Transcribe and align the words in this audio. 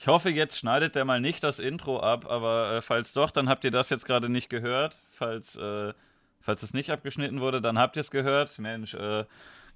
Ich 0.00 0.06
hoffe, 0.06 0.30
jetzt 0.30 0.56
schneidet 0.56 0.94
der 0.94 1.04
mal 1.04 1.20
nicht 1.20 1.44
das 1.44 1.58
Intro 1.58 2.00
ab, 2.00 2.24
aber 2.26 2.72
äh, 2.72 2.80
falls 2.80 3.12
doch, 3.12 3.30
dann 3.30 3.50
habt 3.50 3.64
ihr 3.64 3.70
das 3.70 3.90
jetzt 3.90 4.06
gerade 4.06 4.30
nicht 4.30 4.48
gehört. 4.48 4.98
Falls, 5.10 5.56
äh, 5.58 5.92
falls 6.40 6.62
es 6.62 6.72
nicht 6.72 6.90
abgeschnitten 6.90 7.42
wurde, 7.42 7.60
dann 7.60 7.78
habt 7.78 7.98
ihr 7.98 8.00
es 8.00 8.10
gehört. 8.10 8.58
Mensch, 8.58 8.94
äh, 8.94 9.26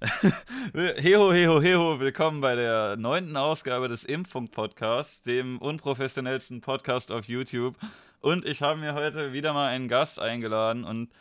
heho, 0.73 1.31
heho, 1.31 1.61
heho, 1.61 1.99
willkommen 1.99 2.41
bei 2.41 2.55
der 2.55 2.95
neunten 2.97 3.37
Ausgabe 3.37 3.87
des 3.87 4.03
Impfung-Podcasts, 4.03 5.21
dem 5.21 5.59
unprofessionellsten 5.59 6.59
Podcast 6.59 7.11
auf 7.11 7.27
YouTube. 7.27 7.75
Und 8.19 8.45
ich 8.45 8.63
habe 8.63 8.79
mir 8.79 8.95
heute 8.95 9.31
wieder 9.31 9.53
mal 9.53 9.67
einen 9.67 9.87
Gast 9.87 10.19
eingeladen 10.19 10.85
und 10.85 11.11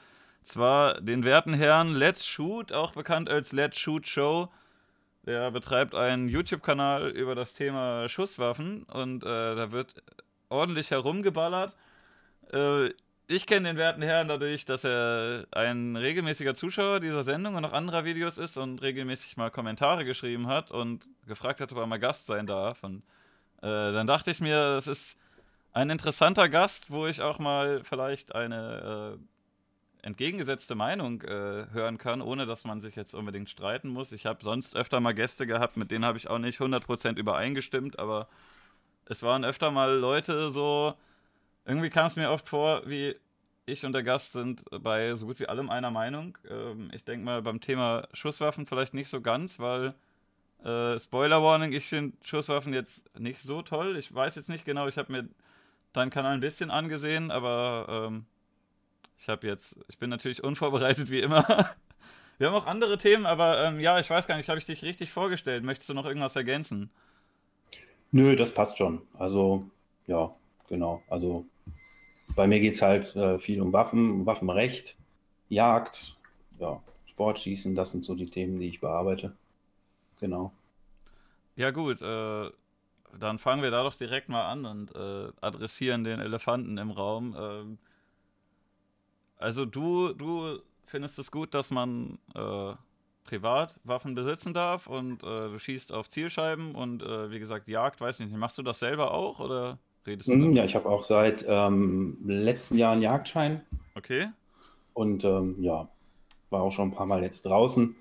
zwar 0.44 0.98
den 1.02 1.24
werten 1.26 1.52
Herrn 1.52 1.90
Let's 1.90 2.26
Shoot, 2.26 2.72
auch 2.72 2.92
bekannt 2.92 3.28
als 3.28 3.52
Let's 3.52 3.78
Shoot 3.78 4.08
Show. 4.08 4.48
Der 5.26 5.50
betreibt 5.50 5.94
einen 5.94 6.28
YouTube-Kanal 6.28 7.08
über 7.10 7.34
das 7.34 7.54
Thema 7.54 8.08
Schusswaffen 8.08 8.82
und 8.84 9.24
äh, 9.24 9.26
da 9.26 9.72
wird 9.72 10.02
ordentlich 10.50 10.90
herumgeballert. 10.90 11.74
Äh, 12.52 12.90
ich 13.26 13.46
kenne 13.46 13.68
den 13.68 13.78
werten 13.78 14.02
Herrn 14.02 14.28
dadurch, 14.28 14.66
dass 14.66 14.84
er 14.84 15.46
ein 15.52 15.96
regelmäßiger 15.96 16.54
Zuschauer 16.54 17.00
dieser 17.00 17.24
Sendung 17.24 17.54
und 17.54 17.64
auch 17.64 17.72
anderer 17.72 18.04
Videos 18.04 18.36
ist 18.36 18.58
und 18.58 18.82
regelmäßig 18.82 19.38
mal 19.38 19.50
Kommentare 19.50 20.04
geschrieben 20.04 20.46
hat 20.46 20.70
und 20.70 21.08
gefragt 21.26 21.60
hat, 21.60 21.72
ob 21.72 21.78
er 21.78 21.86
mal 21.86 21.98
Gast 21.98 22.26
sein 22.26 22.46
darf. 22.46 22.84
Und 22.84 23.02
äh, 23.62 23.92
dann 23.92 24.06
dachte 24.06 24.30
ich 24.30 24.40
mir, 24.40 24.74
das 24.74 24.86
ist 24.86 25.18
ein 25.72 25.88
interessanter 25.88 26.50
Gast, 26.50 26.90
wo 26.90 27.06
ich 27.06 27.22
auch 27.22 27.38
mal 27.38 27.82
vielleicht 27.82 28.34
eine 28.34 29.16
äh, 29.16 29.33
entgegengesetzte 30.04 30.74
Meinung 30.74 31.22
äh, 31.22 31.66
hören 31.72 31.98
kann, 31.98 32.20
ohne 32.20 32.46
dass 32.46 32.64
man 32.64 32.80
sich 32.80 32.94
jetzt 32.94 33.14
unbedingt 33.14 33.48
streiten 33.48 33.88
muss. 33.88 34.12
Ich 34.12 34.26
habe 34.26 34.44
sonst 34.44 34.76
öfter 34.76 35.00
mal 35.00 35.14
Gäste 35.14 35.46
gehabt, 35.46 35.76
mit 35.76 35.90
denen 35.90 36.04
habe 36.04 36.18
ich 36.18 36.28
auch 36.28 36.38
nicht 36.38 36.60
100% 36.60 37.16
übereingestimmt, 37.16 37.98
aber 37.98 38.28
es 39.06 39.22
waren 39.22 39.44
öfter 39.44 39.70
mal 39.70 39.96
Leute 39.96 40.52
so, 40.52 40.94
irgendwie 41.64 41.90
kam 41.90 42.06
es 42.06 42.16
mir 42.16 42.30
oft 42.30 42.48
vor, 42.48 42.82
wie 42.86 43.16
ich 43.66 43.86
und 43.86 43.94
der 43.94 44.02
Gast 44.02 44.34
sind 44.34 44.64
bei 44.82 45.14
so 45.14 45.26
gut 45.26 45.40
wie 45.40 45.48
allem 45.48 45.70
einer 45.70 45.90
Meinung. 45.90 46.36
Ähm, 46.50 46.90
ich 46.92 47.04
denke 47.04 47.24
mal 47.24 47.40
beim 47.40 47.60
Thema 47.60 48.06
Schusswaffen 48.12 48.66
vielleicht 48.66 48.92
nicht 48.92 49.08
so 49.08 49.22
ganz, 49.22 49.58
weil 49.58 49.94
äh, 50.62 50.98
Spoiler 50.98 51.42
Warning, 51.42 51.72
ich 51.72 51.86
finde 51.86 52.16
Schusswaffen 52.22 52.74
jetzt 52.74 53.18
nicht 53.18 53.40
so 53.40 53.62
toll. 53.62 53.96
Ich 53.96 54.14
weiß 54.14 54.36
jetzt 54.36 54.50
nicht 54.50 54.66
genau, 54.66 54.86
ich 54.86 54.98
habe 54.98 55.12
mir 55.12 55.28
deinen 55.94 56.10
Kanal 56.10 56.34
ein 56.34 56.40
bisschen 56.40 56.70
angesehen, 56.70 57.30
aber 57.30 58.08
ähm, 58.08 58.26
ich 59.24 59.28
habe 59.30 59.46
jetzt, 59.46 59.78
ich 59.88 59.96
bin 59.96 60.10
natürlich 60.10 60.44
unvorbereitet 60.44 61.08
wie 61.08 61.20
immer. 61.20 61.46
Wir 62.38 62.48
haben 62.48 62.54
auch 62.54 62.66
andere 62.66 62.98
Themen, 62.98 63.24
aber 63.24 63.64
ähm, 63.64 63.80
ja, 63.80 63.98
ich 63.98 64.10
weiß 64.10 64.26
gar 64.26 64.36
nicht, 64.36 64.50
habe 64.50 64.58
ich 64.58 64.66
dich 64.66 64.82
richtig 64.82 65.10
vorgestellt? 65.10 65.64
Möchtest 65.64 65.88
du 65.88 65.94
noch 65.94 66.04
irgendwas 66.04 66.36
ergänzen? 66.36 66.90
Nö, 68.10 68.36
das 68.36 68.52
passt 68.52 68.76
schon. 68.76 69.00
Also, 69.18 69.64
ja, 70.06 70.34
genau. 70.68 71.02
Also, 71.08 71.46
bei 72.36 72.46
mir 72.46 72.60
geht 72.60 72.74
es 72.74 72.82
halt 72.82 73.16
äh, 73.16 73.38
viel 73.38 73.62
um 73.62 73.72
Waffen, 73.72 74.26
Waffenrecht, 74.26 74.98
Jagd, 75.48 76.16
ja, 76.58 76.82
Sportschießen, 77.06 77.74
das 77.74 77.92
sind 77.92 78.04
so 78.04 78.14
die 78.14 78.28
Themen, 78.28 78.58
die 78.58 78.68
ich 78.68 78.80
bearbeite. 78.80 79.32
Genau. 80.20 80.52
Ja, 81.56 81.70
gut, 81.70 82.02
äh, 82.02 82.50
dann 83.18 83.38
fangen 83.38 83.62
wir 83.62 83.70
da 83.70 83.84
doch 83.84 83.94
direkt 83.94 84.28
mal 84.28 84.50
an 84.50 84.66
und 84.66 84.94
äh, 84.94 85.32
adressieren 85.40 86.04
den 86.04 86.20
Elefanten 86.20 86.76
im 86.76 86.90
Raum. 86.90 87.34
Ähm, 87.38 87.78
also 89.44 89.66
du, 89.66 90.14
du 90.14 90.58
findest 90.86 91.18
es 91.18 91.30
gut, 91.30 91.52
dass 91.52 91.70
man 91.70 92.18
äh, 92.34 92.72
privat 93.24 93.78
Waffen 93.84 94.14
besitzen 94.14 94.54
darf 94.54 94.86
und 94.86 95.22
äh, 95.22 95.50
du 95.50 95.58
schießt 95.58 95.92
auf 95.92 96.08
Zielscheiben 96.08 96.74
und 96.74 97.02
äh, 97.02 97.30
wie 97.30 97.38
gesagt, 97.38 97.68
Jagd, 97.68 98.00
weiß 98.00 98.20
nicht, 98.20 98.34
machst 98.34 98.56
du 98.56 98.62
das 98.62 98.78
selber 98.78 99.12
auch 99.12 99.40
oder 99.40 99.78
redest 100.06 100.28
du? 100.28 100.32
Mhm, 100.32 100.52
ja, 100.52 100.64
ich 100.64 100.74
habe 100.74 100.88
auch 100.88 101.02
seit 101.02 101.44
ähm, 101.46 102.16
letzten 102.24 102.78
Jahr 102.78 102.92
einen 102.92 103.02
Jagdschein. 103.02 103.60
Okay. 103.94 104.28
Und 104.94 105.24
ähm, 105.24 105.56
ja, 105.58 105.88
war 106.48 106.62
auch 106.62 106.72
schon 106.72 106.88
ein 106.88 106.94
paar 106.94 107.06
Mal 107.06 107.22
jetzt 107.22 107.44
draußen. 107.44 107.94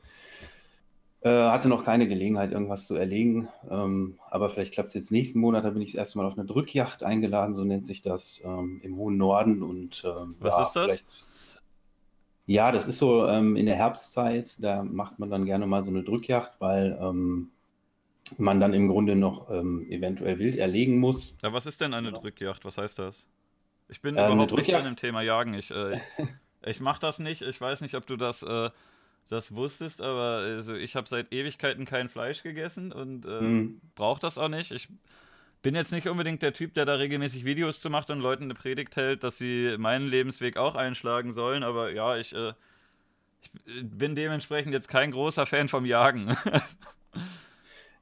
Äh, 1.21 1.29
hatte 1.29 1.67
noch 1.67 1.83
keine 1.83 2.07
Gelegenheit, 2.07 2.53
irgendwas 2.53 2.87
zu 2.87 2.95
erlegen. 2.95 3.49
Ähm, 3.69 4.17
aber 4.29 4.49
vielleicht 4.49 4.73
klappt 4.73 4.89
es 4.89 4.93
jetzt 4.93 5.11
nächsten 5.11 5.39
Monat. 5.39 5.65
Da 5.65 5.71
bin 5.71 5.81
ich 5.81 5.91
das 5.91 5.99
erste 5.99 6.17
Mal 6.17 6.25
auf 6.25 6.37
eine 6.37 6.45
Drückjacht 6.45 7.03
eingeladen, 7.03 7.55
so 7.55 7.65
nennt 7.65 7.85
sich 7.85 8.01
das, 8.01 8.41
ähm, 8.45 8.79
im 8.83 8.95
hohen 8.95 9.17
Norden. 9.17 9.61
Und, 9.61 10.03
ähm, 10.05 10.35
Was 10.39 10.57
ja, 10.57 10.63
ist 10.63 10.73
das? 10.73 11.03
Ja, 12.45 12.71
das 12.71 12.87
ist 12.87 12.97
so 12.99 13.27
ähm, 13.27 13.55
in 13.55 13.65
der 13.65 13.75
Herbstzeit. 13.75 14.61
Da 14.63 14.83
macht 14.83 15.19
man 15.19 15.29
dann 15.29 15.45
gerne 15.45 15.65
mal 15.67 15.83
so 15.83 15.89
eine 15.89 16.03
Drückjacht, 16.03 16.53
weil 16.59 16.97
ähm, 17.01 17.51
man 18.37 18.59
dann 18.61 18.73
im 18.73 18.87
Grunde 18.89 19.15
noch 19.15 19.49
ähm, 19.51 19.85
eventuell 19.89 20.39
wild 20.39 20.57
erlegen 20.57 20.99
muss. 20.99 21.39
Ja, 21.41 21.51
was 21.53 21.65
ist 21.65 21.81
denn 21.81 21.93
eine 21.93 22.13
Drückjacht? 22.13 22.63
Was 22.65 22.77
heißt 22.77 22.99
das? 22.99 23.27
Ich 23.89 24.01
bin 24.01 24.17
Äh, 24.17 24.21
eine 24.31 24.47
überhaupt 24.47 24.55
nicht 24.55 24.75
an 24.75 24.85
dem 24.85 24.95
Thema 24.97 25.21
Jagen. 25.21 25.53
Ich, 25.55 25.71
äh, 25.71 25.97
ich 26.65 26.79
mache 26.81 27.01
das 27.01 27.19
nicht. 27.19 27.41
Ich 27.43 27.59
weiß 27.61 27.81
nicht, 27.81 27.95
ob 27.95 28.05
du 28.07 28.17
das, 28.17 28.43
äh, 28.43 28.71
das 29.29 29.55
wusstest, 29.55 30.01
aber 30.01 30.39
also, 30.45 30.75
ich 30.75 30.95
habe 30.95 31.09
seit 31.09 31.33
Ewigkeiten 31.33 31.85
kein 31.85 32.09
Fleisch 32.09 32.43
gegessen 32.43 32.91
und 32.93 33.25
äh, 33.25 33.53
Mhm. 33.53 33.81
brauche 33.95 34.21
das 34.21 34.37
auch 34.39 34.49
nicht. 34.49 34.71
Ich 34.71 34.89
bin 35.63 35.75
jetzt 35.75 35.93
nicht 35.93 36.07
unbedingt 36.09 36.43
der 36.43 36.53
Typ, 36.53 36.75
der 36.75 36.85
da 36.85 36.95
regelmäßig 36.95 37.45
Videos 37.45 37.81
zu 37.81 37.89
macht 37.91 38.11
und 38.11 38.21
Leuten 38.21 38.45
eine 38.45 38.55
Predigt 38.55 38.97
hält, 38.97 39.23
dass 39.23 39.39
sie 39.39 39.75
meinen 39.79 40.07
Lebensweg 40.07 40.57
auch 40.57 40.75
einschlagen 40.75 41.33
sollen, 41.33 41.63
aber 41.63 41.91
ja, 41.93 42.17
ich, 42.17 42.35
äh, 42.35 42.53
ich 43.41 43.51
bin 43.83 44.15
dementsprechend 44.15 44.73
jetzt 44.73 44.87
kein 44.89 45.11
großer 45.11 45.45
Fan 45.45 45.69
vom 45.69 45.85
Jagen. 45.85 46.35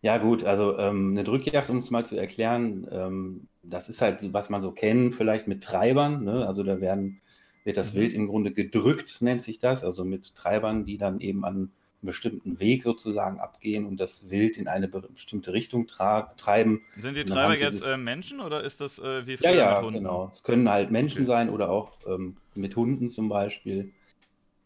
Ja, 0.02 0.18
gut, 0.18 0.44
also 0.44 0.78
ähm, 0.80 1.12
eine 1.12 1.24
Drückjagd, 1.24 1.70
um 1.70 1.78
es 1.78 1.92
mal 1.92 2.06
zu 2.06 2.18
erklären, 2.18 2.88
ähm, 2.92 3.48
das 3.62 3.88
ist 3.90 4.02
halt, 4.02 4.34
was 4.34 4.50
man 4.50 4.62
so 4.64 4.72
kennt, 4.72 5.14
vielleicht 5.14 5.48
mit 5.48 5.64
Treibern. 5.64 6.24
Ne? 6.24 6.48
Also 6.48 6.64
da 6.64 6.82
werden, 6.82 7.22
wird 7.64 7.78
das 7.78 7.94
Mhm. 7.94 7.96
Wild 7.96 8.14
im 8.14 8.28
Grunde 8.28 8.52
gedrückt, 8.52 9.22
nennt 9.22 9.44
sich 9.44 9.60
das, 9.60 9.84
also 9.84 10.04
mit 10.04 10.34
Treibern, 10.36 10.86
die 10.86 10.98
dann 10.98 11.20
eben 11.20 11.46
an 11.46 11.72
bestimmten 12.08 12.60
Weg 12.60 12.84
sozusagen 12.84 13.40
abgehen 13.40 13.86
und 13.86 13.98
das 13.98 14.30
Wild 14.30 14.58
in 14.58 14.68
eine 14.68 14.88
be- 14.88 15.08
bestimmte 15.14 15.54
Richtung 15.54 15.88
treiben. 15.88 16.82
Sind 16.96 17.16
die 17.16 17.26
Treiber 17.26 17.54
jetzt 17.58 17.82
äh, 17.82 17.98
Menschen 17.98 18.40
oder 18.40 18.64
ist 18.64 18.80
das 18.80 18.98
äh, 19.00 19.28
wie 19.28 19.36
Ja, 19.40 19.50
früher 19.50 19.52
ja, 19.52 19.82
mit 19.82 19.82
Hunden? 19.82 20.04
genau. 20.04 20.30
Es 20.32 20.44
können 20.44 20.70
halt 20.70 20.92
Menschen 20.92 21.26
Okay. 21.26 21.26
sein 21.26 21.50
oder 21.50 21.70
auch 21.72 22.00
ähm, 22.06 22.38
mit 22.54 22.76
Hunden 22.76 23.10
zum 23.10 23.28
Beispiel. 23.30 23.92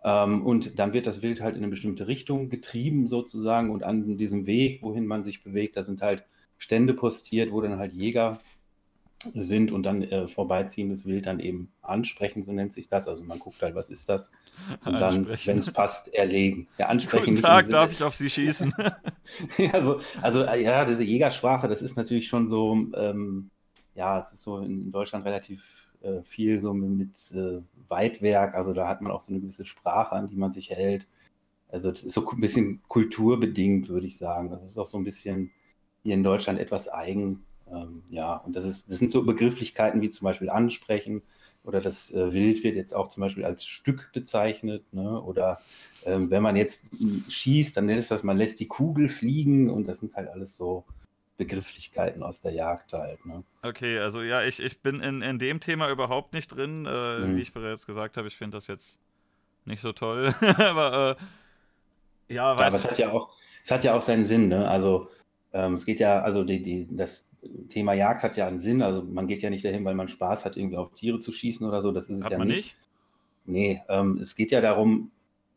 Ähm, 0.03 0.45
und 0.45 0.79
dann 0.79 0.93
wird 0.93 1.07
das 1.07 1.21
Wild 1.23 1.41
halt 1.41 1.55
in 1.57 1.63
eine 1.63 1.71
bestimmte 1.71 2.07
Richtung 2.07 2.49
getrieben 2.49 3.09
sozusagen 3.09 3.71
und 3.71 3.83
an 3.83 4.17
diesem 4.17 4.47
Weg, 4.47 4.81
wohin 4.83 5.07
man 5.07 5.23
sich 5.23 5.43
bewegt, 5.43 5.77
da 5.77 5.83
sind 5.83 6.01
halt 6.01 6.25
Stände 6.57 6.93
postiert, 6.93 7.51
wo 7.51 7.61
dann 7.61 7.79
halt 7.79 7.93
Jäger 7.93 8.43
sind 9.33 9.71
und 9.71 9.83
dann 9.83 10.03
äh, 10.03 10.27
vorbeiziehendes 10.27 11.05
Wild 11.05 11.25
dann 11.25 11.39
eben 11.39 11.71
ansprechen, 11.81 12.43
so 12.43 12.51
nennt 12.51 12.73
sich 12.73 12.87
das. 12.87 13.07
Also 13.07 13.23
man 13.23 13.39
guckt 13.39 13.61
halt, 13.61 13.75
was 13.75 13.89
ist 13.89 14.09
das? 14.09 14.31
Und 14.85 14.93
dann, 14.93 15.27
wenn 15.27 15.57
es 15.57 15.71
passt, 15.71 16.13
erlegen. 16.13 16.67
Ja, 16.77 16.87
ansprechen. 16.87 17.35
Guten 17.35 17.41
Tag, 17.41 17.69
darf 17.69 17.91
ich 17.91 18.03
auf 18.03 18.13
Sie 18.13 18.29
schießen? 18.29 18.73
ja, 19.57 19.83
so, 19.83 19.99
also 20.21 20.43
äh, 20.43 20.63
ja, 20.63 20.85
diese 20.85 21.03
Jägersprache, 21.03 21.67
das 21.67 21.81
ist 21.81 21.97
natürlich 21.97 22.27
schon 22.27 22.47
so, 22.47 22.73
ähm, 22.95 23.49
ja, 23.95 24.19
es 24.19 24.33
ist 24.33 24.43
so 24.43 24.59
in 24.59 24.91
Deutschland 24.91 25.25
relativ 25.25 25.89
äh, 26.01 26.21
viel 26.23 26.59
so 26.59 26.73
mit, 26.73 26.89
mit 26.91 27.31
äh, 27.31 27.61
Weitwerk, 27.87 28.55
also 28.55 28.73
da 28.73 28.87
hat 28.87 29.01
man 29.01 29.11
auch 29.11 29.21
so 29.21 29.31
eine 29.31 29.41
gewisse 29.41 29.65
Sprache, 29.65 30.13
an 30.15 30.27
die 30.27 30.35
man 30.35 30.51
sich 30.53 30.69
hält. 30.69 31.07
Also 31.69 31.91
das 31.91 32.03
ist 32.03 32.13
so 32.13 32.29
ein 32.29 32.39
bisschen 32.39 32.81
kulturbedingt, 32.87 33.89
würde 33.89 34.07
ich 34.07 34.17
sagen. 34.17 34.49
Das 34.49 34.63
ist 34.63 34.77
auch 34.77 34.87
so 34.87 34.97
ein 34.97 35.03
bisschen 35.03 35.51
hier 36.03 36.13
in 36.13 36.23
Deutschland 36.23 36.59
etwas 36.59 36.87
eigen. 36.87 37.43
Ähm, 37.75 38.03
ja, 38.09 38.35
und 38.37 38.55
das 38.55 38.65
ist, 38.65 38.89
das 38.89 38.99
sind 38.99 39.11
so 39.11 39.23
Begrifflichkeiten 39.23 40.01
wie 40.01 40.09
zum 40.09 40.25
Beispiel 40.25 40.49
ansprechen 40.49 41.21
oder 41.63 41.81
das 41.81 42.11
äh, 42.11 42.33
Wild 42.33 42.63
wird 42.63 42.75
jetzt 42.75 42.93
auch 42.93 43.09
zum 43.09 43.21
Beispiel 43.21 43.43
als 43.43 43.65
Stück 43.65 44.11
bezeichnet, 44.13 44.83
ne? 44.93 45.19
Oder 45.21 45.59
ähm, 46.05 46.29
wenn 46.29 46.43
man 46.43 46.55
jetzt 46.55 46.85
schießt, 47.27 47.75
dann 47.75 47.87
nennt 47.87 47.99
es 47.99 48.07
das, 48.07 48.23
man 48.23 48.37
lässt 48.37 48.59
die 48.59 48.67
Kugel 48.67 49.09
fliegen 49.09 49.69
und 49.69 49.87
das 49.87 49.99
sind 49.99 50.15
halt 50.15 50.29
alles 50.29 50.55
so 50.55 50.85
Begrifflichkeiten 51.37 52.23
aus 52.23 52.41
der 52.41 52.53
Jagd 52.53 52.93
halt. 52.93 53.25
Ne? 53.25 53.43
Okay, 53.61 53.99
also 53.99 54.21
ja, 54.21 54.43
ich, 54.43 54.61
ich 54.61 54.81
bin 54.81 55.01
in, 55.01 55.21
in 55.21 55.37
dem 55.39 55.59
Thema 55.59 55.89
überhaupt 55.89 56.33
nicht 56.33 56.47
drin. 56.47 56.85
Äh, 56.85 57.19
Mhm. 57.19 57.35
Wie 57.35 57.41
ich 57.41 57.53
bereits 57.53 57.85
gesagt 57.85 58.17
habe, 58.17 58.27
ich 58.27 58.37
finde 58.37 58.57
das 58.57 58.67
jetzt 58.67 58.99
nicht 59.65 59.81
so 59.81 59.91
toll. 59.91 60.33
Aber 60.57 61.17
äh, 62.29 62.33
ja, 62.33 62.35
Ja, 62.35 62.51
aber 62.51 62.59
weiß 62.63 62.75
es 62.75 62.85
hat 62.85 62.97
ja 62.97 63.11
auch, 63.11 63.33
es 63.63 63.71
hat 63.71 63.83
ja 63.83 63.95
auch 63.95 64.01
seinen 64.01 64.25
Sinn, 64.25 64.47
ne? 64.47 64.67
Also 64.67 65.09
ähm, 65.53 65.73
es 65.75 65.85
geht 65.85 65.99
ja, 65.99 66.21
also 66.21 66.43
die, 66.43 66.61
die, 66.61 66.87
das 66.95 67.27
Thema 67.69 67.93
Jagd 67.93 68.23
hat 68.23 68.37
ja 68.37 68.47
einen 68.47 68.59
Sinn. 68.59 68.81
Also 68.81 69.03
man 69.03 69.27
geht 69.27 69.41
ja 69.41 69.49
nicht 69.49 69.63
dahin, 69.65 69.85
weil 69.85 69.95
man 69.95 70.07
Spaß 70.07 70.45
hat, 70.45 70.57
irgendwie 70.57 70.77
auf 70.77 70.93
Tiere 70.95 71.19
zu 71.19 71.31
schießen 71.31 71.65
oder 71.67 71.81
so. 71.81 71.91
Das 71.91 72.09
ist 72.09 72.19
es 72.19 72.23
hat 72.23 72.31
ja 72.31 72.37
man 72.37 72.47
nicht. 72.47 72.57
nicht. 72.57 72.77
Nee, 73.45 73.81
ähm, 73.89 74.17
es 74.19 74.35
geht 74.35 74.51
ja 74.51 74.61
darum, 74.61 75.11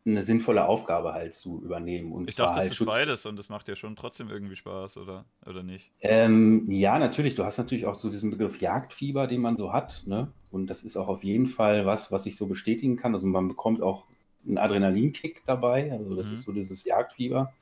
eine 0.05 0.23
sinnvolle 0.23 0.67
Aufgabe 0.67 1.13
halt 1.13 1.35
zu 1.35 1.63
übernehmen. 1.63 2.13
Und 2.13 2.31
Ich 2.31 2.37
dachte, 2.37 2.51
das 2.55 2.61
halt 2.63 2.71
ist 2.71 2.77
Schutz. 2.77 2.89
beides 2.89 3.27
und 3.27 3.37
das 3.39 3.49
macht 3.49 3.69
ja 3.69 3.77
schon 3.77 3.95
trotzdem 3.97 4.31
irgendwie 4.31 4.57
Spaß, 4.57 4.97
oder, 4.99 5.25
oder 5.47 5.63
nicht? 5.63 5.91
Ähm, 6.01 6.65
ja, 6.71 6.99
natürlich. 6.99 7.35
Du 7.35 7.45
hast 7.45 7.59
natürlich 7.59 7.85
auch 7.87 7.99
so 7.99 8.09
diesen 8.11 8.31
Begriff 8.31 8.61
Jagdfieber, 8.61 9.27
den 9.27 9.41
man 9.43 9.57
so 9.57 9.73
hat, 9.73 10.03
ne? 10.07 10.33
Und 10.51 10.69
das 10.69 10.83
ist 10.83 10.97
auch 10.97 11.09
auf 11.09 11.25
jeden 11.25 11.47
Fall 11.47 11.85
was, 11.85 12.11
was 12.11 12.25
ich 12.25 12.37
so 12.37 12.47
bestätigen 12.47 12.97
kann. 12.97 13.13
Also 13.13 13.27
man 13.27 13.49
bekommt 13.49 13.83
auch 13.83 14.05
einen 14.47 14.57
Adrenalinkick 14.57 15.43
dabei. 15.47 15.93
Also 15.93 16.15
das 16.15 16.29
Mhm. 16.29 16.33
ist 16.33 16.43
so 16.43 16.53
dieses 16.53 16.85
Jagdfieber. 16.85 17.53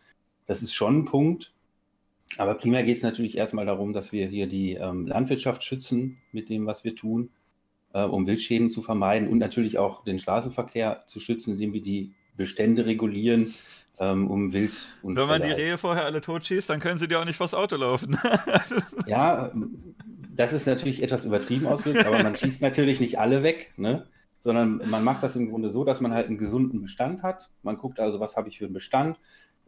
Das 0.46 0.62
ist 0.62 0.72
schon 0.74 0.98
ein 0.98 1.04
Punkt. 1.04 1.52
Aber 2.38 2.54
primär 2.54 2.82
geht 2.82 2.96
es 2.96 3.02
natürlich 3.02 3.36
erstmal 3.36 3.66
darum, 3.66 3.92
dass 3.92 4.12
wir 4.12 4.26
hier 4.26 4.46
die 4.46 4.74
ähm, 4.74 5.06
Landwirtschaft 5.06 5.62
schützen 5.62 6.18
mit 6.32 6.48
dem, 6.48 6.66
was 6.66 6.84
wir 6.84 6.94
tun, 6.94 7.30
äh, 7.92 8.02
um 8.02 8.26
Wildschäden 8.26 8.68
zu 8.68 8.82
vermeiden 8.82 9.28
und 9.28 9.38
natürlich 9.38 9.78
auch 9.78 10.04
den 10.04 10.18
Straßenverkehr 10.18 11.04
zu 11.06 11.20
schützen, 11.20 11.52
indem 11.52 11.72
wir 11.72 11.82
die 11.82 12.12
Bestände 12.36 12.84
regulieren, 12.84 13.54
ähm, 13.98 14.30
um 14.30 14.52
Wild 14.52 14.74
und 15.02 15.16
Wenn 15.16 15.26
man 15.26 15.40
die 15.40 15.52
Rehe 15.52 15.78
vorher 15.78 16.04
alle 16.04 16.20
totschießt, 16.20 16.68
dann 16.68 16.80
können 16.80 16.98
sie 16.98 17.08
dir 17.08 17.20
auch 17.20 17.24
nicht 17.24 17.36
vors 17.36 17.54
Auto 17.54 17.76
laufen. 17.76 18.18
ja, 19.06 19.52
das 20.34 20.52
ist 20.52 20.66
natürlich 20.66 21.02
etwas 21.02 21.24
übertrieben 21.24 21.66
ausgedrückt, 21.66 22.06
aber 22.06 22.22
man 22.22 22.36
schießt 22.36 22.60
natürlich 22.60 23.00
nicht 23.00 23.18
alle 23.18 23.42
weg, 23.42 23.72
ne? 23.78 24.06
sondern 24.40 24.82
man 24.90 25.02
macht 25.02 25.22
das 25.22 25.34
im 25.34 25.48
Grunde 25.50 25.70
so, 25.70 25.82
dass 25.84 26.00
man 26.00 26.12
halt 26.12 26.28
einen 26.28 26.38
gesunden 26.38 26.82
Bestand 26.82 27.22
hat. 27.22 27.50
Man 27.62 27.78
guckt 27.78 27.98
also, 27.98 28.20
was 28.20 28.36
habe 28.36 28.48
ich 28.48 28.58
für 28.58 28.66
einen 28.66 28.74
Bestand 28.74 29.18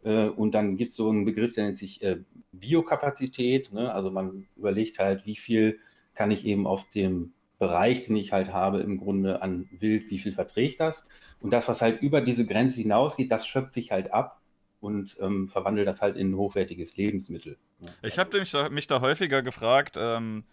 äh, 0.03 0.27
und 0.27 0.53
dann 0.53 0.77
gibt 0.77 0.91
es 0.91 0.97
so 0.97 1.09
einen 1.09 1.25
Begriff, 1.25 1.51
der 1.53 1.65
nennt 1.65 1.77
sich 1.77 2.01
äh, 2.03 2.19
Biokapazität. 2.51 3.71
Ne? 3.73 3.93
Also 3.93 4.11
man 4.11 4.47
überlegt 4.55 4.99
halt, 4.99 5.25
wie 5.25 5.35
viel 5.35 5.79
kann 6.15 6.31
ich 6.31 6.45
eben 6.45 6.67
auf 6.67 6.89
dem 6.89 7.33
Bereich, 7.59 8.03
den 8.03 8.15
ich 8.15 8.31
halt 8.31 8.53
habe, 8.53 8.79
im 8.79 8.97
Grunde 8.97 9.41
an 9.41 9.69
Wild, 9.71 10.09
wie 10.09 10.17
viel 10.17 10.31
verträgt 10.31 10.79
das? 10.79 11.05
Und 11.41 11.51
das, 11.51 11.67
was 11.67 11.81
halt 11.81 12.01
über 12.01 12.21
diese 12.21 12.45
Grenze 12.45 12.81
hinausgeht, 12.81 13.31
das 13.31 13.45
schöpfe 13.45 13.79
ich 13.79 13.91
halt 13.91 14.13
ab 14.13 14.41
und 14.79 15.17
ähm, 15.19 15.49
verwandle 15.49 15.85
das 15.85 16.01
halt 16.01 16.15
in 16.15 16.31
ein 16.31 16.37
hochwertiges 16.37 16.95
Lebensmittel. 16.95 17.57
Ne? 17.79 17.93
Ich 18.01 18.17
habe 18.17 18.39
mich, 18.39 18.53
mich, 18.71 18.87
da 18.87 19.01
häufiger 19.01 19.41
gefragt, 19.41 19.95
ähm, 19.97 20.45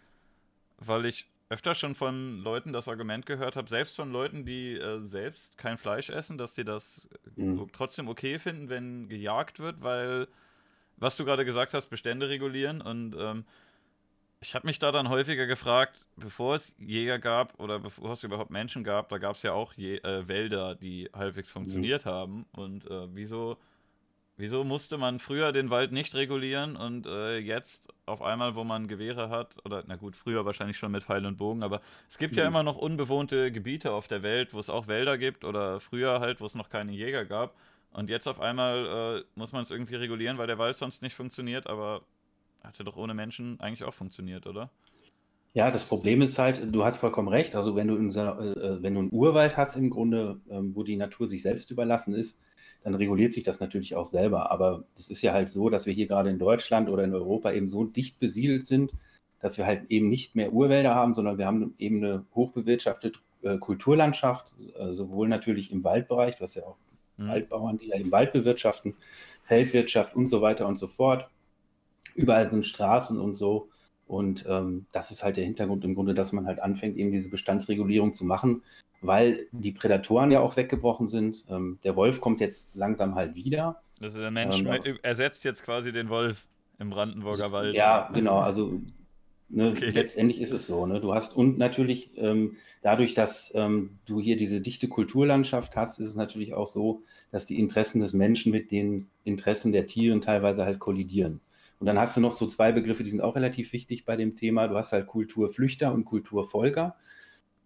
weil 0.79 1.07
ich 1.07 1.29
öfter 1.49 1.77
schon 1.77 1.95
von 1.95 2.39
Leuten 2.39 2.73
das 2.73 2.89
Argument 2.89 3.25
gehört 3.25 3.55
habe, 3.55 3.69
selbst 3.69 3.95
von 3.95 4.11
Leuten, 4.11 4.45
die 4.45 4.75
äh, 4.75 5.01
selbst 5.01 5.57
kein 5.57 5.79
Fleisch 5.79 6.11
essen, 6.11 6.39
dass 6.39 6.55
die 6.55 6.65
das 6.65 7.09
mhm. 7.37 7.69
trotzdem 7.73 8.09
okay 8.09 8.39
finden, 8.39 8.69
wenn 8.69 9.09
gejagt 9.09 9.61
wird, 9.61 9.81
weil, 9.81 10.27
was 10.97 11.17
du 11.17 11.25
gerade 11.25 11.45
gesagt 11.45 11.75
hast, 11.75 11.89
Bestände 11.89 12.29
regulieren 12.29 12.81
und 12.81 13.15
ähm, 13.19 13.45
ich 14.41 14.55
habe 14.55 14.67
mich 14.67 14.79
da 14.79 14.93
dann 14.93 15.09
häufiger 15.09 15.47
gefragt, 15.47 16.07
bevor 16.17 16.55
es 16.55 16.75
Jäger 16.79 17.19
gab 17.19 17.59
oder 17.59 17.79
bevor 17.79 18.13
es 18.13 18.23
überhaupt 18.23 18.51
Menschen 18.51 18.85
gab, 18.85 19.09
da 19.09 19.19
gab 19.19 19.37
es 19.37 19.43
ja 19.43 19.53
auch 19.53 19.73
Je 19.75 19.97
äh, 19.99 20.29
Wälder, 20.29 20.75
die 20.75 21.09
halbwegs 21.13 21.49
funktioniert 21.49 22.05
mhm. 22.05 22.11
haben. 22.11 22.47
Und 22.53 22.89
äh, 22.91 23.15
wieso, 23.15 23.57
wieso 24.37 24.63
musste 24.63 24.99
man 24.99 25.19
früher 25.21 25.53
den 25.53 25.71
Wald 25.71 25.93
nicht 25.93 26.15
regulieren 26.15 26.77
und 26.77 27.07
äh, 27.07 27.39
jetzt 27.39 27.89
auf 28.05 28.21
einmal, 28.21 28.55
wo 28.55 28.65
man 28.65 28.89
Gewehre 28.89 29.31
hat, 29.31 29.57
oder 29.65 29.83
na 29.87 29.97
gut, 29.97 30.17
früher 30.17 30.45
wahrscheinlich 30.45 30.77
schon 30.77 30.93
mit 30.93 31.05
Pfeil 31.05 31.25
und 31.25 31.39
Bogen, 31.39 31.63
aber 31.63 31.81
es 32.09 32.19
gibt 32.19 32.33
mhm. 32.33 32.39
ja 32.39 32.47
immer 32.47 32.63
noch 32.63 32.77
unbewohnte 32.77 33.51
Gebiete 33.51 33.93
auf 33.93 34.07
der 34.07 34.23
Welt, 34.23 34.53
wo 34.53 34.59
es 34.59 34.69
auch 34.69 34.87
Wälder 34.87 35.17
gibt 35.17 35.45
oder 35.45 35.81
früher 35.81 36.21
halt, 36.21 36.41
wo 36.41 36.47
es 36.47 36.55
noch 36.55 36.69
keine 36.69 36.93
Jäger 36.93 37.25
gab. 37.25 37.57
Und 37.97 38.11
jetzt 38.11 38.29
auf 38.29 38.41
einmal 38.41 39.23
äh, 39.25 39.39
muss 39.39 39.53
man 39.53 39.63
es 39.63 39.71
irgendwie 39.71 39.95
regulieren, 39.95 40.37
weil 40.37 40.47
der 40.47 40.59
Wald 40.59 40.77
sonst 40.77 41.01
nicht 41.01 41.15
funktioniert, 41.15 41.67
aber 41.67 42.03
hatte 42.63 42.85
doch 42.85 42.97
ohne 42.97 43.15
Menschen 43.15 43.59
eigentlich 43.59 43.85
auch 43.85 43.95
funktioniert, 43.95 44.47
oder? 44.47 44.69
Ja, 45.55 45.71
das 45.71 45.87
Problem 45.87 46.21
ist 46.21 46.39
halt, 46.39 46.75
du 46.75 46.85
hast 46.85 46.99
vollkommen 46.99 47.29
recht. 47.29 47.57
Also 47.57 47.75
wenn 47.75 47.89
du, 47.89 47.97
in 47.97 48.11
so, 48.11 48.21
äh, 48.21 48.83
wenn 48.83 48.93
du 48.93 49.01
einen 49.01 49.13
Urwald 49.13 49.57
hast 49.57 49.77
im 49.77 49.89
Grunde, 49.89 50.39
ähm, 50.51 50.77
wo 50.77 50.83
die 50.83 50.97
Natur 50.97 51.27
sich 51.27 51.41
selbst 51.41 51.71
überlassen 51.71 52.15
ist, 52.15 52.39
dann 52.85 52.95
reguliert 52.95 53.33
sich 53.33 53.45
das 53.45 53.61
natürlich 53.61 53.97
auch 53.97 54.05
selber. 54.05 54.51
Aber 54.51 54.85
es 54.99 55.09
ist 55.09 55.23
ja 55.23 55.33
halt 55.33 55.49
so, 55.49 55.71
dass 55.71 55.87
wir 55.87 55.95
hier 55.95 56.07
gerade 56.07 56.29
in 56.29 56.39
Deutschland 56.39 56.91
oder 56.91 57.03
in 57.03 57.15
Europa 57.15 57.53
eben 57.53 57.67
so 57.67 57.85
dicht 57.85 58.21
besiedelt 58.21 58.67
sind, 58.67 58.93
dass 59.41 59.57
wir 59.57 59.65
halt 59.65 59.91
eben 59.91 60.11
nicht 60.11 60.37
mehr 60.37 60.53
Urwälder 60.53 60.95
haben, 60.95 61.15
sondern 61.15 61.39
wir 61.39 61.47
haben 61.47 61.75
eben 61.79 62.05
eine 62.05 62.27
hochbewirtschaftete 62.35 63.19
äh, 63.41 63.57
Kulturlandschaft, 63.57 64.53
äh, 64.79 64.93
sowohl 64.93 65.29
natürlich 65.29 65.73
im 65.73 65.83
Waldbereich, 65.83 66.39
hast 66.43 66.57
ja 66.57 66.65
auch 66.65 66.77
mhm. 67.17 67.29
Waldbauern, 67.29 67.79
die 67.79 67.89
ja 67.89 67.97
im 67.97 68.13
Wald 68.13 68.33
bewirtschaften, 68.33 68.95
Feldwirtschaft 69.45 70.15
und 70.15 70.29
so 70.29 70.43
weiter 70.43 70.67
und 70.67 70.79
so 70.79 70.87
fort. 70.87 71.29
Überall 72.15 72.51
sind 72.51 72.65
Straßen 72.65 73.19
und 73.21 73.35
so. 73.35 73.69
Und 74.07 74.45
ähm, 74.49 74.87
das 74.93 75.11
ist 75.11 75.25
halt 75.25 75.37
der 75.37 75.45
Hintergrund 75.45 75.85
im 75.85 75.95
Grunde, 75.95 76.15
dass 76.15 76.33
man 76.33 76.47
halt 76.47 76.61
anfängt, 76.61 76.97
eben 76.97 77.11
diese 77.11 77.29
Bestandsregulierung 77.29 78.13
zu 78.13 78.25
machen, 78.25 78.63
weil 79.01 79.49
die 79.51 79.73
Prädatoren 79.73 80.31
ja 80.31 80.41
auch 80.41 80.57
weggebrochen 80.57 81.09
sind. 81.09 81.45
Ähm, 81.49 81.79
der 81.83 81.97
Wolf 81.97 82.21
kommt 82.21 82.41
jetzt 82.41 82.75
langsam 82.75 83.17
halt 83.17 83.35
wieder. 83.35 83.83
Also 84.01 84.21
der 84.21 84.31
Mensch 84.31 84.61
ähm, 84.61 84.99
ersetzt 85.03 85.45
jetzt 85.45 85.65
quasi 85.65 85.91
den 85.91 86.09
Wolf 86.09 86.47
im 86.79 86.91
Brandenburger 86.91 87.51
Wald. 87.51 87.75
Ja, 87.75 88.11
genau. 88.13 88.39
Also 88.39 88.81
ne, 89.49 89.71
okay. 89.71 89.91
letztendlich 89.91 90.41
ist 90.41 90.53
es 90.53 90.67
so. 90.67 90.87
Ne? 90.87 91.01
Du 91.01 91.15
hast 91.15 91.37
und 91.37 91.59
natürlich 91.59 92.11
ähm, 92.17 92.57
dadurch, 92.83 93.15
dass 93.15 93.53
ähm, 93.55 93.99
du 94.05 94.21
hier 94.21 94.37
diese 94.37 94.61
dichte 94.61 94.89
Kulturlandschaft 94.89 95.77
hast, 95.77 95.99
ist 95.99 96.09
es 96.09 96.17
natürlich 96.17 96.55
auch 96.55 96.67
so, 96.67 97.03
dass 97.31 97.47
die 97.47 97.59
Interessen 97.59 98.01
des 98.01 98.13
Menschen 98.13 98.53
mit 98.53 98.71
den 98.71 99.09
Interessen 99.25 99.73
der 99.73 99.87
Tiere 99.87 100.19
teilweise 100.21 100.65
halt 100.65 100.79
kollidieren. 100.79 101.41
Und 101.79 101.87
dann 101.87 101.99
hast 101.99 102.17
du 102.17 102.21
noch 102.21 102.33
so 102.33 102.47
zwei 102.47 102.73
Begriffe, 102.73 103.05
die 103.05 103.11
sind 103.11 103.21
auch 103.21 103.37
relativ 103.37 103.73
wichtig 103.73 104.05
bei 104.05 104.17
dem 104.17 104.35
Thema. 104.35 104.67
Du 104.69 104.77
hast 104.77 104.93
halt 104.93 105.07
Kulturflüchter 105.07 105.93
und 105.93 106.05
Kulturfolger. 106.05 106.97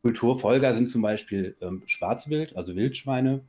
Kulturfolger 0.02 0.74
sind 0.74 0.88
zum 0.88 1.02
Beispiel 1.02 1.56
ähm, 1.60 1.82
Schwarzwild, 1.86 2.56
also 2.56 2.74
Wildschweine. 2.74 3.42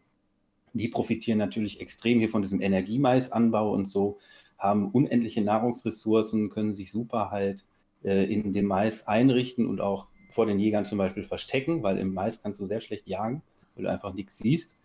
Die 0.73 0.87
profitieren 0.87 1.37
natürlich 1.37 1.81
extrem 1.81 2.19
hier 2.19 2.29
von 2.29 2.41
diesem 2.41 2.61
Energiemaisanbau 2.61 3.73
und 3.73 3.87
so, 3.87 4.19
haben 4.57 4.91
unendliche 4.91 5.41
Nahrungsressourcen, 5.41 6.49
können 6.49 6.73
sich 6.73 6.91
super 6.91 7.31
halt 7.31 7.65
äh, 8.03 8.31
in 8.31 8.53
dem 8.53 8.65
Mais 8.65 9.07
einrichten 9.07 9.67
und 9.67 9.81
auch 9.81 10.07
vor 10.29 10.45
den 10.45 10.59
Jägern 10.59 10.85
zum 10.85 10.97
Beispiel 10.97 11.23
verstecken, 11.23 11.83
weil 11.83 11.97
im 11.97 12.13
Mais 12.13 12.41
kannst 12.41 12.59
du 12.59 12.65
sehr 12.65 12.81
schlecht 12.81 13.07
jagen, 13.07 13.41
weil 13.75 13.83
du 13.83 13.91
einfach 13.91 14.13
nichts 14.13 14.37
siehst. 14.37 14.77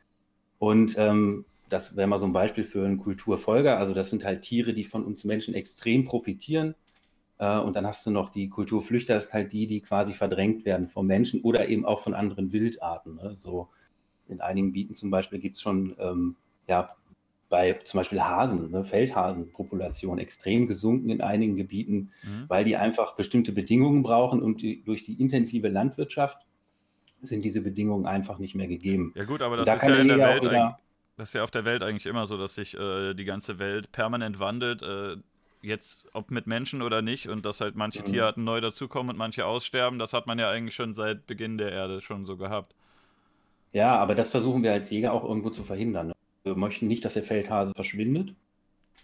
Und 0.58 0.96
ähm, 0.98 1.44
das 1.68 1.96
wäre 1.96 2.06
mal 2.06 2.18
so 2.18 2.26
ein 2.26 2.32
Beispiel 2.32 2.64
für 2.64 2.84
einen 2.84 2.98
Kulturfolger. 2.98 3.78
Also 3.78 3.94
das 3.94 4.10
sind 4.10 4.24
halt 4.24 4.42
Tiere, 4.42 4.72
die 4.72 4.84
von 4.84 5.04
uns 5.04 5.24
Menschen 5.24 5.54
extrem 5.54 6.04
profitieren. 6.04 6.74
Äh, 7.38 7.58
und 7.58 7.74
dann 7.76 7.86
hast 7.86 8.06
du 8.06 8.10
noch 8.10 8.30
die 8.30 8.48
Kulturflüchter, 8.48 9.14
das 9.14 9.24
sind 9.24 9.34
halt 9.34 9.52
die, 9.52 9.66
die 9.66 9.80
quasi 9.80 10.12
verdrängt 10.12 10.64
werden 10.64 10.88
vom 10.88 11.06
Menschen 11.06 11.40
oder 11.42 11.68
eben 11.68 11.84
auch 11.84 12.00
von 12.00 12.14
anderen 12.14 12.52
Wildarten. 12.52 13.16
Ne? 13.16 13.34
So 13.36 13.68
in 14.28 14.40
einigen 14.40 14.68
Gebieten 14.68 14.94
zum 14.94 15.10
Beispiel 15.10 15.38
gibt 15.38 15.56
es 15.56 15.62
schon, 15.62 15.94
ähm, 15.98 16.36
ja, 16.66 16.90
bei 17.48 17.74
zum 17.74 17.98
Beispiel 17.98 18.20
Hasen, 18.20 18.70
ne, 18.70 18.84
Feldhasenpopulation 18.84 20.18
extrem 20.18 20.66
gesunken 20.66 21.10
in 21.10 21.20
einigen 21.20 21.56
Gebieten, 21.56 22.10
mhm. 22.22 22.44
weil 22.48 22.64
die 22.64 22.76
einfach 22.76 23.14
bestimmte 23.14 23.52
Bedingungen 23.52 24.02
brauchen 24.02 24.42
und 24.42 24.62
die, 24.62 24.82
durch 24.82 25.04
die 25.04 25.20
intensive 25.20 25.68
Landwirtschaft 25.68 26.44
sind 27.22 27.44
diese 27.44 27.60
Bedingungen 27.60 28.06
einfach 28.06 28.38
nicht 28.38 28.54
mehr 28.54 28.66
gegeben. 28.66 29.12
Ja 29.14 29.24
gut, 29.24 29.42
aber 29.42 29.56
das 29.56 29.66
da 29.66 29.74
ist 29.74 29.82
ja 29.84 29.96
in 29.96 30.08
der 30.08 30.18
Welt 30.18 30.42
wieder, 30.42 30.78
das 31.16 31.30
ist 31.30 31.34
ja 31.34 31.44
auf 31.44 31.50
der 31.50 31.64
Welt 31.64 31.82
eigentlich 31.82 32.06
immer 32.06 32.26
so, 32.26 32.36
dass 32.36 32.54
sich 32.54 32.76
äh, 32.76 33.14
die 33.14 33.24
ganze 33.24 33.58
Welt 33.58 33.90
permanent 33.92 34.38
wandelt. 34.38 34.82
Äh, 34.82 35.16
jetzt, 35.62 36.06
ob 36.12 36.30
mit 36.30 36.46
Menschen 36.46 36.82
oder 36.82 37.00
nicht, 37.02 37.28
und 37.28 37.46
dass 37.46 37.60
halt 37.60 37.74
manche 37.74 38.02
mhm. 38.02 38.06
Tierarten 38.06 38.44
neu 38.44 38.60
dazukommen 38.60 39.10
und 39.10 39.16
manche 39.16 39.46
aussterben, 39.46 39.98
das 39.98 40.12
hat 40.12 40.26
man 40.26 40.38
ja 40.38 40.50
eigentlich 40.50 40.74
schon 40.74 40.94
seit 40.94 41.26
Beginn 41.26 41.58
der 41.58 41.72
Erde 41.72 42.00
schon 42.00 42.26
so 42.26 42.36
gehabt. 42.36 42.74
Ja, 43.72 43.96
aber 43.96 44.14
das 44.14 44.30
versuchen 44.30 44.62
wir 44.62 44.72
als 44.72 44.90
Jäger 44.90 45.12
auch 45.12 45.24
irgendwo 45.24 45.50
zu 45.50 45.62
verhindern. 45.62 46.12
Wir 46.46 46.54
möchten 46.54 46.86
nicht, 46.86 47.04
dass 47.04 47.14
der 47.14 47.24
Feldhase 47.24 47.72
verschwindet. 47.74 48.34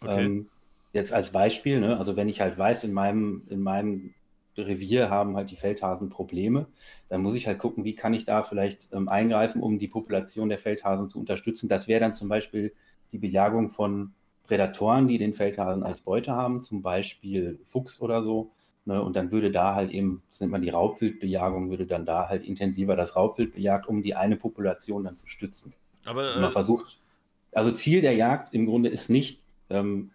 Okay. 0.01 0.25
Ähm, 0.25 0.49
jetzt 0.93 1.13
als 1.13 1.31
Beispiel, 1.31 1.81
ne? 1.81 1.99
also 1.99 2.17
wenn 2.17 2.29
ich 2.29 2.41
halt 2.41 2.57
weiß, 2.57 2.85
in 2.85 2.93
meinem, 2.93 3.43
in 3.51 3.61
meinem 3.61 4.15
Revier 4.57 5.11
haben 5.11 5.37
halt 5.37 5.51
die 5.51 5.57
Feldhasen 5.57 6.09
Probleme. 6.09 6.67
Dann 7.09 7.23
muss 7.23 7.35
ich 7.35 7.47
halt 7.47 7.59
gucken, 7.59 7.85
wie 7.85 7.95
kann 7.95 8.15
ich 8.15 8.25
da 8.25 8.43
vielleicht 8.43 8.93
ähm, 8.93 9.09
eingreifen, 9.09 9.63
um 9.63 9.79
die 9.79 9.89
Population 9.89 10.49
der 10.49 10.59
Feldhasen 10.59 11.09
zu 11.09 11.19
unterstützen. 11.19 11.69
Das 11.69 11.89
wäre 11.89 12.01
dann 12.01 12.13
zum 12.13 12.29
Beispiel 12.29 12.73
die 13.11 13.19
Bejagung 13.19 13.71
von 13.71 14.13
Prädatoren, 14.45 15.09
die 15.09 15.19
den 15.19 15.35
Feldhasen 15.35 15.83
als 15.83 16.01
Beute 16.01 16.33
haben, 16.33 16.61
zum 16.61 16.83
Beispiel 16.83 17.59
Fuchs 17.67 18.01
oder 18.01 18.23
so. 18.23 18.51
Ne? 18.85 19.03
Und 19.03 19.17
dann 19.17 19.33
würde 19.33 19.51
da 19.51 19.75
halt 19.75 19.91
eben, 19.91 20.23
das 20.31 20.41
nennt 20.41 20.53
man 20.53 20.63
die 20.63 20.71
Raubwildbejagung, 20.71 21.71
würde 21.71 21.87
dann 21.87 22.05
da 22.05 22.29
halt 22.29 22.45
intensiver 22.45 22.97
das 22.97 23.17
Raubwild 23.17 23.55
bejagt, 23.55 23.89
um 23.89 24.03
die 24.03 24.15
eine 24.15 24.37
Population 24.37 25.05
dann 25.05 25.17
zu 25.17 25.27
stützen. 25.27 25.73
Aber 26.05 26.23
also 26.23 26.41
man 26.41 26.51
äh, 26.51 26.53
versucht, 26.53 26.99
also 27.53 27.71
Ziel 27.73 28.01
der 28.01 28.15
Jagd 28.15 28.55
im 28.55 28.67
Grunde 28.67 28.89
ist 28.89 29.11
nicht, 29.11 29.41
ähm, 29.71 30.11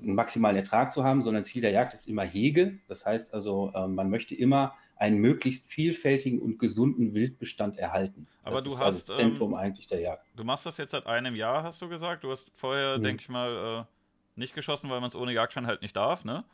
einen 0.00 0.14
maximalen 0.14 0.56
Ertrag 0.56 0.92
zu 0.92 1.04
haben, 1.04 1.22
sondern 1.22 1.44
Ziel 1.44 1.62
der 1.62 1.72
Jagd 1.72 1.94
ist 1.94 2.08
immer 2.08 2.22
Hege. 2.22 2.78
Das 2.88 3.04
heißt 3.04 3.34
also, 3.34 3.72
äh, 3.74 3.86
man 3.86 4.08
möchte 4.08 4.34
immer 4.34 4.74
einen 4.96 5.18
möglichst 5.18 5.66
vielfältigen 5.66 6.40
und 6.40 6.58
gesunden 6.58 7.14
Wildbestand 7.14 7.78
erhalten. 7.78 8.26
Aber 8.42 8.56
das 8.56 8.64
du 8.64 8.72
ist 8.72 8.80
hast 8.80 9.10
also 9.10 9.14
Zentrum 9.14 9.52
ähm, 9.52 9.58
eigentlich 9.58 9.86
der 9.86 10.00
Jagd. 10.00 10.26
Du 10.36 10.44
machst 10.44 10.66
das 10.66 10.76
jetzt 10.76 10.90
seit 10.90 11.06
einem 11.06 11.34
Jahr, 11.34 11.62
hast 11.62 11.80
du 11.80 11.88
gesagt. 11.88 12.22
Du 12.22 12.30
hast 12.30 12.52
vorher, 12.54 12.98
mhm. 12.98 13.02
denke 13.02 13.22
ich 13.22 13.28
mal, 13.28 13.86
äh, 13.86 14.38
nicht 14.38 14.54
geschossen, 14.54 14.90
weil 14.90 15.00
man 15.00 15.08
es 15.08 15.16
ohne 15.16 15.32
Jagdschein 15.32 15.66
halt 15.66 15.82
nicht 15.82 15.96
darf, 15.96 16.24
ne? 16.24 16.44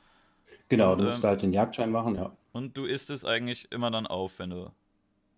Genau, 0.69 0.93
und, 0.93 0.99
du 0.99 1.05
musst 1.05 1.25
ähm, 1.25 1.31
halt 1.31 1.43
den 1.43 1.53
Jagdschein 1.53 1.91
machen, 1.91 2.15
ja. 2.15 2.33
Und 2.53 2.77
du 2.77 2.85
isst 2.85 3.11
es 3.11 3.25
eigentlich 3.25 3.71
immer 3.73 3.91
dann 3.91 4.07
auf, 4.07 4.39
wenn 4.39 4.51
du, 4.51 4.71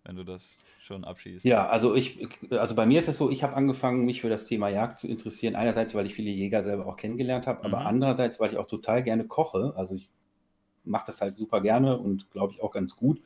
wenn 0.05 0.17
du 0.17 0.25
das 0.25 0.57
schon 0.89 1.05
abschießt. 1.05 1.45
Ja, 1.45 1.67
also 1.69 1.95
ich, 1.95 2.29
also 2.51 2.75
bei 2.75 2.85
mir 2.85 2.99
ist 2.99 3.09
es 3.09 3.17
so, 3.17 3.31
ich 3.31 3.45
habe 3.45 3.55
angefangen, 3.55 4.05
mich 4.05 4.21
für 4.21 4.29
das 4.29 4.47
Thema 4.47 4.69
Jagd 4.69 4.99
zu 4.99 5.07
interessieren. 5.07 5.55
Einerseits, 5.55 5.95
weil 5.95 6.07
ich 6.07 6.15
viele 6.15 6.31
Jäger 6.31 6.65
selber 6.65 6.87
auch 6.87 6.97
kennengelernt 6.97 7.47
habe, 7.47 7.65
aber 7.65 7.81
mhm. 7.81 7.87
andererseits, 7.87 8.41
weil 8.41 8.51
ich 8.51 8.59
auch 8.59 8.67
total 8.67 9.05
gerne 9.05 9.25
koche. 9.25 9.73
Also 9.77 9.95
ich 9.95 10.09
mache 10.85 11.07
das 11.07 11.21
halt 11.21 11.37
super 11.37 11.61
gerne 11.61 11.97
und 11.97 12.31
glaube 12.33 12.53
ich 12.53 12.63
auch 12.63 12.73
ganz 12.73 12.97
gut. 12.97 13.21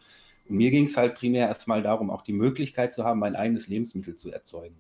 Und 0.49 0.57
mir 0.57 0.71
ging 0.71 0.85
es 0.85 0.97
halt 0.97 1.15
primär 1.15 1.49
erstmal 1.49 1.83
darum, 1.83 2.11
auch 2.11 2.23
die 2.23 2.33
Möglichkeit 2.33 2.93
zu 2.93 3.05
haben, 3.05 3.21
mein 3.21 3.37
eigenes 3.37 3.69
Lebensmittel 3.69 4.17
zu 4.17 4.31
erzeugen. 4.31 4.77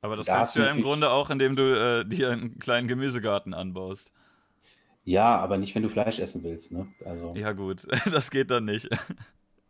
Aber 0.00 0.16
das 0.16 0.26
da 0.26 0.36
kannst 0.36 0.56
du 0.56 0.60
ja 0.60 0.70
im 0.70 0.82
Grunde 0.82 1.10
auch, 1.10 1.30
indem 1.30 1.56
du 1.56 1.62
äh, 1.62 2.04
dir 2.04 2.30
einen 2.30 2.58
kleinen 2.58 2.86
Gemüsegarten 2.86 3.52
anbaust. 3.52 4.12
Ja, 5.04 5.36
aber 5.38 5.56
nicht, 5.56 5.74
wenn 5.74 5.82
du 5.82 5.88
Fleisch 5.88 6.18
essen 6.18 6.42
willst, 6.42 6.72
ne? 6.72 6.88
Also, 7.04 7.34
Ja, 7.36 7.52
gut, 7.52 7.86
das 8.12 8.30
geht 8.30 8.50
dann 8.50 8.64
nicht. 8.64 8.88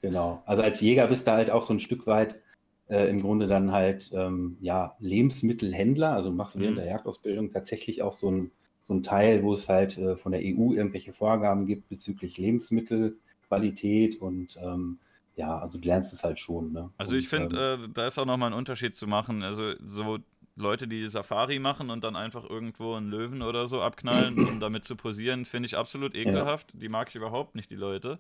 Genau. 0.03 0.43
Also 0.47 0.63
als 0.63 0.81
Jäger 0.81 1.07
bist 1.09 1.27
du 1.27 1.33
halt 1.33 1.51
auch 1.51 1.63
so 1.63 1.75
ein 1.75 1.81
Stück 1.81 2.07
weit 2.07 2.37
äh, 2.89 3.09
im 3.11 3.21
Grunde 3.21 3.47
dann 3.47 3.73
halt 3.73 4.11
ähm, 4.15 4.59
ja, 4.61 4.97
Lebensmittelhändler. 5.01 6.13
Also 6.15 6.31
du 6.31 6.37
machst 6.37 6.59
während 6.59 6.79
Mhm. 6.79 6.79
der 6.79 6.87
Jagdausbildung 6.87 7.53
tatsächlich 7.53 8.03
auch 8.03 8.13
so 8.13 8.31
ein, 8.31 8.51
so 8.83 8.95
ein 8.95 9.03
Teil, 9.03 9.43
wo 9.43 9.55
es 9.55 9.69
halt 9.69 9.99
äh, 9.99 10.17
von 10.17 10.33
der 10.33 10.43
EU 10.43 10.75
irgendwelche 10.75 11.13
Vorgaben 11.13 11.67
gibt 11.67 11.89
bezüglich 11.89 12.39
Lebensmittelqualität 12.39 14.17
und 14.21 14.57
ähm, 14.63 14.99
ja, 15.37 15.59
also 15.59 15.79
du 15.79 15.87
lernst 15.87 16.13
es 16.15 16.25
halt 16.25 16.39
schon, 16.39 16.73
ne? 16.73 16.91
Also 16.99 17.17
ich 17.17 17.29
Und, 17.29 17.37
ähm, 17.37 17.61
finde, 17.61 17.79
äh, 17.85 17.89
da 17.93 18.07
ist 18.07 18.19
auch 18.19 18.25
nochmal 18.25 18.51
ein 18.51 18.59
Unterschied 18.59 18.97
zu 18.97 19.07
machen. 19.07 19.43
Also 19.43 19.75
so 19.85 20.19
Leute, 20.55 20.89
die 20.89 21.07
Safari 21.09 21.59
machen 21.59 21.91
und 21.91 22.03
dann 22.05 22.17
einfach 22.17 22.45
irgendwo 22.49 22.95
einen 22.95 23.11
Löwen 23.11 23.43
oder 23.43 23.67
so 23.67 23.83
abknallen, 23.83 24.41
um 24.47 24.61
damit 24.61 24.85
zu 24.85 24.97
posieren, 24.97 25.45
finde 25.45 25.67
ich 25.67 25.77
absolut 25.77 26.15
ekelhaft. 26.15 26.71
Die 26.75 26.89
mag 26.89 27.09
ich 27.11 27.15
überhaupt 27.17 27.55
nicht, 27.55 27.71
die 27.71 27.75
Leute. 27.77 28.19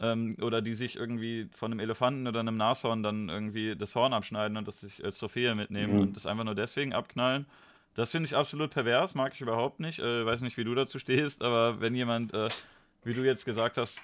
Ähm, 0.00 0.36
oder 0.42 0.60
die 0.60 0.74
sich 0.74 0.96
irgendwie 0.96 1.48
von 1.54 1.70
einem 1.70 1.78
Elefanten 1.80 2.26
oder 2.26 2.40
einem 2.40 2.56
Nashorn 2.56 3.02
dann 3.02 3.28
irgendwie 3.28 3.76
das 3.76 3.94
Horn 3.94 4.12
abschneiden 4.12 4.56
und 4.56 4.66
das 4.66 4.80
sich 4.80 5.04
als 5.04 5.18
Trophäe 5.18 5.54
mitnehmen 5.54 5.94
Mhm. 5.94 6.00
und 6.00 6.16
das 6.16 6.26
einfach 6.26 6.44
nur 6.44 6.56
deswegen 6.56 6.92
abknallen. 6.92 7.46
Das 7.94 8.10
finde 8.10 8.26
ich 8.26 8.34
absolut 8.34 8.70
pervers, 8.72 9.14
mag 9.14 9.34
ich 9.34 9.40
überhaupt 9.40 9.78
nicht. 9.78 10.00
Äh, 10.00 10.26
weiß 10.26 10.40
nicht, 10.40 10.56
wie 10.56 10.64
du 10.64 10.74
dazu 10.74 10.98
stehst, 10.98 11.42
aber 11.42 11.80
wenn 11.80 11.94
jemand, 11.94 12.34
äh, 12.34 12.48
wie 13.04 13.14
du 13.14 13.22
jetzt 13.24 13.44
gesagt 13.44 13.78
hast, 13.78 14.00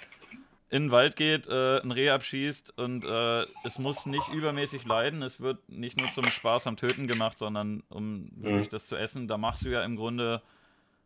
in 0.73 0.85
den 0.85 0.91
Wald 0.93 1.17
geht, 1.17 1.49
äh, 1.49 1.81
ein 1.81 1.91
Reh 1.91 2.11
abschießt 2.11 2.79
und 2.79 3.05
äh, 3.05 3.43
es 3.65 3.81
muss 3.81 4.07
nicht 4.07 4.29
übermäßig 4.29 4.85
leiden. 4.85 5.23
Es 5.23 5.41
wird 5.41 5.69
nicht 5.69 5.97
nur 5.97 6.13
zum 6.13 6.31
Spaß 6.31 6.69
am 6.69 6.77
Töten 6.77 7.09
gemacht, 7.09 7.37
sondern 7.37 7.83
um 7.89 8.31
wirklich 8.37 8.69
Mhm. 8.69 8.71
das 8.71 8.87
zu 8.87 8.95
essen. 8.95 9.27
Da 9.27 9.37
machst 9.37 9.65
du 9.65 9.71
ja 9.71 9.83
im 9.83 9.97
Grunde 9.97 10.41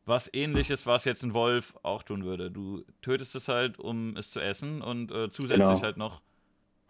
was 0.07 0.31
ähnliches, 0.33 0.87
was 0.87 1.05
jetzt 1.05 1.23
ein 1.23 1.35
Wolf 1.35 1.75
auch 1.83 2.03
tun 2.03 2.25
würde. 2.25 2.51
Du 2.51 2.85
tötest 3.01 3.35
es 3.37 3.49
halt, 3.49 3.79
um 3.79 4.17
es 4.17 4.31
zu 4.31 4.41
essen 4.41 4.83
und 4.83 5.11
äh, 5.11 5.31
zusätzlich 5.31 5.67
Genau. 5.67 5.83
halt 5.83 5.97
noch 5.97 6.21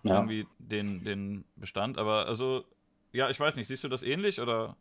ja. 0.03 0.17
irgendwie 0.17 0.47
den, 0.59 1.05
den 1.05 1.45
Bestand. 1.57 1.99
Aber 1.99 2.27
also, 2.27 2.65
ja, 3.13 3.31
ich 3.31 3.39
weiß 3.39 3.57
nicht, 3.57 3.69
siehst 3.69 3.85
du 3.85 3.89
das 3.89 4.03
ähnlich 4.03 4.41
oder? 4.41 4.77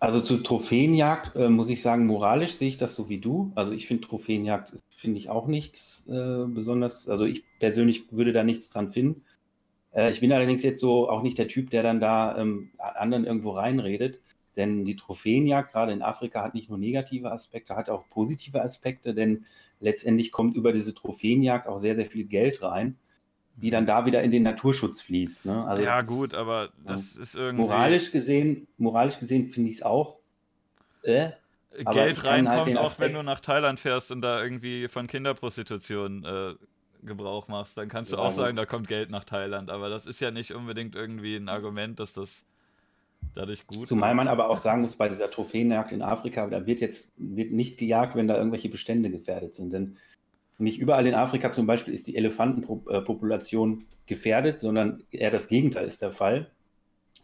Also 0.00 0.20
zu 0.20 0.38
Trophäenjagd 0.38 1.34
äh, 1.34 1.48
muss 1.48 1.70
ich 1.70 1.82
sagen, 1.82 2.06
moralisch 2.06 2.54
sehe 2.54 2.68
ich 2.68 2.76
das 2.76 2.94
so 2.94 3.08
wie 3.08 3.18
du. 3.18 3.50
Also 3.56 3.72
ich 3.72 3.86
finde 3.86 4.06
Trophäenjagd 4.06 4.72
finde 4.96 5.18
ich 5.18 5.28
auch 5.28 5.46
nichts 5.46 6.06
äh, 6.08 6.44
besonders. 6.46 7.08
Also 7.08 7.24
ich 7.24 7.44
persönlich 7.58 8.04
würde 8.12 8.32
da 8.32 8.44
nichts 8.44 8.70
dran 8.70 8.90
finden. 8.90 9.22
Äh, 9.92 10.10
ich 10.10 10.20
bin 10.20 10.32
allerdings 10.32 10.62
jetzt 10.62 10.80
so 10.80 11.08
auch 11.10 11.22
nicht 11.22 11.38
der 11.38 11.48
Typ, 11.48 11.70
der 11.70 11.82
dann 11.82 12.00
da 12.00 12.38
ähm, 12.38 12.70
anderen 12.78 13.24
irgendwo 13.24 13.50
reinredet. 13.50 14.20
Denn 14.58 14.84
die 14.84 14.96
Trophäenjagd, 14.96 15.72
gerade 15.72 15.92
in 15.92 16.02
Afrika, 16.02 16.42
hat 16.42 16.52
nicht 16.54 16.68
nur 16.68 16.78
negative 16.78 17.32
Aspekte, 17.32 17.76
hat 17.76 17.88
auch 17.88 18.04
positive 18.10 18.60
Aspekte, 18.60 19.14
denn 19.14 19.46
letztendlich 19.80 20.32
kommt 20.32 20.56
über 20.56 20.72
diese 20.72 20.94
Trophäenjagd 20.94 21.66
auch 21.68 21.78
sehr, 21.78 21.94
sehr 21.94 22.06
viel 22.06 22.24
Geld 22.24 22.60
rein, 22.60 22.98
die 23.56 23.70
dann 23.70 23.86
da 23.86 24.04
wieder 24.04 24.22
in 24.22 24.30
den 24.30 24.42
Naturschutz 24.42 25.00
fließt. 25.00 25.46
Ne? 25.46 25.64
Also 25.64 25.84
ja, 25.84 26.02
gut, 26.02 26.34
aber 26.34 26.70
das 26.86 27.16
ist 27.16 27.36
irgendwie. 27.36 27.62
Moralisch 27.62 28.12
gesehen, 28.12 28.66
moralisch 28.76 29.18
gesehen 29.18 29.48
finde 29.48 29.70
ich 29.70 29.76
es 29.76 29.82
auch. 29.82 30.18
Äh, 31.02 31.30
Geld 31.70 31.96
halt 31.96 32.24
reinkommt, 32.24 32.66
den 32.66 32.78
auch 32.78 32.98
wenn 32.98 33.14
du 33.14 33.22
nach 33.22 33.40
Thailand 33.40 33.78
fährst 33.78 34.10
und 34.10 34.22
da 34.22 34.42
irgendwie 34.42 34.88
von 34.88 35.06
Kinderprostitution 35.06 36.24
äh, 36.24 36.54
Gebrauch 37.02 37.48
machst, 37.48 37.78
dann 37.78 37.88
kannst 37.88 38.12
du 38.12 38.16
Ja, 38.16 38.22
auch 38.22 38.28
gut. 38.30 38.36
sagen, 38.36 38.56
da 38.56 38.66
kommt 38.66 38.88
Geld 38.88 39.10
nach 39.10 39.24
Thailand. 39.24 39.70
Aber 39.70 39.88
das 39.88 40.06
ist 40.06 40.20
ja 40.20 40.30
nicht 40.30 40.52
unbedingt 40.52 40.96
irgendwie 40.96 41.36
ein 41.36 41.48
Argument, 41.48 42.00
dass 42.00 42.12
das 42.12 42.44
dadurch 43.34 43.66
gut 43.66 43.86
Zumal 43.88 44.14
man 44.14 44.28
aber 44.28 44.50
auch 44.50 44.56
sagen 44.56 44.82
muss, 44.82 44.96
bei 44.96 45.08
dieser 45.08 45.30
Trophäenjagd 45.30 45.92
in 45.92 46.02
Afrika, 46.02 46.46
da 46.46 46.66
wird 46.66 46.80
jetzt 46.80 47.12
wird 47.16 47.52
nicht 47.52 47.78
gejagt, 47.78 48.14
wenn 48.14 48.28
da 48.28 48.36
irgendwelche 48.36 48.68
Bestände 48.68 49.10
gefährdet 49.10 49.54
sind. 49.54 49.72
Denn 49.72 49.96
nicht 50.58 50.78
überall 50.78 51.06
in 51.06 51.14
Afrika 51.14 51.52
zum 51.52 51.66
Beispiel 51.66 51.94
ist 51.94 52.06
die 52.06 52.16
Elefantenpopulation 52.16 53.84
gefährdet, 54.06 54.60
sondern 54.60 55.02
eher 55.10 55.30
das 55.30 55.48
Gegenteil 55.48 55.86
ist 55.86 56.02
der 56.02 56.12
Fall. 56.12 56.50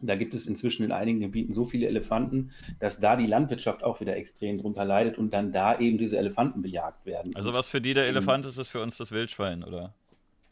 Da 0.00 0.16
gibt 0.16 0.34
es 0.34 0.46
inzwischen 0.46 0.84
in 0.84 0.92
einigen 0.92 1.20
Gebieten 1.20 1.54
so 1.54 1.64
viele 1.64 1.86
Elefanten, 1.86 2.50
dass 2.78 2.98
da 2.98 3.16
die 3.16 3.26
Landwirtschaft 3.26 3.82
auch 3.82 4.00
wieder 4.00 4.16
extrem 4.16 4.58
drunter 4.58 4.84
leidet 4.84 5.18
und 5.18 5.32
dann 5.32 5.52
da 5.52 5.78
eben 5.78 5.98
diese 5.98 6.18
Elefanten 6.18 6.62
bejagt 6.62 7.06
werden. 7.06 7.34
Also 7.34 7.54
was 7.54 7.70
für 7.70 7.80
die 7.80 7.94
der 7.94 8.06
Elefant 8.06 8.44
ist, 8.44 8.58
ist 8.58 8.68
für 8.68 8.82
uns 8.82 8.98
das 8.98 9.12
Wildschwein, 9.12 9.64
oder? 9.64 9.94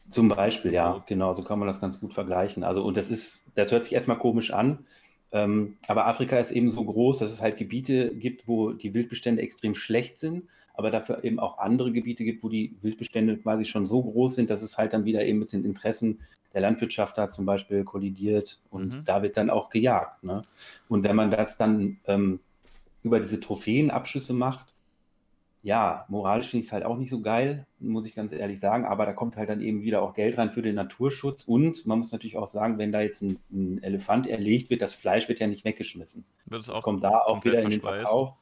Zum 0.09 0.27
Beispiel, 0.27 0.73
ja, 0.73 0.95
Ja. 0.95 1.03
genau, 1.07 1.33
so 1.33 1.43
kann 1.43 1.59
man 1.59 1.67
das 1.67 1.79
ganz 1.79 1.99
gut 1.99 2.13
vergleichen. 2.13 2.63
Also, 2.63 2.83
und 2.83 2.97
das 2.97 3.09
ist, 3.09 3.45
das 3.55 3.71
hört 3.71 3.85
sich 3.85 3.93
erstmal 3.93 4.17
komisch 4.17 4.51
an, 4.51 4.85
ähm, 5.33 5.77
aber 5.87 6.07
Afrika 6.07 6.37
ist 6.37 6.51
eben 6.51 6.69
so 6.71 6.83
groß, 6.85 7.19
dass 7.19 7.31
es 7.31 7.41
halt 7.41 7.57
Gebiete 7.57 8.15
gibt, 8.15 8.47
wo 8.47 8.71
die 8.71 8.93
Wildbestände 8.93 9.41
extrem 9.41 9.75
schlecht 9.75 10.17
sind, 10.17 10.43
aber 10.75 10.91
dafür 10.91 11.23
eben 11.23 11.39
auch 11.39 11.57
andere 11.57 11.91
Gebiete 11.91 12.23
gibt, 12.23 12.43
wo 12.43 12.49
die 12.49 12.75
Wildbestände 12.81 13.37
quasi 13.37 13.65
schon 13.65 13.85
so 13.85 14.01
groß 14.01 14.35
sind, 14.35 14.49
dass 14.49 14.61
es 14.61 14.77
halt 14.77 14.93
dann 14.93 15.05
wieder 15.05 15.25
eben 15.25 15.39
mit 15.39 15.51
den 15.51 15.65
Interessen 15.65 16.19
der 16.53 16.61
Landwirtschaft 16.61 17.17
da 17.17 17.29
zum 17.29 17.45
Beispiel 17.45 17.83
kollidiert 17.83 18.59
und 18.69 18.99
Mhm. 18.99 19.03
da 19.05 19.21
wird 19.23 19.37
dann 19.37 19.49
auch 19.49 19.69
gejagt. 19.69 20.23
Ne? 20.23 20.43
Und 20.87 21.03
wenn 21.03 21.15
man 21.15 21.31
das 21.31 21.57
dann 21.57 21.97
ähm, 22.05 22.39
über 23.03 23.19
diese 23.19 23.39
Trophäenabschüsse 23.39 24.33
macht, 24.33 24.72
ja, 25.63 26.05
moralisch 26.09 26.49
finde 26.49 26.61
ich 26.61 26.67
es 26.67 26.73
halt 26.73 26.83
auch 26.83 26.97
nicht 26.97 27.09
so 27.09 27.21
geil, 27.21 27.65
muss 27.79 28.05
ich 28.05 28.13
ganz 28.13 28.33
ehrlich 28.33 28.59
sagen, 28.59 28.83
aber 28.83 29.05
da 29.05 29.13
kommt 29.13 29.37
halt 29.37 29.47
dann 29.47 29.61
eben 29.61 29.81
wieder 29.81 30.01
auch 30.01 30.13
Geld 30.13 30.37
rein 30.37 30.51
für 30.51 30.61
den 30.61 30.75
Naturschutz 30.75 31.45
und 31.45 31.85
man 31.87 31.99
muss 31.99 32.11
natürlich 32.11 32.37
auch 32.37 32.47
sagen, 32.47 32.77
wenn 32.77 32.91
da 32.91 33.01
jetzt 33.01 33.21
ein, 33.21 33.39
ein 33.49 33.81
Elefant 33.81 34.27
erlegt 34.27 34.69
wird, 34.69 34.81
das 34.81 34.93
Fleisch 34.93 35.29
wird 35.29 35.39
ja 35.39 35.47
nicht 35.47 35.63
weggeschmissen. 35.63 36.25
Das 36.45 36.69
auch 36.69 36.81
kommt 36.81 37.01
da 37.05 37.17
auch 37.19 37.43
wieder 37.45 37.61
in 37.61 37.69
den? 37.69 37.81
Verkauf. 37.81 38.33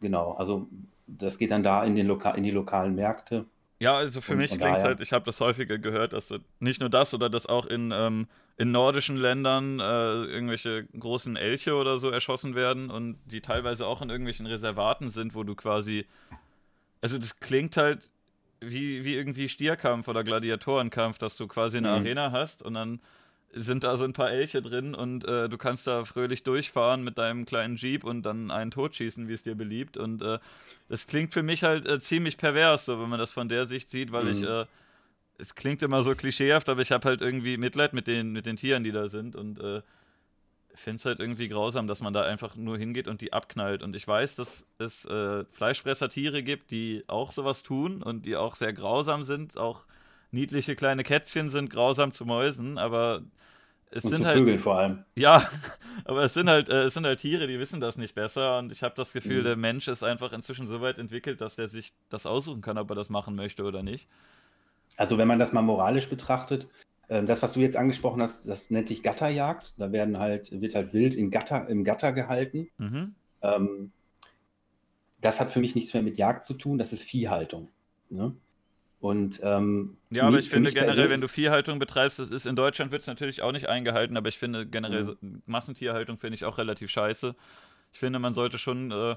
Genau, 0.00 0.32
also 0.32 0.68
das 1.08 1.38
geht 1.38 1.50
dann 1.50 1.64
da 1.64 1.84
in, 1.84 1.96
den 1.96 2.06
Loka 2.06 2.30
in 2.30 2.44
die 2.44 2.52
lokalen 2.52 2.94
Märkte. 2.94 3.46
Ja, 3.80 3.96
also 3.96 4.20
für 4.20 4.32
Und 4.32 4.38
mich 4.38 4.56
klingt 4.56 4.76
es 4.76 4.84
halt, 4.84 5.00
ich 5.00 5.12
habe 5.12 5.24
das 5.24 5.40
häufiger 5.40 5.76
gehört, 5.78 6.12
dass 6.12 6.32
nicht 6.60 6.80
nur 6.80 6.88
das 6.88 7.14
oder 7.14 7.28
dass 7.30 7.48
auch 7.48 7.66
in, 7.66 7.92
ähm, 7.92 8.28
in 8.62 8.70
nordischen 8.70 9.16
Ländern 9.16 9.80
äh, 9.80 9.82
irgendwelche 10.24 10.84
großen 10.98 11.34
Elche 11.36 11.74
oder 11.74 11.98
so 11.98 12.10
erschossen 12.10 12.54
werden 12.54 12.90
und 12.90 13.18
die 13.26 13.40
teilweise 13.40 13.86
auch 13.86 14.02
in 14.02 14.08
irgendwelchen 14.10 14.46
Reservaten 14.46 15.08
sind, 15.10 15.34
wo 15.34 15.42
du 15.42 15.54
quasi. 15.56 16.06
Also 17.00 17.18
das 17.18 17.40
klingt 17.40 17.76
halt 17.76 18.08
wie, 18.60 19.04
wie 19.04 19.14
irgendwie 19.16 19.48
Stierkampf 19.48 20.06
oder 20.06 20.22
Gladiatorenkampf, 20.22 21.18
dass 21.18 21.36
du 21.36 21.48
quasi 21.48 21.78
eine 21.78 21.88
Mhm. 21.88 21.94
Arena 21.94 22.30
hast 22.30 22.62
und 22.62 22.74
dann 22.74 23.00
sind 23.54 23.82
da 23.84 23.96
so 23.96 24.04
ein 24.04 24.12
paar 24.12 24.30
Elche 24.30 24.62
drin 24.62 24.94
und 24.94 25.24
äh, 25.24 25.48
du 25.48 25.58
kannst 25.58 25.86
da 25.86 26.04
fröhlich 26.04 26.42
durchfahren 26.42 27.02
mit 27.02 27.18
deinem 27.18 27.44
kleinen 27.44 27.76
Jeep 27.76 28.04
und 28.04 28.22
dann 28.22 28.50
einen 28.50 28.70
totschießen, 28.70 29.28
wie 29.28 29.34
es 29.34 29.42
dir 29.42 29.54
beliebt. 29.56 29.96
Und 29.98 30.22
äh, 30.22 30.38
das 30.88 31.06
klingt 31.06 31.34
für 31.34 31.42
mich 31.42 31.62
halt 31.64 31.86
äh, 31.86 32.00
ziemlich 32.00 32.38
pervers, 32.38 32.84
so 32.86 32.98
wenn 33.02 33.10
man 33.10 33.18
das 33.18 33.32
von 33.32 33.48
der 33.48 33.66
Sicht 33.66 33.90
sieht, 33.90 34.10
weil 34.12 34.28
ich, 34.28 34.40
Mhm. 34.40 34.46
äh, 34.48 34.64
es 35.42 35.54
klingt 35.56 35.82
immer 35.82 36.02
so 36.04 36.14
klischeehaft, 36.14 36.68
aber 36.68 36.82
ich 36.82 36.92
habe 36.92 37.08
halt 37.08 37.20
irgendwie 37.20 37.56
Mitleid 37.58 37.92
mit 37.94 38.06
den, 38.06 38.32
mit 38.32 38.46
den 38.46 38.56
Tieren, 38.56 38.84
die 38.84 38.92
da 38.92 39.08
sind 39.08 39.36
und 39.36 39.58
äh, 39.60 39.82
finde 40.74 40.96
es 40.96 41.04
halt 41.04 41.20
irgendwie 41.20 41.48
grausam, 41.48 41.86
dass 41.86 42.00
man 42.00 42.12
da 42.14 42.22
einfach 42.22 42.56
nur 42.56 42.78
hingeht 42.78 43.08
und 43.08 43.20
die 43.20 43.32
abknallt. 43.32 43.82
Und 43.82 43.94
ich 43.96 44.08
weiß, 44.08 44.36
dass 44.36 44.66
es 44.78 45.04
äh, 45.04 45.44
Fleischfresser-Tiere 45.52 46.42
gibt, 46.42 46.70
die 46.70 47.04
auch 47.08 47.32
sowas 47.32 47.62
tun 47.62 48.02
und 48.02 48.24
die 48.24 48.36
auch 48.36 48.56
sehr 48.56 48.72
grausam 48.72 49.22
sind, 49.24 49.58
auch 49.58 49.86
niedliche 50.30 50.76
kleine 50.76 51.04
Kätzchen 51.04 51.50
sind 51.50 51.70
grausam 51.70 52.12
zu 52.12 52.24
Mäusen, 52.24 52.78
aber 52.78 53.22
es 53.90 54.04
Und 54.04 54.10
sind 54.10 54.22
zu 54.22 54.28
halt 54.28 54.38
Vögeln 54.38 54.60
vor 54.60 54.78
allem. 54.78 55.04
ja, 55.16 55.48
aber 56.06 56.24
es 56.24 56.34
sind 56.34 56.48
halt, 56.48 56.68
äh, 56.70 56.84
es 56.84 56.94
sind 56.94 57.06
halt 57.06 57.20
Tiere, 57.20 57.46
die 57.48 57.58
wissen 57.58 57.80
das 57.80 57.98
nicht 57.98 58.14
besser 58.14 58.58
und 58.58 58.72
ich 58.72 58.82
habe 58.82 58.94
das 58.96 59.12
Gefühl, 59.12 59.42
Mhm. 59.42 59.44
der 59.44 59.56
Mensch 59.56 59.88
ist 59.88 60.02
einfach 60.04 60.32
inzwischen 60.32 60.66
so 60.68 60.80
weit 60.80 60.98
entwickelt, 60.98 61.40
dass 61.42 61.56
der 61.56 61.68
sich 61.68 61.92
das 62.10 62.26
aussuchen 62.26 62.62
kann, 62.62 62.78
ob 62.78 62.90
er 62.90 62.96
das 62.96 63.10
machen 63.10 63.34
möchte 63.36 63.64
oder 63.64 63.82
nicht. 63.82 64.08
Also 64.96 65.18
wenn 65.18 65.28
man 65.28 65.38
das 65.38 65.52
mal 65.52 65.62
moralisch 65.62 66.08
betrachtet, 66.08 66.68
äh, 67.08 67.22
das, 67.24 67.42
was 67.42 67.52
du 67.52 67.60
jetzt 67.60 67.76
angesprochen 67.76 68.22
hast, 68.22 68.46
das 68.48 68.70
nennt 68.70 68.88
sich 68.88 69.02
Gatterjagd. 69.02 69.74
Da 69.78 69.92
werden 69.92 70.18
halt, 70.18 70.60
wird 70.60 70.74
halt 70.74 70.92
wild 70.92 71.14
in 71.14 71.30
Gatter, 71.30 71.68
im 71.68 71.84
Gatter 71.84 72.12
gehalten. 72.12 72.68
Mhm. 72.78 73.14
Ähm, 73.42 73.92
das 75.20 75.40
hat 75.40 75.52
für 75.52 75.60
mich 75.60 75.74
nichts 75.74 75.94
mehr 75.94 76.02
mit 76.02 76.18
Jagd 76.18 76.44
zu 76.44 76.54
tun, 76.54 76.78
das 76.78 76.92
ist 76.92 77.02
Viehhaltung. 77.02 77.68
Ne? 78.10 78.34
Und 79.00 79.40
ähm, 79.42 79.96
Ja, 80.10 80.28
aber 80.28 80.38
ich 80.38 80.48
finde 80.48 80.72
generell, 80.72 81.10
wenn 81.10 81.20
du 81.20 81.28
Viehhaltung 81.28 81.78
betreibst, 81.78 82.18
das 82.18 82.30
ist 82.30 82.46
in 82.46 82.54
Deutschland 82.54 82.92
wird 82.92 83.02
es 83.02 83.08
natürlich 83.08 83.42
auch 83.42 83.50
nicht 83.50 83.68
eingehalten, 83.68 84.16
aber 84.16 84.28
ich 84.28 84.38
finde 84.38 84.66
generell 84.66 85.16
Mhm. 85.20 85.42
Massentierhaltung 85.46 86.18
finde 86.18 86.36
ich 86.36 86.44
auch 86.44 86.58
relativ 86.58 86.90
scheiße. 86.90 87.34
Ich 87.92 87.98
finde, 87.98 88.18
man 88.20 88.32
sollte 88.32 88.58
schon, 88.58 88.90
äh, 88.90 89.16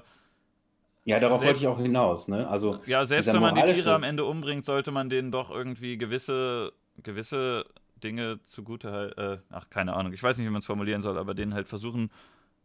Ja, 1.06 1.18
darauf 1.20 1.40
selbst- 1.40 1.62
wollte 1.62 1.72
ich 1.72 1.78
auch 1.78 1.82
hinaus. 1.82 2.28
Ne? 2.28 2.46
Also 2.48 2.80
ja, 2.86 3.04
selbst 3.06 3.32
wenn 3.32 3.40
man 3.40 3.54
die 3.54 3.62
Tiere 3.62 3.94
am 3.94 4.02
Ende 4.02 4.24
umbringt, 4.24 4.66
sollte 4.66 4.90
man 4.90 5.08
denen 5.08 5.30
doch 5.30 5.50
irgendwie 5.50 5.96
gewisse, 5.96 6.72
gewisse 7.02 7.64
Dinge 8.02 8.40
zugute 8.44 8.92
halten. 8.92 9.20
Äh, 9.20 9.38
ach, 9.50 9.70
keine 9.70 9.94
Ahnung, 9.94 10.12
ich 10.12 10.22
weiß 10.22 10.36
nicht, 10.36 10.46
wie 10.46 10.50
man 10.50 10.60
es 10.60 10.66
formulieren 10.66 11.02
soll, 11.02 11.16
aber 11.16 11.34
denen 11.34 11.54
halt 11.54 11.68
versuchen, 11.68 12.10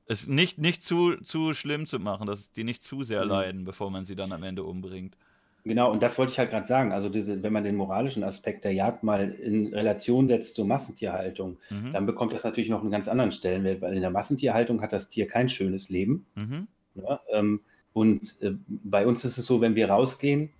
es 0.07 0.27
nicht, 0.27 0.57
nicht 0.57 0.83
zu, 0.83 1.15
zu 1.17 1.53
schlimm 1.53 1.87
zu 1.87 1.99
machen, 1.99 2.25
dass 2.27 2.51
die 2.51 2.63
nicht 2.65 2.83
zu 2.83 3.03
sehr 3.03 3.23
Mhm. 3.23 3.29
leiden, 3.29 3.63
bevor 3.63 3.91
man 3.91 4.03
sie 4.03 4.15
dann 4.15 4.31
am 4.33 4.43
Ende 4.43 4.63
umbringt. 4.63 5.15
Genau, 5.63 5.91
und 5.91 6.01
das 6.01 6.17
wollte 6.17 6.31
ich 6.31 6.39
halt 6.39 6.49
gerade 6.49 6.65
sagen. 6.65 6.91
Also 6.91 7.07
diese, 7.07 7.43
wenn 7.43 7.53
man 7.53 7.63
den 7.63 7.75
moralischen 7.75 8.23
Aspekt 8.23 8.65
der 8.65 8.73
Jagd 8.73 9.03
mal 9.03 9.29
in 9.29 9.67
Relation 9.71 10.27
setzt 10.27 10.55
zur 10.55 10.65
Massentierhaltung, 10.65 11.59
Mhm. 11.69 11.93
dann 11.93 12.07
bekommt 12.07 12.33
das 12.33 12.43
natürlich 12.43 12.71
noch 12.71 12.81
einen 12.81 12.89
ganz 12.89 13.07
anderen 13.07 13.31
Stellenwert, 13.31 13.79
weil 13.81 13.93
in 13.93 14.01
der 14.01 14.09
Massentierhaltung 14.09 14.81
hat 14.81 14.91
das 14.91 15.07
Tier 15.09 15.27
kein 15.27 15.47
schönes 15.47 15.89
Leben. 15.89 16.25
Mhm. 16.33 16.67
Ja, 16.95 17.19
ähm, 17.31 17.61
Und 17.93 18.35
äh, 18.41 18.51
bei 18.67 19.05
uns 19.05 19.25
ist 19.25 19.37
es 19.37 19.45
so, 19.45 19.61
wenn 19.61 19.75
wir 19.75 19.89
rausgehen, 19.89 20.51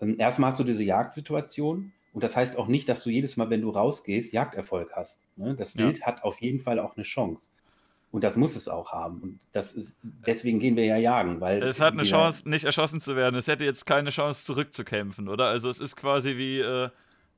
ähm, 0.00 0.16
erstmal 0.18 0.50
hast 0.50 0.58
du 0.58 0.64
diese 0.64 0.84
Jagdsituation 0.84 1.92
und 2.12 2.24
das 2.24 2.36
heißt 2.36 2.58
auch 2.58 2.66
nicht, 2.66 2.88
dass 2.88 3.02
du 3.02 3.10
jedes 3.10 3.36
Mal, 3.36 3.50
wenn 3.50 3.62
du 3.62 3.70
rausgehst, 3.70 4.32
Jagderfolg 4.32 4.92
hast. 4.96 5.20
Ne? 5.36 5.54
Das 5.54 5.76
Wild 5.76 6.00
ja. 6.00 6.06
hat 6.06 6.24
auf 6.24 6.40
jeden 6.40 6.58
Fall 6.58 6.78
auch 6.78 6.96
eine 6.96 7.04
Chance. 7.04 7.50
Und 8.10 8.24
das 8.24 8.36
muss 8.36 8.56
es 8.56 8.68
auch 8.68 8.92
haben. 8.92 9.20
Und 9.20 9.40
das 9.52 9.74
ist, 9.74 10.00
deswegen 10.02 10.58
gehen 10.58 10.76
wir 10.76 10.86
ja 10.86 10.96
jagen, 10.96 11.42
weil. 11.42 11.62
Es 11.62 11.78
hat 11.78 11.92
eine 11.92 12.04
Chance, 12.04 12.48
nicht 12.48 12.64
erschossen 12.64 13.02
zu 13.02 13.16
werden. 13.16 13.36
Es 13.36 13.48
hätte 13.48 13.64
jetzt 13.64 13.84
keine 13.84 14.10
Chance, 14.10 14.46
zurückzukämpfen, 14.46 15.28
oder? 15.28 15.46
Also 15.46 15.68
es 15.68 15.78
ist 15.78 15.94
quasi 15.94 16.38
wie 16.38 16.60
äh, 16.60 16.88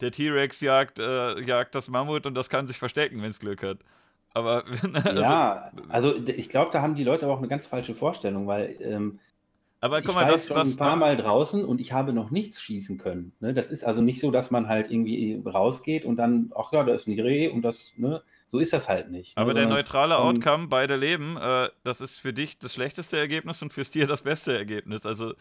der 0.01 0.13
T-Rex 0.13 0.61
jagt, 0.61 1.01
äh, 1.01 1.43
jagt 1.43 1.75
das 1.75 1.89
Mammut 1.89 2.25
und 2.25 2.35
das 2.35 2.49
kann 2.49 2.69
sich 2.69 2.79
verstecken, 2.79 3.21
wenn 3.21 3.31
es 3.31 3.41
Glück 3.41 3.65
hat. 3.65 3.79
Aber 4.33 4.65
also, 5.05 5.21
ja, 5.21 5.73
also 5.89 6.15
ich 6.27 6.49
glaube, 6.49 6.71
da 6.73 6.83
haben 6.83 6.95
die 6.95 7.05
Leute 7.05 7.25
aber 7.25 7.35
auch 7.35 7.39
eine 7.39 7.49
ganz 7.49 7.67
falsche 7.67 7.95
Vorstellung, 7.95 8.47
weil 8.47 8.77
ähm, 8.81 9.19
aber 9.81 10.03
guck 10.03 10.15
mal, 10.15 10.27
das, 10.27 10.49
schon 10.49 10.57
das 10.57 10.75
ein 10.75 10.77
paar 10.77 10.97
Mal 10.97 11.17
draußen 11.17 11.65
und 11.65 11.81
ich 11.81 11.93
habe 11.93 12.13
noch 12.13 12.31
nichts 12.31 12.61
schießen 12.61 12.99
können. 12.99 13.33
Ne? 13.41 13.55
Das 13.55 13.71
ist 13.71 13.83
also 13.85 14.03
nicht 14.03 14.21
so, 14.21 14.31
dass 14.31 14.51
man 14.51 14.69
halt 14.69 14.91
irgendwie 14.91 15.43
rausgeht 15.45 16.05
und 16.05 16.17
dann, 16.17 16.53
ach 16.55 16.73
ja, 16.73 16.85
da 16.85 16.95
ist 16.95 17.09
ein 17.09 17.19
Reh 17.19 17.49
und 17.49 17.63
das, 17.63 17.93
ne? 17.97 18.23
So 18.49 18.59
ist 18.59 18.73
das 18.73 18.89
halt 18.89 19.11
nicht. 19.11 19.37
Ne? 19.37 19.43
Aber 19.43 19.55
der 19.55 19.67
neutrale 19.67 20.19
Outcome, 20.19 20.67
beide 20.69 20.97
leben, 20.97 21.37
äh, 21.37 21.69
das 21.85 22.01
ist 22.01 22.19
für 22.19 22.33
dich 22.33 22.59
das 22.59 22.75
schlechteste 22.75 23.17
Ergebnis 23.17 23.63
und 23.63 23.73
fürs 23.73 23.91
Tier 23.91 24.07
das 24.07 24.23
beste 24.23 24.57
Ergebnis. 24.57 25.07
Also 25.07 25.35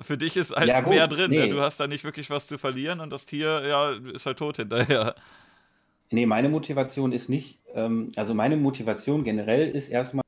für 0.00 0.18
dich 0.18 0.36
ist 0.36 0.54
halt 0.54 0.68
ja, 0.68 0.80
mehr 0.82 1.08
drin. 1.08 1.30
Ne? 1.30 1.46
Nee. 1.46 1.50
Du 1.50 1.60
hast 1.60 1.80
da 1.80 1.86
nicht 1.86 2.04
wirklich 2.04 2.30
was 2.30 2.46
zu 2.46 2.58
verlieren 2.58 3.00
und 3.00 3.10
das 3.10 3.26
Tier, 3.26 3.66
ja, 3.66 3.92
ist 4.12 4.26
halt 4.26 4.38
tot 4.38 4.56
hinterher. 4.56 5.14
Nee, 6.10 6.26
meine 6.26 6.48
Motivation 6.48 7.12
ist 7.12 7.28
nicht, 7.28 7.58
ähm, 7.74 8.12
also 8.14 8.34
meine 8.34 8.56
Motivation 8.56 9.24
generell 9.24 9.68
ist 9.70 9.88
erstmal 9.88 10.24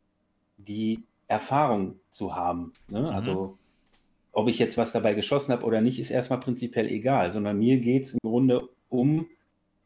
die 0.57 1.05
Erfahrung 1.29 1.99
zu 2.11 2.35
haben. 2.35 2.73
Ne? 2.89 3.01
Mhm. 3.01 3.07
Also 3.07 3.59
ob 4.33 4.49
ich 4.49 4.59
jetzt 4.59 4.77
was 4.77 4.93
dabei 4.93 5.15
geschossen 5.15 5.53
habe 5.53 5.65
oder 5.65 5.81
nicht, 5.81 5.99
ist 5.99 6.11
erstmal 6.11 6.41
prinzipiell 6.41 6.87
egal, 6.89 7.33
sondern 7.33 7.59
mir 7.59 7.79
geht 7.79 8.05
es 8.05 8.13
im 8.13 8.21
Grunde 8.23 8.69
um 8.89 9.27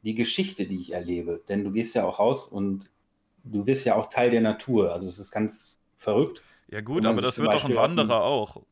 die 0.02 0.14
Geschichte, 0.14 0.66
die 0.66 0.80
ich 0.80 0.92
erlebe. 0.92 1.40
Denn 1.48 1.62
du 1.62 1.70
gehst 1.70 1.94
ja 1.94 2.04
auch 2.04 2.18
raus 2.18 2.46
und 2.46 2.90
du 3.44 3.66
wirst 3.66 3.86
ja 3.86 3.94
auch 3.94 4.08
Teil 4.08 4.30
der 4.30 4.40
Natur. 4.40 4.92
Also 4.92 5.06
es 5.06 5.18
ist 5.18 5.30
ganz 5.30 5.80
verrückt. 5.96 6.42
Ja 6.68 6.80
gut, 6.80 7.06
aber 7.06 7.20
das 7.20 7.38
wird 7.38 7.52
doch 7.52 7.64
ein 7.64 7.76
Wanderer 7.76 8.22
auch. 8.22 8.62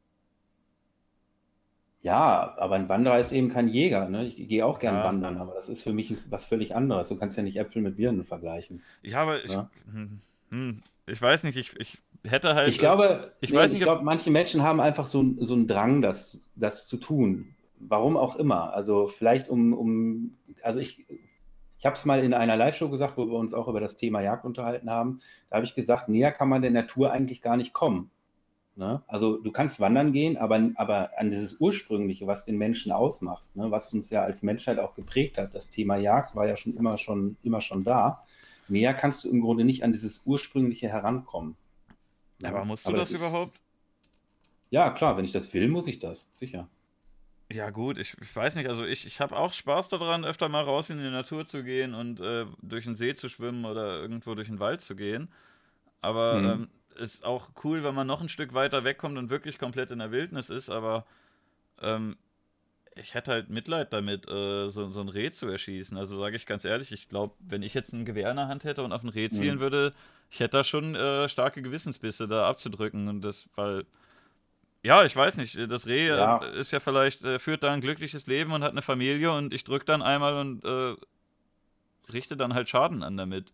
Ja, 2.00 2.54
aber 2.58 2.76
ein 2.76 2.88
Wanderer 2.88 3.18
ist 3.18 3.32
eben 3.32 3.48
kein 3.48 3.68
Jäger. 3.68 4.08
Ne? 4.08 4.26
Ich 4.26 4.48
gehe 4.48 4.64
auch 4.64 4.78
gern 4.78 4.96
ja. 4.96 5.04
wandern, 5.04 5.37
aber 5.37 5.54
das 5.54 5.68
ist 5.68 5.82
für 5.82 5.92
mich 5.92 6.14
was 6.30 6.44
völlig 6.44 6.75
anderes. 6.75 7.08
Du 7.08 7.16
kannst 7.16 7.37
ja 7.37 7.42
nicht 7.42 7.56
Äpfel 7.56 7.82
mit 7.82 7.96
Birnen 7.96 8.25
vergleichen. 8.25 8.82
Ja, 9.02 9.22
aber 9.22 9.44
ich, 9.44 9.50
ja? 9.50 9.68
Hm, 9.92 10.20
hm, 10.50 10.82
ich 11.06 11.20
weiß 11.20 11.44
nicht, 11.44 11.56
ich, 11.56 11.78
ich 11.78 11.98
hätte 12.25 12.54
halt. 12.54 12.68
Ich 12.68 12.78
glaube, 12.78 13.32
ich, 13.40 13.52
nee, 13.52 13.64
ich 13.64 13.80
glaube, 13.80 14.04
manche 14.04 14.30
Menschen 14.30 14.62
haben 14.62 14.80
einfach 14.80 15.06
so, 15.06 15.25
so 15.40 15.54
einen 15.54 15.66
Drang, 15.66 16.02
das, 16.02 16.40
das 16.56 16.87
zu 16.87 16.96
tun. 16.96 17.54
Warum 17.80 18.16
auch 18.16 18.37
immer. 18.37 18.72
Also 18.75 19.06
vielleicht 19.06 19.48
um, 19.48 19.72
um 19.72 20.37
also 20.62 20.80
ich, 20.80 21.06
ich 21.78 21.87
habe 21.87 21.94
es 21.94 22.04
mal 22.04 22.25
in 22.25 22.34
einer 22.34 22.56
Live-Show 22.56 22.88
gesagt, 22.88 23.16
wo 23.16 23.26
wir 23.26 23.38
uns 23.38 23.54
auch 23.54 23.68
über 23.68 23.80
das 23.80 23.96
Thema 23.96 24.20
Jagd 24.20 24.44
unterhalten 24.44 24.90
haben. 24.90 25.20
Da 25.48 25.56
habe 25.56 25.66
ich 25.66 25.75
gesagt, 25.75 26.08
näher 26.08 26.32
kann 26.32 26.48
man 26.48 26.62
der 26.62 26.72
Natur 26.72 27.12
eigentlich 27.12 27.40
gar 27.40 27.56
nicht 27.56 27.72
kommen. 27.72 28.10
Ne? 28.75 29.02
Also 29.08 29.38
du 29.38 29.50
kannst 29.50 29.80
wandern 29.80 30.12
gehen, 30.12 30.37
aber, 30.37 30.70
aber 30.76 31.10
an 31.16 31.30
dieses 31.30 31.60
Ursprüngliche, 31.60 32.28
was 32.28 32.44
den 32.44 32.58
Menschen 32.58 32.92
ausmacht, 32.92 33.44
ne? 33.56 33.70
was 33.72 33.92
uns 33.92 34.10
ja 34.10 34.22
als 34.22 34.42
Menschheit 34.42 34.78
auch 34.78 34.94
geprägt 34.94 35.37
hat, 35.37 35.54
das 35.54 35.70
Thema 35.70 35.96
Jagd 35.96 36.37
war 36.37 36.46
ja 36.46 36.56
schon 36.56 36.76
immer 36.76 36.96
schon, 36.96 37.37
immer 37.42 37.60
schon 37.60 37.82
da. 37.82 38.25
Näher 38.68 38.94
kannst 38.94 39.25
du 39.25 39.30
im 39.30 39.40
Grunde 39.40 39.64
nicht 39.64 39.82
an 39.82 39.92
dieses 39.92 40.22
Ursprüngliche 40.25 40.88
herankommen. 40.88 41.56
Aber 42.42 42.64
musst 42.64 42.87
du 42.87 42.90
aber 42.90 42.99
das, 42.99 43.11
das 43.11 43.18
überhaupt? 43.18 43.52
Ja, 44.71 44.90
klar, 44.90 45.16
wenn 45.16 45.25
ich 45.25 45.33
das 45.33 45.52
will, 45.54 45.68
muss 45.68 45.87
ich 45.87 45.99
das, 45.99 46.28
sicher. 46.33 46.68
Ja, 47.50 47.71
gut, 47.71 47.97
ich, 47.97 48.14
ich 48.21 48.37
weiß 48.37 48.57
nicht, 48.57 48.68
also 48.68 48.85
ich, 48.85 49.07
ich 49.07 49.21
habe 49.21 49.37
auch 49.37 49.54
Spaß 49.54 49.88
daran, 49.88 50.25
öfter 50.25 50.50
mal 50.50 50.62
raus 50.62 50.90
in 50.90 50.99
die 50.99 51.11
Natur 51.11 51.47
zu 51.47 51.64
gehen 51.64 51.95
und 51.95 52.21
äh, 52.21 52.45
durch 52.61 52.85
den 52.85 52.95
See 52.95 53.14
zu 53.14 53.30
schwimmen 53.30 53.64
oder 53.64 54.01
irgendwo 54.01 54.35
durch 54.35 54.48
den 54.48 54.61
Wald 54.61 54.83
zu 54.83 54.94
gehen. 54.94 55.29
Aber 56.03 56.35
mhm. 56.35 56.46
ähm, 56.46 56.68
ist 56.96 57.24
auch 57.24 57.48
cool, 57.64 57.83
wenn 57.85 57.94
man 57.94 58.07
noch 58.07 58.20
ein 58.20 58.29
Stück 58.29 58.53
weiter 58.53 58.85
wegkommt 58.85 59.16
und 59.16 59.31
wirklich 59.31 59.59
komplett 59.59 59.90
in 59.90 60.01
der 60.01 60.11
Wildnis 60.11 60.51
ist, 60.51 60.68
aber 60.68 61.07
ähm, 61.81 62.16
ich 63.00 63.14
hätte 63.14 63.32
halt 63.32 63.50
Mitleid 63.50 63.92
damit, 63.92 64.28
äh, 64.28 64.68
so, 64.68 64.90
so 64.90 65.00
ein 65.00 65.08
Reh 65.08 65.30
zu 65.30 65.46
erschießen. 65.46 65.96
Also 65.96 66.18
sage 66.18 66.37
ich 66.37 66.46
ganz 66.46 66.64
ehrlich, 66.64 66.92
ich 66.92 67.08
glaube, 67.08 67.34
wenn 67.40 67.62
ich 67.62 67.74
jetzt 67.74 67.92
ein 67.92 68.04
Gewehr 68.04 68.30
in 68.30 68.37
der 68.37 68.48
Hand 68.48 68.64
hätte 68.64 68.82
und 68.82 68.92
auf 68.92 69.02
ein 69.02 69.08
Reh 69.08 69.28
zielen 69.28 69.56
mhm. 69.56 69.61
würde, 69.61 69.94
ich 70.30 70.40
hätte 70.40 70.58
da 70.58 70.64
schon 70.64 70.94
äh, 70.94 71.28
starke 71.28 71.62
Gewissensbisse 71.62 72.28
da 72.28 72.48
abzudrücken. 72.48 73.08
Und 73.08 73.22
das, 73.22 73.48
weil, 73.54 73.84
ja, 74.82 75.04
ich 75.04 75.14
weiß 75.14 75.37
nicht, 75.37 75.58
das 75.70 75.87
Reh 75.87 76.08
ja. 76.08 76.38
Äh, 76.38 76.58
ist 76.61 76.72
ja 76.72 76.80
vielleicht, 76.80 77.24
äh, 77.24 77.38
führt 77.38 77.62
da 77.62 77.72
ein 77.72 77.80
glückliches 77.80 78.26
Leben 78.26 78.52
und 78.52 78.62
hat 78.62 78.72
eine 78.72 78.82
Familie 78.82 79.32
und 79.32 79.52
ich 79.52 79.64
drücke 79.64 79.84
dann 79.84 80.02
einmal 80.02 80.34
und 80.34 80.64
äh, 80.64 80.94
richte 82.12 82.37
dann 82.37 82.54
halt 82.54 82.68
Schaden 82.68 83.02
an 83.02 83.16
damit. 83.16 83.52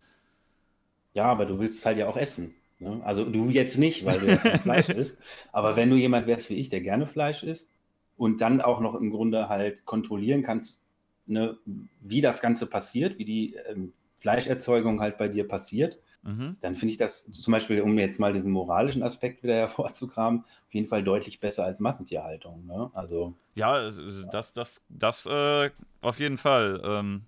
Ja, 1.12 1.26
aber 1.26 1.46
du 1.46 1.58
willst 1.58 1.78
es 1.78 1.86
halt 1.86 1.98
ja 1.98 2.08
auch 2.08 2.16
essen. 2.16 2.54
Ne? 2.80 3.00
Also 3.04 3.24
du 3.24 3.50
jetzt 3.50 3.78
nicht, 3.78 4.04
weil 4.04 4.18
du 4.18 4.26
ja 4.26 4.36
kein 4.36 4.60
Fleisch 4.60 4.88
isst. 4.88 5.18
Aber 5.52 5.76
wenn 5.76 5.90
du 5.90 5.96
jemand 5.96 6.26
wärst 6.26 6.50
wie 6.50 6.54
ich, 6.54 6.68
der 6.68 6.80
gerne 6.80 7.06
Fleisch 7.06 7.42
isst, 7.42 7.73
und 8.16 8.40
dann 8.40 8.60
auch 8.60 8.80
noch 8.80 8.94
im 8.94 9.10
Grunde 9.10 9.48
halt 9.48 9.84
kontrollieren 9.84 10.42
kannst, 10.42 10.80
ne, 11.26 11.56
wie 12.00 12.20
das 12.20 12.40
Ganze 12.40 12.66
passiert, 12.66 13.18
wie 13.18 13.24
die 13.24 13.54
ähm, 13.68 13.92
Fleischerzeugung 14.16 15.00
halt 15.00 15.18
bei 15.18 15.28
dir 15.28 15.46
passiert, 15.46 15.98
mhm. 16.22 16.56
dann 16.60 16.74
finde 16.74 16.92
ich 16.92 16.96
das 16.96 17.30
zum 17.30 17.52
Beispiel, 17.52 17.80
um 17.80 17.98
jetzt 17.98 18.20
mal 18.20 18.32
diesen 18.32 18.52
moralischen 18.52 19.02
Aspekt 19.02 19.42
wieder 19.42 19.54
hervorzukramen, 19.56 20.40
auf 20.40 20.74
jeden 20.74 20.86
Fall 20.86 21.02
deutlich 21.02 21.40
besser 21.40 21.64
als 21.64 21.80
Massentierhaltung. 21.80 22.66
Ne? 22.66 22.90
Also, 22.94 23.34
ja, 23.54 23.90
das, 24.30 24.52
das, 24.52 24.82
das 24.88 25.26
äh, 25.26 25.70
auf 26.00 26.18
jeden 26.18 26.38
Fall. 26.38 26.80
Ähm, 26.84 27.22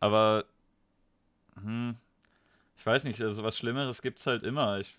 aber 0.00 0.44
hm, 1.54 1.96
ich 2.76 2.86
weiß 2.86 3.04
nicht, 3.04 3.20
also 3.20 3.42
was 3.44 3.56
Schlimmeres 3.56 4.02
gibt 4.02 4.18
es 4.18 4.26
halt 4.26 4.42
immer. 4.42 4.80
Ich 4.80 4.98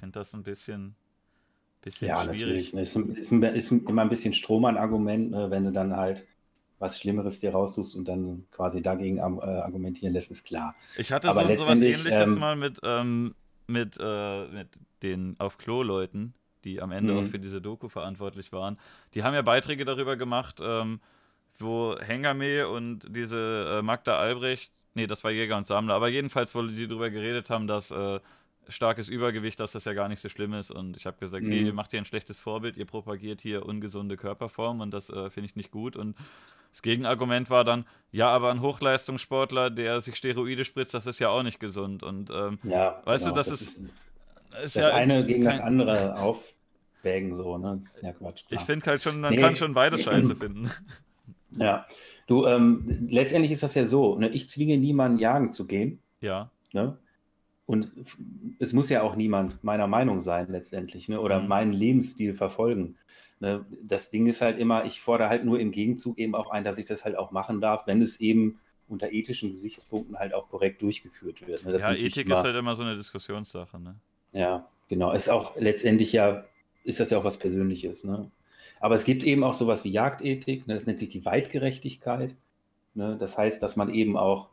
finde 0.00 0.18
das 0.18 0.32
ein 0.34 0.42
bisschen 0.42 0.94
Bisschen 1.82 2.08
ja, 2.08 2.22
schwierig. 2.22 2.40
natürlich. 2.40 2.72
Ne? 2.74 2.82
Ist, 2.82 2.96
ist, 2.96 3.32
ist, 3.32 3.70
immer 3.72 4.02
ein 4.02 4.08
bisschen 4.08 4.34
Strohmann-Argument, 4.34 5.30
ne? 5.30 5.50
wenn 5.50 5.64
du 5.64 5.72
dann 5.72 5.96
halt 5.96 6.26
was 6.78 7.00
Schlimmeres 7.00 7.40
dir 7.40 7.50
raussuchst 7.50 7.96
und 7.96 8.06
dann 8.06 8.46
quasi 8.50 8.82
dagegen 8.82 9.18
äh, 9.18 9.20
argumentieren 9.20 10.12
lässt, 10.12 10.30
ist 10.30 10.44
klar. 10.44 10.74
Ich 10.96 11.12
hatte 11.12 11.28
Aber 11.28 11.46
so, 11.48 11.62
sowas 11.62 11.82
ähnliches 11.82 12.28
ähm, 12.28 12.38
mal 12.38 12.56
mit, 12.56 12.78
ähm, 12.82 13.34
mit, 13.66 13.98
äh, 14.00 14.46
mit 14.48 14.68
den 15.02 15.34
auf 15.38 15.58
Klo-Leuten, 15.58 16.34
die 16.64 16.80
am 16.80 16.92
Ende 16.92 17.14
auch 17.14 17.22
mhm. 17.22 17.28
für 17.30 17.38
diese 17.38 17.60
Doku 17.60 17.88
verantwortlich 17.88 18.52
waren. 18.52 18.78
Die 19.14 19.22
haben 19.22 19.34
ja 19.34 19.42
Beiträge 19.42 19.84
darüber 19.84 20.16
gemacht, 20.16 20.60
ähm, 20.62 21.00
wo 21.58 21.96
Hengame 21.98 22.68
und 22.68 23.06
diese 23.08 23.78
äh, 23.78 23.82
Magda 23.82 24.16
Albrecht, 24.18 24.72
nee, 24.94 25.06
das 25.06 25.24
war 25.24 25.32
Jäger 25.32 25.56
und 25.56 25.66
Sammler, 25.66 25.94
aber 25.94 26.08
jedenfalls, 26.08 26.54
wo 26.54 26.62
die 26.62 26.86
darüber 26.86 27.10
geredet 27.10 27.50
haben, 27.50 27.66
dass 27.66 27.90
äh, 27.90 28.20
starkes 28.68 29.08
Übergewicht, 29.08 29.58
dass 29.60 29.72
das 29.72 29.84
ja 29.84 29.92
gar 29.94 30.08
nicht 30.08 30.20
so 30.20 30.28
schlimm 30.28 30.52
ist. 30.52 30.70
Und 30.70 30.96
ich 30.96 31.06
habe 31.06 31.18
gesagt, 31.18 31.44
mhm. 31.44 31.50
hey, 31.50 31.62
ihr 31.64 31.72
macht 31.72 31.90
hier 31.90 32.00
ein 32.00 32.04
schlechtes 32.04 32.38
Vorbild, 32.40 32.76
ihr 32.76 32.86
propagiert 32.86 33.40
hier 33.40 33.66
ungesunde 33.66 34.16
Körperform 34.16 34.80
und 34.80 34.92
das 34.92 35.10
äh, 35.10 35.30
finde 35.30 35.48
ich 35.48 35.56
nicht 35.56 35.70
gut. 35.70 35.96
Und 35.96 36.16
das 36.70 36.82
Gegenargument 36.82 37.50
war 37.50 37.64
dann, 37.64 37.86
ja, 38.12 38.28
aber 38.28 38.50
ein 38.50 38.60
Hochleistungssportler, 38.60 39.70
der 39.70 40.00
sich 40.00 40.16
Steroide 40.16 40.64
spritzt, 40.64 40.94
das 40.94 41.06
ist 41.06 41.18
ja 41.18 41.28
auch 41.30 41.42
nicht 41.42 41.60
gesund. 41.60 42.02
Und 42.02 42.30
ähm, 42.30 42.58
ja, 42.62 43.00
weißt 43.04 43.24
genau, 43.24 43.34
du, 43.34 43.40
das, 43.40 43.48
das 43.48 43.60
ist, 43.60 43.78
ist, 43.78 43.88
ist 44.64 44.76
das 44.76 44.84
ja 44.84 44.94
eine 44.94 45.24
gegen 45.24 45.44
kein... 45.44 45.56
das 45.56 45.60
andere 45.60 46.18
aufwägen, 46.20 47.34
so, 47.34 47.58
ne? 47.58 47.74
Das 47.74 47.96
ist 47.96 48.02
ja 48.02 48.12
Quatsch. 48.12 48.46
Klar. 48.46 48.60
Ich 48.60 48.66
finde 48.66 48.86
halt 48.86 49.02
schon, 49.02 49.20
man 49.20 49.34
nee. 49.34 49.40
kann 49.40 49.56
schon 49.56 49.74
beide 49.74 49.98
Scheiße 49.98 50.36
finden. 50.36 50.70
Ja, 51.52 51.86
du, 52.26 52.46
ähm, 52.46 53.08
letztendlich 53.10 53.52
ist 53.52 53.62
das 53.62 53.74
ja 53.74 53.86
so, 53.86 54.18
ne? 54.18 54.28
ich 54.28 54.48
zwinge 54.50 54.76
niemanden 54.76 55.18
jagen 55.18 55.50
zu 55.52 55.66
gehen. 55.66 56.00
Ja. 56.20 56.50
Ne? 56.72 56.98
Und 57.68 57.92
es 58.60 58.72
muss 58.72 58.88
ja 58.88 59.02
auch 59.02 59.14
niemand 59.14 59.62
meiner 59.62 59.86
Meinung 59.86 60.22
sein 60.22 60.46
letztendlich, 60.48 61.10
ne? 61.10 61.20
oder 61.20 61.38
mhm. 61.38 61.48
meinen 61.48 61.72
Lebensstil 61.74 62.32
verfolgen. 62.32 62.96
Ne? 63.40 63.66
Das 63.82 64.08
Ding 64.08 64.26
ist 64.26 64.40
halt 64.40 64.58
immer, 64.58 64.86
ich 64.86 65.02
fordere 65.02 65.28
halt 65.28 65.44
nur 65.44 65.60
im 65.60 65.70
Gegenzug 65.70 66.16
eben 66.16 66.34
auch 66.34 66.48
ein, 66.48 66.64
dass 66.64 66.78
ich 66.78 66.86
das 66.86 67.04
halt 67.04 67.18
auch 67.18 67.30
machen 67.30 67.60
darf, 67.60 67.86
wenn 67.86 68.00
es 68.00 68.20
eben 68.20 68.58
unter 68.88 69.12
ethischen 69.12 69.50
Gesichtspunkten 69.50 70.18
halt 70.18 70.32
auch 70.32 70.48
korrekt 70.48 70.80
durchgeführt 70.80 71.46
wird. 71.46 71.66
Ne? 71.66 71.76
ja, 71.76 71.92
Ethik 71.92 72.24
immer, 72.24 72.38
ist 72.38 72.44
halt 72.44 72.56
immer 72.56 72.74
so 72.74 72.84
eine 72.84 72.96
Diskussionssache. 72.96 73.78
Ne? 73.78 73.96
Ja, 74.32 74.66
genau. 74.88 75.12
Ist 75.12 75.28
auch 75.28 75.54
letztendlich 75.58 76.14
ja, 76.14 76.46
ist 76.84 77.00
das 77.00 77.10
ja 77.10 77.18
auch 77.18 77.24
was 77.24 77.36
Persönliches. 77.36 78.02
Ne? 78.02 78.30
Aber 78.80 78.94
es 78.94 79.04
gibt 79.04 79.24
eben 79.24 79.44
auch 79.44 79.52
sowas 79.52 79.84
wie 79.84 79.90
Jagdethik, 79.90 80.66
ne? 80.66 80.72
das 80.72 80.86
nennt 80.86 81.00
sich 81.00 81.10
die 81.10 81.26
Weitgerechtigkeit. 81.26 82.34
Ne? 82.94 83.18
Das 83.20 83.36
heißt, 83.36 83.62
dass 83.62 83.76
man 83.76 83.92
eben 83.92 84.16
auch 84.16 84.48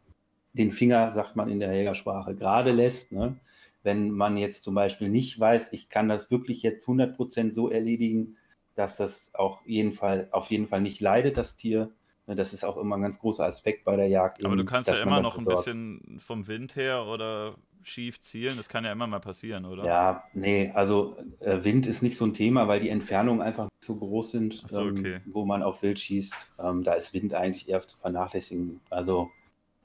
den 0.57 0.71
Finger, 0.71 1.11
sagt 1.11 1.35
man 1.35 1.49
in 1.49 1.59
der 1.59 1.73
Jägersprache, 1.73 2.35
gerade 2.35 2.71
lässt. 2.71 3.11
Ne? 3.11 3.35
Wenn 3.83 4.11
man 4.11 4.37
jetzt 4.37 4.63
zum 4.63 4.73
Beispiel 4.73 5.09
nicht 5.09 5.39
weiß, 5.39 5.73
ich 5.73 5.89
kann 5.89 6.09
das 6.09 6.31
wirklich 6.31 6.63
jetzt 6.63 6.87
100% 6.87 7.51
so 7.51 7.69
erledigen, 7.69 8.37
dass 8.75 8.95
das 8.95 9.33
auch 9.35 9.65
jeden 9.65 9.93
Fall, 9.93 10.27
auf 10.31 10.49
jeden 10.49 10.67
Fall 10.67 10.81
nicht 10.81 10.99
leidet, 10.99 11.37
das 11.37 11.55
Tier. 11.55 11.91
Ne? 12.27 12.35
Das 12.35 12.53
ist 12.53 12.63
auch 12.63 12.77
immer 12.77 12.97
ein 12.97 13.01
ganz 13.01 13.19
großer 13.19 13.45
Aspekt 13.45 13.83
bei 13.83 13.95
der 13.95 14.07
Jagd. 14.07 14.43
Aber 14.43 14.53
eben, 14.53 14.57
du 14.57 14.65
kannst 14.65 14.89
ja 14.89 14.95
immer 14.95 15.21
noch 15.21 15.37
ein 15.37 15.45
bisschen 15.45 16.19
vom 16.19 16.47
Wind 16.47 16.75
her 16.75 17.05
oder 17.05 17.55
schief 17.83 18.19
zielen? 18.19 18.57
Das 18.57 18.67
kann 18.67 18.83
ja 18.83 18.91
immer 18.91 19.07
mal 19.07 19.19
passieren, 19.19 19.65
oder? 19.65 19.85
Ja, 19.85 20.23
nee, 20.33 20.71
also 20.73 21.17
äh, 21.39 21.63
Wind 21.63 21.85
ist 21.87 22.01
nicht 22.01 22.17
so 22.17 22.25
ein 22.25 22.33
Thema, 22.33 22.67
weil 22.67 22.79
die 22.79 22.89
Entfernungen 22.89 23.41
einfach 23.41 23.65
nicht 23.65 23.83
so 23.83 23.95
groß 23.95 24.31
sind, 24.31 24.63
so, 24.67 24.81
okay. 24.81 25.15
ähm, 25.15 25.21
wo 25.27 25.45
man 25.45 25.63
auf 25.63 25.81
Wild 25.83 25.99
schießt. 25.99 26.33
Ähm, 26.59 26.83
da 26.83 26.93
ist 26.93 27.13
Wind 27.13 27.33
eigentlich 27.33 27.69
eher 27.69 27.85
zu 27.85 27.97
vernachlässigen. 27.97 28.81
Also, 28.89 29.29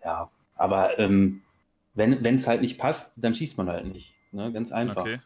ja, 0.03 0.31
aber 0.61 0.99
ähm, 0.99 1.41
wenn 1.95 2.35
es 2.35 2.47
halt 2.47 2.61
nicht 2.61 2.79
passt, 2.79 3.15
dann 3.17 3.35
schießt 3.35 3.57
man 3.57 3.69
halt 3.69 3.87
nicht. 3.87 4.15
Ne? 4.31 4.53
Ganz 4.53 4.73
einfach. 4.73 5.03
Okay. 5.03 5.19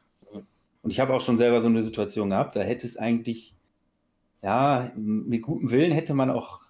Und 0.82 0.90
ich 0.90 1.00
habe 1.00 1.12
auch 1.12 1.20
schon 1.20 1.38
selber 1.38 1.60
so 1.60 1.66
eine 1.66 1.82
Situation 1.82 2.30
gehabt, 2.30 2.56
da 2.56 2.60
hätte 2.60 2.86
es 2.86 2.96
eigentlich, 2.96 3.56
ja, 4.42 4.92
mit 4.94 5.42
gutem 5.42 5.70
Willen 5.70 5.92
hätte 5.92 6.14
man 6.14 6.30
auch 6.30 6.60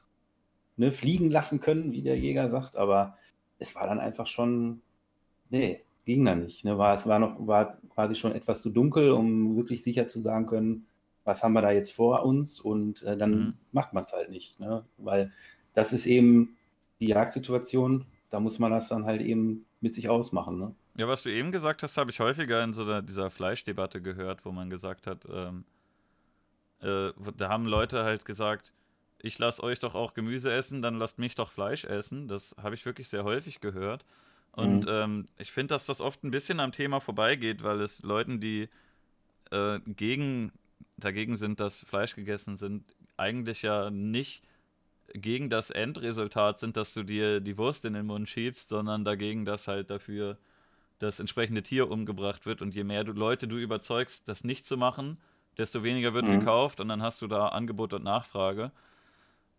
ne, 0.76 0.92
fliegen 0.92 1.30
lassen 1.30 1.60
können, 1.60 1.92
wie 1.92 2.02
der 2.02 2.18
Jäger 2.18 2.48
sagt, 2.48 2.76
aber 2.76 3.18
es 3.58 3.74
war 3.74 3.86
dann 3.86 4.00
einfach 4.00 4.26
schon, 4.26 4.80
nee, 5.50 5.82
ging 6.04 6.24
da 6.24 6.34
nicht. 6.34 6.64
Ne? 6.64 6.78
War, 6.78 6.94
es 6.94 7.06
war 7.06 7.18
noch, 7.18 7.46
war 7.46 7.76
quasi 7.90 8.14
schon 8.14 8.32
etwas 8.32 8.62
zu 8.62 8.70
dunkel, 8.70 9.10
um 9.10 9.56
wirklich 9.56 9.82
sicher 9.82 10.08
zu 10.08 10.20
sagen 10.20 10.46
können, 10.46 10.86
was 11.24 11.42
haben 11.42 11.52
wir 11.52 11.62
da 11.62 11.70
jetzt 11.70 11.92
vor 11.92 12.24
uns 12.24 12.60
und 12.60 13.02
äh, 13.02 13.16
dann 13.16 13.30
mhm. 13.30 13.54
macht 13.72 13.92
man 13.92 14.04
es 14.04 14.12
halt 14.12 14.30
nicht. 14.30 14.60
Ne? 14.60 14.84
Weil 14.96 15.32
das 15.74 15.92
ist 15.92 16.06
eben 16.06 16.56
die 17.00 17.08
Jagdsituation, 17.08 18.06
da 18.34 18.40
muss 18.40 18.58
man 18.58 18.72
das 18.72 18.88
dann 18.88 19.04
halt 19.04 19.22
eben 19.22 19.64
mit 19.80 19.94
sich 19.94 20.08
ausmachen. 20.08 20.58
Ne? 20.58 20.74
Ja, 20.96 21.06
was 21.06 21.22
du 21.22 21.30
eben 21.30 21.52
gesagt 21.52 21.84
hast, 21.84 21.96
habe 21.96 22.10
ich 22.10 22.18
häufiger 22.18 22.64
in 22.64 22.72
so 22.72 23.00
dieser 23.00 23.30
Fleischdebatte 23.30 24.02
gehört, 24.02 24.44
wo 24.44 24.50
man 24.50 24.70
gesagt 24.70 25.06
hat, 25.06 25.24
ähm, 25.32 25.64
äh, 26.80 27.12
da 27.36 27.48
haben 27.48 27.64
Leute 27.64 28.02
halt 28.02 28.24
gesagt, 28.24 28.72
ich 29.20 29.38
lasse 29.38 29.62
euch 29.62 29.78
doch 29.78 29.94
auch 29.94 30.14
Gemüse 30.14 30.52
essen, 30.52 30.82
dann 30.82 30.96
lasst 30.96 31.20
mich 31.20 31.36
doch 31.36 31.52
Fleisch 31.52 31.84
essen. 31.84 32.26
Das 32.26 32.56
habe 32.60 32.74
ich 32.74 32.84
wirklich 32.84 33.08
sehr 33.08 33.22
häufig 33.22 33.60
gehört. 33.60 34.04
Und 34.50 34.86
mhm. 34.86 34.90
ähm, 34.90 35.26
ich 35.38 35.52
finde, 35.52 35.74
dass 35.74 35.86
das 35.86 36.00
oft 36.00 36.24
ein 36.24 36.32
bisschen 36.32 36.58
am 36.58 36.72
Thema 36.72 36.98
vorbeigeht, 36.98 37.62
weil 37.62 37.80
es 37.82 38.02
Leuten, 38.02 38.40
die 38.40 38.68
äh, 39.52 39.78
gegen, 39.86 40.50
dagegen 40.96 41.36
sind, 41.36 41.60
dass 41.60 41.84
Fleisch 41.84 42.16
gegessen 42.16 42.56
sind, 42.56 42.96
eigentlich 43.16 43.62
ja 43.62 43.90
nicht 43.90 44.42
gegen 45.14 45.48
das 45.48 45.70
Endresultat 45.70 46.58
sind, 46.58 46.76
dass 46.76 46.92
du 46.92 47.04
dir 47.04 47.40
die 47.40 47.56
Wurst 47.56 47.84
in 47.84 47.94
den 47.94 48.06
Mund 48.06 48.28
schiebst, 48.28 48.68
sondern 48.68 49.04
dagegen, 49.04 49.44
dass 49.44 49.68
halt 49.68 49.88
dafür 49.88 50.36
das 50.98 51.20
entsprechende 51.20 51.62
Tier 51.62 51.90
umgebracht 51.90 52.46
wird. 52.46 52.60
Und 52.60 52.74
je 52.74 52.84
mehr 52.84 53.04
du 53.04 53.12
Leute 53.12 53.48
du 53.48 53.56
überzeugst, 53.56 54.28
das 54.28 54.44
nicht 54.44 54.66
zu 54.66 54.76
machen, 54.76 55.18
desto 55.56 55.82
weniger 55.82 56.14
wird 56.14 56.26
mhm. 56.26 56.40
gekauft 56.40 56.80
und 56.80 56.88
dann 56.88 57.02
hast 57.02 57.22
du 57.22 57.28
da 57.28 57.48
Angebot 57.48 57.92
und 57.92 58.04
Nachfrage. 58.04 58.72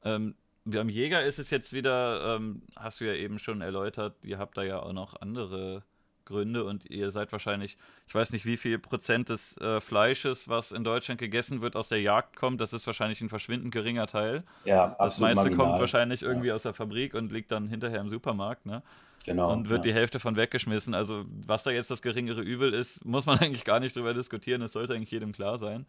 Ähm, 0.04 0.36
beim 0.66 0.90
Jäger 0.90 1.24
ist 1.24 1.40
es 1.40 1.50
jetzt 1.52 1.74
wieder, 1.74 2.36
ähm, 2.36 2.64
hast 2.76 3.00
du 3.00 3.06
ja 3.06 3.14
eben 3.14 3.40
schon 3.40 3.62
erläutert, 3.62 4.16
ihr 4.24 4.40
habt 4.40 4.58
da 4.58 4.64
ja 4.64 4.82
auch 4.82 4.94
noch 4.94 5.22
andere 5.22 5.84
Gründe 6.26 6.66
und 6.66 6.90
ihr 6.90 7.12
seid 7.12 7.32
wahrscheinlich, 7.32 7.78
ich 8.08 8.16
weiß 8.16 8.32
nicht, 8.32 8.46
wie 8.46 8.58
viel 8.58 8.80
Prozent 8.80 9.30
des 9.30 9.58
äh, 9.58 9.80
Fleisches, 9.80 10.50
was 10.50 10.72
in 10.72 10.84
Deutschland 10.84 11.20
gegessen 11.20 11.62
wird, 11.62 11.76
aus 11.76 11.88
der 11.88 12.02
Jagd 12.02 12.36
kommt. 12.36 12.60
Das 12.62 12.74
ist 12.74 12.88
wahrscheinlich 12.88 13.22
ein 13.22 13.30
verschwindend 13.30 13.74
geringer 13.74 14.08
Teil. 14.08 14.44
Ja, 14.66 14.96
Das 15.00 15.20
meiste 15.20 15.44
marginal. 15.44 15.68
kommt 15.68 15.80
wahrscheinlich 15.80 16.24
irgendwie 16.24 16.48
ja. 16.48 16.56
aus 16.56 16.64
der 16.64 16.74
Fabrik 16.74 17.14
und 17.14 17.32
liegt 17.32 17.52
dann 17.52 17.68
hinterher 17.68 18.02
im 18.02 18.10
Supermarkt, 18.10 18.66
ne? 18.66 18.82
Genau. 19.26 19.52
Und 19.52 19.70
wird 19.70 19.86
ja. 19.86 19.92
die 19.92 19.94
Hälfte 19.94 20.20
von 20.20 20.36
weggeschmissen. 20.36 20.94
Also, 20.94 21.26
was 21.48 21.64
da 21.64 21.72
jetzt 21.72 21.90
das 21.90 22.04
geringere 22.04 22.42
Übel 22.42 22.74
ist, 22.74 23.04
muss 23.06 23.26
man 23.26 23.40
eigentlich 23.40 23.66
gar 23.66 23.80
nicht 23.80 23.96
drüber 23.96 24.14
diskutieren. 24.14 24.62
Es 24.62 24.74
sollte 24.74 24.94
eigentlich 24.94 25.12
jedem 25.12 25.32
klar 25.32 25.58
sein. 25.58 25.86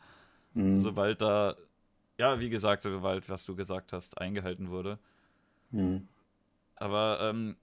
Mhm. 0.55 0.81
Sobald 0.81 1.20
da 1.20 1.55
ja, 2.18 2.40
wie 2.40 2.49
gesagt, 2.49 2.83
sobald, 2.83 3.29
was 3.29 3.44
du 3.44 3.55
gesagt 3.55 3.92
hast, 3.92 4.18
eingehalten 4.18 4.70
wurde. 4.70 4.99
Mhm. 5.70 6.09
Aber 6.77 7.18
ähm, 7.22 7.57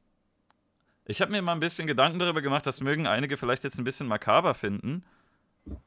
ich 1.06 1.22
habe 1.22 1.32
mir 1.32 1.42
mal 1.42 1.54
ein 1.54 1.60
bisschen 1.60 1.88
Gedanken 1.88 2.20
darüber 2.20 2.42
gemacht, 2.42 2.66
das 2.66 2.82
mögen 2.82 3.08
einige 3.08 3.38
vielleicht 3.38 3.64
jetzt 3.64 3.78
ein 3.78 3.84
bisschen 3.84 4.08
makaber 4.08 4.54
finden. 4.54 5.04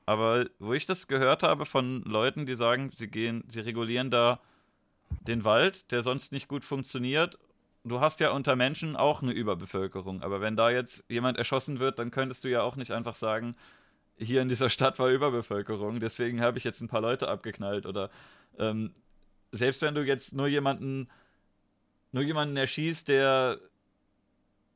Aber 0.07 0.47
wo 0.59 0.73
ich 0.73 0.87
das 0.87 1.07
gehört 1.07 1.43
habe 1.43 1.67
von 1.67 2.03
Leuten, 2.03 2.47
die 2.47 2.55
sagen, 2.55 2.91
sie 2.95 3.09
gehen, 3.09 3.45
sie 3.49 3.61
regulieren 3.61 4.11
da 4.11 4.41
den 5.27 5.45
Wald, 5.45 5.91
der 5.93 6.03
sonst 6.03 6.33
nicht 6.33 6.49
gut 6.49 6.65
funktioniert. 6.65 7.39
Du 7.85 8.01
hast 8.01 8.21
ja 8.21 8.31
unter 8.31 8.57
Menschen 8.57 8.97
auch 8.97 9.23
eine 9.23 9.33
Überbevölkerung. 9.33 10.23
Aber 10.23 10.41
wenn 10.41 10.57
da 10.57 10.71
jetzt 10.71 11.05
jemand 11.09 11.39
erschossen 11.39 11.79
wird, 11.79 11.99
dann 11.99 12.11
könntest 12.11 12.45
du 12.45 12.49
ja 12.49 12.63
auch 12.63 12.77
nicht 12.77 12.91
einfach 12.91 13.15
sagen, 13.15 13.55
hier 14.19 14.43
in 14.43 14.49
dieser 14.49 14.71
Stadt 14.71 14.99
war 14.99 15.11
Überbevölkerung, 15.11 16.01
deswegen 16.01 16.41
habe 16.41 16.59
ich 16.59 16.65
jetzt 16.65 16.81
ein 16.81 16.89
paar 16.89 17.01
Leute 17.01 17.29
abgeknallt 17.29 17.87
oder 17.87 18.11
ähm, 18.59 18.95
selbst 19.53 19.83
wenn 19.83 19.95
du 19.95 20.03
jetzt 20.03 20.33
nur 20.33 20.47
jemanden, 20.47 21.09
nur 22.13 22.23
jemanden 22.23 22.57
erschießt, 22.57 23.09
der 23.09 23.59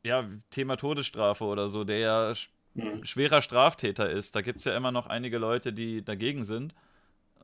ja, 0.03 0.25
Thema 0.51 0.77
Todesstrafe 0.77 1.45
oder 1.45 1.69
so, 1.69 1.85
der 1.85 1.99
ja 1.99 2.35
mhm. 2.75 3.05
schwerer 3.05 3.43
Straftäter 3.43 4.11
ist, 4.11 4.35
da 4.37 4.41
gibt 4.41 4.61
es 4.61 4.65
ja 4.65 4.77
immer 4.77 4.93
noch 4.93 5.07
einige 5.07 5.39
Leute, 5.39 5.73
die 5.73 6.05
dagegen 6.05 6.45
sind. 6.45 6.75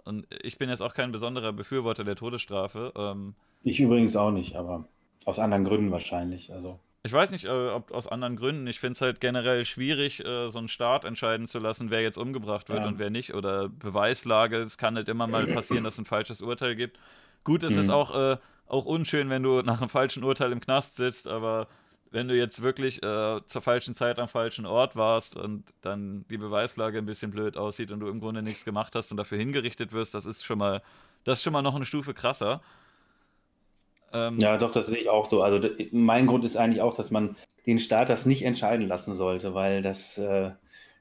Und 0.05 0.27
ich 0.42 0.59
bin 0.59 0.69
jetzt 0.69 0.83
auch 0.83 0.95
kein 0.95 1.11
besonderer 1.11 1.53
Befürworter 1.53 2.05
der 2.05 2.16
Todesstrafe. 2.16 2.92
Ähm, 2.97 3.35
ich 3.64 3.81
übrigens 3.81 4.14
auch 4.14 4.31
nicht, 4.31 4.55
aber 4.55 4.85
aus 5.25 5.38
anderen 5.38 5.64
Gründen 5.64 5.90
wahrscheinlich. 5.90 6.53
Also. 6.53 6.79
Ich 7.03 7.12
weiß 7.12 7.33
nicht, 7.33 7.45
äh, 7.45 7.69
ob 7.71 7.90
aus 7.90 8.07
anderen 8.07 8.37
Gründen. 8.37 8.66
Ich 8.69 8.79
finde 8.79 8.92
es 8.92 9.01
halt 9.01 9.21
generell 9.21 9.64
schwierig, 9.64 10.25
äh, 10.25 10.49
so 10.49 10.59
einen 10.59 10.69
Staat 10.69 11.05
entscheiden 11.05 11.49
zu 11.49 11.59
lassen, 11.59 11.90
wer 11.90 12.03
jetzt 12.03 12.19
umgebracht 12.19 12.69
wird 12.69 12.81
ja. 12.81 12.87
und 12.87 13.01
wer 13.01 13.11
nicht. 13.11 13.35
Oder 13.35 13.69
Beweislage. 13.69 14.59
Es 14.59 14.79
kann 14.79 14.95
halt 14.95 15.09
immer 15.09 15.27
mal 15.27 15.47
passieren, 15.47 15.83
dass 15.83 15.95
es 15.95 16.01
ein 16.01 16.05
falsches 16.05 16.40
Urteil 16.40 16.77
gibt. 16.77 16.99
Gut, 17.42 17.64
es 17.64 17.75
mhm. 17.75 17.81
ist 17.81 17.90
auch, 17.90 18.14
äh, 18.16 18.37
auch 18.66 18.85
unschön, 18.85 19.31
wenn 19.31 19.42
du 19.42 19.62
nach 19.62 19.81
einem 19.81 19.90
falschen 19.90 20.23
Urteil 20.23 20.53
im 20.53 20.61
Knast 20.61 20.97
sitzt, 20.97 21.27
aber 21.27 21.66
wenn 22.11 22.29
du 22.29 22.37
jetzt 22.37 22.62
wirklich 22.62 23.03
äh, 23.03 23.40
zur 23.47 23.62
falschen 23.62 23.95
Zeit 23.95 24.19
am 24.19 24.29
falschen 24.29 24.66
Ort 24.66 24.97
warst 24.97 25.37
und 25.37 25.64
dann 25.83 26.25
die 26.31 26.38
Beweislage 26.38 26.99
ein 26.99 27.07
bisschen 27.07 27.31
blöd 27.31 27.57
aussieht 27.57 27.90
und 27.90 28.01
du 28.01 28.09
im 28.09 28.21
Grunde 28.21 28.42
nichts 28.42 28.64
gemacht 28.64 28.95
hast 28.95 29.11
und 29.11 29.16
dafür 29.16 29.38
hingerichtet 29.38 29.92
wirst, 29.92 30.14
das 30.14 30.27
ist 30.27 30.45
schon 30.45 30.59
mal, 30.59 30.83
das 31.25 31.38
ist 31.38 31.45
schon 31.45 31.53
mal 31.53 31.62
noch 31.62 31.75
eine 31.75 31.85
Stufe 31.85 32.14
krasser. 32.14 32.61
Ähm, 34.12 34.38
ja, 34.38 34.57
doch, 34.57 34.71
das 34.71 34.87
sehe 34.87 34.99
ich 34.99 35.09
auch 35.09 35.27
so. 35.27 35.42
Also 35.42 35.69
mein 35.92 36.27
Grund 36.27 36.45
ist 36.45 36.57
eigentlich 36.57 36.81
auch, 36.81 36.95
dass 36.95 37.11
man 37.11 37.37
den 37.66 37.79
Staat 37.79 38.09
das 38.09 38.27
nicht 38.27 38.45
entscheiden 38.45 38.87
lassen 38.87 39.14
sollte, 39.14 39.55
weil 39.55 39.83
das 39.83 40.19
äh, 40.19 40.53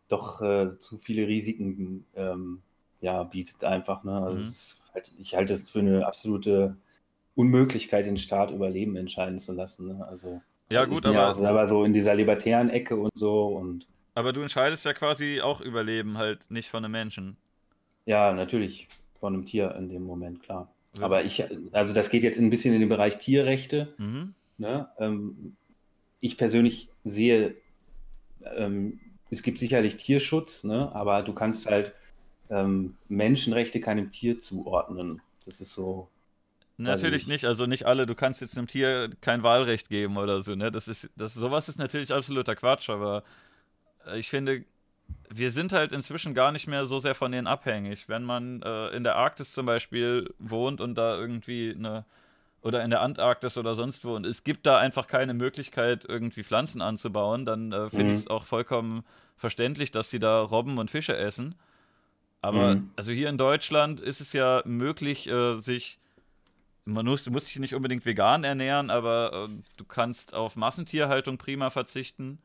doch 0.07 0.41
äh, 0.41 0.77
zu 0.79 0.97
viele 0.97 1.27
Risiken 1.27 2.05
ähm, 2.15 2.61
ja, 3.01 3.23
bietet 3.23 3.63
einfach. 3.63 4.03
Ne? 4.03 4.19
Also 4.19 4.37
mhm. 4.37 4.93
halt, 4.93 5.11
ich 5.19 5.35
halte 5.35 5.53
es 5.53 5.69
für 5.69 5.79
eine 5.79 6.05
absolute 6.07 6.75
Unmöglichkeit, 7.35 8.05
den 8.05 8.17
Staat 8.17 8.51
über 8.51 8.69
Leben 8.69 8.95
entscheiden 8.95 9.39
zu 9.39 9.51
lassen. 9.51 9.97
Ne? 9.97 10.07
Also 10.07 10.41
ja 10.69 10.85
gut, 10.85 11.05
aber 11.05 11.15
ja 11.15 11.33
selber 11.33 11.67
so 11.67 11.83
in 11.83 11.93
dieser 11.93 12.15
libertären 12.15 12.69
Ecke 12.69 12.95
und 12.95 13.11
so 13.15 13.47
und 13.47 13.87
aber 14.15 14.31
du 14.31 14.41
entscheidest 14.41 14.85
ja 14.85 14.93
quasi 14.93 15.41
auch 15.41 15.59
über 15.59 15.83
Leben, 15.83 16.17
halt 16.17 16.49
nicht 16.49 16.69
von 16.69 16.83
einem 16.83 16.93
Menschen. 16.93 17.35
Ja, 18.05 18.31
natürlich 18.31 18.87
von 19.19 19.33
einem 19.33 19.45
Tier 19.45 19.75
in 19.75 19.89
dem 19.89 20.03
Moment, 20.03 20.41
klar. 20.41 20.71
Aber 21.01 21.25
ich, 21.25 21.43
also 21.73 21.93
das 21.93 22.09
geht 22.09 22.23
jetzt 22.23 22.39
ein 22.39 22.49
bisschen 22.49 22.73
in 22.73 22.79
den 22.79 22.87
Bereich 22.87 23.17
Tierrechte. 23.17 23.93
Mhm. 23.97 24.33
Ne? 24.57 24.87
Ähm, 24.97 25.57
ich 26.21 26.37
persönlich 26.37 26.87
sehe, 27.03 27.55
ähm, 28.55 29.01
es 29.29 29.43
gibt 29.43 29.59
sicherlich 29.59 29.97
Tierschutz, 29.97 30.63
ne? 30.63 30.95
aber 30.95 31.21
du 31.21 31.33
kannst 31.33 31.65
halt 31.65 31.93
ähm, 32.49 32.95
Menschenrechte 33.09 33.81
keinem 33.81 34.11
Tier 34.11 34.39
zuordnen. 34.39 35.21
Das 35.45 35.59
ist 35.59 35.73
so. 35.73 36.07
Natürlich 36.77 37.27
nicht, 37.27 37.45
also 37.45 37.65
nicht 37.65 37.85
alle. 37.85 38.05
Du 38.05 38.15
kannst 38.15 38.41
jetzt 38.41 38.57
einem 38.57 38.67
Tier 38.67 39.09
kein 39.21 39.43
Wahlrecht 39.43 39.89
geben 39.89 40.17
oder 40.17 40.41
so. 40.41 40.55
Ne? 40.55 40.71
Das 40.71 40.87
ist, 40.87 41.09
das, 41.15 41.33
sowas 41.33 41.69
ist 41.69 41.79
natürlich 41.79 42.13
absoluter 42.13 42.55
Quatsch, 42.55 42.89
aber 42.89 43.23
ich 44.15 44.29
finde, 44.29 44.65
wir 45.29 45.51
sind 45.51 45.71
halt 45.71 45.93
inzwischen 45.93 46.33
gar 46.33 46.51
nicht 46.51 46.67
mehr 46.67 46.85
so 46.85 46.99
sehr 46.99 47.15
von 47.15 47.31
denen 47.31 47.47
abhängig. 47.47 48.09
Wenn 48.09 48.23
man 48.23 48.61
äh, 48.61 48.89
in 48.89 49.03
der 49.03 49.15
Arktis 49.15 49.53
zum 49.53 49.65
Beispiel 49.65 50.33
wohnt 50.37 50.81
und 50.81 50.95
da 50.95 51.17
irgendwie 51.17 51.73
eine 51.75 52.05
oder 52.61 52.83
in 52.83 52.89
der 52.89 53.01
Antarktis 53.01 53.59
oder 53.59 53.75
sonst 53.75 54.03
wo 54.05 54.15
und 54.15 54.25
es 54.25 54.43
gibt 54.43 54.65
da 54.65 54.79
einfach 54.79 55.05
keine 55.05 55.35
Möglichkeit, 55.35 56.03
irgendwie 56.07 56.43
Pflanzen 56.43 56.81
anzubauen, 56.81 57.45
dann 57.45 57.71
äh, 57.71 57.89
finde 57.91 58.05
mhm. 58.05 58.11
ich 58.11 58.19
es 58.21 58.27
auch 58.27 58.45
vollkommen 58.45 59.05
verständlich, 59.37 59.91
dass 59.91 60.09
sie 60.09 60.17
da 60.17 60.41
Robben 60.41 60.79
und 60.79 60.89
Fische 60.89 61.15
essen. 61.15 61.53
Aber 62.41 62.75
mhm. 62.75 62.89
also 62.95 63.11
hier 63.11 63.29
in 63.29 63.37
Deutschland 63.37 63.99
ist 63.99 64.19
es 64.19 64.33
ja 64.33 64.63
möglich, 64.65 65.27
äh, 65.27 65.53
sich 65.55 65.99
man 66.85 67.05
muss, 67.05 67.23
du 67.23 67.31
musst 67.31 67.49
dich 67.49 67.59
nicht 67.59 67.75
unbedingt 67.75 68.05
vegan 68.05 68.43
ernähren, 68.43 68.89
aber 68.89 69.47
äh, 69.49 69.53
du 69.77 69.85
kannst 69.85 70.33
auf 70.33 70.55
Massentierhaltung 70.55 71.37
prima 71.37 71.69
verzichten. 71.69 72.39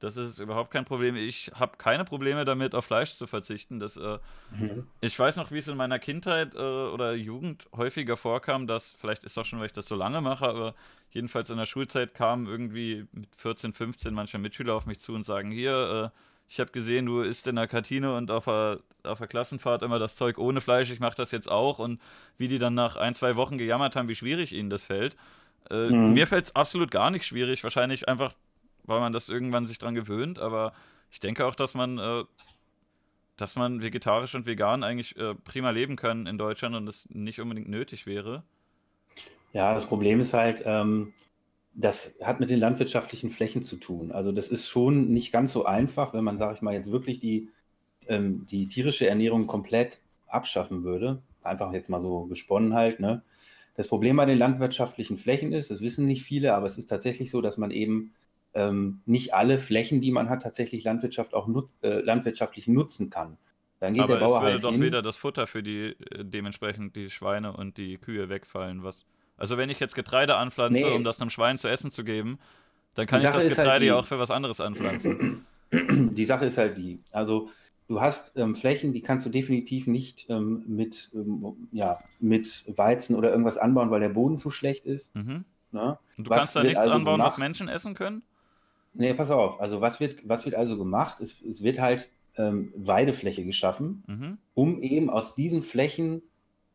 Das 0.00 0.18
ist 0.18 0.40
überhaupt 0.40 0.70
kein 0.72 0.84
Problem. 0.84 1.16
Ich 1.16 1.50
habe 1.54 1.78
keine 1.78 2.04
Probleme 2.04 2.44
damit, 2.44 2.74
auf 2.74 2.84
Fleisch 2.84 3.14
zu 3.14 3.26
verzichten. 3.26 3.78
Das, 3.78 3.96
äh, 3.96 4.18
mhm. 4.50 4.86
Ich 5.00 5.18
weiß 5.18 5.36
noch, 5.36 5.52
wie 5.52 5.58
es 5.58 5.68
in 5.68 5.76
meiner 5.76 5.98
Kindheit 5.98 6.54
äh, 6.54 6.58
oder 6.58 7.14
Jugend 7.14 7.66
häufiger 7.74 8.16
vorkam, 8.16 8.66
dass, 8.66 8.92
vielleicht 8.92 9.24
ist 9.24 9.36
das 9.36 9.46
schon, 9.46 9.58
weil 9.58 9.66
ich 9.66 9.72
das 9.72 9.86
so 9.86 9.94
lange 9.94 10.20
mache, 10.20 10.46
aber 10.46 10.74
jedenfalls 11.10 11.48
in 11.48 11.56
der 11.56 11.66
Schulzeit 11.66 12.12
kamen 12.12 12.46
irgendwie 12.46 13.06
mit 13.12 13.34
14, 13.36 13.72
15 13.72 14.12
manche 14.12 14.38
Mitschüler 14.38 14.74
auf 14.74 14.84
mich 14.84 14.98
zu 14.98 15.14
und 15.14 15.24
sagen, 15.24 15.50
hier, 15.50 16.12
äh, 16.12 16.18
ich 16.48 16.60
habe 16.60 16.70
gesehen, 16.70 17.06
du 17.06 17.22
isst 17.22 17.46
in 17.46 17.56
der 17.56 17.66
Kantine 17.66 18.14
und 18.14 18.30
auf 18.30 18.44
der, 18.44 18.80
auf 19.02 19.18
der 19.18 19.26
Klassenfahrt 19.26 19.82
immer 19.82 19.98
das 19.98 20.16
Zeug 20.16 20.38
ohne 20.38 20.60
Fleisch, 20.60 20.90
ich 20.90 21.00
mache 21.00 21.16
das 21.16 21.30
jetzt 21.30 21.50
auch. 21.50 21.78
Und 21.78 22.00
wie 22.38 22.48
die 22.48 22.58
dann 22.58 22.74
nach 22.74 22.96
ein, 22.96 23.14
zwei 23.14 23.36
Wochen 23.36 23.58
gejammert 23.58 23.96
haben, 23.96 24.08
wie 24.08 24.14
schwierig 24.14 24.52
ihnen 24.52 24.70
das 24.70 24.84
fällt. 24.84 25.16
Äh, 25.70 25.90
mhm. 25.90 26.14
Mir 26.14 26.26
fällt 26.26 26.44
es 26.44 26.56
absolut 26.56 26.90
gar 26.90 27.10
nicht 27.10 27.26
schwierig, 27.26 27.64
wahrscheinlich 27.64 28.08
einfach 28.08 28.34
weil 28.86 29.00
man 29.00 29.12
das 29.12 29.28
irgendwann 29.28 29.66
sich 29.66 29.78
dran 29.78 29.94
gewöhnt, 29.94 30.38
aber 30.38 30.72
ich 31.10 31.20
denke 31.20 31.46
auch, 31.46 31.54
dass 31.54 31.74
man, 31.74 31.98
äh, 31.98 32.24
dass 33.36 33.56
man 33.56 33.82
vegetarisch 33.82 34.34
und 34.34 34.46
vegan 34.46 34.82
eigentlich 34.82 35.16
äh, 35.16 35.34
prima 35.34 35.70
leben 35.70 35.96
kann 35.96 36.26
in 36.26 36.38
Deutschland 36.38 36.74
und 36.74 36.88
es 36.88 37.08
nicht 37.10 37.40
unbedingt 37.40 37.68
nötig 37.68 38.06
wäre. 38.06 38.42
Ja, 39.52 39.74
das 39.74 39.86
Problem 39.86 40.20
ist 40.20 40.34
halt, 40.34 40.62
ähm, 40.64 41.12
das 41.76 42.16
hat 42.22 42.40
mit 42.40 42.48
den 42.48 42.58
landwirtschaftlichen 42.58 43.30
Flächen 43.30 43.62
zu 43.62 43.76
tun. 43.76 44.10
Also 44.10 44.32
das 44.32 44.48
ist 44.48 44.66
schon 44.66 45.12
nicht 45.12 45.30
ganz 45.30 45.52
so 45.52 45.66
einfach, 45.66 46.14
wenn 46.14 46.24
man, 46.24 46.38
sage 46.38 46.54
ich 46.54 46.62
mal, 46.62 46.74
jetzt 46.74 46.90
wirklich 46.90 47.20
die, 47.20 47.50
ähm, 48.08 48.46
die 48.46 48.66
tierische 48.66 49.06
Ernährung 49.06 49.46
komplett 49.46 50.00
abschaffen 50.26 50.84
würde. 50.84 51.22
Einfach 51.42 51.72
jetzt 51.72 51.90
mal 51.90 52.00
so 52.00 52.24
gesponnen 52.24 52.74
halt, 52.74 52.98
ne? 52.98 53.22
Das 53.74 53.88
Problem 53.88 54.16
bei 54.16 54.24
den 54.24 54.38
landwirtschaftlichen 54.38 55.18
Flächen 55.18 55.52
ist, 55.52 55.70
das 55.70 55.82
wissen 55.82 56.06
nicht 56.06 56.22
viele, 56.22 56.54
aber 56.54 56.64
es 56.64 56.78
ist 56.78 56.86
tatsächlich 56.86 57.30
so, 57.30 57.42
dass 57.42 57.58
man 57.58 57.70
eben 57.70 58.14
ähm, 58.54 59.02
nicht 59.04 59.34
alle 59.34 59.58
Flächen, 59.58 60.00
die 60.00 60.12
man 60.12 60.30
hat, 60.30 60.42
tatsächlich 60.42 60.82
Landwirtschaft 60.82 61.34
auch 61.34 61.46
nut 61.46 61.68
äh, 61.82 62.00
landwirtschaftlich 62.00 62.68
nutzen 62.68 63.10
kann. 63.10 63.36
Dann 63.80 63.92
geht 63.92 64.02
aber 64.02 64.14
der 64.14 64.24
Bauer 64.24 64.36
es 64.36 64.40
würde 64.40 64.52
halt 64.52 64.64
doch 64.64 64.72
hin. 64.72 64.82
wieder 64.82 65.02
das 65.02 65.18
Futter 65.18 65.46
für 65.46 65.62
die 65.62 65.94
äh, 66.10 66.24
dementsprechend 66.24 66.96
die 66.96 67.10
Schweine 67.10 67.54
und 67.54 67.76
die 67.76 67.98
Kühe 67.98 68.30
wegfallen. 68.30 68.82
Was, 68.82 69.04
also 69.36 69.56
wenn 69.56 69.70
ich 69.70 69.80
jetzt 69.80 69.94
Getreide 69.94 70.36
anpflanze, 70.36 70.80
nee. 70.80 70.94
um 70.94 71.04
das 71.04 71.20
einem 71.20 71.30
Schwein 71.30 71.58
zu 71.58 71.68
essen 71.68 71.90
zu 71.90 72.04
geben, 72.04 72.38
dann 72.94 73.06
kann 73.06 73.20
ich 73.20 73.26
das 73.26 73.36
halt 73.36 73.48
Getreide 73.48 73.70
halt 73.70 73.82
ja 73.82 73.96
auch 73.96 74.06
für 74.06 74.18
was 74.18 74.30
anderes 74.30 74.60
anpflanzen. 74.60 75.46
Die 75.72 76.24
Sache 76.24 76.46
ist 76.46 76.58
halt 76.58 76.78
die, 76.78 77.00
also 77.10 77.50
du 77.88 78.00
hast 78.00 78.36
ähm, 78.36 78.54
Flächen, 78.54 78.92
die 78.92 79.00
kannst 79.00 79.26
du 79.26 79.30
definitiv 79.30 79.86
nicht 79.86 80.26
ähm, 80.28 80.62
mit, 80.66 81.10
ähm, 81.12 81.68
ja, 81.72 81.98
mit 82.20 82.64
Weizen 82.76 83.16
oder 83.16 83.30
irgendwas 83.30 83.58
anbauen, 83.58 83.90
weil 83.90 84.00
der 84.00 84.10
Boden 84.10 84.36
zu 84.36 84.50
schlecht 84.50 84.86
ist. 84.86 85.14
Mhm. 85.16 85.44
Ne? 85.72 85.98
Und 86.16 86.26
du 86.26 86.30
was 86.30 86.38
kannst 86.38 86.56
da 86.56 86.62
nichts 86.62 86.78
also 86.78 86.92
anbauen, 86.92 87.16
gemacht? 87.16 87.32
was 87.32 87.38
Menschen 87.38 87.68
essen 87.68 87.94
können? 87.94 88.22
Nee, 88.94 89.12
pass 89.12 89.30
auf. 89.30 89.60
Also 89.60 89.80
was 89.80 90.00
wird, 90.00 90.26
was 90.28 90.44
wird 90.44 90.54
also 90.54 90.78
gemacht? 90.78 91.20
Es, 91.20 91.34
es 91.42 91.62
wird 91.62 91.80
halt 91.80 92.08
ähm, 92.36 92.72
Weidefläche 92.76 93.44
geschaffen, 93.44 94.04
mhm. 94.06 94.38
um 94.54 94.82
eben 94.82 95.10
aus 95.10 95.34
diesen 95.34 95.62
Flächen 95.62 96.22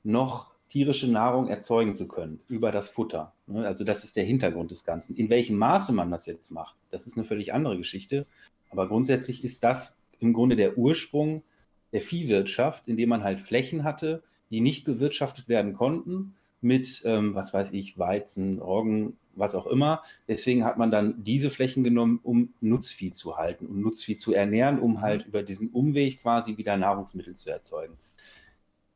noch 0.04 0.51
tierische 0.72 1.12
Nahrung 1.12 1.50
erzeugen 1.50 1.96
zu 1.96 2.08
können 2.08 2.40
über 2.48 2.72
das 2.72 2.88
Futter. 2.88 3.34
Ne? 3.46 3.68
Also 3.68 3.84
das 3.84 4.06
ist 4.06 4.16
der 4.16 4.24
Hintergrund 4.24 4.72
des 4.72 4.86
Ganzen. 4.86 5.16
In 5.16 5.30
welchem 5.30 5.58
Maße 5.58 5.92
man 5.92 6.10
das 6.10 6.26
jetzt 6.26 6.50
macht, 6.50 6.78
das 6.92 7.08
ist 7.08 7.18
eine 7.18 7.26
völlig 7.26 7.54
andere 7.54 7.78
Geschichte. 7.78 8.26
Aber 8.70 8.88
grundsätzlich 8.88 9.44
ist 9.44 9.66
das 9.66 9.98
im 10.20 10.32
Grunde 10.32 10.56
der 10.56 10.78
Ursprung 10.78 11.44
der 11.92 12.00
Viehwirtschaft, 12.00 12.88
indem 12.88 13.10
man 13.10 13.24
halt 13.24 13.42
Flächen 13.42 13.84
hatte, 13.84 14.24
die 14.50 14.62
nicht 14.62 14.86
bewirtschaftet 14.86 15.50
werden 15.50 15.74
konnten 15.74 16.36
mit, 16.62 17.02
ähm, 17.04 17.36
was 17.36 17.54
weiß 17.54 17.74
ich, 17.74 18.00
Weizen, 18.00 18.60
Roggen, 18.60 19.18
was 19.36 19.56
auch 19.56 19.68
immer. 19.68 20.04
Deswegen 20.30 20.64
hat 20.64 20.78
man 20.78 20.90
dann 20.90 21.22
diese 21.22 21.50
Flächen 21.50 21.84
genommen, 21.84 22.22
um 22.24 22.54
Nutzvieh 22.62 23.12
zu 23.12 23.36
halten, 23.36 23.66
um 23.66 23.82
Nutzvieh 23.82 24.16
zu 24.16 24.34
ernähren, 24.34 24.80
um 24.80 24.94
mhm. 24.94 25.02
halt 25.02 25.26
über 25.26 25.44
diesen 25.44 25.70
Umweg 25.70 26.22
quasi 26.22 26.56
wieder 26.56 26.78
Nahrungsmittel 26.78 27.36
zu 27.36 27.50
erzeugen. 27.50 27.98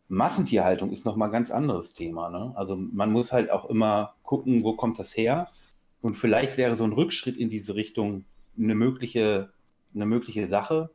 Massentierhaltung 0.07 0.91
ist 0.91 1.05
nochmal 1.05 1.29
ein 1.29 1.33
ganz 1.33 1.51
anderes 1.51 1.93
Thema. 1.93 2.29
Ne? 2.29 2.53
Also 2.55 2.75
man 2.75 3.11
muss 3.11 3.31
halt 3.31 3.51
auch 3.51 3.65
immer 3.69 4.15
gucken, 4.23 4.63
wo 4.63 4.73
kommt 4.73 4.99
das 4.99 5.15
her? 5.17 5.49
Und 6.01 6.13
vielleicht 6.15 6.57
wäre 6.57 6.75
so 6.75 6.83
ein 6.83 6.93
Rückschritt 6.93 7.37
in 7.37 7.49
diese 7.49 7.75
Richtung 7.75 8.25
eine 8.57 8.75
mögliche, 8.75 9.51
eine 9.93 10.05
mögliche 10.05 10.45
Sache. 10.45 10.91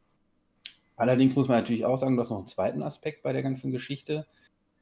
Allerdings 0.96 1.34
muss 1.34 1.48
man 1.48 1.58
natürlich 1.58 1.84
auch 1.84 1.96
sagen, 1.96 2.14
du 2.14 2.20
hast 2.20 2.30
noch 2.30 2.38
einen 2.38 2.46
zweiten 2.46 2.82
Aspekt 2.82 3.22
bei 3.22 3.32
der 3.32 3.42
ganzen 3.42 3.72
Geschichte. 3.72 4.26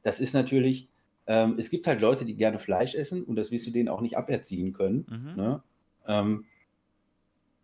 Das 0.03 0.19
ist 0.19 0.33
natürlich, 0.33 0.87
ähm, 1.27 1.55
es 1.57 1.69
gibt 1.69 1.87
halt 1.87 2.01
Leute, 2.01 2.25
die 2.25 2.35
gerne 2.35 2.59
Fleisch 2.59 2.93
essen 2.93 3.23
und 3.23 3.35
das 3.35 3.51
wirst 3.51 3.65
du 3.67 3.71
denen 3.71 3.89
auch 3.89 4.01
nicht 4.01 4.17
aberziehen 4.17 4.73
können. 4.73 5.05
Mhm. 5.09 5.35
Ne? 5.35 5.63
Ähm, 6.07 6.45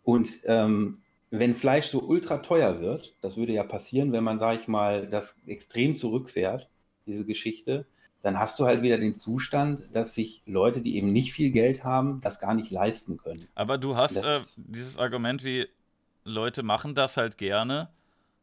und 0.04 0.40
ähm, 0.46 1.00
wenn 1.32 1.56
Fleisch 1.56 1.88
so 1.88 2.02
ultra 2.02 2.38
teuer 2.38 2.80
wird, 2.82 3.16
das 3.22 3.38
würde 3.38 3.54
ja 3.54 3.64
passieren, 3.64 4.12
wenn 4.12 4.24
man, 4.24 4.40
sage 4.40 4.60
ich 4.60 4.68
mal, 4.68 5.08
das 5.08 5.38
extrem 5.46 5.96
zurückfährt, 5.96 6.70
diese 7.06 7.26
Geschichte, 7.26 7.86
dann 8.22 8.40
hast 8.40 8.60
du 8.60 8.66
halt 8.66 8.82
wieder 8.82 8.98
den 8.98 9.16
Zustand, 9.16 9.84
dass 9.94 10.16
sich 10.16 10.42
Leute, 10.46 10.82
die 10.82 10.96
eben 10.98 11.12
nicht 11.12 11.34
viel 11.34 11.52
Geld 11.52 11.84
haben, 11.84 12.22
das 12.22 12.40
gar 12.40 12.54
nicht 12.54 12.72
leisten 12.72 13.18
können. 13.18 13.48
Aber 13.54 13.78
du 13.78 13.96
hast 13.96 14.18
äh, 14.18 14.40
dieses 14.56 14.98
Argument 14.98 15.44
wie 15.44 15.68
Leute 16.24 16.64
machen 16.64 16.96
das 16.96 17.18
halt 17.18 17.38
gerne 17.38 17.90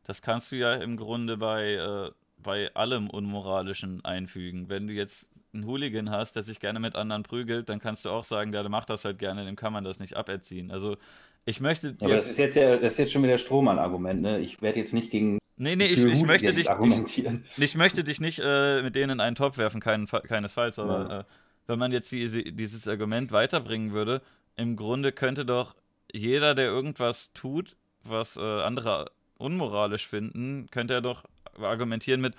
das 0.05 0.23
kannst 0.23 0.53
du 0.53 0.57
ja 0.57 0.75
im 0.75 0.97
Grunde 0.97 1.37
bei, 1.37 1.75
äh, 1.75 2.11
bei 2.38 2.75
allem 2.75 3.09
Unmoralischen 3.09 4.05
einfügen. 4.05 4.68
Wenn 4.68 4.87
du 4.87 4.92
jetzt 4.92 5.31
einen 5.53 5.66
Hooligan 5.66 6.11
hast, 6.11 6.35
der 6.35 6.42
sich 6.42 6.61
gerne 6.61 6.81
mit 6.81 6.97
anderen 6.97 7.23
prügelt, 7.23 7.68
dann 7.68 7.79
kannst 7.79 8.05
du 8.05 8.11
auch 8.11 8.25
sagen, 8.25 8.53
der 8.53 8.68
macht 8.68 8.90
das 8.90 9.05
halt 9.05 9.18
gerne, 9.18 9.45
dem 9.45 9.57
kann 9.57 9.73
man 9.73 9.85
das 9.85 10.01
nicht 10.01 10.16
aberziehen. 10.16 10.71
Also 10.71 10.97
ich 11.44 11.61
möchte. 11.61 11.88
Ja, 12.00 12.07
aber 12.07 12.16
das 12.16 12.28
ist 12.28 12.38
jetzt 12.38 12.57
ja, 12.57 12.76
das 12.76 12.92
ist 12.92 12.98
jetzt 12.98 13.12
schon 13.12 13.22
wieder 13.22 13.38
Strohmann-Argument, 13.38 14.22
ne? 14.22 14.40
Ich 14.40 14.62
werde 14.62 14.78
jetzt 14.78 14.94
nicht 14.94 15.11
gegen. 15.11 15.38
Nee, 15.57 15.76
nee, 15.76 15.87
ich, 15.87 16.02
ich 16.02 16.22
möchte 16.22 16.52
dich. 16.55 16.68
Ich, 16.68 17.28
ich, 17.59 17.74
möchte 17.74 18.05
dich 18.05 18.20
nicht 18.20 18.40
äh, 18.42 18.83
mit 18.83 18.96
denen 18.96 19.11
in 19.11 19.20
einen 19.20 19.37
Topf 19.37 19.59
werfen, 19.59 19.81
kein, 19.81 20.07
keinesfalls, 20.07 20.78
aber 20.78 21.09
ja. 21.09 21.20
äh, 21.20 21.24
wenn 21.66 21.78
man 21.78 21.92
jetzt 21.92 22.11
die, 22.11 22.52
dieses 22.55 22.88
Argument 22.88 23.33
weiterbringen 23.33 23.92
würde, 23.92 24.22
im 24.57 24.76
Grunde 24.76 25.12
könnte 25.12 25.44
doch 25.44 25.76
jeder, 26.12 26.55
der 26.55 26.66
irgendwas 26.66 27.33
tut, 27.33 27.76
was 28.02 28.37
äh, 28.37 28.40
andere 28.40 29.11
unmoralisch 29.38 30.07
finden, 30.07 30.68
könnte 30.70 30.94
er 30.94 31.00
doch 31.00 31.24
argumentieren 31.59 32.20
mit, 32.20 32.35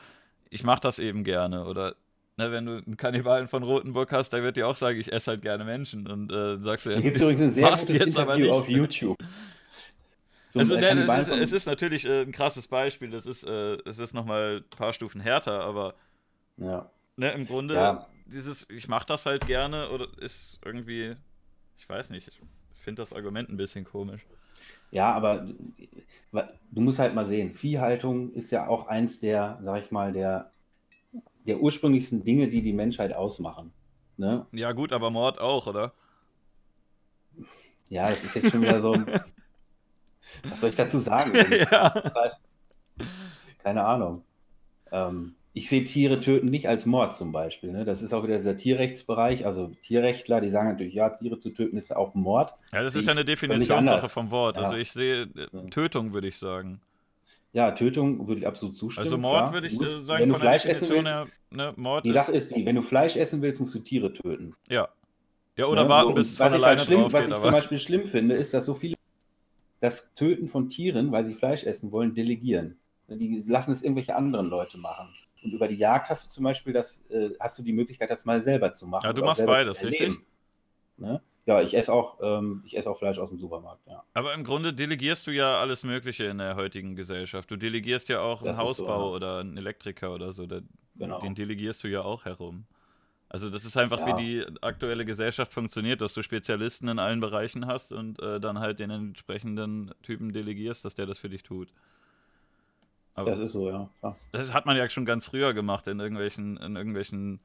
ich 0.49 0.63
mache 0.63 0.81
das 0.81 0.99
eben 0.99 1.23
gerne. 1.23 1.65
Oder 1.65 1.95
ne, 2.37 2.51
wenn 2.51 2.65
du 2.65 2.77
einen 2.77 2.97
Kannibalen 2.97 3.47
von 3.47 3.63
Rotenburg 3.63 4.11
hast, 4.11 4.31
der 4.31 4.43
wird 4.43 4.57
dir 4.57 4.67
auch 4.67 4.75
sagen, 4.75 4.99
ich 4.99 5.11
esse 5.11 5.31
halt 5.31 5.41
gerne 5.41 5.63
Menschen. 5.63 6.07
Und 6.07 6.31
äh, 6.31 6.57
sagst 6.57 6.85
du 6.85 6.91
ja, 6.91 6.99
gibt 6.99 7.17
übrigens 7.17 7.41
ein 7.41 7.51
sehr 7.51 7.69
gutes 7.69 7.89
jetzt 7.89 8.17
Interview 8.17 8.51
auf 8.51 8.67
YouTube. 8.67 9.17
also, 10.55 10.75
ne, 10.75 10.91
es, 10.91 11.27
ist, 11.29 11.39
es, 11.39 11.51
ist, 11.51 11.65
natürlich 11.67 12.05
äh, 12.05 12.21
ein 12.21 12.31
krasses 12.31 12.67
Beispiel, 12.67 13.09
das 13.09 13.25
ist, 13.25 13.43
äh, 13.43 13.77
es 13.85 13.99
ist 13.99 14.13
nochmal 14.13 14.57
ein 14.57 14.77
paar 14.77 14.93
Stufen 14.93 15.21
härter, 15.21 15.61
aber 15.61 15.95
ja. 16.57 16.89
ne, 17.15 17.31
im 17.31 17.47
Grunde, 17.47 17.75
ja. 17.75 18.07
dieses, 18.25 18.67
ich 18.69 18.87
mache 18.87 19.07
das 19.07 19.25
halt 19.25 19.45
gerne, 19.45 19.89
oder 19.89 20.07
ist 20.19 20.59
irgendwie, 20.65 21.15
ich 21.77 21.87
weiß 21.87 22.09
nicht, 22.09 22.27
ich 22.27 22.81
finde 22.81 23.01
das 23.01 23.13
Argument 23.13 23.49
ein 23.49 23.57
bisschen 23.57 23.85
komisch. 23.85 24.25
Ja, 24.91 25.11
aber 25.11 25.47
du 26.71 26.81
musst 26.81 26.99
halt 26.99 27.15
mal 27.15 27.25
sehen, 27.25 27.51
Viehhaltung 27.51 28.31
ist 28.33 28.51
ja 28.51 28.67
auch 28.67 28.87
eins 28.87 29.19
der, 29.19 29.59
sag 29.63 29.83
ich 29.83 29.91
mal, 29.91 30.13
der, 30.13 30.51
der 31.45 31.59
ursprünglichsten 31.59 32.23
Dinge, 32.23 32.47
die 32.47 32.61
die 32.61 32.73
Menschheit 32.73 33.13
ausmachen. 33.13 33.71
Ne? 34.17 34.45
Ja, 34.51 34.71
gut, 34.71 34.93
aber 34.93 35.09
Mord 35.09 35.39
auch, 35.39 35.67
oder? 35.67 35.93
Ja, 37.89 38.09
das 38.09 38.23
ist 38.23 38.35
jetzt 38.35 38.51
schon 38.51 38.61
wieder 38.61 38.81
so. 38.81 38.93
was 40.43 40.59
soll 40.59 40.69
ich 40.69 40.75
dazu 40.75 40.99
sagen? 40.99 41.33
ja. 41.71 41.93
Keine 43.59 43.85
Ahnung. 43.85 44.23
Ähm, 44.91 45.35
ich 45.53 45.69
sehe 45.69 45.83
Tiere 45.83 46.19
töten 46.19 46.49
nicht 46.49 46.67
als 46.67 46.85
Mord 46.85 47.15
zum 47.15 47.31
Beispiel. 47.31 47.71
Ne? 47.71 47.85
Das 47.85 48.01
ist 48.01 48.13
auch 48.13 48.23
wieder 48.23 48.37
dieser 48.37 48.57
Tierrechtsbereich. 48.57 49.45
Also 49.45 49.67
Tierrechtler, 49.83 50.41
die 50.41 50.49
sagen 50.49 50.69
natürlich, 50.69 50.95
ja, 50.95 51.09
Tiere 51.09 51.37
zu 51.37 51.51
töten 51.51 51.77
ist 51.77 51.95
auch 51.95 52.15
Mord. 52.15 52.53
Ja, 52.71 52.81
das 52.81 52.95
ist 52.95 53.05
ja 53.05 53.11
eine 53.11 53.25
Definitionssache 53.25 54.09
vom 54.09 54.31
Wort. 54.31 54.57
Ja. 54.57 54.63
Also 54.63 54.77
ich 54.77 54.91
sehe 54.91 55.23
äh, 55.23 55.69
Tötung, 55.69 56.13
würde 56.13 56.27
ich 56.27 56.39
sagen. 56.39 56.81
Ja, 57.53 57.71
Tötung 57.71 58.27
würde 58.27 58.41
ich 58.41 58.47
absolut 58.47 58.75
zustimmen. 58.75 59.05
Also 59.05 59.17
Mord 59.17 59.37
klar. 59.37 59.53
würde 59.53 59.67
ich 59.67 59.73
musst, 59.73 60.01
äh, 60.01 60.05
sagen, 60.05 60.21
wenn 60.23 60.29
du 60.29 60.35
Fleisch 60.35 60.65
essen 60.65 60.89
willst, 60.89 61.07
her, 61.07 61.27
ne, 61.51 61.73
Mord 61.77 62.03
die 62.03 62.11
Sache 62.11 62.31
ist 62.31 62.55
die, 62.55 62.65
wenn 62.65 62.75
du 62.75 62.81
Fleisch 62.81 63.15
essen 63.15 63.41
willst, 63.43 63.61
musst 63.61 63.75
du 63.75 63.79
Tiere 63.79 64.11
töten. 64.11 64.55
Ja. 64.67 64.89
Ja, 65.55 65.67
oder 65.67 65.83
ne? 65.83 65.89
warten, 65.89 66.15
bis 66.15 66.31
es 66.31 66.37
von 66.37 66.47
alleine 66.47 66.65
halt 66.65 66.79
schlimm, 66.79 67.13
Was 67.13 67.25
geht, 67.25 67.35
ich 67.35 67.41
zum 67.41 67.51
Beispiel 67.51 67.77
schlimm 67.77 68.07
finde, 68.07 68.35
ist, 68.35 68.55
dass 68.55 68.65
so 68.65 68.73
viele 68.73 68.95
das 69.81 70.15
Töten 70.15 70.47
von 70.47 70.69
Tieren, 70.69 71.11
weil 71.11 71.25
sie 71.25 71.35
Fleisch 71.35 71.63
essen 71.63 71.91
wollen, 71.91 72.15
delegieren. 72.15 72.79
Die 73.07 73.43
lassen 73.47 73.71
es 73.71 73.83
irgendwelche 73.83 74.15
anderen 74.15 74.47
Leute 74.47 74.79
machen. 74.79 75.13
Und 75.43 75.51
über 75.51 75.67
die 75.67 75.75
Jagd 75.75 76.09
hast 76.09 76.25
du 76.25 76.29
zum 76.31 76.45
Beispiel 76.45 76.73
das, 76.73 77.05
äh, 77.11 77.31
hast 77.39 77.59
du 77.59 77.63
die 77.63 77.73
Möglichkeit, 77.73 78.09
das 78.09 78.25
mal 78.25 78.41
selber 78.41 78.71
zu 78.71 78.87
machen. 78.87 79.05
Ja, 79.05 79.13
du 79.13 79.21
machst 79.21 79.45
beides, 79.45 79.83
richtig? 79.83 80.17
Ne? 80.97 81.21
Ja, 81.45 81.61
ich 81.61 81.75
esse 81.75 81.91
auch, 81.91 82.19
ähm, 82.21 82.63
ich 82.65 82.77
esse 82.77 82.89
auch 82.89 82.97
Fleisch 82.97 83.19
aus 83.19 83.29
dem 83.29 83.37
Supermarkt, 83.37 83.85
ja. 83.87 84.03
Aber 84.13 84.33
im 84.33 84.45
Grunde 84.45 84.73
delegierst 84.73 85.27
du 85.27 85.31
ja 85.31 85.59
alles 85.59 85.83
Mögliche 85.83 86.25
in 86.25 86.37
der 86.37 86.55
heutigen 86.55 86.95
Gesellschaft. 86.95 87.51
Du 87.51 87.57
delegierst 87.57 88.07
ja 88.07 88.21
auch 88.21 88.41
das 88.41 88.57
einen 88.57 88.67
Hausbau 88.67 88.99
so, 88.99 89.09
ja. 89.09 89.15
oder 89.15 89.39
einen 89.39 89.57
Elektriker 89.57 90.13
oder 90.13 90.31
so. 90.31 90.45
Der, 90.45 90.61
genau. 90.95 91.19
Den 91.19 91.35
delegierst 91.35 91.83
du 91.83 91.89
ja 91.89 92.01
auch 92.01 92.23
herum. 92.23 92.65
Also 93.27 93.49
das 93.49 93.65
ist 93.65 93.75
einfach, 93.75 93.99
ja. 93.99 94.15
wie 94.15 94.21
die 94.21 94.45
aktuelle 94.61 95.05
Gesellschaft 95.05 95.51
funktioniert, 95.53 95.99
dass 95.99 96.13
du 96.13 96.21
Spezialisten 96.21 96.87
in 96.87 96.99
allen 96.99 97.19
Bereichen 97.19 97.67
hast 97.67 97.91
und 97.91 98.21
äh, 98.21 98.39
dann 98.39 98.59
halt 98.59 98.79
den 98.79 98.91
entsprechenden 98.91 99.91
Typen 100.03 100.31
delegierst, 100.31 100.85
dass 100.85 100.95
der 100.95 101.07
das 101.07 101.17
für 101.17 101.29
dich 101.29 101.43
tut. 101.43 101.67
Aber 103.15 103.31
das 103.31 103.39
ist 103.39 103.51
so, 103.51 103.69
ja. 103.69 103.89
Klar. 103.99 104.15
Das 104.31 104.53
hat 104.53 104.65
man 104.65 104.77
ja 104.77 104.87
schon 104.87 105.05
ganz 105.05 105.25
früher 105.25 105.53
gemacht 105.53 105.87
in 105.87 105.99
irgendwelchen, 105.99 106.57
in 106.57 106.75
irgendwelchen 106.75 107.39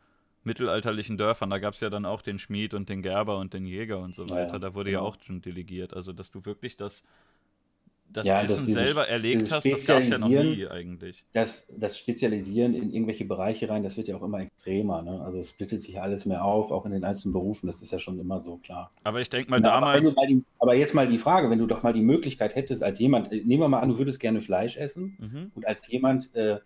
mittelalterlichen 0.44 1.18
Dörfern. 1.18 1.50
Da 1.50 1.58
gab 1.58 1.74
es 1.74 1.80
ja 1.80 1.90
dann 1.90 2.04
auch 2.04 2.22
den 2.22 2.38
Schmied 2.38 2.74
und 2.74 2.88
den 2.88 3.02
Gerber 3.02 3.38
und 3.38 3.54
den 3.54 3.66
Jäger 3.66 3.98
und 3.98 4.14
so 4.14 4.28
weiter. 4.30 4.54
Ja, 4.54 4.58
da 4.58 4.74
wurde 4.74 4.90
ja. 4.90 4.94
ja 4.94 4.98
genau. 5.00 5.10
auch 5.10 5.16
schon 5.22 5.40
delegiert. 5.42 5.94
Also, 5.94 6.12
dass 6.12 6.30
du 6.30 6.44
wirklich 6.44 6.76
das, 6.76 7.04
das 8.10 8.24
Ja, 8.24 8.40
Essen 8.42 8.64
dieses- 8.66 8.82
selber 8.82 9.06
erlegt 9.06 9.50
hast, 9.52 9.66
das 9.70 9.86
gab 9.86 10.00
es 10.00 10.08
ja 10.08 10.16
noch 10.18 10.28
nie 10.28 10.66
eigentlich. 10.66 11.24
Das, 11.34 11.66
das 11.76 11.98
Spezialisieren 11.98 12.72
in 12.74 12.90
irgendwelche 12.90 13.26
Bereiche 13.26 13.68
rein, 13.68 13.82
das 13.82 13.98
wird 13.98 14.08
ja 14.08 14.16
auch 14.16 14.22
immer 14.22 14.40
extremer. 14.40 15.02
Ne? 15.02 15.20
Also 15.20 15.38
es 15.40 15.50
splittet 15.50 15.82
sich 15.82 16.00
alles 16.00 16.24
mehr 16.24 16.42
auf, 16.42 16.70
auch 16.70 16.86
in 16.86 16.92
den 16.92 17.04
einzelnen 17.04 17.34
Berufen. 17.34 17.66
Das 17.66 17.82
ist 17.82 17.92
ja 17.92 17.98
schon 17.98 18.18
immer 18.18 18.40
so 18.40 18.56
klar. 18.56 18.90
Aber 19.04 19.20
ich 19.20 19.28
denke 19.28 19.50
mal, 19.50 19.60
Na, 19.60 19.72
aber, 19.72 19.86
damals. 19.92 20.14
du 20.14 20.20
mal 20.20 20.26
die, 20.26 20.42
aber 20.58 20.74
jetzt 20.74 20.94
mal 20.94 21.06
die 21.06 21.18
Frage, 21.18 21.50
wenn 21.50 21.58
du 21.58 21.66
doch 21.66 21.82
mal 21.82 21.92
die 21.92 22.00
Möglichkeit 22.00 22.54
hättest, 22.56 22.82
als 22.82 22.98
jemand, 22.98 23.30
äh, 23.30 23.42
nehmen 23.44 23.60
wir 23.62 23.68
mal 23.68 23.80
an, 23.80 23.90
du 23.90 23.98
würdest 23.98 24.20
gerne 24.20 24.40
Fleisch 24.40 24.78
essen 24.78 25.18
Mhm. 25.20 25.52
und 25.54 25.66
als 25.66 25.86
jemand, 25.88 26.34
äh, 26.34 26.60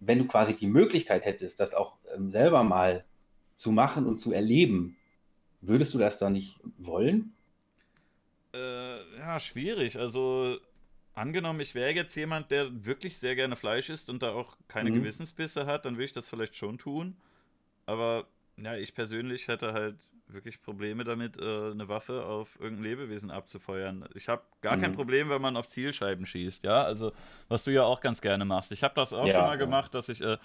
wenn 0.00 0.18
du 0.18 0.26
quasi 0.26 0.54
die 0.56 0.66
Möglichkeit 0.66 1.24
hättest, 1.24 1.60
das 1.60 1.74
auch 1.74 1.96
ähm, 2.14 2.30
selber 2.30 2.64
mal 2.64 3.04
zu 3.56 3.72
machen 3.72 4.06
und 4.06 4.18
zu 4.18 4.32
erleben, 4.32 4.98
würdest 5.62 5.94
du 5.94 5.98
das 5.98 6.18
dann 6.18 6.34
nicht 6.34 6.60
wollen? 6.78 7.34
Äh, 8.54 9.18
ja, 9.18 9.38
schwierig. 9.40 9.98
Also, 9.98 10.58
angenommen, 11.14 11.60
ich 11.60 11.74
wäre 11.74 11.92
jetzt 11.92 12.14
jemand, 12.16 12.50
der 12.50 12.84
wirklich 12.84 13.18
sehr 13.18 13.36
gerne 13.36 13.56
Fleisch 13.56 13.88
isst 13.90 14.10
und 14.10 14.22
da 14.22 14.32
auch 14.32 14.56
keine 14.68 14.90
Mhm. 14.90 14.92
Gewissensbisse 14.92 15.66
hat, 15.66 15.84
dann 15.84 15.94
würde 15.94 16.04
ich 16.06 16.12
das 16.12 16.28
vielleicht 16.30 16.56
schon 16.56 16.78
tun. 16.78 17.16
Aber 17.86 18.28
ja, 18.58 18.76
ich 18.76 18.94
persönlich 18.94 19.48
hätte 19.48 19.72
halt 19.74 19.98
wirklich 20.32 20.62
Probleme 20.62 21.04
damit, 21.04 21.36
äh, 21.38 21.70
eine 21.70 21.88
Waffe 21.88 22.24
auf 22.24 22.58
irgendein 22.60 22.84
Lebewesen 22.84 23.30
abzufeuern. 23.30 24.08
Ich 24.14 24.28
habe 24.28 24.42
gar 24.60 24.76
kein 24.76 24.90
Mhm. 24.90 24.96
Problem, 24.96 25.28
wenn 25.30 25.42
man 25.42 25.56
auf 25.56 25.68
Zielscheiben 25.68 26.26
schießt, 26.26 26.62
ja. 26.64 26.82
Also, 26.82 27.12
was 27.48 27.64
du 27.64 27.72
ja 27.72 27.84
auch 27.84 28.00
ganz 28.00 28.20
gerne 28.20 28.44
machst. 28.44 28.72
Ich 28.72 28.82
habe 28.82 28.94
das 28.94 29.12
auch 29.12 29.26
Ja, 29.26 29.34
schon 29.36 29.44
mal 29.44 29.58
ja. 29.58 29.58
gemacht, 29.58 29.94
dass 29.94 30.08
ich, 30.08 30.20
äh, 30.20 30.38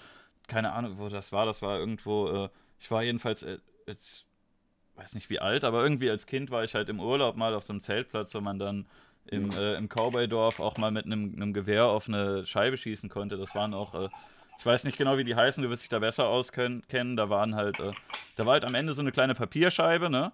keine 0.48 0.74
Ahnung, 0.74 0.98
wo 0.98 1.10
das 1.10 1.32
war. 1.32 1.46
Das 1.46 1.62
war 1.62 1.80
irgendwo, 1.80 2.46
äh, 2.46 2.50
ich 2.80 2.90
war 2.92 3.04
jedenfalls 3.04 3.44
äh, 3.44 3.60
jetzt 3.88 4.26
weiß 4.96 5.14
nicht 5.16 5.30
wie 5.30 5.40
alt, 5.40 5.64
aber 5.64 5.84
irgendwie 5.84 6.10
als 6.10 6.26
Kind 6.26 6.52
war 6.52 6.64
ich 6.64 6.74
halt 6.76 6.90
im 6.90 7.00
Urlaub 7.00 7.36
mal 7.36 7.54
auf 7.54 7.64
so 7.64 7.74
einem 7.74 7.82
Zeltplatz, 7.82 8.34
wo 8.34 8.42
man 8.42 8.60
dann 8.60 8.88
im, 9.26 9.52
äh, 9.52 9.76
im 9.76 9.90
Cowboy-Dorf 9.90 10.60
auch 10.60 10.78
mal 10.78 10.92
mit 10.92 11.06
einem, 11.06 11.34
einem 11.36 11.54
Gewehr 11.54 11.86
auf 11.86 12.08
eine 12.08 12.46
Scheibe 12.46 12.78
schießen 12.78 13.10
konnte. 13.10 13.38
Das 13.38 13.56
waren 13.56 13.74
auch, 13.74 13.94
äh, 13.96 14.10
ich 14.58 14.66
weiß 14.66 14.84
nicht 14.86 14.98
genau, 14.98 15.18
wie 15.18 15.24
die 15.24 15.36
heißen, 15.36 15.62
du 15.64 15.70
wirst 15.70 15.84
dich 15.84 15.90
da 15.90 16.00
besser 16.00 16.28
auskennen. 16.28 17.16
Da 17.16 17.30
waren 17.30 17.56
halt, 17.56 17.80
äh, 17.80 17.94
da 18.36 18.46
war 18.46 18.54
halt 18.54 18.66
am 18.66 18.76
Ende 18.76 18.94
so 18.94 19.02
eine 19.02 19.12
kleine 19.12 19.36
Papierscheibe, 19.36 20.10
ne? 20.10 20.32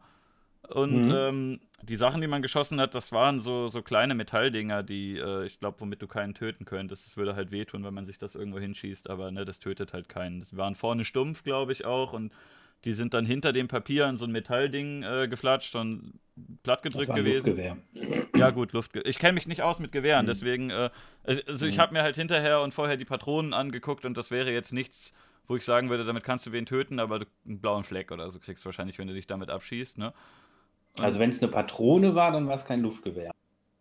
Und 0.67 1.07
Mhm. 1.07 1.11
ähm, 1.11 1.59
die 1.81 1.95
Sachen, 1.95 2.21
die 2.21 2.27
man 2.27 2.43
geschossen 2.43 2.79
hat, 2.79 2.93
das 2.93 3.11
waren 3.11 3.39
so, 3.39 3.67
so 3.67 3.81
kleine 3.81 4.13
Metalldinger, 4.13 4.83
die, 4.83 5.17
äh, 5.17 5.45
ich 5.45 5.59
glaube, 5.59 5.79
womit 5.79 6.01
du 6.03 6.07
keinen 6.07 6.35
töten 6.35 6.65
könntest. 6.65 7.05
Das 7.07 7.17
würde 7.17 7.35
halt 7.35 7.51
wehtun, 7.51 7.83
wenn 7.83 7.93
man 7.95 8.05
sich 8.05 8.19
das 8.19 8.35
irgendwo 8.35 8.59
hinschießt, 8.59 9.09
aber 9.09 9.31
ne, 9.31 9.43
das 9.43 9.59
tötet 9.59 9.91
halt 9.93 10.07
keinen. 10.07 10.39
Das 10.39 10.55
waren 10.55 10.75
vorne 10.75 11.03
stumpf, 11.03 11.43
glaube 11.43 11.71
ich, 11.71 11.85
auch 11.85 12.13
und 12.13 12.31
die 12.85 12.93
sind 12.93 13.13
dann 13.13 13.25
hinter 13.25 13.51
dem 13.51 13.67
Papier 13.67 14.07
in 14.07 14.17
so 14.17 14.25
ein 14.25 14.31
Metallding 14.31 15.03
äh, 15.03 15.27
geflatscht 15.27 15.75
und 15.75 16.19
plattgedrückt 16.63 17.09
war 17.09 17.15
ein 17.17 17.23
gewesen. 17.23 17.55
Luftgewehr. 17.55 17.77
Ja, 18.35 18.49
gut, 18.51 18.73
Luft. 18.73 18.95
Ich 19.05 19.19
kenne 19.19 19.33
mich 19.33 19.47
nicht 19.47 19.61
aus 19.61 19.79
mit 19.79 19.91
Gewehren, 19.91 20.23
Mhm. 20.25 20.27
deswegen, 20.27 20.69
äh, 20.71 20.89
also 21.23 21.67
ich 21.67 21.77
Mhm. 21.77 21.81
habe 21.81 21.93
mir 21.93 22.01
halt 22.03 22.15
hinterher 22.15 22.61
und 22.61 22.73
vorher 22.73 22.97
die 22.97 23.05
Patronen 23.05 23.53
angeguckt 23.53 24.05
und 24.05 24.17
das 24.17 24.31
wäre 24.31 24.51
jetzt 24.51 24.73
nichts, 24.73 25.13
wo 25.47 25.55
ich 25.55 25.63
sagen 25.65 25.89
würde, 25.89 26.05
damit 26.05 26.23
kannst 26.23 26.45
du 26.45 26.51
wen 26.51 26.65
töten, 26.65 26.99
aber 26.99 27.19
du 27.19 27.25
einen 27.45 27.59
blauen 27.59 27.83
Fleck 27.83 28.11
oder 28.11 28.29
so 28.29 28.39
kriegst 28.39 28.63
du 28.63 28.67
wahrscheinlich, 28.67 28.97
wenn 28.97 29.07
du 29.07 29.13
dich 29.13 29.27
damit 29.27 29.49
abschießt, 29.49 29.97
ne? 29.97 30.13
Also 30.99 31.19
wenn 31.19 31.29
es 31.29 31.41
eine 31.41 31.51
Patrone 31.51 32.15
war, 32.15 32.31
dann 32.31 32.47
war 32.47 32.55
es 32.55 32.65
kein 32.65 32.81
Luftgewehr. 32.81 33.31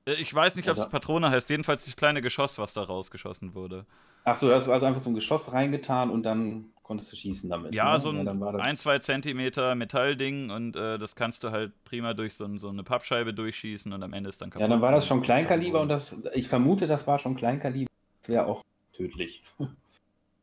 Äh, 0.04 0.12
Ich 0.14 0.32
weiß 0.34 0.56
nicht, 0.56 0.68
ob 0.68 0.72
es 0.74 0.78
Also- 0.80 0.90
Patrone 0.90 1.30
heißt, 1.30 1.48
jedenfalls 1.50 1.84
das 1.84 1.96
kleine 1.96 2.20
Geschoss, 2.22 2.58
was 2.58 2.72
da 2.74 2.82
rausgeschossen 2.82 3.54
wurde. 3.54 3.86
Ach 4.24 4.36
so, 4.36 4.48
du 4.48 4.54
hast 4.54 4.68
also 4.68 4.84
einfach 4.86 5.00
so 5.00 5.08
ein 5.10 5.14
Geschoss 5.14 5.52
reingetan 5.52 6.10
und 6.10 6.24
dann 6.24 6.66
konntest 6.90 7.12
du 7.12 7.16
schießen 7.16 7.48
damit. 7.48 7.72
Ja, 7.72 7.92
ne? 7.92 7.98
so 8.00 8.11
ein 8.11 8.24
das- 8.24 8.61
ein, 8.61 8.76
zwei 8.76 8.98
Zentimeter 8.98 9.76
Metallding 9.76 10.50
und 10.50 10.74
äh, 10.74 10.98
das 10.98 11.14
kannst 11.14 11.44
du 11.44 11.53
halt 11.53 11.70
prima 11.85 12.14
durch 12.14 12.35
so, 12.35 12.57
so 12.59 12.68
eine 12.68 12.83
Pappscheibe 12.83 13.33
durchschießen 13.33 13.92
und 13.92 14.03
am 14.03 14.12
Ende 14.12 14.29
ist 14.29 14.42
dann 14.42 14.50
kaputt. 14.50 14.61
Ja, 14.62 14.66
dann 14.66 14.81
war 14.81 14.90
das 14.90 15.07
schon 15.07 15.22
Kleinkaliber 15.22 15.81
und 15.81 15.88
das, 15.88 16.16
ich 16.35 16.48
vermute, 16.48 16.88
das 16.88 17.07
war 17.07 17.20
schon 17.20 17.37
Kleinkaliber. 17.37 17.88
Das 18.22 18.29
wäre 18.29 18.46
auch 18.46 18.64
tödlich. 18.92 19.42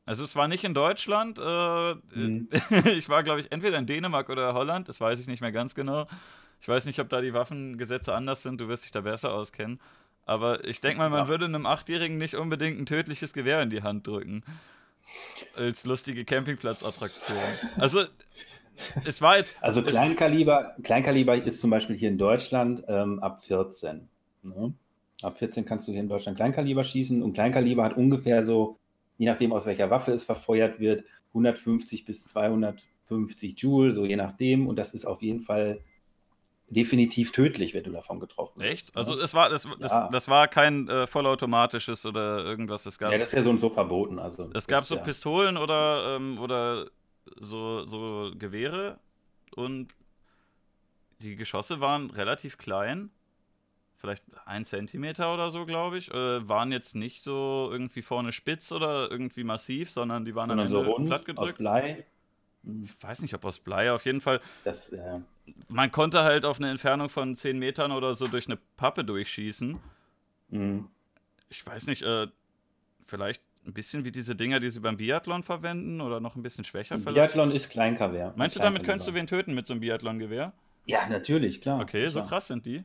Also 0.09 0.23
es 0.23 0.37
war 0.37 0.47
nicht 0.47 0.63
in 0.63 0.73
Deutschland. 0.73 1.37
Äh, 1.37 1.95
Mhm. 2.17 2.47
ich 2.97 3.09
war, 3.09 3.23
glaube 3.23 3.41
ich, 3.41 3.51
entweder 3.51 3.77
in 3.77 3.85
Dänemark 3.85 4.29
oder 4.29 4.53
Holland. 4.53 4.87
Das 4.87 5.01
weiß 5.01 5.19
ich 5.19 5.27
nicht 5.27 5.41
mehr 5.41 5.51
ganz 5.51 5.75
genau. 5.75 6.07
Ich 6.61 6.69
weiß 6.69 6.85
nicht, 6.85 7.01
ob 7.01 7.09
da 7.09 7.19
die 7.19 7.33
Waffengesetze 7.33 8.15
anders 8.15 8.41
sind. 8.41 8.61
Du 8.61 8.69
wirst 8.69 8.85
dich 8.85 8.93
da 8.93 9.01
besser 9.01 9.33
auskennen. 9.33 9.81
Aber 10.25 10.63
ich 10.63 10.79
denke 10.79 10.99
mal, 10.99 11.09
man 11.09 11.23
Ja. 11.23 11.27
würde 11.27 11.43
einem 11.43 11.65
Achtjährigen 11.65 12.17
nicht 12.17 12.35
unbedingt 12.35 12.79
ein 12.79 12.85
tödliches 12.85 13.33
Gewehr 13.33 13.61
in 13.61 13.69
die 13.69 13.83
Hand 13.83 14.07
drücken. 14.07 14.43
Als 15.55 15.85
lustige 15.85 16.25
Campingplatzattraktion. 16.25 17.37
Also, 17.77 18.03
es 19.05 19.21
war 19.21 19.37
jetzt. 19.37 19.55
Also 19.61 19.81
Kleinkaliber, 19.81 20.75
Kleinkaliber 20.83 21.35
ist 21.35 21.61
zum 21.61 21.69
Beispiel 21.69 21.95
hier 21.95 22.09
in 22.09 22.17
Deutschland 22.17 22.83
ähm, 22.87 23.19
ab 23.19 23.43
14. 23.43 24.07
Ne? 24.43 24.73
Ab 25.21 25.37
14 25.37 25.65
kannst 25.65 25.87
du 25.87 25.91
hier 25.91 26.01
in 26.01 26.09
Deutschland 26.09 26.37
Kleinkaliber 26.37 26.83
schießen 26.83 27.23
und 27.23 27.33
Kleinkaliber 27.33 27.83
hat 27.83 27.97
ungefähr 27.97 28.43
so, 28.43 28.77
je 29.17 29.25
nachdem 29.25 29.51
aus 29.51 29.65
welcher 29.65 29.89
Waffe 29.89 30.11
es 30.11 30.23
verfeuert 30.23 30.79
wird, 30.79 31.03
150 31.29 32.05
bis 32.05 32.25
250 32.25 33.59
Joule, 33.59 33.93
so 33.93 34.05
je 34.05 34.15
nachdem. 34.15 34.67
Und 34.67 34.77
das 34.77 34.93
ist 34.93 35.05
auf 35.05 35.21
jeden 35.21 35.41
Fall 35.41 35.79
definitiv 36.69 37.31
tödlich, 37.31 37.73
wenn 37.73 37.83
du 37.83 37.91
davon 37.91 38.19
getroffen 38.19 38.59
wirst. 38.59 38.71
Echt? 38.71 38.95
ne? 38.95 38.99
Also, 38.99 39.17
es 39.19 39.33
war, 39.33 39.49
das, 39.49 39.67
das, 39.79 39.91
Ja. 39.91 40.09
das 40.11 40.27
war 40.27 40.47
kein 40.47 40.87
äh, 40.89 41.07
vollautomatisches 41.07 42.05
oder 42.05 42.43
irgendwas. 42.43 42.85
Es 42.85 42.97
gab, 42.97 43.11
ja, 43.11 43.17
das 43.17 43.29
ist 43.29 43.33
ja 43.35 43.43
so 43.43 43.49
und 43.49 43.59
so 43.59 43.69
verboten. 43.69 44.19
Also 44.19 44.43
Es 44.45 44.51
das 44.53 44.67
gab 44.67 44.81
ist 44.81 44.89
so 44.89 44.95
ja, 44.95 45.01
Pistolen 45.01 45.57
oder, 45.57 46.15
ähm, 46.15 46.37
oder 46.39 46.87
so, 47.37 47.85
so 47.85 48.31
Gewehre 48.37 48.99
und 49.55 49.93
die 51.19 51.35
Geschosse 51.35 51.79
waren 51.79 52.09
relativ 52.11 52.57
klein. 52.57 53.11
Vielleicht 53.95 54.23
ein 54.45 54.63
Zentimeter 54.63 55.33
oder 55.33 55.49
so, 55.49 55.65
glaube 55.65 55.97
ich. 55.97 56.13
Äh, 56.13 56.47
waren 56.47 56.71
jetzt 56.71 56.93
nicht 56.95 57.23
so 57.23 57.69
irgendwie 57.71 58.03
vorne 58.03 58.31
spitz 58.31 58.71
oder 58.71 59.09
irgendwie 59.09 59.43
massiv, 59.43 59.89
sondern 59.89 60.23
die 60.23 60.35
waren 60.35 60.49
sondern 60.49 60.67
am 60.67 60.71
so 60.71 60.81
rund 60.81 61.07
platt 61.07 61.21
aus 61.21 61.25
gedrückt. 61.25 61.57
Blei. 61.57 62.05
Ich 62.83 63.01
weiß 63.01 63.21
nicht, 63.21 63.33
ob 63.33 63.45
aus 63.45 63.59
Blei. 63.59 63.91
Auf 63.91 64.05
jeden 64.05 64.21
Fall, 64.21 64.39
Das, 64.63 64.89
äh, 64.91 65.19
man 65.69 65.91
konnte 65.91 66.23
halt 66.23 66.43
auf 66.45 66.57
eine 66.59 66.69
Entfernung 66.69 67.09
von 67.09 67.35
10 67.35 67.57
Metern 67.59 67.91
oder 67.91 68.13
so 68.15 68.27
durch 68.27 68.47
eine 68.47 68.57
Pappe 68.77 69.03
durchschießen. 69.03 69.79
hm. 70.49 70.87
Ich 71.49 71.65
weiß 71.65 71.87
nicht, 71.87 72.01
äh, 72.01 72.27
vielleicht 73.05 73.41
ein 73.65 73.73
bisschen 73.73 74.03
wie 74.03 74.11
diese 74.11 74.35
Dinger, 74.35 74.59
die 74.59 74.69
sie 74.69 74.81
beim 74.81 74.97
Biathlon 74.97 75.43
verwenden 75.43 76.01
oder 76.01 76.19
noch 76.19 76.35
ein 76.35 76.43
bisschen 76.43 76.65
schwächer 76.65 76.99
vielleicht. 76.99 77.15
Biathlon 77.15 77.51
ist 77.51 77.69
Kleinkaviar. 77.69 78.33
Meinst 78.35 78.55
du, 78.57 78.59
damit 78.59 78.83
könntest 78.83 79.07
du 79.07 79.13
wen 79.13 79.27
töten 79.27 79.53
mit 79.53 79.65
so 79.65 79.73
einem 79.73 79.79
Biathlon-Gewehr? 79.81 80.51
Ja, 80.85 81.07
natürlich, 81.09 81.61
klar. 81.61 81.81
Okay, 81.81 82.05
so 82.07 82.13
sicher. 82.19 82.25
krass 82.27 82.47
sind 82.47 82.65
die. 82.65 82.83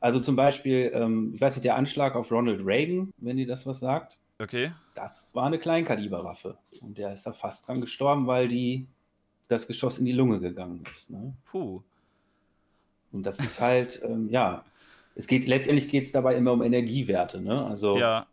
Also 0.00 0.18
zum 0.20 0.34
Beispiel, 0.36 0.90
ähm, 0.94 1.32
ich 1.34 1.40
weiß 1.42 1.56
nicht, 1.56 1.64
der 1.64 1.76
Anschlag 1.76 2.14
auf 2.16 2.30
Ronald 2.32 2.60
Reagan, 2.64 3.12
wenn 3.18 3.36
dir 3.36 3.46
das 3.46 3.66
was 3.66 3.80
sagt, 3.80 4.18
Okay. 4.38 4.72
das 4.94 5.34
war 5.34 5.44
eine 5.46 5.58
Kleinkaliberwaffe. 5.58 6.56
Und 6.80 6.96
der 6.96 7.12
ist 7.12 7.26
da 7.26 7.32
fast 7.34 7.68
dran 7.68 7.82
gestorben, 7.82 8.26
weil 8.26 8.48
die, 8.48 8.86
das 9.50 9.66
Geschoss 9.66 9.98
in 9.98 10.04
die 10.06 10.12
Lunge 10.12 10.40
gegangen 10.40 10.82
ist. 10.92 11.10
Ne? 11.10 11.34
Puh. 11.46 11.82
Und 13.12 13.24
das 13.24 13.40
ist 13.40 13.60
halt, 13.60 14.00
ähm, 14.04 14.28
ja, 14.30 14.64
es 15.16 15.26
geht, 15.26 15.46
letztendlich 15.46 15.88
geht 15.88 16.04
es 16.04 16.12
dabei 16.12 16.36
immer 16.36 16.52
um 16.52 16.62
Energiewerte. 16.62 17.40
Ne? 17.40 17.66
Also, 17.66 17.98
Ja. 17.98 18.26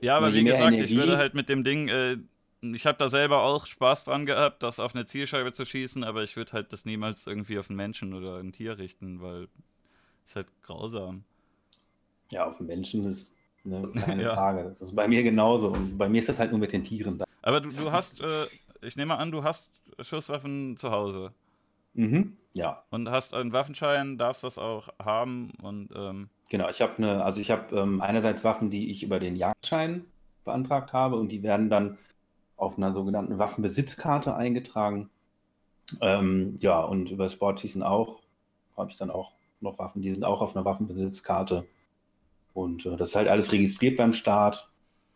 Ja, 0.00 0.16
aber 0.16 0.34
wie 0.34 0.42
gesagt, 0.44 0.72
ich 0.72 0.78
Energie- 0.78 0.96
würde 0.96 1.16
halt 1.16 1.34
mit 1.34 1.48
dem 1.48 1.62
Ding, 1.64 1.88
äh, 1.88 2.16
ich 2.62 2.84
habe 2.86 2.98
da 2.98 3.08
selber 3.08 3.42
auch 3.42 3.66
Spaß 3.66 4.04
dran 4.04 4.26
gehabt, 4.26 4.62
das 4.62 4.80
auf 4.80 4.94
eine 4.94 5.06
Zielscheibe 5.06 5.52
zu 5.52 5.64
schießen, 5.64 6.02
aber 6.02 6.22
ich 6.24 6.36
würde 6.36 6.52
halt 6.52 6.72
das 6.72 6.84
niemals 6.84 7.26
irgendwie 7.26 7.58
auf 7.58 7.70
einen 7.70 7.76
Menschen 7.76 8.12
oder 8.12 8.38
ein 8.38 8.52
Tier 8.52 8.76
richten, 8.78 9.20
weil 9.22 9.48
ist 10.26 10.36
halt 10.36 10.48
grausam. 10.62 11.22
ja, 12.32 12.46
auf 12.46 12.56
den 12.58 12.66
Menschen 12.66 13.06
ist 13.06 13.34
eine 13.64 13.88
keine 13.92 14.22
Ja. 14.24 14.34
Frage. 14.34 14.64
Das 14.64 14.80
ist 14.82 14.94
bei 14.96 15.06
mir 15.06 15.22
genauso. 15.22 15.68
Und 15.68 15.96
bei 15.96 16.08
mir 16.08 16.18
ist 16.18 16.28
das 16.28 16.38
halt 16.38 16.50
nur 16.50 16.60
mit 16.60 16.72
den 16.72 16.82
Tieren 16.84 17.18
da. 17.18 17.24
Aber 17.42 17.60
du, 17.60 17.68
du 17.68 17.92
hast, 17.92 18.20
äh, 18.20 18.46
ich 18.84 18.96
nehme 18.96 19.16
an, 19.16 19.30
du 19.30 19.44
hast 19.44 19.70
Schusswaffen 20.00 20.76
zu 20.76 20.90
Hause 20.90 21.32
Mhm. 21.94 22.36
Ja, 22.54 22.82
und 22.90 23.08
hast 23.08 23.34
einen 23.34 23.52
Waffenschein, 23.52 24.18
darfst 24.18 24.44
das 24.44 24.58
auch 24.58 24.88
haben 25.02 25.52
und 25.62 25.90
ähm, 25.96 26.28
Genau, 26.50 26.68
ich 26.68 26.82
habe 26.82 26.98
eine, 26.98 27.24
also 27.24 27.40
ich 27.40 27.50
habe 27.50 27.74
ähm, 27.76 28.00
einerseits 28.00 28.44
Waffen, 28.44 28.70
die 28.70 28.90
ich 28.90 29.02
über 29.02 29.18
den 29.18 29.34
Jagdschein 29.34 30.04
beantragt 30.44 30.92
habe 30.92 31.16
und 31.16 31.30
die 31.30 31.42
werden 31.42 31.70
dann 31.70 31.98
auf 32.56 32.76
einer 32.76 32.92
sogenannten 32.92 33.38
Waffenbesitzkarte 33.38 34.36
eingetragen. 34.36 35.08
Ähm, 36.00 36.56
ja, 36.60 36.80
und 36.82 37.10
über 37.10 37.28
Sportschießen 37.28 37.82
auch 37.82 38.20
habe 38.76 38.90
ich 38.90 38.96
dann 38.96 39.10
auch 39.10 39.32
noch 39.60 39.78
Waffen, 39.78 40.02
die 40.02 40.12
sind 40.12 40.24
auch 40.24 40.42
auf 40.42 40.54
einer 40.54 40.64
Waffenbesitzkarte. 40.64 41.66
Und 42.52 42.86
äh, 42.86 42.96
das 42.96 43.10
ist 43.10 43.16
halt 43.16 43.28
alles 43.28 43.50
registriert 43.52 43.96
beim 43.96 44.12
Staat. 44.12 44.68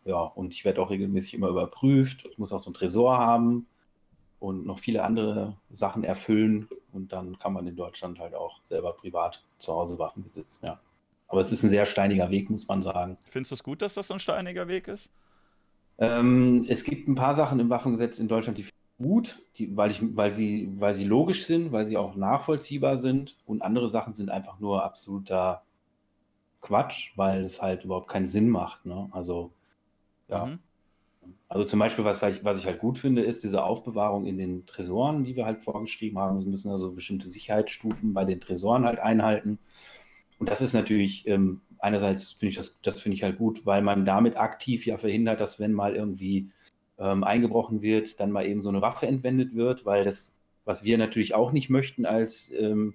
Ja, 0.08 0.22
und 0.22 0.54
ich 0.54 0.64
werde 0.64 0.80
auch 0.80 0.88
regelmäßig 0.88 1.34
immer 1.34 1.48
überprüft. 1.48 2.26
Ich 2.30 2.38
muss 2.38 2.50
auch 2.50 2.58
so 2.58 2.70
einen 2.70 2.74
Tresor 2.74 3.18
haben 3.18 3.66
und 4.40 4.64
noch 4.64 4.78
viele 4.78 5.04
andere 5.04 5.58
Sachen 5.70 6.02
erfüllen. 6.02 6.66
Und 6.94 7.12
dann 7.12 7.38
kann 7.38 7.52
man 7.52 7.66
in 7.66 7.76
Deutschland 7.76 8.18
halt 8.18 8.34
auch 8.34 8.58
selber 8.64 8.94
privat 8.94 9.44
zu 9.58 9.74
Hause 9.74 9.98
Waffen 9.98 10.22
besitzen, 10.22 10.64
ja. 10.64 10.80
Aber 11.30 11.42
es 11.42 11.52
ist 11.52 11.62
ein 11.62 11.68
sehr 11.68 11.84
steiniger 11.84 12.30
Weg, 12.30 12.48
muss 12.48 12.66
man 12.66 12.80
sagen. 12.80 13.18
findest 13.24 13.50
du 13.50 13.56
es 13.56 13.62
gut, 13.62 13.82
dass 13.82 13.92
das 13.92 14.06
so 14.06 14.14
ein 14.14 14.20
steiniger 14.20 14.66
Weg 14.66 14.88
ist? 14.88 15.10
Ähm, 15.98 16.64
es 16.70 16.84
gibt 16.84 17.06
ein 17.06 17.14
paar 17.14 17.34
Sachen 17.34 17.60
im 17.60 17.68
Waffengesetz 17.68 18.18
in 18.18 18.28
Deutschland, 18.28 18.56
die 18.56 18.62
finde 18.62 18.76
ich 18.98 19.04
gut, 19.04 19.42
die, 19.58 19.76
weil, 19.76 19.90
ich, 19.90 20.00
weil, 20.16 20.30
sie, 20.30 20.70
weil 20.80 20.94
sie 20.94 21.04
logisch 21.04 21.44
sind, 21.44 21.70
weil 21.70 21.84
sie 21.84 21.98
auch 21.98 22.14
nachvollziehbar 22.14 22.96
sind. 22.96 23.36
Und 23.44 23.60
andere 23.60 23.88
Sachen 23.88 24.14
sind 24.14 24.30
einfach 24.30 24.58
nur 24.58 24.84
absoluter 24.84 25.64
Quatsch, 26.62 27.12
weil 27.16 27.44
es 27.44 27.60
halt 27.60 27.84
überhaupt 27.84 28.08
keinen 28.08 28.26
Sinn 28.26 28.48
macht. 28.48 28.86
Ne? 28.86 29.10
Also, 29.12 29.52
ja. 30.28 30.46
Mhm. 30.46 30.58
Also 31.48 31.64
zum 31.64 31.78
Beispiel, 31.80 32.04
was 32.04 32.22
ich, 32.22 32.44
was 32.44 32.58
ich 32.58 32.66
halt 32.66 32.78
gut 32.78 32.98
finde, 32.98 33.22
ist 33.22 33.42
diese 33.42 33.62
Aufbewahrung 33.62 34.26
in 34.26 34.36
den 34.36 34.66
Tresoren, 34.66 35.24
die 35.24 35.34
wir 35.34 35.46
halt 35.46 35.60
vorgeschrieben 35.60 36.18
haben. 36.18 36.38
Wir 36.38 36.46
müssen 36.46 36.70
also 36.70 36.92
bestimmte 36.92 37.28
Sicherheitsstufen 37.28 38.12
bei 38.12 38.24
den 38.24 38.40
Tresoren 38.40 38.84
halt 38.84 38.98
einhalten. 38.98 39.58
Und 40.38 40.50
das 40.50 40.60
ist 40.60 40.74
natürlich, 40.74 41.26
ähm, 41.26 41.62
einerseits 41.78 42.32
finde 42.32 42.50
ich 42.50 42.56
das, 42.56 42.78
das 42.82 43.00
finde 43.00 43.16
ich 43.16 43.22
halt 43.22 43.38
gut, 43.38 43.64
weil 43.64 43.82
man 43.82 44.04
damit 44.04 44.36
aktiv 44.36 44.84
ja 44.86 44.98
verhindert, 44.98 45.40
dass 45.40 45.58
wenn 45.58 45.72
mal 45.72 45.96
irgendwie 45.96 46.50
ähm, 46.98 47.24
eingebrochen 47.24 47.80
wird, 47.80 48.20
dann 48.20 48.30
mal 48.30 48.46
eben 48.46 48.62
so 48.62 48.68
eine 48.68 48.82
Waffe 48.82 49.06
entwendet 49.06 49.54
wird, 49.54 49.86
weil 49.86 50.04
das, 50.04 50.36
was 50.64 50.84
wir 50.84 50.98
natürlich 50.98 51.34
auch 51.34 51.52
nicht 51.52 51.70
möchten 51.70 52.04
als 52.04 52.52
ähm, 52.52 52.94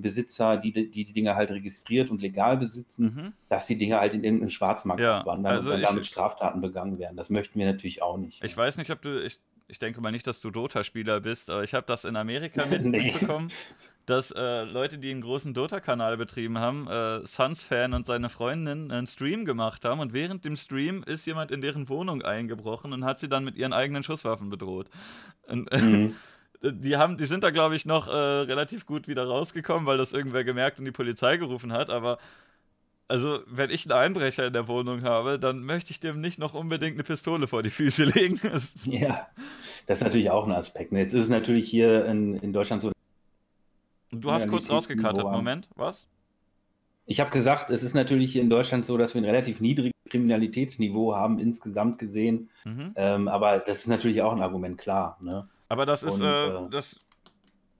Besitzer, 0.00 0.56
die, 0.56 0.72
die 0.72 1.04
die 1.04 1.12
Dinge 1.12 1.34
halt 1.34 1.50
registriert 1.50 2.10
und 2.10 2.22
legal 2.22 2.56
besitzen, 2.56 3.04
mhm. 3.04 3.32
dass 3.48 3.66
die 3.66 3.76
Dinge 3.76 3.98
halt 3.98 4.14
in 4.14 4.24
irgendeinen 4.24 4.50
Schwarzmarkt 4.50 5.00
ja, 5.00 5.24
wandern 5.26 5.56
also 5.56 5.74
und 5.74 5.82
damit 5.82 6.06
Straftaten 6.06 6.60
begangen 6.60 6.98
werden. 6.98 7.16
Das 7.16 7.30
möchten 7.30 7.58
wir 7.58 7.66
natürlich 7.66 8.02
auch 8.02 8.16
nicht. 8.16 8.42
Ich 8.42 8.56
weiß 8.56 8.78
nicht, 8.78 8.90
ob 8.90 9.02
du, 9.02 9.22
ich, 9.22 9.38
ich 9.68 9.78
denke 9.78 10.00
mal 10.00 10.12
nicht, 10.12 10.26
dass 10.26 10.40
du 10.40 10.50
Dota-Spieler 10.50 11.20
bist, 11.20 11.50
aber 11.50 11.64
ich 11.64 11.74
habe 11.74 11.86
das 11.86 12.04
in 12.04 12.16
Amerika 12.16 12.64
mitbekommen. 12.70 13.46
nee. 13.46 13.74
dass 14.06 14.30
äh, 14.30 14.64
Leute, 14.64 14.98
die 14.98 15.10
einen 15.10 15.20
großen 15.20 15.54
Dota-Kanal 15.54 16.16
betrieben 16.16 16.58
haben, 16.58 16.88
äh, 16.88 17.26
Suns-Fan 17.26 17.94
und 17.94 18.06
seine 18.06 18.30
Freundin 18.30 18.90
einen 18.90 19.06
Stream 19.06 19.44
gemacht 19.44 19.84
haben 19.84 20.00
und 20.00 20.12
während 20.12 20.44
dem 20.44 20.56
Stream 20.56 21.02
ist 21.04 21.26
jemand 21.26 21.50
in 21.50 21.60
deren 21.60 21.88
Wohnung 21.88 22.22
eingebrochen 22.22 22.92
und 22.92 23.04
hat 23.04 23.18
sie 23.18 23.28
dann 23.28 23.44
mit 23.44 23.56
ihren 23.56 23.72
eigenen 23.72 24.02
Schusswaffen 24.02 24.50
bedroht. 24.50 24.90
Und, 25.46 25.72
mhm. 25.80 26.16
Die, 26.62 26.96
haben, 26.96 27.16
die 27.16 27.26
sind 27.26 27.44
da, 27.44 27.50
glaube 27.50 27.76
ich, 27.76 27.86
noch 27.86 28.08
äh, 28.08 28.10
relativ 28.10 28.86
gut 28.86 29.08
wieder 29.08 29.26
rausgekommen, 29.26 29.86
weil 29.86 29.98
das 29.98 30.12
irgendwer 30.12 30.44
gemerkt 30.44 30.78
und 30.78 30.84
die 30.84 30.92
Polizei 30.92 31.36
gerufen 31.36 31.72
hat. 31.72 31.90
Aber 31.90 32.18
also, 33.08 33.40
wenn 33.46 33.70
ich 33.70 33.84
einen 33.84 33.98
Einbrecher 33.98 34.46
in 34.46 34.52
der 34.52 34.68
Wohnung 34.68 35.02
habe, 35.02 35.38
dann 35.38 35.64
möchte 35.64 35.90
ich 35.90 36.00
dem 36.00 36.20
nicht 36.20 36.38
noch 36.38 36.54
unbedingt 36.54 36.94
eine 36.94 37.04
Pistole 37.04 37.46
vor 37.46 37.62
die 37.62 37.70
Füße 37.70 38.04
legen. 38.14 38.40
ja, 38.84 39.26
das 39.86 39.98
ist 39.98 40.04
natürlich 40.04 40.30
auch 40.30 40.46
ein 40.46 40.52
Aspekt. 40.52 40.92
Jetzt 40.92 41.14
ist 41.14 41.24
es 41.24 41.30
natürlich 41.30 41.68
hier 41.68 42.06
in, 42.06 42.36
in 42.36 42.52
Deutschland 42.52 42.80
so. 42.80 42.92
Du 44.10 44.30
hast 44.30 44.48
kurz 44.48 44.70
rausgekattet, 44.70 45.24
Moment, 45.24 45.68
was? 45.74 46.06
Ich 47.04 47.18
habe 47.18 47.30
gesagt, 47.30 47.70
es 47.70 47.82
ist 47.82 47.94
natürlich 47.94 48.32
hier 48.32 48.42
in 48.42 48.50
Deutschland 48.50 48.86
so, 48.86 48.96
dass 48.96 49.14
wir 49.14 49.20
ein 49.20 49.26
relativ 49.26 49.60
niedriges 49.60 49.92
Kriminalitätsniveau 50.08 51.14
haben, 51.14 51.38
insgesamt 51.38 51.98
gesehen. 51.98 52.50
Mhm. 52.64 52.92
Ähm, 52.94 53.28
aber 53.28 53.58
das 53.58 53.78
ist 53.78 53.88
natürlich 53.88 54.22
auch 54.22 54.32
ein 54.32 54.42
Argument, 54.42 54.78
klar. 54.78 55.18
Ne? 55.20 55.48
Aber 55.72 55.86
das 55.86 56.02
ist, 56.02 56.20
Und, 56.20 56.26
äh, 56.26 56.48
äh, 56.48 56.68
das, 56.68 57.00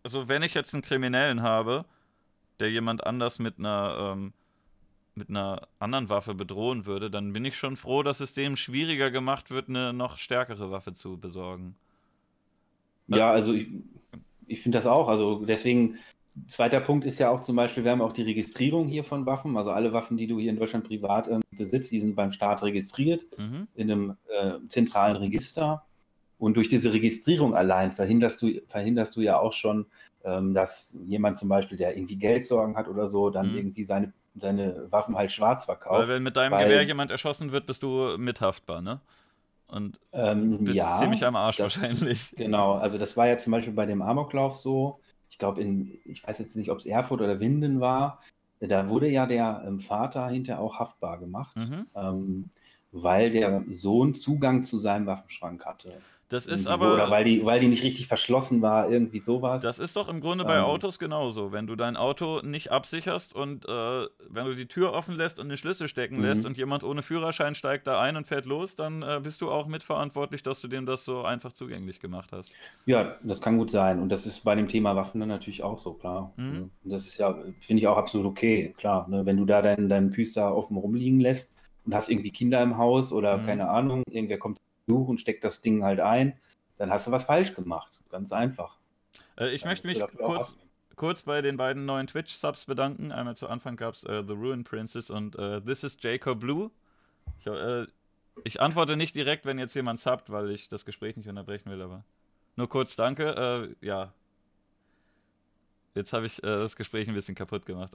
also 0.02 0.26
wenn 0.26 0.42
ich 0.42 0.54
jetzt 0.54 0.72
einen 0.72 0.82
Kriminellen 0.82 1.42
habe, 1.42 1.84
der 2.58 2.70
jemand 2.70 3.06
anders 3.06 3.38
mit 3.38 3.58
einer, 3.58 4.14
ähm, 4.14 4.32
mit 5.14 5.28
einer 5.28 5.68
anderen 5.78 6.08
Waffe 6.08 6.34
bedrohen 6.34 6.86
würde, 6.86 7.10
dann 7.10 7.34
bin 7.34 7.44
ich 7.44 7.54
schon 7.54 7.76
froh, 7.76 8.02
dass 8.02 8.20
es 8.20 8.32
dem 8.32 8.56
schwieriger 8.56 9.10
gemacht 9.10 9.50
wird, 9.50 9.68
eine 9.68 9.92
noch 9.92 10.16
stärkere 10.16 10.70
Waffe 10.70 10.94
zu 10.94 11.18
besorgen. 11.18 11.74
Ja, 13.08 13.30
also 13.30 13.52
ich, 13.52 13.68
ich 14.46 14.62
finde 14.62 14.78
das 14.78 14.86
auch. 14.86 15.08
Also 15.08 15.44
deswegen, 15.44 15.98
zweiter 16.48 16.80
Punkt 16.80 17.04
ist 17.04 17.18
ja 17.18 17.28
auch 17.28 17.42
zum 17.42 17.56
Beispiel, 17.56 17.84
wir 17.84 17.90
haben 17.90 18.00
auch 18.00 18.14
die 18.14 18.22
Registrierung 18.22 18.88
hier 18.88 19.04
von 19.04 19.26
Waffen. 19.26 19.54
Also 19.58 19.70
alle 19.70 19.92
Waffen, 19.92 20.16
die 20.16 20.26
du 20.26 20.38
hier 20.38 20.48
in 20.48 20.56
Deutschland 20.56 20.86
privat 20.86 21.28
äh, 21.28 21.40
besitzt, 21.50 21.90
die 21.90 22.00
sind 22.00 22.16
beim 22.16 22.32
Staat 22.32 22.62
registriert 22.62 23.26
mhm. 23.36 23.68
in 23.74 23.90
einem 23.90 24.16
äh, 24.28 24.66
zentralen 24.70 25.16
Register. 25.16 25.84
Und 26.42 26.56
durch 26.56 26.66
diese 26.66 26.92
Registrierung 26.92 27.54
allein 27.54 27.92
verhinderst 27.92 28.42
du, 28.42 28.50
verhinderst 28.66 29.14
du 29.14 29.20
ja 29.20 29.38
auch 29.38 29.52
schon, 29.52 29.86
ähm, 30.24 30.54
dass 30.54 30.96
jemand 31.06 31.36
zum 31.36 31.48
Beispiel, 31.48 31.78
der 31.78 31.96
irgendwie 31.96 32.16
Geldsorgen 32.16 32.76
hat 32.76 32.88
oder 32.88 33.06
so, 33.06 33.30
dann 33.30 33.52
mhm. 33.52 33.58
irgendwie 33.58 33.84
seine, 33.84 34.12
seine 34.34 34.90
Waffen 34.90 35.16
halt 35.16 35.30
schwarz 35.30 35.66
verkauft. 35.66 36.00
Weil 36.00 36.08
wenn 36.08 36.24
mit 36.24 36.36
deinem 36.36 36.50
weil, 36.50 36.64
Gewehr 36.64 36.82
jemand 36.82 37.12
erschossen 37.12 37.52
wird, 37.52 37.66
bist 37.66 37.84
du 37.84 38.16
mithaftbar, 38.18 38.82
ne? 38.82 39.00
Und 39.68 40.00
ähm, 40.12 40.64
bist 40.64 40.76
ja, 40.76 40.98
ziemlich 40.98 41.24
am 41.24 41.36
Arsch 41.36 41.58
das, 41.58 41.80
wahrscheinlich. 41.80 42.32
Genau, 42.36 42.72
also 42.72 42.98
das 42.98 43.16
war 43.16 43.28
ja 43.28 43.36
zum 43.36 43.52
Beispiel 43.52 43.74
bei 43.74 43.86
dem 43.86 44.02
Amoklauf 44.02 44.56
so. 44.56 44.98
Ich 45.30 45.38
glaube, 45.38 45.60
in, 45.60 45.96
ich 46.04 46.26
weiß 46.26 46.40
jetzt 46.40 46.56
nicht, 46.56 46.72
ob 46.72 46.78
es 46.78 46.86
Erfurt 46.86 47.20
oder 47.20 47.38
Winden 47.38 47.78
war. 47.78 48.20
Da 48.58 48.88
wurde 48.88 49.08
ja 49.08 49.26
der 49.26 49.62
ähm, 49.64 49.78
Vater 49.78 50.26
hinterher 50.26 50.60
auch 50.60 50.80
haftbar 50.80 51.20
gemacht, 51.20 51.56
mhm. 51.56 51.86
ähm, 51.94 52.50
weil 52.90 53.30
der 53.30 53.62
Sohn 53.70 54.12
Zugang 54.12 54.64
zu 54.64 54.80
seinem 54.80 55.06
Waffenschrank 55.06 55.64
hatte. 55.64 55.92
Das 56.32 56.46
ist 56.46 56.66
aber. 56.66 56.94
Oder 56.94 57.10
weil 57.10 57.24
die, 57.24 57.44
weil 57.44 57.60
die 57.60 57.68
nicht 57.68 57.82
richtig 57.82 58.06
verschlossen 58.06 58.62
war, 58.62 58.90
irgendwie 58.90 59.18
sowas. 59.18 59.60
Das 59.60 59.78
ist 59.78 59.96
doch 59.96 60.08
im 60.08 60.20
Grunde 60.20 60.44
bei 60.44 60.56
ähm, 60.56 60.64
Autos 60.64 60.98
genauso. 60.98 61.52
Wenn 61.52 61.66
du 61.66 61.76
dein 61.76 61.94
Auto 61.94 62.40
nicht 62.40 62.72
absicherst 62.72 63.34
und 63.34 63.66
äh, 63.66 63.68
wenn 63.68 64.46
du 64.46 64.56
die 64.56 64.66
Tür 64.66 64.94
offen 64.94 65.14
lässt 65.14 65.38
und 65.38 65.50
den 65.50 65.58
Schlüssel 65.58 65.88
stecken 65.88 66.16
mhm. 66.16 66.22
lässt 66.22 66.46
und 66.46 66.56
jemand 66.56 66.84
ohne 66.84 67.02
Führerschein 67.02 67.54
steigt 67.54 67.86
da 67.86 68.00
ein 68.00 68.16
und 68.16 68.26
fährt 68.26 68.46
los, 68.46 68.76
dann 68.76 69.02
äh, 69.02 69.20
bist 69.22 69.42
du 69.42 69.50
auch 69.50 69.66
mitverantwortlich, 69.66 70.42
dass 70.42 70.62
du 70.62 70.68
dem 70.68 70.86
das 70.86 71.04
so 71.04 71.22
einfach 71.22 71.52
zugänglich 71.52 72.00
gemacht 72.00 72.30
hast. 72.32 72.50
Ja, 72.86 73.16
das 73.22 73.42
kann 73.42 73.58
gut 73.58 73.70
sein. 73.70 74.00
Und 74.00 74.08
das 74.08 74.24
ist 74.24 74.40
bei 74.40 74.54
dem 74.54 74.68
Thema 74.68 74.96
Waffen 74.96 75.20
dann 75.20 75.28
natürlich 75.28 75.62
auch 75.62 75.78
so, 75.78 75.92
klar. 75.92 76.32
Mhm. 76.36 76.50
Also, 76.50 76.70
das 76.84 77.06
ist 77.08 77.18
ja, 77.18 77.38
finde 77.60 77.82
ich 77.82 77.88
auch 77.88 77.98
absolut 77.98 78.26
okay, 78.26 78.74
klar. 78.78 79.06
Ne? 79.08 79.26
Wenn 79.26 79.36
du 79.36 79.44
da 79.44 79.60
deinen, 79.60 79.90
deinen 79.90 80.10
Püster 80.10 80.56
offen 80.56 80.78
rumliegen 80.78 81.20
lässt 81.20 81.52
und 81.84 81.94
hast 81.94 82.08
irgendwie 82.08 82.30
Kinder 82.30 82.62
im 82.62 82.78
Haus 82.78 83.12
oder 83.12 83.36
mhm. 83.36 83.42
keine 83.42 83.68
Ahnung, 83.68 84.02
irgendwer 84.08 84.38
kommt 84.38 84.58
Und 84.98 85.20
steck 85.20 85.40
das 85.40 85.60
Ding 85.60 85.82
halt 85.82 86.00
ein, 86.00 86.38
dann 86.78 86.90
hast 86.90 87.06
du 87.06 87.10
was 87.10 87.24
falsch 87.24 87.54
gemacht. 87.54 88.00
Ganz 88.10 88.32
einfach. 88.32 88.76
Äh, 89.38 89.50
ich 89.50 89.62
dann 89.62 89.70
möchte 89.70 89.88
mich 89.88 90.02
kurz, 90.18 90.56
kurz 90.96 91.22
bei 91.22 91.42
den 91.42 91.56
beiden 91.56 91.84
neuen 91.84 92.06
Twitch-Subs 92.06 92.66
bedanken. 92.66 93.12
Einmal 93.12 93.36
zu 93.36 93.48
Anfang 93.48 93.76
gab 93.76 93.94
es 93.94 94.04
äh, 94.04 94.22
The 94.26 94.32
Ruin 94.32 94.64
Princess 94.64 95.10
und 95.10 95.36
äh, 95.38 95.60
This 95.60 95.84
is 95.84 95.96
Jacob 96.00 96.40
Blue. 96.40 96.70
Ich, 97.40 97.46
äh, 97.46 97.86
ich, 98.44 98.60
antworte 98.60 98.96
nicht 98.96 99.14
direkt, 99.14 99.46
wenn 99.46 99.58
jetzt 99.58 99.74
jemand 99.74 100.00
subbt, 100.00 100.30
weil 100.30 100.50
ich 100.50 100.68
das 100.68 100.84
Gespräch 100.84 101.16
nicht 101.16 101.28
unterbrechen 101.28 101.70
will, 101.70 101.82
aber 101.82 102.04
nur 102.56 102.68
kurz 102.68 102.96
danke. 102.96 103.74
Äh, 103.80 103.86
ja. 103.86 104.12
Jetzt 105.94 106.14
habe 106.14 106.24
ich 106.24 106.38
äh, 106.42 106.46
das 106.46 106.74
Gespräch 106.76 107.06
ein 107.06 107.14
bisschen 107.14 107.34
kaputt 107.34 107.66
gemacht. 107.66 107.94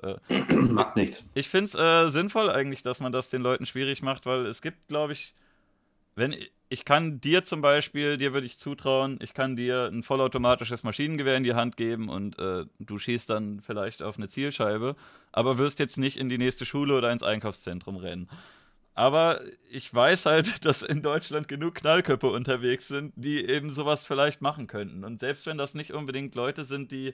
macht 0.50 0.95
nichts. 0.95 1.28
Ich 1.34 1.50
finde 1.50 2.06
es 2.06 2.14
sinnvoll 2.14 2.50
eigentlich, 2.52 2.84
dass 2.84 3.00
man 3.00 3.12
das 3.12 3.30
den 3.32 3.41
Leuten 3.41 3.66
schwierig 3.66 4.04
macht, 4.04 4.28
weil 4.28 4.45
es 4.45 4.62
gibt, 4.62 4.88
glaube 4.88 5.14
ich, 5.14 5.34
wenn 6.18 6.36
ich 6.70 6.84
kann 6.84 7.22
dir 7.22 7.43
zum 7.43 7.61
Beispiel, 7.61 8.18
dir 8.18 8.34
würde 8.34 8.47
ich 8.47 8.57
zutrauen, 8.57 9.20
ich 9.22 9.34
kann 9.34 9.55
dir 9.55 9.86
ein 9.86 10.03
vollautomatisches 10.03 10.84
Maschinengewehr 10.84 11.38
in 11.38 11.43
die 11.43 11.53
Hand 11.53 11.78
geben 11.78 12.09
und 12.09 12.38
äh, 12.39 12.65
du 12.80 12.99
schießt 12.99 13.30
dann 13.30 13.61
vielleicht 13.61 14.01
auf 14.01 14.18
eine 14.18 14.28
Zielscheibe, 14.28 14.95
aber 15.32 15.57
wirst 15.57 15.80
jetzt 15.80 15.97
nicht 15.97 16.18
in 16.18 16.28
die 16.28 16.38
nächste 16.38 16.65
Schule 16.65 16.97
oder 16.97 17.11
ins 17.11 17.24
Einkaufszentrum 17.24 17.95
rennen. 17.95 18.30
Aber 18.95 19.41
ich 19.70 19.93
weiß 19.93 20.26
halt, 20.26 20.65
dass 20.65 20.82
in 20.82 21.03
Deutschland 21.03 21.47
genug 21.47 21.76
Knallköpfe 21.76 22.28
unterwegs 22.28 22.88
sind, 22.88 23.13
die 23.15 23.45
eben 23.45 23.70
sowas 23.70 24.05
vielleicht 24.05 24.41
machen 24.41 24.68
könnten. 24.68 25.05
Und 25.05 25.20
selbst 25.20 25.45
wenn 25.45 25.57
das 25.57 25.76
nicht 25.76 25.93
unbedingt 25.93 26.36
Leute 26.36 26.65
sind, 26.65 26.91
die, 26.91 27.13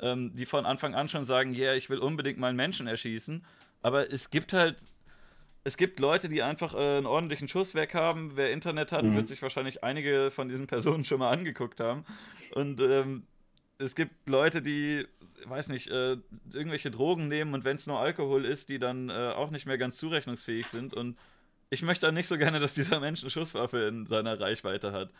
ähm, 0.00 0.32
die 0.34 0.46
von 0.46 0.66
Anfang 0.66 0.94
an 0.94 1.08
schon 1.08 1.24
sagen, 1.24 1.54
ja, 1.54 1.64
yeah, 1.64 1.74
ich 1.74 1.90
will 1.90 1.98
unbedingt 1.98 2.38
mal 2.38 2.48
einen 2.48 2.56
Menschen 2.56 2.86
erschießen, 2.86 3.44
aber 3.82 4.12
es 4.12 4.30
gibt 4.30 4.52
halt 4.52 4.76
es 5.66 5.76
gibt 5.76 5.98
Leute, 5.98 6.28
die 6.28 6.44
einfach 6.44 6.74
äh, 6.74 6.98
einen 6.98 7.06
ordentlichen 7.06 7.48
Schusswerk 7.48 7.92
haben. 7.92 8.36
Wer 8.36 8.52
Internet 8.52 8.92
hat, 8.92 9.02
mhm. 9.02 9.16
wird 9.16 9.26
sich 9.26 9.42
wahrscheinlich 9.42 9.82
einige 9.82 10.30
von 10.30 10.48
diesen 10.48 10.68
Personen 10.68 11.04
schon 11.04 11.18
mal 11.18 11.32
angeguckt 11.32 11.80
haben. 11.80 12.04
Und 12.54 12.80
ähm, 12.80 13.24
es 13.76 13.96
gibt 13.96 14.28
Leute, 14.28 14.62
die, 14.62 15.04
weiß 15.44 15.68
nicht, 15.70 15.88
äh, 15.88 16.18
irgendwelche 16.52 16.92
Drogen 16.92 17.26
nehmen 17.26 17.52
und 17.52 17.64
wenn 17.64 17.74
es 17.74 17.88
nur 17.88 17.98
Alkohol 17.98 18.44
ist, 18.44 18.68
die 18.68 18.78
dann 18.78 19.10
äh, 19.10 19.32
auch 19.34 19.50
nicht 19.50 19.66
mehr 19.66 19.76
ganz 19.76 19.96
zurechnungsfähig 19.96 20.68
sind. 20.68 20.94
Und 20.94 21.16
ich 21.68 21.82
möchte 21.82 22.06
dann 22.06 22.14
nicht 22.14 22.28
so 22.28 22.38
gerne, 22.38 22.60
dass 22.60 22.72
dieser 22.74 23.00
Mensch 23.00 23.22
eine 23.22 23.30
Schusswaffe 23.30 23.88
in 23.88 24.06
seiner 24.06 24.40
Reichweite 24.40 24.92
hat. 24.92 25.10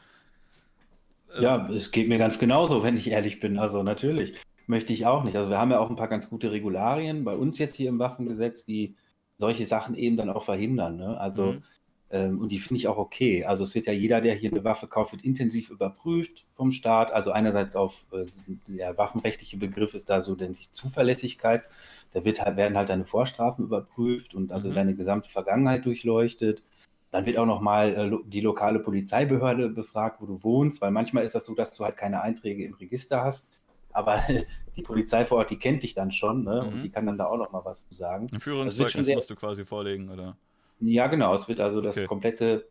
Also, 1.28 1.42
ja, 1.42 1.68
es 1.70 1.90
geht 1.90 2.08
mir 2.08 2.18
ganz 2.18 2.38
genauso, 2.38 2.84
wenn 2.84 2.96
ich 2.96 3.10
ehrlich 3.10 3.40
bin. 3.40 3.58
Also 3.58 3.82
natürlich 3.82 4.34
möchte 4.68 4.92
ich 4.92 5.06
auch 5.06 5.24
nicht. 5.24 5.36
Also 5.36 5.50
wir 5.50 5.58
haben 5.58 5.72
ja 5.72 5.80
auch 5.80 5.90
ein 5.90 5.96
paar 5.96 6.06
ganz 6.06 6.30
gute 6.30 6.52
Regularien 6.52 7.24
bei 7.24 7.34
uns 7.34 7.58
jetzt 7.58 7.74
hier 7.74 7.88
im 7.88 7.98
Waffengesetz, 7.98 8.64
die 8.64 8.94
solche 9.38 9.66
Sachen 9.66 9.94
eben 9.94 10.16
dann 10.16 10.30
auch 10.30 10.44
verhindern. 10.44 10.96
Ne? 10.96 11.18
Also, 11.18 11.52
mhm. 11.52 11.62
ähm, 12.10 12.40
und 12.40 12.52
die 12.52 12.58
finde 12.58 12.78
ich 12.78 12.88
auch 12.88 12.98
okay. 12.98 13.44
Also 13.44 13.64
es 13.64 13.74
wird 13.74 13.86
ja 13.86 13.92
jeder, 13.92 14.20
der 14.20 14.34
hier 14.34 14.50
eine 14.50 14.64
Waffe 14.64 14.86
kauft, 14.86 15.12
wird 15.12 15.24
intensiv 15.24 15.70
überprüft 15.70 16.46
vom 16.54 16.72
Staat. 16.72 17.12
Also 17.12 17.32
einerseits 17.32 17.76
auf 17.76 18.04
äh, 18.12 18.26
der 18.66 18.96
waffenrechtliche 18.96 19.56
Begriff 19.56 19.94
ist 19.94 20.08
da 20.08 20.20
so 20.20 20.34
denn 20.34 20.54
sich 20.54 20.72
Zuverlässigkeit. 20.72 21.64
Da 22.12 22.24
wird 22.24 22.40
halt, 22.40 22.56
werden 22.56 22.76
halt 22.76 22.88
deine 22.88 23.04
Vorstrafen 23.04 23.64
überprüft 23.64 24.34
und 24.34 24.52
also 24.52 24.70
mhm. 24.70 24.74
deine 24.74 24.94
gesamte 24.94 25.28
Vergangenheit 25.28 25.84
durchleuchtet. 25.84 26.62
Dann 27.10 27.24
wird 27.24 27.38
auch 27.38 27.46
nochmal 27.46 27.94
äh, 27.94 28.16
die 28.26 28.40
lokale 28.40 28.78
Polizeibehörde 28.78 29.68
befragt, 29.68 30.20
wo 30.20 30.26
du 30.26 30.42
wohnst, 30.42 30.80
weil 30.80 30.90
manchmal 30.90 31.24
ist 31.24 31.34
das 31.34 31.44
so, 31.44 31.54
dass 31.54 31.74
du 31.74 31.84
halt 31.84 31.96
keine 31.96 32.22
Einträge 32.22 32.64
im 32.64 32.74
Register 32.74 33.22
hast 33.22 33.48
aber 33.96 34.22
die 34.76 34.82
Polizei 34.82 35.24
vor 35.24 35.38
Ort, 35.38 35.50
die 35.50 35.58
kennt 35.58 35.82
dich 35.82 35.94
dann 35.94 36.12
schon, 36.12 36.44
ne? 36.44 36.62
Mhm. 36.62 36.72
Und 36.72 36.82
die 36.82 36.90
kann 36.90 37.06
dann 37.06 37.18
da 37.18 37.26
auch 37.26 37.38
noch 37.38 37.52
mal 37.52 37.64
was 37.64 37.88
zu 37.88 37.94
sagen. 37.94 38.28
Ein 38.32 38.40
Führungszeugnis 38.40 39.06
sehr... 39.06 39.14
musst 39.16 39.30
du 39.30 39.36
quasi 39.36 39.64
vorlegen, 39.64 40.10
oder? 40.10 40.36
Ja, 40.80 41.06
genau. 41.06 41.34
Es 41.34 41.48
wird 41.48 41.60
also 41.60 41.80
das 41.80 41.96
okay. 41.96 42.06
komplette 42.06 42.68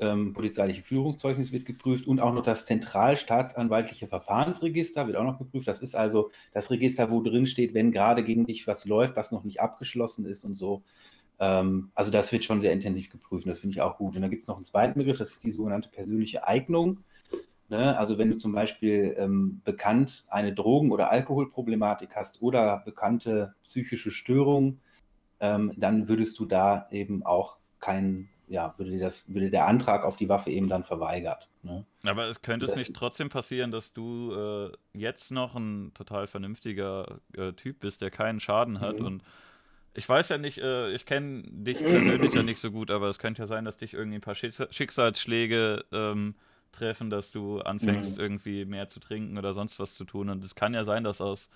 ähm, 0.00 0.32
polizeiliche 0.32 0.82
Führungszeugnis 0.82 1.52
wird 1.52 1.66
geprüft 1.66 2.06
und 2.06 2.20
auch 2.20 2.32
noch 2.32 2.42
das 2.42 2.64
zentralstaatsanwaltliche 2.64 4.06
Verfahrensregister 4.06 5.06
wird 5.06 5.16
auch 5.16 5.24
noch 5.24 5.38
geprüft. 5.38 5.68
Das 5.68 5.82
ist 5.82 5.94
also 5.94 6.30
das 6.52 6.70
Register, 6.70 7.10
wo 7.10 7.20
drin 7.20 7.46
steht, 7.46 7.74
wenn 7.74 7.92
gerade 7.92 8.24
gegen 8.24 8.46
dich 8.46 8.66
was 8.66 8.86
läuft, 8.86 9.16
was 9.16 9.32
noch 9.32 9.44
nicht 9.44 9.60
abgeschlossen 9.60 10.24
ist 10.24 10.44
und 10.44 10.54
so. 10.54 10.82
Ähm, 11.38 11.90
also 11.94 12.10
das 12.10 12.32
wird 12.32 12.44
schon 12.44 12.60
sehr 12.60 12.72
intensiv 12.72 13.10
geprüft. 13.10 13.46
Das 13.46 13.60
finde 13.60 13.74
ich 13.74 13.82
auch 13.82 13.98
gut. 13.98 14.16
Und 14.16 14.22
dann 14.22 14.30
gibt 14.30 14.42
es 14.42 14.48
noch 14.48 14.56
einen 14.56 14.64
zweiten 14.64 14.98
Begriff, 14.98 15.18
das 15.18 15.32
ist 15.32 15.44
die 15.44 15.50
sogenannte 15.50 15.90
persönliche 15.90 16.46
Eignung. 16.46 17.00
Ne? 17.72 17.98
Also 17.98 18.18
wenn 18.18 18.30
du 18.30 18.36
zum 18.36 18.52
Beispiel 18.52 19.14
ähm, 19.16 19.62
bekannt 19.64 20.26
eine 20.28 20.52
Drogen- 20.52 20.92
oder 20.92 21.10
Alkoholproblematik 21.10 22.14
hast 22.14 22.42
oder 22.42 22.82
bekannte 22.84 23.54
psychische 23.64 24.10
Störungen, 24.10 24.82
ähm, 25.40 25.72
dann 25.78 26.06
würdest 26.06 26.38
du 26.38 26.44
da 26.44 26.86
eben 26.90 27.24
auch 27.24 27.56
keinen 27.80 28.28
ja, 28.46 28.74
würde, 28.76 28.98
das, 28.98 29.32
würde 29.32 29.48
der 29.48 29.66
Antrag 29.66 30.04
auf 30.04 30.16
die 30.18 30.28
Waffe 30.28 30.50
eben 30.50 30.68
dann 30.68 30.84
verweigert. 30.84 31.48
Ne? 31.62 31.86
Aber 32.04 32.28
es 32.28 32.42
könnte 32.42 32.66
das, 32.66 32.74
es 32.74 32.80
nicht 32.80 32.94
trotzdem 32.94 33.30
passieren, 33.30 33.70
dass 33.70 33.94
du 33.94 34.34
äh, 34.34 34.72
jetzt 34.92 35.30
noch 35.30 35.54
ein 35.54 35.92
total 35.94 36.26
vernünftiger 36.26 37.20
äh, 37.34 37.54
Typ 37.54 37.80
bist, 37.80 38.02
der 38.02 38.10
keinen 38.10 38.40
Schaden 38.40 38.80
hat 38.80 39.00
mhm. 39.00 39.06
und 39.06 39.22
ich 39.94 40.06
weiß 40.06 40.28
ja 40.28 40.36
nicht, 40.36 40.58
äh, 40.58 40.92
ich 40.92 41.06
kenne 41.06 41.42
dich 41.46 41.78
persönlich 41.78 42.34
ja 42.34 42.42
nicht 42.42 42.60
so 42.60 42.70
gut, 42.70 42.90
aber 42.90 43.08
es 43.08 43.18
könnte 43.18 43.40
ja 43.40 43.46
sein, 43.46 43.64
dass 43.64 43.78
dich 43.78 43.94
irgendwie 43.94 44.18
ein 44.18 44.22
paar 44.22 44.34
Schicksalsschläge 44.34 45.86
ähm, 45.90 46.34
treffen, 46.72 47.10
dass 47.10 47.30
du 47.30 47.60
anfängst, 47.60 48.16
mhm. 48.16 48.22
irgendwie 48.22 48.64
mehr 48.64 48.88
zu 48.88 49.00
trinken 49.00 49.38
oder 49.38 49.52
sonst 49.52 49.78
was 49.78 49.94
zu 49.94 50.04
tun. 50.04 50.28
Und 50.28 50.44
es 50.44 50.54
kann 50.54 50.74
ja 50.74 50.84
sein, 50.84 51.04
dass 51.04 51.20
aus 51.20 51.50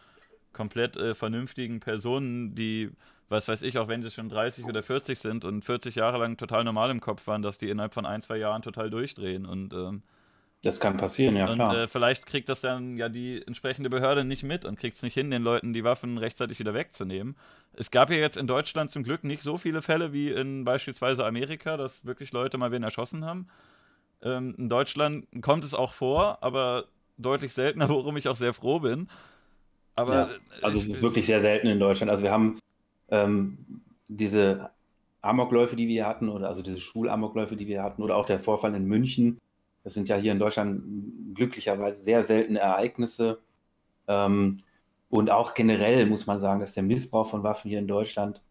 komplett 0.52 0.96
äh, 0.96 1.14
vernünftigen 1.14 1.80
Personen, 1.80 2.54
die 2.54 2.90
was 3.28 3.48
weiß 3.48 3.62
ich, 3.62 3.78
auch 3.78 3.88
wenn 3.88 4.02
sie 4.02 4.10
schon 4.10 4.28
30 4.28 4.66
oder 4.66 4.82
40 4.82 5.18
sind 5.18 5.44
und 5.44 5.64
40 5.64 5.96
Jahre 5.96 6.18
lang 6.18 6.36
total 6.36 6.64
normal 6.64 6.90
im 6.90 7.00
Kopf 7.00 7.26
waren, 7.26 7.42
dass 7.42 7.58
die 7.58 7.68
innerhalb 7.68 7.92
von 7.92 8.06
ein, 8.06 8.22
zwei 8.22 8.36
Jahren 8.36 8.62
total 8.62 8.88
durchdrehen 8.88 9.46
und 9.46 9.72
ähm, 9.72 10.02
das 10.62 10.80
kann 10.80 10.96
passieren, 10.96 11.36
ja 11.36 11.48
und, 11.48 11.56
klar. 11.56 11.76
Äh, 11.76 11.88
vielleicht 11.88 12.26
kriegt 12.26 12.48
das 12.48 12.60
dann 12.60 12.96
ja 12.96 13.08
die 13.08 13.42
entsprechende 13.46 13.90
Behörde 13.90 14.24
nicht 14.24 14.42
mit 14.42 14.64
und 14.64 14.78
kriegt 14.78 14.96
es 14.96 15.02
nicht 15.02 15.14
hin, 15.14 15.30
den 15.30 15.42
Leuten 15.42 15.72
die 15.72 15.84
Waffen 15.84 16.18
rechtzeitig 16.18 16.58
wieder 16.58 16.74
wegzunehmen. 16.74 17.36
Es 17.74 17.90
gab 17.90 18.10
ja 18.10 18.16
jetzt 18.16 18.36
in 18.36 18.46
Deutschland 18.46 18.90
zum 18.90 19.04
Glück 19.04 19.22
nicht 19.22 19.42
so 19.42 19.58
viele 19.58 19.82
Fälle 19.82 20.12
wie 20.12 20.30
in 20.30 20.64
beispielsweise 20.64 21.24
Amerika, 21.26 21.76
dass 21.76 22.04
wirklich 22.04 22.32
Leute 22.32 22.58
mal 22.58 22.72
wen 22.72 22.82
erschossen 22.82 23.24
haben. 23.24 23.48
Ähm, 24.26 24.56
in 24.58 24.68
Deutschland 24.68 25.26
kommt 25.40 25.64
es 25.64 25.72
auch 25.72 25.92
vor, 25.92 26.38
aber 26.42 26.86
deutlich 27.16 27.54
seltener, 27.54 27.88
worum 27.88 28.16
ich 28.16 28.28
auch 28.28 28.36
sehr 28.36 28.52
froh 28.52 28.80
bin. 28.80 29.08
Aber 29.94 30.14
ja, 30.14 30.28
also 30.62 30.80
es 30.80 30.88
ist 30.88 31.02
wirklich 31.02 31.26
sehr 31.26 31.40
selten 31.40 31.68
in 31.68 31.78
Deutschland. 31.78 32.10
Also 32.10 32.22
wir 32.22 32.32
haben 32.32 32.58
ähm, 33.08 33.82
diese 34.08 34.70
Amokläufe, 35.22 35.76
die 35.76 35.88
wir 35.88 36.06
hatten, 36.06 36.28
oder 36.28 36.48
also 36.48 36.60
diese 36.60 36.80
Schulamokläufe, 36.80 37.56
die 37.56 37.66
wir 37.66 37.82
hatten, 37.82 38.02
oder 38.02 38.16
auch 38.16 38.26
der 38.26 38.40
Vorfall 38.40 38.74
in 38.74 38.84
München, 38.84 39.38
das 39.84 39.94
sind 39.94 40.08
ja 40.08 40.16
hier 40.16 40.32
in 40.32 40.40
Deutschland 40.40 40.82
glücklicherweise 41.34 42.02
sehr 42.02 42.24
seltene 42.24 42.58
Ereignisse. 42.58 43.38
Ähm, 44.08 44.62
und 45.08 45.30
auch 45.30 45.54
generell 45.54 46.06
muss 46.06 46.26
man 46.26 46.40
sagen, 46.40 46.58
dass 46.58 46.74
der 46.74 46.82
Missbrauch 46.82 47.30
von 47.30 47.44
Waffen 47.44 47.68
hier 47.68 47.78
in 47.78 47.86
Deutschland 47.86 48.42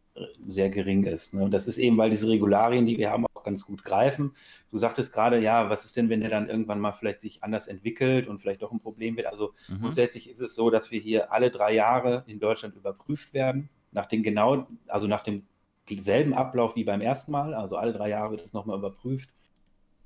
sehr 0.47 0.69
gering 0.69 1.03
ist. 1.03 1.33
Ne? 1.33 1.43
Und 1.43 1.51
das 1.51 1.67
ist 1.67 1.77
eben, 1.77 1.97
weil 1.97 2.09
diese 2.09 2.29
Regularien, 2.29 2.85
die 2.85 2.97
wir 2.97 3.11
haben, 3.11 3.25
auch 3.33 3.43
ganz 3.43 3.65
gut 3.65 3.83
greifen. 3.83 4.33
Du 4.71 4.77
sagtest 4.77 5.13
gerade, 5.13 5.39
ja, 5.39 5.69
was 5.69 5.85
ist 5.85 5.97
denn, 5.97 6.09
wenn 6.09 6.21
der 6.21 6.29
dann 6.29 6.49
irgendwann 6.49 6.79
mal 6.79 6.93
vielleicht 6.93 7.21
sich 7.21 7.43
anders 7.43 7.67
entwickelt 7.67 8.27
und 8.27 8.39
vielleicht 8.39 8.61
doch 8.61 8.71
ein 8.71 8.79
Problem 8.79 9.17
wird? 9.17 9.27
Also 9.27 9.53
mhm. 9.67 9.81
grundsätzlich 9.81 10.29
ist 10.29 10.39
es 10.39 10.55
so, 10.55 10.69
dass 10.69 10.91
wir 10.91 10.99
hier 10.99 11.31
alle 11.31 11.51
drei 11.51 11.73
Jahre 11.73 12.23
in 12.27 12.39
Deutschland 12.39 12.75
überprüft 12.75 13.33
werden 13.33 13.69
nach 13.91 14.05
dem 14.05 14.23
genau, 14.23 14.67
also 14.87 15.07
nach 15.07 15.23
dem 15.23 15.43
selben 15.89 16.33
Ablauf 16.33 16.75
wie 16.75 16.83
beim 16.83 17.01
ersten 17.01 17.31
Mal, 17.31 17.53
also 17.53 17.77
alle 17.77 17.93
drei 17.93 18.09
Jahre 18.09 18.31
wird 18.31 18.43
das 18.43 18.53
nochmal 18.53 18.77
überprüft. 18.77 19.29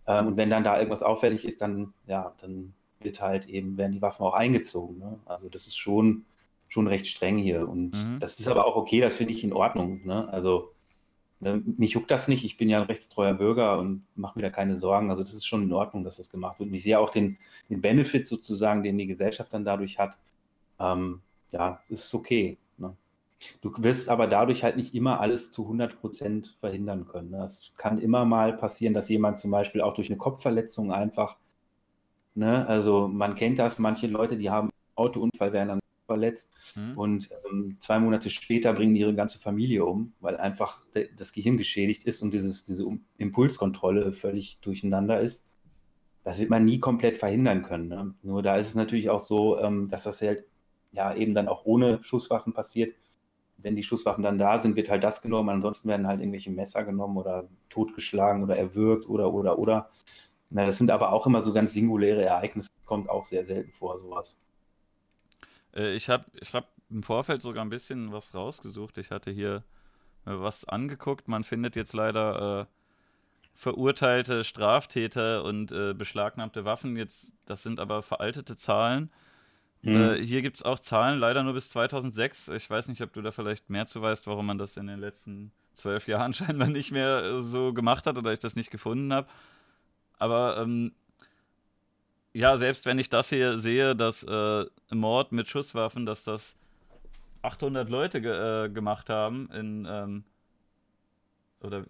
Ähm, 0.06 0.28
und 0.28 0.38
wenn 0.38 0.50
dann 0.50 0.64
da 0.64 0.78
irgendwas 0.78 1.04
auffällig 1.04 1.46
ist, 1.46 1.62
dann, 1.62 1.94
ja, 2.06 2.34
dann 2.42 2.74
wird 3.00 3.22
halt 3.22 3.48
eben, 3.48 3.78
werden 3.78 3.94
die 3.94 4.02
Waffen 4.02 4.24
auch 4.24 4.34
eingezogen. 4.34 5.00
Ne? 5.00 5.20
Also 5.26 5.50
das 5.50 5.68
ist 5.68 5.78
schon, 5.78 6.26
schon 6.70 6.88
recht 6.88 7.08
streng 7.08 7.38
hier. 7.38 7.68
Und 7.68 7.92
mhm. 7.92 8.20
das 8.20 8.40
ist 8.40 8.48
aber 8.48 8.66
auch 8.66 8.76
okay, 8.76 9.02
das 9.02 9.18
finde 9.18 9.34
ich 9.34 9.44
in 9.44 9.52
Ordnung. 9.54 10.06
Ne? 10.06 10.30
Also 10.30 10.72
ne, 11.40 11.62
mich 11.78 11.92
juckt 11.92 12.12
das 12.12 12.28
nicht, 12.28 12.46
ich 12.46 12.58
bin 12.58 12.70
ja 12.70 12.80
ein 12.80 12.88
rechtstreuer 12.88 13.34
Bürger 13.34 13.80
und 13.80 14.04
mache 14.16 14.38
mir 14.38 14.44
da 14.44 14.50
keine 14.50 14.78
Sorgen. 14.78 15.10
Also 15.10 15.24
das 15.24 15.34
ist 15.34 15.46
schon 15.46 15.64
in 15.64 15.74
Ordnung, 15.74 16.04
dass 16.04 16.18
das 16.18 16.30
gemacht 16.30 16.60
wird. 16.60 16.70
Und 16.70 16.76
ich 16.76 16.84
sehe 16.84 17.00
auch 17.00 17.10
den, 17.10 17.38
den 17.70 17.82
Benefit 17.82 18.28
sozusagen, 18.28 18.84
den 18.84 18.98
die 18.98 19.08
Gesellschaft 19.08 19.54
dann 19.54 19.66
dadurch 19.66 19.98
hat. 19.98 20.18
Ähm, 20.80 21.22
ja, 21.52 21.82
das 21.90 22.06
ist 22.06 22.14
okay. 22.14 22.58
Ne? 22.78 22.96
Du 23.62 23.72
wirst 23.80 24.08
aber 24.08 24.28
dadurch 24.28 24.64
halt 24.64 24.78
nicht 24.78 24.94
immer 24.94 25.20
alles 25.20 25.52
zu 25.52 25.64
100 25.64 26.00
Prozent 26.00 26.56
verhindern 26.60 27.08
können. 27.08 27.32
Ne? 27.32 27.44
Es 27.44 27.72
kann 27.78 27.98
immer 27.98 28.26
mal 28.26 28.54
passieren, 28.54 28.94
dass 28.94 29.10
jemand 29.10 29.40
zum 29.40 29.50
Beispiel 29.50 29.82
auch 29.82 29.96
durch 29.96 30.10
eine 30.10 30.18
Kopfverletzung 30.18 30.94
einfach, 30.94 31.38
ne, 32.36 32.68
also 32.68 33.08
man 33.08 33.36
kennt 33.36 33.58
das, 33.58 33.80
manche 33.80 34.08
Leute, 34.08 34.38
die 34.38 34.50
haben 34.50 34.70
einen 34.70 34.98
Autounfall, 34.98 35.54
werden 35.54 35.70
dann 35.70 35.79
verletzt 36.10 36.52
mhm. 36.76 36.98
und 36.98 37.30
ähm, 37.50 37.78
zwei 37.80 38.00
Monate 38.00 38.30
später 38.30 38.74
bringen 38.74 38.96
ihre 38.96 39.14
ganze 39.14 39.40
Familie 39.40 39.86
um, 39.86 40.14
weil 40.20 40.38
einfach 40.38 40.84
das 41.18 41.32
Gehirn 41.32 41.58
geschädigt 41.58 42.04
ist 42.04 42.22
und 42.22 42.32
dieses, 42.32 42.64
diese 42.64 42.86
Impulskontrolle 43.18 44.12
völlig 44.12 44.60
durcheinander 44.60 45.22
ist. 45.22 45.46
Das 46.24 46.40
wird 46.40 46.50
man 46.50 46.66
nie 46.66 46.80
komplett 46.80 47.18
verhindern 47.18 47.64
können. 47.64 47.88
Ne? 47.88 48.14
Nur 48.24 48.44
da 48.44 48.58
ist 48.58 48.70
es 48.70 48.76
natürlich 48.76 49.10
auch 49.10 49.20
so, 49.22 49.60
ähm, 49.60 49.88
dass 49.88 50.04
das 50.04 50.22
halt 50.22 50.44
ja 50.92 51.16
eben 51.16 51.34
dann 51.34 51.48
auch 51.48 51.66
ohne 51.66 52.04
Schusswaffen 52.04 52.54
passiert 52.54 52.94
wenn 53.62 53.76
die 53.76 53.84
Schusswaffen 53.84 54.24
dann 54.24 54.38
da 54.38 54.60
sind, 54.60 54.76
wird 54.76 54.90
halt 54.90 55.04
das 55.04 55.22
genommen. 55.22 55.50
Ansonsten 55.50 55.90
werden 55.90 56.08
halt 56.08 56.20
irgendwelche 56.20 56.52
Messer 56.52 56.84
genommen 56.84 57.18
oder 57.18 57.48
totgeschlagen 57.70 58.44
oder 58.44 58.58
erwürgt 58.58 59.08
oder, 59.10 59.34
oder, 59.34 59.60
oder. 59.60 59.90
Na, 60.50 60.66
das 60.66 60.78
sind 60.78 60.92
aber 60.92 61.12
auch 61.12 61.28
immer 61.28 61.42
so 61.42 61.54
ganz 61.54 61.74
singuläre 61.74 62.24
Ereignisse. 62.24 62.70
Das 62.78 62.88
kommt 62.88 63.10
auch 63.10 63.26
sehr 63.26 63.46
selten 63.46 63.72
vor, 63.72 63.98
sowas. 63.98 64.40
Äh, 65.76 65.94
ich 65.96 66.10
habe 66.10 66.26
ich 66.40 66.54
hab 66.54 66.68
im 66.90 67.04
Vorfeld 67.04 67.42
sogar 67.42 67.64
ein 67.64 67.70
bisschen 67.70 68.12
was 68.12 68.34
rausgesucht. 68.34 68.98
Ich 68.98 69.12
hatte 69.12 69.32
hier 69.32 69.64
äh, 70.26 70.32
was 70.32 70.66
angeguckt. 70.66 71.28
Man 71.28 71.44
findet 71.44 71.76
jetzt 71.76 71.94
leider 71.94 72.62
äh, 72.62 72.66
verurteilte 73.56 74.44
Straftäter 74.44 75.44
und 75.44 75.72
äh, 75.72 75.94
beschlagnahmte 75.94 76.66
Waffen. 76.66 76.96
Jetzt, 76.96 77.32
das 77.46 77.64
sind 77.64 77.80
aber 77.80 78.02
veraltete 78.02 78.56
Zahlen. 78.56 79.12
Mhm. 79.82 79.96
Äh, 79.96 80.26
hier 80.26 80.42
gibt 80.42 80.58
es 80.58 80.64
auch 80.64 80.80
Zahlen, 80.80 81.20
leider 81.20 81.44
nur 81.44 81.54
bis 81.54 81.70
2006. 81.70 82.50
Ich 82.50 82.70
weiß 82.70 82.88
nicht, 82.88 83.02
ob 83.02 83.14
du 83.14 83.22
da 83.22 83.32
vielleicht 83.32 83.70
mehr 83.70 83.86
zu 83.86 84.02
weißt, 84.02 84.28
warum 84.28 84.46
man 84.46 84.58
das 84.58 84.78
in 84.78 84.88
den 84.88 85.00
letzten 85.00 85.52
zwölf 85.74 86.08
Jahren 86.08 86.34
scheinbar 86.36 86.68
nicht 86.68 86.92
mehr 86.92 87.42
so 87.42 87.74
gemacht 87.74 88.06
hat 88.06 88.18
oder 88.18 88.34
ich 88.34 88.40
das 88.40 88.56
nicht 88.56 88.72
gefunden 88.72 89.14
habe. 89.14 89.28
Aber 90.18 90.58
ähm, 90.58 90.94
ja, 92.34 92.58
selbst 92.58 92.86
wenn 92.86 93.00
ich 93.00 93.10
das 93.10 93.30
hier 93.30 93.58
sehe, 93.58 93.96
dass 93.96 94.24
äh, 94.24 94.66
Mord 94.92 95.32
mit 95.32 95.48
Schusswaffen, 95.48 96.06
dass 96.06 96.24
das 96.24 96.58
800 97.42 97.90
Leute 97.90 98.22
ge 98.22 98.66
äh, 98.66 98.70
gemacht 98.70 99.10
haben 99.10 99.50
in, 99.52 99.88
ähm, 99.90 100.24
oder, 101.62 101.86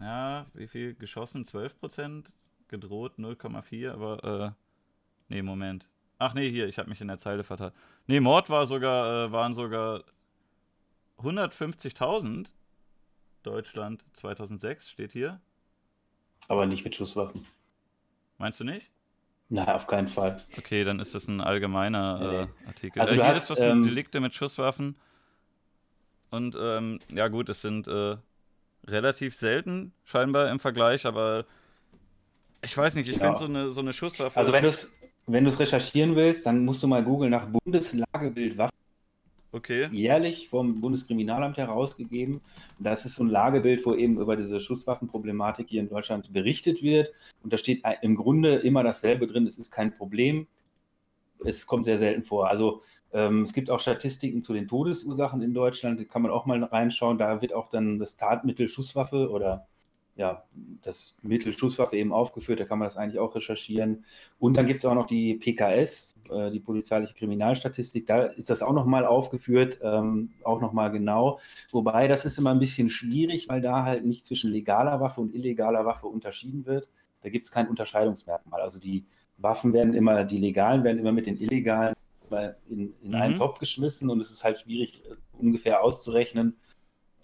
ja, 0.00 0.46
wie 0.54 0.68
viel 0.68 0.94
geschossen? 0.94 1.44
12 1.44 1.78
Prozent? 1.78 2.32
Gedroht 2.68 3.14
0,4, 3.18 3.92
aber, 3.92 4.24
äh, 4.24 4.50
nee, 5.28 5.42
Moment. 5.42 5.88
Ach 6.18 6.34
nee, 6.34 6.50
hier, 6.50 6.68
ich 6.68 6.78
habe 6.78 6.90
mich 6.90 7.00
in 7.00 7.08
der 7.08 7.18
Zeile 7.18 7.44
vertan. 7.44 7.72
Nee, 8.06 8.20
Mord 8.20 8.50
war 8.50 8.66
sogar, 8.66 9.26
äh, 9.26 9.32
waren 9.32 9.54
sogar 9.54 10.04
150.000. 11.18 12.50
Deutschland 13.42 14.04
2006 14.14 14.90
steht 14.90 15.12
hier. 15.12 15.40
Aber 16.48 16.66
nicht 16.66 16.84
mit 16.84 16.94
Schusswaffen. 16.94 17.46
Meinst 18.36 18.60
du 18.60 18.64
nicht? 18.64 18.90
Nein, 19.50 19.68
auf 19.68 19.86
keinen 19.86 20.08
Fall. 20.08 20.42
Okay, 20.58 20.84
dann 20.84 21.00
ist 21.00 21.14
das 21.14 21.26
ein 21.26 21.40
allgemeiner 21.40 22.20
äh, 22.20 22.44
nee. 22.44 22.68
Artikel. 22.68 23.00
Also 23.00 23.14
äh, 23.14 23.16
hier 23.16 23.26
hast, 23.26 23.44
ist 23.44 23.50
was 23.50 23.60
ähm, 23.60 23.80
mit 23.80 23.90
Delikte 23.90 24.20
mit 24.20 24.34
Schusswaffen. 24.34 24.96
Und 26.30 26.56
ähm, 26.60 26.98
ja 27.08 27.28
gut, 27.28 27.48
es 27.48 27.62
sind 27.62 27.88
äh, 27.88 28.16
relativ 28.86 29.36
selten 29.36 29.92
scheinbar 30.04 30.50
im 30.50 30.60
Vergleich, 30.60 31.06
aber 31.06 31.46
ich 32.62 32.76
weiß 32.76 32.94
nicht, 32.96 33.08
ich 33.08 33.16
ja. 33.16 33.24
finde 33.24 33.38
so 33.38 33.46
eine, 33.46 33.70
so 33.70 33.80
eine 33.80 33.94
Schusswaffe. 33.94 34.38
Also 34.38 34.52
wenn 34.52 34.64
du 34.64 34.68
es 34.68 34.90
wenn 35.28 35.44
du 35.44 35.50
recherchieren 35.50 36.16
willst, 36.16 36.46
dann 36.46 36.64
musst 36.64 36.82
du 36.82 36.86
mal 36.86 37.04
googeln 37.04 37.30
nach 37.30 37.46
Bundeslagebild 37.46 38.56
Waffen. 38.56 38.77
Okay. 39.50 39.88
Jährlich 39.92 40.48
vom 40.50 40.80
Bundeskriminalamt 40.80 41.56
herausgegeben. 41.56 42.42
Das 42.78 43.06
ist 43.06 43.14
so 43.14 43.24
ein 43.24 43.30
Lagebild, 43.30 43.84
wo 43.86 43.94
eben 43.94 44.20
über 44.20 44.36
diese 44.36 44.60
Schusswaffenproblematik 44.60 45.68
hier 45.70 45.80
in 45.80 45.88
Deutschland 45.88 46.32
berichtet 46.32 46.82
wird. 46.82 47.12
Und 47.42 47.52
da 47.52 47.56
steht 47.56 47.82
im 48.02 48.14
Grunde 48.14 48.56
immer 48.56 48.82
dasselbe 48.82 49.26
drin. 49.26 49.46
Es 49.46 49.58
ist 49.58 49.70
kein 49.70 49.96
Problem. 49.96 50.46
Es 51.44 51.66
kommt 51.66 51.86
sehr 51.86 51.98
selten 51.98 52.24
vor. 52.24 52.48
Also 52.48 52.82
ähm, 53.12 53.42
es 53.42 53.54
gibt 53.54 53.70
auch 53.70 53.80
Statistiken 53.80 54.42
zu 54.42 54.52
den 54.52 54.68
Todesursachen 54.68 55.40
in 55.40 55.54
Deutschland. 55.54 55.98
Da 55.98 56.04
kann 56.04 56.22
man 56.22 56.30
auch 56.30 56.44
mal 56.44 56.62
reinschauen. 56.62 57.16
Da 57.16 57.40
wird 57.40 57.54
auch 57.54 57.70
dann 57.70 57.98
das 57.98 58.18
Tatmittel 58.18 58.68
Schusswaffe 58.68 59.30
oder 59.30 59.66
ja, 60.18 60.42
das 60.82 61.16
Mittel 61.22 61.56
Schusswaffe 61.56 61.96
eben 61.96 62.12
aufgeführt, 62.12 62.58
da 62.58 62.64
kann 62.64 62.80
man 62.80 62.88
das 62.88 62.96
eigentlich 62.96 63.20
auch 63.20 63.36
recherchieren. 63.36 64.04
Und 64.40 64.56
dann 64.56 64.66
gibt 64.66 64.82
es 64.82 64.90
auch 64.90 64.94
noch 64.94 65.06
die 65.06 65.36
PKS, 65.36 66.16
äh, 66.28 66.50
die 66.50 66.58
polizeiliche 66.58 67.14
Kriminalstatistik, 67.14 68.04
da 68.08 68.24
ist 68.24 68.50
das 68.50 68.60
auch 68.60 68.72
nochmal 68.72 69.06
aufgeführt, 69.06 69.78
ähm, 69.80 70.30
auch 70.42 70.60
nochmal 70.60 70.90
genau. 70.90 71.38
Wobei 71.70 72.08
das 72.08 72.24
ist 72.24 72.36
immer 72.36 72.50
ein 72.50 72.58
bisschen 72.58 72.88
schwierig, 72.88 73.48
weil 73.48 73.60
da 73.60 73.84
halt 73.84 74.04
nicht 74.04 74.26
zwischen 74.26 74.50
legaler 74.50 75.00
Waffe 75.00 75.20
und 75.20 75.32
illegaler 75.32 75.86
Waffe 75.86 76.08
unterschieden 76.08 76.66
wird. 76.66 76.88
Da 77.22 77.28
gibt 77.28 77.46
es 77.46 77.52
kein 77.52 77.68
Unterscheidungsmerkmal. 77.68 78.60
Also 78.60 78.80
die 78.80 79.06
Waffen 79.36 79.72
werden 79.72 79.94
immer, 79.94 80.24
die 80.24 80.38
legalen 80.38 80.82
werden 80.82 80.98
immer 80.98 81.12
mit 81.12 81.26
den 81.26 81.40
illegalen 81.40 81.94
in, 82.68 82.92
in 83.02 83.10
mhm. 83.10 83.14
einen 83.14 83.36
Topf 83.38 83.60
geschmissen 83.60 84.10
und 84.10 84.20
es 84.20 84.32
ist 84.32 84.42
halt 84.42 84.58
schwierig 84.58 85.04
äh, 85.06 85.14
ungefähr 85.38 85.82
auszurechnen, 85.82 86.56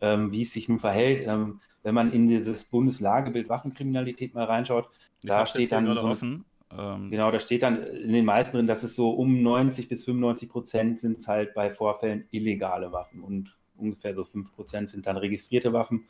ähm, 0.00 0.30
wie 0.32 0.42
es 0.42 0.52
sich 0.52 0.68
nun 0.68 0.78
verhält. 0.78 1.26
Ähm, 1.26 1.60
wenn 1.84 1.94
man 1.94 2.12
in 2.12 2.26
dieses 2.26 2.64
Bundeslagebild 2.64 3.48
Waffenkriminalität 3.48 4.34
mal 4.34 4.44
reinschaut, 4.44 4.88
ich 5.22 5.28
da 5.28 5.46
steht 5.46 5.70
dann 5.70 5.88
so, 5.88 6.02
offen. 6.02 6.44
Ähm, 6.76 7.10
genau, 7.10 7.30
da 7.30 7.38
steht 7.38 7.62
dann 7.62 7.82
in 7.84 8.12
den 8.12 8.24
meisten 8.24 8.56
drin, 8.56 8.66
dass 8.66 8.82
es 8.82 8.96
so 8.96 9.10
um 9.10 9.42
90 9.42 9.88
bis 9.88 10.04
95 10.04 10.48
Prozent 10.48 10.98
sind 10.98 11.18
es 11.18 11.28
halt 11.28 11.54
bei 11.54 11.70
Vorfällen 11.70 12.24
illegale 12.32 12.90
Waffen 12.90 13.22
und 13.22 13.56
ungefähr 13.76 14.14
so 14.14 14.24
5 14.24 14.54
Prozent 14.54 14.88
sind 14.88 15.06
dann 15.06 15.16
registrierte 15.16 15.72
Waffen. 15.72 16.06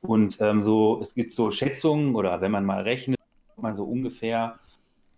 Und 0.00 0.40
ähm, 0.40 0.62
so, 0.62 0.98
es 1.02 1.14
gibt 1.14 1.34
so 1.34 1.50
Schätzungen 1.50 2.14
oder 2.14 2.40
wenn 2.40 2.50
man 2.50 2.64
mal 2.64 2.82
rechnet, 2.82 3.20
man 3.56 3.74
so 3.74 3.84
ungefähr 3.84 4.58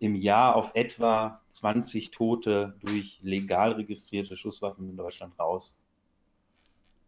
im 0.00 0.16
Jahr 0.16 0.56
auf 0.56 0.72
etwa 0.74 1.40
20 1.50 2.10
Tote 2.10 2.74
durch 2.80 3.20
legal 3.22 3.72
registrierte 3.72 4.36
Schusswaffen 4.36 4.90
in 4.90 4.96
Deutschland 4.96 5.38
raus. 5.38 5.76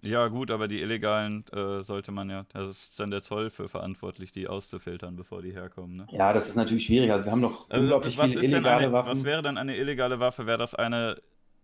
Ja, 0.05 0.29
gut, 0.29 0.51
aber 0.51 0.69
die 0.69 0.83
illegalen 0.83 1.45
äh, 1.53 1.83
sollte 1.83 2.13
man 2.13 2.29
ja, 2.29 2.45
das 2.53 2.69
ist 2.69 3.01
dann 3.01 3.11
der 3.11 3.23
Zoll 3.23 3.49
für 3.49 3.71
verantwortlich, 3.71 4.33
die 4.33 4.49
auszufiltern, 4.49 5.17
bevor 5.17 5.41
die 5.41 5.53
herkommen. 5.53 5.97
Ne? 5.97 6.07
Ja, 6.11 6.35
das 6.35 6.49
ist 6.49 6.57
natürlich 6.57 6.85
schwierig. 6.85 7.11
Also 7.11 7.25
wir 7.25 7.33
haben 7.33 7.41
noch 7.41 7.71
also, 7.71 7.83
unglaublich 7.83 8.19
viele 8.19 8.45
illegale 8.45 8.85
eine, 8.85 8.93
Waffen. 8.93 9.13
Was 9.13 9.25
wäre 9.25 9.41
dann 9.41 9.57
eine 9.57 9.77
illegale 9.77 10.21
Waffe? 10.21 10.47
Wäre 10.47 10.59
das 10.59 10.75
eine 10.75 11.17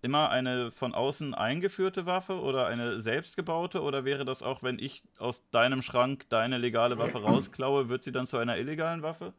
immer 0.03 0.31
eine 0.31 0.71
von 0.71 0.95
außen 0.95 1.35
eingeführte 1.35 2.07
Waffe 2.07 2.41
oder 2.41 2.67
eine 2.67 3.01
selbstgebaute? 3.01 3.83
Oder 3.83 4.07
wäre 4.07 4.25
das 4.25 4.43
auch, 4.43 4.63
wenn 4.63 4.79
ich 4.79 5.03
aus 5.19 5.43
deinem 5.51 5.83
Schrank 5.83 6.25
deine 6.31 6.57
legale 6.57 6.97
Waffe 6.97 7.19
rausklaue, 7.23 7.91
wird 7.91 8.05
sie 8.05 8.13
dann 8.13 8.27
zu 8.27 8.39
einer 8.39 8.57
illegalen 8.57 9.03
Waffe? 9.03 9.35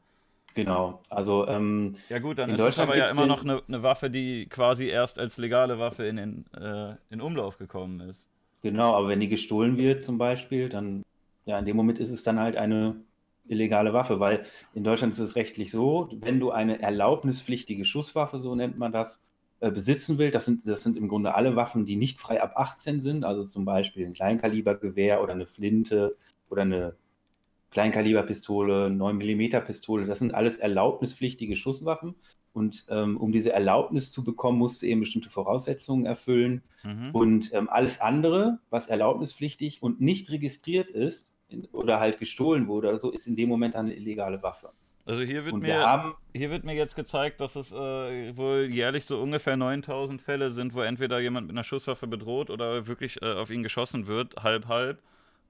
Genau, 0.54 1.02
also 1.10 1.48
ähm, 1.48 1.96
ja 2.10 2.20
gut, 2.20 2.38
dann 2.38 2.50
ist 2.50 2.60
es 2.60 2.78
aber 2.78 2.98
ja 2.98 3.08
immer 3.08 3.26
noch 3.26 3.44
eine, 3.44 3.64
eine, 3.68 3.84
Waffe, 3.84 4.10
die 4.10 4.48
quasi 4.48 4.88
erst 4.90 5.18
als 5.18 5.38
legale 5.38 5.80
Waffe 5.80 6.06
in, 6.06 6.18
den, 6.18 6.46
äh, 6.54 6.96
in 7.10 7.22
Umlauf 7.22 7.58
gekommen 7.58 8.02
ist. 8.02 8.30
Genau, 8.62 8.94
aber 8.94 9.08
wenn 9.08 9.20
die 9.20 9.30
gestohlen 9.30 9.78
wird 9.78 10.06
zum 10.06 10.18
Beispiel, 10.18 10.70
dann, 10.70 11.04
ja, 11.46 11.58
in 11.58 11.66
dem 11.66 11.76
Moment 11.76 12.00
ist 12.00 12.12
es 12.12 12.24
dann 12.24 12.40
halt 12.40 12.56
eine 12.56 12.96
illegale 13.48 13.94
Waffe, 13.94 14.20
weil 14.20 14.46
in 14.76 14.84
Deutschland 14.84 15.14
ist 15.14 15.20
es 15.20 15.36
rechtlich 15.36 15.72
so, 15.72 16.10
wenn 16.14 16.40
du 16.40 16.52
eine 16.52 16.82
erlaubnispflichtige 16.82 17.86
Schusswaffe, 17.86 18.40
so 18.40 18.56
nennt 18.56 18.78
man 18.78 18.92
das, 18.92 19.20
äh, 19.62 19.72
besitzen 19.72 20.18
willst, 20.18 20.36
das 20.36 20.46
sind, 20.46 20.68
das 20.68 20.84
sind 20.84 20.98
im 20.98 21.08
Grunde 21.08 21.34
alle 21.36 21.56
Waffen, 21.56 21.86
die 21.86 21.96
nicht 21.96 22.20
frei 22.20 22.42
ab 22.42 22.54
18 22.56 23.02
sind, 23.02 23.24
also 23.24 23.46
zum 23.46 23.66
Beispiel 23.66 24.06
ein 24.06 24.14
Kleinkalibergewehr 24.14 25.24
oder 25.24 25.34
eine 25.34 25.48
Flinte 25.48 26.16
oder 26.50 26.62
eine 26.64 26.96
Kleinkaliberpistole, 27.72 28.90
9 28.90 29.18
mm 29.18 29.64
Pistole, 29.66 30.06
das 30.06 30.20
sind 30.20 30.34
alles 30.34 30.58
erlaubnispflichtige 30.58 31.56
Schusswaffen. 31.56 32.16
Und 32.54 32.86
ähm, 32.90 33.18
um 33.18 33.32
diese 33.32 33.54
Erlaubnis 33.54 34.12
zu 34.12 34.24
bekommen, 34.24 34.58
musst 34.58 34.82
du 34.82 34.86
eben 34.86 35.00
bestimmte 35.00 35.30
Voraussetzungen 35.30 36.06
erfüllen. 36.06 36.64
Mhm. 36.84 37.12
Und 37.14 37.54
ähm, 37.54 37.70
alles 37.70 38.02
andere, 38.02 38.60
was 38.70 38.88
erlaubnispflichtig 38.88 39.82
und 39.82 40.02
nicht 40.02 40.32
registriert 40.32 40.90
ist 40.90 41.34
in, 41.48 41.66
oder 41.72 42.00
halt 42.00 42.20
gestohlen 42.20 42.68
wurde 42.68 42.90
oder 42.90 43.00
so, 43.00 43.12
ist 43.12 43.28
in 43.28 43.36
dem 43.36 43.48
Moment 43.48 43.76
eine 43.76 43.94
illegale 43.94 44.44
Waffe. 44.44 44.72
Also 45.06 45.24
hier 45.24 45.46
wird, 45.46 45.56
mir, 45.56 45.80
haben, 45.80 46.14
hier 46.34 46.52
wird 46.52 46.64
mir 46.64 46.76
jetzt 46.76 46.96
gezeigt, 46.96 47.42
dass 47.42 47.56
es 47.56 47.72
äh, 47.72 48.38
wohl 48.38 48.70
jährlich 48.72 49.06
so 49.06 49.20
ungefähr 49.20 49.58
9000 49.58 50.22
Fälle 50.22 50.52
sind, 50.52 50.76
wo 50.76 50.82
entweder 50.82 51.20
jemand 51.20 51.48
mit 51.48 51.56
einer 51.56 51.64
Schusswaffe 51.64 52.06
bedroht 52.06 52.50
oder 52.50 52.88
wirklich 52.88 53.22
äh, 53.22 53.34
auf 53.34 53.50
ihn 53.50 53.64
geschossen 53.64 54.08
wird, 54.08 54.36
halb, 54.44 54.68
halb. 54.68 55.02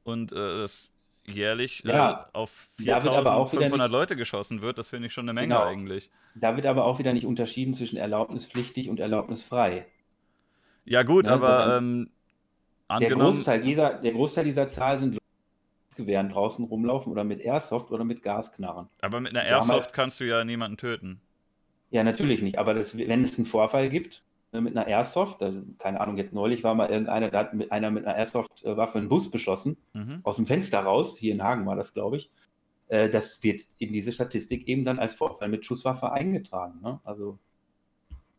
Und 0.04 0.32
äh, 0.32 0.36
das 0.36 0.91
jährlich 1.34 1.84
ja, 1.86 2.29
äh, 2.34 2.38
auf 2.38 2.51
4500 2.77 3.89
Leute 3.89 4.15
geschossen 4.15 4.61
wird, 4.61 4.77
das 4.77 4.89
finde 4.89 5.07
ich 5.07 5.13
schon 5.13 5.25
eine 5.25 5.34
Menge 5.34 5.55
genau. 5.55 5.65
eigentlich. 5.65 6.09
Da 6.36 6.55
wird 6.55 6.65
aber 6.65 6.86
auch 6.86 6.99
wieder 6.99 7.13
nicht 7.13 7.25
unterschieden 7.25 7.73
zwischen 7.73 7.97
erlaubnispflichtig 7.97 8.89
und 8.89 8.99
erlaubnisfrei. 8.99 9.86
Ja 10.86 11.03
gut, 11.03 11.25
ne, 11.25 11.32
aber 11.32 11.77
ähm, 11.77 12.09
der, 12.99 13.09
Großteil 13.11 13.61
dieser, 13.61 13.93
der 13.95 14.11
Großteil 14.11 14.45
dieser 14.45 14.67
Zahl 14.69 14.99
sind 14.99 15.13
Leute, 15.13 15.21
mit 15.89 15.97
Gewehren 15.97 16.29
draußen 16.29 16.65
rumlaufen 16.65 17.11
oder 17.11 17.23
mit 17.23 17.41
Airsoft 17.41 17.91
oder 17.91 18.03
mit 18.03 18.23
Gasknarren. 18.23 18.88
Aber 19.01 19.19
mit 19.19 19.36
einer 19.36 19.45
Airsoft 19.45 19.71
halt, 19.71 19.93
kannst 19.93 20.19
du 20.19 20.25
ja 20.25 20.43
niemanden 20.43 20.77
töten. 20.77 21.21
Ja, 21.91 22.03
natürlich 22.03 22.41
nicht. 22.41 22.57
Aber 22.57 22.73
das, 22.73 22.97
wenn 22.97 23.23
es 23.23 23.38
einen 23.38 23.45
Vorfall 23.45 23.89
gibt, 23.89 24.23
mit 24.52 24.76
einer 24.76 24.88
Airsoft, 24.88 25.41
also, 25.41 25.62
keine 25.78 26.02
Ahnung, 26.02 26.18
jetzt 26.18 26.34
neulich 26.34 26.64
war 26.64 26.76
mal 26.76 26.89
irgendeiner, 26.89 27.30
da 27.30 27.39
hat 27.39 27.54
mit 27.54 27.72
einer 27.72 27.89
mit 27.89 28.06
einer 28.06 28.18
Airsoft-Waffe 28.18 28.97
einen 28.97 29.08
Bus 29.08 29.32
beschossen, 29.32 29.78
mhm. 29.93 30.20
aus 30.24 30.36
dem 30.36 30.45
Fenster 30.45 30.82
raus, 30.82 31.18
hier 31.18 31.34
in 31.34 31.41
Hagen 31.41 31.66
war 31.66 31.78
das, 31.78 31.93
glaube 31.93 32.18
ich. 32.18 32.30
Äh, 32.89 33.10
das 33.10 33.41
wird 33.43 33.62
in 33.78 33.93
diese 33.93 34.12
Statistik 34.12 34.68
eben 34.68 34.84
dann 34.84 34.99
als 34.99 35.14
Vorfall 35.14 35.47
mit 35.47 35.66
Schusswaffe 35.66 36.12
eingetragen. 36.12 36.82
Ne? 36.82 36.99
Also, 37.06 37.39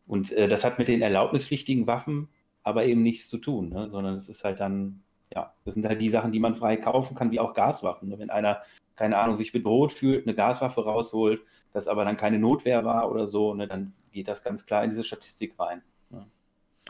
und 0.05 0.31
äh, 0.31 0.47
das 0.47 0.63
hat 0.63 0.77
mit 0.77 0.87
den 0.87 1.01
erlaubnispflichtigen 1.01 1.87
Waffen 1.87 2.29
aber 2.61 2.85
eben 2.85 3.03
nichts 3.03 3.27
zu 3.27 3.39
tun, 3.39 3.69
ne? 3.69 3.89
sondern 3.89 4.15
es 4.15 4.29
ist 4.29 4.43
halt 4.43 4.59
dann, 4.59 5.01
ja, 5.33 5.53
das 5.65 5.73
sind 5.73 5.85
halt 5.85 6.01
die 6.01 6.09
Sachen, 6.09 6.31
die 6.31 6.39
man 6.39 6.55
frei 6.55 6.77
kaufen 6.77 7.15
kann, 7.15 7.31
wie 7.31 7.39
auch 7.39 7.53
Gaswaffen. 7.53 8.09
Ne? 8.09 8.19
Wenn 8.19 8.29
einer, 8.29 8.61
keine 8.95 9.17
Ahnung, 9.17 9.35
sich 9.35 9.51
bedroht 9.51 9.91
fühlt, 9.91 10.25
eine 10.25 10.35
Gaswaffe 10.35 10.83
rausholt, 10.83 11.41
das 11.73 11.87
aber 11.87 12.05
dann 12.05 12.17
keine 12.17 12.39
Notwehr 12.39 12.85
war 12.85 13.11
oder 13.11 13.27
so, 13.27 13.53
ne, 13.53 13.67
dann 13.67 13.93
geht 14.11 14.27
das 14.27 14.43
ganz 14.43 14.65
klar 14.65 14.83
in 14.83 14.91
diese 14.91 15.03
Statistik 15.03 15.59
rein. 15.59 15.81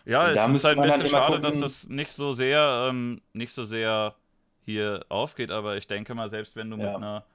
Ja, 0.06 0.32
es 0.32 0.56
ist 0.56 0.64
halt 0.64 0.78
ein 0.78 0.84
bisschen 0.84 1.08
schade, 1.08 1.36
gucken, 1.36 1.42
dass 1.44 1.60
das 1.60 1.90
nicht 1.90 2.12
so 2.12 2.34
sehr, 2.34 2.88
ähm, 2.90 3.22
nicht 3.34 3.54
so 3.54 3.64
sehr 3.66 4.16
hier 4.66 5.06
aufgeht, 5.10 5.52
aber 5.52 5.78
ich 5.78 5.88
denke 5.88 6.14
mal, 6.16 6.30
selbst 6.30 6.56
wenn 6.56 6.70
du 6.70 6.78
ja. 6.78 6.86
mit 6.86 6.96
einer 6.96 7.26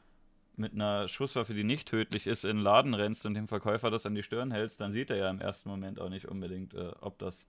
mit 0.56 0.74
einer 0.74 1.06
Schusswaffe, 1.06 1.54
die 1.54 1.62
nicht 1.62 1.86
tödlich 1.86 2.26
ist, 2.26 2.44
in 2.44 2.56
den 2.56 2.62
Laden 2.64 2.94
rennst 2.94 3.24
und 3.26 3.34
dem 3.34 3.46
Verkäufer 3.46 3.92
das 3.92 4.06
an 4.06 4.16
die 4.16 4.24
Stirn 4.24 4.50
hältst, 4.50 4.80
dann 4.80 4.92
sieht 4.92 5.08
er 5.08 5.16
ja 5.16 5.30
im 5.30 5.40
ersten 5.40 5.68
Moment 5.68 6.00
auch 6.00 6.08
nicht 6.08 6.26
unbedingt, 6.26 6.74
äh, 6.74 6.90
ob 7.00 7.16
das 7.18 7.46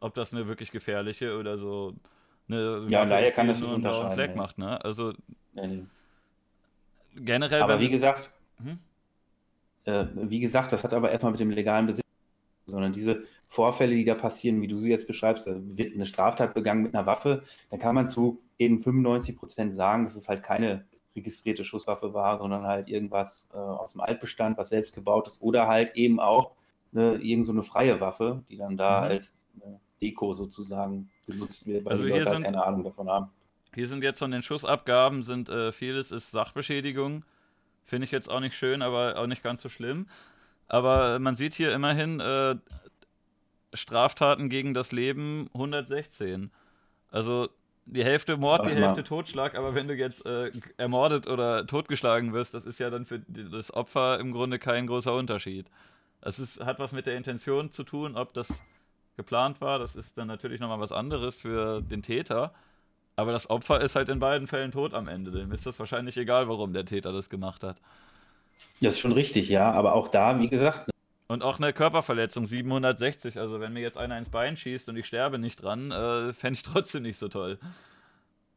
ob 0.00 0.12
das 0.14 0.34
eine 0.34 0.46
wirklich 0.46 0.70
gefährliche 0.70 1.38
oder 1.38 1.56
so 1.56 1.94
eine 2.48 2.84
ja, 2.88 3.04
ist, 3.04 3.34
kann 3.34 3.48
das 3.48 3.60
nur 3.60 3.72
einen 3.72 3.82
blauen 3.82 4.12
Fleck 4.12 4.32
ja. 4.32 4.36
macht, 4.36 4.58
ne? 4.58 4.84
Also 4.84 5.14
nee. 5.54 5.84
generell. 7.14 7.62
Aber 7.62 7.80
wie 7.80 7.88
gesagt, 7.88 8.30
hm? 8.62 8.78
äh, 9.86 10.04
wie 10.14 10.40
gesagt, 10.40 10.72
das 10.72 10.84
hat 10.84 10.92
aber 10.92 11.10
erstmal 11.10 11.32
mit 11.32 11.40
dem 11.40 11.50
legalen 11.50 11.86
Besitz 11.86 12.03
sondern 12.66 12.92
diese 12.92 13.24
Vorfälle, 13.48 13.94
die 13.94 14.04
da 14.04 14.14
passieren, 14.14 14.60
wie 14.62 14.68
du 14.68 14.78
sie 14.78 14.90
jetzt 14.90 15.06
beschreibst, 15.06 15.46
da 15.46 15.54
wird 15.56 15.94
eine 15.94 16.06
Straftat 16.06 16.54
begangen 16.54 16.82
mit 16.82 16.94
einer 16.94 17.06
Waffe, 17.06 17.42
dann 17.70 17.78
kann 17.78 17.94
man 17.94 18.08
zu 18.08 18.42
eben 18.58 18.78
95 18.78 19.36
Prozent 19.36 19.74
sagen, 19.74 20.04
dass 20.04 20.14
es 20.14 20.28
halt 20.28 20.42
keine 20.42 20.84
registrierte 21.16 21.64
Schusswaffe 21.64 22.14
war, 22.14 22.38
sondern 22.38 22.64
halt 22.64 22.88
irgendwas 22.88 23.48
äh, 23.52 23.56
aus 23.56 23.92
dem 23.92 24.00
Altbestand, 24.00 24.58
was 24.58 24.70
selbst 24.70 24.94
gebaut 24.94 25.28
ist, 25.28 25.40
oder 25.42 25.68
halt 25.68 25.94
eben 25.96 26.18
auch 26.18 26.52
ne, 26.92 27.16
irgend 27.16 27.46
so 27.46 27.52
eine 27.52 27.62
freie 27.62 28.00
Waffe, 28.00 28.42
die 28.48 28.56
dann 28.56 28.76
da 28.76 29.00
mhm. 29.00 29.06
als 29.06 29.38
äh, 29.60 29.66
Deko 30.02 30.34
sozusagen 30.34 31.10
benutzt 31.26 31.66
wird, 31.66 31.84
weil 31.84 31.92
also 31.92 32.04
die 32.04 32.10
Leute 32.10 32.30
halt 32.30 32.44
keine 32.44 32.64
Ahnung 32.64 32.84
davon 32.84 33.08
haben. 33.08 33.30
Hier 33.74 33.86
sind 33.86 34.02
jetzt 34.02 34.18
von 34.18 34.30
den 34.30 34.42
Schussabgaben 34.42 35.22
sind 35.22 35.48
äh, 35.48 35.72
vieles 35.72 36.12
ist 36.12 36.30
Sachbeschädigung. 36.30 37.24
Finde 37.84 38.06
ich 38.06 38.12
jetzt 38.12 38.30
auch 38.30 38.40
nicht 38.40 38.54
schön, 38.54 38.82
aber 38.82 39.18
auch 39.18 39.26
nicht 39.26 39.42
ganz 39.42 39.62
so 39.62 39.68
schlimm. 39.68 40.06
Aber 40.68 41.18
man 41.18 41.36
sieht 41.36 41.54
hier 41.54 41.72
immerhin 41.72 42.20
äh, 42.20 42.56
Straftaten 43.74 44.48
gegen 44.48 44.74
das 44.74 44.92
Leben 44.92 45.48
116. 45.54 46.50
Also 47.10 47.48
die 47.86 48.04
Hälfte 48.04 48.36
Mord, 48.36 48.66
die 48.66 48.74
Hälfte 48.74 49.04
Totschlag, 49.04 49.56
aber 49.56 49.74
wenn 49.74 49.88
du 49.88 49.94
jetzt 49.94 50.24
äh, 50.24 50.50
ermordet 50.76 51.26
oder 51.26 51.66
totgeschlagen 51.66 52.32
wirst, 52.32 52.54
das 52.54 52.64
ist 52.64 52.78
ja 52.80 52.88
dann 52.90 53.04
für 53.04 53.20
das 53.20 53.72
Opfer 53.74 54.18
im 54.20 54.32
Grunde 54.32 54.58
kein 54.58 54.86
großer 54.86 55.14
Unterschied. 55.14 55.66
Es 56.22 56.38
ist, 56.38 56.64
hat 56.64 56.78
was 56.78 56.92
mit 56.92 57.06
der 57.06 57.16
Intention 57.16 57.70
zu 57.70 57.84
tun, 57.84 58.16
ob 58.16 58.32
das 58.32 58.62
geplant 59.16 59.60
war. 59.60 59.78
Das 59.78 59.96
ist 59.96 60.16
dann 60.16 60.28
natürlich 60.28 60.60
nochmal 60.60 60.80
was 60.80 60.92
anderes 60.92 61.40
für 61.40 61.82
den 61.82 62.02
Täter. 62.02 62.54
Aber 63.16 63.32
das 63.32 63.48
Opfer 63.50 63.80
ist 63.80 63.94
halt 63.94 64.08
in 64.08 64.18
beiden 64.18 64.48
Fällen 64.48 64.72
tot 64.72 64.94
am 64.94 65.06
Ende. 65.06 65.30
Dem 65.30 65.52
ist 65.52 65.66
das 65.66 65.78
wahrscheinlich 65.78 66.16
egal, 66.16 66.48
warum 66.48 66.72
der 66.72 66.84
Täter 66.84 67.12
das 67.12 67.28
gemacht 67.28 67.62
hat. 67.62 67.80
Das 68.80 68.94
ist 68.94 69.00
schon 69.00 69.12
richtig, 69.12 69.48
ja. 69.48 69.70
Aber 69.72 69.94
auch 69.94 70.08
da, 70.08 70.38
wie 70.38 70.48
gesagt. 70.48 70.88
Ne 70.88 70.94
und 71.26 71.42
auch 71.42 71.58
eine 71.58 71.72
Körperverletzung, 71.72 72.44
760. 72.44 73.38
Also, 73.38 73.60
wenn 73.60 73.72
mir 73.72 73.80
jetzt 73.80 73.98
einer 73.98 74.18
ins 74.18 74.28
Bein 74.28 74.56
schießt 74.56 74.88
und 74.88 74.96
ich 74.96 75.06
sterbe 75.06 75.38
nicht 75.38 75.62
dran, 75.62 75.90
äh, 75.90 76.32
fände 76.32 76.54
ich 76.56 76.62
trotzdem 76.62 77.02
nicht 77.02 77.18
so 77.18 77.28
toll. 77.28 77.58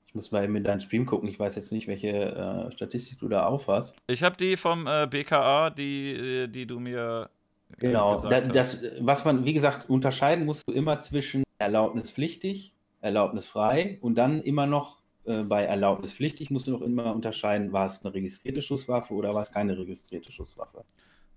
Ich 0.08 0.16
muss 0.16 0.32
mal 0.32 0.44
eben 0.44 0.56
in 0.56 0.64
deinen 0.64 0.80
Stream 0.80 1.06
gucken. 1.06 1.30
Ich 1.30 1.40
weiß 1.40 1.56
jetzt 1.56 1.72
nicht, 1.72 1.88
welche 1.88 2.08
äh, 2.10 2.72
Statistik 2.72 3.20
du 3.20 3.28
da 3.28 3.46
aufhast. 3.46 3.96
Ich 4.08 4.24
habe 4.24 4.38
die 4.38 4.58
vom 4.58 4.88
äh, 4.88 5.08
BKA, 5.08 5.70
die, 5.70 6.12
äh, 6.12 6.48
die 6.48 6.66
du 6.66 6.80
mir. 6.80 7.30
Äh, 7.74 7.78
genau. 7.80 8.22
Da, 8.22 8.42
das, 8.42 8.82
was 9.00 9.26
man, 9.26 9.46
wie 9.46 9.54
gesagt, 9.54 9.90
unterscheiden 9.90 10.46
musst 10.46 10.68
du 10.68 10.72
immer 10.72 11.00
zwischen 11.00 11.44
erlaubnispflichtig, 11.60 12.74
erlaubnisfrei 13.02 13.98
und 14.02 14.18
dann 14.18 14.42
immer 14.42 14.66
noch 14.66 14.98
äh, 15.28 15.44
bei 15.44 15.64
erlaubnispflichtig 15.64 16.52
musst 16.52 16.68
du 16.68 16.72
noch 16.72 16.82
immer 16.82 17.14
unterscheiden, 17.14 17.74
war 17.74 17.86
es 17.86 18.04
eine 18.04 18.14
registrierte 18.14 18.62
Schusswaffe 18.62 19.14
oder 19.14 19.34
war 19.34 19.42
es 19.42 19.52
keine 19.52 19.78
registrierte 19.78 20.32
Schusswaffe. 20.32 20.86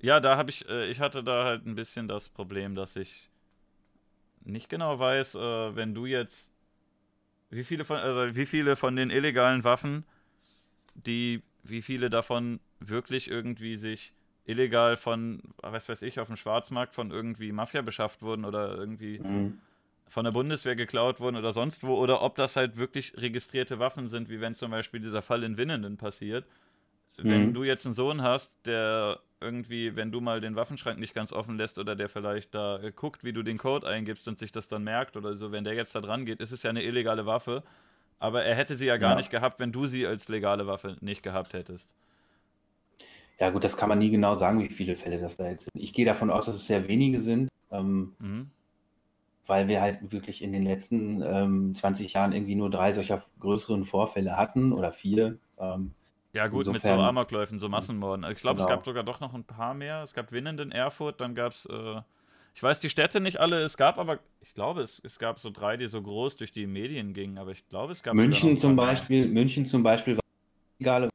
Ja, 0.00 0.20
da 0.20 0.36
habe 0.36 0.50
ich, 0.50 0.68
äh, 0.68 0.88
ich 0.88 1.00
hatte 1.00 1.24
da 1.24 1.44
halt 1.44 1.66
ein 1.66 1.74
bisschen 1.74 2.08
das 2.08 2.28
Problem, 2.28 2.74
dass 2.74 2.96
ich 2.96 3.28
nicht 4.44 4.68
genau 4.68 4.98
weiß, 4.98 5.34
äh, 5.34 5.76
wenn 5.76 5.94
du 5.94 6.06
jetzt, 6.06 6.52
wie 7.50 7.64
viele 7.64 7.84
von, 7.84 7.96
also 7.96 8.36
wie 8.36 8.46
viele 8.46 8.76
von 8.76 8.94
den 8.94 9.10
illegalen 9.10 9.64
Waffen, 9.64 10.04
die, 10.94 11.42
wie 11.64 11.82
viele 11.82 12.10
davon 12.10 12.60
wirklich 12.78 13.28
irgendwie 13.28 13.76
sich 13.76 14.12
illegal 14.44 14.96
von, 14.96 15.42
was 15.58 15.88
weiß 15.88 16.02
ich, 16.02 16.20
auf 16.20 16.28
dem 16.28 16.36
Schwarzmarkt 16.36 16.94
von 16.94 17.10
irgendwie 17.10 17.52
Mafia 17.52 17.82
beschafft 17.82 18.22
wurden 18.22 18.44
oder 18.44 18.76
irgendwie 18.76 19.18
mhm. 19.18 19.58
Von 20.10 20.24
der 20.24 20.32
Bundeswehr 20.32 20.74
geklaut 20.74 21.20
wurden 21.20 21.36
oder 21.36 21.52
sonst 21.52 21.84
wo, 21.84 21.94
oder 21.94 22.20
ob 22.20 22.34
das 22.34 22.56
halt 22.56 22.76
wirklich 22.76 23.14
registrierte 23.16 23.78
Waffen 23.78 24.08
sind, 24.08 24.28
wie 24.28 24.40
wenn 24.40 24.56
zum 24.56 24.72
Beispiel 24.72 25.00
dieser 25.00 25.22
Fall 25.22 25.44
in 25.44 25.56
Winnenden 25.56 25.96
passiert. 25.96 26.44
Mhm. 27.16 27.30
Wenn 27.30 27.54
du 27.54 27.62
jetzt 27.62 27.86
einen 27.86 27.94
Sohn 27.94 28.20
hast, 28.20 28.52
der 28.66 29.20
irgendwie, 29.40 29.94
wenn 29.94 30.10
du 30.10 30.20
mal 30.20 30.40
den 30.40 30.56
Waffenschrank 30.56 30.98
nicht 30.98 31.14
ganz 31.14 31.32
offen 31.32 31.56
lässt 31.56 31.78
oder 31.78 31.94
der 31.94 32.08
vielleicht 32.08 32.54
da 32.56 32.82
äh, 32.82 32.90
guckt, 32.90 33.22
wie 33.22 33.32
du 33.32 33.44
den 33.44 33.56
Code 33.56 33.86
eingibst 33.86 34.26
und 34.26 34.36
sich 34.36 34.50
das 34.50 34.66
dann 34.66 34.82
merkt 34.82 35.16
oder 35.16 35.36
so, 35.36 35.52
wenn 35.52 35.62
der 35.62 35.74
jetzt 35.74 35.94
da 35.94 36.00
dran 36.00 36.26
geht, 36.26 36.40
ist 36.40 36.50
es 36.50 36.64
ja 36.64 36.70
eine 36.70 36.82
illegale 36.82 37.24
Waffe. 37.24 37.62
Aber 38.18 38.42
er 38.42 38.56
hätte 38.56 38.76
sie 38.76 38.86
ja 38.86 38.96
gar 38.96 39.12
ja. 39.12 39.16
nicht 39.16 39.30
gehabt, 39.30 39.60
wenn 39.60 39.70
du 39.70 39.86
sie 39.86 40.06
als 40.06 40.28
legale 40.28 40.66
Waffe 40.66 40.96
nicht 41.00 41.22
gehabt 41.22 41.54
hättest. 41.54 41.88
Ja, 43.38 43.48
gut, 43.50 43.62
das 43.62 43.76
kann 43.76 43.88
man 43.88 44.00
nie 44.00 44.10
genau 44.10 44.34
sagen, 44.34 44.60
wie 44.60 44.68
viele 44.68 44.96
Fälle 44.96 45.20
das 45.20 45.36
da 45.36 45.48
jetzt 45.48 45.64
sind. 45.64 45.82
Ich 45.82 45.94
gehe 45.94 46.04
davon 46.04 46.30
aus, 46.30 46.46
dass 46.46 46.56
es 46.56 46.66
sehr 46.66 46.88
wenige 46.88 47.22
sind, 47.22 47.48
ähm, 47.70 48.12
mhm. 48.18 48.50
Weil 49.50 49.68
wir 49.68 49.82
halt 49.82 50.12
wirklich 50.12 50.42
in 50.42 50.52
den 50.52 50.62
letzten 50.62 51.20
ähm, 51.22 51.74
20 51.74 52.12
Jahren 52.14 52.32
irgendwie 52.32 52.54
nur 52.54 52.70
drei 52.70 52.92
solcher 52.92 53.22
größeren 53.40 53.84
Vorfälle 53.84 54.36
hatten 54.36 54.72
oder 54.72 54.92
vier. 54.92 55.38
Ähm, 55.58 55.90
ja, 56.32 56.46
gut, 56.46 56.66
insofern, 56.66 56.92
mit 56.92 57.00
so 57.00 57.08
Amokläufen, 57.08 57.58
so 57.58 57.68
Massenmorden. 57.68 58.24
Ich 58.30 58.38
glaube, 58.38 58.58
genau. 58.58 58.68
es 58.68 58.74
gab 58.74 58.84
sogar 58.84 59.02
doch 59.02 59.18
noch 59.18 59.34
ein 59.34 59.42
paar 59.42 59.74
mehr. 59.74 60.04
Es 60.04 60.14
gab 60.14 60.30
Winnenden, 60.30 60.70
Erfurt, 60.70 61.20
dann 61.20 61.34
gab 61.34 61.52
es. 61.52 61.66
Äh, 61.66 62.00
ich 62.54 62.62
weiß 62.62 62.80
die 62.80 62.90
Städte 62.90 63.20
nicht 63.20 63.38
alle, 63.38 63.62
es 63.62 63.76
gab 63.76 63.98
aber, 63.98 64.18
ich 64.40 64.54
glaube, 64.54 64.82
es, 64.82 65.00
es 65.04 65.18
gab 65.18 65.38
so 65.38 65.50
drei, 65.50 65.76
die 65.76 65.86
so 65.86 66.02
groß 66.02 66.36
durch 66.36 66.52
die 66.52 66.66
Medien 66.66 67.12
gingen, 67.12 67.38
aber 67.38 67.50
ich 67.50 67.68
glaube, 67.68 67.92
es 67.92 68.02
gab. 68.02 68.14
München 68.14 68.56
zum 68.56 68.76
Beispiel, 68.76 69.26
München 69.28 69.66
zum 69.66 69.82
Beispiel 69.82 70.16
war 70.16 70.22
illegale 70.78 71.10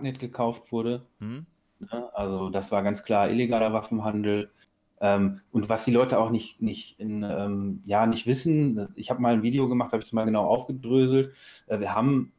nicht 0.00 0.18
gekauft 0.18 0.72
wurde. 0.72 1.02
Hm? 1.20 1.46
Ja, 1.92 2.10
also 2.14 2.48
das 2.48 2.72
war 2.72 2.82
ganz 2.82 3.04
klar 3.04 3.30
illegaler 3.30 3.72
Waffenhandel. 3.72 4.50
Ähm, 5.02 5.40
und 5.50 5.68
was 5.68 5.84
die 5.84 5.90
Leute 5.90 6.18
auch 6.18 6.30
nicht, 6.30 6.62
nicht, 6.62 6.98
in, 7.00 7.24
ähm, 7.24 7.82
ja, 7.84 8.06
nicht 8.06 8.28
wissen, 8.28 8.88
ich 8.94 9.10
habe 9.10 9.20
mal 9.20 9.34
ein 9.34 9.42
Video 9.42 9.68
gemacht, 9.68 9.92
habe 9.92 10.00
ich 10.00 10.06
es 10.06 10.12
mal 10.12 10.24
genau 10.24 10.46
aufgedröselt. 10.46 11.34
Äh, 11.66 11.80
wir 11.80 11.92
haben, 11.92 12.32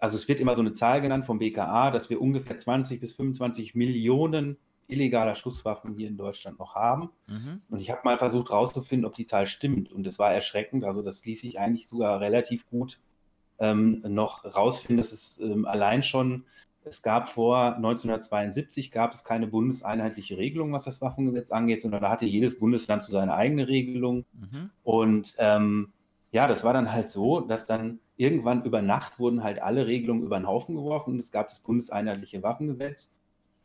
also 0.00 0.16
es 0.16 0.26
wird 0.26 0.40
immer 0.40 0.56
so 0.56 0.60
eine 0.60 0.72
Zahl 0.72 1.00
genannt 1.00 1.24
vom 1.24 1.38
BKA, 1.38 1.92
dass 1.92 2.10
wir 2.10 2.20
ungefähr 2.20 2.58
20 2.58 3.00
bis 3.00 3.12
25 3.12 3.76
Millionen 3.76 4.56
illegaler 4.88 5.36
Schusswaffen 5.36 5.94
hier 5.94 6.08
in 6.08 6.16
Deutschland 6.16 6.58
noch 6.58 6.74
haben. 6.74 7.10
Mhm. 7.28 7.62
Und 7.70 7.78
ich 7.78 7.92
habe 7.92 8.00
mal 8.02 8.18
versucht 8.18 8.50
herauszufinden, 8.50 9.06
ob 9.06 9.14
die 9.14 9.24
Zahl 9.24 9.46
stimmt. 9.46 9.92
Und 9.92 10.04
es 10.04 10.18
war 10.18 10.32
erschreckend. 10.32 10.82
Also 10.82 11.02
das 11.02 11.24
ließ 11.24 11.42
sich 11.42 11.60
eigentlich 11.60 11.86
sogar 11.86 12.20
relativ 12.20 12.68
gut 12.68 12.98
ähm, 13.60 14.02
noch 14.02 14.44
rausfinden, 14.44 14.96
dass 14.96 15.12
es 15.12 15.38
ähm, 15.38 15.64
allein 15.64 16.02
schon 16.02 16.44
es 16.84 17.02
gab 17.02 17.28
vor 17.28 17.76
1972 17.76 18.90
gab 18.90 19.12
es 19.12 19.24
keine 19.24 19.46
bundeseinheitliche 19.46 20.38
Regelung, 20.38 20.72
was 20.72 20.84
das 20.84 21.00
Waffengesetz 21.00 21.50
angeht, 21.50 21.82
sondern 21.82 22.02
da 22.02 22.10
hatte 22.10 22.24
jedes 22.24 22.58
Bundesland 22.58 23.02
so 23.02 23.12
seine 23.12 23.34
eigene 23.34 23.68
Regelung. 23.68 24.24
Mhm. 24.32 24.70
Und 24.82 25.34
ähm, 25.38 25.92
ja, 26.32 26.46
das 26.46 26.64
war 26.64 26.72
dann 26.72 26.92
halt 26.92 27.10
so, 27.10 27.40
dass 27.40 27.66
dann 27.66 28.00
irgendwann 28.16 28.64
über 28.64 28.82
Nacht 28.82 29.18
wurden 29.18 29.42
halt 29.42 29.60
alle 29.60 29.86
Regelungen 29.86 30.22
über 30.22 30.38
den 30.38 30.46
Haufen 30.46 30.74
geworfen 30.74 31.14
und 31.14 31.18
es 31.18 31.32
gab 31.32 31.48
das 31.48 31.60
bundeseinheitliche 31.60 32.42
Waffengesetz. 32.42 33.12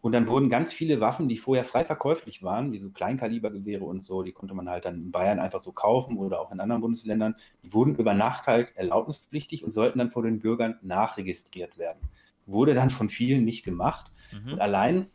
Und 0.02 0.12
dann 0.12 0.28
wurden 0.28 0.50
ganz 0.50 0.72
viele 0.72 1.00
Waffen, 1.00 1.30
die 1.30 1.38
vorher 1.38 1.66
frei 1.66 1.84
verkäuflich 1.84 2.44
waren, 2.44 2.72
wie 2.72 2.78
so 2.78 2.92
Kleinkalibergewehre 2.92 3.84
und 3.84 4.04
so, 4.04 4.22
die 4.22 4.34
konnte 4.34 4.54
man 4.54 4.70
halt 4.70 4.86
dann 4.86 4.96
in 4.96 5.12
Bayern 5.12 5.40
einfach 5.40 5.60
so 5.60 5.72
kaufen 5.72 6.18
oder 6.18 6.40
auch 6.42 6.52
in 6.52 6.60
anderen 6.60 6.82
Bundesländern, 6.82 7.36
die 7.64 7.74
wurden 7.74 7.96
über 7.96 8.14
Nacht 8.14 8.46
halt 8.46 8.76
erlaubnispflichtig 8.76 9.64
und 9.64 9.72
sollten 9.72 9.98
dann 9.98 10.12
vor 10.12 10.22
den 10.22 10.42
Bürgern 10.42 10.78
nachregistriert 10.84 11.80
werden 11.80 12.02
wurde 12.46 12.74
dann 12.74 12.90
von 12.90 13.10
vielen 13.10 13.46
nicht 13.46 13.64
gemacht. 13.64 14.12
Mhm. 14.32 14.54
Und 14.54 14.62
allein 14.62 15.08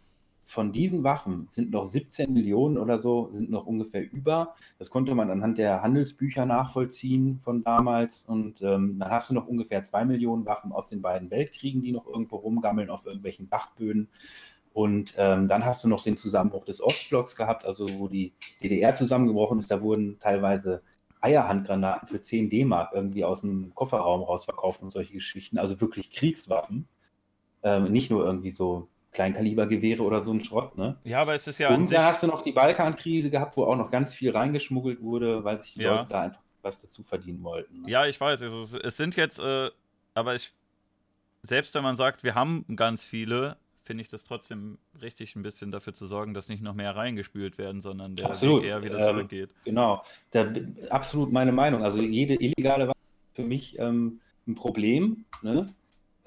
von 0.50 0.72
diesen 0.72 1.04
Waffen 1.04 1.46
sind 1.48 1.70
noch 1.70 1.84
17 1.84 2.32
Millionen 2.32 2.76
oder 2.76 2.98
so, 2.98 3.28
sind 3.30 3.50
noch 3.50 3.66
ungefähr 3.66 4.10
über. 4.10 4.54
Das 4.80 4.90
konnte 4.90 5.14
man 5.14 5.30
anhand 5.30 5.58
der 5.58 5.80
Handelsbücher 5.80 6.44
nachvollziehen 6.44 7.38
von 7.44 7.62
damals. 7.62 8.24
Und 8.24 8.60
ähm, 8.60 8.98
dann 8.98 9.10
hast 9.10 9.30
du 9.30 9.34
noch 9.34 9.46
ungefähr 9.46 9.84
zwei 9.84 10.04
Millionen 10.04 10.46
Waffen 10.46 10.72
aus 10.72 10.88
den 10.88 11.02
beiden 11.02 11.30
Weltkriegen, 11.30 11.82
die 11.82 11.92
noch 11.92 12.06
irgendwo 12.06 12.36
rumgammeln 12.36 12.90
auf 12.90 13.06
irgendwelchen 13.06 13.48
Dachböden. 13.48 14.08
Und 14.72 15.14
ähm, 15.18 15.46
dann 15.46 15.64
hast 15.64 15.84
du 15.84 15.88
noch 15.88 16.02
den 16.02 16.16
Zusammenbruch 16.16 16.64
des 16.64 16.82
Ostblocks 16.82 17.36
gehabt, 17.36 17.64
also 17.64 17.86
wo 17.98 18.08
die 18.08 18.32
DDR 18.60 18.96
zusammengebrochen 18.96 19.60
ist. 19.60 19.70
Da 19.70 19.80
wurden 19.80 20.18
teilweise 20.18 20.82
Eierhandgranaten 21.20 22.08
für 22.08 22.20
10 22.20 22.50
D-Mark 22.50 22.90
irgendwie 22.92 23.24
aus 23.24 23.42
dem 23.42 23.72
Kofferraum 23.74 24.22
rausverkauft 24.22 24.82
und 24.82 24.90
solche 24.90 25.12
Geschichten. 25.12 25.58
Also 25.58 25.80
wirklich 25.80 26.10
Kriegswaffen. 26.10 26.88
Ähm, 27.62 27.92
nicht 27.92 28.10
nur 28.10 28.24
irgendwie 28.24 28.50
so 28.50 28.88
Kleinkalibergewehre 29.12 30.02
oder 30.02 30.22
so 30.22 30.32
ein 30.32 30.40
Schrott, 30.40 30.78
ne? 30.78 30.96
Ja, 31.04 31.20
aber 31.20 31.34
es 31.34 31.46
ist 31.46 31.58
ja 31.58 31.74
Und 31.74 31.92
da 31.92 32.04
hast 32.06 32.22
du 32.22 32.26
noch 32.26 32.42
die 32.42 32.52
Balkankrise 32.52 33.30
gehabt, 33.30 33.56
wo 33.56 33.64
auch 33.64 33.76
noch 33.76 33.90
ganz 33.90 34.14
viel 34.14 34.30
reingeschmuggelt 34.30 35.02
wurde, 35.02 35.44
weil 35.44 35.60
sich 35.60 35.74
die 35.74 35.82
ja. 35.82 35.96
Leute 35.96 36.08
da 36.10 36.20
einfach 36.22 36.40
was 36.62 36.80
dazu 36.80 37.02
verdienen 37.02 37.42
wollten. 37.42 37.82
Ne? 37.82 37.90
Ja, 37.90 38.06
ich 38.06 38.20
weiß. 38.20 38.42
Also, 38.42 38.78
es 38.78 38.96
sind 38.96 39.16
jetzt, 39.16 39.40
äh, 39.40 39.70
aber 40.14 40.34
ich, 40.34 40.52
selbst 41.42 41.74
wenn 41.74 41.82
man 41.82 41.96
sagt, 41.96 42.22
wir 42.22 42.34
haben 42.34 42.64
ganz 42.76 43.04
viele, 43.04 43.56
finde 43.82 44.02
ich 44.02 44.08
das 44.08 44.24
trotzdem 44.24 44.78
richtig, 45.00 45.34
ein 45.34 45.42
bisschen 45.42 45.72
dafür 45.72 45.94
zu 45.94 46.06
sorgen, 46.06 46.34
dass 46.34 46.48
nicht 46.48 46.62
noch 46.62 46.74
mehr 46.74 46.94
reingespült 46.94 47.58
werden, 47.58 47.80
sondern 47.80 48.14
der 48.14 48.26
absolut. 48.26 48.62
Weg 48.62 48.68
eher 48.68 48.82
wieder 48.82 48.98
ähm, 48.98 49.04
zurückgeht. 49.04 49.50
Genau. 49.64 50.04
Da, 50.30 50.46
absolut 50.90 51.32
meine 51.32 51.52
Meinung. 51.52 51.82
Also 51.82 51.98
jede 51.98 52.34
illegale 52.34 52.88
Waffe 52.88 52.98
ist 52.98 53.36
für 53.36 53.48
mich 53.48 53.78
ähm, 53.78 54.20
ein 54.46 54.54
Problem, 54.54 55.24
ne? 55.42 55.74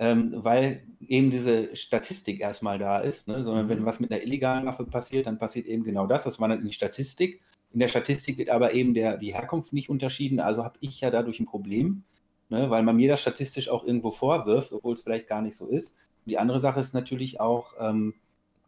Ähm, 0.03 0.33
weil 0.35 0.83
eben 0.99 1.31
diese 1.31 1.73
Statistik 1.77 2.41
erstmal 2.41 2.77
da 2.77 2.99
ist, 2.99 3.29
ne? 3.29 3.41
sondern 3.41 3.69
wenn 3.69 3.79
mhm. 3.79 3.85
was 3.85 4.01
mit 4.01 4.11
einer 4.11 4.21
illegalen 4.21 4.65
Waffe 4.65 4.83
passiert, 4.83 5.27
dann 5.27 5.37
passiert 5.37 5.65
eben 5.65 5.85
genau 5.85 6.07
das, 6.07 6.25
das 6.25 6.41
wandert 6.41 6.59
in 6.59 6.67
die 6.67 6.73
Statistik. 6.73 7.41
In 7.71 7.79
der 7.79 7.87
Statistik 7.87 8.37
wird 8.37 8.49
aber 8.49 8.73
eben 8.73 8.93
der, 8.93 9.15
die 9.17 9.33
Herkunft 9.33 9.71
nicht 9.71 9.89
unterschieden, 9.89 10.41
also 10.41 10.65
habe 10.65 10.77
ich 10.81 10.99
ja 10.99 11.09
dadurch 11.09 11.39
ein 11.39 11.45
Problem, 11.45 12.03
ne? 12.49 12.69
weil 12.69 12.83
man 12.83 12.97
mir 12.97 13.07
das 13.07 13.21
statistisch 13.21 13.69
auch 13.69 13.85
irgendwo 13.85 14.11
vorwirft, 14.11 14.73
obwohl 14.73 14.93
es 14.93 15.01
vielleicht 15.01 15.27
gar 15.27 15.41
nicht 15.41 15.55
so 15.55 15.67
ist. 15.67 15.91
Und 16.25 16.31
die 16.31 16.37
andere 16.37 16.59
Sache 16.59 16.81
ist 16.81 16.93
natürlich 16.93 17.39
auch, 17.39 17.73
ähm, 17.79 18.13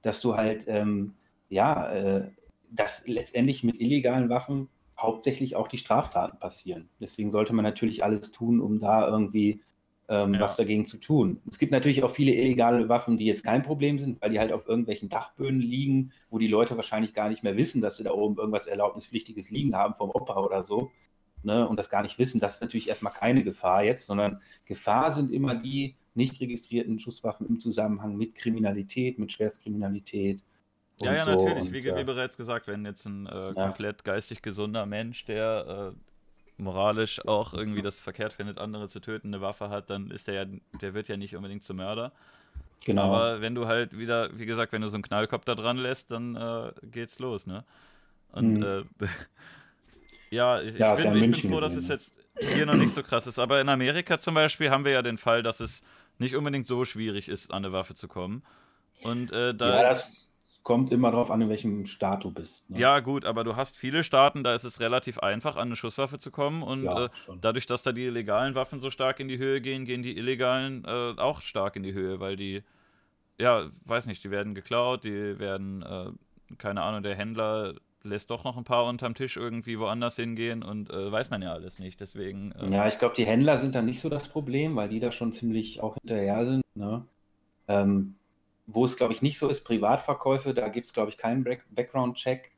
dass 0.04 0.22
du 0.22 0.38
halt, 0.38 0.66
ähm, 0.70 1.16
ja, 1.50 1.92
äh, 1.92 2.32
dass 2.72 3.06
letztendlich 3.08 3.62
mit 3.62 3.82
illegalen 3.82 4.30
Waffen 4.30 4.70
hauptsächlich 4.98 5.58
auch 5.58 5.68
die 5.68 5.80
Straftaten 5.80 6.40
passieren. 6.40 6.88
Deswegen 7.02 7.30
sollte 7.30 7.52
man 7.52 7.64
natürlich 7.64 8.06
alles 8.06 8.32
tun, 8.32 8.62
um 8.62 8.80
da 8.80 9.06
irgendwie 9.06 9.62
ähm, 10.08 10.36
ja. 10.36 10.40
was 10.40 10.56
dagegen 10.56 10.86
zu 10.86 10.98
tun. 10.98 11.42
Es 11.50 11.58
gibt 11.58 11.72
natürlich 11.72 12.04
auch 12.04 12.12
viele 12.12 12.34
illegale 12.34 12.88
Waffen, 12.90 13.18
die 13.18 13.26
jetzt 13.26 13.44
kein 13.44 13.64
Problem 13.64 13.98
sind, 13.98 14.22
weil 14.22 14.32
die 14.32 14.40
halt 14.40 14.52
auf 14.52 14.68
irgendwelchen 14.68 15.10
Dachböden 15.10 15.60
liegen, 15.60 16.12
wo 16.30 16.38
die 16.38 16.48
Leute 16.48 16.76
wahrscheinlich 16.76 17.14
gar 17.14 17.30
nicht 17.30 17.44
mehr 17.44 17.58
wissen, 17.58 17.82
dass 17.82 17.98
sie 17.98 18.04
da 18.04 18.12
oben 18.12 18.38
irgendwas 18.38 18.68
Erlaubnispflichtiges 18.68 19.50
liegen 19.50 19.76
haben 19.76 19.96
vom 19.96 20.12
Opa 20.12 20.40
oder 20.40 20.64
so. 20.64 20.92
Ne, 21.44 21.68
und 21.68 21.78
das 21.78 21.92
gar 21.92 22.02
nicht 22.02 22.18
wissen, 22.18 22.40
das 22.40 22.56
ist 22.56 22.62
natürlich 22.62 22.90
erstmal 22.90 23.14
keine 23.14 23.44
Gefahr 23.44 23.84
jetzt, 23.84 24.08
sondern 24.08 24.42
Gefahr 24.66 25.12
sind 25.12 25.32
immer 25.32 25.54
die 25.54 25.96
nicht 26.16 26.42
registrierten 26.42 26.98
Schusswaffen 26.98 27.46
im 27.46 27.60
Zusammenhang 27.60 28.16
mit 28.18 28.34
Kriminalität, 28.34 29.20
mit 29.20 29.32
Schwerstkriminalität. 29.32 30.42
Ja, 31.02 31.14
ja, 31.14 31.24
so. 31.24 31.32
natürlich. 31.32 31.72
Wie, 31.72 31.84
wie, 31.84 32.04
bereits 32.04 32.36
gesagt, 32.38 32.68
wenn 32.68 32.84
jetzt 32.86 33.06
ein 33.06 33.28
äh, 33.28 33.52
komplett 33.54 33.98
ja. 34.06 34.14
geistig 34.14 34.42
gesunder 34.42 34.88
Mensch, 34.88 35.26
der 35.26 35.94
äh, 35.94 36.00
moralisch 36.58 37.26
auch 37.26 37.54
irgendwie 37.54 37.82
das 37.82 38.02
verkehrt 38.02 38.34
findet, 38.34 38.58
andere 38.58 38.88
zu 38.88 39.00
töten, 39.00 39.28
eine 39.28 39.42
Waffe 39.42 39.70
hat, 39.70 39.90
dann 39.90 40.12
ist 40.12 40.28
der 40.28 40.34
ja, 40.34 40.46
der 40.82 40.94
wird 40.94 41.08
ja 41.08 41.18
nicht 41.18 41.36
unbedingt 41.36 41.64
zum 41.64 41.78
Mörder. 41.78 42.12
Genau. 42.86 43.04
Aber 43.04 43.42
wenn 43.42 43.56
du 43.56 43.68
halt 43.68 43.98
wieder, 43.98 44.38
wie 44.38 44.46
gesagt, 44.46 44.72
wenn 44.72 44.82
du 44.82 44.88
so 44.88 44.96
einen 44.96 45.04
Knallkopf 45.04 45.46
da 45.46 45.56
dran 45.56 45.78
lässt, 45.78 46.12
dann 46.12 46.36
äh, 46.36 46.72
geht's 46.84 47.20
los, 47.20 47.48
ne? 47.48 47.64
Und 48.32 48.60
mhm. 48.60 48.64
äh, 48.64 49.08
ja, 50.30 50.62
ich, 50.62 50.76
ja, 50.76 50.96
ich, 50.98 51.04
bin, 51.04 51.34
ich 51.34 51.42
bin, 51.42 51.52
froh, 51.52 51.60
dass 51.60 51.76
es 51.76 51.88
jetzt 51.88 52.14
hier 52.40 52.66
noch 52.66 52.76
nicht 52.76 52.94
so 52.94 53.02
krass 53.02 53.28
ist. 53.28 53.40
Aber 53.40 53.60
in 53.62 53.70
Amerika 53.70 54.20
zum 54.20 54.36
Beispiel 54.36 54.70
haben 54.70 54.86
wir 54.86 54.92
ja 54.92 55.02
den 55.02 55.18
Fall, 55.18 55.42
dass 55.42 55.60
es 55.60 55.84
nicht 56.20 56.36
unbedingt 56.36 56.68
so 56.68 56.86
schwierig 56.86 57.28
ist, 57.28 57.52
an 57.52 57.66
eine 57.66 57.74
Waffe 57.74 57.96
zu 57.96 58.08
kommen. 58.08 58.44
Und 59.02 59.32
äh, 59.32 59.54
da. 59.54 59.82
Ja, 59.82 59.90
das 59.90 60.35
kommt 60.66 60.92
immer 60.92 61.12
darauf 61.12 61.30
an, 61.30 61.42
in 61.42 61.50
welchem 61.50 61.86
Staat 61.86 62.24
du 62.24 62.32
bist. 62.32 62.68
Ne? 62.72 62.80
Ja, 62.80 63.00
gut, 63.00 63.24
aber 63.24 63.44
du 63.44 63.56
hast 63.56 63.78
viele 63.78 64.04
Staaten, 64.04 64.44
da 64.44 64.56
ist 64.56 64.64
es 64.64 64.80
relativ 64.80 65.20
einfach, 65.20 65.58
an 65.58 65.68
eine 65.68 65.76
Schusswaffe 65.76 66.18
zu 66.18 66.32
kommen. 66.32 66.64
Und 66.64 66.84
ja, 66.84 67.06
äh, 67.06 67.10
dadurch, 67.40 67.68
dass 67.68 67.84
da 67.84 67.92
die 67.92 68.10
legalen 68.10 68.56
Waffen 68.56 68.80
so 68.80 68.90
stark 68.90 69.20
in 69.20 69.28
die 69.28 69.38
Höhe 69.38 69.62
gehen, 69.62 69.86
gehen 69.86 70.02
die 70.02 70.18
illegalen 70.18 70.84
äh, 70.84 71.14
auch 71.18 71.42
stark 71.42 71.76
in 71.76 71.84
die 71.84 71.94
Höhe, 71.94 72.20
weil 72.20 72.36
die, 72.36 72.64
ja, 73.38 73.70
weiß 73.86 74.08
nicht, 74.08 74.24
die 74.24 74.32
werden 74.32 74.56
geklaut, 74.56 75.04
die 75.04 75.38
werden, 75.38 75.84
äh, 75.84 76.56
keine 76.58 76.82
Ahnung, 76.82 77.04
der 77.04 77.16
Händler 77.16 77.76
lässt 78.02 78.32
doch 78.32 78.44
noch 78.44 78.58
ein 78.58 78.64
paar 78.64 78.86
unterm 78.86 79.14
Tisch 79.14 79.38
irgendwie 79.38 79.78
woanders 79.78 80.16
hingehen 80.16 80.64
und 80.64 80.90
äh, 80.90 81.12
weiß 81.12 81.30
man 81.30 81.44
ja 81.44 81.54
alles 81.54 81.78
nicht. 81.78 82.00
Deswegen. 82.00 82.54
Äh, 82.54 82.72
ja, 82.72 82.88
ich 82.88 82.98
glaube, 82.98 83.14
die 83.16 83.28
Händler 83.28 83.60
sind 83.60 83.76
da 83.76 83.84
nicht 83.84 84.00
so 84.00 84.10
das 84.10 84.28
Problem, 84.28 84.76
weil 84.76 84.90
die 84.90 85.00
da 85.00 85.12
schon 85.12 85.32
ziemlich 85.32 85.82
auch 85.82 85.96
hinterher 86.02 86.44
sind. 86.48 86.64
Ne? 86.74 87.06
Ähm, 87.68 88.16
wo 88.68 88.86
es, 88.86 88.98
glaube 88.98 89.14
ich, 89.14 89.22
nicht 89.22 89.38
so 89.38 89.50
ist, 89.50 89.64
Privatverkäufe, 89.64 90.54
da 90.54 90.68
gibt 90.70 90.88
es, 90.88 90.94
glaube 90.94 91.10
ich, 91.10 91.18
keinen 91.18 91.44
Background-Check. 91.44 92.52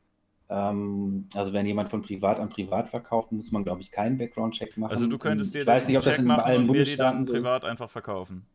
Ähm, 0.49 1.27
also 1.35 1.51
wenn 1.53 1.65
jemand 1.65 1.89
von 1.89 2.01
privat 2.01 2.39
an 2.39 2.49
privat 2.49 2.89
verkauft, 2.89 3.31
muss 3.31 3.51
man, 3.51 3.63
glaube 3.63 3.81
ich, 3.81 3.91
keinen 3.91 4.17
Background-Check 4.17 4.77
machen. 4.77 4.91
Also 4.91 5.07
du 5.07 5.17
könntest 5.17 5.53
dir 5.53 5.61
ich 5.61 5.67
weiß 5.67 5.87
nicht, 5.87 5.97
ob 5.97 6.03
das 6.03 6.19
in 6.19 6.31
allen 6.31 6.67
Bundesstaaten 6.67 7.25
so 7.25 7.33
privat 7.33 7.65
einfach 7.65 7.89
verkaufen. 7.89 8.45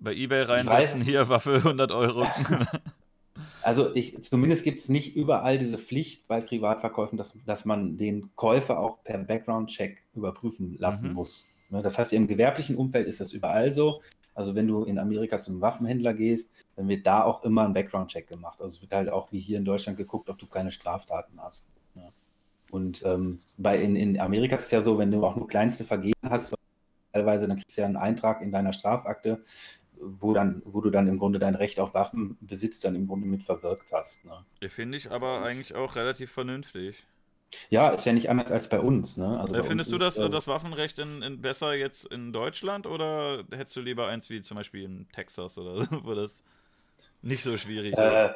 Bei 0.00 0.12
eBay 0.12 0.42
reinsetzen, 0.42 1.02
hier 1.02 1.28
Waffe 1.28 1.56
100 1.56 1.90
Euro. 1.92 2.26
Also 3.62 3.94
ich, 3.94 4.20
zumindest 4.22 4.64
gibt 4.64 4.80
es 4.80 4.88
nicht 4.88 5.14
überall 5.14 5.58
diese 5.58 5.78
Pflicht 5.78 6.26
bei 6.26 6.40
Privatverkäufen, 6.40 7.16
dass, 7.16 7.34
dass 7.46 7.64
man 7.64 7.96
den 7.96 8.30
Käufer 8.34 8.78
auch 8.78 9.02
per 9.04 9.18
Background-Check 9.18 10.02
überprüfen 10.14 10.76
lassen 10.78 11.08
mhm. 11.08 11.14
muss. 11.14 11.48
Ne, 11.70 11.82
das 11.82 11.98
heißt, 11.98 12.12
im 12.12 12.26
gewerblichen 12.26 12.76
Umfeld 12.76 13.06
ist 13.06 13.20
das 13.20 13.32
überall 13.32 13.72
so. 13.72 14.00
Also 14.38 14.54
wenn 14.54 14.68
du 14.68 14.84
in 14.84 15.00
Amerika 15.00 15.40
zum 15.40 15.60
Waffenhändler 15.60 16.14
gehst, 16.14 16.48
dann 16.76 16.86
wird 16.86 17.04
da 17.04 17.24
auch 17.24 17.42
immer 17.42 17.64
ein 17.64 17.72
Background-Check 17.72 18.28
gemacht. 18.28 18.60
Also 18.60 18.76
es 18.76 18.82
wird 18.82 18.92
halt 18.92 19.08
auch 19.08 19.32
wie 19.32 19.40
hier 19.40 19.58
in 19.58 19.64
Deutschland 19.64 19.98
geguckt, 19.98 20.30
ob 20.30 20.38
du 20.38 20.46
keine 20.46 20.70
Straftaten 20.70 21.42
hast. 21.42 21.66
Ne? 21.96 22.12
Und 22.70 23.04
ähm, 23.04 23.40
bei 23.56 23.82
in, 23.82 23.96
in 23.96 24.20
Amerika 24.20 24.54
ist 24.54 24.66
es 24.66 24.70
ja 24.70 24.80
so, 24.80 24.96
wenn 24.96 25.10
du 25.10 25.26
auch 25.26 25.34
nur 25.34 25.48
kleinste 25.48 25.82
Vergehen 25.82 26.14
hast, 26.22 26.54
teilweise, 27.12 27.48
dann 27.48 27.56
kriegst 27.56 27.76
du 27.76 27.80
ja 27.80 27.88
einen 27.88 27.96
Eintrag 27.96 28.40
in 28.40 28.52
deiner 28.52 28.72
Strafakte, 28.72 29.42
wo, 30.00 30.32
dann, 30.34 30.62
wo 30.64 30.80
du 30.82 30.90
dann 30.90 31.08
im 31.08 31.18
Grunde 31.18 31.40
dein 31.40 31.56
Recht 31.56 31.80
auf 31.80 31.92
Waffenbesitz 31.92 32.78
dann 32.78 32.94
im 32.94 33.08
Grunde 33.08 33.26
mit 33.26 33.42
verwirkt 33.42 33.92
hast. 33.92 34.24
Ne? 34.24 34.44
Finde 34.68 34.98
ich 34.98 35.10
aber 35.10 35.42
eigentlich 35.42 35.74
auch 35.74 35.96
relativ 35.96 36.30
vernünftig. 36.30 37.04
Ja, 37.70 37.88
ist 37.90 38.04
ja 38.04 38.12
nicht 38.12 38.28
anders 38.30 38.52
als 38.52 38.68
bei 38.68 38.80
uns. 38.80 39.16
Ne? 39.16 39.40
Also 39.40 39.54
bei 39.54 39.62
findest 39.62 39.92
du 39.92 39.98
das, 39.98 40.18
äh, 40.18 40.28
das 40.28 40.46
Waffenrecht 40.46 40.98
in, 40.98 41.22
in 41.22 41.40
besser 41.40 41.74
jetzt 41.74 42.06
in 42.06 42.32
Deutschland 42.32 42.86
oder 42.86 43.44
hättest 43.50 43.76
du 43.76 43.80
lieber 43.80 44.06
eins 44.06 44.28
wie 44.30 44.42
zum 44.42 44.56
Beispiel 44.56 44.84
in 44.84 45.06
Texas 45.12 45.58
oder 45.58 45.78
so, 45.78 45.86
wo 46.04 46.14
das 46.14 46.42
nicht 47.22 47.42
so 47.42 47.56
schwierig 47.56 47.96
äh, 47.96 48.26
ist? 48.26 48.34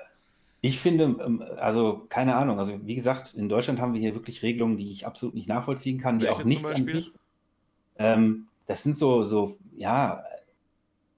Ich 0.60 0.78
finde, 0.78 1.04
ähm, 1.04 1.44
also 1.56 2.06
keine 2.08 2.36
Ahnung, 2.36 2.58
also 2.58 2.78
wie 2.86 2.94
gesagt, 2.94 3.34
in 3.34 3.48
Deutschland 3.48 3.80
haben 3.80 3.94
wir 3.94 4.00
hier 4.00 4.14
wirklich 4.14 4.42
Regelungen, 4.42 4.78
die 4.78 4.90
ich 4.90 5.06
absolut 5.06 5.34
nicht 5.34 5.48
nachvollziehen 5.48 6.00
kann, 6.00 6.18
die 6.18 6.26
Welche 6.26 6.40
auch 6.40 6.44
nichts 6.44 6.70
an 6.70 6.84
sich. 6.84 7.12
Ähm, 7.98 8.46
das 8.66 8.82
sind 8.82 8.96
so, 8.96 9.24
so, 9.24 9.58
ja, 9.74 10.24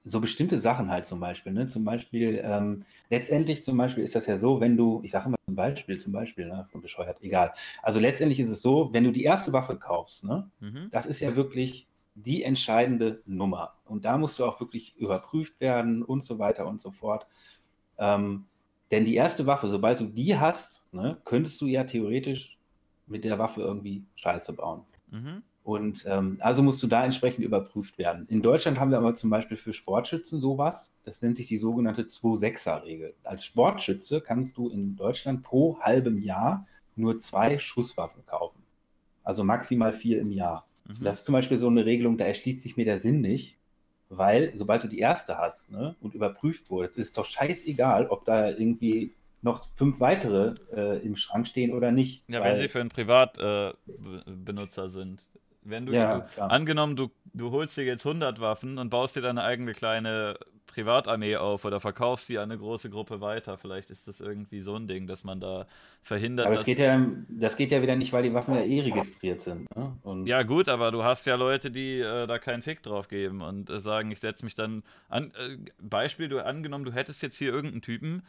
so 0.05 0.21
bestimmte 0.21 0.61
Sachen 0.61 0.91
halt 0.91 1.07
zum 1.07 1.19
Beispiel. 1.19 1.53
Ne? 1.53 1.67
Zum 1.67 1.85
Beispiel, 1.85 2.41
ähm, 2.45 2.85
letztendlich 3.09 3.65
zum 3.65 3.77
Beispiel 3.79 4.05
ist 4.05 4.15
das 4.15 4.27
ja 4.27 4.37
so, 4.37 4.61
wenn 4.61 4.77
du, 4.77 5.01
ich 5.03 5.13
sage 5.13 5.27
immer 5.27 5.37
zum 5.47 5.55
Beispiel, 5.55 5.99
zum 5.99 6.13
Beispiel, 6.13 6.47
ne, 6.47 6.65
so 6.71 6.79
bescheuert, 6.79 7.23
egal. 7.23 7.53
Also 7.83 8.01
letztendlich 8.01 8.39
ist 8.41 8.51
es 8.51 8.61
so, 8.61 8.91
wenn 8.93 9.05
du 9.05 9.13
die 9.13 9.25
erste 9.25 9.53
Waffe 9.53 9.77
kaufst, 9.77 10.25
ne, 10.25 10.51
mhm. 10.61 10.89
das 10.93 11.07
ist 11.07 11.21
ja 11.21 11.37
wirklich 11.37 11.87
die 12.15 12.43
entscheidende 12.43 13.23
Nummer. 13.25 13.75
Und 13.87 14.05
da 14.05 14.19
musst 14.19 14.39
du 14.39 14.45
auch 14.45 14.61
wirklich 14.61 14.95
überprüft 14.97 15.61
werden 15.61 16.03
und 16.03 16.23
so 16.23 16.39
weiter 16.39 16.67
und 16.67 16.81
so 16.83 16.91
fort. 16.91 17.27
Ähm, 17.99 18.45
denn 18.91 19.05
die 19.05 19.15
erste 19.15 19.47
Waffe, 19.47 19.69
sobald 19.69 20.01
du 20.01 20.05
die 20.05 20.39
hast, 20.39 20.85
ne, 20.93 21.19
könntest 21.25 21.61
du 21.61 21.67
ja 21.67 21.85
theoretisch 21.85 22.59
mit 23.07 23.25
der 23.25 23.39
Waffe 23.39 23.63
irgendwie 23.63 24.05
Scheiße 24.17 24.53
bauen. 24.53 24.83
Mhm. 25.11 25.43
Und 25.65 26.05
ähm, 26.07 26.37
also 26.41 26.63
musst 26.63 26.83
du 26.83 26.87
da 26.87 27.05
entsprechend 27.05 27.43
überprüft 27.43 27.97
werden. 27.97 28.27
In 28.29 28.43
Deutschland 28.43 28.79
haben 28.79 28.91
wir 28.91 28.99
aber 28.99 29.15
zum 29.15 29.31
Beispiel 29.31 29.57
für 29.57 29.73
Sportschützen 29.73 30.39
sowas, 30.39 30.93
das 31.05 31.23
nennt 31.23 31.39
sich 31.39 31.47
die 31.47 31.57
sogenannte 31.57 32.03
2-6er-Regel. 32.03 33.15
Als 33.25 33.47
Sportschütze 33.47 34.21
kannst 34.21 34.59
du 34.59 34.69
in 34.69 34.95
Deutschland 34.95 35.43
pro 35.43 35.81
halbem 35.81 36.19
Jahr 36.19 36.67
nur 36.97 37.19
zwei 37.19 37.59
Schusswaffen 37.59 38.27
kaufen. 38.27 38.63
Also 39.23 39.43
maximal 39.43 39.95
vier 39.95 40.21
im 40.21 40.33
Jahr. 40.33 40.67
Mhm. 40.87 41.03
Das 41.03 41.21
ist 41.21 41.25
zum 41.25 41.33
Beispiel 41.33 41.57
so 41.57 41.69
eine 41.69 41.87
Regelung, 41.87 42.19
da 42.19 42.27
erschließt 42.27 42.61
sich 42.61 42.77
mir 42.77 42.85
der 42.85 42.99
Sinn 42.99 43.23
nicht, 43.23 43.57
weil 44.11 44.53
sobald 44.55 44.85
du 44.85 44.89
die 44.89 44.99
erste 44.99 45.39
hast 45.39 45.71
ne, 45.71 45.97
und 46.03 46.15
überprüft 46.15 46.69
wurdest, 46.69 46.99
ist 46.99 47.07
es 47.07 47.13
doch 47.15 47.25
scheißegal, 47.25 48.09
ob 48.09 48.27
da 48.27 48.51
irgendwie 48.51 49.15
noch 49.41 49.65
fünf 49.73 50.01
weitere 50.01 50.57
äh, 50.75 50.99
im 51.05 51.17
Schrank 51.17 51.47
stehen 51.47 51.73
oder 51.73 51.91
nicht. 51.91 52.29
Ja, 52.29 52.41
weil, 52.41 52.53
wenn 52.53 52.57
sie 52.59 52.69
für 52.69 52.81
einen 52.81 52.91
Privatbenutzer 52.91 54.85
äh, 54.85 54.89
sind. 54.89 55.27
Wenn 55.65 55.87
du, 55.87 55.93
ja, 55.93 56.27
du 56.37 56.43
angenommen, 56.43 56.95
du, 56.95 57.11
du 57.33 57.51
holst 57.51 57.77
dir 57.77 57.85
jetzt 57.85 58.07
100 58.07 58.41
Waffen 58.41 58.79
und 58.79 58.91
baust 58.91 59.17
dir 59.17 59.23
deine 59.23 59.43
eigene 59.43 59.73
kleine 59.73 60.37
Privatarmee 60.67 61.37
auf 61.37 61.65
oder 61.65 61.79
verkaufst 61.79 62.29
die 62.29 62.39
an 62.39 62.51
eine 62.51 62.59
große 62.59 62.91
Gruppe 62.91 63.21
weiter. 63.21 63.57
Vielleicht 63.57 63.91
ist 63.91 64.09
das 64.09 64.21
irgendwie 64.21 64.61
so 64.61 64.75
ein 64.75 64.89
Ding, 64.89 65.07
dass 65.07 65.23
man 65.23 65.41
da 65.41 65.67
verhindert. 66.03 66.47
Aber 66.47 66.57
das 66.57 66.65
geht 66.65 66.79
ja, 66.79 67.01
das 67.29 67.57
geht 67.57 67.71
ja 67.71 67.81
wieder 67.81 67.95
nicht, 67.95 68.13
weil 68.13 68.25
die 68.25 68.35
Waffen 68.35 68.55
ja 68.55 68.63
eh 68.63 68.81
registriert 68.81 69.41
sind. 69.41 69.69
Ne? 69.77 69.93
ja, 70.27 70.43
gut, 70.43 70.69
aber 70.69 70.91
du 70.91 71.05
hast 71.05 71.27
ja 71.27 71.37
Leute, 71.37 71.71
die 71.71 72.01
äh, 72.01 72.27
da 72.27 72.39
keinen 72.39 72.63
Fick 72.63 72.83
drauf 72.83 73.07
geben 73.09 73.41
und 73.41 73.71
äh, 73.71 73.79
sagen, 73.79 74.11
ich 74.11 74.19
setze 74.19 74.45
mich 74.45 74.57
dann 74.57 74.83
an. 75.09 75.33
Äh, 75.39 75.59
Beispiel, 75.81 76.29
du 76.29 76.45
angenommen, 76.45 76.85
du 76.85 76.93
hättest 76.93 77.23
jetzt 77.23 77.37
hier 77.37 77.53
irgendeinen 77.53 77.83
Typen, 77.83 78.23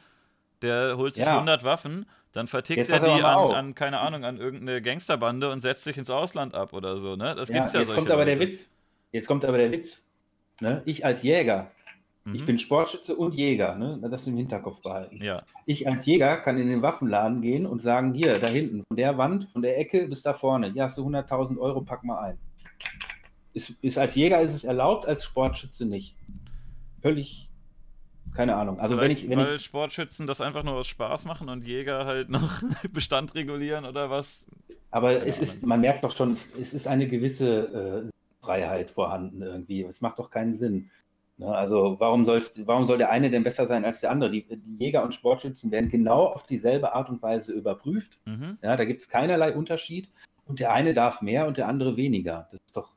der 0.62 0.98
holt 0.98 1.16
sich 1.16 1.26
ja. 1.26 1.34
100 1.34 1.64
Waffen, 1.64 2.06
dann 2.36 2.48
vertickt 2.48 2.90
er 2.90 3.00
die 3.00 3.24
an, 3.24 3.52
an, 3.52 3.76
keine 3.76 4.00
Ahnung, 4.00 4.26
an 4.26 4.38
irgendeine 4.38 4.82
Gangsterbande 4.82 5.50
und 5.50 5.62
setzt 5.62 5.86
sich 5.86 5.98
ins 5.98 6.10
Ausland 6.10 6.54
ab 6.54 6.74
oder 6.74 6.98
so, 6.98 7.16
ne? 7.16 7.34
Das 7.34 7.48
ja, 7.48 7.60
gibt's 7.60 7.74
ja 7.74 7.80
jetzt 7.80 7.96
kommt 7.96 8.12
aber 8.12 8.26
Leute. 8.26 8.38
der 8.38 8.48
Witz. 8.48 8.70
Jetzt 9.14 9.28
kommt 9.28 9.46
aber 9.46 9.58
der 9.58 9.72
Witz. 9.72 10.06
Ne? 10.60 10.82
Ich 10.84 11.06
als 11.06 11.24
Jäger, 11.24 11.72
mhm. 12.26 12.36
ich 12.36 12.46
bin 12.46 12.60
Sportschütze 12.60 13.16
und 13.16 13.36
Jäger, 13.36 13.76
ne? 13.76 14.02
Das 14.12 14.28
im 14.28 14.36
Hinterkopf 14.36 14.82
behalten. 14.82 15.24
Ja. 15.24 15.44
Ich 15.66 15.88
als 15.88 16.06
Jäger 16.06 16.36
kann 16.36 16.58
in 16.58 16.70
den 16.70 16.82
Waffenladen 16.82 17.42
gehen 17.42 17.66
und 17.66 17.82
sagen, 17.82 18.14
hier, 18.14 18.38
da 18.38 18.48
hinten, 18.48 18.84
von 18.86 18.98
der 18.98 19.18
Wand, 19.18 19.48
von 19.54 19.62
der 19.62 19.80
Ecke 19.80 20.06
bis 20.06 20.22
da 20.22 20.34
vorne, 20.34 20.74
hier 20.74 20.84
hast 20.84 20.98
du 20.98 21.08
100.000 21.08 21.58
Euro, 21.58 21.82
pack 21.82 22.04
mal 22.04 22.20
ein. 22.20 22.38
Ist, 23.54 23.70
ist 23.82 23.98
als 23.98 24.14
Jäger 24.16 24.42
ist 24.42 24.54
es 24.54 24.66
erlaubt, 24.66 25.06
als 25.06 25.24
Sportschütze 25.24 25.86
nicht. 25.86 26.18
Völlig 27.02 27.50
keine 28.34 28.56
Ahnung. 28.56 28.80
Also 28.80 28.98
Vielleicht, 28.98 29.24
wenn 29.24 29.32
ich, 29.32 29.38
wenn 29.38 29.46
weil 29.46 29.56
ich, 29.56 29.64
Sportschützen 29.64 30.28
das 30.28 30.42
einfach 30.42 30.64
nur 30.64 30.76
aus 30.76 30.88
Spaß 30.88 31.26
machen 31.26 31.50
und 31.50 31.66
Jäger 31.66 32.06
halt 32.06 32.30
noch 32.30 32.62
Bestand 32.92 33.36
regulieren 33.36 33.86
oder 33.86 34.10
was? 34.10 34.46
Aber 34.92 35.14
keine 35.14 35.26
es 35.26 35.36
Ahnung. 35.36 35.44
ist, 35.44 35.66
man 35.66 35.82
merkt 35.82 36.04
doch 36.04 36.16
schon, 36.16 36.32
es 36.32 36.74
ist 36.74 36.88
eine 36.88 37.08
gewisse 37.08 38.08
äh, 38.08 38.10
Freiheit 38.46 38.92
vorhanden 38.92 39.42
irgendwie. 39.42 39.84
Es 39.84 40.02
macht 40.02 40.20
doch 40.20 40.30
keinen 40.30 40.54
Sinn. 40.54 40.90
Ne? 41.38 41.48
Also 41.48 41.98
warum, 42.00 42.26
sollst, 42.26 42.66
warum 42.68 42.86
soll 42.86 42.98
der 42.98 43.10
eine 43.10 43.30
denn 43.30 43.44
besser 43.44 43.68
sein 43.68 43.84
als 43.86 44.02
der 44.02 44.12
andere? 44.12 44.32
Die, 44.32 44.46
die 44.46 44.78
Jäger 44.78 45.04
und 45.04 45.14
Sportschützen 45.14 45.72
werden 45.72 45.90
genau 45.90 46.26
auf 46.26 46.46
dieselbe 46.46 46.94
Art 46.94 47.10
und 47.10 47.22
Weise 47.22 47.52
überprüft. 47.52 48.20
Mhm. 48.26 48.58
Ja, 48.62 48.76
da 48.76 48.86
gibt 48.86 49.02
es 49.02 49.10
keinerlei 49.10 49.54
Unterschied. 49.54 50.10
Und 50.46 50.60
der 50.60 50.74
eine 50.74 50.94
darf 50.94 51.22
mehr 51.22 51.48
und 51.48 51.58
der 51.58 51.68
andere 51.68 51.98
weniger. 51.98 52.48
Das 52.52 52.62
ist 52.66 52.78
doch, 52.78 52.94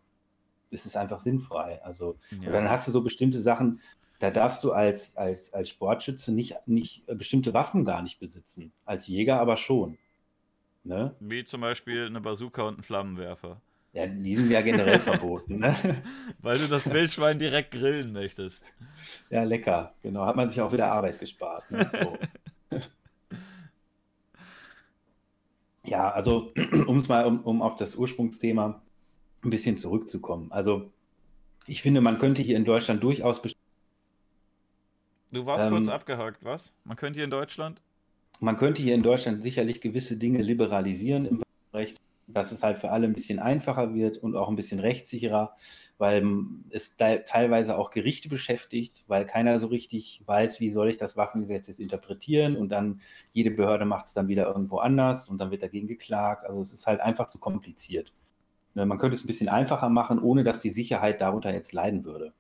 das 0.71 0.85
ist 0.85 0.97
einfach 0.97 1.19
sinnfrei. 1.19 1.81
Also, 1.83 2.19
ja. 2.43 2.53
dann 2.53 2.69
hast 2.69 2.87
du 2.87 2.93
so 2.93 3.03
bestimmte 3.03 3.41
Sachen, 3.41 3.81
da 4.19 4.31
darfst 4.31 4.65
du 4.65 4.73
als, 4.73 5.17
als, 5.17 5.53
als 5.55 5.69
Sportschütze 5.69 6.33
nicht, 6.33 6.57
nicht 6.67 7.09
äh, 7.09 7.15
bestimmte 7.15 7.55
Waffen 7.55 7.85
gar 7.85 8.03
nicht 8.03 8.19
besitzen. 8.19 8.73
Als 8.85 9.07
Jäger 9.07 9.41
aber 9.41 9.57
schon. 9.57 9.97
Ne? 10.85 11.15
Wie 11.21 11.45
zum 11.45 11.61
Beispiel 11.61 12.07
eine 12.07 12.21
Bazooka 12.21 12.63
und 12.63 12.79
ein 12.79 12.83
Flammenwerfer. 12.83 13.61
Ja, 13.93 14.07
die 14.07 14.37
sind 14.37 14.51
ja 14.51 14.61
generell 14.61 14.99
verboten. 15.01 15.59
Ne? 15.59 16.03
Weil 16.41 16.59
du 16.59 16.67
das 16.67 16.93
Wildschwein 16.93 17.39
direkt 17.39 17.71
grillen 17.71 18.13
möchtest. 18.13 18.65
Ja, 19.31 19.45
lecker. 19.45 19.95
Genau, 20.03 20.27
hat 20.27 20.37
man 20.37 20.49
sich 20.49 20.61
auch 20.61 20.73
wieder 20.73 20.91
Arbeit 20.91 21.21
gespart. 21.21 21.71
Ne? 21.71 21.91
So. 22.71 22.79
ja, 25.85 26.11
also 26.11 26.53
um 26.87 26.99
es 26.99 27.09
mal, 27.09 27.25
um, 27.25 27.41
um 27.41 27.63
auf 27.63 27.77
das 27.77 27.95
Ursprungsthema 27.95 28.83
ein 29.45 29.51
bisschen 29.51 29.77
zurückzukommen. 29.77 30.51
Also 30.51 30.91
ich 31.67 31.83
finde, 31.83 32.01
man 32.01 32.19
könnte 32.19 32.43
hier 32.43 32.57
in 32.57 32.65
Deutschland 32.65 33.03
durchaus 33.03 33.43
Du 35.31 35.45
warst 35.45 35.67
ähm, 35.67 35.73
kurz 35.73 35.89
abgehakt, 35.89 36.45
was? 36.45 36.75
Man 36.85 36.97
könnte 36.97 37.19
hier 37.19 37.25
in 37.25 37.31
Deutschland? 37.31 37.83
Man 38.41 38.57
könnte 38.57 38.83
hier 38.83 38.95
in 38.95 39.03
Deutschland 39.03 39.43
sicherlich 39.43 39.81
gewisse 39.81 40.17
Dinge 40.17 40.43
liberalisieren 40.43 41.27
im 41.27 41.43
Recht, 41.75 41.99
dass 42.27 42.53
es 42.53 42.63
halt 42.63 42.79
für 42.79 42.91
alle 42.91 43.07
ein 43.07 43.13
bisschen 43.13 43.39
einfacher 43.39 43.95
wird 43.95 44.17
und 44.19 44.37
auch 44.37 44.49
ein 44.49 44.57
bisschen 44.57 44.79
rechtssicherer, 44.79 45.55
weil 45.99 46.25
es 46.71 46.97
teilweise 46.97 47.77
auch 47.77 47.91
Gerichte 47.91 48.29
beschäftigt, 48.29 49.05
weil 49.07 49.27
keiner 49.27 49.59
so 49.59 49.67
richtig 49.67 50.23
weiß, 50.25 50.61
wie 50.61 50.71
soll 50.71 50.89
ich 50.89 50.97
das 50.97 51.17
Waffengesetz 51.17 51.67
jetzt 51.69 51.81
interpretieren 51.81 52.57
und 52.57 52.71
dann 52.71 53.01
jede 53.33 53.51
Behörde 53.51 53.85
macht 53.85 54.07
es 54.07 54.15
dann 54.15 54.29
wieder 54.29 54.47
irgendwo 54.47 54.79
anders 54.79 55.29
und 55.29 55.39
dann 55.39 55.51
wird 55.51 55.63
dagegen 55.63 55.89
geklagt. 55.89 56.47
Also 56.47 56.61
es 56.63 56.73
ist 56.73 56.87
halt 56.87 57.01
einfach 57.01 57.27
zu 57.27 57.39
kompliziert. 57.39 58.13
Ne, 58.75 58.87
man 58.87 58.99
könnte 58.99 59.17
es 59.17 59.25
ein 59.25 59.27
bisschen 59.27 59.49
einfacher 59.49 59.89
machen, 59.89 60.21
ohne 60.21 60.45
dass 60.45 60.61
die 60.61 60.71
Sicherheit 60.71 61.21
darunter 61.21 61.53
jetzt 61.53 61.73
leiden 61.73 62.05
würde 62.05 62.33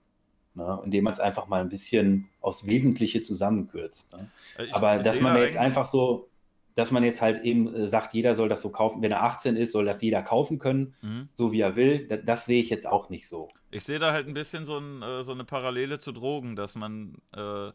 ne? 0.58 0.80
indem 0.84 1.04
man 1.04 1.12
es 1.14 1.20
einfach 1.20 1.48
mal 1.48 1.60
ein 1.60 1.70
bisschen 1.70 2.28
aufs 2.40 2.66
Wesentliche 2.66 3.22
zusammenkürzt. 3.22 4.12
Ne? 4.12 4.28
Ich, 4.58 4.74
Aber 4.74 4.98
ich 4.98 5.04
dass 5.04 5.20
man 5.20 5.34
da 5.34 5.42
jetzt 5.42 5.56
einfach 5.56 5.86
so, 5.86 6.28
dass 6.74 6.90
man 6.90 7.02
jetzt 7.02 7.22
halt 7.22 7.42
eben 7.44 7.74
äh, 7.74 7.88
sagt, 7.88 8.12
jeder 8.12 8.34
soll 8.34 8.48
das 8.48 8.60
so 8.60 8.70
kaufen, 8.70 9.00
wenn 9.00 9.10
er 9.10 9.22
18 9.22 9.56
ist, 9.56 9.72
soll 9.72 9.86
das 9.86 10.02
jeder 10.02 10.22
kaufen 10.22 10.58
können, 10.58 10.94
mhm. 11.00 11.28
so 11.34 11.52
wie 11.52 11.60
er 11.60 11.76
will, 11.76 12.06
das, 12.06 12.20
das, 12.24 12.46
sehe 12.46 12.60
ich 12.60 12.70
jetzt 12.70 12.86
auch 12.86 13.08
nicht 13.08 13.26
so. 13.26 13.48
Ich 13.70 13.84
sehe 13.84 13.98
da 13.98 14.12
halt 14.12 14.28
ein 14.28 14.34
bisschen 14.34 14.66
so, 14.66 14.78
ein, 14.78 15.02
äh, 15.02 15.24
so 15.24 15.32
eine 15.32 15.44
Parallele 15.44 15.98
zu 15.98 16.12
Drogen, 16.12 16.54
dass 16.54 16.74
man, 16.74 17.14
äh, 17.34 17.70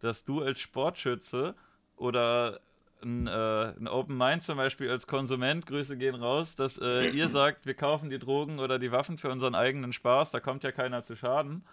dass 0.00 0.24
du 0.24 0.42
als 0.42 0.60
Sportschütze 0.60 1.54
oder 1.96 2.60
ein, 3.02 3.26
äh, 3.26 3.74
ein, 3.78 3.88
Open 3.88 4.16
Mind 4.16 4.42
zum 4.42 4.56
Beispiel 4.56 4.90
als 4.90 5.06
Konsument, 5.06 5.66
Grüße 5.66 5.96
gehen 5.96 6.14
raus, 6.14 6.56
dass 6.56 6.78
äh, 6.78 7.10
ihr 7.10 7.28
sagt, 7.28 7.66
wir 7.66 7.74
kaufen 7.74 8.10
die 8.10 8.18
Drogen 8.18 8.58
oder 8.58 8.78
die 8.78 8.92
Waffen 8.92 9.18
für 9.18 9.30
unseren 9.30 9.54
eigenen 9.54 9.92
Spaß, 9.92 10.30
da 10.30 10.40
kommt 10.40 10.64
ja 10.64 10.72
keiner 10.72 11.02
zu 11.02 11.16
Schaden. 11.16 11.64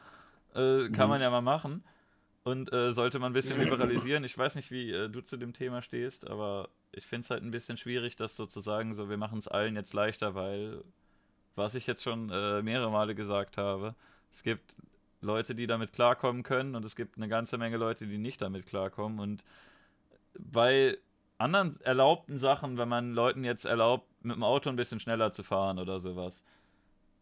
Äh, 0.53 0.89
kann 0.89 1.07
mhm. 1.07 1.09
man 1.09 1.21
ja 1.21 1.30
mal 1.30 1.41
machen. 1.41 1.84
Und 2.43 2.74
äh, 2.74 2.91
sollte 2.91 3.19
man 3.19 3.32
ein 3.32 3.34
bisschen 3.34 3.59
liberalisieren. 3.59 4.24
Ich 4.26 4.38
weiß 4.38 4.55
nicht, 4.55 4.69
wie 4.69 4.91
äh, 4.91 5.09
du 5.09 5.21
zu 5.21 5.38
dem 5.38 5.53
Thema 5.53 5.82
stehst, 5.82 6.30
aber 6.30 6.69
ich 6.91 7.05
finde 7.05 7.24
es 7.24 7.30
halt 7.30 7.41
ein 7.41 7.51
bisschen 7.51 7.78
schwierig, 7.78 8.17
das 8.17 8.36
sozusagen 8.36 8.93
so, 8.93 9.09
wir 9.09 9.17
machen 9.17 9.39
es 9.39 9.47
allen 9.47 9.76
jetzt 9.76 9.93
leichter, 9.93 10.36
weil, 10.36 10.84
was 11.55 11.74
ich 11.74 11.88
jetzt 11.88 12.03
schon 12.03 12.30
äh, 12.30 12.61
mehrere 12.61 12.91
Male 12.91 13.15
gesagt 13.15 13.57
habe, 13.57 13.95
es 14.30 14.43
gibt 14.43 14.76
Leute, 15.21 15.55
die 15.55 15.67
damit 15.67 15.93
klarkommen 15.93 16.43
können 16.43 16.76
und 16.76 16.84
es 16.84 16.97
gibt 16.97 17.17
eine 17.17 17.30
ganze 17.30 17.57
Menge 17.57 17.78
Leute, 17.78 18.07
die 18.07 18.17
nicht 18.17 18.41
damit 18.41 18.65
klarkommen. 18.65 19.19
Und 19.19 19.45
bei 20.38 20.97
anderen 21.43 21.79
erlaubten 21.81 22.37
Sachen, 22.39 22.77
wenn 22.77 22.89
man 22.89 23.13
Leuten 23.13 23.43
jetzt 23.43 23.65
erlaubt, 23.65 24.07
mit 24.23 24.35
dem 24.35 24.43
Auto 24.43 24.69
ein 24.69 24.75
bisschen 24.75 24.99
schneller 24.99 25.31
zu 25.31 25.43
fahren 25.43 25.79
oder 25.79 25.99
sowas, 25.99 26.43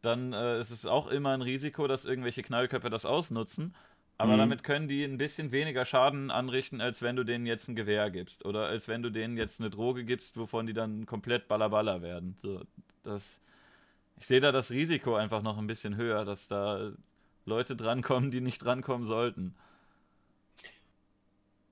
dann 0.02 0.34
äh, 0.34 0.60
ist 0.60 0.72
es 0.72 0.86
auch 0.86 1.08
immer 1.08 1.32
ein 1.32 1.42
Risiko, 1.42 1.88
dass 1.88 2.06
irgendwelche 2.06 2.42
Knallköpfe 2.42 2.90
das 2.90 3.06
ausnutzen. 3.06 3.76
Aber 4.18 4.34
mhm. 4.34 4.40
damit 4.40 4.64
können 4.64 4.88
die 4.88 5.04
ein 5.04 5.18
bisschen 5.18 5.52
weniger 5.52 5.84
Schaden 5.84 6.30
anrichten, 6.30 6.80
als 6.80 7.02
wenn 7.02 7.16
du 7.16 7.24
denen 7.24 7.48
jetzt 7.48 7.68
ein 7.68 7.76
Gewehr 7.76 8.12
gibst. 8.12 8.46
Oder 8.46 8.68
als 8.68 8.88
wenn 8.88 9.02
du 9.02 9.10
denen 9.10 9.38
jetzt 9.38 9.60
eine 9.60 9.70
Droge 9.70 10.06
gibst, 10.06 10.38
wovon 10.38 10.68
die 10.68 10.74
dann 10.74 11.06
komplett 11.08 11.48
ballerballer 11.48 12.02
werden. 12.02 12.36
So, 12.40 12.62
das, 13.04 13.40
ich 14.20 14.28
sehe 14.28 14.40
da 14.40 14.52
das 14.52 14.70
Risiko 14.70 15.16
einfach 15.16 15.42
noch 15.42 15.58
ein 15.58 15.68
bisschen 15.68 15.96
höher, 15.96 16.24
dass 16.24 16.48
da 16.48 16.92
Leute 17.46 17.76
drankommen, 17.76 18.30
die 18.30 18.42
nicht 18.42 18.64
drankommen 18.64 19.06
sollten. 19.06 19.56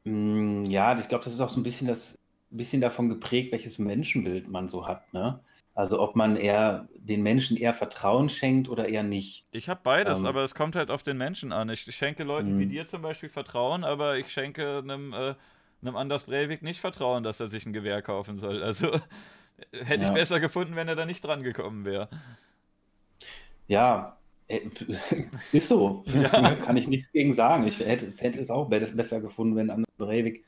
Mm, 0.06 0.64
ja, 0.64 0.98
ich 0.98 1.08
glaube, 1.08 1.24
das 1.24 1.34
ist 1.34 1.42
auch 1.42 1.50
so 1.50 1.60
ein 1.60 1.64
bisschen 1.64 1.88
das 1.88 2.19
bisschen 2.58 2.82
davon 2.82 3.10
geprägt, 3.10 3.52
welches 3.52 3.80
Menschenbild 3.80 4.50
man 4.50 4.68
so 4.68 4.88
hat. 4.88 5.14
Ne? 5.14 5.40
Also 5.76 6.02
ob 6.02 6.16
man 6.16 6.36
eher 6.36 6.90
den 6.96 7.24
Menschen 7.24 7.56
eher 7.56 7.74
Vertrauen 7.74 8.30
schenkt 8.30 8.68
oder 8.68 8.90
eher 8.90 9.04
nicht. 9.04 9.46
Ich 9.52 9.70
habe 9.70 9.80
beides, 9.84 10.20
ähm, 10.20 10.26
aber 10.26 10.44
es 10.44 10.56
kommt 10.56 10.76
halt 10.76 10.92
auf 10.92 11.04
den 11.04 11.18
Menschen 11.18 11.54
an. 11.54 11.70
Ich 11.70 11.84
schenke 11.96 12.24
Leuten 12.24 12.60
wie 12.60 12.66
mhm. 12.66 12.70
dir 12.70 12.86
zum 12.86 13.02
Beispiel 13.02 13.30
Vertrauen, 13.30 13.84
aber 13.84 14.18
ich 14.18 14.30
schenke 14.30 14.80
einem, 14.80 15.14
äh, 15.14 15.36
einem 15.82 15.96
Anders 15.96 16.26
Breivik 16.26 16.64
nicht 16.64 16.82
Vertrauen, 16.82 17.24
dass 17.24 17.40
er 17.40 17.48
sich 17.48 17.66
ein 17.66 17.74
Gewehr 17.74 18.02
kaufen 18.02 18.38
soll. 18.38 18.62
Also 18.62 18.92
hätte 19.72 20.04
ja. 20.04 20.10
ich 20.10 20.14
besser 20.14 20.40
gefunden, 20.40 20.76
wenn 20.76 20.88
er 20.88 20.96
da 20.96 21.06
nicht 21.06 21.24
dran 21.24 21.44
gekommen 21.44 21.86
wäre. 21.86 22.10
Ja, 23.68 24.18
äh, 24.50 24.62
ist 25.54 25.68
so. 25.68 26.04
Ja. 26.08 26.56
Kann 26.56 26.76
ich 26.76 26.88
nichts 26.88 27.12
gegen 27.12 27.34
sagen. 27.34 27.66
Ich 27.66 27.80
hätte, 27.80 28.12
hätte 28.18 28.42
es 28.42 28.50
auch 28.50 28.68
besser 28.70 29.22
gefunden, 29.22 29.56
wenn 29.56 29.70
Anders 29.70 29.96
Breivik 29.98 30.44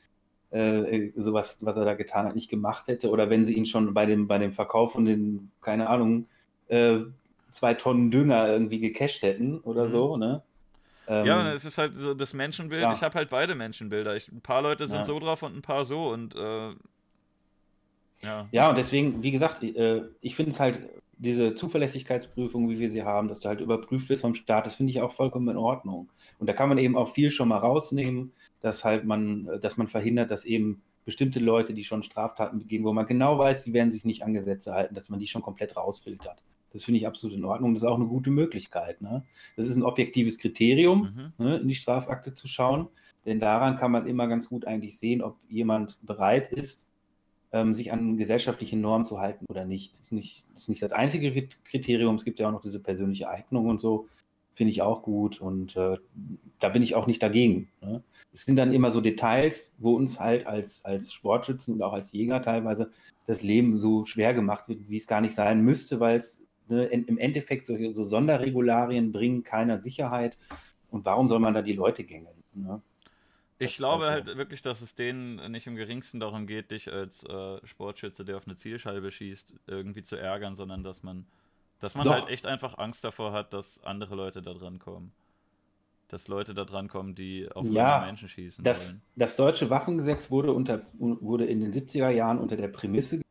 äh, 0.52 1.12
sowas, 1.16 1.58
was 1.62 1.76
er 1.76 1.84
da 1.84 1.94
getan 1.94 2.26
hat, 2.26 2.34
nicht 2.34 2.50
gemacht 2.50 2.88
hätte. 2.88 3.10
Oder 3.10 3.30
wenn 3.30 3.44
sie 3.44 3.54
ihn 3.54 3.66
schon 3.66 3.94
bei 3.94 4.06
dem, 4.06 4.28
bei 4.28 4.38
dem 4.38 4.52
Verkauf 4.52 4.92
von 4.92 5.04
den, 5.04 5.50
keine 5.60 5.88
Ahnung, 5.88 6.26
äh, 6.68 6.98
zwei 7.50 7.74
Tonnen 7.74 8.10
Dünger 8.10 8.48
irgendwie 8.48 8.80
gecasht 8.80 9.22
hätten 9.22 9.58
oder 9.60 9.84
mhm. 9.84 9.88
so, 9.88 10.16
ne? 10.16 10.42
Ähm, 11.08 11.26
ja, 11.26 11.52
es 11.52 11.64
ist 11.64 11.78
halt 11.78 11.94
so 11.94 12.14
das 12.14 12.32
Menschenbild. 12.32 12.82
Ja. 12.82 12.92
Ich 12.92 13.02
habe 13.02 13.14
halt 13.14 13.28
beide 13.28 13.54
Menschenbilder. 13.54 14.14
Ich, 14.14 14.30
ein 14.30 14.40
paar 14.40 14.62
Leute 14.62 14.86
sind 14.86 14.98
ja. 14.98 15.04
so 15.04 15.18
drauf 15.18 15.42
und 15.42 15.56
ein 15.56 15.62
paar 15.62 15.84
so 15.84 16.10
und 16.10 16.34
äh, 16.36 16.70
ja. 18.22 18.46
Ja, 18.52 18.68
und 18.68 18.78
deswegen, 18.78 19.22
wie 19.22 19.32
gesagt, 19.32 19.62
äh, 19.64 20.02
ich 20.20 20.36
finde 20.36 20.52
es 20.52 20.60
halt, 20.60 20.80
diese 21.22 21.54
Zuverlässigkeitsprüfung, 21.54 22.68
wie 22.68 22.78
wir 22.78 22.90
sie 22.90 23.02
haben, 23.02 23.28
dass 23.28 23.40
du 23.40 23.48
halt 23.48 23.60
überprüft 23.60 24.08
wirst 24.08 24.22
vom 24.22 24.34
Staat, 24.34 24.66
das 24.66 24.74
finde 24.74 24.90
ich 24.90 25.00
auch 25.00 25.12
vollkommen 25.12 25.48
in 25.48 25.56
Ordnung. 25.56 26.10
Und 26.38 26.48
da 26.48 26.52
kann 26.52 26.68
man 26.68 26.78
eben 26.78 26.96
auch 26.96 27.08
viel 27.08 27.30
schon 27.30 27.48
mal 27.48 27.58
rausnehmen 27.58 28.32
dass 28.62 28.84
halt 28.84 29.04
man, 29.04 29.60
dass 29.60 29.76
man 29.76 29.88
verhindert, 29.88 30.30
dass 30.30 30.44
eben 30.44 30.82
bestimmte 31.04 31.40
Leute, 31.40 31.74
die 31.74 31.84
schon 31.84 32.04
Straftaten 32.04 32.60
begehen, 32.60 32.84
wo 32.84 32.92
man 32.92 33.06
genau 33.06 33.36
weiß, 33.36 33.64
die 33.64 33.72
werden 33.72 33.90
sich 33.90 34.04
nicht 34.04 34.22
an 34.22 34.32
Gesetze 34.32 34.72
halten, 34.72 34.94
dass 34.94 35.08
man 35.08 35.18
die 35.18 35.26
schon 35.26 35.42
komplett 35.42 35.76
rausfiltert. 35.76 36.42
Das 36.72 36.84
finde 36.84 36.98
ich 36.98 37.06
absolut 37.06 37.36
in 37.36 37.44
Ordnung. 37.44 37.74
Das 37.74 37.82
ist 37.82 37.88
auch 37.88 37.96
eine 37.96 38.06
gute 38.06 38.30
Möglichkeit. 38.30 39.02
Ne? 39.02 39.24
Das 39.56 39.66
ist 39.66 39.76
ein 39.76 39.82
objektives 39.82 40.38
Kriterium, 40.38 41.32
mhm. 41.38 41.44
ne, 41.44 41.56
in 41.58 41.68
die 41.68 41.74
Strafakte 41.74 42.32
zu 42.32 42.48
schauen. 42.48 42.88
Denn 43.26 43.40
daran 43.40 43.76
kann 43.76 43.90
man 43.90 44.06
immer 44.06 44.26
ganz 44.26 44.48
gut 44.48 44.64
eigentlich 44.64 44.98
sehen, 44.98 45.22
ob 45.22 45.36
jemand 45.48 45.98
bereit 46.06 46.50
ist, 46.50 46.88
ähm, 47.52 47.74
sich 47.74 47.92
an 47.92 48.16
gesellschaftliche 48.16 48.76
Normen 48.76 49.04
zu 49.04 49.20
halten 49.20 49.44
oder 49.48 49.64
nicht. 49.64 49.92
Das 49.92 50.06
ist 50.06 50.12
nicht, 50.12 50.44
das 50.54 50.64
ist 50.64 50.68
nicht 50.68 50.82
das 50.82 50.92
einzige 50.92 51.48
Kriterium. 51.64 52.16
Es 52.16 52.24
gibt 52.24 52.38
ja 52.38 52.48
auch 52.48 52.52
noch 52.52 52.62
diese 52.62 52.80
persönliche 52.80 53.28
Eignung 53.28 53.68
und 53.68 53.80
so. 53.80 54.08
Finde 54.54 54.70
ich 54.70 54.82
auch 54.82 55.02
gut. 55.02 55.40
Und 55.40 55.76
äh, 55.76 55.96
da 56.60 56.68
bin 56.68 56.82
ich 56.82 56.94
auch 56.94 57.06
nicht 57.06 57.22
dagegen. 57.22 57.68
Ne? 57.80 58.02
es 58.32 58.44
sind 58.44 58.56
dann 58.56 58.72
immer 58.72 58.90
so 58.90 59.00
Details, 59.00 59.74
wo 59.78 59.94
uns 59.94 60.18
halt 60.18 60.46
als, 60.46 60.84
als 60.84 61.12
Sportschützen 61.12 61.74
und 61.74 61.82
auch 61.82 61.92
als 61.92 62.12
Jäger 62.12 62.40
teilweise 62.40 62.90
das 63.26 63.42
Leben 63.42 63.78
so 63.80 64.04
schwer 64.04 64.34
gemacht 64.34 64.68
wird, 64.68 64.88
wie 64.88 64.96
es 64.96 65.06
gar 65.06 65.20
nicht 65.20 65.34
sein 65.34 65.62
müsste, 65.62 66.00
weil 66.00 66.18
es 66.18 66.42
ne, 66.68 66.84
im 66.86 67.18
Endeffekt 67.18 67.66
so, 67.66 67.76
so, 67.92 68.02
Sonderregularien 68.02 69.12
bringen 69.12 69.44
keiner 69.44 69.78
Sicherheit. 69.78 70.38
Und 70.90 71.04
warum 71.04 71.28
soll 71.28 71.40
man 71.40 71.54
da 71.54 71.62
die 71.62 71.74
Leute 71.74 72.04
gängeln? 72.04 72.42
Ne? 72.54 72.80
Ich 73.64 73.76
glaube 73.76 74.06
halt, 74.06 74.26
wirklich, 74.36 74.62
dass 74.62 74.80
es 74.80 74.94
denen 74.94 75.50
nicht 75.50 75.66
im 75.66 75.76
geringsten 75.76 76.20
darum 76.20 76.46
geht, 76.46 76.70
dich 76.70 76.92
als 76.92 77.24
äh, 77.24 77.58
Sportschütze, 77.64 78.24
der 78.24 78.36
auf 78.36 78.46
eine 78.46 78.56
Zielscheibe 78.56 79.10
schießt, 79.10 79.54
irgendwie 79.66 80.02
zu 80.02 80.16
ärgern, 80.16 80.54
sondern 80.54 80.82
dass 80.82 81.02
man, 81.02 81.26
dass 81.80 81.94
man 81.94 82.08
halt 82.08 82.28
echt 82.28 82.46
einfach 82.46 82.78
Angst 82.78 83.04
davor 83.04 83.32
hat, 83.32 83.52
dass 83.52 83.82
andere 83.84 84.14
Leute 84.14 84.42
da 84.42 84.54
dran 84.54 84.78
kommen 84.78 85.12
dass 86.12 86.28
Leute 86.28 86.52
da 86.52 86.66
dran 86.66 86.88
kommen, 86.88 87.14
die 87.14 87.50
auf 87.50 87.64
ja, 87.64 88.02
Menschen 88.04 88.28
schießen 88.28 88.62
das, 88.62 88.88
wollen. 88.88 89.02
Das 89.16 89.34
deutsche 89.34 89.70
Waffengesetz 89.70 90.30
wurde, 90.30 90.52
unter, 90.52 90.82
wurde 90.98 91.46
in 91.46 91.60
den 91.60 91.72
70er 91.72 92.10
Jahren 92.10 92.38
unter 92.38 92.54
der 92.54 92.68
Prämisse 92.68 93.22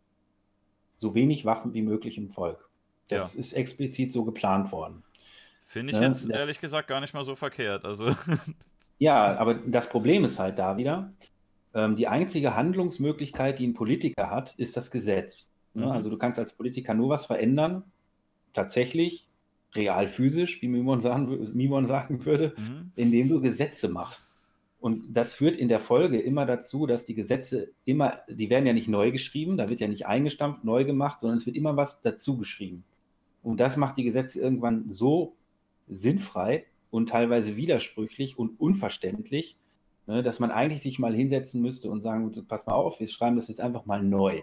so 0.95 1.13
wenig 1.13 1.45
Waffen 1.45 1.75
wie 1.75 1.83
möglich 1.83 2.17
im 2.17 2.29
Volk. 2.29 2.67
Das 3.07 3.35
ja. 3.35 3.39
ist 3.39 3.53
explizit 3.53 4.11
so 4.11 4.25
geplant 4.25 4.71
worden. 4.71 5.03
Finde 5.67 5.93
ich 5.93 5.99
ne? 5.99 6.07
jetzt 6.07 6.27
das, 6.27 6.39
ehrlich 6.39 6.59
gesagt 6.59 6.87
gar 6.87 7.01
nicht 7.01 7.13
mal 7.13 7.23
so 7.23 7.35
verkehrt. 7.35 7.85
Also. 7.85 8.15
Ja, 9.01 9.35
aber 9.39 9.55
das 9.55 9.89
Problem 9.89 10.25
ist 10.25 10.37
halt 10.37 10.59
da 10.59 10.77
wieder, 10.77 11.11
ähm, 11.73 11.95
die 11.95 12.07
einzige 12.07 12.55
Handlungsmöglichkeit, 12.55 13.57
die 13.57 13.65
ein 13.65 13.73
Politiker 13.73 14.29
hat, 14.29 14.53
ist 14.57 14.77
das 14.77 14.91
Gesetz. 14.91 15.51
Ne? 15.73 15.87
Mhm. 15.87 15.91
Also 15.91 16.11
du 16.11 16.19
kannst 16.19 16.37
als 16.37 16.53
Politiker 16.53 16.93
nur 16.93 17.09
was 17.09 17.25
verändern, 17.25 17.83
tatsächlich, 18.53 19.27
real 19.75 20.07
physisch, 20.07 20.61
wie 20.61 20.67
Mimon 20.67 21.01
sagen, 21.01 21.49
Mimon 21.51 21.87
sagen 21.87 22.25
würde, 22.25 22.53
mhm. 22.55 22.91
indem 22.95 23.27
du 23.27 23.41
Gesetze 23.41 23.89
machst. 23.89 24.31
Und 24.79 25.05
das 25.09 25.33
führt 25.33 25.57
in 25.57 25.67
der 25.67 25.79
Folge 25.79 26.21
immer 26.21 26.45
dazu, 26.45 26.85
dass 26.85 27.03
die 27.03 27.15
Gesetze 27.15 27.71
immer, 27.85 28.19
die 28.29 28.51
werden 28.51 28.67
ja 28.67 28.73
nicht 28.73 28.87
neu 28.87 29.11
geschrieben, 29.11 29.57
da 29.57 29.67
wird 29.67 29.79
ja 29.79 29.87
nicht 29.87 30.05
eingestampft, 30.05 30.63
neu 30.63 30.85
gemacht, 30.85 31.19
sondern 31.19 31.39
es 31.39 31.47
wird 31.47 31.55
immer 31.55 31.75
was 31.75 32.01
dazu 32.03 32.37
geschrieben. 32.37 32.83
Und 33.41 33.59
das 33.59 33.77
macht 33.77 33.97
die 33.97 34.03
Gesetze 34.03 34.39
irgendwann 34.39 34.91
so 34.91 35.33
sinnfrei 35.87 36.65
und 36.91 37.09
teilweise 37.09 37.55
widersprüchlich 37.55 38.37
und 38.37 38.59
unverständlich, 38.59 39.57
ne, 40.05 40.21
dass 40.21 40.39
man 40.39 40.51
eigentlich 40.51 40.81
sich 40.81 40.99
mal 40.99 41.15
hinsetzen 41.15 41.61
müsste 41.61 41.89
und 41.89 42.01
sagen, 42.01 42.31
pass 42.47 42.67
mal 42.67 42.73
auf, 42.73 42.99
wir 42.99 43.07
schreiben 43.07 43.37
das 43.37 43.47
jetzt 43.47 43.61
einfach 43.61 43.85
mal 43.85 44.03
neu 44.03 44.41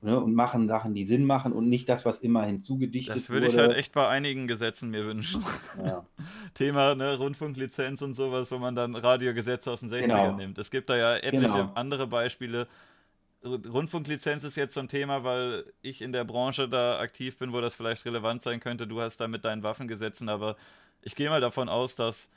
ne, 0.00 0.20
und 0.20 0.34
machen 0.34 0.68
Sachen, 0.68 0.94
die 0.94 1.04
Sinn 1.04 1.24
machen 1.24 1.52
und 1.52 1.68
nicht 1.68 1.88
das, 1.88 2.04
was 2.04 2.20
immer 2.20 2.44
hinzugedichtet 2.44 3.14
wird. 3.14 3.22
Das 3.24 3.30
würde 3.30 3.48
ich 3.48 3.56
halt 3.56 3.76
echt 3.76 3.92
bei 3.92 4.06
einigen 4.06 4.46
Gesetzen 4.46 4.90
mir 4.90 5.04
wünschen. 5.04 5.44
Ja. 5.84 6.06
Thema 6.54 6.94
ne, 6.94 7.16
Rundfunklizenz 7.16 8.02
und 8.02 8.14
sowas, 8.14 8.50
wo 8.52 8.58
man 8.58 8.74
dann 8.74 8.94
Radiogesetze 8.94 9.70
aus 9.70 9.80
den 9.80 9.90
60ern 9.90 10.02
genau. 10.02 10.32
nimmt. 10.36 10.58
Es 10.58 10.70
gibt 10.70 10.90
da 10.90 10.96
ja 10.96 11.16
etliche 11.16 11.52
genau. 11.52 11.72
andere 11.74 12.06
Beispiele. 12.06 12.68
Rundfunklizenz 13.42 14.42
ist 14.44 14.56
jetzt 14.56 14.72
so 14.72 14.80
ein 14.80 14.88
Thema, 14.88 15.22
weil 15.22 15.66
ich 15.82 16.00
in 16.00 16.12
der 16.12 16.24
Branche 16.24 16.66
da 16.66 16.98
aktiv 16.98 17.36
bin, 17.38 17.52
wo 17.52 17.60
das 17.60 17.74
vielleicht 17.74 18.06
relevant 18.06 18.42
sein 18.42 18.58
könnte. 18.60 18.86
Du 18.86 19.00
hast 19.00 19.18
da 19.18 19.28
mit 19.28 19.44
deinen 19.44 19.62
Waffengesetzen, 19.62 20.30
aber 20.30 20.56
ich 21.04 21.14
gehe 21.14 21.28
mal 21.28 21.40
davon 21.40 21.68
aus, 21.68 21.94
dass 21.94 22.30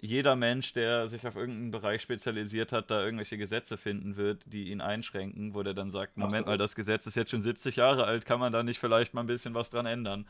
jeder 0.00 0.34
Mensch, 0.34 0.72
der 0.72 1.08
sich 1.08 1.26
auf 1.26 1.36
irgendeinen 1.36 1.70
Bereich 1.70 2.02
spezialisiert 2.02 2.72
hat, 2.72 2.90
da 2.90 3.04
irgendwelche 3.04 3.38
Gesetze 3.38 3.76
finden 3.76 4.16
wird, 4.16 4.52
die 4.52 4.70
ihn 4.70 4.80
einschränken, 4.80 5.54
wo 5.54 5.62
der 5.62 5.74
dann 5.74 5.90
sagt, 5.90 6.16
Moment 6.16 6.34
Absolut. 6.34 6.46
mal, 6.46 6.58
das 6.58 6.74
Gesetz 6.74 7.06
ist 7.06 7.14
jetzt 7.14 7.30
schon 7.30 7.42
70 7.42 7.76
Jahre 7.76 8.04
alt, 8.04 8.26
kann 8.26 8.40
man 8.40 8.52
da 8.52 8.62
nicht 8.62 8.80
vielleicht 8.80 9.14
mal 9.14 9.20
ein 9.20 9.28
bisschen 9.28 9.54
was 9.54 9.70
dran 9.70 9.86
ändern? 9.86 10.26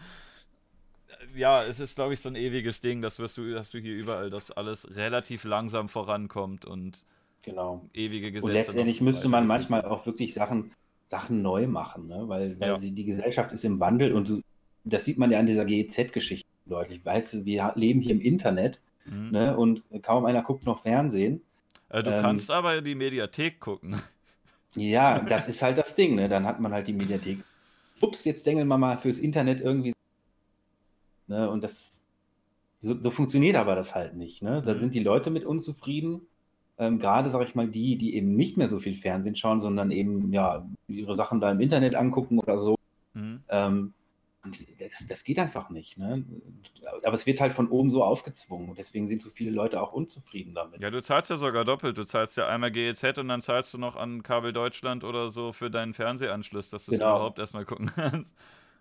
Ja, 1.34 1.64
es 1.64 1.80
ist, 1.80 1.94
glaube 1.94 2.12
ich, 2.14 2.20
so 2.20 2.28
ein 2.28 2.34
ewiges 2.34 2.80
Ding, 2.80 3.00
das 3.00 3.18
wirst 3.18 3.38
du, 3.38 3.58
hast 3.58 3.72
du 3.72 3.78
hier 3.78 3.94
überall, 3.94 4.28
dass 4.28 4.50
alles 4.50 4.94
relativ 4.94 5.44
langsam 5.44 5.88
vorankommt 5.88 6.66
und 6.66 7.04
genau. 7.42 7.88
ewige 7.94 8.30
Gesetze. 8.30 8.46
Und 8.46 8.52
letztendlich 8.52 9.00
müsste 9.00 9.28
man 9.28 9.46
manchmal 9.46 9.86
auch 9.86 10.04
wirklich 10.04 10.34
Sachen, 10.34 10.72
Sachen 11.06 11.40
neu 11.40 11.66
machen, 11.66 12.08
ne? 12.08 12.24
weil, 12.26 12.60
weil 12.60 12.68
ja. 12.68 12.78
sie, 12.78 12.92
die 12.92 13.04
Gesellschaft 13.04 13.52
ist 13.52 13.64
im 13.64 13.80
Wandel 13.80 14.12
und 14.12 14.42
das 14.84 15.04
sieht 15.06 15.16
man 15.16 15.30
ja 15.30 15.38
an 15.38 15.46
dieser 15.46 15.64
GEZ-Geschichte 15.64 16.51
deutlich. 16.72 17.04
Weißt 17.04 17.34
du, 17.34 17.44
wir 17.44 17.72
leben 17.76 18.00
hier 18.00 18.12
im 18.12 18.20
Internet 18.20 18.80
Mhm. 19.04 19.30
Ne? 19.30 19.56
Und 19.56 19.82
kaum 20.02 20.24
einer 20.24 20.42
guckt 20.42 20.64
noch 20.64 20.82
Fernsehen. 20.82 21.42
Äh, 21.88 22.02
du 22.02 22.10
ähm, 22.10 22.22
kannst 22.22 22.50
aber 22.50 22.80
die 22.80 22.94
Mediathek 22.94 23.60
gucken. 23.60 23.96
Ja, 24.74 25.20
das 25.20 25.48
ist 25.48 25.62
halt 25.62 25.78
das 25.78 25.94
Ding. 25.94 26.14
Ne? 26.14 26.28
Dann 26.28 26.46
hat 26.46 26.60
man 26.60 26.72
halt 26.72 26.86
die 26.86 26.92
Mediathek. 26.92 27.38
Ups, 28.00 28.24
jetzt 28.24 28.46
dengeln 28.46 28.68
wir 28.68 28.78
mal 28.78 28.98
fürs 28.98 29.18
Internet 29.18 29.60
irgendwie. 29.60 29.92
Ne? 31.26 31.48
Und 31.50 31.62
das 31.62 32.02
so, 32.80 33.00
so, 33.00 33.10
funktioniert 33.10 33.56
aber 33.56 33.76
das 33.76 33.94
halt 33.94 34.16
nicht. 34.16 34.42
Ne? 34.42 34.62
Da 34.64 34.74
mhm. 34.74 34.78
sind 34.78 34.94
die 34.94 35.00
Leute 35.00 35.30
mit 35.30 35.44
unzufrieden. 35.44 36.22
Ähm, 36.78 36.98
Gerade, 36.98 37.30
sag 37.30 37.42
ich 37.42 37.54
mal, 37.54 37.68
die, 37.68 37.96
die 37.96 38.16
eben 38.16 38.34
nicht 38.34 38.56
mehr 38.56 38.68
so 38.68 38.78
viel 38.78 38.96
Fernsehen 38.96 39.36
schauen, 39.36 39.60
sondern 39.60 39.90
eben 39.90 40.32
ja 40.32 40.66
ihre 40.88 41.14
Sachen 41.14 41.40
da 41.40 41.50
im 41.50 41.60
Internet 41.60 41.94
angucken 41.94 42.38
oder 42.38 42.58
so. 42.58 42.76
Mhm. 43.14 43.40
Ähm, 43.50 43.92
das, 44.44 45.06
das 45.06 45.24
geht 45.24 45.38
einfach 45.38 45.70
nicht. 45.70 45.98
Ne? 45.98 46.24
Aber 47.04 47.14
es 47.14 47.26
wird 47.26 47.40
halt 47.40 47.52
von 47.52 47.68
oben 47.68 47.90
so 47.90 48.02
aufgezwungen 48.02 48.70
und 48.70 48.78
deswegen 48.78 49.06
sind 49.06 49.22
so 49.22 49.30
viele 49.30 49.52
Leute 49.52 49.80
auch 49.80 49.92
unzufrieden 49.92 50.54
damit. 50.54 50.80
Ja, 50.80 50.90
du 50.90 51.00
zahlst 51.00 51.30
ja 51.30 51.36
sogar 51.36 51.64
doppelt. 51.64 51.96
Du 51.96 52.04
zahlst 52.04 52.36
ja 52.36 52.48
einmal 52.48 52.72
GEZ 52.72 53.18
und 53.18 53.28
dann 53.28 53.40
zahlst 53.40 53.72
du 53.72 53.78
noch 53.78 53.94
an 53.94 54.22
Kabel 54.22 54.52
Deutschland 54.52 55.04
oder 55.04 55.28
so 55.28 55.52
für 55.52 55.70
deinen 55.70 55.94
Fernsehanschluss, 55.94 56.70
dass 56.70 56.86
du 56.86 56.92
es 56.92 56.98
genau. 56.98 57.16
überhaupt 57.16 57.38
erstmal 57.38 57.64
gucken 57.64 57.90
kannst. 57.94 58.34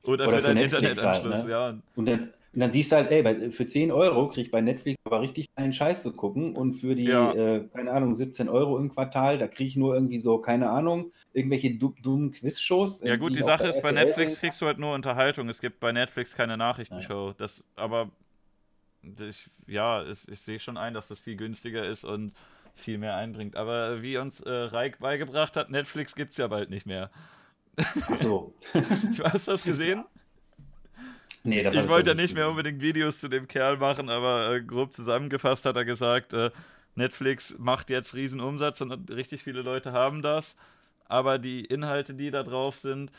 Oder, 0.04 0.28
oder, 0.28 0.38
für, 0.38 0.38
für 0.38 0.48
deinen 0.48 0.64
Internetanschluss, 0.64 1.36
halt, 1.36 1.46
ne? 1.46 1.52
ja. 1.52 1.78
Und 1.96 2.06
dann, 2.08 2.34
Und 2.54 2.60
dann 2.60 2.72
siehst 2.72 2.92
du 2.92 2.98
halt, 2.98 3.12
ey, 3.12 3.52
für 3.52 3.66
10 3.66 3.92
Euro 3.92 4.28
krieg 4.28 4.46
ich 4.46 4.52
bei 4.52 4.60
Netflix 4.60 4.98
aber 5.06 5.22
richtig 5.22 5.48
einen 5.56 5.72
Scheiß 5.72 6.04
zu 6.04 6.12
gucken 6.12 6.56
und 6.56 6.74
für 6.74 6.96
die, 6.96 7.06
ja. 7.06 7.32
äh, 7.34 7.68
keine 7.74 7.92
Ahnung, 7.94 8.14
17 8.14 8.50
Euro 8.50 8.78
im 8.78 8.90
Quartal, 8.90 9.38
da 9.38 9.48
kriege 9.48 9.70
ich 9.70 9.78
nur 9.78 9.94
irgendwie 9.94 10.18
so, 10.18 10.38
keine 10.40 10.70
Ahnung, 10.70 11.14
irgendwelche 11.32 11.74
dummen 11.76 12.32
Quiz-Shows. 12.32 13.04
Ja 13.06 13.16
gut, 13.16 13.38
die 13.38 13.44
Sache 13.44 13.68
ist, 13.68 13.82
bei 13.82 13.94
Netflix 13.94 14.40
kriegst 14.40 14.62
du 14.62 14.66
halt 14.66 14.80
nur 14.80 14.94
Unterhaltung. 14.94 15.48
Es 15.48 15.62
gibt 15.62 15.80
bei 15.80 15.94
Netflix 15.94 16.36
keine 16.36 16.58
Nachrichtenshow. 16.58 17.30
Ja. 17.30 17.36
Das, 17.38 17.66
aber 17.78 18.10
ich, 19.02 19.50
ja, 19.68 20.04
ich, 20.04 20.28
ich 20.28 20.42
sehe 20.42 20.60
schon 20.60 20.76
ein, 20.76 20.94
dass 20.94 21.08
das 21.08 21.22
viel 21.22 21.38
günstiger 21.38 21.86
ist 21.88 22.04
und 22.04 22.34
viel 22.76 22.98
mehr 22.98 23.16
einbringt. 23.16 23.56
Aber 23.56 24.02
wie 24.02 24.18
uns 24.18 24.42
äh, 24.42 24.50
Reik 24.50 25.00
beigebracht 25.00 25.56
hat, 25.56 25.70
Netflix 25.70 26.16
gibt 26.16 26.32
es 26.32 26.38
ja 26.38 26.48
bald 26.48 26.70
nicht 26.70 26.86
mehr. 26.86 27.12
Ach 27.78 28.20
so. 28.20 28.54
Hast 29.24 29.48
du 29.48 29.52
das 29.52 29.64
gesehen? 29.64 30.04
Nee, 31.44 31.68
ich 31.68 31.88
wollte 31.88 32.12
ja 32.12 32.16
nicht 32.16 32.36
mehr 32.36 32.50
unbedingt 32.50 32.82
Videos 32.82 33.18
zu 33.18 33.28
dem 33.28 33.48
Kerl 33.48 33.78
machen, 33.78 34.10
aber 34.10 34.54
äh, 34.54 34.62
grob 34.62 34.94
zusammengefasst 34.94 35.66
hat 35.66 35.76
er 35.76 35.86
gesagt, 35.86 36.34
äh, 36.34 36.52
Netflix 36.96 37.56
macht 37.58 37.90
jetzt 37.90 38.14
riesen 38.14 38.42
Umsatz 38.42 38.82
und 38.82 39.10
richtig 39.10 39.44
viele 39.44 39.62
Leute 39.62 39.92
haben 39.92 40.22
das, 40.22 40.56
aber 41.06 41.40
die 41.40 41.66
Inhalte, 41.66 42.14
die 42.14 42.30
da 42.30 42.44
drauf 42.44 42.76
sind, 42.78 43.12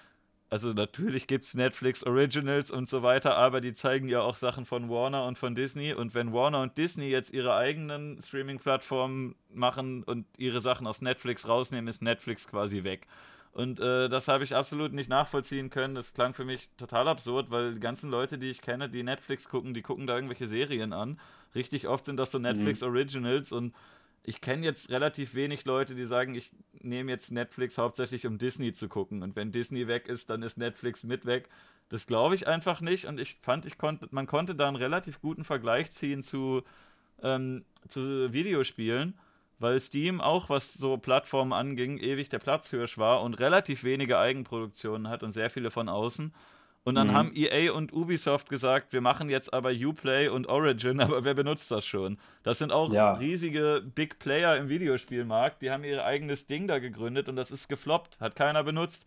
also 0.53 0.75
natürlich 0.75 1.27
gibt 1.27 1.47
es 1.47 1.55
Netflix 1.55 2.05
Originals 2.05 2.71
und 2.71 2.87
so 2.87 3.03
weiter, 3.03 3.39
aber 3.39 3.63
die 3.63 3.73
zeigen 3.73 4.07
ja 4.11 4.21
auch 4.21 4.37
Sachen 4.37 4.67
von 4.67 4.91
Warner 4.91 5.25
und 5.25 5.39
von 5.39 5.55
Disney. 5.55 5.95
Und 5.95 6.15
wenn 6.15 6.35
Warner 6.35 6.61
und 6.61 6.77
Disney 6.77 7.09
jetzt 7.09 7.33
ihre 7.33 7.55
eigenen 7.55 8.21
Streaming-Plattformen 8.21 9.35
machen 9.49 10.03
und 10.03 10.27
ihre 10.37 10.61
Sachen 10.61 10.87
aus 10.87 11.01
Netflix 11.01 11.49
rausnehmen, 11.49 11.89
ist 11.89 12.03
Netflix 12.03 12.47
quasi 12.47 12.85
weg. 12.85 13.07
Und 13.53 13.81
äh, 13.81 14.09
das 14.09 14.29
habe 14.29 14.45
ich 14.45 14.55
absolut 14.55 14.95
nicht 14.95 15.11
nachvollziehen 15.11 15.69
können. 15.69 15.95
Das 15.95 16.15
klang 16.15 16.33
für 16.33 16.45
mich 16.45 16.71
total 16.79 17.07
absurd, 17.07 17.51
weil 17.51 17.75
die 17.75 17.81
ganzen 17.81 18.11
Leute, 18.11 18.39
die 18.39 18.51
ich 18.51 18.63
kenne, 18.63 18.89
die 18.89 19.03
Netflix 19.03 19.47
gucken, 19.49 19.75
die 19.75 19.83
gucken 19.83 20.07
da 20.07 20.15
irgendwelche 20.15 20.49
Serien 20.49 20.95
an. 20.95 21.21
Richtig 21.55 21.87
oft 21.87 22.07
sind 22.07 22.17
das 22.17 22.31
so 22.31 22.39
mhm. 22.39 22.45
Netflix 22.45 22.81
mhm. 22.81 22.89
Originals 22.89 23.53
und 23.53 23.75
ich 24.25 24.41
kenne 24.41 24.65
jetzt 24.65 24.89
relativ 24.89 25.35
wenig 25.35 25.65
Leute, 25.65 25.95
die 25.95 26.07
sagen, 26.07 26.35
ich 26.35 26.53
nehme 26.81 27.11
jetzt 27.11 27.31
Netflix 27.31 27.77
hauptsächlich, 27.77 28.27
um 28.27 28.39
Disney 28.39 28.73
zu 28.73 28.89
gucken. 28.89 29.23
Und 29.23 29.37
wenn 29.37 29.51
Disney 29.51 29.89
weg 29.89 30.09
ist, 30.09 30.31
dann 30.31 30.43
ist 30.43 30.57
Netflix 30.57 31.05
mit 31.05 31.27
weg. 31.27 31.49
Das 31.89 32.07
glaube 32.07 32.35
ich 32.37 32.47
einfach 32.47 32.81
nicht. 32.81 33.07
Und 33.07 33.19
ich 33.19 33.39
fand, 33.43 33.67
ich 33.67 33.79
konnte, 33.79 34.09
man 34.13 34.27
konnte 34.27 34.55
da 34.55 34.69
einen 34.69 34.77
relativ 34.77 35.21
guten 35.21 35.45
Vergleich 35.45 35.91
ziehen 35.91 36.23
zu, 36.23 36.63
ähm, 37.21 37.65
zu 37.89 38.33
Videospielen 38.33 39.19
weil 39.63 39.81
Steam 39.81 40.21
auch, 40.21 40.51
was 40.51 40.75
so 40.75 40.97
Plattformen 40.97 41.53
anging, 41.53 41.99
ewig 41.99 42.29
der 42.29 42.39
Platzhirsch 42.39 42.99
war 42.99 43.23
und 43.23 43.35
relativ 43.41 43.85
wenige 43.85 44.19
Eigenproduktionen 44.19 45.09
hat 45.09 45.23
und 45.23 45.33
sehr 45.33 45.51
viele 45.51 45.71
von 45.71 45.89
außen. 45.89 46.35
Und 46.85 46.97
dann 46.97 47.09
mhm. 47.09 47.13
haben 47.13 47.33
EA 47.35 47.73
und 47.73 47.93
Ubisoft 47.93 48.49
gesagt, 48.49 48.93
wir 48.93 49.01
machen 49.01 49.31
jetzt 49.31 49.55
aber 49.55 49.71
Uplay 49.71 50.29
und 50.29 50.49
Origin, 50.49 51.01
aber 51.01 51.25
wer 51.25 51.35
benutzt 51.35 51.71
das 51.71 51.87
schon? 51.87 52.19
Das 52.43 52.59
sind 52.59 52.73
auch 52.73 52.93
ja. 52.93 53.15
riesige 53.15 53.83
Big 53.95 54.19
Player 54.19 54.57
im 54.57 54.69
Videospielmarkt, 54.69 55.63
die 55.63 55.71
haben 55.71 55.85
ihr 55.85 56.05
eigenes 56.05 56.47
Ding 56.47 56.67
da 56.67 56.81
gegründet 56.81 57.29
und 57.29 57.37
das 57.37 57.53
ist 57.53 57.69
gefloppt, 57.69 58.21
hat 58.21 58.35
keiner 58.35 58.65
benutzt 58.65 59.07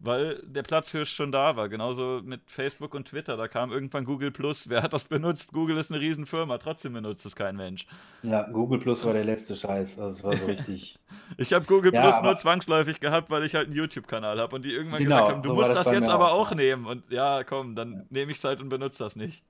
weil 0.00 0.42
der 0.44 0.62
Platzhirsch 0.62 1.12
schon 1.12 1.30
da 1.30 1.56
war. 1.56 1.68
Genauso 1.68 2.22
mit 2.24 2.40
Facebook 2.46 2.94
und 2.94 3.08
Twitter. 3.08 3.36
Da 3.36 3.48
kam 3.48 3.70
irgendwann 3.70 4.04
Google 4.04 4.30
Plus. 4.30 4.68
Wer 4.68 4.82
hat 4.82 4.92
das 4.92 5.04
benutzt? 5.04 5.52
Google 5.52 5.76
ist 5.76 5.92
eine 5.92 6.00
Riesenfirma. 6.00 6.58
Trotzdem 6.58 6.94
benutzt 6.94 7.26
es 7.26 7.36
kein 7.36 7.56
Mensch. 7.56 7.86
Ja, 8.22 8.48
Google 8.50 8.80
Plus 8.80 9.04
war 9.04 9.12
der 9.12 9.24
letzte 9.24 9.54
Scheiß. 9.54 9.98
Also 9.98 10.16
es 10.16 10.24
war 10.24 10.36
so 10.36 10.46
richtig. 10.46 10.98
ich 11.36 11.52
habe 11.52 11.66
Google 11.66 11.92
ja, 11.92 12.00
Plus 12.00 12.22
nur 12.22 12.36
zwangsläufig 12.36 12.98
gehabt, 13.00 13.30
weil 13.30 13.44
ich 13.44 13.54
halt 13.54 13.66
einen 13.66 13.76
YouTube-Kanal 13.76 14.40
habe 14.40 14.56
und 14.56 14.64
die 14.64 14.72
irgendwann 14.72 15.04
genau, 15.04 15.16
gesagt 15.16 15.32
haben, 15.32 15.42
du 15.42 15.48
so 15.48 15.54
musst 15.54 15.70
das, 15.70 15.84
das 15.84 15.92
jetzt 15.92 16.08
aber 16.08 16.32
auch, 16.32 16.54
nehmen. 16.54 16.86
Und 16.86 17.10
ja, 17.10 17.44
komm, 17.44 17.74
dann 17.74 17.92
ja. 17.92 18.02
nehme 18.08 18.32
ich 18.32 18.38
es 18.38 18.44
halt 18.44 18.60
und 18.60 18.70
benutze 18.70 19.04
das 19.04 19.16
nicht. 19.16 19.44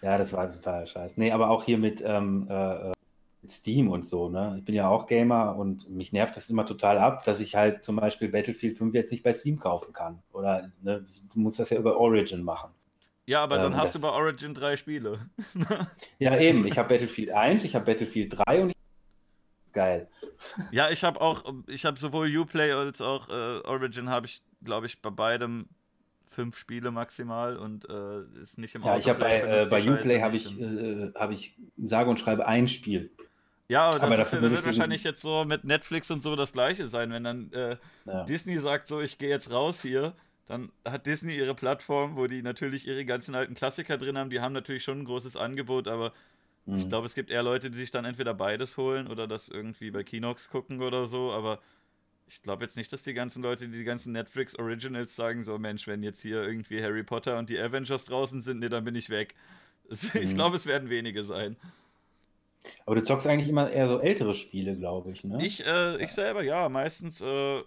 Ja, 0.00 0.16
das 0.16 0.32
war 0.32 0.48
total 0.48 0.86
scheiße. 0.86 1.20
Nee, 1.20 1.32
aber 1.32 1.50
auch 1.50 1.64
hier 1.64 1.78
mit 1.78 2.02
ähm, 2.04 2.46
äh, 2.48 2.92
Steam 3.50 3.88
und 3.90 4.06
so, 4.06 4.28
ne? 4.28 4.56
Ich 4.58 4.64
bin 4.64 4.74
ja 4.74 4.88
auch 4.88 5.06
Gamer 5.06 5.56
und 5.56 5.88
mich 5.90 6.12
nervt 6.12 6.36
das 6.36 6.50
immer 6.50 6.66
total 6.66 6.98
ab, 6.98 7.24
dass 7.24 7.40
ich 7.40 7.54
halt 7.54 7.84
zum 7.84 7.96
Beispiel 7.96 8.28
Battlefield 8.28 8.76
5 8.76 8.94
jetzt 8.94 9.12
nicht 9.12 9.22
bei 9.22 9.32
Steam 9.32 9.58
kaufen 9.58 9.92
kann. 9.92 10.22
Oder 10.32 10.70
ne, 10.82 11.06
du 11.32 11.40
musst 11.40 11.58
das 11.58 11.70
ja 11.70 11.78
über 11.78 11.98
Origin 11.98 12.42
machen. 12.42 12.70
Ja, 13.26 13.42
aber 13.42 13.58
dann 13.58 13.72
ähm, 13.72 13.78
hast 13.78 13.94
du 13.94 14.00
bei 14.00 14.08
Origin 14.08 14.54
drei 14.54 14.76
Spiele. 14.76 15.18
ja, 16.18 16.38
eben. 16.38 16.66
Ich 16.66 16.78
habe 16.78 16.88
Battlefield 16.88 17.30
1, 17.30 17.64
ich 17.64 17.74
habe 17.74 17.84
Battlefield 17.84 18.36
3 18.46 18.62
und 18.62 18.70
ich 18.70 18.76
geil. 19.72 20.08
Ja, 20.70 20.90
ich 20.90 21.04
habe 21.04 21.20
auch, 21.20 21.44
ich 21.66 21.84
habe 21.84 21.98
sowohl 21.98 22.34
Uplay 22.34 22.72
als 22.72 23.00
auch 23.00 23.28
äh, 23.28 23.60
Origin 23.66 24.08
habe 24.10 24.26
ich, 24.26 24.42
glaube 24.64 24.86
ich, 24.86 25.02
bei 25.02 25.10
beidem 25.10 25.68
fünf 26.24 26.56
Spiele 26.58 26.90
maximal 26.90 27.56
und 27.56 27.88
äh, 27.88 28.22
ist 28.40 28.58
nicht 28.58 28.74
im 28.74 28.82
Ja, 28.82 28.96
ich 28.96 29.08
habe 29.08 29.20
bei, 29.20 29.40
äh, 29.40 29.66
bei 29.68 29.80
Uplay 29.88 30.20
habe 30.20 30.36
ich, 30.36 30.58
äh, 30.60 31.12
hab 31.14 31.30
ich 31.30 31.56
sage 31.76 32.10
und 32.10 32.18
schreibe 32.18 32.46
ein 32.46 32.68
Spiel. 32.68 33.10
Ja, 33.68 33.88
aber 33.88 33.98
das, 33.98 34.04
aber 34.04 34.18
ist, 34.20 34.32
das 34.32 34.50
wird 34.50 34.64
wahrscheinlich 34.64 35.02
jetzt 35.02 35.20
so 35.20 35.44
mit 35.44 35.64
Netflix 35.64 36.10
und 36.10 36.22
so 36.22 36.36
das 36.36 36.52
gleiche 36.52 36.86
sein. 36.86 37.10
Wenn 37.10 37.24
dann 37.24 37.52
äh, 37.52 37.76
ja. 38.04 38.24
Disney 38.24 38.58
sagt 38.58 38.86
so, 38.86 39.00
ich 39.00 39.18
gehe 39.18 39.28
jetzt 39.28 39.50
raus 39.50 39.82
hier, 39.82 40.14
dann 40.46 40.70
hat 40.84 41.06
Disney 41.06 41.36
ihre 41.36 41.54
Plattform, 41.54 42.16
wo 42.16 42.28
die 42.28 42.42
natürlich 42.42 42.86
ihre 42.86 43.04
ganzen 43.04 43.34
alten 43.34 43.54
Klassiker 43.54 43.98
drin 43.98 44.16
haben. 44.16 44.30
Die 44.30 44.40
haben 44.40 44.52
natürlich 44.52 44.84
schon 44.84 45.00
ein 45.00 45.04
großes 45.04 45.36
Angebot, 45.36 45.88
aber 45.88 46.12
mhm. 46.66 46.78
ich 46.78 46.88
glaube, 46.88 47.06
es 47.06 47.14
gibt 47.14 47.30
eher 47.30 47.42
Leute, 47.42 47.70
die 47.70 47.78
sich 47.78 47.90
dann 47.90 48.04
entweder 48.04 48.34
beides 48.34 48.76
holen 48.76 49.08
oder 49.08 49.26
das 49.26 49.48
irgendwie 49.48 49.90
bei 49.90 50.04
Kinox 50.04 50.48
gucken 50.48 50.80
oder 50.80 51.06
so. 51.06 51.32
Aber 51.32 51.60
ich 52.28 52.42
glaube 52.42 52.62
jetzt 52.62 52.76
nicht, 52.76 52.92
dass 52.92 53.02
die 53.02 53.14
ganzen 53.14 53.42
Leute, 53.42 53.68
die 53.68 53.78
die 53.78 53.84
ganzen 53.84 54.12
Netflix 54.12 54.56
Originals 54.56 55.16
sagen, 55.16 55.44
so 55.44 55.58
Mensch, 55.58 55.88
wenn 55.88 56.04
jetzt 56.04 56.22
hier 56.22 56.44
irgendwie 56.44 56.80
Harry 56.80 57.02
Potter 57.02 57.38
und 57.38 57.50
die 57.50 57.58
Avengers 57.58 58.04
draußen 58.04 58.42
sind, 58.42 58.60
nee, 58.60 58.68
dann 58.68 58.84
bin 58.84 58.94
ich 58.94 59.10
weg. 59.10 59.34
Ich 59.88 60.12
mhm. 60.14 60.34
glaube, 60.34 60.56
es 60.56 60.66
werden 60.66 60.90
wenige 60.90 61.22
sein. 61.22 61.56
Aber 62.84 62.96
du 62.96 63.02
zockst 63.02 63.26
eigentlich 63.26 63.48
immer 63.48 63.70
eher 63.70 63.88
so 63.88 64.00
ältere 64.00 64.34
Spiele, 64.34 64.76
glaube 64.76 65.10
ich, 65.10 65.24
ne? 65.24 65.44
Ich, 65.44 65.64
äh, 65.66 66.02
ich 66.02 66.12
selber, 66.12 66.42
ja, 66.42 66.68
meistens, 66.68 67.20
äh, 67.20 67.60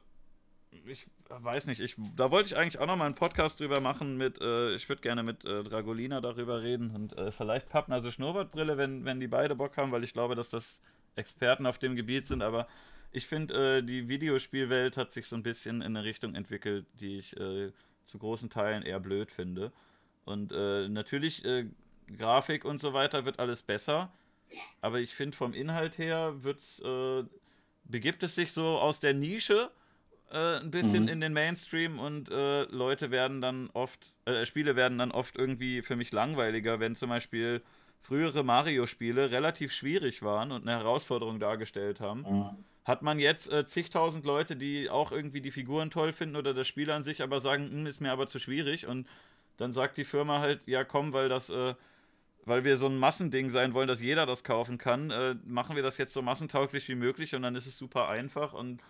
ich 0.85 1.07
weiß 1.29 1.67
nicht, 1.67 1.79
ich, 1.79 1.95
da 2.15 2.31
wollte 2.31 2.47
ich 2.47 2.57
eigentlich 2.57 2.79
auch 2.79 2.87
noch 2.87 2.95
mal 2.95 3.05
einen 3.05 3.15
Podcast 3.15 3.59
drüber 3.59 3.79
machen 3.79 4.17
mit, 4.17 4.39
äh, 4.41 4.75
ich 4.75 4.89
würde 4.89 5.01
gerne 5.01 5.23
mit 5.23 5.45
äh, 5.45 5.63
Dragolina 5.63 6.21
darüber 6.21 6.63
reden 6.63 6.91
und 6.95 7.17
äh, 7.17 7.31
vielleicht 7.31 7.69
Pappnase 7.69 8.11
Schnurrbartbrille, 8.11 8.77
wenn, 8.77 9.05
wenn 9.05 9.19
die 9.19 9.27
beide 9.27 9.55
Bock 9.55 9.77
haben, 9.77 9.91
weil 9.91 10.03
ich 10.03 10.13
glaube, 10.13 10.35
dass 10.35 10.49
das 10.49 10.81
Experten 11.15 11.65
auf 11.65 11.77
dem 11.77 11.95
Gebiet 11.95 12.25
sind, 12.25 12.41
aber 12.41 12.67
ich 13.11 13.27
finde, 13.27 13.77
äh, 13.77 13.83
die 13.83 14.07
Videospielwelt 14.07 14.97
hat 14.97 15.11
sich 15.11 15.27
so 15.27 15.35
ein 15.35 15.43
bisschen 15.43 15.81
in 15.81 15.95
eine 15.95 16.03
Richtung 16.03 16.35
entwickelt, 16.35 16.85
die 16.99 17.19
ich 17.19 17.35
zu 18.05 18.17
großen 18.17 18.49
Teilen 18.49 18.83
eher 18.83 18.99
blöd 18.99 19.31
finde. 19.31 19.71
Und 20.25 20.51
natürlich, 20.51 21.43
Grafik 22.17 22.65
und 22.65 22.79
so 22.79 22.93
weiter 22.93 23.25
wird 23.25 23.39
alles 23.39 23.63
besser 23.63 24.11
aber 24.81 24.99
ich 24.99 25.15
finde, 25.15 25.37
vom 25.37 25.53
Inhalt 25.53 25.97
her 25.97 26.43
wird's, 26.43 26.79
äh, 26.81 27.23
begibt 27.83 28.23
es 28.23 28.35
sich 28.35 28.51
so 28.51 28.77
aus 28.77 28.99
der 28.99 29.13
Nische 29.13 29.71
äh, 30.31 30.57
ein 30.57 30.71
bisschen 30.71 31.03
mhm. 31.03 31.09
in 31.09 31.21
den 31.21 31.33
Mainstream 31.33 31.99
und 31.99 32.29
äh, 32.29 32.63
Leute 32.63 33.11
werden 33.11 33.41
dann 33.41 33.69
oft, 33.73 34.15
äh, 34.25 34.45
Spiele 34.45 34.75
werden 34.75 34.97
dann 34.97 35.11
oft 35.11 35.35
irgendwie 35.37 35.81
für 35.81 35.95
mich 35.95 36.11
langweiliger, 36.11 36.79
wenn 36.79 36.95
zum 36.95 37.09
Beispiel 37.09 37.61
frühere 38.01 38.43
Mario-Spiele 38.43 39.31
relativ 39.31 39.73
schwierig 39.73 40.21
waren 40.21 40.51
und 40.51 40.67
eine 40.67 40.77
Herausforderung 40.77 41.39
dargestellt 41.39 41.99
haben. 41.99 42.21
Mhm. 42.21 42.49
Hat 42.85 43.01
man 43.01 43.19
jetzt 43.19 43.51
äh, 43.51 43.65
zigtausend 43.65 44.25
Leute, 44.25 44.55
die 44.55 44.89
auch 44.89 45.11
irgendwie 45.11 45.41
die 45.41 45.51
Figuren 45.51 45.91
toll 45.91 46.11
finden 46.11 46.35
oder 46.35 46.53
das 46.53 46.67
Spiel 46.67 46.89
an 46.91 47.03
sich, 47.03 47.21
aber 47.21 47.39
sagen, 47.39 47.69
hm, 47.69 47.85
ist 47.85 48.01
mir 48.01 48.11
aber 48.11 48.27
zu 48.27 48.39
schwierig 48.39 48.87
und 48.87 49.07
dann 49.57 49.73
sagt 49.73 49.97
die 49.97 50.05
Firma 50.05 50.39
halt, 50.39 50.61
ja 50.65 50.83
komm, 50.83 51.11
weil 51.13 51.27
das 51.27 51.49
äh, 51.49 51.75
weil 52.49 52.63
wir 52.63 52.77
so 52.77 52.87
ein 52.87 52.97
Massending 52.97 53.49
sein 53.49 53.73
wollen, 53.75 53.87
dass 53.87 54.01
jeder 54.01 54.25
das 54.25 54.43
kaufen 54.43 54.79
kann, 54.79 55.11
äh, 55.11 55.35
machen 55.45 55.75
wir 55.75 55.83
das 55.83 55.97
jetzt 55.97 56.13
so 56.13 56.23
massentauglich 56.23 56.87
wie 56.89 56.95
möglich 56.95 57.35
und 57.35 57.43
dann 57.43 57.55
ist 57.55 57.67
es 57.67 57.77
super 57.77 58.09
einfach. 58.09 58.53
Und 58.53 58.81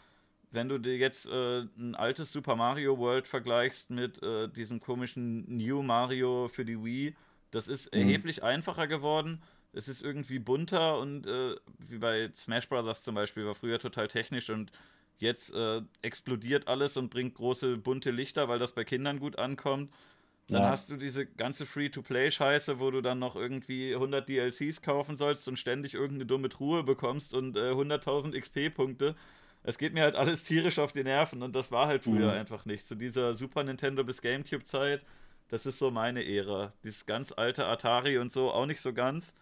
wenn 0.52 0.69
du 0.69 0.77
dir 0.77 0.98
jetzt 0.98 1.27
äh, 1.27 1.64
ein 1.77 1.94
altes 1.94 2.31
Super 2.31 2.56
Mario 2.56 2.98
World 2.98 3.27
vergleichst 3.27 3.90
mit 3.90 4.23
äh, 4.23 4.48
diesem 4.48 4.80
komischen 4.80 5.45
New 5.57 5.84
Mario 5.84 6.48
für 6.48 6.64
die 6.64 6.81
Wii, 6.81 7.15
das 7.52 7.68
ist 7.68 7.94
mhm. 7.94 7.99
erheblich 7.99 8.44
einfacher 8.44 8.88
geworden. 8.88 9.41
Es 9.73 9.90
ist 9.90 10.02
irgendwie 10.02 10.40
bunter 10.40 10.98
und 10.98 11.27
äh, 11.27 11.56
wie 11.80 11.98
bei 11.98 12.31
Smash 12.36 12.69
Bros. 12.69 13.03
zum 13.03 13.15
Beispiel, 13.15 13.45
war 13.45 13.56
früher 13.56 13.77
total 13.77 14.07
technisch 14.07 14.49
und 14.49 14.72
jetzt 15.18 15.53
äh, 15.53 15.81
explodiert 16.02 16.69
alles 16.69 16.95
und 16.95 17.10
bringt 17.10 17.36
große 17.36 17.76
bunte 17.76 18.11
Lichter, 18.11 18.48
weil 18.48 18.57
das 18.57 18.72
bei 18.72 18.86
Kindern 18.86 19.19
gut 19.19 19.38
ankommt. 19.38 19.91
Dann 20.49 20.63
ja. 20.63 20.69
hast 20.69 20.89
du 20.89 20.97
diese 20.97 21.26
ganze 21.26 21.65
Free-to-Play-Scheiße, 21.65 22.80
wo 22.80 22.89
du 22.89 23.01
dann 23.01 23.19
noch 23.19 23.35
irgendwie 23.35 23.93
100 23.93 24.27
DLCs 24.27 24.81
kaufen 24.81 25.15
sollst 25.15 25.47
und 25.47 25.57
ständig 25.57 25.93
irgendeine 25.93 26.26
dumme 26.26 26.49
Truhe 26.49 26.84
bekommst 26.84 27.34
und 27.34 27.55
äh, 27.55 27.71
100.000 27.71 28.38
XP-Punkte. 28.38 29.15
Es 29.63 29.77
geht 29.77 29.93
mir 29.93 30.03
halt 30.03 30.15
alles 30.15 30.43
tierisch 30.43 30.80
auf 30.80 30.91
die 30.91 31.03
Nerven 31.03 31.43
und 31.43 31.55
das 31.55 31.71
war 31.71 31.88
halt 31.88 32.03
früher 32.03 32.31
mhm. 32.31 32.39
einfach 32.39 32.65
nicht. 32.65 32.88
Zu 32.88 32.95
dieser 32.95 33.35
Super 33.35 33.63
Nintendo 33.63 34.03
bis 34.03 34.21
GameCube-Zeit, 34.21 35.01
das 35.49 35.65
ist 35.65 35.77
so 35.77 35.91
meine 35.91 36.26
Ära. 36.26 36.73
Dieses 36.84 37.05
ganz 37.05 37.31
alte 37.31 37.65
Atari 37.65 38.17
und 38.17 38.31
so, 38.31 38.51
auch 38.51 38.65
nicht 38.65 38.81
so 38.81 38.93
ganz. 38.93 39.35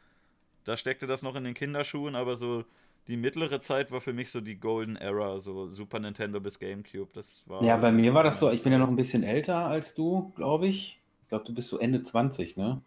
Da 0.66 0.76
steckte 0.76 1.08
das 1.08 1.22
noch 1.22 1.36
in 1.36 1.46
den 1.46 1.54
Kinderschuhen, 1.54 2.16
aber 2.16 2.36
so 2.36 2.66
die 3.08 3.18
mittlere 3.18 3.62
Zeit 3.62 3.92
war 3.92 4.02
für 4.02 4.14
mich 4.14 4.32
so 4.32 4.42
die 4.42 4.60
Golden 4.60 4.96
Era, 4.96 5.40
so 5.40 5.68
Super 5.68 6.00
Nintendo 6.00 6.40
bis 6.40 6.60
GameCube. 6.60 7.10
Das 7.14 7.44
war 7.48 7.64
ja, 7.64 7.78
bei 7.78 7.92
mir 7.92 8.14
war 8.14 8.24
das 8.24 8.40
so, 8.40 8.52
ich 8.52 8.64
bin 8.64 8.72
ja 8.72 8.78
noch 8.78 8.90
ein 8.90 8.96
bisschen 8.96 9.24
älter 9.24 9.66
als 9.66 9.96
du, 9.96 10.32
glaube 10.36 10.68
ich. 10.68 11.02
Ich 11.24 11.30
glaube, 11.30 11.46
du 11.46 11.54
bist 11.54 11.70
so 11.70 11.78
Ende 11.78 12.04
20, 12.04 12.58
ne? 12.58 12.82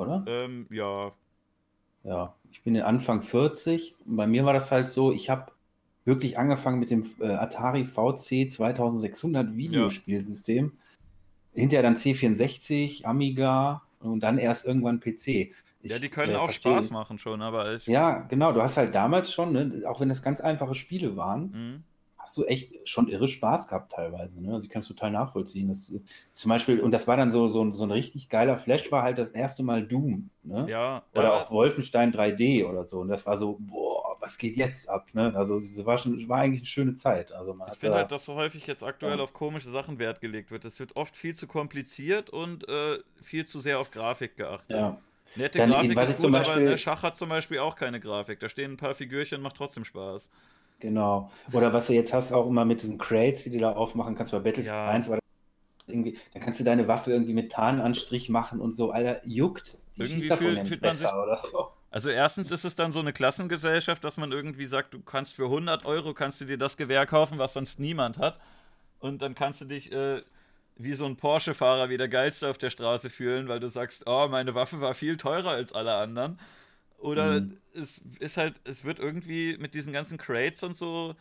oder? 0.00 0.24
Ähm, 0.26 0.66
ja. 0.70 1.12
Ja, 2.02 2.34
ich 2.50 2.62
bin 2.62 2.80
Anfang 2.80 3.22
40. 3.22 3.94
Und 4.06 4.16
bei 4.16 4.26
mir 4.26 4.44
war 4.44 4.54
das 4.54 4.72
halt 4.72 4.88
so, 4.88 5.12
ich 5.12 5.28
habe 5.28 5.52
wirklich 6.04 6.38
angefangen 6.38 6.80
mit 6.80 6.90
dem 6.90 7.04
äh, 7.20 7.26
Atari 7.26 7.84
VC 7.84 8.50
2600 8.50 9.56
Videospielsystem. 9.56 10.72
Ja. 10.74 11.60
Hinterher 11.60 11.82
dann 11.82 11.96
C64, 11.96 13.04
Amiga 13.04 13.82
und 14.00 14.20
dann 14.20 14.38
erst 14.38 14.64
irgendwann 14.64 15.00
PC. 15.00 15.52
Ich, 15.82 15.90
ja, 15.90 15.98
die 15.98 16.08
können 16.08 16.34
äh, 16.34 16.36
auch 16.36 16.44
verstehe. 16.44 16.72
Spaß 16.72 16.90
machen 16.90 17.18
schon, 17.18 17.40
aber 17.42 17.74
ich... 17.74 17.86
Ja, 17.86 18.18
genau. 18.28 18.52
Du 18.52 18.60
hast 18.60 18.76
halt 18.76 18.94
damals 18.94 19.32
schon, 19.32 19.52
ne, 19.52 19.82
auch 19.86 20.00
wenn 20.00 20.08
das 20.08 20.22
ganz 20.22 20.40
einfache 20.40 20.74
Spiele 20.74 21.16
waren, 21.16 21.50
mhm 21.50 21.84
hast 22.20 22.36
du 22.36 22.44
echt 22.44 22.88
schon 22.88 23.08
irre 23.08 23.28
Spaß 23.28 23.66
gehabt 23.68 23.92
teilweise. 23.92 24.40
Ne? 24.40 24.52
Also 24.52 24.64
ich 24.64 24.70
kann 24.70 24.80
es 24.80 24.88
total 24.88 25.10
nachvollziehen. 25.10 25.68
Das, 25.68 25.92
zum 26.32 26.48
Beispiel, 26.48 26.80
und 26.80 26.90
das 26.90 27.08
war 27.08 27.16
dann 27.16 27.30
so, 27.30 27.48
so, 27.48 27.72
so 27.72 27.84
ein 27.84 27.90
richtig 27.90 28.28
geiler 28.28 28.58
Flash, 28.58 28.92
war 28.92 29.02
halt 29.02 29.18
das 29.18 29.32
erste 29.32 29.62
Mal 29.62 29.86
Doom. 29.86 30.30
Ne? 30.42 30.66
Ja. 30.68 31.02
Oder 31.12 31.24
ja. 31.24 31.30
auch 31.32 31.50
Wolfenstein 31.50 32.12
3D 32.12 32.66
oder 32.68 32.84
so. 32.84 33.00
Und 33.00 33.08
das 33.08 33.26
war 33.26 33.36
so, 33.36 33.56
boah, 33.60 34.16
was 34.20 34.38
geht 34.38 34.56
jetzt 34.56 34.88
ab? 34.88 35.08
Ne? 35.12 35.32
Also 35.34 35.56
es 35.56 35.84
war, 35.84 35.98
schon, 35.98 36.28
war 36.28 36.40
eigentlich 36.40 36.60
eine 36.60 36.66
schöne 36.66 36.94
Zeit. 36.94 37.32
Also 37.32 37.56
ich 37.72 37.78
finde 37.78 37.96
halt, 37.96 38.12
dass 38.12 38.24
so 38.24 38.34
häufig 38.34 38.66
jetzt 38.66 38.84
aktuell 38.84 39.16
ja. 39.16 39.22
auf 39.22 39.32
komische 39.32 39.70
Sachen 39.70 39.98
Wert 39.98 40.20
gelegt 40.20 40.50
wird. 40.50 40.64
Es 40.64 40.78
wird 40.78 40.96
oft 40.96 41.16
viel 41.16 41.34
zu 41.34 41.46
kompliziert 41.46 42.30
und 42.30 42.68
äh, 42.68 42.98
viel 43.22 43.46
zu 43.46 43.60
sehr 43.60 43.80
auf 43.80 43.90
Grafik 43.90 44.36
geachtet. 44.36 44.76
Ja. 44.76 44.98
Nette 45.36 45.58
Dann, 45.58 45.70
Grafik 45.70 45.96
ist 45.96 46.20
gut, 46.20 46.32
Beispiel, 46.32 46.54
aber 46.54 46.70
der 46.70 46.76
Schach 46.76 47.02
hat 47.02 47.16
zum 47.16 47.28
Beispiel 47.28 47.58
auch 47.60 47.76
keine 47.76 48.00
Grafik. 48.00 48.40
Da 48.40 48.48
stehen 48.48 48.72
ein 48.72 48.76
paar 48.76 48.94
Figürchen, 48.94 49.40
macht 49.40 49.56
trotzdem 49.56 49.84
Spaß. 49.84 50.30
Genau. 50.80 51.30
Oder 51.52 51.72
was 51.72 51.86
du 51.86 51.92
jetzt 51.92 52.12
hast, 52.12 52.32
auch 52.32 52.46
immer 52.46 52.64
mit 52.64 52.82
diesen 52.82 52.98
Crates, 52.98 53.44
die 53.44 53.50
du 53.50 53.58
da 53.58 53.72
aufmachen 53.72 54.16
kannst 54.16 54.32
bei 54.32 54.38
Battlefield 54.38 54.66
ja. 54.66 54.88
1, 54.88 55.08
weil 55.08 55.20
irgendwie, 55.86 56.18
dann 56.32 56.42
kannst 56.42 56.58
du 56.60 56.64
deine 56.64 56.88
Waffe 56.88 57.12
irgendwie 57.12 57.34
mit 57.34 57.52
Tarnanstrich 57.52 58.28
machen 58.28 58.60
und 58.60 58.74
so, 58.74 58.90
Alter, 58.90 59.20
juckt. 59.24 59.78
Die 59.96 60.02
irgendwie 60.02 60.28
davon 60.28 60.64
fühlt, 60.64 60.80
besser 60.80 61.08
sich, 61.08 61.12
oder 61.12 61.36
so. 61.36 61.68
Also 61.90 62.10
erstens 62.10 62.50
ist 62.50 62.64
es 62.64 62.76
dann 62.76 62.92
so 62.92 63.00
eine 63.00 63.12
Klassengesellschaft, 63.12 64.02
dass 64.04 64.16
man 64.16 64.32
irgendwie 64.32 64.66
sagt, 64.66 64.94
du 64.94 65.00
kannst 65.00 65.34
für 65.34 65.44
100 65.44 65.84
Euro 65.84 66.14
kannst 66.14 66.40
du 66.40 66.44
dir 66.44 66.56
das 66.56 66.76
Gewehr 66.76 67.04
kaufen, 67.06 67.38
was 67.38 67.52
sonst 67.52 67.78
niemand 67.78 68.18
hat. 68.18 68.38
Und 69.00 69.22
dann 69.22 69.34
kannst 69.34 69.60
du 69.60 69.64
dich 69.64 69.92
äh, 69.92 70.22
wie 70.82 70.94
so 70.94 71.04
ein 71.04 71.16
Porsche-Fahrer 71.16 71.90
wie 71.90 71.96
der 71.96 72.08
Geilste 72.08 72.48
auf 72.48 72.58
der 72.58 72.70
Straße 72.70 73.10
fühlen, 73.10 73.48
weil 73.48 73.60
du 73.60 73.68
sagst, 73.68 74.04
oh, 74.06 74.28
meine 74.28 74.54
Waffe 74.54 74.80
war 74.80 74.94
viel 74.94 75.16
teurer 75.16 75.50
als 75.50 75.72
alle 75.72 75.94
anderen. 75.94 76.38
Oder 76.98 77.40
mhm. 77.40 77.58
es 77.74 77.98
ist 78.18 78.36
halt, 78.36 78.60
es 78.64 78.84
wird 78.84 78.98
irgendwie 78.98 79.56
mit 79.58 79.74
diesen 79.74 79.92
ganzen 79.92 80.18
Crates 80.18 80.62
und 80.62 80.76
so. 80.76 81.14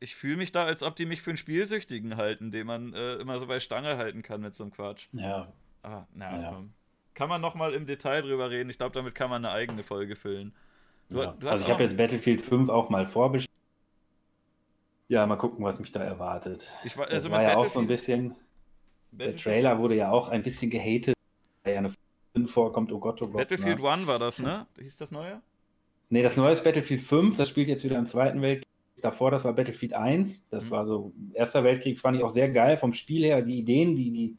Ich 0.00 0.14
fühle 0.14 0.36
mich 0.36 0.52
da, 0.52 0.64
als 0.64 0.82
ob 0.82 0.96
die 0.96 1.06
mich 1.06 1.22
für 1.22 1.30
einen 1.30 1.36
Spielsüchtigen 1.36 2.16
halten, 2.16 2.50
den 2.50 2.66
man 2.66 2.92
äh, 2.92 3.14
immer 3.14 3.38
so 3.38 3.46
bei 3.46 3.60
Stange 3.60 3.96
halten 3.96 4.22
kann 4.22 4.40
mit 4.40 4.54
so 4.54 4.64
einem 4.64 4.72
Quatsch. 4.72 5.06
Ja. 5.12 5.52
Ah, 5.82 6.06
na, 6.14 6.40
ja. 6.40 6.64
Kann 7.14 7.28
man 7.28 7.40
nochmal 7.40 7.74
im 7.74 7.86
Detail 7.86 8.22
drüber 8.22 8.50
reden. 8.50 8.70
Ich 8.70 8.78
glaube, 8.78 8.94
damit 8.94 9.14
kann 9.14 9.30
man 9.30 9.44
eine 9.44 9.54
eigene 9.54 9.84
Folge 9.84 10.16
füllen. 10.16 10.52
Du, 11.10 11.22
ja. 11.22 11.32
du 11.38 11.48
also 11.48 11.64
ich 11.64 11.70
habe 11.70 11.82
jetzt 11.82 11.96
Battlefield 11.96 12.42
5 12.42 12.68
auch 12.68 12.90
mal 12.90 13.06
vorbestellt. 13.06 13.53
Ja, 15.08 15.26
mal 15.26 15.36
gucken, 15.36 15.64
was 15.64 15.78
mich 15.78 15.92
da 15.92 16.02
erwartet. 16.02 16.64
Ich 16.84 16.96
war, 16.96 17.06
also 17.06 17.28
das 17.28 17.30
war 17.30 17.42
ja 17.42 17.56
auch 17.56 17.68
so 17.68 17.78
ein 17.78 17.86
bisschen. 17.86 18.34
Der 19.12 19.36
Trailer 19.36 19.78
wurde 19.78 19.94
ja 19.94 20.10
auch 20.10 20.28
ein 20.28 20.42
bisschen 20.42 20.70
gehatet, 20.70 21.14
weil 21.62 21.74
ja 21.74 21.78
eine 21.78 21.92
vorkommt, 22.46 22.90
oh 22.90 22.98
Gott, 22.98 23.22
oh 23.22 23.26
Gott. 23.26 23.36
Battlefield 23.36 23.78
na. 23.80 23.92
One 23.92 24.06
war 24.06 24.18
das, 24.18 24.40
ne? 24.40 24.66
Hieß 24.78 24.96
das 24.96 25.10
neue? 25.12 25.40
Nee, 26.10 26.22
das 26.22 26.36
neue 26.36 26.52
ist 26.52 26.64
Battlefield 26.64 27.00
5, 27.00 27.36
das 27.36 27.48
spielt 27.48 27.68
jetzt 27.68 27.84
wieder 27.84 27.98
im 27.98 28.06
Zweiten 28.06 28.42
Weltkrieg. 28.42 28.68
Davor, 29.02 29.30
das 29.30 29.44
war 29.44 29.52
Battlefield 29.52 29.92
1, 29.92 30.48
das 30.48 30.66
mhm. 30.66 30.70
war 30.70 30.86
so, 30.86 31.12
Erster 31.32 31.62
Weltkrieg, 31.62 31.94
das 31.94 32.00
fand 32.00 32.16
ich 32.16 32.24
auch 32.24 32.30
sehr 32.30 32.50
geil 32.50 32.76
vom 32.76 32.92
Spiel 32.92 33.24
her. 33.24 33.42
Die 33.42 33.58
Ideen, 33.58 33.94
die 33.94 34.10
die 34.10 34.36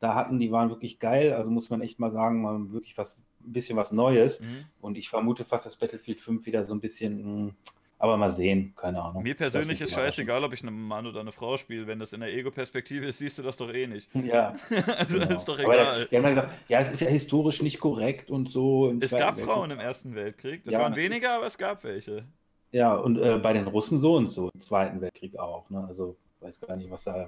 da 0.00 0.14
hatten, 0.14 0.38
die 0.38 0.52
waren 0.52 0.70
wirklich 0.70 0.98
geil. 0.98 1.32
Also 1.32 1.50
muss 1.50 1.70
man 1.70 1.80
echt 1.80 1.98
mal 1.98 2.12
sagen, 2.12 2.42
mal 2.42 2.72
wirklich 2.72 2.96
was, 2.96 3.20
ein 3.44 3.52
bisschen 3.52 3.76
was 3.76 3.92
Neues. 3.92 4.40
Mhm. 4.40 4.64
Und 4.80 4.98
ich 4.98 5.08
vermute 5.08 5.44
fast, 5.44 5.66
dass 5.66 5.76
Battlefield 5.76 6.20
5 6.20 6.46
wieder 6.46 6.64
so 6.64 6.74
ein 6.74 6.80
bisschen, 6.80 7.46
mh, 7.46 7.52
aber 7.98 8.16
mal 8.16 8.30
sehen, 8.30 8.72
keine 8.76 9.02
Ahnung. 9.02 9.22
Mir 9.22 9.34
persönlich 9.34 9.80
ist 9.80 9.92
scheißegal, 9.92 10.44
ob 10.44 10.52
ich 10.52 10.62
einen 10.62 10.80
Mann 10.80 11.06
oder 11.06 11.20
eine 11.20 11.32
Frau 11.32 11.56
spiele. 11.56 11.86
Wenn 11.86 11.98
das 11.98 12.12
in 12.12 12.20
der 12.20 12.32
Ego-Perspektive 12.32 13.06
ist, 13.06 13.18
siehst 13.18 13.38
du 13.38 13.42
das 13.42 13.56
doch 13.56 13.72
eh 13.72 13.86
nicht. 13.88 14.08
Ja. 14.14 14.54
also 14.96 15.18
genau. 15.18 15.36
ist 15.36 15.44
doch 15.46 15.58
egal. 15.58 16.06
Die 16.10 16.16
haben 16.16 16.22
dann 16.22 16.34
gesagt, 16.36 16.54
ja, 16.68 16.78
es 16.78 16.90
ist 16.90 17.00
ja 17.00 17.08
historisch 17.08 17.60
nicht 17.60 17.80
korrekt 17.80 18.30
und 18.30 18.50
so. 18.50 18.94
Es 19.00 19.10
gab 19.10 19.36
Weltkrieg. 19.36 19.44
Frauen 19.44 19.70
im 19.72 19.80
Ersten 19.80 20.14
Weltkrieg. 20.14 20.64
Das 20.64 20.74
ja, 20.74 20.80
waren 20.80 20.94
weniger, 20.94 21.32
aber 21.32 21.46
es 21.46 21.58
gab 21.58 21.82
welche. 21.82 22.24
Ja, 22.70 22.94
und 22.94 23.18
äh, 23.18 23.38
bei 23.38 23.52
den 23.52 23.66
Russen 23.66 23.98
so 23.98 24.14
und 24.14 24.26
so, 24.26 24.50
im 24.54 24.60
Zweiten 24.60 25.00
Weltkrieg 25.00 25.36
auch. 25.38 25.68
Ne? 25.70 25.84
Also 25.88 26.16
weiß 26.40 26.60
gar 26.60 26.76
nicht, 26.76 26.90
was 26.90 27.04
da 27.04 27.26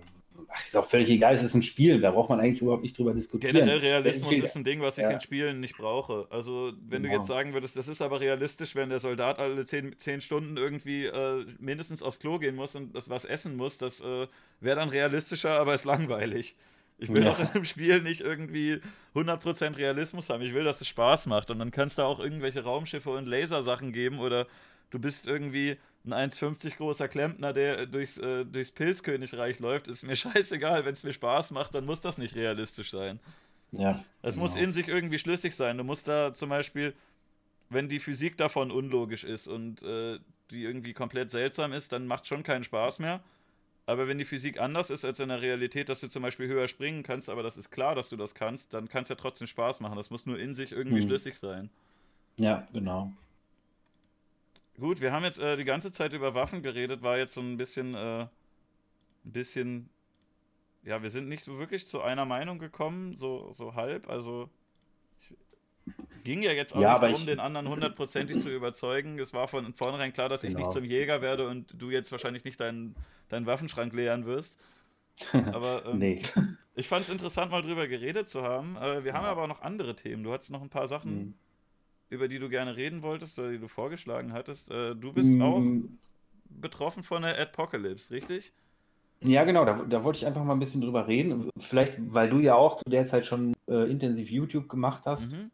Ach, 0.48 0.64
ist 0.64 0.76
auch 0.76 0.84
völlig 0.84 1.10
egal, 1.10 1.34
es 1.34 1.42
ist 1.42 1.54
ein 1.54 1.62
Spiel, 1.62 2.00
da 2.00 2.10
braucht 2.10 2.28
man 2.28 2.40
eigentlich 2.40 2.62
überhaupt 2.62 2.82
nicht 2.82 2.96
drüber 2.96 3.12
diskutieren. 3.12 3.54
Generell 3.54 3.78
Realismus 3.78 4.32
ist 4.32 4.56
ein 4.56 4.64
Ding, 4.64 4.80
was 4.80 4.98
ich 4.98 5.02
ja. 5.02 5.10
in 5.10 5.20
Spielen 5.20 5.60
nicht 5.60 5.76
brauche. 5.76 6.26
Also, 6.30 6.72
wenn 6.88 7.02
genau. 7.02 7.14
du 7.14 7.20
jetzt 7.20 7.28
sagen 7.28 7.52
würdest, 7.52 7.76
das 7.76 7.88
ist 7.88 8.02
aber 8.02 8.20
realistisch, 8.20 8.74
wenn 8.74 8.88
der 8.88 8.98
Soldat 8.98 9.38
alle 9.38 9.64
zehn, 9.66 9.96
zehn 9.98 10.20
Stunden 10.20 10.56
irgendwie 10.56 11.06
äh, 11.06 11.44
mindestens 11.58 12.02
aufs 12.02 12.18
Klo 12.18 12.38
gehen 12.38 12.56
muss 12.56 12.76
und 12.76 12.94
das 12.94 13.08
was 13.08 13.24
essen 13.24 13.56
muss, 13.56 13.78
das 13.78 14.00
äh, 14.00 14.26
wäre 14.60 14.76
dann 14.76 14.88
realistischer, 14.88 15.52
aber 15.52 15.74
ist 15.74 15.84
langweilig. 15.84 16.56
Ich 17.00 17.08
will 17.08 17.24
ja. 17.24 17.30
auch 17.30 17.38
in 17.38 17.46
einem 17.46 17.64
Spiel 17.64 18.02
nicht 18.02 18.20
irgendwie 18.20 18.78
100% 19.14 19.78
Realismus 19.78 20.28
haben. 20.28 20.42
Ich 20.42 20.52
will, 20.52 20.64
dass 20.64 20.82
es 20.82 20.88
Spaß 20.88 21.26
macht. 21.26 21.50
Und 21.50 21.58
dann 21.58 21.70
kannst 21.70 21.96
du 21.96 22.02
auch 22.02 22.20
irgendwelche 22.20 22.62
Raumschiffe 22.62 23.10
und 23.10 23.26
Lasersachen 23.26 23.92
geben 23.92 24.18
oder 24.18 24.46
du 24.90 24.98
bist 24.98 25.26
irgendwie 25.26 25.78
ein 26.04 26.30
1,50 26.30 26.76
großer 26.76 27.08
Klempner, 27.08 27.52
der 27.52 27.86
durchs, 27.86 28.18
äh, 28.18 28.44
durchs 28.44 28.72
Pilzkönigreich 28.72 29.58
läuft, 29.58 29.88
ist 29.88 30.02
mir 30.02 30.16
scheißegal. 30.16 30.84
Wenn 30.84 30.94
es 30.94 31.04
mir 31.04 31.12
Spaß 31.12 31.50
macht, 31.50 31.74
dann 31.74 31.86
muss 31.86 32.00
das 32.00 32.18
nicht 32.18 32.34
realistisch 32.36 32.90
sein. 32.90 33.20
Ja. 33.72 34.02
Es 34.22 34.34
genau. 34.34 34.46
muss 34.46 34.56
in 34.56 34.72
sich 34.72 34.88
irgendwie 34.88 35.18
schlüssig 35.18 35.54
sein. 35.54 35.78
Du 35.78 35.84
musst 35.84 36.08
da 36.08 36.32
zum 36.32 36.48
Beispiel, 36.48 36.94
wenn 37.68 37.88
die 37.88 38.00
Physik 38.00 38.36
davon 38.36 38.70
unlogisch 38.70 39.24
ist 39.24 39.46
und 39.46 39.82
äh, 39.82 40.18
die 40.50 40.64
irgendwie 40.64 40.92
komplett 40.92 41.30
seltsam 41.30 41.72
ist, 41.72 41.92
dann 41.92 42.06
macht 42.06 42.26
schon 42.26 42.42
keinen 42.42 42.64
Spaß 42.64 42.98
mehr. 42.98 43.20
Aber 43.86 44.08
wenn 44.08 44.18
die 44.18 44.24
Physik 44.24 44.60
anders 44.60 44.90
ist 44.90 45.04
als 45.04 45.20
in 45.20 45.28
der 45.28 45.42
Realität, 45.42 45.88
dass 45.88 46.00
du 46.00 46.08
zum 46.08 46.22
Beispiel 46.22 46.46
höher 46.48 46.68
springen 46.68 47.02
kannst, 47.02 47.28
aber 47.28 47.42
das 47.42 47.56
ist 47.56 47.70
klar, 47.70 47.94
dass 47.94 48.08
du 48.08 48.16
das 48.16 48.34
kannst, 48.34 48.72
dann 48.72 48.88
kann 48.88 49.02
es 49.02 49.08
ja 49.08 49.16
trotzdem 49.16 49.46
Spaß 49.46 49.80
machen. 49.80 49.96
Das 49.96 50.10
muss 50.10 50.26
nur 50.26 50.38
in 50.38 50.54
sich 50.54 50.72
irgendwie 50.72 51.00
hm. 51.00 51.08
schlüssig 51.08 51.38
sein. 51.38 51.70
Ja, 52.36 52.66
genau. 52.72 53.12
Gut, 54.80 55.02
wir 55.02 55.12
haben 55.12 55.24
jetzt 55.24 55.38
äh, 55.38 55.56
die 55.56 55.64
ganze 55.64 55.92
Zeit 55.92 56.14
über 56.14 56.34
Waffen 56.34 56.62
geredet, 56.62 57.02
war 57.02 57.18
jetzt 57.18 57.34
so 57.34 57.42
ein 57.42 57.58
bisschen, 57.58 57.94
äh, 57.94 58.22
ein 58.22 58.28
bisschen, 59.24 59.90
ja, 60.82 61.02
wir 61.02 61.10
sind 61.10 61.28
nicht 61.28 61.44
so 61.44 61.58
wirklich 61.58 61.86
zu 61.86 62.00
einer 62.00 62.24
Meinung 62.24 62.58
gekommen, 62.58 63.14
so, 63.14 63.52
so 63.52 63.74
halb, 63.74 64.08
also 64.08 64.48
ich, 65.20 65.36
ging 66.24 66.42
ja 66.42 66.52
jetzt 66.52 66.74
auch 66.74 66.80
ja, 66.80 66.94
nicht 66.94 67.02
darum, 67.02 67.16
ich... 67.16 67.26
den 67.26 67.40
anderen 67.40 67.68
hundertprozentig 67.68 68.40
zu 68.40 68.50
überzeugen. 68.50 69.18
Es 69.18 69.34
war 69.34 69.48
von 69.48 69.74
vornherein 69.74 70.14
klar, 70.14 70.30
dass 70.30 70.40
genau. 70.40 70.52
ich 70.52 70.56
nicht 70.56 70.72
genau. 70.72 70.80
zum 70.80 70.84
Jäger 70.84 71.20
werde 71.20 71.46
und 71.46 71.74
du 71.76 71.90
jetzt 71.90 72.10
wahrscheinlich 72.10 72.44
nicht 72.44 72.58
deinen, 72.58 72.96
deinen 73.28 73.44
Waffenschrank 73.44 73.92
leeren 73.92 74.24
wirst. 74.24 74.58
Aber 75.52 75.84
ähm, 75.84 75.98
nee. 75.98 76.22
ich 76.74 76.88
fand 76.88 77.04
es 77.04 77.10
interessant, 77.10 77.50
mal 77.50 77.60
drüber 77.60 77.86
geredet 77.86 78.30
zu 78.30 78.42
haben. 78.42 78.76
Äh, 78.76 79.04
wir 79.04 79.12
ja. 79.12 79.18
haben 79.18 79.26
aber 79.26 79.42
auch 79.42 79.48
noch 79.48 79.60
andere 79.60 79.94
Themen. 79.94 80.22
Du 80.22 80.32
hattest 80.32 80.50
noch 80.50 80.62
ein 80.62 80.70
paar 80.70 80.88
Sachen. 80.88 81.18
Mhm 81.18 81.34
über 82.10 82.28
die 82.28 82.38
du 82.38 82.48
gerne 82.48 82.76
reden 82.76 83.02
wolltest 83.02 83.38
oder 83.38 83.50
die 83.50 83.58
du 83.58 83.68
vorgeschlagen 83.68 84.32
hattest. 84.32 84.70
Äh, 84.70 84.94
du 84.94 85.12
bist 85.12 85.30
mm. 85.30 85.42
auch 85.42 85.62
betroffen 86.60 87.02
von 87.02 87.22
der 87.22 87.38
Adpocalypse, 87.38 88.12
richtig? 88.12 88.52
Ja, 89.22 89.44
genau, 89.44 89.64
da, 89.64 89.84
da, 89.88 90.02
wollte 90.02 90.18
ich 90.18 90.26
einfach 90.26 90.42
mal 90.44 90.54
ein 90.54 90.58
bisschen 90.58 90.80
drüber 90.80 91.06
reden. 91.06 91.50
Vielleicht, 91.58 91.94
weil 92.12 92.30
du 92.30 92.38
ja 92.38 92.54
auch 92.54 92.78
zu 92.78 92.88
der 92.88 93.04
Zeit 93.04 93.26
schon 93.26 93.54
äh, 93.68 93.90
intensiv 93.90 94.30
YouTube 94.30 94.68
gemacht 94.68 95.04
hast, 95.04 95.32
mhm. 95.32 95.50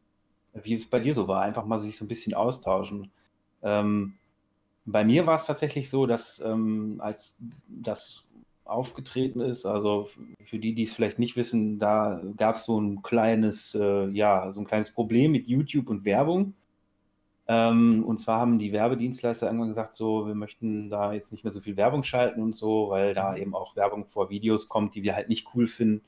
wie 0.54 0.74
es 0.74 0.86
bei 0.86 1.00
dir 1.00 1.14
so 1.14 1.28
war, 1.28 1.42
einfach 1.42 1.66
mal 1.66 1.80
sich 1.80 1.96
so 1.96 2.04
ein 2.04 2.08
bisschen 2.08 2.34
austauschen. 2.34 3.10
Ähm, 3.62 4.14
bei 4.84 5.04
mir 5.04 5.26
war 5.26 5.34
es 5.34 5.46
tatsächlich 5.46 5.90
so, 5.90 6.06
dass 6.06 6.40
ähm, 6.40 7.00
als 7.00 7.34
das 7.66 8.22
aufgetreten 8.66 9.40
ist. 9.40 9.66
Also 9.66 10.08
für 10.44 10.58
die, 10.58 10.74
die 10.74 10.84
es 10.84 10.94
vielleicht 10.94 11.18
nicht 11.18 11.36
wissen, 11.36 11.78
da 11.78 12.20
gab 12.36 12.56
es 12.56 12.64
so 12.64 12.80
ein 12.80 13.02
kleines, 13.02 13.74
äh, 13.74 14.08
ja, 14.10 14.52
so 14.52 14.60
ein 14.60 14.66
kleines 14.66 14.90
Problem 14.90 15.32
mit 15.32 15.46
YouTube 15.46 15.88
und 15.88 16.04
Werbung. 16.04 16.54
Ähm, 17.48 18.04
und 18.04 18.18
zwar 18.18 18.40
haben 18.40 18.58
die 18.58 18.72
Werbedienstleister 18.72 19.46
irgendwann 19.46 19.68
gesagt, 19.68 19.94
so, 19.94 20.26
wir 20.26 20.34
möchten 20.34 20.90
da 20.90 21.12
jetzt 21.12 21.30
nicht 21.30 21.44
mehr 21.44 21.52
so 21.52 21.60
viel 21.60 21.76
Werbung 21.76 22.02
schalten 22.02 22.42
und 22.42 22.54
so, 22.54 22.90
weil 22.90 23.14
da 23.14 23.32
mhm. 23.32 23.36
eben 23.36 23.54
auch 23.54 23.76
Werbung 23.76 24.06
vor 24.06 24.30
Videos 24.30 24.68
kommt, 24.68 24.94
die 24.94 25.02
wir 25.02 25.14
halt 25.14 25.28
nicht 25.28 25.46
cool 25.54 25.66
finden, 25.66 26.02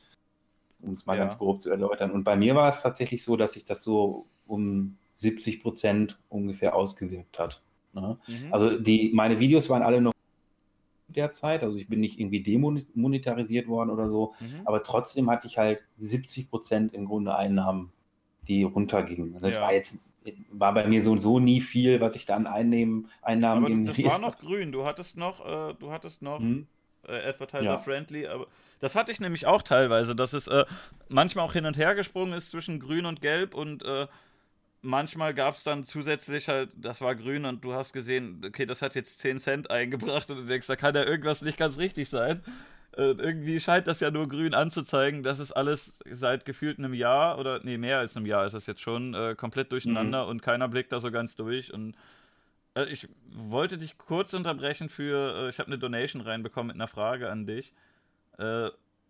um 0.82 0.92
es 0.92 1.06
mal 1.06 1.16
ja. 1.16 1.20
ganz 1.20 1.38
grob 1.38 1.62
zu 1.62 1.70
erläutern. 1.70 2.10
Und 2.10 2.24
bei 2.24 2.36
mir 2.36 2.56
war 2.56 2.68
es 2.68 2.82
tatsächlich 2.82 3.22
so, 3.22 3.36
dass 3.36 3.52
sich 3.52 3.64
das 3.64 3.82
so 3.82 4.26
um 4.46 4.96
70 5.14 5.62
Prozent 5.62 6.18
ungefähr 6.28 6.74
ausgewirkt 6.74 7.38
hat. 7.38 7.62
Ne? 7.92 8.18
Mhm. 8.26 8.52
Also 8.52 8.78
die, 8.78 9.12
meine 9.14 9.38
Videos 9.38 9.68
waren 9.68 9.82
alle 9.82 10.00
noch 10.00 10.12
derzeit. 11.08 11.62
Also 11.62 11.78
ich 11.78 11.88
bin 11.88 12.00
nicht 12.00 12.18
irgendwie 12.18 12.42
demonetarisiert 12.42 13.68
worden 13.68 13.90
oder 13.90 14.08
so, 14.08 14.34
mhm. 14.40 14.62
aber 14.64 14.82
trotzdem 14.82 15.30
hatte 15.30 15.46
ich 15.46 15.58
halt 15.58 15.80
70 15.96 16.50
Prozent 16.50 16.94
im 16.94 17.06
Grunde 17.06 17.36
Einnahmen, 17.36 17.92
die 18.46 18.62
runtergingen. 18.62 19.36
Das 19.40 19.54
ja. 19.54 19.62
war 19.62 19.72
jetzt 19.72 19.98
war 20.50 20.74
bei 20.74 20.86
mir 20.86 21.02
so 21.02 21.16
so 21.16 21.38
nie 21.38 21.60
viel, 21.60 22.00
was 22.00 22.16
ich 22.16 22.26
da 22.26 22.36
an 22.36 22.46
Einnehmen, 22.46 23.08
Einnahmen 23.22 23.64
aber 23.64 23.92
das 23.92 24.04
war 24.04 24.18
noch 24.18 24.38
grün. 24.38 24.72
Du 24.72 24.84
hattest 24.84 25.16
noch, 25.16 25.40
äh, 25.44 25.74
du 25.78 25.90
hattest 25.90 26.22
noch, 26.22 26.40
mhm. 26.40 26.66
äh, 27.06 27.28
Advertiser-friendly, 27.28 28.24
ja. 28.24 28.34
aber 28.34 28.46
das 28.80 28.94
hatte 28.94 29.10
ich 29.10 29.20
nämlich 29.20 29.46
auch 29.46 29.62
teilweise, 29.62 30.14
dass 30.14 30.32
es 30.32 30.46
äh, 30.48 30.64
manchmal 31.08 31.46
auch 31.46 31.52
hin 31.52 31.66
und 31.66 31.76
her 31.76 31.94
gesprungen 31.94 32.34
ist 32.34 32.50
zwischen 32.50 32.78
grün 32.78 33.06
und 33.06 33.20
gelb 33.20 33.54
und 33.54 33.82
äh, 33.82 34.06
manchmal 34.82 35.34
gab 35.34 35.54
es 35.54 35.64
dann 35.64 35.84
zusätzlich 35.84 36.48
halt, 36.48 36.70
das 36.76 37.00
war 37.00 37.14
grün 37.14 37.44
und 37.44 37.64
du 37.64 37.74
hast 37.74 37.92
gesehen, 37.92 38.42
okay, 38.46 38.66
das 38.66 38.82
hat 38.82 38.94
jetzt 38.94 39.18
10 39.20 39.38
Cent 39.38 39.70
eingebracht 39.70 40.30
und 40.30 40.38
du 40.38 40.44
denkst, 40.44 40.66
da 40.66 40.76
kann 40.76 40.94
ja 40.94 41.04
irgendwas 41.04 41.42
nicht 41.42 41.58
ganz 41.58 41.78
richtig 41.78 42.08
sein. 42.08 42.42
Äh, 42.96 43.12
irgendwie 43.12 43.60
scheint 43.60 43.86
das 43.86 44.00
ja 44.00 44.10
nur 44.10 44.28
grün 44.28 44.54
anzuzeigen. 44.54 45.22
Das 45.22 45.38
ist 45.38 45.52
alles 45.52 46.00
seit 46.10 46.44
gefühlt 46.44 46.78
einem 46.78 46.94
Jahr 46.94 47.38
oder, 47.38 47.60
nee, 47.62 47.78
mehr 47.78 47.98
als 47.98 48.16
einem 48.16 48.26
Jahr 48.26 48.46
ist 48.46 48.52
das 48.52 48.66
jetzt 48.66 48.80
schon 48.80 49.14
äh, 49.14 49.34
komplett 49.36 49.72
durcheinander 49.72 50.24
mhm. 50.24 50.30
und 50.30 50.42
keiner 50.42 50.68
blickt 50.68 50.92
da 50.92 51.00
so 51.00 51.10
ganz 51.10 51.36
durch 51.36 51.72
und 51.72 51.94
äh, 52.74 52.84
ich 52.84 53.08
wollte 53.30 53.78
dich 53.78 53.98
kurz 53.98 54.34
unterbrechen 54.34 54.88
für, 54.88 55.46
äh, 55.46 55.48
ich 55.50 55.58
habe 55.58 55.68
eine 55.68 55.78
Donation 55.78 56.22
reinbekommen 56.22 56.68
mit 56.68 56.76
einer 56.76 56.88
Frage 56.88 57.30
an 57.30 57.46
dich. 57.46 57.72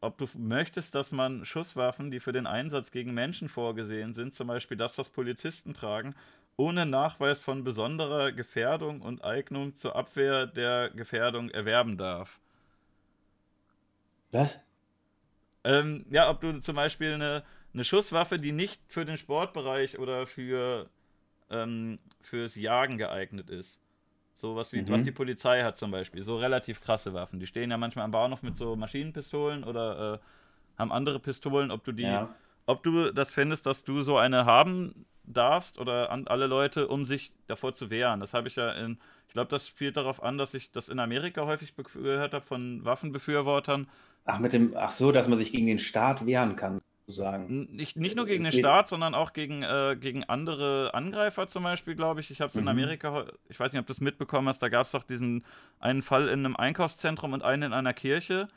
Ob 0.00 0.18
du 0.18 0.26
möchtest, 0.36 0.94
dass 0.94 1.10
man 1.10 1.44
Schusswaffen, 1.44 2.10
die 2.10 2.20
für 2.20 2.32
den 2.32 2.46
Einsatz 2.46 2.92
gegen 2.92 3.14
Menschen 3.14 3.48
vorgesehen 3.48 4.14
sind, 4.14 4.34
zum 4.34 4.46
Beispiel 4.46 4.76
das, 4.76 4.96
was 4.96 5.08
Polizisten 5.08 5.74
tragen, 5.74 6.14
ohne 6.56 6.86
Nachweis 6.86 7.40
von 7.40 7.64
besonderer 7.64 8.32
Gefährdung 8.32 9.00
und 9.00 9.24
Eignung 9.24 9.74
zur 9.74 9.96
Abwehr 9.96 10.46
der 10.46 10.90
Gefährdung 10.90 11.50
erwerben 11.50 11.96
darf. 11.96 12.40
Was? 14.30 14.58
Ähm, 15.64 16.04
ja, 16.10 16.30
ob 16.30 16.40
du 16.40 16.60
zum 16.60 16.76
Beispiel 16.76 17.14
eine, 17.14 17.44
eine 17.74 17.84
Schusswaffe, 17.84 18.38
die 18.38 18.52
nicht 18.52 18.80
für 18.88 19.04
den 19.04 19.16
Sportbereich 19.16 19.98
oder 19.98 20.26
für 20.26 20.88
ähm, 21.50 21.98
fürs 22.20 22.54
Jagen 22.54 22.98
geeignet 22.98 23.50
ist. 23.50 23.80
So 24.38 24.54
was 24.54 24.72
wie, 24.72 24.82
mhm. 24.82 24.90
was 24.90 25.02
die 25.02 25.10
Polizei 25.10 25.64
hat 25.64 25.76
zum 25.76 25.90
Beispiel. 25.90 26.22
So 26.22 26.38
relativ 26.38 26.80
krasse 26.80 27.12
Waffen. 27.12 27.40
Die 27.40 27.46
stehen 27.46 27.72
ja 27.72 27.76
manchmal 27.76 28.04
am 28.04 28.12
Bahnhof 28.12 28.44
mit 28.44 28.56
so 28.56 28.76
Maschinenpistolen 28.76 29.64
oder 29.64 30.14
äh, 30.14 30.78
haben 30.78 30.92
andere 30.92 31.18
Pistolen. 31.18 31.72
Ob 31.72 31.82
du 31.82 31.90
die, 31.90 32.04
ja. 32.04 32.32
ob 32.64 32.84
du 32.84 33.12
das 33.12 33.32
findest, 33.32 33.66
dass 33.66 33.82
du 33.82 34.02
so 34.02 34.16
eine 34.16 34.44
haben 34.44 35.06
darfst 35.24 35.78
oder 35.78 36.10
an 36.12 36.28
alle 36.28 36.46
Leute, 36.46 36.86
um 36.86 37.04
sich 37.04 37.32
davor 37.48 37.74
zu 37.74 37.90
wehren. 37.90 38.20
Das 38.20 38.32
habe 38.32 38.46
ich 38.46 38.54
ja 38.54 38.70
in, 38.70 38.98
ich 39.26 39.32
glaube, 39.32 39.50
das 39.50 39.66
spielt 39.66 39.96
darauf 39.96 40.22
an, 40.22 40.38
dass 40.38 40.54
ich 40.54 40.70
das 40.70 40.88
in 40.88 41.00
Amerika 41.00 41.44
häufig 41.44 41.74
gehört 41.76 42.32
habe 42.32 42.46
von 42.46 42.84
Waffenbefürwortern. 42.84 43.88
Ach, 44.24 44.38
mit 44.38 44.52
dem, 44.52 44.72
ach 44.76 44.92
so, 44.92 45.10
dass 45.10 45.26
man 45.26 45.38
sich 45.38 45.50
gegen 45.50 45.66
den 45.66 45.80
Staat 45.80 46.26
wehren 46.26 46.54
kann 46.54 46.80
sozusagen. 47.08 47.68
Nicht, 47.72 47.96
nicht 47.96 48.16
nur 48.16 48.26
gegen 48.26 48.44
es 48.44 48.52
den 48.52 48.60
Staat, 48.60 48.88
sondern 48.88 49.14
auch 49.14 49.32
gegen, 49.32 49.62
äh, 49.62 49.96
gegen 49.98 50.24
andere 50.24 50.92
Angreifer 50.92 51.48
zum 51.48 51.62
Beispiel, 51.62 51.94
glaube 51.94 52.20
ich. 52.20 52.30
Ich 52.30 52.40
habe 52.40 52.50
es 52.50 52.54
mhm. 52.54 52.62
in 52.62 52.68
Amerika, 52.68 53.24
ich 53.48 53.58
weiß 53.58 53.72
nicht, 53.72 53.80
ob 53.80 53.86
du 53.86 53.92
es 53.92 54.00
mitbekommen 54.00 54.48
hast, 54.48 54.60
da 54.60 54.68
gab 54.68 54.86
es 54.86 54.92
doch 54.92 55.02
diesen 55.02 55.44
einen 55.80 56.02
Fall 56.02 56.28
in 56.28 56.44
einem 56.44 56.56
Einkaufszentrum 56.56 57.32
und 57.32 57.42
einen 57.42 57.62
in 57.64 57.72
einer 57.72 57.94
Kirche, 57.94 58.48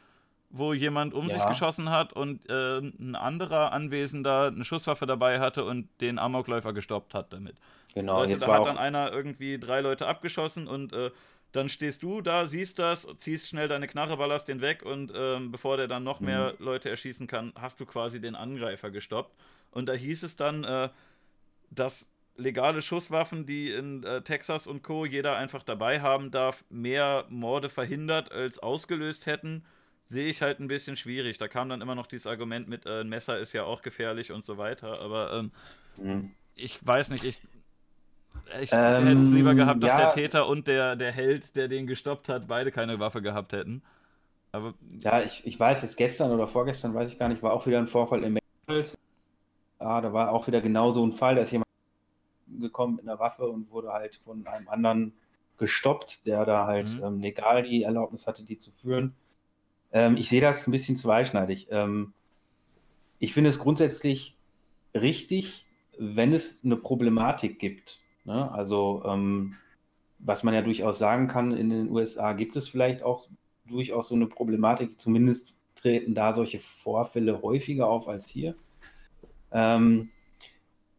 wo 0.49 0.73
jemand 0.73 1.14
um 1.14 1.30
ja. 1.30 1.36
sich 1.36 1.45
geschossen 1.45 1.90
hat 1.90 2.11
und 2.11 2.49
äh, 2.49 2.80
ein 2.80 3.15
anderer 3.15 3.72
Anwesender 3.72 4.48
eine 4.48 4.65
Schusswaffe 4.65 5.06
dabei 5.06 5.40
hatte 5.40 5.64
und 5.64 5.88
den 6.02 6.19
Amokläufer 6.19 6.73
gestoppt 6.73 7.14
hat 7.14 7.32
damit. 7.32 7.56
Genau, 7.94 8.18
weißt 8.18 8.34
jetzt 8.34 8.44
da 8.44 8.53
hat 8.53 8.65
dann 8.65 8.78
einer 8.78 9.11
irgendwie 9.14 9.60
drei 9.60 9.80
Leute 9.80 10.07
abgeschossen 10.07 10.68
und 10.68 10.91
äh, 10.91 11.11
dann 11.52 11.69
stehst 11.69 12.03
du 12.03 12.22
da, 12.22 12.48
siehst 12.48 12.80
das, 12.80 13.07
ziehst 13.18 13.48
schnell 13.48 13.68
deine 13.68 13.88
Knarre, 13.88 14.18
ballerst 14.18 14.48
den 14.48 14.61
weg 14.61 14.84
und 14.84 15.11
ähm, 15.15 15.52
bevor 15.52 15.78
der 15.78 15.88
dann 15.88 16.03
noch 16.03 16.19
mhm. 16.19 16.28
mehr 16.28 16.53
Leute 16.60 16.90
erschießen 16.90 17.28
kann, 17.28 17.53
hast 17.56 17.80
du 17.80 17.86
quasi 17.86 18.22
den 18.22 18.36
Angreifer 18.36 18.90
gestoppt. 18.90 19.36
Und 19.72 19.88
da 19.88 19.94
hieß 19.94 20.23
es 20.23 20.36
dann, 20.36 20.64
äh, 20.64 20.90
dass 21.69 22.10
legale 22.36 22.82
Schusswaffen, 22.82 23.45
die 23.45 23.72
in 23.72 24.03
äh, 24.03 24.22
Texas 24.22 24.68
und 24.68 24.84
Co. 24.84 25.06
jeder 25.06 25.38
einfach 25.38 25.64
dabei 25.64 26.02
haben 26.02 26.32
darf, 26.32 26.64
mehr 26.69 27.26
Morde 27.30 27.69
verhindert 27.69 28.32
als 28.32 28.60
ausgelöst 28.60 29.26
hätten, 29.26 29.65
sehe 30.03 30.28
ich 30.28 30.41
halt 30.41 30.60
ein 30.60 30.68
bisschen 30.68 30.95
schwierig. 30.95 31.38
Da 31.38 31.48
kam 31.48 31.69
dann 31.69 31.82
immer 31.82 31.95
noch 31.95 32.07
dieses 32.07 32.28
Argument 32.28 32.68
mit, 32.68 32.86
äh, 32.86 33.02
ein 33.02 33.10
Messer 33.10 33.38
ist 33.40 33.53
ja 33.53 33.64
auch 33.64 33.82
gefährlich 33.82 34.32
und 34.32 34.45
so 34.45 34.57
weiter. 34.57 34.99
Aber 34.99 35.34
ähm, 35.34 35.52
mhm. 35.98 36.32
ich 36.56 36.86
weiß 36.86 37.10
nicht, 37.10 37.23
ich 37.23 37.41
ich 38.62 38.72
ähm, 38.72 39.08
hätte 39.08 39.22
es 39.22 39.32
lieber 39.32 39.56
gehabt, 39.56 39.82
dass 39.84 39.92
ja, 39.92 39.98
der 39.98 40.10
Täter 40.10 40.48
und 40.48 40.68
der, 40.68 40.96
der 40.96 41.12
Held, 41.12 41.56
der 41.56 41.68
den 41.68 41.88
gestoppt 41.88 42.30
hat, 42.30 42.48
beide 42.48 42.72
keine 42.72 43.00
Waffe 43.00 43.22
gehabt 43.22 43.54
hätten. 43.54 43.82
Aber 44.52 44.74
ja, 44.98 45.22
ich, 45.22 45.46
ich 45.46 45.60
weiß, 45.60 45.82
jetzt 45.82 45.98
gestern 45.98 46.32
oder 46.32 46.48
vorgestern, 46.48 46.94
weiß 46.94 47.10
ich 47.10 47.18
gar 47.18 47.30
nicht, 47.30 47.42
war 47.42 47.54
auch 47.54 47.66
wieder 47.68 47.80
ein 47.80 47.88
Vorfall 47.88 48.24
in 48.24 48.34
McDonalds. 48.34 48.98
Ah, 49.80 50.02
da 50.02 50.14
war 50.14 50.32
auch 50.32 50.48
wieder 50.48 50.62
genau 50.62 50.92
so 50.92 51.06
ein 51.06 51.14
Fall, 51.14 51.36
da 51.36 51.42
ist 51.42 51.52
jemand 51.52 51.68
gekommen 52.60 52.98
mit 52.98 53.08
einer 53.08 53.20
Waffe 53.20 53.48
und 53.48 53.72
wurde 53.72 53.94
halt 53.94 54.18
von 54.18 54.46
einem 54.46 54.68
anderen 54.68 55.14
gestoppt, 55.58 56.26
der 56.26 56.46
da 56.46 56.68
halt 56.68 56.98
mhm. 56.98 57.04
ähm, 57.04 57.20
legal 57.22 57.64
die 57.64 57.84
Erlaubnis 57.84 58.28
hatte, 58.28 58.44
die 58.44 58.58
zu 58.58 58.72
führen. 58.72 59.16
Ähm, 59.92 60.18
ich 60.18 60.30
sehe 60.30 60.42
das 60.42 60.68
ein 60.68 60.72
bisschen 60.72 60.98
zweischneidig. 60.98 61.68
Ähm, 61.72 62.14
ich 63.20 63.34
finde 63.34 63.50
es 63.50 63.60
grundsätzlich 63.60 64.36
richtig, 64.94 65.66
wenn 65.98 66.34
es 66.34 66.66
eine 66.66 66.76
Problematik 66.76 67.60
gibt, 67.60 68.00
Ne? 68.26 68.52
Also, 68.52 69.03
ähm, 69.06 69.56
was 70.19 70.43
man 70.43 70.53
ja 70.53 70.61
durchaus 70.61 70.99
sagen 70.99 71.27
kann, 71.27 71.52
in 71.52 71.69
den 71.69 71.89
USA 71.89 72.34
gibt 72.34 72.56
es 72.56 72.68
vielleicht 72.68 73.03
auch 73.03 73.27
durchaus 73.65 74.10
so 74.10 74.15
eine 74.15 74.27
Problematik, 74.27 74.99
zumindest 74.99 75.56
treten 75.76 76.14
da 76.14 76.34
solche 76.34 76.60
Vorfälle 76.60 77.41
häufiger 77.41 77.88
auf 77.88 78.07
als 78.07 78.30
hier. 78.30 78.56
Ähm, 79.52 80.10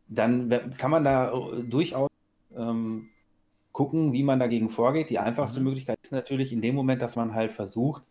dann 0.09 0.51
kann 0.77 0.91
man 0.91 1.05
da 1.05 1.33
äh, 1.33 1.63
durchaus 1.63 2.11
ähm, 2.57 3.09
gucken, 3.73 4.13
wie 4.13 4.23
man 4.23 4.39
dagegen 4.39 4.69
vorgeht. 4.69 5.11
Die 5.11 5.19
einfachste 5.19 5.61
mhm. 5.61 5.67
Möglichkeit 5.67 5.99
ist 6.03 6.13
natürlich 6.13 6.53
in 6.53 6.61
dem 6.61 6.75
Moment, 6.75 7.01
dass 7.01 7.17
man 7.17 7.35
halt 7.35 7.53
versucht, 7.53 8.03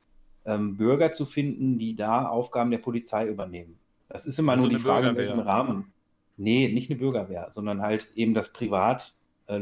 ähm, 0.45 0.77
Bürger 0.77 1.11
zu 1.11 1.25
finden, 1.25 1.77
die 1.77 1.95
da 1.95 2.27
Aufgaben 2.27 2.71
der 2.71 2.79
Polizei 2.79 3.27
übernehmen. 3.27 3.77
Das 4.09 4.25
ist 4.25 4.39
immer 4.39 4.53
also 4.53 4.63
nur 4.63 4.69
die 4.71 4.83
Frage, 4.83 5.09
in 5.09 5.15
welchem 5.15 5.39
Rahmen. 5.39 5.93
Nee, 6.41 6.69
nicht 6.69 6.89
eine 6.89 6.97
Bürgerwehr, 6.97 7.49
sondern 7.51 7.81
halt 7.81 8.11
eben, 8.15 8.33
dass 8.33 8.51
privat 8.51 9.13
äh, 9.45 9.59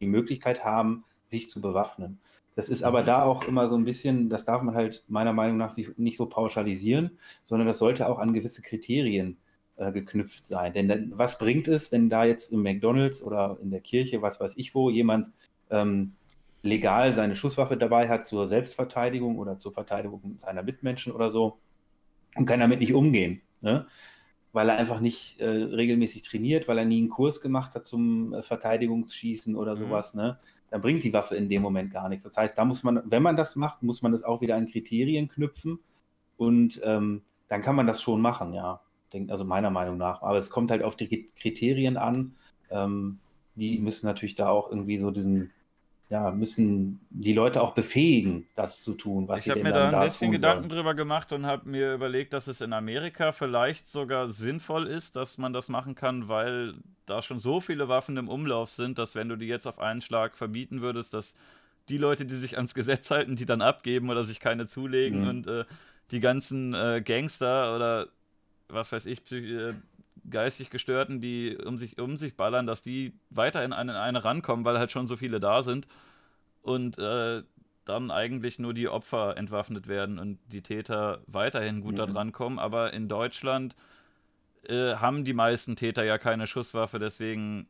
die 0.00 0.06
Möglichkeit 0.06 0.64
haben, 0.64 1.04
sich 1.24 1.48
zu 1.48 1.62
bewaffnen. 1.62 2.20
Das 2.54 2.68
ist 2.68 2.82
aber 2.82 3.02
da 3.02 3.22
auch 3.22 3.44
immer 3.44 3.66
so 3.68 3.76
ein 3.76 3.84
bisschen, 3.86 4.28
das 4.28 4.44
darf 4.44 4.60
man 4.60 4.74
halt 4.74 5.02
meiner 5.08 5.32
Meinung 5.32 5.56
nach 5.56 5.74
nicht 5.96 6.18
so 6.18 6.26
pauschalisieren, 6.26 7.18
sondern 7.42 7.66
das 7.66 7.78
sollte 7.78 8.06
auch 8.06 8.18
an 8.18 8.34
gewisse 8.34 8.60
Kriterien 8.60 9.38
äh, 9.76 9.90
geknüpft 9.92 10.46
sein. 10.46 10.74
Denn 10.74 11.12
was 11.14 11.38
bringt 11.38 11.68
es, 11.68 11.90
wenn 11.90 12.10
da 12.10 12.24
jetzt 12.26 12.52
im 12.52 12.62
McDonalds 12.62 13.22
oder 13.22 13.56
in 13.62 13.70
der 13.70 13.80
Kirche, 13.80 14.20
was 14.20 14.40
weiß 14.40 14.58
ich 14.58 14.74
wo, 14.74 14.90
jemand 14.90 15.32
ähm, 15.70 16.12
legal 16.62 17.12
seine 17.14 17.34
Schusswaffe 17.34 17.78
dabei 17.78 18.10
hat 18.10 18.26
zur 18.26 18.46
Selbstverteidigung 18.46 19.38
oder 19.38 19.58
zur 19.58 19.72
Verteidigung 19.72 20.36
seiner 20.36 20.62
Mitmenschen 20.62 21.12
oder 21.12 21.30
so 21.30 21.56
und 22.36 22.44
kann 22.44 22.60
damit 22.60 22.80
nicht 22.80 22.92
umgehen. 22.92 23.40
Ne? 23.62 23.86
Weil 24.52 24.68
er 24.68 24.76
einfach 24.76 25.00
nicht 25.00 25.40
äh, 25.40 25.46
regelmäßig 25.46 26.22
trainiert, 26.22 26.68
weil 26.68 26.78
er 26.78 26.84
nie 26.84 26.98
einen 26.98 27.08
Kurs 27.08 27.40
gemacht 27.40 27.74
hat 27.74 27.86
zum 27.86 28.34
äh, 28.34 28.42
Verteidigungsschießen 28.42 29.56
oder 29.56 29.74
mhm. 29.74 29.78
sowas, 29.78 30.14
ne? 30.14 30.38
Dann 30.70 30.80
bringt 30.80 31.04
die 31.04 31.12
Waffe 31.12 31.36
in 31.36 31.50
dem 31.50 31.60
Moment 31.60 31.92
gar 31.92 32.08
nichts. 32.08 32.24
Das 32.24 32.36
heißt, 32.36 32.56
da 32.56 32.64
muss 32.64 32.82
man, 32.82 33.02
wenn 33.04 33.22
man 33.22 33.36
das 33.36 33.56
macht, 33.56 33.82
muss 33.82 34.00
man 34.00 34.12
das 34.12 34.22
auch 34.22 34.40
wieder 34.40 34.56
an 34.56 34.66
Kriterien 34.66 35.28
knüpfen 35.28 35.78
und 36.36 36.80
ähm, 36.84 37.22
dann 37.48 37.60
kann 37.60 37.76
man 37.76 37.86
das 37.86 38.00
schon 38.00 38.20
machen, 38.20 38.54
ja. 38.54 38.80
Denk, 39.12 39.30
also 39.30 39.44
meiner 39.44 39.70
Meinung 39.70 39.98
nach. 39.98 40.22
Aber 40.22 40.38
es 40.38 40.48
kommt 40.48 40.70
halt 40.70 40.82
auf 40.82 40.96
die 40.96 41.30
Kriterien 41.36 41.98
an. 41.98 42.34
Ähm, 42.70 43.18
die 43.54 43.78
müssen 43.78 44.06
natürlich 44.06 44.34
da 44.34 44.48
auch 44.48 44.70
irgendwie 44.70 44.98
so 44.98 45.10
diesen 45.10 45.50
ja, 46.12 46.30
müssen 46.30 47.00
die 47.08 47.32
Leute 47.32 47.62
auch 47.62 47.72
befähigen, 47.72 48.46
das 48.54 48.82
zu 48.82 48.92
tun, 48.92 49.28
was 49.28 49.38
ich 49.38 49.44
sie 49.44 49.52
denn 49.54 49.64
dann 49.64 49.72
da 49.72 49.78
Ich 49.78 49.80
habe 49.80 49.86
mir 49.86 49.90
da 49.92 50.00
ein 50.00 50.08
bisschen 50.08 50.30
Gedanken 50.30 50.68
drüber 50.68 50.94
gemacht 50.94 51.32
und 51.32 51.46
habe 51.46 51.66
mir 51.66 51.94
überlegt, 51.94 52.34
dass 52.34 52.48
es 52.48 52.60
in 52.60 52.74
Amerika 52.74 53.32
vielleicht 53.32 53.88
sogar 53.88 54.28
sinnvoll 54.28 54.88
ist, 54.88 55.16
dass 55.16 55.38
man 55.38 55.54
das 55.54 55.70
machen 55.70 55.94
kann, 55.94 56.28
weil 56.28 56.74
da 57.06 57.22
schon 57.22 57.40
so 57.40 57.62
viele 57.62 57.88
Waffen 57.88 58.18
im 58.18 58.28
Umlauf 58.28 58.68
sind, 58.68 58.98
dass 58.98 59.14
wenn 59.14 59.30
du 59.30 59.36
die 59.36 59.46
jetzt 59.46 59.66
auf 59.66 59.78
einen 59.78 60.02
Schlag 60.02 60.36
verbieten 60.36 60.82
würdest, 60.82 61.14
dass 61.14 61.34
die 61.88 61.96
Leute, 61.96 62.26
die 62.26 62.34
sich 62.34 62.56
ans 62.56 62.74
Gesetz 62.74 63.10
halten, 63.10 63.34
die 63.34 63.46
dann 63.46 63.62
abgeben 63.62 64.10
oder 64.10 64.22
sich 64.22 64.38
keine 64.38 64.66
zulegen 64.66 65.22
mhm. 65.22 65.28
und 65.28 65.46
äh, 65.46 65.64
die 66.10 66.20
ganzen 66.20 66.74
äh, 66.74 67.00
Gangster 67.02 67.74
oder 67.74 68.08
was 68.68 68.92
weiß 68.92 69.06
ich, 69.06 69.32
äh, 69.32 69.72
geistig 70.28 70.70
Gestörten, 70.70 71.20
die 71.20 71.56
um 71.56 71.78
sich, 71.78 72.00
um 72.00 72.16
sich 72.16 72.36
ballern, 72.36 72.66
dass 72.66 72.82
die 72.82 73.12
weiter 73.30 73.64
in 73.64 73.72
eine, 73.72 73.92
in 73.92 73.98
eine 73.98 74.24
rankommen, 74.24 74.64
weil 74.64 74.78
halt 74.78 74.92
schon 74.92 75.06
so 75.06 75.16
viele 75.16 75.40
da 75.40 75.62
sind 75.62 75.86
und 76.62 76.98
äh, 76.98 77.42
dann 77.84 78.10
eigentlich 78.10 78.58
nur 78.58 78.74
die 78.74 78.88
Opfer 78.88 79.36
entwaffnet 79.36 79.88
werden 79.88 80.18
und 80.18 80.38
die 80.46 80.62
Täter 80.62 81.20
weiterhin 81.26 81.80
gut 81.80 81.94
mhm. 81.94 81.98
da 81.98 82.06
dran 82.06 82.32
kommen. 82.32 82.58
Aber 82.58 82.92
in 82.92 83.08
Deutschland 83.08 83.74
äh, 84.68 84.94
haben 84.94 85.24
die 85.24 85.32
meisten 85.32 85.76
Täter 85.76 86.04
ja 86.04 86.18
keine 86.18 86.46
Schusswaffe, 86.46 86.98
deswegen 86.98 87.66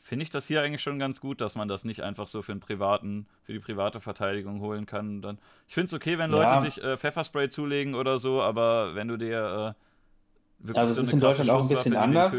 finde 0.00 0.22
ich 0.22 0.30
das 0.30 0.46
hier 0.46 0.62
eigentlich 0.62 0.82
schon 0.82 0.98
ganz 0.98 1.20
gut, 1.20 1.40
dass 1.40 1.54
man 1.54 1.68
das 1.68 1.84
nicht 1.84 2.02
einfach 2.02 2.26
so 2.26 2.42
für, 2.42 2.52
einen 2.52 2.60
privaten, 2.60 3.26
für 3.42 3.52
die 3.52 3.58
private 3.58 4.00
Verteidigung 4.00 4.60
holen 4.60 4.86
kann. 4.86 5.20
Dann, 5.20 5.38
ich 5.68 5.74
finde 5.74 5.88
es 5.88 5.94
okay, 5.94 6.18
wenn 6.18 6.30
Leute 6.30 6.50
ja. 6.50 6.60
sich 6.62 6.82
äh, 6.82 6.96
Pfefferspray 6.96 7.50
zulegen 7.50 7.94
oder 7.94 8.18
so, 8.18 8.40
aber 8.40 8.94
wenn 8.94 9.08
du 9.08 9.18
dir 9.18 9.76
äh, 9.76 9.89
also 10.74 10.92
es 10.92 10.98
ist 10.98 11.12
in 11.12 11.20
Deutschland 11.20 11.50
auch 11.50 11.62
ein 11.62 11.68
bisschen 11.68 11.96
anders. 11.96 12.34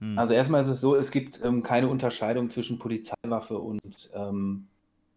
Hm. 0.00 0.18
Also 0.18 0.34
erstmal 0.34 0.62
ist 0.62 0.68
es 0.68 0.80
so, 0.80 0.96
es 0.96 1.10
gibt 1.10 1.40
ähm, 1.42 1.62
keine 1.62 1.88
Unterscheidung 1.88 2.50
zwischen 2.50 2.78
Polizeiwaffe 2.78 3.58
und 3.58 4.10
ähm, 4.14 4.66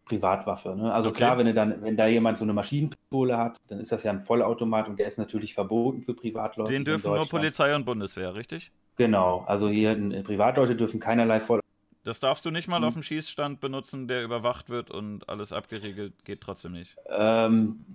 Privatwaffe. 0.05 0.75
Ne? 0.75 0.93
Also 0.93 1.09
okay. 1.09 1.17
klar, 1.17 1.37
wenn, 1.37 1.53
dann, 1.53 1.81
wenn 1.81 1.97
da 1.97 2.07
jemand 2.07 2.37
so 2.37 2.45
eine 2.45 2.53
Maschinenpistole 2.53 3.37
hat, 3.37 3.57
dann 3.67 3.79
ist 3.79 3.91
das 3.91 4.03
ja 4.03 4.11
ein 4.11 4.21
Vollautomat 4.21 4.87
und 4.87 4.99
der 4.99 5.07
ist 5.07 5.17
natürlich 5.17 5.53
verboten 5.53 6.01
für 6.01 6.13
Privatleute. 6.13 6.71
Den 6.71 6.85
dürfen 6.85 7.13
nur 7.13 7.27
Polizei 7.27 7.75
und 7.75 7.85
Bundeswehr, 7.85 8.33
richtig? 8.35 8.71
Genau, 8.95 9.43
also 9.47 9.67
hier 9.69 9.95
Privatleute 10.23 10.75
dürfen 10.75 10.99
keinerlei 10.99 11.39
Voll. 11.39 11.59
Das 12.03 12.21
darfst 12.21 12.45
du 12.45 12.51
nicht 12.51 12.69
mal 12.69 12.77
hm. 12.77 12.83
auf 12.85 12.93
dem 12.93 13.03
Schießstand 13.03 13.59
benutzen, 13.59 14.07
der 14.07 14.23
überwacht 14.23 14.69
wird 14.69 14.91
und 14.91 15.27
alles 15.27 15.51
abgeriegelt 15.51 16.13
geht 16.23 16.41
trotzdem 16.41 16.71
nicht. 16.71 16.95
Ähm, 17.09 17.85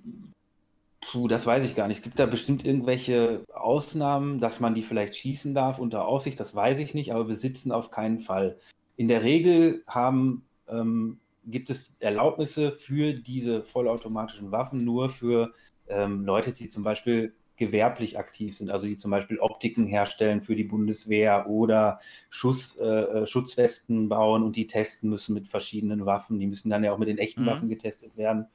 puh, 1.03 1.29
das 1.29 1.47
weiß 1.47 1.65
ich 1.65 1.75
gar 1.75 1.89
nicht. 1.89 1.99
Es 1.99 2.03
gibt 2.03 2.19
da 2.19 2.27
bestimmt 2.27 2.65
irgendwelche 2.65 3.45
Ausnahmen, 3.53 4.41
dass 4.41 4.61
man 4.61 4.75
die 4.75 4.83
vielleicht 4.83 5.15
schießen 5.17 5.55
darf 5.55 5.79
unter 5.79 6.07
Aussicht, 6.07 6.41
das 6.41 6.55
weiß 6.55 6.79
ich 6.79 6.95
nicht, 6.95 7.13
aber 7.13 7.25
besitzen 7.25 7.73
auf 7.73 7.91
keinen 7.91 8.19
Fall. 8.19 8.59
In 8.97 9.09
der 9.09 9.23
Regel 9.23 9.83
haben 9.87 10.45
ähm, 10.69 11.19
gibt 11.45 11.71
es 11.71 11.95
Erlaubnisse 11.99 12.73
für 12.73 13.15
diese 13.15 13.63
vollautomatischen 13.63 14.53
Waffen 14.53 14.85
nur 14.85 15.11
für 15.11 15.53
ähm, 15.89 16.25
Leute, 16.25 16.53
die 16.53 16.69
zum 16.69 16.83
Beispiel 16.83 17.35
gewerblich 17.57 18.19
aktiv 18.19 18.57
sind, 18.57 18.71
also 18.71 18.87
die 18.87 18.97
zum 18.97 19.11
Beispiel 19.11 19.39
Optiken 19.39 19.87
herstellen 19.87 20.41
für 20.41 20.57
die 20.57 20.65
Bundeswehr 20.65 21.49
oder 21.49 22.01
Schuss, 22.31 22.77
äh, 22.77 22.85
äh 22.85 23.27
Schutzwesten 23.27 24.09
bauen 24.09 24.43
und 24.43 24.57
die 24.57 24.67
testen 24.67 25.11
müssen 25.11 25.35
mit 25.35 25.49
verschiedenen 25.49 26.07
Waffen. 26.07 26.39
Die 26.39 26.47
müssen 26.47 26.71
dann 26.71 26.83
ja 26.83 26.93
auch 26.93 26.99
mit 26.99 27.09
den 27.09 27.19
echten 27.19 27.43
mhm. 27.43 27.47
Waffen 27.47 27.69
getestet 27.69 28.17
werden. 28.17 28.47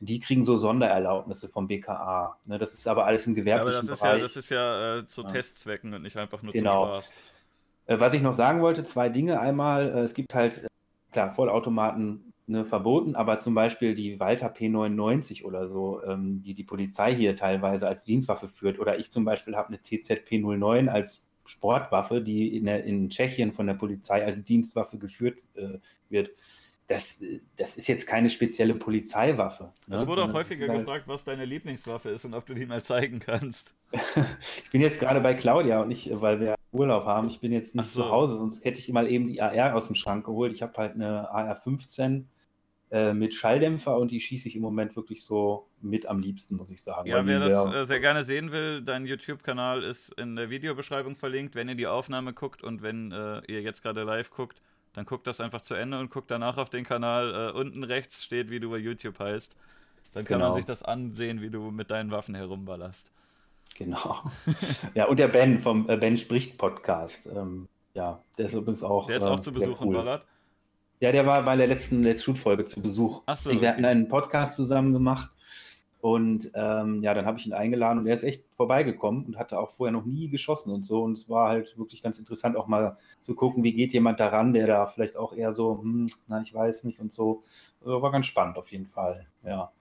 Die 0.00 0.20
kriegen 0.20 0.44
so 0.44 0.56
Sondererlaubnisse 0.56 1.48
vom 1.48 1.66
BKA. 1.66 2.38
Ne, 2.44 2.58
das 2.58 2.74
ist 2.74 2.86
aber 2.86 3.06
alles 3.06 3.26
im 3.26 3.34
gewerblichen 3.34 3.72
ja, 3.72 3.78
aber 3.78 3.88
das 3.88 4.00
Bereich. 4.00 4.16
Ja, 4.16 4.22
das 4.22 4.36
ist 4.36 4.48
ja 4.50 4.98
äh, 4.98 5.06
zu 5.06 5.22
ja. 5.22 5.28
Testzwecken 5.28 5.92
und 5.94 6.02
nicht 6.02 6.16
einfach 6.16 6.42
nur 6.42 6.52
genau. 6.52 6.84
zum 6.84 7.02
Spaß. 7.02 7.12
Äh, 7.86 8.00
was 8.00 8.14
ich 8.14 8.22
noch 8.22 8.34
sagen 8.34 8.60
wollte, 8.60 8.84
zwei 8.84 9.08
Dinge. 9.08 9.40
Einmal, 9.40 9.88
äh, 9.88 10.00
es 10.00 10.14
gibt 10.14 10.34
halt 10.34 10.66
klar, 11.10 11.32
Vollautomaten 11.32 12.32
ne, 12.46 12.64
verboten, 12.64 13.16
aber 13.16 13.38
zum 13.38 13.54
Beispiel 13.54 13.94
die 13.94 14.20
Walter 14.20 14.48
P99 14.48 15.44
oder 15.44 15.68
so, 15.68 16.02
ähm, 16.04 16.42
die 16.42 16.54
die 16.54 16.64
Polizei 16.64 17.14
hier 17.14 17.36
teilweise 17.36 17.88
als 17.88 18.04
Dienstwaffe 18.04 18.48
führt, 18.48 18.78
oder 18.78 18.98
ich 18.98 19.10
zum 19.10 19.24
Beispiel 19.24 19.56
habe 19.56 19.68
eine 19.68 19.78
TZP09 19.78 20.88
als 20.88 21.24
Sportwaffe, 21.44 22.20
die 22.20 22.56
in, 22.56 22.66
der, 22.66 22.84
in 22.84 23.08
Tschechien 23.08 23.52
von 23.52 23.66
der 23.66 23.74
Polizei 23.74 24.24
als 24.24 24.44
Dienstwaffe 24.44 24.98
geführt 24.98 25.38
äh, 25.54 25.78
wird. 26.10 26.30
Das, 26.88 27.22
das 27.56 27.76
ist 27.76 27.86
jetzt 27.86 28.06
keine 28.06 28.30
spezielle 28.30 28.74
Polizeiwaffe. 28.74 29.72
Ne? 29.86 29.96
Es 29.96 30.06
wurde 30.06 30.24
auch 30.24 30.32
häufiger 30.32 30.68
halt... 30.68 30.80
gefragt, 30.80 31.04
was 31.06 31.22
deine 31.22 31.44
Lieblingswaffe 31.44 32.08
ist 32.08 32.24
und 32.24 32.34
ob 32.34 32.46
du 32.46 32.54
die 32.54 32.66
mal 32.66 32.82
zeigen 32.82 33.20
kannst. 33.20 33.74
ich 33.92 34.70
bin 34.70 34.80
jetzt 34.80 34.98
gerade 34.98 35.20
bei 35.20 35.34
Claudia 35.34 35.82
und 35.82 35.88
nicht, 35.88 36.10
weil 36.12 36.40
wir 36.40 36.54
Urlaub 36.72 37.04
haben. 37.04 37.28
Ich 37.28 37.40
bin 37.40 37.52
jetzt 37.52 37.74
nicht 37.74 37.90
so. 37.90 38.02
zu 38.02 38.10
Hause, 38.10 38.36
sonst 38.36 38.64
hätte 38.64 38.78
ich 38.78 38.88
mal 38.88 39.10
eben 39.10 39.28
die 39.28 39.40
AR 39.40 39.76
aus 39.76 39.86
dem 39.86 39.94
Schrank 39.94 40.24
geholt. 40.24 40.52
Ich 40.52 40.62
habe 40.62 40.72
halt 40.76 40.94
eine 40.94 41.30
AR-15 41.30 42.24
äh, 42.90 43.12
mit 43.12 43.34
Schalldämpfer 43.34 43.98
und 43.98 44.10
die 44.10 44.20
schieße 44.20 44.48
ich 44.48 44.56
im 44.56 44.62
Moment 44.62 44.96
wirklich 44.96 45.22
so 45.22 45.68
mit 45.82 46.06
am 46.06 46.20
liebsten, 46.20 46.56
muss 46.56 46.70
ich 46.70 46.82
sagen. 46.82 47.08
Ja, 47.08 47.24
wer 47.26 47.38
das 47.38 47.66
äh, 47.66 47.84
sehr 47.84 48.00
gerne 48.00 48.24
sehen 48.24 48.50
will, 48.50 48.82
dein 48.82 49.04
YouTube-Kanal 49.04 49.82
ist 49.82 50.10
in 50.18 50.36
der 50.36 50.48
Videobeschreibung 50.48 51.16
verlinkt. 51.16 51.54
Wenn 51.54 51.68
ihr 51.68 51.74
die 51.74 51.86
Aufnahme 51.86 52.32
guckt 52.32 52.62
und 52.62 52.80
wenn 52.80 53.12
äh, 53.12 53.42
ihr 53.46 53.60
jetzt 53.60 53.82
gerade 53.82 54.04
live 54.04 54.30
guckt, 54.30 54.62
dann 54.94 55.04
guckt 55.04 55.26
das 55.26 55.40
einfach 55.40 55.62
zu 55.62 55.74
Ende 55.74 55.98
und 55.98 56.10
guckt 56.10 56.30
danach 56.30 56.56
auf 56.56 56.70
den 56.70 56.84
Kanal. 56.84 57.50
Äh, 57.50 57.58
unten 57.58 57.84
rechts 57.84 58.24
steht, 58.24 58.50
wie 58.50 58.60
du 58.60 58.70
bei 58.70 58.78
YouTube 58.78 59.18
heißt. 59.18 59.56
Dann 60.12 60.24
kann 60.24 60.38
genau. 60.38 60.50
man 60.50 60.56
sich 60.56 60.64
das 60.64 60.82
ansehen, 60.82 61.40
wie 61.40 61.50
du 61.50 61.70
mit 61.70 61.90
deinen 61.90 62.10
Waffen 62.10 62.34
herumballerst. 62.34 63.12
Genau. 63.76 64.22
ja, 64.94 65.06
und 65.06 65.18
der 65.18 65.28
Ben 65.28 65.58
vom 65.58 65.88
äh, 65.88 65.96
Ben 65.96 66.16
spricht 66.16 66.58
Podcast. 66.58 67.26
Ähm, 67.26 67.68
ja, 67.94 68.20
der 68.36 68.46
ist 68.46 68.54
übrigens 68.54 68.82
auch. 68.82 69.06
Der 69.06 69.16
ist 69.16 69.24
auch 69.24 69.38
äh, 69.38 69.42
zu 69.42 69.52
Besuch 69.52 69.80
cool. 69.80 69.88
in 69.88 69.92
Ballard. 69.92 70.26
Ja, 71.00 71.12
der 71.12 71.26
war 71.26 71.42
bei 71.42 71.56
der 71.56 71.68
letzten 71.68 72.02
Let's 72.02 72.24
Shoot-Folge 72.24 72.64
zu 72.64 72.80
Besuch. 72.80 73.22
Ach 73.26 73.36
so, 73.36 73.50
Wir 73.50 73.58
okay. 73.58 73.68
hatten 73.68 73.84
einen 73.84 74.08
Podcast 74.08 74.56
zusammen 74.56 74.92
gemacht 74.92 75.30
und 76.00 76.50
ähm, 76.54 77.02
ja, 77.02 77.12
dann 77.12 77.26
habe 77.26 77.38
ich 77.38 77.46
ihn 77.46 77.52
eingeladen 77.52 77.98
und 77.98 78.06
er 78.06 78.14
ist 78.14 78.22
echt 78.22 78.44
vorbeigekommen 78.56 79.24
und 79.24 79.36
hatte 79.36 79.58
auch 79.58 79.70
vorher 79.70 79.92
noch 79.92 80.04
nie 80.04 80.28
geschossen 80.28 80.70
und 80.70 80.86
so. 80.86 81.02
Und 81.02 81.18
es 81.18 81.28
war 81.28 81.48
halt 81.48 81.76
wirklich 81.76 82.02
ganz 82.02 82.18
interessant, 82.20 82.56
auch 82.56 82.68
mal 82.68 82.96
zu 83.20 83.34
gucken, 83.34 83.64
wie 83.64 83.72
geht 83.72 83.92
jemand 83.92 84.20
daran, 84.20 84.52
der 84.52 84.68
da 84.68 84.86
vielleicht 84.86 85.16
auch 85.16 85.32
eher 85.32 85.52
so, 85.52 85.80
hm, 85.82 86.06
na, 86.28 86.40
ich 86.40 86.54
weiß 86.54 86.84
nicht 86.84 87.00
und 87.00 87.12
so. 87.12 87.42
War 87.80 88.12
ganz 88.12 88.26
spannend 88.26 88.58
auf 88.58 88.70
jeden 88.70 88.86
Fall, 88.86 89.26
ja. 89.44 89.72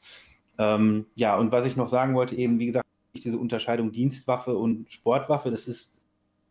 Ähm, 0.58 1.06
ja, 1.14 1.38
und 1.38 1.52
was 1.52 1.66
ich 1.66 1.76
noch 1.76 1.88
sagen 1.88 2.16
wollte, 2.16 2.36
eben, 2.36 2.58
wie 2.58 2.66
gesagt, 2.68 2.88
diese 3.24 3.38
Unterscheidung 3.38 3.92
Dienstwaffe 3.92 4.58
und 4.58 4.92
Sportwaffe. 4.92 5.52
Das 5.52 5.68
ist, 5.68 6.02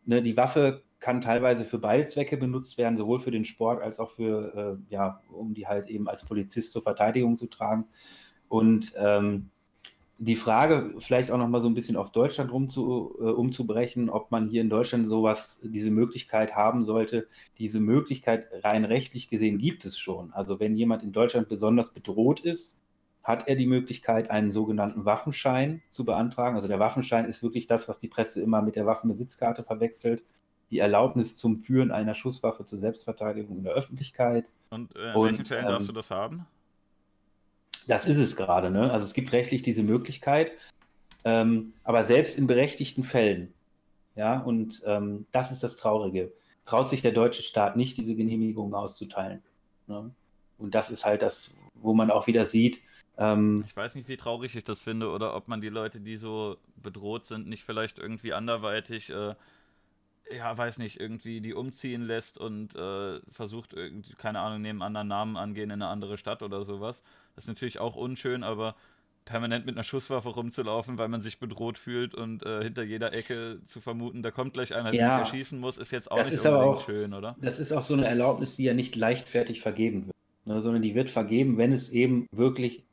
ne, 0.04 0.22
die 0.22 0.36
Waffe 0.36 0.82
kann 1.00 1.20
teilweise 1.20 1.64
für 1.64 1.78
beide 1.78 2.06
Zwecke 2.06 2.36
benutzt 2.36 2.78
werden, 2.78 2.96
sowohl 2.96 3.20
für 3.20 3.30
den 3.30 3.44
Sport 3.44 3.82
als 3.82 4.00
auch 4.00 4.10
für, 4.10 4.78
äh, 4.90 4.92
ja, 4.94 5.20
um 5.30 5.54
die 5.54 5.66
halt 5.66 5.88
eben 5.88 6.08
als 6.08 6.24
Polizist 6.24 6.72
zur 6.72 6.82
Verteidigung 6.82 7.36
zu 7.36 7.46
tragen. 7.46 7.86
Und 8.48 8.92
ähm, 8.96 9.50
die 10.18 10.36
Frage, 10.36 10.94
vielleicht 10.98 11.30
auch 11.30 11.36
nochmal 11.36 11.60
so 11.60 11.68
ein 11.68 11.74
bisschen 11.74 11.96
auf 11.96 12.10
Deutschland 12.10 12.50
rumzu, 12.50 13.14
äh, 13.20 13.24
umzubrechen, 13.24 14.08
ob 14.08 14.30
man 14.30 14.48
hier 14.48 14.62
in 14.62 14.70
Deutschland 14.70 15.06
sowas, 15.06 15.58
diese 15.62 15.90
Möglichkeit 15.90 16.56
haben 16.56 16.84
sollte. 16.84 17.28
Diese 17.58 17.80
Möglichkeit 17.80 18.48
rein 18.64 18.84
rechtlich 18.84 19.28
gesehen 19.28 19.58
gibt 19.58 19.84
es 19.84 19.98
schon. 19.98 20.32
Also 20.32 20.58
wenn 20.58 20.76
jemand 20.76 21.02
in 21.02 21.12
Deutschland 21.12 21.48
besonders 21.48 21.92
bedroht 21.92 22.40
ist, 22.40 22.78
hat 23.22 23.48
er 23.48 23.56
die 23.56 23.66
Möglichkeit, 23.66 24.30
einen 24.30 24.52
sogenannten 24.52 25.04
Waffenschein 25.04 25.82
zu 25.90 26.04
beantragen. 26.04 26.56
Also 26.56 26.68
der 26.68 26.78
Waffenschein 26.78 27.26
ist 27.26 27.42
wirklich 27.42 27.66
das, 27.66 27.88
was 27.88 27.98
die 27.98 28.08
Presse 28.08 28.40
immer 28.40 28.62
mit 28.62 28.76
der 28.76 28.86
Waffenbesitzkarte 28.86 29.64
verwechselt. 29.64 30.24
Die 30.70 30.78
Erlaubnis 30.78 31.36
zum 31.36 31.58
Führen 31.58 31.90
einer 31.90 32.14
Schusswaffe 32.14 32.64
zur 32.64 32.78
Selbstverteidigung 32.78 33.58
in 33.58 33.64
der 33.64 33.74
Öffentlichkeit. 33.74 34.50
Und 34.70 34.96
äh, 34.96 35.12
in 35.12 35.22
welchen 35.22 35.44
Fällen 35.44 35.64
ähm, 35.64 35.70
darfst 35.72 35.88
du 35.88 35.92
das 35.92 36.10
haben? 36.10 36.46
Das 37.86 38.06
ist 38.06 38.18
es 38.18 38.36
gerade. 38.36 38.70
Ne? 38.70 38.90
Also 38.90 39.06
es 39.06 39.14
gibt 39.14 39.32
rechtlich 39.32 39.62
diese 39.62 39.82
Möglichkeit. 39.82 40.52
Ähm, 41.24 41.72
aber 41.82 42.04
selbst 42.04 42.38
in 42.38 42.46
berechtigten 42.46 43.02
Fällen, 43.02 43.52
ja, 44.14 44.38
und 44.38 44.82
ähm, 44.86 45.26
das 45.32 45.50
ist 45.50 45.62
das 45.64 45.76
Traurige, 45.76 46.32
traut 46.64 46.88
sich 46.88 47.02
der 47.02 47.12
deutsche 47.12 47.42
Staat 47.42 47.76
nicht, 47.76 47.96
diese 47.96 48.14
Genehmigung 48.14 48.74
auszuteilen. 48.74 49.42
Ne? 49.88 50.10
Und 50.56 50.74
das 50.74 50.88
ist 50.88 51.04
halt 51.04 51.22
das, 51.22 51.52
wo 51.74 51.94
man 51.94 52.12
auch 52.12 52.28
wieder 52.28 52.44
sieht, 52.44 52.80
ähm, 53.18 53.64
ich 53.66 53.76
weiß 53.76 53.94
nicht, 53.94 54.08
wie 54.08 54.16
traurig 54.16 54.54
ich 54.56 54.64
das 54.64 54.82
finde 54.82 55.10
oder 55.10 55.34
ob 55.34 55.48
man 55.48 55.60
die 55.60 55.68
Leute, 55.68 56.00
die 56.00 56.16
so 56.16 56.58
bedroht 56.76 57.24
sind, 57.24 57.46
nicht 57.46 57.64
vielleicht 57.64 57.98
irgendwie 57.98 58.34
anderweitig, 58.34 59.10
äh, 59.10 59.34
ja, 60.34 60.56
weiß 60.56 60.78
nicht, 60.78 61.00
irgendwie 61.00 61.40
die 61.40 61.54
umziehen 61.54 62.02
lässt 62.02 62.38
und 62.38 62.74
äh, 62.74 63.20
versucht, 63.30 63.74
keine 64.18 64.40
Ahnung, 64.40 64.62
neben 64.62 64.82
anderen 64.82 65.08
Namen 65.08 65.36
angehen 65.36 65.70
in 65.70 65.82
eine 65.82 65.88
andere 65.88 66.18
Stadt 66.18 66.42
oder 66.42 66.64
sowas. 66.64 67.04
Das 67.34 67.44
ist 67.44 67.48
natürlich 67.48 67.78
auch 67.78 67.96
unschön, 67.96 68.42
aber 68.42 68.74
permanent 69.24 69.66
mit 69.66 69.74
einer 69.74 69.82
Schusswaffe 69.82 70.30
rumzulaufen, 70.30 70.98
weil 70.98 71.08
man 71.08 71.20
sich 71.20 71.38
bedroht 71.38 71.78
fühlt 71.78 72.14
und 72.14 72.46
äh, 72.46 72.62
hinter 72.62 72.82
jeder 72.82 73.12
Ecke 73.12 73.60
zu 73.66 73.80
vermuten, 73.80 74.22
da 74.22 74.30
kommt 74.30 74.54
gleich 74.54 74.74
einer, 74.74 74.92
der 74.92 75.08
mich 75.08 75.18
erschießen 75.18 75.58
muss, 75.58 75.78
ist 75.78 75.90
jetzt 75.90 76.10
auch 76.10 76.16
nicht 76.18 76.32
unbedingt 76.32 76.76
auch, 76.76 76.84
schön, 76.84 77.12
oder? 77.12 77.36
Das 77.40 77.58
ist 77.58 77.72
auch 77.72 77.82
so 77.82 77.94
eine 77.94 78.06
Erlaubnis, 78.06 78.56
die 78.56 78.64
ja 78.64 78.72
nicht 78.72 78.94
leichtfertig 78.96 79.60
vergeben 79.60 80.06
wird, 80.06 80.16
ne, 80.44 80.62
sondern 80.62 80.80
die 80.80 80.94
wird 80.94 81.10
vergeben, 81.10 81.58
wenn 81.58 81.72
es 81.72 81.90
eben 81.90 82.26
wirklich 82.30 82.84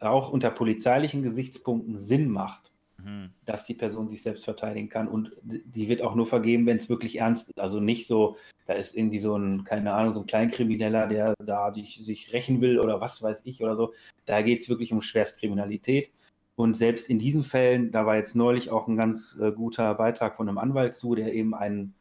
auch 0.00 0.30
unter 0.30 0.50
polizeilichen 0.50 1.22
Gesichtspunkten 1.22 1.98
Sinn 1.98 2.30
macht, 2.30 2.69
mhm. 3.04 3.30
dass 3.44 3.64
die 3.64 3.74
Person 3.74 4.08
sich 4.08 4.22
selbst 4.22 4.44
verteidigen 4.44 4.88
kann. 4.88 5.08
Und 5.08 5.36
die 5.42 5.88
wird 5.88 6.02
auch 6.02 6.14
nur 6.14 6.26
vergeben, 6.26 6.66
wenn 6.66 6.78
es 6.78 6.88
wirklich 6.88 7.18
ernst 7.18 7.48
ist. 7.48 7.60
Also 7.60 7.80
nicht 7.80 8.06
so, 8.06 8.36
da 8.66 8.74
ist 8.74 8.96
irgendwie 8.96 9.18
so 9.18 9.36
ein, 9.36 9.64
keine 9.64 9.92
Ahnung, 9.92 10.14
so 10.14 10.20
ein 10.20 10.26
Kleinkrimineller, 10.26 11.06
der 11.06 11.34
da 11.44 11.72
sich 11.72 12.32
rächen 12.32 12.60
will 12.60 12.78
oder 12.78 13.00
was 13.00 13.22
weiß 13.22 13.42
ich 13.44 13.62
oder 13.62 13.76
so. 13.76 13.92
Da 14.26 14.42
geht 14.42 14.60
es 14.60 14.68
wirklich 14.68 14.92
um 14.92 15.02
Schwerstkriminalität. 15.02 16.10
Und 16.56 16.76
selbst 16.76 17.08
in 17.08 17.18
diesen 17.18 17.42
Fällen, 17.42 17.90
da 17.90 18.04
war 18.04 18.16
jetzt 18.16 18.36
neulich 18.36 18.70
auch 18.70 18.86
ein 18.86 18.96
ganz 18.96 19.38
äh, 19.40 19.50
guter 19.50 19.94
Beitrag 19.94 20.36
von 20.36 20.48
einem 20.48 20.58
Anwalt 20.58 20.94
zu, 20.94 21.14
der 21.14 21.32
eben 21.32 21.54
einen 21.54 21.94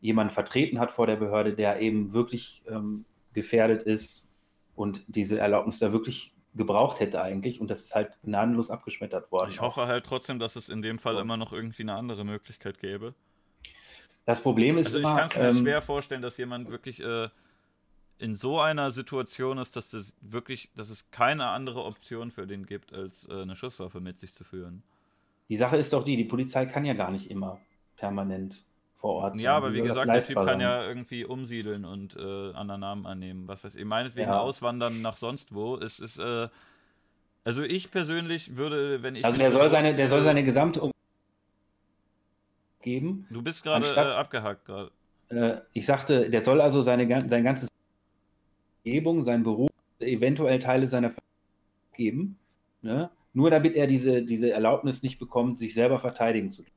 jemanden 0.00 0.32
vertreten 0.32 0.78
hat 0.78 0.90
vor 0.90 1.06
der 1.06 1.16
Behörde, 1.16 1.54
der 1.54 1.80
eben 1.80 2.12
wirklich 2.12 2.62
ähm, 2.68 3.06
gefährdet 3.32 3.82
ist 3.82 4.28
und 4.74 5.04
diese 5.08 5.38
Erlaubnis 5.38 5.78
da 5.78 5.92
wirklich 5.92 6.33
gebraucht 6.54 7.00
hätte 7.00 7.20
eigentlich 7.20 7.60
und 7.60 7.68
das 7.68 7.80
ist 7.80 7.94
halt 7.94 8.16
gnadenlos 8.22 8.70
abgeschmettert 8.70 9.30
worden. 9.32 9.50
Ich 9.50 9.60
hoffe 9.60 9.86
halt 9.86 10.04
trotzdem, 10.06 10.38
dass 10.38 10.56
es 10.56 10.68
in 10.68 10.82
dem 10.82 10.98
Fall 10.98 11.18
immer 11.18 11.36
noch 11.36 11.52
irgendwie 11.52 11.82
eine 11.82 11.94
andere 11.94 12.24
Möglichkeit 12.24 12.78
gäbe. 12.78 13.14
Das 14.24 14.40
Problem 14.40 14.78
ist 14.78 14.86
also 14.86 14.98
ich 15.00 15.04
kann 15.04 15.28
es 15.28 15.36
mir 15.36 15.48
ähm, 15.48 15.56
schwer 15.58 15.82
vorstellen, 15.82 16.22
dass 16.22 16.36
jemand 16.36 16.70
wirklich 16.70 17.00
äh, 17.00 17.28
in 18.18 18.36
so 18.36 18.60
einer 18.60 18.90
Situation 18.90 19.58
ist, 19.58 19.76
dass 19.76 19.90
das 19.90 20.14
wirklich, 20.20 20.70
dass 20.76 20.90
es 20.90 21.10
keine 21.10 21.48
andere 21.48 21.84
Option 21.84 22.30
für 22.30 22.46
den 22.46 22.64
gibt, 22.64 22.92
als 22.94 23.28
äh, 23.28 23.42
eine 23.42 23.56
Schusswaffe 23.56 24.00
mit 24.00 24.18
sich 24.18 24.32
zu 24.32 24.44
führen. 24.44 24.82
Die 25.48 25.56
Sache 25.56 25.76
ist 25.76 25.92
doch 25.92 26.04
die, 26.04 26.16
die 26.16 26.24
Polizei 26.24 26.64
kann 26.66 26.84
ja 26.84 26.94
gar 26.94 27.10
nicht 27.10 27.30
immer 27.30 27.60
permanent 27.96 28.64
vor 28.96 29.14
Ort. 29.14 29.40
Ja, 29.40 29.56
aber 29.56 29.74
wie 29.74 29.82
gesagt, 29.82 30.08
der 30.08 30.20
Typ 30.20 30.36
kann 30.36 30.60
ja 30.60 30.86
irgendwie 30.86 31.24
umsiedeln 31.24 31.84
und 31.84 32.16
äh, 32.16 32.52
anderen 32.52 32.80
Namen 32.80 33.06
annehmen. 33.06 33.48
Was 33.48 33.64
weiß 33.64 33.74
ich, 33.74 33.84
meinetwegen 33.84 34.28
ja. 34.28 34.40
auswandern 34.40 35.02
nach 35.02 35.16
sonst 35.16 35.54
wo. 35.54 35.76
Es 35.76 35.98
ist, 35.98 36.18
äh, 36.18 36.48
also 37.44 37.62
ich 37.62 37.90
persönlich 37.90 38.56
würde, 38.56 39.02
wenn 39.02 39.16
ich. 39.16 39.24
Also 39.24 39.38
der 39.38 39.52
soll 39.52 39.70
seine, 39.70 39.94
der 39.94 40.08
soll 40.08 40.22
seine 40.22 40.44
gesamte 40.44 40.80
um 40.80 40.90
geben. 42.80 43.26
Du 43.30 43.42
bist 43.42 43.62
gerade 43.62 43.86
äh, 43.86 44.14
abgehakt 44.14 44.64
gerade. 44.66 44.90
Äh, 45.28 45.56
ich 45.72 45.86
sagte, 45.86 46.30
der 46.30 46.42
soll 46.42 46.60
also 46.60 46.82
seine 46.82 47.08
sein 47.28 47.44
ganzes 47.44 47.70
Umgebung, 48.84 49.24
sein 49.24 49.42
Beruf 49.42 49.70
eventuell 49.98 50.58
Teile 50.58 50.86
seiner 50.86 51.10
Familie 51.10 51.24
geben, 51.94 52.38
ne? 52.82 53.10
nur 53.32 53.50
damit 53.50 53.74
er 53.74 53.86
diese, 53.86 54.22
diese 54.22 54.50
Erlaubnis 54.50 55.02
nicht 55.02 55.18
bekommt, 55.18 55.58
sich 55.58 55.74
selber 55.74 55.98
verteidigen 55.98 56.50
zu 56.50 56.62
dürfen. 56.62 56.74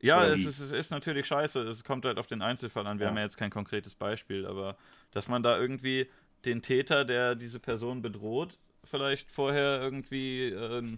Ja, 0.00 0.24
es 0.26 0.44
ist, 0.44 0.60
es 0.60 0.72
ist, 0.72 0.90
natürlich 0.90 1.26
scheiße. 1.26 1.60
Es 1.62 1.82
kommt 1.82 2.04
halt 2.04 2.18
auf 2.18 2.28
den 2.28 2.40
Einzelfall 2.40 2.86
an. 2.86 2.98
Wir 2.98 3.04
ja. 3.04 3.10
haben 3.10 3.16
ja 3.16 3.24
jetzt 3.24 3.36
kein 3.36 3.50
konkretes 3.50 3.94
Beispiel, 3.94 4.46
aber 4.46 4.76
dass 5.10 5.28
man 5.28 5.42
da 5.42 5.58
irgendwie 5.58 6.08
den 6.44 6.62
Täter, 6.62 7.04
der 7.04 7.34
diese 7.34 7.58
Person 7.58 8.00
bedroht, 8.00 8.58
vielleicht 8.84 9.30
vorher 9.30 9.80
irgendwie, 9.80 10.50
äh, 10.50 10.96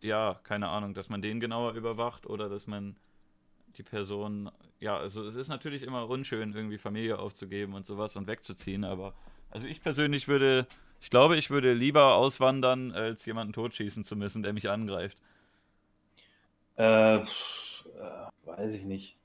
ja, 0.00 0.40
keine 0.42 0.68
Ahnung, 0.68 0.94
dass 0.94 1.08
man 1.08 1.22
den 1.22 1.38
genauer 1.38 1.74
überwacht 1.74 2.26
oder 2.26 2.48
dass 2.48 2.66
man 2.66 2.96
die 3.76 3.84
Person, 3.84 4.50
ja, 4.80 4.96
also 4.96 5.24
es 5.24 5.36
ist 5.36 5.48
natürlich 5.48 5.82
immer 5.82 6.08
unschön, 6.08 6.54
irgendwie 6.54 6.78
Familie 6.78 7.18
aufzugeben 7.18 7.74
und 7.74 7.86
sowas 7.86 8.16
und 8.16 8.26
wegzuziehen, 8.26 8.84
aber 8.84 9.14
also 9.50 9.66
ich 9.66 9.80
persönlich 9.80 10.28
würde, 10.28 10.66
ich 11.00 11.08
glaube, 11.08 11.36
ich 11.36 11.50
würde 11.50 11.72
lieber 11.72 12.14
auswandern, 12.14 12.92
als 12.92 13.24
jemanden 13.26 13.52
totschießen 13.52 14.04
zu 14.04 14.16
müssen, 14.16 14.42
der 14.42 14.52
mich 14.52 14.68
angreift. 14.68 15.18
Äh, 16.76 17.20
pff, 17.24 17.71
äh 18.02 18.46
weiß 18.46 18.74
ich 18.74 18.84
nicht. 18.84 19.18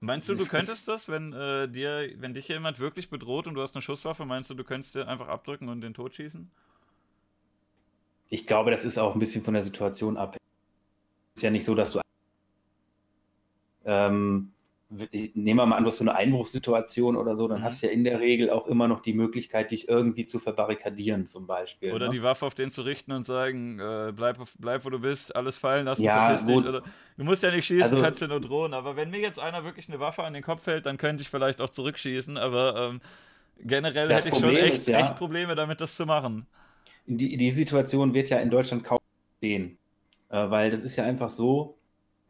Meinst 0.00 0.28
du, 0.28 0.34
du 0.34 0.46
könntest 0.46 0.86
das, 0.86 1.08
wenn 1.08 1.32
äh, 1.32 1.68
dir, 1.68 2.08
wenn 2.18 2.32
dich 2.32 2.46
jemand 2.48 2.78
wirklich 2.78 3.10
bedroht 3.10 3.46
und 3.46 3.54
du 3.54 3.62
hast 3.62 3.74
eine 3.74 3.82
Schusswaffe, 3.82 4.24
meinst 4.24 4.48
du, 4.48 4.54
du 4.54 4.62
könntest 4.62 4.94
dir 4.94 5.08
einfach 5.08 5.26
abdrücken 5.26 5.68
und 5.68 5.80
den 5.80 5.94
Tod 5.94 6.14
schießen? 6.14 6.48
Ich 8.28 8.46
glaube, 8.46 8.70
das 8.70 8.84
ist 8.84 8.98
auch 8.98 9.14
ein 9.14 9.18
bisschen 9.18 9.42
von 9.42 9.54
der 9.54 9.62
Situation 9.62 10.16
abhängig. 10.16 10.42
Es 11.34 11.40
ist 11.40 11.42
ja 11.42 11.50
nicht 11.50 11.64
so, 11.64 11.74
dass 11.74 11.92
du 11.92 12.00
ähm, 13.84 14.52
nehmen 14.90 15.58
wir 15.58 15.66
mal 15.66 15.76
an, 15.76 15.82
du 15.82 15.88
hast 15.88 15.98
so 15.98 16.04
eine 16.04 16.14
Einbruchssituation 16.14 17.16
oder 17.16 17.36
so, 17.36 17.46
dann 17.46 17.60
mhm. 17.60 17.64
hast 17.64 17.82
du 17.82 17.86
ja 17.86 17.92
in 17.92 18.04
der 18.04 18.20
Regel 18.20 18.48
auch 18.48 18.66
immer 18.66 18.88
noch 18.88 19.00
die 19.00 19.12
Möglichkeit, 19.12 19.70
dich 19.70 19.86
irgendwie 19.88 20.24
zu 20.24 20.38
verbarrikadieren, 20.38 21.26
zum 21.26 21.46
Beispiel. 21.46 21.92
Oder 21.92 22.06
ne? 22.06 22.12
die 22.12 22.22
Waffe 22.22 22.46
auf 22.46 22.54
den 22.54 22.70
zu 22.70 22.82
richten 22.82 23.12
und 23.12 23.24
sagen, 23.24 23.78
äh, 23.80 24.12
bleib, 24.16 24.38
bleib, 24.58 24.86
wo 24.86 24.90
du 24.90 24.98
bist, 24.98 25.36
alles 25.36 25.58
fallen 25.58 25.84
lassen, 25.84 26.02
ja, 26.02 26.28
verpiss 26.28 26.46
dich. 26.46 26.56
Oder, 26.56 26.82
du 27.18 27.24
musst 27.24 27.42
ja 27.42 27.50
nicht 27.50 27.66
schießen, 27.66 27.82
also, 27.82 28.00
kannst 28.00 28.22
ja 28.22 28.28
nur 28.28 28.40
drohen. 28.40 28.72
Aber 28.72 28.96
wenn 28.96 29.10
mir 29.10 29.20
jetzt 29.20 29.38
einer 29.38 29.62
wirklich 29.62 29.88
eine 29.90 30.00
Waffe 30.00 30.24
an 30.24 30.32
den 30.32 30.42
Kopf 30.42 30.66
hält, 30.66 30.86
dann 30.86 30.96
könnte 30.96 31.20
ich 31.20 31.28
vielleicht 31.28 31.60
auch 31.60 31.70
zurückschießen. 31.70 32.38
Aber 32.38 32.90
ähm, 32.90 33.00
generell 33.60 34.10
hätte 34.10 34.28
ich 34.28 34.34
Problem 34.34 34.56
schon 34.56 34.64
echt, 34.64 34.74
ist, 34.74 34.88
ja, 34.88 35.00
echt, 35.00 35.16
Probleme 35.16 35.54
damit, 35.54 35.82
das 35.82 35.96
zu 35.96 36.06
machen. 36.06 36.46
Die, 37.04 37.36
die 37.36 37.50
Situation 37.50 38.14
wird 38.14 38.30
ja 38.30 38.38
in 38.38 38.48
Deutschland 38.48 38.84
kaum 38.84 38.98
stehen. 39.36 39.76
Äh, 40.30 40.48
weil 40.48 40.70
das 40.70 40.80
ist 40.80 40.96
ja 40.96 41.04
einfach 41.04 41.28
so, 41.28 41.76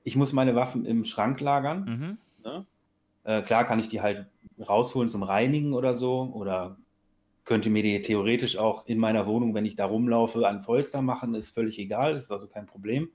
ich 0.02 0.16
muss 0.16 0.32
meine 0.32 0.56
Waffen 0.56 0.86
im 0.86 1.04
Schrank 1.04 1.40
lagern. 1.40 1.84
Mhm 1.84 2.18
Ne? 2.48 2.66
Äh, 3.24 3.42
klar 3.42 3.64
kann 3.64 3.78
ich 3.78 3.88
die 3.88 4.00
halt 4.00 4.26
rausholen 4.58 5.08
zum 5.08 5.22
Reinigen 5.22 5.74
oder 5.74 5.96
so 5.96 6.30
oder 6.34 6.76
könnte 7.44 7.70
mir 7.70 7.82
die 7.82 8.02
theoretisch 8.02 8.58
auch 8.58 8.86
in 8.86 8.98
meiner 8.98 9.26
Wohnung, 9.26 9.54
wenn 9.54 9.64
ich 9.64 9.76
da 9.76 9.86
rumlaufe, 9.86 10.46
ans 10.46 10.68
Holster 10.68 11.00
machen, 11.00 11.34
ist 11.34 11.50
völlig 11.50 11.78
egal, 11.78 12.14
ist 12.14 12.30
also 12.30 12.46
kein 12.46 12.66
Problem. 12.66 13.10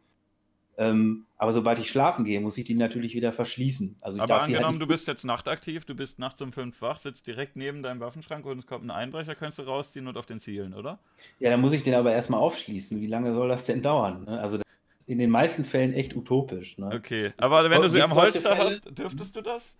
Ähm, 0.76 1.28
aber 1.38 1.54
sobald 1.54 1.78
ich 1.78 1.90
schlafen 1.90 2.26
gehe, 2.26 2.42
muss 2.42 2.58
ich 2.58 2.64
die 2.64 2.74
natürlich 2.74 3.14
wieder 3.14 3.32
verschließen. 3.32 3.96
Also 4.02 4.20
aber 4.20 4.34
halt 4.34 4.44
angenommen, 4.46 4.74
halt 4.74 4.82
du 4.82 4.88
bist 4.88 5.08
jetzt 5.08 5.24
nachtaktiv, 5.24 5.86
du 5.86 5.94
bist 5.94 6.18
nachts 6.18 6.42
um 6.42 6.52
fünf 6.52 6.82
wach, 6.82 6.98
sitzt 6.98 7.28
direkt 7.28 7.56
neben 7.56 7.84
deinem 7.84 8.00
Waffenschrank 8.00 8.44
und 8.46 8.58
es 8.58 8.66
kommt 8.66 8.86
ein 8.86 8.92
Einbrecher, 8.92 9.36
kannst 9.36 9.60
du 9.60 9.64
rausziehen 9.64 10.08
und 10.08 10.18
auf 10.18 10.26
den 10.26 10.40
zielen, 10.40 10.74
oder? 10.74 10.98
Ja, 11.40 11.52
dann 11.52 11.62
muss 11.62 11.74
ich 11.74 11.84
den 11.84 11.94
aber 11.94 12.12
erstmal 12.12 12.40
aufschließen. 12.40 13.00
Wie 13.00 13.08
lange 13.08 13.36
soll 13.36 13.50
das 13.50 13.66
denn 13.66 13.84
dauern? 13.84 14.24
Ne? 14.24 14.40
Also 14.40 14.63
in 15.06 15.18
den 15.18 15.30
meisten 15.30 15.66
Fällen 15.66 15.94
echt 15.94 16.16
utopisch. 16.16 16.78
Ne? 16.78 16.92
Okay, 16.94 17.34
aber 17.38 17.70
wenn 17.70 17.82
du 17.82 17.90
sie 17.90 18.02
am 18.02 18.16
Holster 18.16 18.58
hast, 18.58 18.98
dürftest 18.98 19.36
du 19.36 19.42
das? 19.42 19.78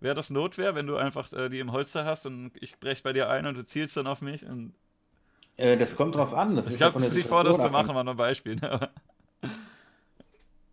Wäre 0.00 0.14
das 0.14 0.28
Notwehr, 0.28 0.74
wenn 0.74 0.86
du 0.86 0.96
einfach 0.96 1.32
äh, 1.32 1.48
die 1.48 1.58
im 1.58 1.72
Holster 1.72 2.04
hast 2.04 2.26
und 2.26 2.52
ich 2.60 2.78
breche 2.78 3.02
bei 3.02 3.12
dir 3.12 3.30
ein 3.30 3.46
und 3.46 3.56
du 3.56 3.64
zielst 3.64 3.96
dann 3.96 4.06
auf 4.06 4.20
mich? 4.20 4.44
Äh, 5.56 5.76
das 5.78 5.96
kommt 5.96 6.14
drauf 6.14 6.34
an. 6.34 6.56
Das 6.56 6.68
ich 6.68 6.76
glaube, 6.76 6.98
es 6.98 7.06
ist 7.06 7.16
nicht 7.16 7.28
vor, 7.28 7.44
das 7.44 7.60
zu 7.60 7.70
machen, 7.70 7.94
war 7.94 8.04
nur 8.04 8.14
ein 8.14 8.18
Beispiel. 8.18 8.56
Ne? 8.56 8.90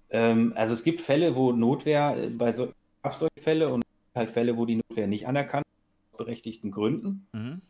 ähm, 0.09 0.53
also 0.55 0.73
es 0.73 0.83
gibt 0.83 1.01
Fälle, 1.01 1.35
wo 1.35 1.53
Notwehr, 1.53 2.17
äh, 2.17 2.29
bei 2.29 2.51
so, 2.51 2.73
solche 3.17 3.41
Fälle 3.41 3.69
und 3.69 3.83
halt 4.13 4.29
Fälle, 4.29 4.57
wo 4.57 4.65
die 4.65 4.75
Notwehr 4.75 5.07
nicht 5.07 5.27
anerkannt 5.27 5.65
aus 6.11 6.17
berechtigten 6.17 6.71
Gründen 6.71 7.27
mhm. 7.31 7.61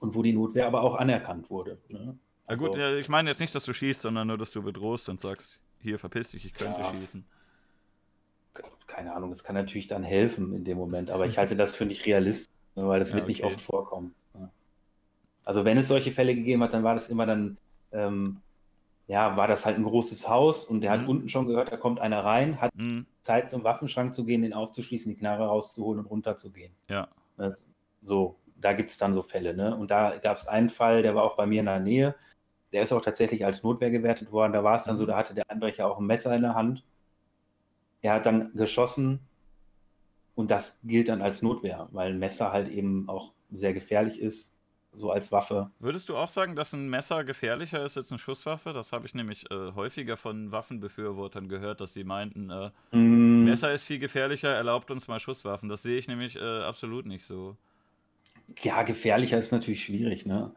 und 0.00 0.14
wo 0.14 0.22
die 0.22 0.32
Notwehr 0.32 0.66
aber 0.66 0.82
auch 0.82 0.96
anerkannt 0.96 1.50
wurde. 1.50 1.78
Ne? 1.88 2.18
Na 2.48 2.54
gut, 2.54 2.70
also, 2.70 2.80
ja, 2.80 2.96
ich 2.96 3.08
meine 3.08 3.30
jetzt 3.30 3.40
nicht, 3.40 3.54
dass 3.54 3.64
du 3.64 3.72
schießt, 3.72 4.02
sondern 4.02 4.28
nur, 4.28 4.38
dass 4.38 4.50
du 4.50 4.62
bedrohst 4.62 5.08
und 5.08 5.20
sagst, 5.20 5.60
hier 5.82 5.98
verpiss 5.98 6.30
dich, 6.30 6.44
ich 6.44 6.54
könnte 6.54 6.80
ja. 6.80 6.90
schießen. 6.90 7.24
Keine 8.86 9.14
Ahnung, 9.14 9.30
das 9.30 9.42
kann 9.42 9.54
natürlich 9.54 9.86
dann 9.86 10.02
helfen 10.02 10.52
in 10.52 10.64
dem 10.64 10.76
Moment, 10.76 11.10
aber 11.10 11.26
ich 11.26 11.38
halte 11.38 11.56
das 11.56 11.74
für 11.74 11.86
nicht 11.86 12.04
realistisch, 12.04 12.54
ne, 12.74 12.86
weil 12.86 12.98
das 12.98 13.10
ja, 13.10 13.16
wird 13.16 13.24
okay. 13.24 13.32
nicht 13.32 13.44
oft 13.44 13.60
vorkommen. 13.60 14.14
Also 15.44 15.64
wenn 15.64 15.78
es 15.78 15.88
solche 15.88 16.12
Fälle 16.12 16.34
gegeben 16.34 16.62
hat, 16.62 16.72
dann 16.72 16.84
war 16.84 16.94
das 16.94 17.08
immer 17.08 17.26
dann, 17.26 17.58
ähm, 17.90 18.40
ja, 19.08 19.36
war 19.36 19.48
das 19.48 19.66
halt 19.66 19.76
ein 19.76 19.82
großes 19.82 20.28
Haus 20.28 20.64
und 20.64 20.82
der 20.82 20.94
mhm. 20.94 21.00
hat 21.00 21.08
unten 21.08 21.28
schon 21.28 21.46
gehört, 21.46 21.72
da 21.72 21.76
kommt 21.76 22.00
einer 22.00 22.24
rein, 22.24 22.60
hat 22.60 22.74
mhm. 22.76 23.06
Zeit 23.22 23.50
zum 23.50 23.64
Waffenschrank 23.64 24.14
zu 24.14 24.24
gehen, 24.24 24.42
den 24.42 24.52
aufzuschließen, 24.52 25.10
die 25.10 25.18
Knarre 25.18 25.46
rauszuholen 25.46 26.00
und 26.00 26.06
runterzugehen. 26.06 26.72
Ja. 26.88 27.08
so, 28.02 28.36
da 28.56 28.72
gibt 28.72 28.90
es 28.90 28.98
dann 28.98 29.14
so 29.14 29.22
Fälle, 29.22 29.54
ne? 29.54 29.76
Und 29.76 29.90
da 29.90 30.16
gab 30.18 30.36
es 30.36 30.46
einen 30.46 30.70
Fall, 30.70 31.02
der 31.02 31.14
war 31.14 31.24
auch 31.24 31.36
bei 31.36 31.46
mir 31.46 31.60
in 31.60 31.66
der 31.66 31.80
Nähe, 31.80 32.14
der 32.72 32.82
ist 32.82 32.92
auch 32.92 33.02
tatsächlich 33.02 33.44
als 33.44 33.62
Notwehr 33.62 33.90
gewertet 33.90 34.32
worden. 34.32 34.52
Da 34.52 34.64
war 34.64 34.76
es 34.76 34.84
dann 34.84 34.96
so, 34.96 35.04
mhm. 35.04 35.08
da 35.08 35.16
hatte 35.16 35.34
der 35.34 35.50
Einbrecher 35.50 35.86
auch 35.86 35.98
ein 35.98 36.06
Messer 36.06 36.34
in 36.34 36.42
der 36.42 36.54
Hand. 36.54 36.84
Er 38.00 38.14
hat 38.14 38.26
dann 38.26 38.52
geschossen 38.54 39.20
und 40.34 40.50
das 40.50 40.78
gilt 40.82 41.08
dann 41.08 41.22
als 41.22 41.42
Notwehr, 41.42 41.88
weil 41.92 42.10
ein 42.10 42.18
Messer 42.18 42.52
halt 42.52 42.68
eben 42.68 43.08
auch 43.08 43.32
sehr 43.50 43.74
gefährlich 43.74 44.20
ist, 44.20 44.54
so 44.94 45.10
als 45.10 45.32
Waffe. 45.32 45.70
Würdest 45.78 46.08
du 46.08 46.16
auch 46.16 46.28
sagen, 46.28 46.54
dass 46.54 46.72
ein 46.72 46.88
Messer 46.88 47.24
gefährlicher 47.24 47.84
ist 47.84 47.96
als 47.96 48.10
eine 48.10 48.18
Schusswaffe? 48.18 48.72
Das 48.72 48.92
habe 48.92 49.06
ich 49.06 49.14
nämlich 49.14 49.50
äh, 49.50 49.72
häufiger 49.72 50.16
von 50.16 50.52
Waffenbefürwortern 50.52 51.48
gehört, 51.48 51.80
dass 51.80 51.94
sie 51.94 52.04
meinten, 52.04 52.50
äh, 52.50 52.70
mm. 52.96 53.44
Messer 53.44 53.72
ist 53.72 53.84
viel 53.84 53.98
gefährlicher, 53.98 54.50
erlaubt 54.50 54.90
uns 54.90 55.08
mal 55.08 55.20
Schusswaffen. 55.20 55.68
Das 55.68 55.82
sehe 55.82 55.96
ich 55.96 56.08
nämlich 56.08 56.36
äh, 56.36 56.62
absolut 56.62 57.06
nicht 57.06 57.24
so. 57.24 57.56
Ja, 58.60 58.82
gefährlicher 58.82 59.38
ist 59.38 59.52
natürlich 59.52 59.84
schwierig, 59.84 60.26
ne? 60.26 60.52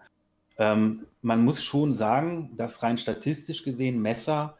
Ähm, 0.58 1.06
man 1.22 1.44
muss 1.44 1.64
schon 1.64 1.94
sagen, 1.94 2.52
dass 2.56 2.84
rein 2.84 2.98
statistisch 2.98 3.64
gesehen 3.64 4.02
Messer 4.02 4.58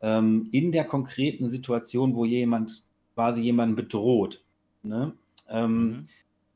ähm, 0.00 0.48
in 0.52 0.72
der 0.72 0.84
konkreten 0.84 1.48
Situation, 1.48 2.14
wo 2.14 2.24
jemand 2.24 2.84
quasi 3.14 3.42
jemanden 3.42 3.76
bedroht, 3.76 4.44
ne, 4.82 5.12
ähm, 5.48 5.84
mhm. 5.84 6.08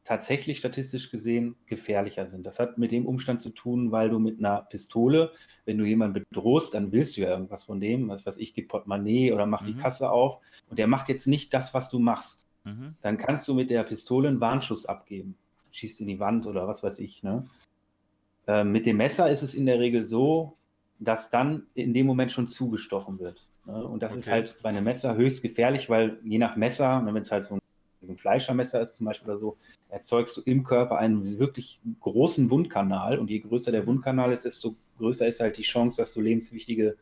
tatsächlich 0.05 0.59
statistisch 0.59 1.11
gesehen 1.11 1.57
gefährlicher 1.67 2.27
sind. 2.27 2.47
Das 2.47 2.59
hat 2.59 2.79
mit 2.79 2.93
dem 2.93 3.07
Umstand 3.07 3.43
zu 3.43 3.51
tun, 3.51 3.93
weil 3.93 4.11
du 4.11 4.19
mit 4.19 4.39
einer 4.39 4.63
Pistole, 4.63 5.33
wenn 5.65 5.79
du 5.79 5.85
jemanden 5.85 6.25
bedrohst, 6.31 6.75
dann 6.75 6.93
willst 6.93 7.17
du 7.17 7.23
ja 7.23 7.31
irgendwas 7.31 7.65
von 7.65 7.81
dem, 7.81 8.09
was 8.09 8.25
weiß 8.25 8.37
ich, 8.39 8.55
gib 8.55 8.69
Portemonnaie 8.69 9.33
oder 9.33 9.47
mach 9.47 9.63
mhm. 9.63 9.67
die 9.67 9.75
Kasse 9.75 10.11
auf 10.11 10.41
und 10.69 10.79
der 10.79 10.87
macht 10.87 11.09
jetzt 11.09 11.27
nicht 11.27 11.53
das, 11.55 11.75
was 11.75 11.91
du 11.91 11.99
machst. 11.99 12.47
Mhm. 12.65 12.95
Dann 13.01 13.19
kannst 13.19 13.49
du 13.49 13.55
mit 13.55 13.71
der 13.71 13.85
Pistole 13.85 14.29
einen 14.29 14.41
Warnschuss 14.41 14.87
abgeben. 14.87 15.37
Schießt 15.71 16.01
in 16.01 16.07
die 16.07 16.21
Wand 16.21 16.47
oder 16.47 16.67
was 16.67 16.83
weiß 16.83 16.99
ich. 17.01 17.23
Ne? 17.23 17.45
Äh, 18.47 18.65
mit 18.65 18.87
dem 18.87 18.97
Messer 18.97 19.31
ist 19.31 19.43
es 19.43 19.55
in 19.55 19.67
der 19.67 19.79
Regel 19.79 20.07
so, 20.07 20.57
dass 20.99 21.31
dann 21.31 21.67
in 21.75 21.93
dem 21.93 22.07
Moment 22.07 22.33
schon 22.33 22.49
zugestochen 22.49 23.19
wird. 23.19 23.49
Ne? 23.67 23.85
Und 23.85 24.03
das 24.03 24.13
okay. 24.13 24.21
ist 24.21 24.31
halt 24.31 24.57
bei 24.63 24.71
einem 24.71 24.85
Messer 24.85 25.17
höchst 25.17 25.43
gefährlich, 25.43 25.91
weil 25.91 26.19
je 26.25 26.39
nach 26.39 26.57
Messer, 26.57 27.03
wenn 27.05 27.23
es 27.23 27.31
halt 27.31 27.45
so 27.45 27.55
ein, 27.55 27.61
ein 28.09 28.17
Fleischermesser 28.17 28.81
ist 28.81 28.95
zum 28.95 29.07
Beispiel 29.07 29.31
oder 29.31 29.39
so, 29.39 29.57
erzeugst 29.89 30.37
du 30.37 30.43
im 30.43 30.63
Körper 30.63 30.99
einen 30.99 31.39
wirklich 31.39 31.81
großen 32.01 32.51
Wundkanal. 32.51 33.19
Und 33.19 33.31
je 33.31 33.41
größer 33.41 33.73
der 33.73 33.87
Wundkanal 33.87 34.33
ist, 34.33 34.45
desto 34.45 34.77
größer 34.99 35.27
ist 35.27 35.41
halt 35.41 35.57
die 35.59 35.63
Chance, 35.63 35.99
dass 35.99 36.13
du 36.15 36.21
lebenswichtige 36.21 36.97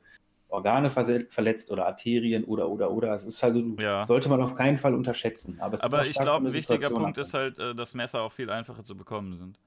Organe 0.48 0.88
verletzt 0.88 1.70
oder 1.70 1.86
Arterien 1.86 2.44
oder 2.44 2.70
oder 2.70 2.90
oder. 2.92 3.12
Es 3.12 3.26
ist 3.26 3.42
halt 3.42 3.56
so, 3.56 3.74
ja. 3.78 4.06
sollte 4.06 4.28
man 4.28 4.40
auf 4.40 4.54
keinen 4.54 4.78
Fall 4.78 4.94
unterschätzen. 4.94 5.58
Aber, 5.60 5.82
Aber 5.82 6.06
ich 6.06 6.16
glaube, 6.16 6.46
ein 6.46 6.54
wichtiger 6.54 6.90
Punkt 6.90 7.18
ist 7.18 7.34
halt, 7.34 7.58
äh, 7.58 7.74
dass 7.74 7.92
Messer 7.94 8.22
auch 8.22 8.32
viel 8.32 8.50
einfacher 8.50 8.84
zu 8.84 8.96
bekommen 8.96 9.34
sind. 9.34 9.58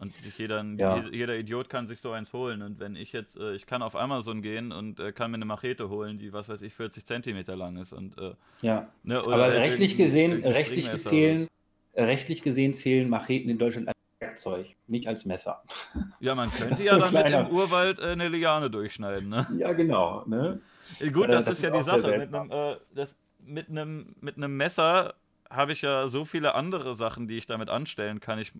Und 0.00 0.14
jeder, 0.36 0.64
ja. 0.76 1.04
jeder 1.10 1.36
Idiot 1.36 1.68
kann 1.68 1.88
sich 1.88 2.00
so 2.00 2.12
eins 2.12 2.32
holen. 2.32 2.62
Und 2.62 2.78
wenn 2.78 2.94
ich 2.94 3.12
jetzt, 3.12 3.36
äh, 3.36 3.54
ich 3.54 3.66
kann 3.66 3.82
auf 3.82 3.96
Amazon 3.96 4.42
gehen 4.42 4.70
und 4.70 5.00
äh, 5.00 5.10
kann 5.10 5.32
mir 5.32 5.36
eine 5.36 5.44
Machete 5.44 5.88
holen, 5.88 6.18
die, 6.18 6.32
was 6.32 6.48
weiß 6.48 6.62
ich, 6.62 6.74
40 6.74 7.04
Zentimeter 7.04 7.56
lang 7.56 7.76
ist. 7.76 7.92
Und, 7.92 8.16
äh, 8.16 8.34
ja, 8.62 8.88
ne, 9.02 9.18
aber 9.18 9.42
halt 9.42 9.54
rechtlich 9.54 9.96
gesehen, 9.96 10.44
rechtlich 10.44 10.90
gesehen, 10.90 11.48
rechtlich 11.96 12.42
gesehen 12.42 12.74
zählen 12.74 13.08
Macheten 13.08 13.50
in 13.50 13.58
Deutschland 13.58 13.88
als 13.88 13.96
Werkzeug, 14.20 14.76
nicht 14.86 15.08
als 15.08 15.24
Messer. 15.24 15.62
Ja, 16.20 16.36
man 16.36 16.50
könnte 16.52 16.82
ja 16.84 16.92
damit 16.96 17.10
kleiner. 17.10 17.48
im 17.48 17.56
Urwald 17.56 17.98
äh, 17.98 18.06
eine 18.06 18.28
Liane 18.28 18.70
durchschneiden, 18.70 19.28
ne? 19.28 19.48
Ja, 19.56 19.72
genau. 19.72 20.24
Ne? 20.26 20.60
Gut, 21.12 21.28
das, 21.28 21.44
das 21.44 21.54
ist, 21.54 21.58
ist 21.58 21.62
ja 21.64 21.70
die 21.70 21.82
Sache. 21.82 22.18
Mit 22.18 22.34
einem, 22.34 22.50
äh, 22.52 22.76
das, 22.94 23.16
mit, 23.40 23.68
einem, 23.68 24.14
mit 24.20 24.36
einem 24.36 24.56
Messer 24.56 25.14
habe 25.50 25.72
ich 25.72 25.82
ja 25.82 26.08
so 26.08 26.24
viele 26.24 26.54
andere 26.54 26.94
Sachen, 26.94 27.26
die 27.26 27.36
ich 27.36 27.46
damit 27.46 27.68
anstellen 27.68 28.20
kann. 28.20 28.38
Ich 28.38 28.52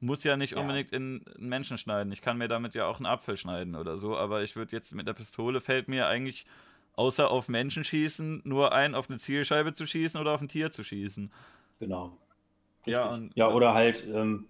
muss 0.00 0.24
ja 0.24 0.36
nicht 0.36 0.52
ja. 0.52 0.60
unbedingt 0.60 0.92
in 0.92 1.24
einen 1.36 1.48
Menschen 1.48 1.78
schneiden. 1.78 2.12
Ich 2.12 2.22
kann 2.22 2.38
mir 2.38 2.48
damit 2.48 2.74
ja 2.74 2.86
auch 2.86 2.96
einen 2.96 3.06
Apfel 3.06 3.36
schneiden 3.36 3.74
oder 3.74 3.96
so, 3.96 4.16
aber 4.16 4.42
ich 4.42 4.56
würde 4.56 4.72
jetzt 4.72 4.94
mit 4.94 5.06
der 5.06 5.14
Pistole 5.14 5.60
fällt 5.60 5.88
mir 5.88 6.06
eigentlich 6.06 6.46
außer 6.96 7.30
auf 7.30 7.48
Menschen 7.48 7.84
schießen 7.84 8.42
nur 8.44 8.72
ein, 8.72 8.94
auf 8.94 9.08
eine 9.08 9.18
Zielscheibe 9.18 9.72
zu 9.72 9.86
schießen 9.86 10.20
oder 10.20 10.32
auf 10.32 10.40
ein 10.40 10.48
Tier 10.48 10.70
zu 10.70 10.84
schießen. 10.84 11.30
Genau. 11.80 12.16
Ja, 12.86 13.08
und, 13.08 13.34
ja, 13.34 13.50
oder 13.50 13.74
halt, 13.74 14.06
ähm, 14.06 14.46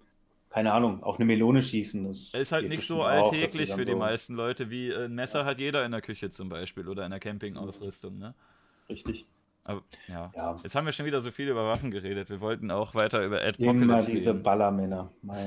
keine 0.51 0.73
Ahnung, 0.73 1.03
auf 1.03 1.16
eine 1.16 1.25
Melone 1.25 1.62
schießen. 1.62 2.11
Ist 2.11 2.53
halt 2.53 2.69
nicht 2.69 2.87
so 2.87 3.03
alltäglich 3.03 3.73
auch, 3.73 3.77
für 3.77 3.85
die 3.85 3.93
so 3.93 3.99
meisten 3.99 4.35
Leute, 4.35 4.71
wie 4.71 4.89
äh, 4.89 5.05
ein 5.05 5.15
Messer 5.15 5.41
ja. 5.41 5.45
hat 5.47 5.61
jeder 5.61 5.85
in 5.85 5.93
der 5.93 6.03
Küche 6.03 6.31
zum 6.31 6.49
Beispiel 6.49 6.89
oder 6.89 7.05
in 7.05 7.11
der 7.11 7.21
Campingausrüstung, 7.21 8.19
ne? 8.19 8.35
Richtig. 8.89 9.25
Aber, 9.65 9.82
ja. 10.09 10.31
ja. 10.36 10.61
Jetzt 10.62 10.74
haben 10.74 10.85
wir 10.85 10.93
schon 10.93 11.07
wieder 11.07 11.20
so 11.20 11.31
viel 11.31 11.49
über 11.49 11.66
Waffen 11.66 11.91
geredet. 11.91 12.28
Wir 12.28 12.41
wollten 12.41 12.70
auch 12.70 12.95
weiter 12.95 13.24
über 13.24 13.43
Ed 13.43 13.59
Immer 13.59 14.03
diese 14.03 14.31
reden. 14.31 14.43
Ballermänner. 14.43 15.11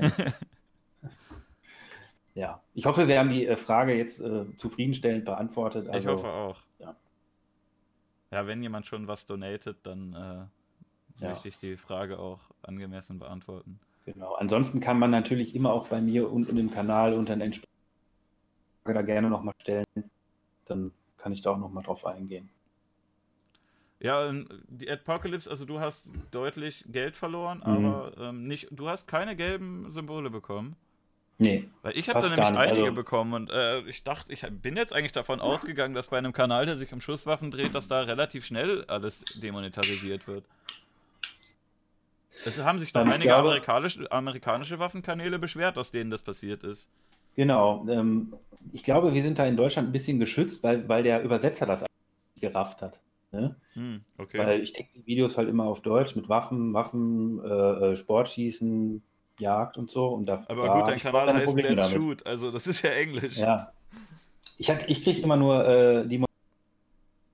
ja. 2.34 2.60
Ich 2.74 2.84
hoffe, 2.86 3.06
wir 3.06 3.18
haben 3.18 3.30
die 3.30 3.46
äh, 3.46 3.56
Frage 3.56 3.94
jetzt 3.96 4.20
äh, 4.20 4.44
zufriedenstellend 4.56 5.24
beantwortet. 5.24 5.88
Also, 5.88 6.10
ich 6.10 6.16
hoffe 6.16 6.28
auch. 6.28 6.58
Ja. 6.80 6.96
ja, 8.32 8.46
wenn 8.46 8.60
jemand 8.62 8.86
schon 8.86 9.06
was 9.06 9.24
donatet, 9.24 9.78
dann 9.84 10.12
äh, 10.14 11.24
ja. 11.24 11.30
möchte 11.30 11.46
ich 11.48 11.58
die 11.58 11.76
Frage 11.76 12.18
auch 12.18 12.40
angemessen 12.62 13.20
beantworten. 13.20 13.78
Genau. 14.04 14.34
Ansonsten 14.34 14.80
kann 14.80 14.98
man 14.98 15.10
natürlich 15.10 15.54
immer 15.54 15.72
auch 15.72 15.88
bei 15.88 16.00
mir 16.00 16.32
unten 16.32 16.56
im 16.56 16.70
Kanal 16.70 17.12
unter 17.12 17.34
den 17.34 17.42
entsprechenden 17.42 17.68
da 18.84 19.02
gerne 19.02 19.28
nochmal 19.28 19.54
stellen. 19.60 19.84
Dann 20.64 20.92
kann 21.18 21.32
ich 21.32 21.42
da 21.42 21.50
auch 21.50 21.58
nochmal 21.58 21.82
drauf 21.84 22.06
eingehen. 22.06 22.48
Ja, 24.00 24.28
ähm, 24.28 24.48
die 24.68 24.88
Apocalypse, 24.90 25.50
also 25.50 25.64
du 25.64 25.80
hast 25.80 26.08
deutlich 26.30 26.84
Geld 26.88 27.16
verloren, 27.16 27.58
mhm. 27.58 27.86
aber 27.86 28.12
ähm, 28.18 28.46
nicht, 28.46 28.68
du 28.70 28.88
hast 28.88 29.08
keine 29.08 29.34
gelben 29.34 29.90
Symbole 29.90 30.30
bekommen. 30.30 30.76
Nee. 31.38 31.68
Weil 31.82 31.96
ich 31.96 32.08
habe 32.08 32.20
da 32.20 32.28
nämlich 32.28 32.46
einige 32.46 32.82
also... 32.82 32.94
bekommen 32.94 33.32
und 33.32 33.50
äh, 33.50 33.80
ich 33.82 34.02
dachte, 34.02 34.32
ich 34.32 34.42
bin 34.50 34.76
jetzt 34.76 34.92
eigentlich 34.92 35.12
davon 35.12 35.40
ausgegangen, 35.40 35.94
dass 35.94 36.08
bei 36.08 36.18
einem 36.18 36.32
Kanal, 36.32 36.66
der 36.66 36.76
sich 36.76 36.92
um 36.92 37.00
Schusswaffen 37.00 37.50
dreht, 37.50 37.74
dass 37.74 37.86
da 37.86 38.02
relativ 38.02 38.44
schnell 38.44 38.84
alles 38.86 39.24
demonetarisiert 39.36 40.26
wird. 40.26 40.44
Es 42.44 42.62
haben 42.62 42.78
sich 42.78 42.92
doch 42.92 43.02
einige 43.02 43.24
glaube... 43.24 43.48
amerikanische, 43.48 44.10
amerikanische 44.10 44.78
Waffenkanäle 44.78 45.38
beschwert, 45.38 45.76
dass 45.76 45.90
denen 45.90 46.10
das 46.10 46.22
passiert 46.22 46.64
ist. 46.64 46.88
Genau. 47.36 47.86
Ähm, 47.88 48.34
ich 48.72 48.82
glaube, 48.82 49.14
wir 49.14 49.22
sind 49.22 49.38
da 49.38 49.46
in 49.46 49.56
Deutschland 49.56 49.88
ein 49.88 49.92
bisschen 49.92 50.18
geschützt, 50.18 50.62
weil, 50.62 50.88
weil 50.88 51.04
der 51.04 51.22
Übersetzer 51.22 51.66
das 51.66 51.84
gerafft 52.40 52.82
hat. 52.82 53.00
Ne? 53.30 53.56
Hm, 53.74 54.00
okay. 54.16 54.38
Weil 54.38 54.62
ich 54.62 54.72
denke 54.72 54.92
die 54.94 55.06
Videos 55.06 55.36
halt 55.36 55.48
immer 55.48 55.64
auf 55.64 55.82
Deutsch 55.82 56.16
mit 56.16 56.28
Waffen, 56.28 56.72
Waffen, 56.72 57.40
äh, 57.44 57.92
äh 57.92 57.96
Sportschießen, 57.96 59.02
Jagd 59.38 59.76
und 59.76 59.90
so. 59.90 60.08
Und 60.08 60.26
da, 60.26 60.44
Aber 60.48 60.66
da 60.66 60.78
gut, 60.78 60.88
dein 60.88 60.98
Kanal 60.98 61.32
heißt 61.34 61.54
Let's 61.54 61.76
damit. 61.76 61.90
Shoot, 61.90 62.26
also 62.26 62.50
das 62.50 62.66
ist 62.66 62.82
ja 62.82 62.90
Englisch. 62.90 63.38
Ja. 63.38 63.72
Ich, 64.56 64.68
ich 64.70 65.04
kriege 65.04 65.20
immer 65.20 65.36
nur 65.36 65.66
äh, 65.66 66.06
die 66.06 66.24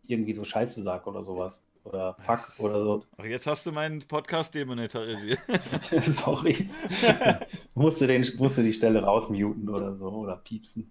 irgendwie 0.07 0.33
so 0.33 0.45
Scheiße 0.45 0.83
sagt 0.83 1.07
oder 1.07 1.23
sowas. 1.23 1.62
Oder 1.85 2.15
Fuck 2.19 2.39
ist... 2.49 2.61
oder 2.61 2.81
so. 2.81 3.05
Ach, 3.19 3.25
jetzt 3.25 3.47
hast 3.47 3.66
du 3.66 3.73
meinen 3.73 4.01
Podcast 4.01 4.55
demonetarisiert. 4.55 5.39
Sorry. 6.01 6.69
musste, 7.75 8.07
den, 8.07 8.27
musste 8.37 8.62
die 8.62 8.73
Stelle 8.73 9.03
rausmuten 9.03 9.69
oder 9.69 9.95
so 9.95 10.09
oder 10.09 10.37
piepsen. 10.37 10.91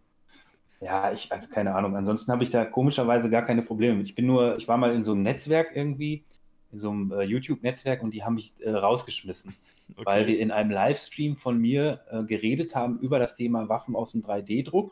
Ja, 0.83 1.13
ich, 1.13 1.31
also 1.31 1.49
keine 1.49 1.75
Ahnung. 1.75 1.95
Ansonsten 1.95 2.31
habe 2.31 2.43
ich 2.43 2.49
da 2.49 2.65
komischerweise 2.65 3.29
gar 3.29 3.43
keine 3.43 3.61
Probleme 3.61 3.95
mit. 3.95 4.07
Ich 4.07 4.15
bin 4.15 4.25
nur, 4.25 4.57
ich 4.57 4.67
war 4.67 4.77
mal 4.77 4.93
in 4.93 5.03
so 5.03 5.13
einem 5.13 5.23
Netzwerk 5.23 5.75
irgendwie, 5.75 6.25
in 6.71 6.79
so 6.79 6.89
einem 6.89 7.11
äh, 7.11 7.23
YouTube-Netzwerk 7.23 8.03
und 8.03 8.13
die 8.13 8.23
haben 8.23 8.35
mich 8.35 8.53
äh, 8.59 8.71
rausgeschmissen, 8.71 9.55
okay. 9.95 10.05
weil 10.05 10.27
wir 10.27 10.39
in 10.39 10.51
einem 10.51 10.71
Livestream 10.71 11.37
von 11.37 11.57
mir 11.57 12.01
äh, 12.11 12.23
geredet 12.23 12.75
haben 12.75 12.99
über 12.99 13.17
das 13.17 13.37
Thema 13.37 13.69
Waffen 13.69 13.95
aus 13.95 14.11
dem 14.11 14.23
3D-Druck. 14.23 14.91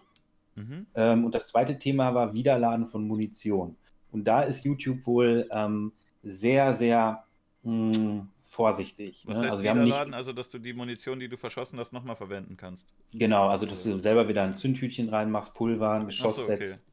Mhm. 0.55 0.85
Ähm, 0.95 1.25
und 1.25 1.35
das 1.35 1.47
zweite 1.47 1.77
Thema 1.77 2.13
war 2.13 2.33
Wiederladen 2.33 2.85
von 2.85 3.05
Munition. 3.05 3.75
Und 4.11 4.25
da 4.25 4.43
ist 4.43 4.63
YouTube 4.63 5.05
wohl 5.05 5.49
ähm, 5.51 5.91
sehr, 6.23 6.73
sehr 6.73 7.25
mh, 7.63 7.95
hm, 7.95 8.29
vorsichtig. 8.51 9.23
Was 9.25 9.37
ne? 9.37 9.43
heißt 9.43 9.51
also, 9.53 9.63
wir 9.63 9.73
Wiederladen? 9.73 10.09
Nicht... 10.09 10.17
Also, 10.17 10.33
dass 10.33 10.49
du 10.49 10.59
die 10.59 10.73
Munition, 10.73 11.19
die 11.19 11.29
du 11.29 11.37
verschossen 11.37 11.79
hast, 11.79 11.93
nochmal 11.93 12.17
verwenden 12.17 12.57
kannst. 12.57 12.85
Genau, 13.13 13.47
also 13.47 13.65
dass 13.65 13.83
du 13.83 13.97
selber 13.99 14.27
wieder 14.27 14.43
ein 14.43 14.53
Zündhütchen 14.53 15.07
reinmachst, 15.07 15.53
Pulver, 15.53 15.91
ein 15.93 16.05
Geschoss 16.05 16.35
so, 16.35 16.43
okay. 16.43 16.57
setzt. 16.57 16.83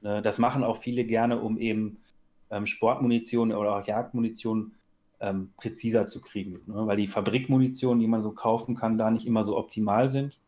Ne? 0.00 0.22
Das 0.22 0.38
machen 0.38 0.64
auch 0.64 0.76
viele 0.76 1.04
gerne, 1.04 1.40
um 1.40 1.56
eben 1.56 1.98
ähm, 2.50 2.66
Sportmunition 2.66 3.52
oder 3.52 3.76
auch 3.76 3.86
Jagdmunition 3.86 4.72
ähm, 5.20 5.52
präziser 5.56 6.06
zu 6.06 6.20
kriegen. 6.20 6.60
Ne? 6.66 6.84
Weil 6.86 6.96
die 6.96 7.06
Fabrikmunition, 7.06 8.00
die 8.00 8.08
man 8.08 8.22
so 8.22 8.32
kaufen 8.32 8.74
kann, 8.74 8.98
da 8.98 9.10
nicht 9.12 9.26
immer 9.26 9.44
so 9.44 9.56
optimal 9.56 10.10
sind. 10.10 10.40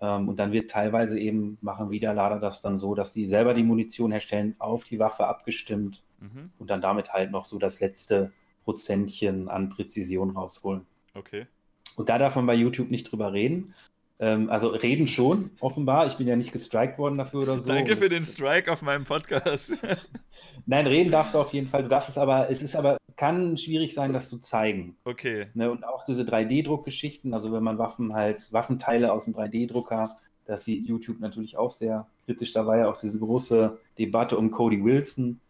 Ähm, 0.00 0.28
und 0.28 0.38
dann 0.38 0.52
wird 0.52 0.70
teilweise 0.70 1.18
eben, 1.18 1.58
machen 1.62 1.90
Wiederlader 1.90 2.38
das 2.38 2.60
dann 2.60 2.78
so, 2.78 2.94
dass 2.94 3.12
die 3.12 3.26
selber 3.26 3.54
die 3.54 3.64
Munition 3.64 4.12
herstellen, 4.12 4.54
auf 4.60 4.84
die 4.84 5.00
Waffe 5.00 5.26
abgestimmt 5.26 6.04
mhm. 6.20 6.52
und 6.60 6.70
dann 6.70 6.80
damit 6.80 7.12
halt 7.12 7.32
noch 7.32 7.44
so 7.44 7.58
das 7.58 7.80
letzte 7.80 8.32
Prozentchen 8.66 9.48
an 9.48 9.70
Präzision 9.70 10.30
rausholen. 10.30 10.84
Okay. 11.14 11.46
Und 11.94 12.08
da 12.08 12.18
darf 12.18 12.34
man 12.34 12.46
bei 12.46 12.54
YouTube 12.54 12.90
nicht 12.90 13.10
drüber 13.10 13.32
reden. 13.32 13.74
Ähm, 14.18 14.50
also 14.50 14.68
reden 14.68 15.06
schon, 15.06 15.50
offenbar. 15.60 16.08
Ich 16.08 16.16
bin 16.16 16.26
ja 16.26 16.34
nicht 16.34 16.52
gestrikt 16.52 16.98
worden 16.98 17.16
dafür 17.16 17.42
oder 17.42 17.60
so. 17.60 17.68
Danke 17.68 17.96
für 17.96 18.08
den 18.08 18.24
Strike 18.24 18.70
auf 18.72 18.82
meinem 18.82 19.04
Podcast. 19.04 19.72
Nein, 20.66 20.86
reden 20.88 21.12
darfst 21.12 21.34
du 21.34 21.38
auf 21.38 21.52
jeden 21.52 21.68
Fall. 21.68 21.84
Du 21.84 21.88
darfst 21.88 22.08
es 22.08 22.18
aber, 22.18 22.50
es 22.50 22.60
ist 22.60 22.74
aber, 22.74 22.96
kann 23.14 23.56
schwierig 23.56 23.94
sein, 23.94 24.12
das 24.12 24.28
zu 24.28 24.38
zeigen. 24.38 24.96
Okay. 25.04 25.46
Ne, 25.54 25.70
und 25.70 25.84
auch 25.84 26.04
diese 26.04 26.24
3D-Druckgeschichten, 26.24 27.34
also 27.34 27.52
wenn 27.52 27.62
man 27.62 27.78
Waffen 27.78 28.14
halt, 28.14 28.52
Waffenteile 28.52 29.12
aus 29.12 29.26
dem 29.26 29.34
3D-Drucker, 29.34 30.16
das 30.46 30.64
sieht 30.64 30.88
YouTube 30.88 31.20
natürlich 31.20 31.56
auch 31.56 31.70
sehr 31.70 32.08
kritisch. 32.24 32.52
Da 32.52 32.66
war 32.66 32.78
ja 32.78 32.88
auch 32.88 32.98
diese 32.98 33.20
große 33.20 33.78
Debatte 33.98 34.36
um 34.36 34.50
Cody 34.50 34.82
Wilson, 34.82 35.40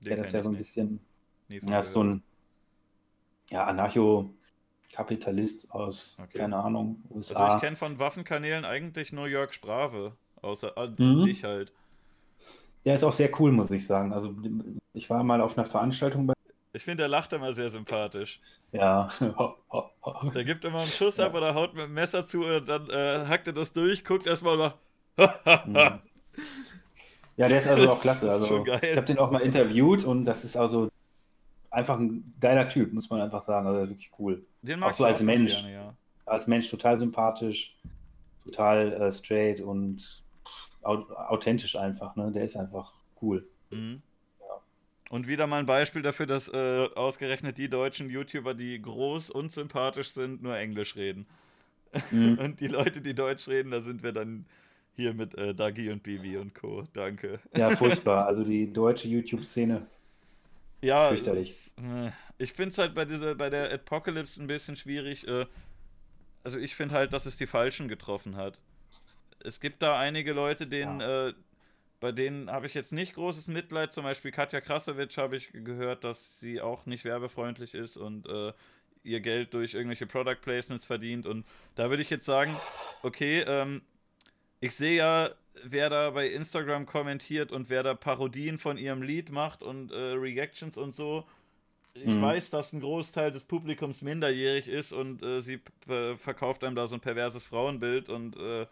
der 0.00 0.16
das 0.16 0.32
ja 0.32 0.42
so 0.42 0.48
ein 0.48 0.56
bisschen, 0.56 0.98
ja, 1.48 1.78
ist 1.78 1.92
so 1.92 2.02
ein 2.02 2.22
ja, 3.50 3.64
Anarcho-Kapitalist 3.64 5.70
aus, 5.70 6.16
okay. 6.22 6.38
keine 6.38 6.56
Ahnung, 6.56 7.02
USA. 7.10 7.44
Also 7.44 7.56
ich 7.56 7.62
kenne 7.62 7.76
von 7.76 7.98
Waffenkanälen 7.98 8.64
eigentlich 8.64 9.12
nur 9.12 9.28
Jörg 9.28 9.52
Sprave, 9.52 10.12
außer 10.42 10.76
äh, 10.76 10.88
mhm. 10.98 11.24
dich 11.24 11.44
halt. 11.44 11.72
Ja, 12.84 12.94
ist 12.94 13.04
auch 13.04 13.12
sehr 13.12 13.30
cool, 13.40 13.50
muss 13.50 13.70
ich 13.70 13.86
sagen. 13.86 14.12
Also 14.12 14.34
ich 14.92 15.08
war 15.08 15.24
mal 15.24 15.40
auf 15.40 15.56
einer 15.56 15.66
Veranstaltung 15.66 16.26
bei. 16.26 16.34
Ich 16.74 16.82
finde, 16.82 17.02
der 17.02 17.08
lacht 17.08 17.32
immer 17.32 17.52
sehr 17.52 17.68
sympathisch. 17.68 18.40
Ja. 18.72 19.08
der 20.34 20.44
gibt 20.44 20.64
immer 20.64 20.80
einen 20.80 20.90
Schuss 20.90 21.16
ja. 21.16 21.26
ab 21.26 21.34
oder 21.34 21.54
haut 21.54 21.74
mit 21.74 21.84
dem 21.84 21.94
Messer 21.94 22.26
zu 22.26 22.44
und 22.44 22.68
dann 22.68 22.90
äh, 22.90 23.26
hackt 23.26 23.46
er 23.46 23.52
das 23.52 23.72
durch, 23.72 24.04
guckt 24.04 24.26
erstmal 24.26 24.56
mal. 24.56 24.74
Mhm. 25.64 26.00
ja, 27.36 27.48
der 27.48 27.58
ist 27.58 27.68
also 27.68 27.90
auch 27.90 28.00
klasse. 28.00 28.30
Also, 28.30 28.64
ich 28.66 28.96
habe 28.96 29.06
den 29.06 29.18
auch 29.18 29.30
mal 29.30 29.40
interviewt 29.40 30.04
und 30.04 30.24
das 30.24 30.44
ist 30.44 30.56
also 30.56 30.90
einfach 31.74 31.98
ein 31.98 32.34
geiler 32.40 32.68
Typ, 32.68 32.92
muss 32.92 33.10
man 33.10 33.20
einfach 33.20 33.42
sagen. 33.42 33.66
Also 33.66 33.88
wirklich 33.88 34.10
cool. 34.18 34.44
Den 34.62 34.82
auch 34.82 34.92
so 34.92 35.04
als 35.04 35.18
auch 35.18 35.24
Mensch. 35.24 35.52
Gerne, 35.52 35.72
ja. 35.72 35.94
Als 36.26 36.46
Mensch 36.46 36.70
total 36.70 36.98
sympathisch, 36.98 37.76
total 38.44 38.92
äh, 38.92 39.12
straight 39.12 39.60
und 39.60 40.22
authentisch 40.82 41.76
einfach. 41.76 42.16
Ne? 42.16 42.30
Der 42.32 42.44
ist 42.44 42.56
einfach 42.56 42.92
cool. 43.20 43.46
Mhm. 43.70 44.02
Ja. 44.40 44.60
Und 45.10 45.26
wieder 45.26 45.46
mal 45.46 45.58
ein 45.58 45.66
Beispiel 45.66 46.02
dafür, 46.02 46.26
dass 46.26 46.48
äh, 46.48 46.88
ausgerechnet 46.94 47.58
die 47.58 47.68
deutschen 47.68 48.10
YouTuber, 48.10 48.54
die 48.54 48.80
groß 48.80 49.30
und 49.30 49.52
sympathisch 49.52 50.10
sind, 50.10 50.42
nur 50.42 50.56
Englisch 50.56 50.96
reden. 50.96 51.26
Mhm. 52.10 52.38
und 52.42 52.60
die 52.60 52.68
Leute, 52.68 53.00
die 53.00 53.14
Deutsch 53.14 53.48
reden, 53.48 53.70
da 53.70 53.80
sind 53.80 54.02
wir 54.02 54.12
dann 54.12 54.46
hier 54.96 55.12
mit 55.12 55.36
äh, 55.36 55.54
Dagi 55.54 55.90
und 55.90 56.02
Bibi 56.02 56.36
und 56.36 56.54
Co. 56.54 56.84
Danke. 56.92 57.40
Ja, 57.56 57.70
furchtbar. 57.76 58.26
Also 58.26 58.44
die 58.44 58.72
deutsche 58.72 59.08
YouTube-Szene 59.08 59.86
ja, 60.84 61.10
es, 61.12 61.74
äh, 61.76 62.10
ich 62.38 62.52
finde 62.52 62.70
es 62.70 62.78
halt 62.78 62.94
bei 62.94 63.04
dieser, 63.04 63.34
bei 63.34 63.50
der 63.50 63.72
Apocalypse 63.72 64.40
ein 64.42 64.46
bisschen 64.46 64.76
schwierig. 64.76 65.26
Äh, 65.26 65.46
also 66.42 66.58
ich 66.58 66.74
finde 66.74 66.94
halt, 66.94 67.12
dass 67.12 67.26
es 67.26 67.36
die 67.36 67.46
Falschen 67.46 67.88
getroffen 67.88 68.36
hat. 68.36 68.60
Es 69.40 69.60
gibt 69.60 69.82
da 69.82 69.98
einige 69.98 70.32
Leute, 70.32 70.66
denen, 70.66 71.00
ja. 71.00 71.28
äh, 71.28 71.34
bei 72.00 72.12
denen 72.12 72.50
habe 72.50 72.66
ich 72.66 72.74
jetzt 72.74 72.92
nicht 72.92 73.14
großes 73.14 73.48
Mitleid. 73.48 73.92
Zum 73.92 74.04
Beispiel 74.04 74.30
Katja 74.30 74.60
Krasowitsch 74.60 75.16
habe 75.16 75.36
ich 75.36 75.50
gehört, 75.52 76.04
dass 76.04 76.38
sie 76.38 76.60
auch 76.60 76.86
nicht 76.86 77.04
werbefreundlich 77.04 77.74
ist 77.74 77.96
und 77.96 78.26
äh, 78.26 78.52
ihr 79.02 79.20
Geld 79.20 79.54
durch 79.54 79.74
irgendwelche 79.74 80.06
Product 80.06 80.40
Placements 80.42 80.86
verdient. 80.86 81.26
Und 81.26 81.46
da 81.74 81.90
würde 81.90 82.02
ich 82.02 82.10
jetzt 82.10 82.26
sagen, 82.26 82.56
okay, 83.02 83.44
ähm, 83.46 83.82
ich 84.64 84.74
sehe 84.74 84.96
ja 84.96 85.30
wer 85.62 85.90
da 85.90 86.10
bei 86.10 86.28
Instagram 86.28 86.86
kommentiert 86.86 87.52
und 87.52 87.68
wer 87.70 87.82
da 87.82 87.94
Parodien 87.94 88.58
von 88.58 88.76
ihrem 88.76 89.02
Lied 89.02 89.30
macht 89.30 89.62
und 89.62 89.92
äh, 89.92 89.96
Reactions 89.96 90.76
und 90.76 90.94
so. 90.94 91.24
Ich 91.94 92.06
mhm. 92.06 92.22
weiß, 92.22 92.50
dass 92.50 92.72
ein 92.72 92.80
Großteil 92.80 93.30
des 93.30 93.44
Publikums 93.44 94.02
minderjährig 94.02 94.66
ist 94.66 94.92
und 94.92 95.22
äh, 95.22 95.40
sie 95.40 95.60
verkauft 96.16 96.64
einem 96.64 96.74
da 96.74 96.88
so 96.88 96.96
ein 96.96 97.00
perverses 97.00 97.44
Frauenbild 97.44 98.08
und 98.08 98.36
äh, 98.36 98.66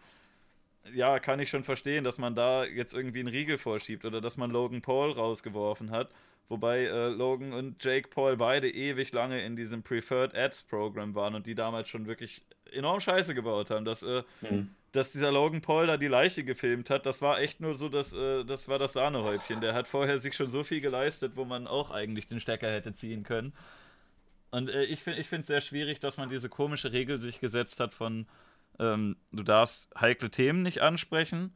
ja, 0.93 1.19
kann 1.19 1.39
ich 1.39 1.49
schon 1.49 1.63
verstehen, 1.63 2.03
dass 2.03 2.17
man 2.17 2.35
da 2.35 2.65
jetzt 2.65 2.93
irgendwie 2.93 3.19
einen 3.19 3.29
Riegel 3.29 3.57
vorschiebt 3.57 4.03
oder 4.03 4.19
dass 4.19 4.35
man 4.35 4.51
Logan 4.51 4.81
Paul 4.81 5.11
rausgeworfen 5.11 5.91
hat. 5.91 6.09
Wobei 6.49 6.83
äh, 6.83 7.07
Logan 7.07 7.53
und 7.53 7.81
Jake 7.81 8.09
Paul 8.09 8.35
beide 8.35 8.69
ewig 8.69 9.13
lange 9.13 9.41
in 9.45 9.55
diesem 9.55 9.83
Preferred 9.83 10.35
Ads 10.35 10.63
Program 10.63 11.15
waren 11.15 11.35
und 11.35 11.47
die 11.47 11.55
damals 11.55 11.87
schon 11.87 12.07
wirklich 12.07 12.41
enorm 12.73 12.99
Scheiße 12.99 13.33
gebaut 13.33 13.69
haben. 13.69 13.85
Dass 13.85 14.03
äh, 14.03 14.23
mhm 14.41 14.75
dass 14.93 15.11
dieser 15.11 15.31
Logan 15.31 15.61
Paul 15.61 15.87
da 15.87 15.97
die 15.97 16.07
Leiche 16.07 16.43
gefilmt 16.43 16.89
hat, 16.89 17.05
das 17.05 17.21
war 17.21 17.39
echt 17.39 17.59
nur 17.59 17.75
so, 17.75 17.89
dass, 17.89 18.13
äh, 18.13 18.45
das 18.45 18.67
war 18.67 18.79
das 18.79 18.93
Sahnehäubchen. 18.93 19.59
Der 19.59 19.73
hat 19.73 19.87
vorher 19.87 20.19
sich 20.19 20.35
schon 20.35 20.49
so 20.49 20.63
viel 20.63 20.81
geleistet, 20.81 21.33
wo 21.35 21.45
man 21.45 21.67
auch 21.67 21.91
eigentlich 21.91 22.27
den 22.27 22.39
Stecker 22.39 22.71
hätte 22.71 22.93
ziehen 22.93 23.23
können. 23.23 23.53
Und 24.51 24.69
äh, 24.69 24.83
ich 24.83 25.01
finde 25.01 25.19
es 25.19 25.47
sehr 25.47 25.61
schwierig, 25.61 25.99
dass 25.99 26.17
man 26.17 26.29
diese 26.29 26.47
komische 26.47 26.93
Regel 26.93 27.19
sich 27.19 27.39
gesetzt 27.39 27.79
hat 27.79 27.95
von, 27.95 28.27
ähm, 28.79 29.17
du 29.31 29.41
darfst 29.41 29.89
heikle 29.99 30.29
Themen 30.29 30.61
nicht 30.61 30.81
ansprechen 30.83 31.55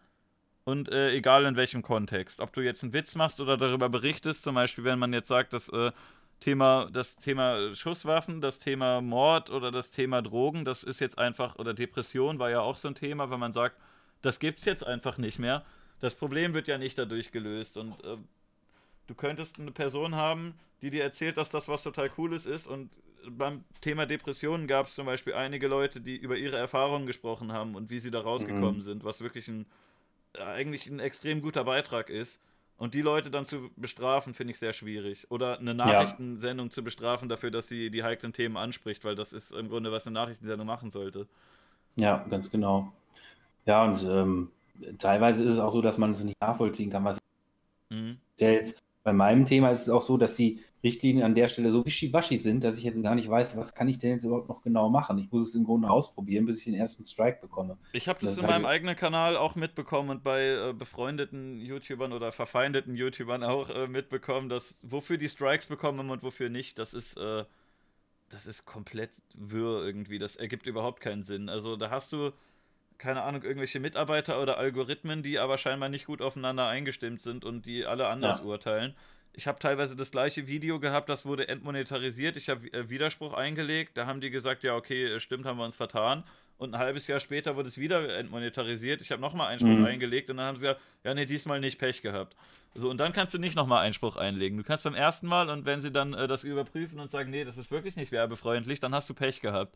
und 0.63 0.89
äh, 0.89 1.11
egal 1.11 1.45
in 1.45 1.55
welchem 1.55 1.83
Kontext. 1.83 2.39
Ob 2.39 2.53
du 2.53 2.61
jetzt 2.61 2.83
einen 2.83 2.93
Witz 2.93 3.13
machst 3.13 3.39
oder 3.39 3.55
darüber 3.55 3.87
berichtest, 3.87 4.41
zum 4.41 4.55
Beispiel, 4.55 4.83
wenn 4.83 4.97
man 4.97 5.13
jetzt 5.13 5.27
sagt, 5.27 5.53
dass 5.53 5.69
äh, 5.69 5.91
Thema, 6.39 6.87
das 6.91 7.15
Thema 7.15 7.75
Schusswaffen, 7.75 8.41
das 8.41 8.59
Thema 8.59 9.01
Mord 9.01 9.49
oder 9.49 9.71
das 9.71 9.91
Thema 9.91 10.21
Drogen, 10.21 10.65
das 10.65 10.83
ist 10.83 10.99
jetzt 10.99 11.17
einfach, 11.17 11.55
oder 11.55 11.73
Depression 11.73 12.39
war 12.39 12.49
ja 12.49 12.61
auch 12.61 12.75
so 12.75 12.87
ein 12.87 12.95
Thema, 12.95 13.29
wenn 13.31 13.39
man 13.39 13.53
sagt, 13.53 13.77
das 14.21 14.39
gibt's 14.39 14.65
jetzt 14.65 14.85
einfach 14.85 15.17
nicht 15.17 15.39
mehr. 15.39 15.65
Das 15.99 16.15
Problem 16.15 16.53
wird 16.53 16.67
ja 16.67 16.77
nicht 16.77 16.97
dadurch 16.97 17.31
gelöst 17.31 17.77
und 17.77 17.93
äh, 18.03 18.17
du 19.07 19.15
könntest 19.15 19.59
eine 19.59 19.71
Person 19.71 20.15
haben, 20.15 20.53
die 20.81 20.91
dir 20.91 21.03
erzählt, 21.03 21.37
dass 21.37 21.49
das 21.49 21.67
was 21.67 21.81
total 21.81 22.09
Cooles 22.09 22.45
ist 22.45 22.67
und 22.67 22.91
beim 23.29 23.63
Thema 23.81 24.05
Depressionen 24.05 24.67
gab 24.67 24.85
es 24.85 24.95
zum 24.95 25.05
Beispiel 25.05 25.33
einige 25.33 25.67
Leute, 25.67 25.99
die 25.99 26.15
über 26.15 26.37
ihre 26.37 26.57
Erfahrungen 26.57 27.07
gesprochen 27.07 27.51
haben 27.51 27.75
und 27.75 27.89
wie 27.89 27.99
sie 27.99 28.11
da 28.11 28.21
rausgekommen 28.21 28.75
mhm. 28.75 28.81
sind, 28.81 29.03
was 29.03 29.21
wirklich 29.21 29.47
ein 29.47 29.65
eigentlich 30.39 30.87
ein 30.87 30.99
extrem 30.99 31.41
guter 31.41 31.63
Beitrag 31.63 32.09
ist. 32.09 32.41
Und 32.77 32.93
die 32.93 33.01
Leute 33.01 33.31
dann 33.31 33.45
zu 33.45 33.71
bestrafen, 33.75 34.33
finde 34.35 34.51
ich 34.51 34.59
sehr 34.59 34.73
schwierig. 34.73 35.29
Oder 35.31 35.57
eine 35.57 35.73
Nachrichtensendung 35.73 36.67
ja. 36.67 36.71
zu 36.71 36.83
bestrafen 36.83 37.27
dafür, 37.27 37.49
dass 37.49 37.67
sie 37.67 37.89
die 37.89 38.03
heiklen 38.03 38.33
Themen 38.33 38.55
anspricht, 38.55 39.03
weil 39.03 39.15
das 39.15 39.33
ist 39.33 39.51
im 39.51 39.69
Grunde, 39.69 39.91
was 39.91 40.05
eine 40.05 40.13
Nachrichtensendung 40.13 40.67
machen 40.67 40.91
sollte. 40.91 41.27
Ja, 41.95 42.23
ganz 42.29 42.51
genau. 42.51 42.93
Ja, 43.65 43.83
und 43.83 44.03
ähm, 44.03 44.51
teilweise 44.99 45.43
ist 45.43 45.53
es 45.53 45.59
auch 45.59 45.71
so, 45.71 45.81
dass 45.81 45.97
man 45.97 46.11
es 46.11 46.23
nicht 46.23 46.39
nachvollziehen 46.39 46.91
kann, 46.91 47.03
was 47.03 47.17
mhm. 47.89 48.17
jetzt 48.37 48.83
bei 49.07 49.13
meinem 49.13 49.45
Thema 49.45 49.71
ist 49.71 49.83
es 49.83 49.89
auch 49.89 50.01
so, 50.01 50.17
dass 50.17 50.35
die 50.35 50.59
Richtlinien 50.83 51.23
an 51.23 51.33
der 51.33 51.47
Stelle 51.47 51.71
so 51.71 51.85
wischiwaschi 51.85 52.35
sind, 52.35 52.65
dass 52.65 52.77
ich 52.77 52.83
jetzt 52.83 53.01
gar 53.01 53.15
nicht 53.15 53.29
weiß, 53.29 53.55
was 53.55 53.73
kann 53.73 53.87
ich 53.87 53.99
denn 53.99 54.11
jetzt 54.11 54.25
überhaupt 54.25 54.49
noch 54.49 54.61
genau 54.63 54.89
machen. 54.89 55.17
Ich 55.17 55.31
muss 55.31 55.47
es 55.47 55.55
im 55.55 55.63
Grunde 55.63 55.89
ausprobieren, 55.89 56.45
bis 56.45 56.57
ich 56.57 56.65
den 56.65 56.73
ersten 56.73 57.05
Strike 57.05 57.37
bekomme. 57.39 57.77
Ich 57.93 58.09
habe 58.09 58.19
das, 58.19 58.31
das, 58.31 58.41
in 58.43 58.49
meinem 58.49 58.65
halt 58.65 58.75
eigenen 58.75 58.97
Kanal 58.97 59.37
auch 59.37 59.55
mitbekommen 59.55 60.09
und 60.09 60.25
bei 60.25 60.41
äh, 60.41 60.73
befreundeten 60.73 61.61
YouTubern 61.61 62.11
oder 62.11 62.33
verfeindeten 62.33 62.97
YouTubern 62.97 63.45
auch 63.45 63.69
äh, 63.69 63.87
mitbekommen, 63.87 64.49
dass 64.49 64.77
wofür 64.81 65.15
die 65.17 65.29
Strikes 65.29 65.67
bekommen 65.67 66.09
und 66.09 66.21
wofür 66.21 66.49
nicht, 66.49 66.77
das 66.77 66.93
ist, 66.93 67.15
äh, 67.15 67.45
das 68.27 68.45
ist 68.45 68.65
komplett 68.65 69.11
wirr 69.35 69.85
irgendwie. 69.85 70.19
Das 70.19 70.35
ergibt 70.35 70.65
überhaupt 70.65 70.99
keinen 70.99 71.23
Sinn. 71.23 71.47
Also 71.47 71.77
da 71.77 71.91
hast 71.91 72.11
du 72.11 72.33
keine 72.97 73.23
Ahnung, 73.23 73.43
irgendwelche 73.43 73.79
Mitarbeiter 73.79 74.41
oder 74.41 74.57
Algorithmen, 74.57 75.23
die 75.23 75.39
aber 75.39 75.57
scheinbar 75.57 75.89
nicht 75.89 76.05
gut 76.05 76.21
aufeinander 76.21 76.67
eingestimmt 76.67 77.21
sind 77.21 77.45
und 77.45 77.65
die 77.65 77.85
alle 77.85 78.07
anders 78.07 78.39
ja. 78.39 78.45
urteilen. 78.45 78.95
Ich 79.33 79.45
habe 79.45 79.59
teilweise 79.59 79.95
das 79.95 80.09
gleiche 80.09 80.47
Video 80.47 80.79
gehabt, 80.79 81.09
das 81.09 81.23
wurde 81.23 81.47
entmonetarisiert. 81.47 82.37
Ich 82.37 82.49
habe 82.49 82.73
äh, 82.73 82.89
Widerspruch 82.89 83.33
eingelegt. 83.33 83.95
Da 83.95 84.07
haben 84.07 84.19
die 84.19 84.31
gesagt, 84.31 84.63
ja, 84.63 84.75
okay, 84.75 85.05
äh, 85.05 85.19
stimmt, 85.19 85.45
haben 85.45 85.57
wir 85.57 85.65
uns 85.65 85.75
vertan. 85.75 86.23
Und 86.57 86.73
ein 86.73 86.79
halbes 86.79 87.05
Jahr 87.05 87.19
später 87.19 87.55
wurde 87.55 87.67
es 87.69 87.77
wieder 87.77 88.17
entmonetarisiert. 88.17 88.99
Ich 89.01 89.11
habe 89.11 89.21
nochmal 89.21 89.49
Einspruch 89.49 89.69
mhm. 89.69 89.85
eingelegt 89.85 90.31
und 90.31 90.37
dann 90.37 90.47
haben 90.47 90.55
sie 90.55 90.61
gesagt, 90.61 90.81
ja, 91.03 91.13
nee, 91.13 91.27
diesmal 91.27 91.59
nicht 91.59 91.77
Pech 91.77 92.01
gehabt. 92.01 92.35
So, 92.73 92.89
und 92.89 92.97
dann 92.97 93.13
kannst 93.13 93.35
du 93.35 93.37
nicht 93.37 93.55
nochmal 93.55 93.85
Einspruch 93.85 94.17
einlegen. 94.17 94.57
Du 94.57 94.63
kannst 94.63 94.83
beim 94.83 94.95
ersten 94.95 95.27
Mal 95.27 95.49
und 95.49 95.65
wenn 95.65 95.81
sie 95.81 95.91
dann 95.91 96.15
äh, 96.15 96.27
das 96.27 96.43
überprüfen 96.43 96.99
und 96.99 97.11
sagen, 97.11 97.29
nee, 97.29 97.43
das 97.43 97.57
ist 97.57 97.69
wirklich 97.69 97.95
nicht 97.95 98.11
werbefreundlich, 98.11 98.79
dann 98.79 98.95
hast 98.95 99.07
du 99.07 99.13
Pech 99.13 99.41
gehabt. 99.41 99.75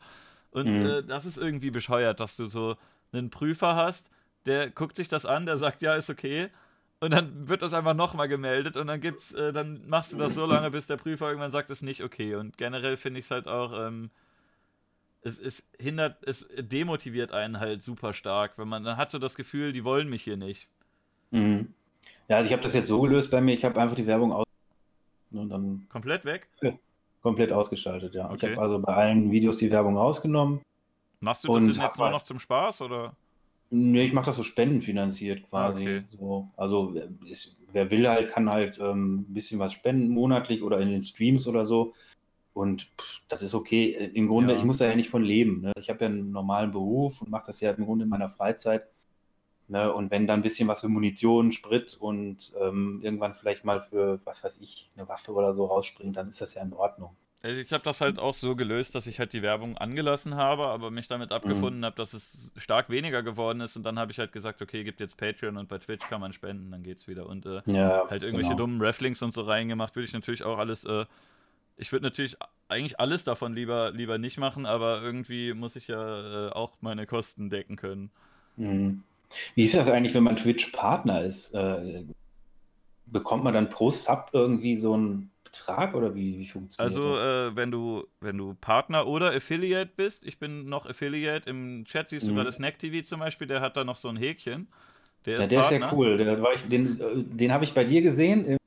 Und 0.49 0.65
mhm. 0.65 0.85
äh, 0.85 1.03
das 1.03 1.25
ist 1.25 1.37
irgendwie 1.37 1.69
bescheuert, 1.69 2.19
dass 2.19 2.35
du 2.35 2.47
so 2.47 2.77
einen 3.11 3.29
Prüfer 3.29 3.75
hast, 3.75 4.09
der 4.45 4.69
guckt 4.69 4.95
sich 4.95 5.07
das 5.07 5.25
an, 5.25 5.45
der 5.45 5.57
sagt, 5.57 5.81
ja, 5.81 5.95
ist 5.95 6.09
okay. 6.09 6.49
Und 6.99 7.11
dann 7.11 7.49
wird 7.49 7.63
das 7.63 7.73
einfach 7.73 7.95
nochmal 7.95 8.27
gemeldet 8.27 8.77
und 8.77 8.87
dann 8.87 9.01
gibt's, 9.01 9.33
äh, 9.33 9.51
dann 9.51 9.81
machst 9.87 10.13
du 10.13 10.17
das 10.17 10.35
so 10.35 10.45
lange, 10.45 10.69
bis 10.69 10.85
der 10.85 10.97
Prüfer 10.97 11.27
irgendwann 11.27 11.51
sagt, 11.51 11.71
ist 11.71 11.81
nicht 11.81 12.03
okay. 12.03 12.35
Und 12.35 12.57
generell 12.57 12.95
finde 12.95 13.19
ich 13.19 13.25
es 13.25 13.31
halt 13.31 13.47
auch, 13.47 13.73
ähm, 13.73 14.11
es, 15.23 15.39
es 15.39 15.63
hindert, 15.79 16.23
es 16.23 16.47
demotiviert 16.57 17.31
einen 17.31 17.59
halt 17.59 17.81
super 17.81 18.13
stark, 18.13 18.57
wenn 18.57 18.67
man 18.67 18.83
dann 18.83 18.97
hat 18.97 19.09
so 19.09 19.17
das 19.17 19.35
Gefühl, 19.35 19.73
die 19.73 19.83
wollen 19.83 20.09
mich 20.09 20.21
hier 20.21 20.37
nicht. 20.37 20.67
Mhm. 21.31 21.73
Ja, 22.27 22.37
also 22.37 22.47
ich 22.47 22.53
habe 22.53 22.61
das 22.61 22.75
jetzt 22.75 22.87
so 22.87 23.01
gelöst 23.01 23.31
bei 23.31 23.41
mir, 23.41 23.55
ich 23.55 23.65
habe 23.65 23.81
einfach 23.81 23.95
die 23.95 24.07
Werbung 24.07 24.31
aus. 24.31 24.45
Und 25.31 25.49
dann 25.49 25.87
komplett 25.89 26.23
weg? 26.23 26.49
Ja, 26.61 26.73
komplett 27.23 27.51
ausgeschaltet, 27.51 28.13
ja. 28.13 28.25
Okay. 28.25 28.35
Ich 28.35 28.43
habe 28.43 28.61
also 28.61 28.79
bei 28.79 28.93
allen 28.93 29.31
Videos 29.31 29.57
die 29.57 29.71
Werbung 29.71 29.97
rausgenommen 29.97 30.61
Machst 31.21 31.43
du 31.43 31.57
das 31.57 31.77
jetzt 31.77 31.97
nur 31.97 32.09
noch 32.09 32.23
zum 32.23 32.39
Spaß 32.39 32.81
oder? 32.81 33.15
Nee, 33.69 34.03
ich 34.03 34.11
mache 34.11 34.25
das 34.25 34.35
so 34.35 34.43
spendenfinanziert 34.43 35.43
quasi. 35.43 35.83
Okay. 35.83 36.03
So, 36.11 36.49
also 36.57 36.93
ist, 37.25 37.57
wer 37.71 37.89
will 37.89 38.09
halt, 38.09 38.29
kann 38.29 38.49
halt 38.49 38.79
ähm, 38.79 39.19
ein 39.19 39.33
bisschen 39.33 39.59
was 39.59 39.71
spenden 39.71 40.09
monatlich 40.09 40.61
oder 40.61 40.79
in 40.79 40.89
den 40.89 41.01
Streams 41.01 41.47
oder 41.47 41.63
so. 41.63 41.93
Und 42.53 42.91
pff, 42.99 43.21
das 43.29 43.41
ist 43.41 43.55
okay. 43.55 43.93
Äh, 43.93 44.05
Im 44.07 44.27
Grunde, 44.27 44.53
ja. 44.53 44.59
ich 44.59 44.65
muss 44.65 44.79
da 44.79 44.89
ja 44.89 44.95
nicht 44.95 45.09
von 45.09 45.23
leben. 45.23 45.61
Ne? 45.61 45.71
Ich 45.79 45.89
habe 45.89 46.01
ja 46.01 46.07
einen 46.07 46.31
normalen 46.31 46.71
Beruf 46.71 47.21
und 47.21 47.29
mache 47.29 47.45
das 47.47 47.61
ja 47.61 47.71
im 47.71 47.85
Grunde 47.85 48.03
in 48.03 48.09
meiner 48.09 48.29
Freizeit. 48.29 48.87
Ne? 49.69 49.93
Und 49.93 50.11
wenn 50.11 50.27
dann 50.27 50.39
ein 50.39 50.43
bisschen 50.43 50.67
was 50.67 50.81
für 50.81 50.89
Munition, 50.89 51.53
Sprit 51.53 51.95
und 51.97 52.51
ähm, 52.59 52.99
irgendwann 53.03 53.35
vielleicht 53.35 53.63
mal 53.63 53.79
für, 53.79 54.19
was 54.25 54.43
weiß 54.43 54.59
ich, 54.59 54.91
eine 54.97 55.07
Waffe 55.07 55.31
oder 55.31 55.53
so 55.53 55.65
rausspringt, 55.65 56.17
dann 56.17 56.27
ist 56.27 56.41
das 56.41 56.55
ja 56.55 56.61
in 56.61 56.73
Ordnung. 56.73 57.15
Also 57.43 57.59
ich 57.59 57.73
habe 57.73 57.83
das 57.83 58.01
halt 58.01 58.19
auch 58.19 58.35
so 58.35 58.55
gelöst, 58.55 58.93
dass 58.93 59.07
ich 59.07 59.17
halt 59.17 59.33
die 59.33 59.41
Werbung 59.41 59.75
angelassen 59.75 60.35
habe, 60.35 60.67
aber 60.67 60.91
mich 60.91 61.07
damit 61.07 61.31
abgefunden 61.31 61.79
mhm. 61.79 61.85
habe, 61.85 61.95
dass 61.95 62.13
es 62.13 62.51
stark 62.55 62.91
weniger 62.91 63.23
geworden 63.23 63.61
ist 63.61 63.75
und 63.75 63.83
dann 63.83 63.97
habe 63.97 64.11
ich 64.11 64.19
halt 64.19 64.31
gesagt, 64.31 64.61
okay, 64.61 64.83
gibt 64.83 64.99
jetzt 64.99 65.17
Patreon 65.17 65.57
und 65.57 65.67
bei 65.67 65.79
Twitch 65.79 66.07
kann 66.07 66.21
man 66.21 66.33
spenden, 66.33 66.69
dann 66.69 66.83
geht's 66.83 67.07
wieder 67.07 67.25
und 67.27 67.47
äh, 67.47 67.61
ja, 67.65 68.07
halt 68.09 68.21
irgendwelche 68.21 68.51
genau. 68.51 68.65
dummen 68.65 68.81
Rafflings 68.81 69.23
und 69.23 69.33
so 69.33 69.41
reingemacht, 69.41 69.95
würde 69.95 70.05
ich 70.05 70.13
natürlich 70.13 70.43
auch 70.43 70.59
alles, 70.59 70.85
äh, 70.85 71.05
ich 71.77 71.91
würde 71.91 72.03
natürlich 72.03 72.37
eigentlich 72.69 72.99
alles 72.99 73.23
davon 73.23 73.55
lieber, 73.55 73.89
lieber 73.89 74.19
nicht 74.19 74.37
machen, 74.37 74.67
aber 74.67 75.01
irgendwie 75.01 75.55
muss 75.55 75.75
ich 75.75 75.87
ja 75.87 76.49
äh, 76.49 76.51
auch 76.51 76.73
meine 76.81 77.07
Kosten 77.07 77.49
decken 77.49 77.75
können. 77.75 78.11
Mhm. 78.55 79.03
Wie 79.55 79.63
ist 79.63 79.73
das 79.73 79.89
eigentlich, 79.89 80.13
wenn 80.13 80.23
man 80.23 80.35
Twitch-Partner 80.35 81.23
ist? 81.23 81.55
Äh, 81.55 82.03
bekommt 83.07 83.43
man 83.43 83.53
dann 83.53 83.69
pro 83.69 83.89
Sub 83.89 84.29
irgendwie 84.33 84.79
so 84.79 84.95
ein 84.95 85.30
Betrag 85.51 85.93
oder 85.95 86.15
wie, 86.15 86.39
wie 86.39 86.47
funktioniert 86.47 86.79
also, 86.79 87.11
das? 87.11 87.23
Also, 87.23 87.51
äh, 87.51 87.55
wenn, 87.55 87.71
du, 87.71 88.07
wenn 88.21 88.37
du 88.37 88.53
Partner 88.53 89.05
oder 89.05 89.31
Affiliate 89.31 89.91
bist, 89.95 90.25
ich 90.25 90.39
bin 90.39 90.69
noch 90.69 90.85
Affiliate, 90.85 91.49
im 91.49 91.83
Chat 91.85 92.09
siehst 92.09 92.25
du 92.27 92.31
mhm. 92.31 92.37
gerade 92.37 92.51
Snack 92.51 92.79
TV 92.79 93.05
zum 93.05 93.19
Beispiel, 93.19 93.47
der 93.47 93.59
hat 93.59 93.75
da 93.75 93.83
noch 93.83 93.97
so 93.97 94.07
ein 94.07 94.15
Häkchen. 94.15 94.67
Der 95.25 95.35
ja, 95.35 95.41
ist 95.41 95.51
der 95.51 95.59
Partner. 95.59 95.77
ist 95.77 95.81
ja 95.81 95.93
cool. 95.93 96.17
Der, 96.17 96.53
ich, 96.53 96.67
den 96.67 96.99
äh, 96.99 97.23
den 97.23 97.51
habe 97.51 97.63
ich 97.63 97.73
bei 97.73 97.83
dir 97.83 98.01
gesehen. 98.01 98.57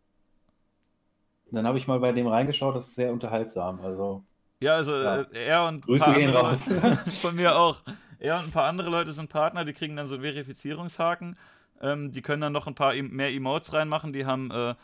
Dann 1.50 1.66
habe 1.66 1.78
ich 1.78 1.86
mal 1.86 2.00
bei 2.00 2.12
dem 2.12 2.26
reingeschaut, 2.26 2.74
das 2.76 2.88
ist 2.88 2.96
sehr 2.96 3.12
unterhaltsam. 3.12 3.80
Also, 3.80 4.24
ja, 4.60 4.74
also 4.74 4.94
ja. 4.94 5.22
Äh, 5.22 5.46
er 5.46 5.66
und 5.66 5.86
Grüße 5.86 6.12
gehen 6.12 6.30
raus. 6.30 6.68
von 7.22 7.34
mir 7.34 7.56
auch. 7.56 7.80
Er 8.18 8.38
und 8.38 8.46
ein 8.46 8.50
paar 8.50 8.64
andere 8.64 8.90
Leute 8.90 9.12
sind 9.12 9.30
Partner, 9.30 9.64
die 9.64 9.72
kriegen 9.72 9.96
dann 9.96 10.08
so 10.08 10.20
Verifizierungshaken. 10.20 11.36
Ähm, 11.80 12.10
die 12.12 12.22
können 12.22 12.40
dann 12.40 12.52
noch 12.52 12.66
ein 12.66 12.74
paar 12.74 12.94
e 12.94 13.02
mehr 13.02 13.32
Emotes 13.32 13.72
reinmachen. 13.72 14.12
Die 14.12 14.26
haben 14.26 14.50
äh, 14.50 14.74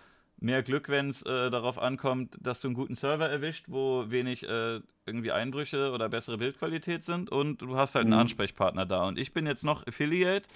mehr 0.41 0.63
Glück, 0.63 0.89
wenn 0.89 1.09
es 1.09 1.23
äh, 1.23 1.51
darauf 1.51 1.79
ankommt, 1.79 2.37
dass 2.41 2.61
du 2.61 2.69
einen 2.69 2.75
guten 2.75 2.95
Server 2.95 3.29
erwischt, 3.29 3.67
wo 3.69 4.05
wenig 4.09 4.49
äh, 4.49 4.81
irgendwie 5.07 5.33
Einbrüche 5.33 5.93
oder 5.93 6.09
bessere 6.09 6.39
Bildqualität 6.39 7.05
sind 7.05 7.31
und 7.31 7.63
du 7.63 7.77
hast 7.77 7.95
halt 7.95 8.07
mhm. 8.07 8.15
einen 8.15 8.23
Ansprechpartner 8.23 8.87
da. 8.87 9.07
Und 9.07 9.19
ich 9.19 9.33
bin 9.33 9.47
jetzt 9.47 9.65
noch 9.65 9.87
Affiliate. 9.87 10.49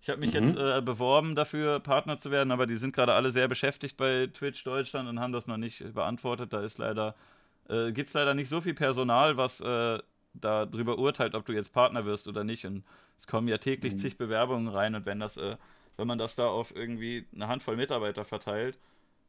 Ich 0.00 0.08
habe 0.08 0.20
mich 0.20 0.34
mhm. 0.34 0.44
jetzt 0.44 0.56
äh, 0.56 0.80
beworben 0.80 1.34
dafür, 1.34 1.80
Partner 1.80 2.18
zu 2.18 2.30
werden, 2.30 2.50
aber 2.52 2.66
die 2.66 2.76
sind 2.76 2.94
gerade 2.94 3.14
alle 3.14 3.30
sehr 3.30 3.48
beschäftigt 3.48 3.96
bei 3.96 4.28
Twitch 4.32 4.62
Deutschland 4.64 5.08
und 5.08 5.20
haben 5.20 5.32
das 5.32 5.46
noch 5.46 5.56
nicht 5.56 5.92
beantwortet. 5.94 6.52
Da 6.52 6.62
ist 6.62 6.78
leider, 6.78 7.14
äh, 7.68 7.92
gibt 7.92 8.08
es 8.08 8.14
leider 8.14 8.34
nicht 8.34 8.48
so 8.48 8.60
viel 8.60 8.74
Personal, 8.74 9.36
was 9.36 9.60
äh, 9.60 9.98
darüber 10.34 10.98
urteilt, 10.98 11.34
ob 11.34 11.46
du 11.46 11.52
jetzt 11.52 11.72
Partner 11.72 12.04
wirst 12.04 12.28
oder 12.28 12.44
nicht. 12.44 12.64
Und 12.64 12.84
es 13.18 13.26
kommen 13.26 13.48
ja 13.48 13.58
täglich 13.58 13.94
mhm. 13.94 13.98
zig 13.98 14.18
Bewerbungen 14.18 14.68
rein 14.68 14.94
und 14.94 15.06
wenn 15.06 15.20
das, 15.20 15.36
äh, 15.36 15.56
wenn 15.96 16.06
man 16.06 16.18
das 16.18 16.36
da 16.36 16.46
auf 16.46 16.74
irgendwie 16.74 17.26
eine 17.34 17.48
Handvoll 17.48 17.76
Mitarbeiter 17.76 18.24
verteilt, 18.24 18.78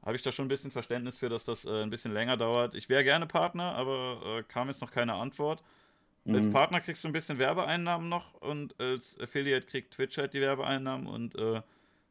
habe 0.05 0.15
ich 0.15 0.21
da 0.21 0.31
schon 0.31 0.45
ein 0.45 0.49
bisschen 0.49 0.71
Verständnis 0.71 1.17
für, 1.17 1.29
dass 1.29 1.43
das 1.43 1.65
äh, 1.65 1.81
ein 1.81 1.89
bisschen 1.89 2.13
länger 2.13 2.37
dauert. 2.37 2.75
Ich 2.75 2.89
wäre 2.89 3.03
gerne 3.03 3.25
Partner, 3.25 3.73
aber 3.75 4.39
äh, 4.39 4.43
kam 4.43 4.67
jetzt 4.67 4.81
noch 4.81 4.91
keine 4.91 5.13
Antwort. 5.13 5.63
Mhm. 6.25 6.35
Als 6.35 6.49
Partner 6.49 6.81
kriegst 6.81 7.03
du 7.03 7.09
ein 7.09 7.13
bisschen 7.13 7.39
Werbeeinnahmen 7.39 8.09
noch 8.09 8.33
und 8.35 8.79
als 8.79 9.19
Affiliate 9.19 9.65
kriegt 9.65 9.93
Twitch 9.93 10.17
halt 10.17 10.33
die 10.33 10.41
Werbeeinnahmen 10.41 11.07
und 11.07 11.35
äh, 11.35 11.61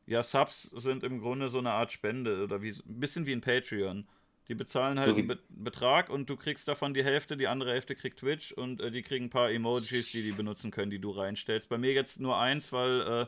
ja, 0.06 0.22
Subs 0.22 0.62
sind 0.62 1.04
im 1.04 1.20
Grunde 1.20 1.48
so 1.48 1.58
eine 1.58 1.70
Art 1.70 1.92
Spende 1.92 2.42
oder 2.42 2.62
wie, 2.62 2.70
ein 2.70 3.00
bisschen 3.00 3.26
wie 3.26 3.32
ein 3.32 3.40
Patreon. 3.40 4.06
Die 4.48 4.54
bezahlen 4.54 4.98
halt 4.98 5.12
so 5.12 5.18
einen 5.18 5.28
Be 5.28 5.38
Betrag 5.48 6.10
und 6.10 6.28
du 6.28 6.36
kriegst 6.36 6.66
davon 6.66 6.94
die 6.94 7.04
Hälfte, 7.04 7.36
die 7.36 7.46
andere 7.46 7.72
Hälfte 7.72 7.94
kriegt 7.94 8.18
Twitch 8.18 8.52
und 8.52 8.80
äh, 8.80 8.90
die 8.90 9.02
kriegen 9.02 9.26
ein 9.26 9.30
paar 9.30 9.50
Emojis, 9.50 10.10
die 10.10 10.22
die 10.22 10.32
benutzen 10.32 10.70
können, 10.70 10.90
die 10.90 10.98
du 10.98 11.10
reinstellst. 11.10 11.68
Bei 11.68 11.78
mir 11.78 11.92
jetzt 11.92 12.20
nur 12.20 12.36
eins, 12.36 12.72
weil 12.72 13.00
äh, 13.00 13.26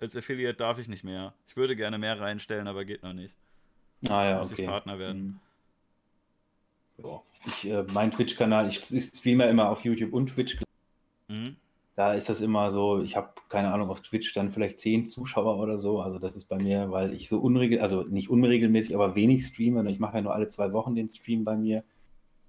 als 0.00 0.16
Affiliate 0.16 0.56
darf 0.56 0.78
ich 0.78 0.88
nicht 0.88 1.02
mehr. 1.02 1.34
Ich 1.48 1.56
würde 1.56 1.74
gerne 1.74 1.98
mehr 1.98 2.18
reinstellen, 2.20 2.68
aber 2.68 2.84
geht 2.84 3.02
noch 3.02 3.12
nicht. 3.12 3.36
Ah 4.08 4.24
ja, 4.24 4.42
okay. 4.52 4.66
Partner 4.66 4.98
werden. 4.98 5.40
Mhm. 6.98 7.20
Ich, 7.46 7.68
äh, 7.68 7.82
mein 7.82 8.12
Twitch-Kanal, 8.12 8.68
ich, 8.68 8.92
ich 8.92 9.04
streame 9.04 9.46
immer 9.46 9.68
auf 9.68 9.84
YouTube 9.84 10.12
und 10.12 10.28
Twitch. 10.28 10.58
Mhm. 11.28 11.56
Da 11.94 12.14
ist 12.14 12.28
das 12.28 12.40
immer 12.40 12.70
so, 12.72 13.02
ich 13.02 13.16
habe 13.16 13.32
keine 13.48 13.72
Ahnung, 13.72 13.90
auf 13.90 14.00
Twitch 14.00 14.32
dann 14.32 14.50
vielleicht 14.50 14.80
zehn 14.80 15.04
Zuschauer 15.04 15.58
oder 15.58 15.78
so. 15.78 16.00
Also 16.00 16.18
das 16.18 16.36
ist 16.36 16.46
bei 16.46 16.56
mir, 16.56 16.90
weil 16.90 17.12
ich 17.12 17.28
so 17.28 17.38
unregelmäßig, 17.38 17.82
also 17.82 18.02
nicht 18.04 18.30
unregelmäßig, 18.30 18.94
aber 18.94 19.14
wenig 19.14 19.44
streame. 19.44 19.90
Ich 19.90 19.98
mache 19.98 20.16
ja 20.16 20.22
nur 20.22 20.34
alle 20.34 20.48
zwei 20.48 20.72
Wochen 20.72 20.94
den 20.94 21.08
Stream 21.08 21.44
bei 21.44 21.56
mir. 21.56 21.84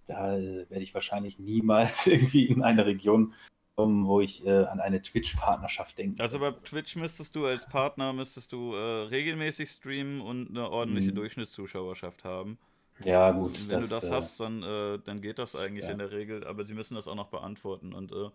Da 0.05 0.37
äh, 0.37 0.69
werde 0.69 0.83
ich 0.83 0.93
wahrscheinlich 0.93 1.39
niemals 1.39 2.07
irgendwie 2.07 2.45
in 2.45 2.63
eine 2.63 2.85
Region 2.85 3.33
kommen, 3.75 4.05
wo 4.05 4.21
ich 4.21 4.45
äh, 4.45 4.65
an 4.65 4.79
eine 4.79 5.01
Twitch-Partnerschaft 5.01 5.97
denke. 5.97 6.21
Also 6.21 6.39
bei 6.39 6.51
Twitch 6.51 6.95
müsstest 6.95 7.35
du 7.35 7.45
als 7.45 7.67
Partner 7.67 8.13
müsstest 8.13 8.51
du 8.51 8.73
äh, 8.73 9.07
regelmäßig 9.07 9.69
streamen 9.69 10.21
und 10.21 10.49
eine 10.49 10.69
ordentliche 10.69 11.11
mhm. 11.11 11.15
Durchschnittszuschauerschaft 11.15 12.23
haben. 12.23 12.57
Ja, 13.03 13.31
gut. 13.31 13.69
Wenn 13.69 13.81
das, 13.81 13.89
du 13.89 13.95
das 13.95 14.03
äh, 14.05 14.11
hast, 14.11 14.39
dann, 14.39 14.63
äh, 14.63 14.99
dann 15.03 15.21
geht 15.21 15.39
das 15.39 15.55
eigentlich 15.55 15.85
ja. 15.85 15.91
in 15.91 15.97
der 15.97 16.11
Regel, 16.11 16.45
aber 16.45 16.65
sie 16.65 16.73
müssen 16.73 16.95
das 16.95 17.07
auch 17.07 17.15
noch 17.15 17.29
beantworten. 17.29 17.93
Und 17.93 18.11
äh, 18.11 18.29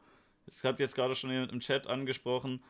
es 0.47 0.65
hat 0.65 0.81
jetzt 0.81 0.94
gerade 0.94 1.15
schon 1.15 1.31
jemand 1.31 1.52
im 1.52 1.60
Chat 1.60 1.86
angesprochen, 1.86 2.60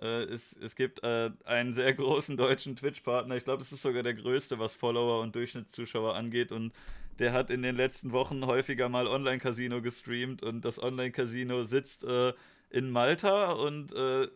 äh, 0.00 0.24
es, 0.24 0.56
es 0.56 0.74
gibt 0.74 1.04
einen 1.04 1.72
sehr 1.74 1.92
großen 1.94 2.36
deutschen 2.36 2.76
Twitch-Partner. 2.76 3.36
Ich 3.36 3.44
glaube, 3.44 3.58
das 3.58 3.72
ist 3.72 3.82
sogar 3.82 4.02
der 4.02 4.14
größte, 4.14 4.58
was 4.58 4.74
Follower 4.74 5.20
und 5.20 5.34
Durchschnittszuschauer 5.34 6.14
angeht. 6.14 6.52
Und 6.52 6.72
der 7.18 7.32
hat 7.32 7.50
in 7.50 7.62
den 7.62 7.76
letzten 7.76 8.12
Wochen 8.12 8.46
häufiger 8.46 8.88
mal 8.88 9.06
Online-Casino 9.06 9.80
gestreamt. 9.82 10.42
Und 10.42 10.64
das 10.64 10.82
Online-Casino 10.82 11.64
sitzt 11.64 12.04
äh, 12.04 12.32
in 12.70 12.90
Malta 12.90 13.52
und 13.52 13.92
äh, 13.94 14.28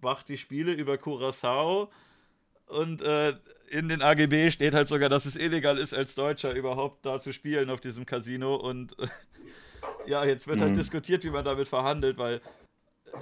macht 0.00 0.28
die 0.28 0.38
Spiele 0.38 0.72
über 0.72 0.98
Curacao. 0.98 1.90
Und 2.66 3.02
äh, 3.02 3.34
in 3.70 3.88
den 3.88 4.02
AGB 4.02 4.50
steht 4.50 4.74
halt 4.74 4.88
sogar, 4.88 5.08
dass 5.08 5.24
es 5.24 5.36
illegal 5.36 5.78
ist, 5.78 5.94
als 5.94 6.14
Deutscher 6.14 6.54
überhaupt 6.54 7.06
da 7.06 7.18
zu 7.18 7.32
spielen 7.32 7.70
auf 7.70 7.80
diesem 7.80 8.06
Casino. 8.06 8.56
Und 8.56 8.96
ja, 10.06 10.24
jetzt 10.24 10.48
wird 10.48 10.60
halt 10.60 10.72
mhm. 10.72 10.78
diskutiert, 10.78 11.24
wie 11.24 11.30
man 11.30 11.44
damit 11.44 11.68
verhandelt, 11.68 12.18
weil 12.18 12.40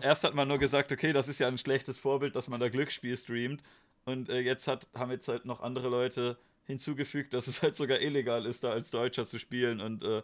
erst 0.03 0.25
hat 0.25 0.35
man 0.35 0.49
nur 0.49 0.59
gesagt, 0.59 0.93
okay, 0.93 1.13
das 1.13 1.29
ist 1.29 1.39
ja 1.39 1.49
ein 1.49 1.59
schlechtes 1.59 1.99
Vorbild, 1.99 2.35
dass 2.37 2.49
man 2.49 2.61
da 2.61 2.69
Glücksspiel 2.69 3.17
streamt. 3.17 3.63
Und 4.05 4.29
äh, 4.29 4.41
jetzt 4.41 4.67
hat, 4.67 4.89
haben 4.95 5.11
jetzt 5.11 5.29
halt 5.29 5.45
noch 5.45 5.61
andere 5.61 5.89
Leute 5.89 6.37
hinzugefügt, 6.67 7.35
dass 7.35 7.47
es 7.47 7.63
halt 7.63 7.77
sogar 7.77 8.01
illegal 8.01 8.47
ist, 8.47 8.65
da 8.65 8.71
als 8.71 8.91
Deutscher 8.91 9.27
zu 9.27 9.39
spielen. 9.39 9.81
Und 9.81 10.03
äh, 10.03 10.23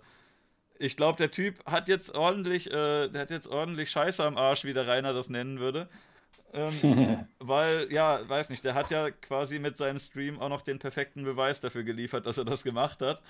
ich 0.79 0.97
glaube, 0.97 1.19
der 1.19 1.31
Typ 1.31 1.65
hat 1.67 1.89
jetzt 1.89 2.15
ordentlich, 2.15 2.69
äh, 2.69 3.09
der 3.09 3.21
hat 3.21 3.31
jetzt 3.31 3.49
ordentlich 3.49 3.91
Scheiße 3.91 4.25
am 4.25 4.37
Arsch, 4.37 4.65
wie 4.65 4.73
der 4.73 4.87
Rainer 4.87 5.13
das 5.13 5.29
nennen 5.29 5.61
würde. 5.61 5.89
Ähm, 6.53 7.27
weil, 7.39 7.93
ja, 7.93 8.27
weiß 8.29 8.49
nicht, 8.49 8.65
der 8.65 8.75
hat 8.75 8.91
ja 8.91 9.11
quasi 9.11 9.59
mit 9.59 9.77
seinem 9.77 9.99
Stream 9.99 10.41
auch 10.41 10.49
noch 10.49 10.63
den 10.63 10.79
perfekten 10.79 11.25
Beweis 11.25 11.61
dafür 11.61 11.85
geliefert, 11.85 12.27
dass 12.27 12.39
er 12.39 12.45
das 12.45 12.65
gemacht 12.65 13.03
hat. 13.03 13.21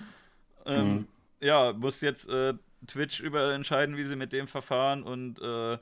Ähm, 0.65 0.93
mhm. 0.93 1.07
Ja, 1.41 1.73
muss 1.73 2.01
jetzt 2.01 2.29
äh, 2.29 2.53
Twitch 2.87 3.19
über 3.19 3.53
entscheiden, 3.53 3.97
wie 3.97 4.03
sie 4.05 4.15
mit 4.15 4.31
dem 4.31 4.47
verfahren 4.47 5.03
und 5.03 5.41
äh, 5.41 5.77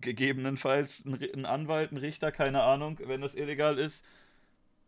gegebenenfalls 0.00 1.04
ein, 1.04 1.44
Anwalt, 1.44 1.92
ein 1.92 1.96
Richter, 1.96 2.30
keine 2.30 2.62
Ahnung, 2.62 2.98
wenn 3.04 3.20
das 3.20 3.34
illegal 3.34 3.78
ist. 3.78 4.04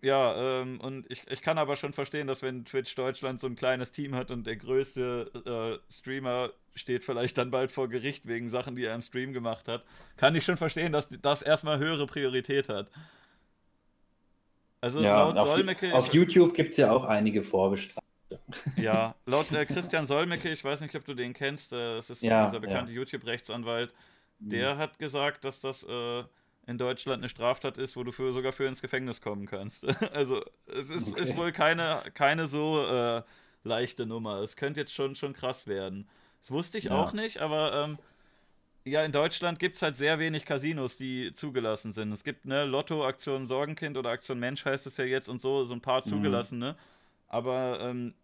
Ja, 0.03 0.61
ähm, 0.61 0.81
und 0.81 1.09
ich, 1.11 1.23
ich 1.31 1.43
kann 1.43 1.59
aber 1.59 1.77
schon 1.77 1.93
verstehen, 1.93 2.27
dass 2.27 2.43
wenn 2.43 2.65
Twitch 2.65 2.93
Deutschland 2.97 3.41
so 3.41 3.47
ein 3.47 3.55
kleines 3.55 3.93
Team 3.93 4.17
hat 4.17 4.33
und 4.33 4.49
der 4.49 4.57
größte 4.57 5.81
äh, 5.89 5.93
Streamer 5.93 6.51
steht 6.75 7.05
vielleicht 7.05 7.39
dann 7.39 7.53
bald 7.53 7.71
vor 7.71 7.89
Gericht 7.89 8.27
wegen 8.27 8.49
Sachen, 8.49 8.75
die 8.75 8.85
er 8.85 8.97
im 8.97 9.03
Stream 9.03 9.33
gemacht 9.33 9.69
hat, 9.69 9.85
kann 10.17 10.35
ich 10.35 10.45
schon 10.45 10.57
verstehen, 10.57 10.91
dass 10.91 11.09
das 11.09 11.43
erstmal 11.43 11.79
höhere 11.79 12.07
Priorität 12.07 12.69
hat. 12.69 12.91
Also 14.81 15.01
ja, 15.01 15.23
laut 15.23 15.37
auf, 15.37 15.49
Solmecke. 15.51 15.95
Auf 15.95 16.13
YouTube 16.13 16.55
gibt 16.55 16.73
es 16.73 16.79
ja 16.79 16.91
auch 16.91 17.05
einige 17.05 17.45
Vorbestrafte. 17.45 18.03
Ja, 18.75 19.15
laut 19.27 19.53
äh, 19.53 19.65
Christian 19.67 20.07
Solmecke, 20.07 20.51
ich 20.51 20.65
weiß 20.65 20.81
nicht, 20.81 20.97
ob 20.97 21.05
du 21.05 21.15
den 21.15 21.33
kennst, 21.33 21.73
äh, 21.73 21.95
das 21.95 22.11
ist 22.11 22.23
ja, 22.25 22.47
dieser 22.47 22.59
bekannte 22.59 22.91
ja. 22.91 22.99
YouTube-Rechtsanwalt, 22.99 23.95
der 24.41 24.75
mhm. 24.75 24.79
hat 24.79 24.99
gesagt, 24.99 25.45
dass 25.45 25.61
das 25.61 25.85
äh, 25.85 26.25
in 26.67 26.79
Deutschland 26.79 27.21
eine 27.21 27.29
Straftat 27.29 27.79
ist, 27.79 27.97
wo 27.97 28.05
du 28.05 28.13
für, 28.13 28.33
sogar 28.33 28.53
für 28.53 28.67
ins 28.67 28.83
Gefängnis 28.83 29.21
kommen 29.21 29.47
kannst. 29.47 29.85
also 30.15 30.43
es 30.67 30.91
ist, 30.91 31.09
okay. 31.09 31.21
ist 31.21 31.37
wohl 31.37 31.53
keine, 31.53 32.03
keine 32.15 32.47
so 32.47 32.85
äh, 32.85 33.23
leichte 33.65 34.07
Nummer. 34.07 34.41
Es 34.41 34.57
könnte 34.57 34.81
jetzt 34.81 34.95
schon, 34.95 35.17
schon 35.17 35.33
krass 35.33 35.67
werden. 35.67 36.09
Das 36.41 36.51
wusste 36.51 36.79
ich 36.79 36.85
ja. 36.85 36.93
auch 36.93 37.13
nicht, 37.13 37.39
aber 37.39 37.85
ähm, 37.85 37.99
ja, 38.85 39.05
in 39.05 39.13
Deutschland 39.13 39.59
gibt 39.59 39.77
es 39.77 39.83
halt 39.83 39.97
sehr 39.97 40.19
wenig 40.19 40.45
Casinos, 40.45 40.97
die 40.97 41.33
zugelassen 41.33 41.93
sind. 41.93 42.13
Es 42.13 42.25
gibt 42.25 42.47
ne 42.47 42.65
Lotto, 42.65 43.07
Aktion 43.07 43.47
Sorgenkind 43.47 43.97
oder 43.97 44.11
Aktion 44.11 44.39
Mensch 44.41 44.65
heißt 44.65 44.87
es 44.87 44.97
ja 44.97 45.05
jetzt 45.05 45.29
und 45.29 45.41
so, 45.41 45.65
so 45.65 45.75
ein 45.75 45.81
paar 45.81 46.03
mhm. 46.05 46.11
zugelassene. 46.11 46.73
Mhm 46.73 46.93
aber 47.33 47.81
ähm, 47.81 48.15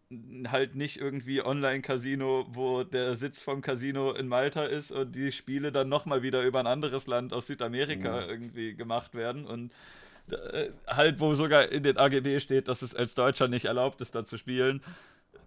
halt 0.51 0.75
nicht 0.75 0.97
irgendwie 0.99 1.43
Online-Casino, 1.45 2.47
wo 2.51 2.83
der 2.83 3.17
Sitz 3.17 3.43
vom 3.43 3.61
Casino 3.61 4.13
in 4.13 4.27
Malta 4.27 4.65
ist 4.65 4.91
und 4.91 5.15
die 5.15 5.33
Spiele 5.33 5.71
dann 5.71 5.89
nochmal 5.89 6.23
wieder 6.23 6.43
über 6.43 6.61
ein 6.61 6.67
anderes 6.67 7.07
Land 7.07 7.35
aus 7.35 7.47
Südamerika 7.47 8.23
mhm. 8.23 8.31
irgendwie 8.31 8.75
gemacht 8.75 9.15
werden 9.15 9.47
und 9.47 9.71
äh, 10.33 10.71
halt, 10.87 11.21
wo 11.21 11.35
sogar 11.35 11.71
in 11.71 11.83
den 11.83 11.99
AGB 11.99 12.41
steht, 12.41 12.69
dass 12.69 12.83
es 12.83 12.95
als 12.95 13.15
Deutscher 13.15 13.49
nicht 13.49 13.67
erlaubt 13.67 14.01
ist, 14.01 14.15
da 14.15 14.25
zu 14.25 14.39
spielen. 14.39 14.83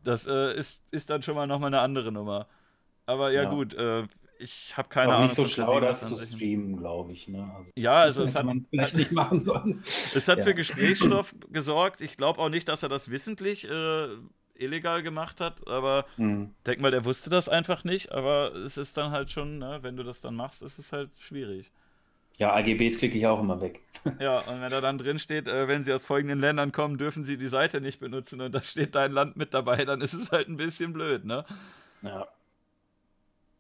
Das 0.04 0.28
äh, 0.28 0.54
ist, 0.54 0.84
ist 0.92 1.10
dann 1.10 1.24
schon 1.24 1.36
mal 1.36 1.48
nochmal 1.48 1.68
eine 1.68 1.82
andere 1.82 2.12
Nummer. 2.12 2.48
Aber 3.06 3.32
ja, 3.32 3.44
ja. 3.44 3.50
gut, 3.50 3.74
äh, 3.74 4.04
ich 4.40 4.76
habe 4.76 4.90
keine 4.90 5.14
Ahnung. 5.14 5.30
Ist 5.30 5.38
nicht 5.38 5.48
so 5.48 5.54
schlau, 5.54 5.80
das 5.80 6.08
zu 6.08 6.18
streamen, 6.18 6.78
glaube 6.78 7.12
ich. 7.12 7.28
Ne? 7.28 7.52
Also, 7.56 7.72
ja, 7.76 8.02
also 8.02 8.24
es 8.24 8.36
hat 8.36 8.46
man 8.46 8.66
vielleicht 8.70 8.96
nicht 8.96 9.12
machen 9.12 9.40
sollen. 9.40 9.84
Es 10.16 10.28
hat 10.28 10.40
ja. 10.40 10.44
für 10.44 10.56
Gesprächsstoff 10.56 11.36
gesorgt. 11.52 12.02
Ich 12.02 12.18
glaube 12.18 12.40
auch 12.40 12.50
nicht, 12.50 12.68
dass 12.68 12.84
er 12.84 12.90
das 12.90 13.12
wissentlich 13.12 13.70
äh, 13.70 14.08
illegal 14.62 15.04
gemacht 15.04 15.42
hat, 15.42 15.68
aber 15.68 16.06
mhm. 16.18 16.54
denk 16.66 16.80
mal, 16.80 16.92
der 16.92 17.06
wusste 17.06 17.30
das 17.30 17.50
einfach 17.50 17.84
nicht. 17.84 18.12
Aber 18.12 18.56
es 18.56 18.78
ist 18.78 18.98
dann 18.98 19.12
halt 19.12 19.32
schon, 19.32 19.60
ne, 19.60 19.80
wenn 19.82 19.98
du 19.98 20.04
das 20.04 20.22
dann 20.22 20.36
machst, 20.36 20.62
ist 20.62 20.80
es 20.80 20.92
halt 20.92 21.10
schwierig. 21.20 21.72
Ja, 22.38 22.56
AGBs 22.56 22.98
klicke 22.98 23.18
ich 23.18 23.28
auch 23.28 23.40
immer 23.40 23.62
weg. 23.62 23.82
Ja, 24.20 24.40
und 24.40 24.62
wenn 24.62 24.72
da 24.72 24.82
dann 24.82 24.98
drin 24.98 25.20
steht, 25.20 25.48
äh, 25.48 25.68
wenn 25.68 25.84
sie 25.84 25.94
aus 25.94 26.06
folgenden 26.06 26.40
Ländern 26.40 26.72
kommen, 26.72 26.98
dürfen 26.98 27.24
sie 27.24 27.38
die 27.38 27.48
Seite 27.48 27.82
nicht 27.82 28.00
benutzen 28.00 28.42
und 28.42 28.52
da 28.52 28.64
steht 28.64 28.96
dein 28.96 29.12
Land 29.12 29.38
mit 29.38 29.54
dabei, 29.54 29.86
dann 29.86 30.02
ist 30.02 30.14
es 30.14 30.32
halt 30.32 30.48
ein 30.48 30.58
bisschen 30.58 30.92
blöd, 30.92 31.24
ne? 31.24 31.46
Ja. 32.02 32.28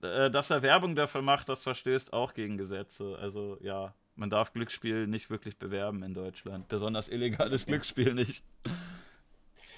Äh, 0.01 0.31
dass 0.31 0.49
er 0.49 0.63
Werbung 0.63 0.95
dafür 0.95 1.21
macht, 1.21 1.47
das 1.47 1.61
verstößt 1.61 2.11
auch 2.11 2.33
gegen 2.33 2.57
Gesetze. 2.57 3.17
Also 3.21 3.59
ja, 3.61 3.93
man 4.15 4.31
darf 4.31 4.51
Glücksspiel 4.53 5.05
nicht 5.05 5.29
wirklich 5.29 5.57
bewerben 5.57 6.01
in 6.01 6.15
Deutschland. 6.15 6.67
Besonders 6.67 7.07
illegales 7.07 7.67
Glücksspiel 7.67 8.15
nicht. 8.15 8.43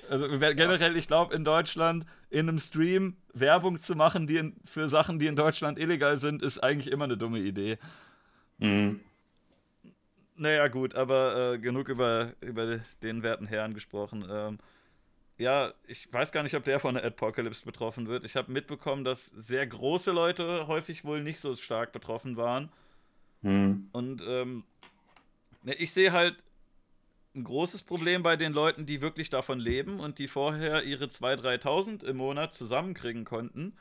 Also 0.10 0.28
generell, 0.28 0.98
ich 0.98 1.08
glaube, 1.08 1.34
in 1.36 1.44
Deutschland 1.44 2.06
in 2.30 2.50
einem 2.50 2.60
Stream 2.60 3.16
Werbung 3.34 3.80
zu 3.80 3.96
machen, 3.96 4.28
die 4.28 4.38
in, 4.38 4.56
für 4.66 4.90
Sachen, 4.90 5.20
die 5.20 5.28
in 5.28 5.36
Deutschland 5.36 5.80
illegal 5.80 6.18
sind, 6.18 6.42
ist 6.42 6.60
eigentlich 6.60 6.92
immer 6.92 7.06
eine 7.06 7.18
dumme 7.18 7.40
Idee. 7.40 7.78
Mhm. 8.58 9.00
Naja, 10.36 10.68
gut, 10.68 10.96
aber 10.96 11.54
äh, 11.54 11.60
genug 11.60 11.90
über, 11.90 12.34
über 12.42 12.80
den 13.02 13.24
werten 13.24 13.46
Herrn 13.46 13.74
gesprochen. 13.74 14.26
Ähm, 14.30 14.58
ja, 15.38 15.74
ich 15.88 16.12
weiß 16.12 16.32
gar 16.32 16.44
nicht, 16.44 16.56
ob 16.56 16.64
der 16.64 16.80
von 16.80 16.96
der 16.96 17.06
Apocalypse 17.06 17.66
betroffen 17.66 18.08
wird. 18.08 18.24
Ich 18.24 18.36
habe 18.36 18.52
mitbekommen, 18.52 19.04
dass 19.04 19.28
sehr 19.28 19.66
große 19.66 20.12
Leute 20.12 20.68
häufig 20.68 21.06
wohl 21.06 21.24
nicht 21.24 21.40
so 21.40 21.56
stark 21.56 21.92
betroffen 21.92 22.38
waren. 22.38 22.72
Hm. 23.42 23.90
Und 23.92 24.22
ähm, 24.26 24.64
ne, 25.64 25.74
ich 25.76 25.92
sehe 25.92 26.12
halt 26.12 26.44
ein 27.36 27.44
großes 27.44 27.84
Problem 27.84 28.22
bei 28.24 28.36
den 28.36 28.54
Leuten, 28.54 28.86
die 28.86 29.02
wirklich 29.02 29.30
davon 29.30 29.60
leben 29.60 30.00
und 30.00 30.20
die 30.20 30.28
vorher 30.28 30.84
ihre 30.84 31.06
2.000, 31.06 31.64
3.000 31.64 32.06
im 32.06 32.18
Monat 32.18 32.54
zusammenkriegen 32.54 33.26
konnten, 33.26 33.74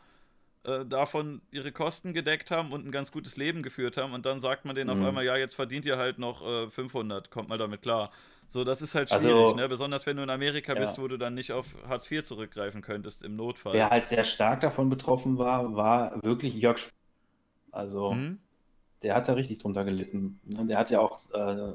äh, 0.64 0.86
davon 0.86 1.42
ihre 1.50 1.72
Kosten 1.72 2.14
gedeckt 2.14 2.50
haben 2.50 2.72
und 2.72 2.86
ein 2.86 2.92
ganz 2.92 3.12
gutes 3.12 3.36
Leben 3.36 3.62
geführt 3.62 3.96
haben. 3.96 4.14
Und 4.14 4.24
dann 4.24 4.40
sagt 4.40 4.64
man 4.64 4.74
denen 4.74 4.94
mhm. 4.94 5.02
auf 5.02 5.08
einmal, 5.08 5.24
ja, 5.24 5.36
jetzt 5.36 5.54
verdient 5.54 5.84
ihr 5.84 5.98
halt 5.98 6.18
noch 6.18 6.46
äh, 6.46 6.70
500, 6.70 7.30
kommt 7.30 7.48
mal 7.48 7.58
damit 7.58 7.82
klar. 7.82 8.10
So, 8.48 8.64
das 8.64 8.82
ist 8.82 8.94
halt 8.94 9.10
also, 9.12 9.28
schwierig, 9.28 9.44
also, 9.44 9.56
ne? 9.56 9.68
Besonders 9.68 10.06
wenn 10.06 10.16
du 10.16 10.22
in 10.22 10.30
Amerika 10.30 10.74
ja. 10.74 10.80
bist, 10.80 10.98
wo 10.98 11.08
du 11.08 11.16
dann 11.16 11.34
nicht 11.34 11.52
auf 11.52 11.66
Hartz 11.88 12.10
IV 12.10 12.22
zurückgreifen 12.22 12.82
könntest 12.82 13.22
im 13.22 13.36
Notfall. 13.36 13.74
Wer 13.74 13.90
halt 13.90 14.06
sehr 14.06 14.24
stark 14.24 14.60
davon 14.60 14.88
betroffen 14.88 15.38
war, 15.38 15.74
war 15.74 16.22
wirklich 16.22 16.54
Jörg 16.54 16.78
Sp 16.80 16.92
Also, 17.70 18.12
mhm. 18.12 18.38
der 19.02 19.14
hat 19.14 19.28
da 19.28 19.34
richtig 19.34 19.58
drunter 19.58 19.84
gelitten. 19.84 20.40
Der 20.44 20.78
hat 20.78 20.90
ja 20.90 21.00
auch, 21.00 21.18
äh, 21.32 21.72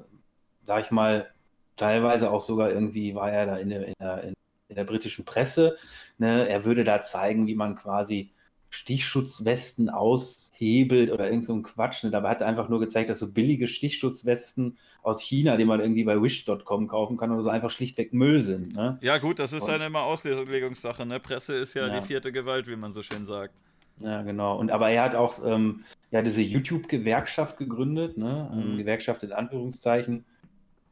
sag 0.63 0.85
ich 0.85 0.91
mal, 0.91 1.31
teilweise 1.77 2.31
auch 2.31 2.41
sogar 2.41 2.71
irgendwie 2.71 3.15
war 3.15 3.31
er 3.31 3.45
da 3.45 3.57
in 3.57 3.69
der, 3.69 3.87
in 3.87 3.93
der, 3.99 4.23
in 4.23 4.75
der 4.75 4.83
britischen 4.83 5.25
Presse. 5.25 5.77
Ne? 6.17 6.47
Er 6.47 6.65
würde 6.65 6.83
da 6.83 7.01
zeigen, 7.01 7.47
wie 7.47 7.55
man 7.55 7.75
quasi 7.75 8.31
Stichschutzwesten 8.69 9.89
aushebelt 9.89 11.11
oder 11.11 11.29
irgend 11.29 11.45
so 11.45 11.53
ein 11.53 11.63
Quatsch. 11.63 12.03
Ne? 12.03 12.11
Dabei 12.11 12.29
hat 12.29 12.41
er 12.41 12.47
einfach 12.47 12.67
nur 12.67 12.79
gezeigt, 12.79 13.09
dass 13.09 13.19
so 13.19 13.31
billige 13.31 13.67
Stichschutzwesten 13.67 14.77
aus 15.03 15.21
China, 15.21 15.55
die 15.55 15.65
man 15.65 15.79
irgendwie 15.79 16.03
bei 16.03 16.21
wish.com 16.21 16.87
kaufen 16.87 17.17
kann 17.17 17.31
oder 17.31 17.43
so, 17.43 17.49
einfach 17.49 17.71
schlichtweg 17.71 18.13
Müll 18.13 18.41
sind. 18.41 18.75
Ne? 18.75 18.97
Ja, 19.01 19.19
gut, 19.19 19.39
das 19.39 19.53
ist 19.53 19.63
Und, 19.63 19.69
dann 19.69 19.81
immer 19.81 20.01
Auslegungssache. 20.01 21.05
Ne? 21.05 21.19
Presse 21.19 21.55
ist 21.55 21.75
ja, 21.75 21.87
ja, 21.87 21.99
die 21.99 22.05
vierte 22.05 22.31
Gewalt, 22.31 22.67
wie 22.67 22.75
man 22.75 22.91
so 22.91 23.01
schön 23.03 23.25
sagt. 23.25 23.53
Ja, 23.99 24.21
genau. 24.21 24.57
Und 24.57 24.69
aber 24.69 24.89
er 24.89 25.03
hat 25.03 25.15
auch 25.15 25.43
ähm, 25.43 25.83
ja, 26.11 26.21
diese 26.21 26.41
YouTube-Gewerkschaft 26.41 27.57
gegründet, 27.57 28.17
ne? 28.17 28.51
Mhm. 28.53 28.77
Gewerkschaft 28.77 29.23
in 29.23 29.31
Anführungszeichen. 29.31 30.23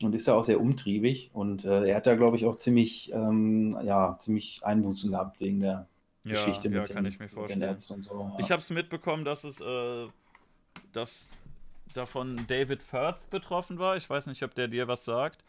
Und 0.01 0.13
ist 0.13 0.27
ja 0.27 0.34
auch 0.34 0.43
sehr 0.43 0.59
umtriebig. 0.59 1.30
Und 1.34 1.63
äh, 1.63 1.88
er 1.88 1.95
hat 1.97 2.05
da, 2.05 2.15
glaube 2.15 2.38
ich, 2.38 2.45
auch 2.45 2.57
ziemlich, 2.57 3.11
ähm, 3.13 3.77
ja, 3.84 4.17
ziemlich 4.19 4.61
Einbußen 4.63 5.11
gehabt 5.11 5.39
wegen 5.39 5.61
der 5.61 5.88
Geschichte 6.23 6.67
ja, 6.67 6.80
mit 6.80 6.89
ja, 6.89 6.93
kann 6.93 7.03
den, 7.03 7.13
ich 7.13 7.19
mir 7.19 7.30
vorstellen. 7.30 7.69
und 7.69 7.80
so. 7.80 8.19
Ja. 8.19 8.35
Ich 8.39 8.51
habe 8.51 8.61
es 8.61 8.69
mitbekommen, 8.69 9.23
dass 9.23 9.43
es, 9.43 9.61
äh, 9.61 10.07
dass 10.91 11.30
davon 11.93 12.45
David 12.47 12.84
Firth 12.84 13.30
betroffen 13.30 13.80
war. 13.80 13.95
Ich 13.95 14.09
weiß 14.09 14.27
nicht, 14.27 14.43
ob 14.43 14.53
der 14.55 14.67
dir 14.67 14.88
was 14.88 15.05
sagt. 15.05 15.43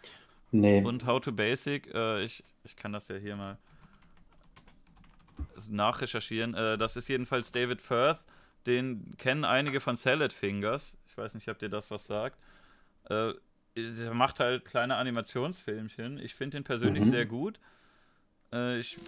Nee. 0.53 0.83
Und 0.83 1.07
How 1.07 1.21
to 1.21 1.33
Basic, 1.33 1.93
äh, 1.93 2.23
ich, 2.23 2.45
ich 2.65 2.77
kann 2.77 2.93
das 2.93 3.09
ja 3.09 3.17
hier 3.17 3.37
mal 3.37 3.59
nachrecherchieren. 5.69 6.55
Äh, 6.55 6.79
das 6.79 6.97
ist 6.97 7.09
jedenfalls 7.09 7.53
David 7.53 7.81
Firth, 7.81 8.21
den 8.67 9.15
kennen 9.19 9.45
einige 9.45 9.81
von 9.81 9.97
Salad 9.97 10.33
Fingers. 10.33 10.97
Ich 11.09 11.17
weiß 11.17 11.35
nicht, 11.35 11.49
ob 11.49 11.59
dir 11.59 11.69
das 11.69 11.91
was 11.91 12.07
sagt. 12.07 12.39
Äh, 13.77 14.05
er 14.05 14.15
macht 14.15 14.41
halt 14.41 14.65
kleine 14.65 14.97
Animationsfilmchen. 14.97 16.19
Ich 16.19 16.35
finde 16.35 16.59
den 16.59 16.65
persönlich 16.65 17.05
mhm. 17.05 17.11
sehr 17.11 17.27
gut. 17.27 17.61
Äh, 18.53 18.79
ich 18.79 18.99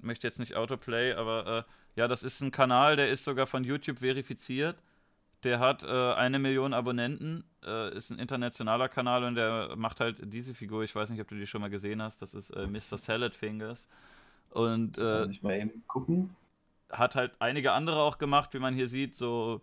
möchte 0.00 0.26
jetzt 0.26 0.38
nicht 0.38 0.56
Autoplay, 0.56 1.12
aber 1.12 1.66
äh, 1.66 2.00
ja, 2.00 2.08
das 2.08 2.22
ist 2.22 2.40
ein 2.40 2.50
Kanal, 2.50 2.96
der 2.96 3.10
ist 3.10 3.24
sogar 3.24 3.46
von 3.46 3.64
YouTube 3.64 3.98
verifiziert. 3.98 4.76
Der 5.44 5.60
hat 5.60 5.82
äh, 5.82 6.14
eine 6.14 6.38
Million 6.38 6.74
Abonnenten, 6.74 7.44
äh, 7.64 7.94
ist 7.94 8.10
ein 8.10 8.18
internationaler 8.18 8.88
Kanal 8.88 9.24
und 9.24 9.34
der 9.34 9.76
macht 9.76 10.00
halt 10.00 10.20
diese 10.32 10.54
Figur. 10.54 10.82
Ich 10.82 10.94
weiß 10.94 11.10
nicht, 11.10 11.20
ob 11.20 11.28
du 11.28 11.34
die 11.34 11.46
schon 11.46 11.60
mal 11.60 11.70
gesehen 11.70 12.02
hast. 12.02 12.22
Das 12.22 12.34
ist 12.34 12.50
äh, 12.50 12.66
Mr. 12.66 12.98
Salad 12.98 13.34
Fingers. 13.34 13.88
Und 14.50 14.98
äh, 14.98 15.00
Kann 15.00 15.30
ich 15.30 15.42
mal 15.42 15.56
eben 15.58 15.86
gucken. 15.86 16.34
Hat 16.90 17.14
halt 17.14 17.32
einige 17.38 17.72
andere 17.72 18.00
auch 18.00 18.18
gemacht, 18.18 18.54
wie 18.54 18.58
man 18.58 18.74
hier 18.74 18.86
sieht, 18.86 19.16
so 19.16 19.60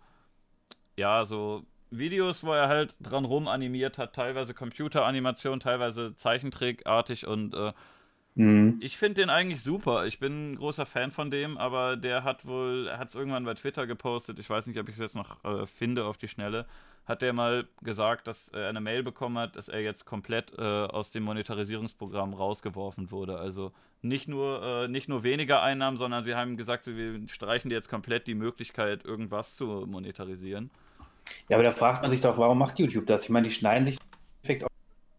ja, 0.96 1.24
so 1.24 1.64
Videos, 1.90 2.44
wo 2.44 2.52
er 2.52 2.68
halt 2.68 2.96
dran 3.00 3.24
rum 3.24 3.48
animiert 3.48 3.98
hat, 3.98 4.14
teilweise 4.14 4.54
Computeranimation, 4.54 5.60
teilweise 5.60 6.14
Zeichentrickartig 6.16 7.26
und 7.26 7.54
äh, 7.54 7.72
mhm. 8.34 8.78
ich 8.80 8.98
finde 8.98 9.22
den 9.22 9.30
eigentlich 9.30 9.62
super. 9.62 10.06
Ich 10.06 10.18
bin 10.18 10.52
ein 10.52 10.56
großer 10.56 10.86
Fan 10.86 11.10
von 11.10 11.30
dem, 11.30 11.58
aber 11.58 11.96
der 11.96 12.24
hat 12.24 12.46
wohl, 12.46 12.88
er 12.88 12.98
hat 12.98 13.08
es 13.08 13.14
irgendwann 13.14 13.44
bei 13.44 13.54
Twitter 13.54 13.86
gepostet, 13.86 14.38
ich 14.38 14.50
weiß 14.50 14.66
nicht, 14.66 14.78
ob 14.78 14.88
ich 14.88 14.94
es 14.94 15.00
jetzt 15.00 15.16
noch 15.16 15.44
äh, 15.44 15.66
finde 15.66 16.04
auf 16.04 16.18
die 16.18 16.28
Schnelle, 16.28 16.66
hat 17.06 17.22
der 17.22 17.32
mal 17.32 17.68
gesagt, 17.82 18.26
dass 18.26 18.48
er 18.48 18.68
eine 18.68 18.80
Mail 18.80 19.02
bekommen 19.02 19.38
hat, 19.38 19.56
dass 19.56 19.68
er 19.68 19.80
jetzt 19.80 20.06
komplett 20.06 20.52
äh, 20.58 20.62
aus 20.62 21.10
dem 21.10 21.22
Monetarisierungsprogramm 21.24 22.32
rausgeworfen 22.32 23.10
wurde. 23.10 23.38
Also 23.38 23.72
nicht 24.00 24.26
nur, 24.26 24.62
äh, 24.62 24.88
nicht 24.88 25.08
nur 25.08 25.22
weniger 25.22 25.62
Einnahmen, 25.62 25.96
sondern 25.96 26.24
sie 26.24 26.34
haben 26.34 26.56
gesagt, 26.56 26.86
wir 26.86 27.28
streichen 27.28 27.68
dir 27.68 27.74
jetzt 27.74 27.88
komplett 27.88 28.26
die 28.26 28.34
Möglichkeit, 28.34 29.04
irgendwas 29.04 29.54
zu 29.56 29.66
monetarisieren. 29.86 30.70
Ja, 31.48 31.56
aber 31.56 31.64
da 31.64 31.72
fragt 31.72 32.02
man 32.02 32.10
sich 32.10 32.20
doch, 32.20 32.38
warum 32.38 32.58
macht 32.58 32.78
YouTube 32.78 33.06
das? 33.06 33.24
Ich 33.24 33.30
meine, 33.30 33.48
die 33.48 33.54
schneiden 33.54 33.86
sich 33.86 33.98
perfekt 34.42 34.64
auf 34.64 34.70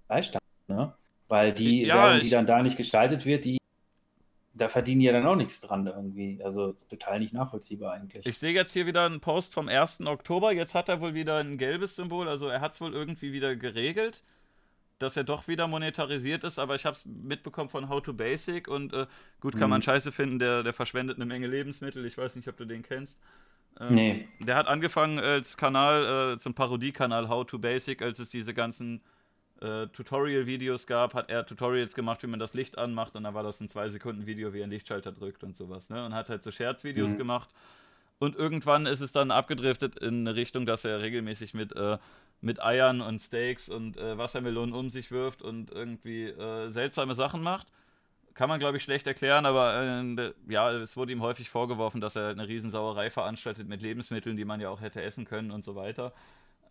Fleischstand, 0.07 0.43
ne? 0.67 0.93
Weil 1.27 1.53
die 1.53 1.83
ja, 1.83 1.95
Werbung, 1.95 2.21
die 2.21 2.29
dann 2.29 2.45
da 2.45 2.61
nicht 2.61 2.77
gestaltet 2.77 3.25
wird, 3.25 3.45
die 3.45 3.57
da 4.55 4.69
verdienen 4.69 5.01
ja 5.01 5.11
dann 5.11 5.25
auch 5.27 5.35
nichts 5.35 5.59
dran 5.59 5.85
irgendwie. 5.85 6.39
Also 6.43 6.73
total 6.89 7.19
nicht 7.19 7.33
nachvollziehbar 7.33 7.93
eigentlich. 7.93 8.25
Ich 8.25 8.37
sehe 8.37 8.53
jetzt 8.53 8.71
hier 8.71 8.85
wieder 8.85 9.05
einen 9.05 9.19
Post 9.19 9.53
vom 9.53 9.67
1. 9.67 10.01
Oktober. 10.05 10.53
Jetzt 10.53 10.73
hat 10.73 10.87
er 10.87 11.01
wohl 11.01 11.13
wieder 11.13 11.37
ein 11.37 11.57
gelbes 11.57 11.95
Symbol. 11.95 12.29
Also 12.29 12.47
er 12.47 12.61
hat 12.61 12.73
es 12.73 12.81
wohl 12.81 12.93
irgendwie 12.93 13.33
wieder 13.33 13.55
geregelt, 13.55 14.23
dass 14.99 15.17
er 15.17 15.25
doch 15.25 15.49
wieder 15.49 15.67
monetarisiert 15.67 16.45
ist. 16.45 16.57
Aber 16.57 16.75
ich 16.75 16.85
habe 16.85 16.95
es 16.95 17.05
mitbekommen 17.05 17.69
von 17.69 17.89
How 17.89 18.01
to 18.01 18.13
Basic. 18.13 18.69
Und 18.69 18.93
äh, 18.93 19.07
gut, 19.41 19.53
kann 19.53 19.67
mhm. 19.67 19.71
man 19.71 19.81
scheiße 19.81 20.13
finden, 20.13 20.39
der, 20.39 20.63
der 20.63 20.73
verschwendet 20.73 21.17
eine 21.17 21.25
Menge 21.25 21.47
Lebensmittel. 21.47 22.05
Ich 22.05 22.17
weiß 22.17 22.37
nicht, 22.37 22.47
ob 22.47 22.55
du 22.55 22.63
den 22.63 22.81
kennst. 22.81 23.19
Ähm, 23.79 23.95
nee. 23.95 24.27
Der 24.39 24.55
hat 24.55 24.67
angefangen 24.67 25.19
als 25.19 25.57
Kanal, 25.57 26.33
äh, 26.33 26.39
zum 26.39 26.53
Parodiekanal 26.53 27.29
How 27.29 27.45
to 27.45 27.59
Basic, 27.59 28.01
als 28.01 28.19
es 28.19 28.29
diese 28.29 28.53
ganzen 28.53 29.01
äh, 29.61 29.87
Tutorial-Videos 29.87 30.87
gab, 30.87 31.13
hat 31.13 31.29
er 31.29 31.45
Tutorials 31.45 31.93
gemacht, 31.93 32.23
wie 32.23 32.27
man 32.27 32.39
das 32.39 32.53
Licht 32.53 32.77
anmacht 32.77 33.15
und 33.15 33.23
dann 33.23 33.33
war 33.33 33.43
das 33.43 33.59
ein 33.61 33.69
2-Sekunden-Video, 33.69 34.53
wie 34.53 34.59
er 34.59 34.63
einen 34.63 34.71
Lichtschalter 34.71 35.11
drückt 35.11 35.43
und 35.43 35.55
sowas. 35.55 35.89
Ne? 35.89 36.05
Und 36.05 36.13
hat 36.13 36.29
halt 36.29 36.43
so 36.43 36.51
Scherzvideos 36.51 37.11
mhm. 37.11 37.17
gemacht. 37.17 37.49
Und 38.17 38.35
irgendwann 38.35 38.85
ist 38.85 39.01
es 39.01 39.11
dann 39.11 39.29
abgedriftet 39.29 39.97
in 39.99 40.25
eine 40.25 40.37
Richtung, 40.37 40.65
dass 40.65 40.85
er 40.85 41.01
regelmäßig 41.01 41.53
mit, 41.53 41.75
äh, 41.75 41.97
mit 42.39 42.63
Eiern 42.63 43.01
und 43.01 43.19
Steaks 43.19 43.67
und 43.67 43.97
äh, 43.97 44.17
Wassermelonen 44.17 44.73
um 44.73 44.89
sich 44.89 45.11
wirft 45.11 45.41
und 45.41 45.71
irgendwie 45.71 46.25
äh, 46.25 46.69
seltsame 46.69 47.13
Sachen 47.13 47.41
macht 47.41 47.67
kann 48.35 48.49
man, 48.49 48.59
glaube 48.59 48.77
ich, 48.77 48.83
schlecht 48.83 49.07
erklären, 49.07 49.45
aber 49.45 49.81
äh, 49.81 50.33
ja, 50.47 50.71
es 50.71 50.97
wurde 50.97 51.13
ihm 51.13 51.21
häufig 51.21 51.49
vorgeworfen, 51.49 52.01
dass 52.01 52.17
er 52.17 52.29
eine 52.29 52.47
Riesensauerei 52.47 53.09
veranstaltet 53.09 53.67
mit 53.67 53.81
Lebensmitteln, 53.81 54.35
die 54.35 54.45
man 54.45 54.59
ja 54.59 54.69
auch 54.69 54.81
hätte 54.81 55.01
essen 55.01 55.25
können 55.25 55.51
und 55.51 55.63
so 55.63 55.75
weiter. 55.75 56.13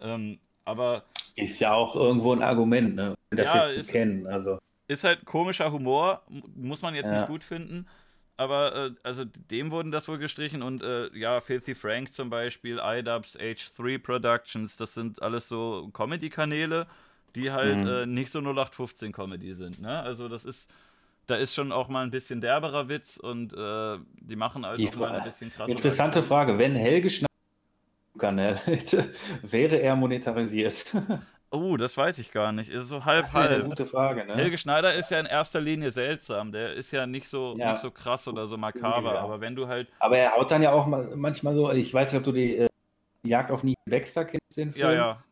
Ähm, 0.01 0.39
aber. 0.65 1.05
Ist 1.37 1.61
ja 1.61 1.73
auch 1.73 1.97
irgendwo 1.97 2.33
ein 2.33 2.43
Argument, 2.43 2.95
ne? 2.95 3.15
Das 3.31 3.53
ja, 3.53 3.67
ist, 3.67 3.91
kennen. 3.91 4.27
Also. 4.27 4.59
Ist 4.87 5.05
halt 5.05 5.25
komischer 5.25 5.73
Humor, 5.73 6.23
muss 6.55 6.83
man 6.83 6.95
jetzt 6.95 7.07
ja. 7.07 7.19
nicht 7.19 7.29
gut 7.29 7.43
finden. 7.43 7.87
Aber 8.37 8.75
äh, 8.75 8.91
also 9.03 9.25
dem 9.25 9.71
wurden 9.71 9.91
das 9.91 10.07
wohl 10.09 10.19
gestrichen 10.19 10.63
und 10.63 10.83
äh, 10.83 11.09
ja, 11.17 11.41
Filthy 11.41 11.75
Frank 11.75 12.13
zum 12.13 12.31
Beispiel, 12.31 12.81
iDubbbz, 12.83 13.37
H3 13.37 13.99
Productions, 13.99 14.77
das 14.77 14.93
sind 14.95 15.23
alles 15.23 15.49
so 15.49 15.89
Comedy-Kanäle, 15.93 16.87
die 17.37 17.53
halt 17.53 17.79
mhm. 17.79 17.87
äh, 17.87 18.07
nicht 18.07 18.33
so 18.33 18.41
0815 18.41 19.13
Comedy 19.13 19.55
sind. 19.55 19.81
Ne? 19.81 20.01
Also 20.01 20.29
das 20.29 20.45
ist 20.45 20.69
da 21.27 21.37
ist 21.37 21.55
schon 21.55 21.73
auch 21.73 21.89
mal 21.89 22.05
ein 22.05 22.11
bisschen 22.11 22.41
derberer 22.41 22.89
Witz 22.89 23.17
und 23.17 23.53
äh, 23.53 23.99
die 24.21 24.37
machen 24.37 24.65
also 24.65 24.83
die 24.83 24.89
auch 24.89 24.97
mal 24.97 25.13
ein 25.13 25.25
bisschen 25.25 25.53
krasser. 25.53 25.71
Interessante 25.71 26.23
Frage. 26.23 26.59
Wenn 26.59 26.75
Helge 26.75 27.11
Schneider 27.11 28.57
hätte, 28.65 29.11
wäre 29.43 29.77
er 29.77 29.97
monetarisiert? 29.97 30.87
Oh, 31.51 31.77
das 31.77 31.97
weiß 31.97 32.19
ich 32.19 32.33
gar 32.33 32.51
nicht. 32.51 32.69
Ist 32.69 32.89
so 32.89 33.05
halb 33.05 33.23
das 33.23 33.31
ist 33.31 33.37
halb. 33.37 33.53
Eine 33.53 33.65
gute 33.69 33.87
Frage, 33.87 34.25
ne? 34.25 34.35
Helge 34.35 34.59
Schneider 34.59 34.93
ist 34.93 35.13
ja 35.13 35.21
in 35.21 35.27
erster 35.27 35.61
Linie 35.61 35.93
seltsam. 35.93 36.51
Der 36.51 36.75
ist 36.75 36.91
ja 36.91 37.07
nicht 37.07 37.29
so, 37.29 37.55
ja. 37.57 37.71
nicht 37.71 37.81
so 37.81 37.93
krass 37.93 38.27
oder 38.27 38.49
so 38.49 38.57
makaber. 38.57 39.15
Ja. 39.15 39.21
Aber 39.21 39.41
wenn 39.41 39.55
du 39.55 39.69
halt. 39.69 39.87
Aber 40.01 40.19
er 40.19 40.35
haut 40.35 40.51
dann 40.51 40.63
ja 40.63 40.73
auch 40.73 40.87
manchmal 40.87 41.55
so. 41.55 41.71
Ich 41.71 41.95
weiß 41.95 42.11
nicht, 42.11 42.19
ob 42.19 42.25
du 42.25 42.33
die 42.33 42.57
äh, 42.57 42.69
Jagd 43.23 43.53
auf 43.53 43.63
Nie 43.63 43.77
Baxter 43.87 44.25
kennst, 44.25 44.57
den 44.57 44.73
Film. 44.73 44.85
Ja, 44.85 44.93
ja. 44.93 45.25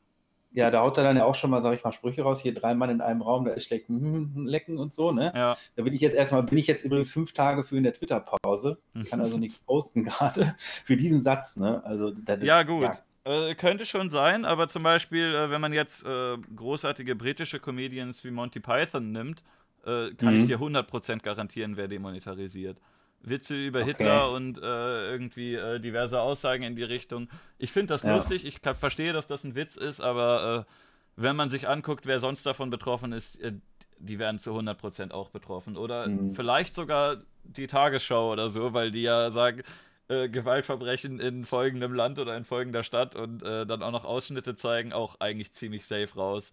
Ja, 0.55 0.71
da 0.71 0.81
haut 0.83 0.99
er 0.99 1.05
dann 1.05 1.17
ja 1.17 1.25
auch 1.25 1.35
schon 1.35 1.51
mal, 1.51 1.63
sag 1.63 1.75
ich 1.75 1.83
mal, 1.83 1.93
Sprüche 1.93 2.23
raus. 2.23 2.41
Hier 2.41 2.53
drei 2.53 2.75
Mann 2.75 2.91
in 2.91 3.01
einem 3.01 3.23
Raum, 3.23 3.45
da 3.45 3.53
ist 3.53 3.65
schlecht 3.65 3.89
hm, 3.89 4.47
lecken 4.47 4.79
und 4.79 4.93
so, 4.93 5.13
ne? 5.13 5.33
Ja. 5.35 5.57
Da 5.77 5.83
bin 5.83 5.95
ich 5.95 6.01
jetzt 6.01 6.15
erstmal, 6.15 6.43
bin 6.43 6.59
ich 6.59 6.67
jetzt 6.67 6.85
übrigens 6.85 7.11
fünf 7.11 7.33
Tage 7.33 7.65
für 7.65 7.77
in 7.77 7.85
der 7.85 7.95
Twitter-Pause. 7.95 8.79
Ich 8.95 9.11
kann 9.11 9.21
also 9.21 9.39
nichts 9.39 9.59
posten 9.59 10.05
gerade 10.05 10.55
für 10.85 10.97
diesen 10.97 11.23
Satz, 11.23 11.57
ne? 11.57 11.83
Also, 11.85 12.13
ja, 12.43 12.63
gut. 12.63 12.91
Äh, 13.25 13.55
könnte 13.55 13.87
schon 13.87 14.11
sein, 14.11 14.45
aber 14.45 14.67
zum 14.67 14.83
Beispiel, 14.83 15.35
äh, 15.35 15.51
wenn 15.51 15.61
man 15.61 15.73
jetzt 15.73 16.05
äh, 16.05 16.37
großartige 16.57 17.15
britische 17.15 17.61
Comedians 17.61 18.25
wie 18.25 18.33
Monty 18.33 18.59
Python 18.59 19.13
nimmt, 19.13 19.45
äh, 19.87 20.13
kann 20.15 20.35
mhm. 20.35 20.41
ich 20.41 20.47
dir 20.47 20.59
100% 20.59 21.23
garantieren, 21.23 21.77
wer 21.77 21.87
demonetarisiert. 21.87 22.79
Witze 23.23 23.55
über 23.55 23.81
okay. 23.81 23.89
Hitler 23.89 24.31
und 24.33 24.59
äh, 24.59 25.11
irgendwie 25.11 25.55
äh, 25.55 25.79
diverse 25.81 26.21
Aussagen 26.21 26.63
in 26.63 26.77
die 26.77 26.83
Richtung. 26.83 27.29
Ich 27.59 27.73
finde 27.73 27.95
das 27.95 28.03
ja. 28.03 28.15
lustig, 28.15 28.45
ich 28.45 28.63
kann, 28.63 28.75
verstehe, 28.75 29.13
dass 29.13 29.27
das 29.27 29.45
ein 29.45 29.55
Witz 29.55 29.77
ist, 29.77 30.01
aber 30.01 30.67
äh, 30.67 30.73
wenn 31.17 31.37
man 31.37 31.51
sich 31.51 31.69
anguckt, 31.69 32.07
wer 32.07 32.19
sonst 32.19 32.45
davon 32.47 32.71
betroffen 32.71 33.13
ist, 33.13 33.41
äh, 33.41 33.53
die 33.99 34.19
werden 34.19 34.39
zu 34.39 34.51
100% 34.51 35.13
auch 35.13 35.31
betroffen. 35.31 35.77
Oder 35.77 36.09
mhm. 36.09 36.33
vielleicht 36.33 36.75
sogar 36.75 37.19
die 37.45 37.67
Tagesschau 37.67 38.33
oder 38.33 38.49
so, 38.49 38.73
weil 38.73 38.91
die 38.91 39.03
ja 39.03 39.31
sagen, 39.31 39.63
äh, 40.09 40.29
Gewaltverbrechen 40.29 41.21
in 41.21 41.45
folgendem 41.45 41.95
Land 41.95 42.19
oder 42.19 42.37
in 42.37 42.45
folgender 42.45 42.83
Stadt 42.83 43.15
und 43.15 43.43
äh, 43.43 43.67
dann 43.67 43.83
auch 43.83 43.93
noch 43.93 44.05
Ausschnitte 44.05 44.57
zeigen, 44.57 44.93
auch 44.93 45.21
eigentlich 45.21 45.53
ziemlich 45.53 45.87
safe 45.87 46.15
raus. 46.17 46.53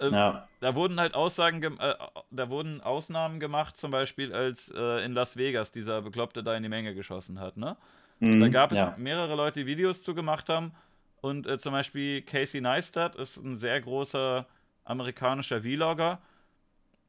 Ähm, 0.00 0.12
ja. 0.12 0.48
Da 0.60 0.74
wurden 0.74 0.98
halt 0.98 1.14
Aussagen, 1.14 1.62
äh, 1.62 1.94
da 2.30 2.50
wurden 2.50 2.80
Ausnahmen 2.80 3.38
gemacht, 3.38 3.76
zum 3.76 3.90
Beispiel 3.90 4.32
als 4.32 4.72
äh, 4.74 5.04
in 5.04 5.12
Las 5.12 5.36
Vegas 5.36 5.70
dieser 5.70 6.02
Bekloppte 6.02 6.42
da 6.42 6.56
in 6.56 6.62
die 6.62 6.68
Menge 6.68 6.94
geschossen 6.94 7.40
hat, 7.40 7.56
ne? 7.56 7.76
Mhm, 8.20 8.40
da 8.40 8.48
gab 8.48 8.72
es 8.72 8.78
ja. 8.78 8.94
mehrere 8.96 9.34
Leute, 9.34 9.60
die 9.60 9.66
Videos 9.66 10.02
zu 10.02 10.14
gemacht 10.14 10.48
haben. 10.48 10.72
Und 11.20 11.46
äh, 11.46 11.58
zum 11.58 11.72
Beispiel 11.72 12.22
Casey 12.22 12.60
Neistat 12.60 13.16
ist 13.16 13.36
ein 13.38 13.56
sehr 13.56 13.80
großer 13.80 14.46
amerikanischer 14.84 15.62
Vlogger. 15.62 16.18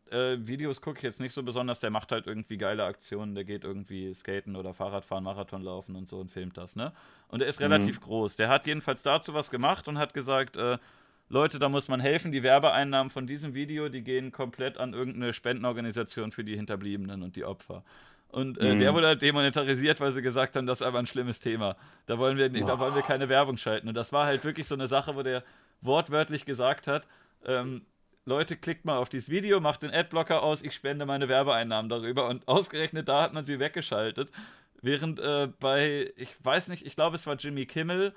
Äh, 0.09 0.37
Videos 0.39 0.81
gucke 0.81 0.99
ich 0.99 1.03
jetzt 1.03 1.19
nicht 1.19 1.33
so 1.33 1.43
besonders, 1.43 1.79
der 1.79 1.89
macht 1.89 2.11
halt 2.11 2.27
irgendwie 2.27 2.57
geile 2.57 2.85
Aktionen, 2.85 3.35
der 3.35 3.43
geht 3.43 3.63
irgendwie 3.63 4.13
skaten 4.13 4.55
oder 4.55 4.73
Fahrradfahren, 4.73 5.23
Marathon 5.23 5.63
laufen 5.63 5.95
und 5.95 6.07
so 6.07 6.19
und 6.19 6.31
filmt 6.31 6.57
das, 6.57 6.75
ne? 6.75 6.93
Und 7.27 7.41
er 7.41 7.47
ist 7.47 7.59
mhm. 7.59 7.65
relativ 7.65 7.99
groß. 8.01 8.35
Der 8.35 8.47
hat 8.47 8.67
jedenfalls 8.67 9.01
dazu 9.01 9.33
was 9.33 9.49
gemacht 9.49 9.87
und 9.87 9.97
hat 9.97 10.13
gesagt, 10.13 10.57
äh, 10.57 10.77
Leute, 11.27 11.57
da 11.57 11.69
muss 11.69 11.87
man 11.87 11.99
helfen. 11.99 12.31
Die 12.31 12.43
Werbeeinnahmen 12.43 13.09
von 13.09 13.25
diesem 13.25 13.55
Video, 13.55 13.89
die 13.89 14.03
gehen 14.03 14.31
komplett 14.31 14.77
an 14.77 14.93
irgendeine 14.93 15.33
Spendenorganisation 15.33 16.31
für 16.31 16.43
die 16.43 16.55
Hinterbliebenen 16.55 17.23
und 17.23 17.35
die 17.35 17.45
Opfer. 17.45 17.83
Und 18.29 18.59
äh, 18.59 18.75
mhm. 18.75 18.79
der 18.79 18.93
wurde 18.93 19.07
halt 19.07 19.21
demonetarisiert, 19.21 19.99
weil 20.01 20.11
sie 20.11 20.21
gesagt 20.21 20.55
haben, 20.55 20.67
das 20.67 20.81
ist 20.81 20.87
aber 20.87 20.99
ein 20.99 21.07
schlimmes 21.07 21.39
Thema. 21.39 21.77
Da 22.05 22.19
wollen, 22.19 22.37
wir, 22.37 22.49
da 22.49 22.79
wollen 22.79 22.93
wir 22.93 23.01
keine 23.01 23.29
Werbung 23.29 23.57
schalten. 23.57 23.87
Und 23.87 23.95
das 23.95 24.11
war 24.11 24.25
halt 24.25 24.43
wirklich 24.43 24.67
so 24.67 24.75
eine 24.75 24.87
Sache, 24.87 25.15
wo 25.15 25.23
der 25.23 25.43
wortwörtlich 25.81 26.45
gesagt 26.45 26.85
hat, 26.85 27.07
ähm, 27.45 27.85
Leute, 28.25 28.57
klickt 28.57 28.85
mal 28.85 28.97
auf 28.97 29.09
dieses 29.09 29.29
Video, 29.29 29.59
macht 29.59 29.83
den 29.83 29.91
Adblocker 29.91 30.41
aus, 30.41 30.63
ich 30.63 30.73
spende 30.73 31.05
meine 31.05 31.29
Werbeeinnahmen 31.29 31.89
darüber. 31.89 32.27
Und 32.27 32.47
ausgerechnet 32.47 33.07
da 33.07 33.21
hat 33.21 33.33
man 33.33 33.45
sie 33.45 33.59
weggeschaltet. 33.59 34.31
Während 34.81 35.19
äh, 35.19 35.47
bei, 35.59 36.11
ich 36.17 36.35
weiß 36.43 36.67
nicht, 36.67 36.85
ich 36.85 36.95
glaube, 36.95 37.15
es 37.15 37.25
war 37.25 37.35
Jimmy 37.35 37.65
Kimmel 37.65 38.13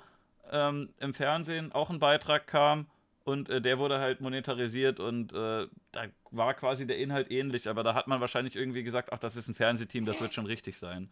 ähm, 0.51 0.89
im 0.99 1.13
Fernsehen 1.13 1.71
auch 1.71 1.89
ein 1.89 1.99
Beitrag 1.99 2.47
kam 2.47 2.87
und 3.29 3.49
äh, 3.49 3.61
der 3.61 3.79
wurde 3.79 3.99
halt 3.99 4.21
monetarisiert 4.21 4.99
und 4.99 5.31
äh, 5.33 5.67
da 5.91 6.01
war 6.31 6.53
quasi 6.53 6.85
der 6.85 6.97
Inhalt 6.97 7.31
ähnlich, 7.31 7.67
aber 7.69 7.83
da 7.83 7.93
hat 7.93 8.07
man 8.07 8.19
wahrscheinlich 8.21 8.55
irgendwie 8.55 8.83
gesagt, 8.83 9.11
ach, 9.13 9.19
das 9.19 9.35
ist 9.35 9.47
ein 9.47 9.55
Fernsehteam, 9.55 10.05
das 10.05 10.21
wird 10.21 10.33
schon 10.33 10.45
richtig 10.45 10.77
sein. 10.77 11.09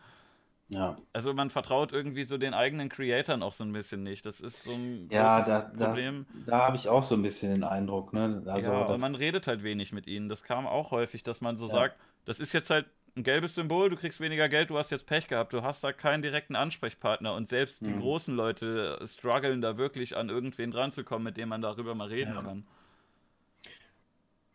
Ja. 0.69 0.98
Also 1.14 1.34
man 1.34 1.49
vertraut 1.49 1.94
irgendwie 1.94 2.23
so 2.23 2.38
den 2.38 2.53
eigenen 2.53 2.89
Creatoren 2.89 3.41
auch 3.41 3.53
so 3.53 3.64
ein 3.64 3.72
bisschen 3.72 4.03
nicht. 4.03 4.26
Das 4.26 4.41
ist 4.41 4.64
so 4.64 4.73
ein 4.73 5.07
ja, 5.10 5.41
da, 5.41 5.61
Problem. 5.61 6.26
Da, 6.45 6.52
da 6.52 6.65
habe 6.65 6.76
ich 6.76 6.89
auch 6.89 7.03
so 7.03 7.15
ein 7.15 7.22
bisschen 7.22 7.52
den 7.52 7.64
Eindruck. 7.64 8.11
Ne? 8.11 8.44
Also, 8.48 8.72
ja, 8.72 8.85
und 8.85 8.99
man 8.99 9.15
redet 9.15 9.48
halt 9.48 9.64
wenig 9.64 9.94
mit 9.94 10.07
ihnen. 10.07 10.27
Das 10.27 10.44
kam 10.44 10.68
auch 10.68 10.91
häufig, 10.91 11.23
dass 11.23 11.39
man 11.39 11.56
so 11.56 11.68
ja. 11.68 11.72
sagt, 11.72 11.95
das 12.26 12.41
ist 12.41 12.52
jetzt 12.52 12.69
halt 12.69 12.85
ein 13.18 13.23
gelbes 13.23 13.56
Symbol, 13.56 13.89
du 13.89 13.95
kriegst 13.98 14.22
weniger 14.22 14.48
Geld, 14.48 14.69
du 14.69 14.77
hast 14.77 14.91
jetzt 14.91 15.07
Pech 15.07 15.27
gehabt, 15.27 15.52
du 15.52 15.64
hast 15.64 15.84
da 15.84 15.91
keinen 15.91 16.22
direkten 16.22 16.56
Ansprechpartner 16.56 17.34
und 17.34 17.49
selbst 17.49 17.81
die 17.85 17.89
Mhm. 17.91 17.99
großen 17.99 18.35
Leute 18.35 18.99
strugglen 19.06 19.61
da 19.61 19.77
wirklich 19.77 20.15
an 20.15 20.30
irgendwen 20.30 20.72
ranzukommen, 20.72 21.23
mit 21.23 21.38
dem 21.38 21.49
man 21.49 21.61
darüber 21.61 21.95
mal 21.95 22.07
reden 22.07 22.34
Ja. 22.35 22.41
kann. 22.41 22.65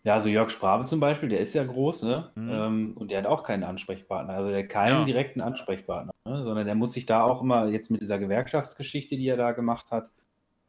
Ja, 0.04 0.14
also 0.14 0.28
Jörg 0.28 0.50
Sprabe 0.50 0.84
zum 0.84 0.98
Beispiel, 0.98 1.28
der 1.28 1.38
ist 1.40 1.54
ja 1.54 1.62
groß, 1.64 2.02
ne? 2.02 2.32
Mhm. 2.34 2.50
Ähm, 2.50 2.92
und 2.96 3.10
der 3.10 3.18
hat 3.18 3.26
auch 3.26 3.44
keinen 3.44 3.62
Ansprechpartner, 3.62 4.34
also 4.34 4.48
der 4.48 4.60
hat 4.64 4.68
keinen 4.68 4.98
Ja. 5.00 5.04
direkten 5.04 5.40
Ansprechpartner, 5.40 6.12
ne? 6.24 6.42
sondern 6.42 6.66
der 6.66 6.74
muss 6.74 6.92
sich 6.92 7.06
da 7.06 7.22
auch 7.22 7.40
immer, 7.40 7.66
jetzt 7.68 7.90
mit 7.90 8.00
dieser 8.00 8.18
Gewerkschaftsgeschichte, 8.18 9.16
die 9.16 9.28
er 9.28 9.36
da 9.36 9.52
gemacht 9.52 9.90
hat, 9.92 10.10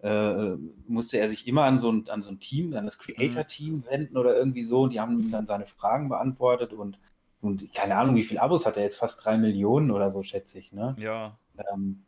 äh, 0.04 0.56
musste 0.88 1.18
er 1.18 1.30
sich 1.30 1.48
immer 1.48 1.64
an 1.64 1.80
so 1.80 1.92
ein, 1.92 2.08
an 2.10 2.22
so 2.22 2.30
ein 2.30 2.40
Team, 2.40 2.76
an 2.76 2.86
das 2.86 3.00
Creator-Team 3.00 3.86
wenden 3.90 4.18
oder 4.18 4.36
irgendwie 4.36 4.64
so. 4.64 4.82
Und 4.82 4.92
die 4.94 5.00
haben 5.00 5.18
ihm 5.20 5.32
dann 5.32 5.46
seine 5.46 5.66
Fragen 5.66 6.10
beantwortet 6.10 6.74
und, 6.74 7.00
und 7.44 7.74
keine 7.74 7.96
Ahnung, 7.98 8.16
wie 8.16 8.24
viele 8.24 8.42
Abos 8.42 8.66
hat 8.66 8.78
er 8.78 8.84
jetzt? 8.84 8.98
Fast 8.98 9.24
drei 9.24 9.38
Millionen 9.38 9.92
oder 9.92 10.10
so, 10.10 10.24
schätze 10.24 10.58
ich, 10.60 10.72
ne? 10.72 10.96
Ja. 10.98 11.38
Ähm, 11.74 12.04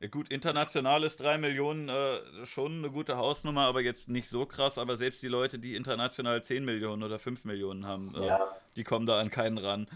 Ja, 0.00 0.08
gut, 0.08 0.30
international 0.32 1.04
ist 1.04 1.20
3 1.20 1.36
Millionen 1.36 1.90
äh, 1.90 2.46
schon 2.46 2.78
eine 2.78 2.90
gute 2.90 3.18
Hausnummer, 3.18 3.66
aber 3.66 3.82
jetzt 3.82 4.08
nicht 4.08 4.30
so 4.30 4.46
krass. 4.46 4.78
Aber 4.78 4.96
selbst 4.96 5.22
die 5.22 5.28
Leute, 5.28 5.58
die 5.58 5.76
international 5.76 6.42
10 6.42 6.64
Millionen 6.64 7.02
oder 7.02 7.18
5 7.18 7.44
Millionen 7.44 7.86
haben, 7.86 8.14
äh, 8.16 8.26
ja. 8.26 8.40
die 8.76 8.82
kommen 8.84 9.04
da 9.04 9.20
an 9.20 9.30
keinen 9.30 9.58
ran. 9.58 9.86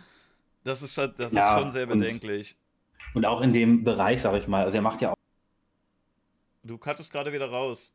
Das 0.62 0.82
ist, 0.82 0.93
schon- 0.94 1.15
das 1.16 1.32
Ja, 1.32 1.55
ist 1.55 1.61
schon 1.61 1.70
sehr 1.70 1.89
und- 1.90 1.98
bedenklich. 2.01 2.55
Und 3.15 3.24
auch 3.24 3.40
in 3.40 3.52
dem 3.55 3.82
Bereich, 3.82 4.20
sag 4.20 4.35
ich 4.36 4.47
mal, 4.47 4.65
also 4.65 4.77
er 4.77 4.82
macht 4.82 5.01
ja 5.01 5.11
auch, 5.12 5.16
Du 6.62 6.78
cuttest 6.78 7.11
gerade 7.12 7.32
wieder 7.32 7.48
raus. 7.51 7.93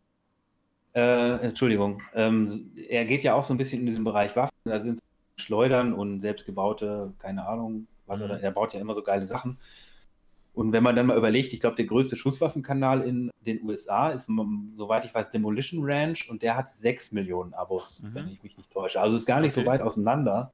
äh, 0.93 1.37
Entschuldigung, 1.45 2.01
ähm, 2.15 2.71
er 2.89 3.05
geht 3.05 3.21
ja 3.23 3.35
auch 3.35 3.43
so 3.43 3.53
ein 3.53 3.57
bisschen 3.57 3.81
in 3.81 3.85
diesem 3.85 4.03
Bereich 4.03 4.35
Waffen, 4.35 4.55
da 4.65 4.79
sind 4.79 4.99
Schleudern 5.39 5.93
und 5.93 6.19
selbstgebaute, 6.19 7.13
keine 7.19 7.47
Ahnung, 7.47 7.87
was 8.05 8.19
Mhm. 8.19 8.25
oder 8.25 8.39
er 8.41 8.51
baut 8.51 8.73
ja 8.73 8.79
immer 8.79 8.95
so 8.95 9.01
geile 9.01 9.25
Sachen. 9.25 9.57
Und 10.53 10.73
wenn 10.73 10.83
man 10.83 10.95
dann 10.95 11.05
mal 11.05 11.17
überlegt, 11.17 11.53
ich 11.53 11.59
glaube, 11.61 11.75
der 11.77 11.85
größte 11.85 12.17
Schusswaffenkanal 12.17 13.01
in 13.01 13.31
den 13.45 13.63
USA 13.63 14.09
ist, 14.09 14.29
soweit 14.75 15.05
ich 15.05 15.13
weiß, 15.13 15.31
Demolition 15.31 15.81
Ranch 15.89 16.29
und 16.29 16.41
der 16.41 16.57
hat 16.57 16.71
6 16.71 17.11
Millionen 17.11 17.53
Abos, 17.53 18.01
Mhm. 18.03 18.13
wenn 18.15 18.27
ich 18.29 18.43
mich 18.43 18.57
nicht 18.57 18.71
täusche. 18.71 18.99
Also 18.99 19.15
ist 19.15 19.25
gar 19.25 19.39
nicht 19.39 19.53
Okay. 19.53 19.61
so 19.61 19.65
weit 19.69 19.81
auseinander. 19.81 20.51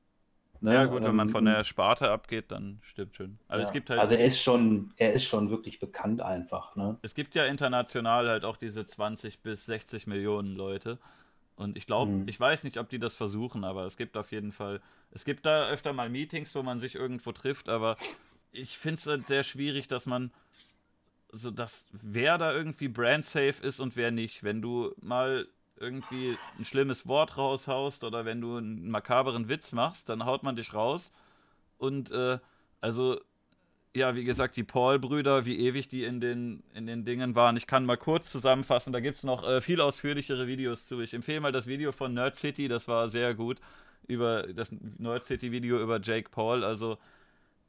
Ne? 0.62 0.74
Ja, 0.74 0.86
gut, 0.86 1.04
wenn 1.04 1.16
man 1.16 1.28
Ähm, 1.28 1.34
von 1.34 1.46
der 1.46 1.64
Sparte 1.64 2.10
abgeht, 2.10 2.46
dann 2.52 2.80
stimmt 2.84 3.16
schon. 3.16 3.40
Aber 3.48 3.60
ja. 3.60 3.66
es 3.66 3.72
gibt 3.74 3.90
halt. 3.90 4.00
Also 4.00 4.16
er 4.16 4.26
ist 4.26 4.40
schon, 4.42 4.94
er 4.98 5.14
ist 5.14 5.24
schon 5.26 5.50
wirklich 5.50 5.80
bekannt 5.80 6.22
einfach. 6.22 6.76
Ne? 6.76 6.98
Es 7.02 7.14
gibt 7.14 7.36
ja 7.36 7.46
international 7.46 8.28
halt 8.30 8.46
auch 8.46 8.58
diese 8.58 8.86
20 8.86 9.40
bis 9.40 9.66
60 9.66 10.08
Millionen 10.08 10.56
Leute. 10.56 10.98
Und 11.56 11.78
ich 11.78 11.88
glaube, 11.88 12.12
Mhm. 12.12 12.28
ich 12.28 12.40
weiß 12.40 12.64
nicht, 12.66 12.78
ob 12.78 12.90
die 12.90 13.00
das 13.00 13.16
versuchen, 13.16 13.64
aber 13.64 13.86
es 13.86 13.96
gibt 13.98 14.18
auf 14.18 14.32
jeden 14.32 14.52
Fall, 14.52 14.82
es 15.12 15.24
gibt 15.24 15.46
da 15.46 15.68
öfter 15.70 15.94
mal 15.94 16.10
Meetings, 16.10 16.54
wo 16.56 16.64
man 16.64 16.80
sich 16.80 16.96
irgendwo 16.96 17.32
trifft, 17.32 17.70
aber 17.70 17.96
ich 18.52 18.78
finde 18.78 19.00
es 19.00 19.08
halt 19.08 19.26
sehr 19.28 19.44
schwierig, 19.44 19.88
dass 19.88 20.06
man 20.06 20.32
so 21.32 21.52
dass 21.52 21.86
wer 21.92 22.38
da 22.38 22.54
irgendwie 22.54 22.88
brandsafe 22.88 23.66
ist 23.66 23.80
und 23.80 23.96
wer 23.96 24.12
nicht. 24.12 24.44
Wenn 24.44 24.62
du 24.62 24.94
mal 25.02 25.48
irgendwie 25.78 26.38
ein 26.58 26.64
schlimmes 26.64 27.08
Wort 27.08 27.38
raushaust 27.38 28.04
oder 28.06 28.24
wenn 28.24 28.40
du 28.40 28.58
einen 28.58 28.90
makaberen 28.90 29.50
Witz 29.50 29.74
machst, 29.74 30.08
dann 30.08 30.26
haut 30.26 30.44
man 30.44 30.56
dich 30.56 30.74
raus. 30.74 31.12
Und 31.78 32.12
äh, 32.12 32.40
also 32.80 33.20
ja, 33.96 34.14
wie 34.16 34.26
gesagt, 34.26 34.58
die 34.58 34.64
Paul-Brüder, 34.64 35.46
wie 35.46 35.58
ewig 35.58 35.88
die 35.88 36.04
in 36.04 36.20
den, 36.20 36.64
in 36.74 36.86
den 36.86 37.06
Dingen 37.06 37.34
waren. 37.36 37.56
Ich 37.56 37.66
kann 37.66 37.86
mal 37.86 37.98
kurz 37.98 38.30
zusammenfassen, 38.30 38.92
da 38.92 39.00
gibt 39.00 39.18
es 39.18 39.24
noch 39.24 39.48
äh, 39.48 39.62
viel 39.62 39.80
ausführlichere 39.80 40.48
Videos 40.48 40.86
zu. 40.86 41.00
Ich 41.00 41.14
empfehle 41.14 41.40
mal 41.40 41.54
das 41.54 41.68
Video 41.68 41.92
von 41.92 42.14
Nerd 42.14 42.36
City, 42.36 42.68
das 42.68 42.88
war 42.88 43.08
sehr 43.08 43.34
gut. 43.34 43.60
Über 44.08 44.44
das 44.54 44.72
Nerd 45.00 45.26
City-Video 45.26 45.82
über 45.82 46.00
Jake 46.02 46.30
Paul. 46.30 46.64
Also, 46.64 46.98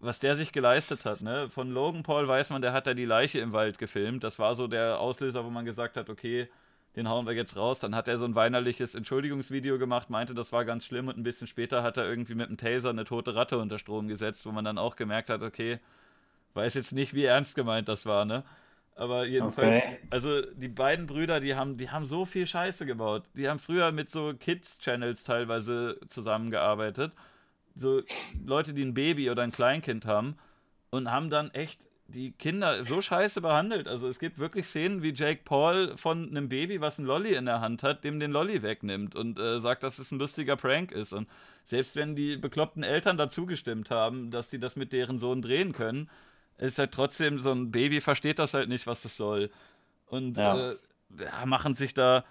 was 0.00 0.18
der 0.18 0.34
sich 0.34 0.52
geleistet 0.52 1.04
hat, 1.04 1.22
ne? 1.22 1.48
Von 1.48 1.70
Logan 1.70 2.02
Paul 2.02 2.28
weiß 2.28 2.50
man, 2.50 2.60
der 2.60 2.72
hat 2.72 2.86
da 2.86 2.92
die 2.92 3.06
Leiche 3.06 3.38
im 3.38 3.52
Wald 3.52 3.78
gefilmt. 3.78 4.24
Das 4.24 4.38
war 4.38 4.54
so 4.54 4.66
der 4.66 5.00
Auslöser, 5.00 5.44
wo 5.44 5.50
man 5.50 5.64
gesagt 5.64 5.96
hat, 5.96 6.10
okay, 6.10 6.48
den 6.96 7.08
hauen 7.08 7.26
wir 7.26 7.34
jetzt 7.34 7.56
raus. 7.56 7.78
Dann 7.78 7.94
hat 7.94 8.08
er 8.08 8.18
so 8.18 8.24
ein 8.24 8.34
weinerliches 8.34 8.94
Entschuldigungsvideo 8.94 9.78
gemacht, 9.78 10.10
meinte, 10.10 10.34
das 10.34 10.52
war 10.52 10.64
ganz 10.64 10.84
schlimm 10.84 11.08
und 11.08 11.16
ein 11.16 11.22
bisschen 11.22 11.46
später 11.46 11.82
hat 11.82 11.96
er 11.96 12.08
irgendwie 12.08 12.34
mit 12.34 12.50
dem 12.50 12.56
Taser 12.58 12.90
eine 12.90 13.04
tote 13.04 13.34
Ratte 13.34 13.58
unter 13.58 13.78
Strom 13.78 14.08
gesetzt, 14.08 14.44
wo 14.44 14.52
man 14.52 14.64
dann 14.64 14.76
auch 14.76 14.96
gemerkt 14.96 15.30
hat, 15.30 15.42
okay, 15.42 15.78
weiß 16.56 16.74
jetzt 16.74 16.92
nicht, 16.92 17.14
wie 17.14 17.24
ernst 17.24 17.54
gemeint 17.54 17.88
das 17.88 18.06
war, 18.06 18.24
ne? 18.24 18.42
Aber 18.94 19.26
jedenfalls, 19.26 19.82
Okay. 19.84 19.98
also 20.08 20.40
die 20.54 20.68
beiden 20.68 21.06
Brüder, 21.06 21.38
die 21.38 21.54
haben, 21.54 21.76
die 21.76 21.90
haben 21.90 22.06
so 22.06 22.24
viel 22.24 22.46
Scheiße 22.46 22.86
gebaut. 22.86 23.24
Die 23.34 23.46
haben 23.48 23.58
früher 23.58 23.92
mit 23.92 24.10
so 24.10 24.32
Kids-Channels 24.32 25.22
teilweise 25.22 26.00
zusammengearbeitet. 26.08 27.12
So 27.74 28.02
Leute, 28.42 28.72
die 28.72 28.82
ein 28.82 28.94
Baby 28.94 29.30
oder 29.30 29.42
ein 29.42 29.52
Kleinkind 29.52 30.06
haben 30.06 30.38
und 30.88 31.10
haben 31.12 31.28
dann 31.28 31.50
echt 31.50 31.86
die 32.08 32.32
Kinder 32.32 32.84
so 32.86 33.02
scheiße 33.02 33.40
behandelt. 33.42 33.86
Also 33.88 34.08
es 34.08 34.18
gibt 34.18 34.38
wirklich 34.38 34.66
Szenen, 34.66 35.02
wie 35.02 35.12
Jake 35.12 35.42
Paul 35.44 35.96
von 35.98 36.28
einem 36.30 36.48
Baby, 36.48 36.80
was 36.80 36.98
ein 36.98 37.04
Lolli 37.04 37.34
in 37.34 37.44
der 37.46 37.60
Hand 37.60 37.82
hat, 37.82 38.02
dem 38.04 38.18
den 38.20 38.30
Lolli 38.30 38.62
wegnimmt 38.62 39.14
und 39.14 39.38
äh, 39.38 39.60
sagt, 39.60 39.82
dass 39.82 39.98
es 39.98 40.10
ein 40.12 40.18
lustiger 40.18 40.56
Prank 40.56 40.92
ist. 40.92 41.12
Und 41.12 41.28
selbst 41.64 41.96
wenn 41.96 42.14
die 42.16 42.36
bekloppten 42.36 42.82
Eltern 42.84 43.18
dazu 43.18 43.44
gestimmt 43.44 43.90
haben, 43.90 44.30
dass 44.30 44.48
die 44.48 44.60
das 44.60 44.76
mit 44.76 44.92
deren 44.92 45.18
Sohn 45.18 45.42
drehen 45.42 45.72
können, 45.72 46.08
ist 46.58 46.78
halt 46.78 46.92
trotzdem 46.92 47.38
so 47.38 47.52
ein 47.52 47.70
Baby 47.70 48.00
versteht 48.00 48.38
das 48.38 48.54
halt 48.54 48.68
nicht, 48.68 48.86
was 48.86 49.04
es 49.04 49.16
soll. 49.16 49.50
Und 50.06 50.38
Ja. 50.38 50.70
äh, 50.72 50.76
ja, 51.18 51.46
machen 51.46 51.74
sich 51.74 51.94
da 51.94 52.24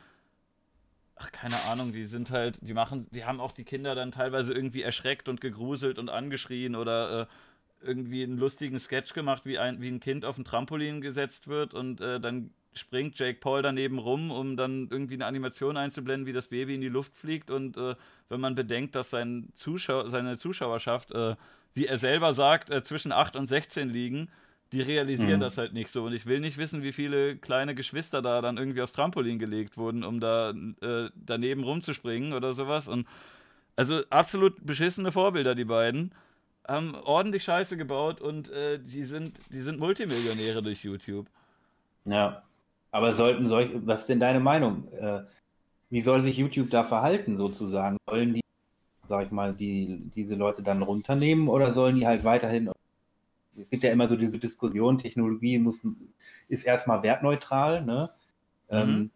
ach, 1.16 1.32
keine 1.32 1.56
Ahnung, 1.72 1.92
die 1.92 2.06
sind 2.06 2.30
halt, 2.32 2.58
die 2.62 2.74
machen, 2.74 3.08
die 3.12 3.26
haben 3.26 3.40
auch 3.40 3.52
die 3.54 3.64
Kinder 3.64 3.96
dann 3.96 4.12
teilweise 4.12 4.54
irgendwie 4.54 4.82
erschreckt 4.82 5.30
und 5.30 5.42
gegruselt 5.42 5.98
und 5.98 6.10
angeschrien 6.10 6.76
oder 6.76 7.22
äh, 7.22 7.26
irgendwie 7.86 8.24
einen 8.24 8.38
lustigen 8.38 8.80
Sketch 8.80 9.14
gemacht, 9.14 9.46
wie 9.46 9.58
ein, 9.60 9.82
wie 9.82 9.88
ein 9.90 10.00
Kind 10.00 10.26
auf 10.26 10.38
ein 10.38 10.46
Trampolin 10.46 11.02
gesetzt 11.02 11.48
wird 11.48 11.74
und 11.74 12.02
äh, 12.02 12.20
dann 12.20 12.52
springt 12.74 13.18
Jake 13.18 13.40
Paul 13.40 13.62
daneben 13.62 14.00
rum, 14.00 14.32
um 14.32 14.58
dann 14.58 14.90
irgendwie 14.92 15.14
eine 15.14 15.26
Animation 15.26 15.78
einzublenden, 15.78 16.26
wie 16.28 16.34
das 16.34 16.48
Baby 16.50 16.76
in 16.76 16.82
die 16.82 16.90
Luft 16.90 17.16
fliegt 17.16 17.50
und 17.50 17.78
äh, 17.78 17.96
wenn 18.28 18.42
man 18.42 18.56
bedenkt, 18.56 18.96
dass 18.96 19.10
sein 19.10 19.50
Zuschau 19.54 20.10
seine 20.10 20.38
Zuschauerschaft, 20.38 21.12
äh, 21.12 21.36
wie 21.76 21.86
er 21.86 22.00
selber 22.00 22.34
sagt, 22.34 22.72
äh, 22.72 22.82
zwischen 22.82 23.12
8 23.12 23.36
und 23.36 23.46
16 23.46 23.90
liegen, 23.90 24.30
die 24.72 24.82
realisieren 24.82 25.38
Mhm. 25.38 25.42
das 25.42 25.60
halt 25.60 25.74
nicht 25.74 25.92
so. 25.92 26.06
Und 26.06 26.14
ich 26.14 26.26
will 26.26 26.40
nicht 26.40 26.58
wissen, 26.58 26.82
wie 26.82 26.92
viele 26.92 27.36
kleine 27.38 27.76
Geschwister 27.76 28.24
da 28.24 28.42
dann 28.42 28.58
irgendwie 28.58 28.82
aufs 28.82 28.94
Trampolin 28.94 29.38
gelegt 29.38 29.78
wurden, 29.78 30.04
um 30.04 30.20
da 30.20 30.50
äh, 30.82 31.10
daneben 31.16 31.64
rumzuspringen 31.64 32.34
oder 32.34 32.52
sowas. 32.54 32.88
Und 32.88 33.06
also 33.76 34.02
absolut 34.10 34.66
beschissene 34.66 35.12
Vorbilder, 35.12 35.54
die 35.54 35.66
beiden. 35.66 36.14
Haben 36.68 36.96
ordentlich 36.96 37.44
Scheiße 37.44 37.78
gebaut 37.78 38.22
und 38.22 38.50
äh, 38.50 38.80
die, 38.80 39.04
sind, 39.04 39.40
die 39.54 39.62
sind 39.62 39.80
Multimillionäre 39.80 40.64
durch 40.64 40.84
YouTube. 40.84 41.28
Ja. 42.06 42.42
Aber 42.92 43.12
sollten 43.12 43.50
solch, 43.50 43.70
was 43.86 44.02
ist 44.02 44.10
denn 44.10 44.20
deine 44.20 44.40
Meinung? 44.40 44.92
Äh, 44.94 45.22
wie 45.92 46.02
soll 46.02 46.22
sich 46.22 46.38
YouTube 46.38 46.72
da 46.72 46.84
verhalten, 46.84 47.38
sozusagen? 47.38 47.98
Sollen 48.10 48.34
die, 48.34 48.42
sag 49.08 49.26
ich 49.26 49.32
mal, 49.32 49.54
die, 49.54 50.02
diese 50.16 50.36
Leute 50.36 50.64
dann 50.64 50.82
runternehmen 50.82 51.48
oder 51.48 51.72
sollen 51.72 51.96
die 51.96 52.08
halt 52.08 52.24
weiterhin. 52.24 52.70
Es 53.60 53.70
gibt 53.70 53.84
ja 53.84 53.92
immer 53.92 54.08
so 54.08 54.16
diese 54.18 54.38
Diskussion, 54.40 54.98
Technologie 54.98 55.58
muss, 55.60 55.86
ist 56.50 56.64
erstmal 56.64 57.04
wertneutral, 57.04 57.84
ne? 57.86 58.10
Mhm. 58.70 58.78
Ähm, 58.78 59.12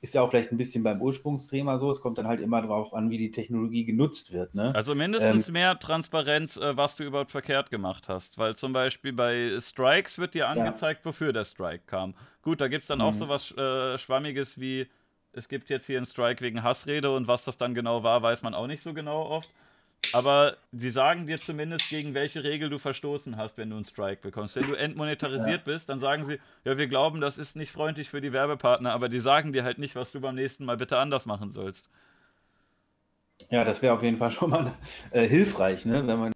ist 0.00 0.14
ja 0.14 0.22
auch 0.22 0.30
vielleicht 0.30 0.52
ein 0.52 0.58
bisschen 0.58 0.84
beim 0.84 1.00
Ursprungsthema 1.00 1.78
so. 1.78 1.90
Es 1.90 2.00
kommt 2.02 2.18
dann 2.18 2.26
halt 2.26 2.40
immer 2.40 2.60
darauf 2.60 2.92
an, 2.92 3.10
wie 3.10 3.16
die 3.16 3.30
Technologie 3.30 3.84
genutzt 3.84 4.32
wird, 4.32 4.54
ne? 4.54 4.72
Also 4.74 4.94
mindestens 4.94 5.48
mehr 5.48 5.78
Transparenz, 5.78 6.56
äh, 6.56 6.76
was 6.76 6.96
du 6.96 7.04
überhaupt 7.04 7.30
verkehrt 7.30 7.70
gemacht 7.70 8.08
hast. 8.08 8.36
Weil 8.38 8.54
zum 8.54 8.72
Beispiel 8.72 9.12
bei 9.12 9.58
Strikes 9.60 10.18
wird 10.18 10.34
dir 10.34 10.48
angezeigt, 10.48 11.04
wofür 11.04 11.32
der 11.32 11.44
Strike 11.44 11.84
kam. 11.86 12.14
Gut, 12.42 12.60
da 12.60 12.68
gibt 12.68 12.82
es 12.82 12.88
dann 12.88 13.00
auch 13.00 13.12
Mhm. 13.12 13.18
so 13.18 13.28
was 13.28 13.50
äh, 13.52 13.96
Schwammiges 13.98 14.60
wie, 14.60 14.86
es 15.36 15.48
gibt 15.48 15.70
jetzt 15.70 15.86
hier 15.86 15.98
einen 15.98 16.06
Strike 16.06 16.40
wegen 16.42 16.62
Hassrede 16.62 17.14
und 17.14 17.28
was 17.28 17.44
das 17.44 17.56
dann 17.56 17.74
genau 17.74 18.02
war, 18.02 18.22
weiß 18.22 18.42
man 18.42 18.54
auch 18.54 18.66
nicht 18.66 18.82
so 18.82 18.94
genau 18.94 19.22
oft. 19.26 19.48
Aber 20.12 20.56
sie 20.72 20.90
sagen 20.90 21.26
dir 21.26 21.40
zumindest, 21.40 21.88
gegen 21.88 22.14
welche 22.14 22.44
Regel 22.44 22.68
du 22.68 22.78
verstoßen 22.78 23.36
hast, 23.36 23.56
wenn 23.56 23.70
du 23.70 23.76
einen 23.76 23.84
Strike 23.84 24.20
bekommst. 24.20 24.54
Wenn 24.56 24.66
du 24.66 24.74
entmonetarisiert 24.74 25.64
bist, 25.64 25.88
dann 25.88 25.98
sagen 25.98 26.26
sie, 26.26 26.38
ja, 26.64 26.76
wir 26.76 26.86
glauben, 26.88 27.20
das 27.20 27.38
ist 27.38 27.56
nicht 27.56 27.72
freundlich 27.72 28.10
für 28.10 28.20
die 28.20 28.32
Werbepartner, 28.32 28.92
aber 28.92 29.08
die 29.08 29.20
sagen 29.20 29.52
dir 29.52 29.64
halt 29.64 29.78
nicht, 29.78 29.96
was 29.96 30.12
du 30.12 30.20
beim 30.20 30.34
nächsten 30.34 30.64
Mal 30.64 30.76
bitte 30.76 30.98
anders 30.98 31.26
machen 31.26 31.50
sollst. 31.50 31.88
Ja, 33.50 33.64
das 33.64 33.82
wäre 33.82 33.94
auf 33.94 34.02
jeden 34.02 34.18
Fall 34.18 34.30
schon 34.30 34.50
mal 34.50 34.74
äh, 35.10 35.26
hilfreich, 35.26 35.86
ne, 35.86 36.06
wenn 36.06 36.18
man. 36.18 36.32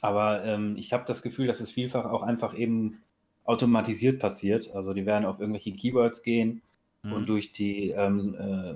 Aber 0.00 0.44
ähm, 0.44 0.76
ich 0.76 0.92
habe 0.92 1.04
das 1.06 1.22
Gefühl, 1.22 1.46
dass 1.46 1.60
es 1.60 1.70
vielfach 1.70 2.06
auch 2.06 2.22
einfach 2.22 2.54
eben 2.54 3.02
automatisiert 3.44 4.20
passiert. 4.20 4.70
Also 4.74 4.94
die 4.94 5.06
werden 5.06 5.26
auf 5.26 5.40
irgendwelche 5.40 5.72
Keywords 5.72 6.22
gehen 6.22 6.62
Mhm. 7.02 7.12
und 7.12 7.28
durch 7.28 7.52
die, 7.52 7.90
ähm, 7.90 8.34
äh, 8.34 8.74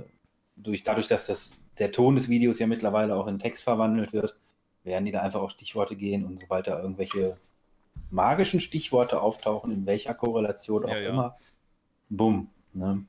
durch, 0.57 0.85
dadurch, 0.85 1.09
dass 1.09 1.27
das, 1.27 1.53
der 1.78 1.93
Ton 1.93 2.15
des 2.15 2.28
Videos 2.28 2.59
ja 2.59 2.66
mittlerweile 2.66 3.16
auch 3.16 3.27
in 3.27 3.39
Text 3.39 3.65
verwandelt 3.65 4.12
wird, 4.12 4.36
werden 4.85 5.05
die 5.05 5.12
da 5.12 5.20
einfach 5.20 5.40
auf 5.40 5.51
Stichworte 5.51 5.97
gehen 5.97 6.24
und 6.24 6.40
sobald 6.40 6.66
da 6.66 6.81
irgendwelche 6.81 7.36
magischen 8.11 8.61
Stichworte 8.61 9.20
auftauchen, 9.20 9.70
in 9.70 9.86
welcher 9.86 10.15
Korrelation 10.15 10.85
auch 10.85 10.89
Ja, 10.90 10.99
ja. 10.99 11.11
immer, 11.11 11.36
bumm. 12.09 12.49
Ne? 12.73 13.05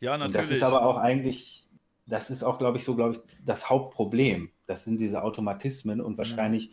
ja, 0.00 0.14
Und 0.14 0.20
natürlich. 0.20 0.48
das 0.48 0.50
ist 0.50 0.62
aber 0.62 0.84
auch 0.84 0.96
eigentlich, 0.96 1.66
das 2.06 2.30
ist 2.30 2.42
auch, 2.42 2.58
glaube 2.58 2.78
ich, 2.78 2.84
so, 2.84 2.96
glaube 2.96 3.14
ich, 3.14 3.20
das 3.44 3.68
Hauptproblem, 3.68 4.50
Das 4.66 4.84
sind 4.84 4.98
diese 4.98 5.22
Automatismen 5.22 6.00
und 6.00 6.14
mhm. 6.14 6.18
wahrscheinlich 6.18 6.70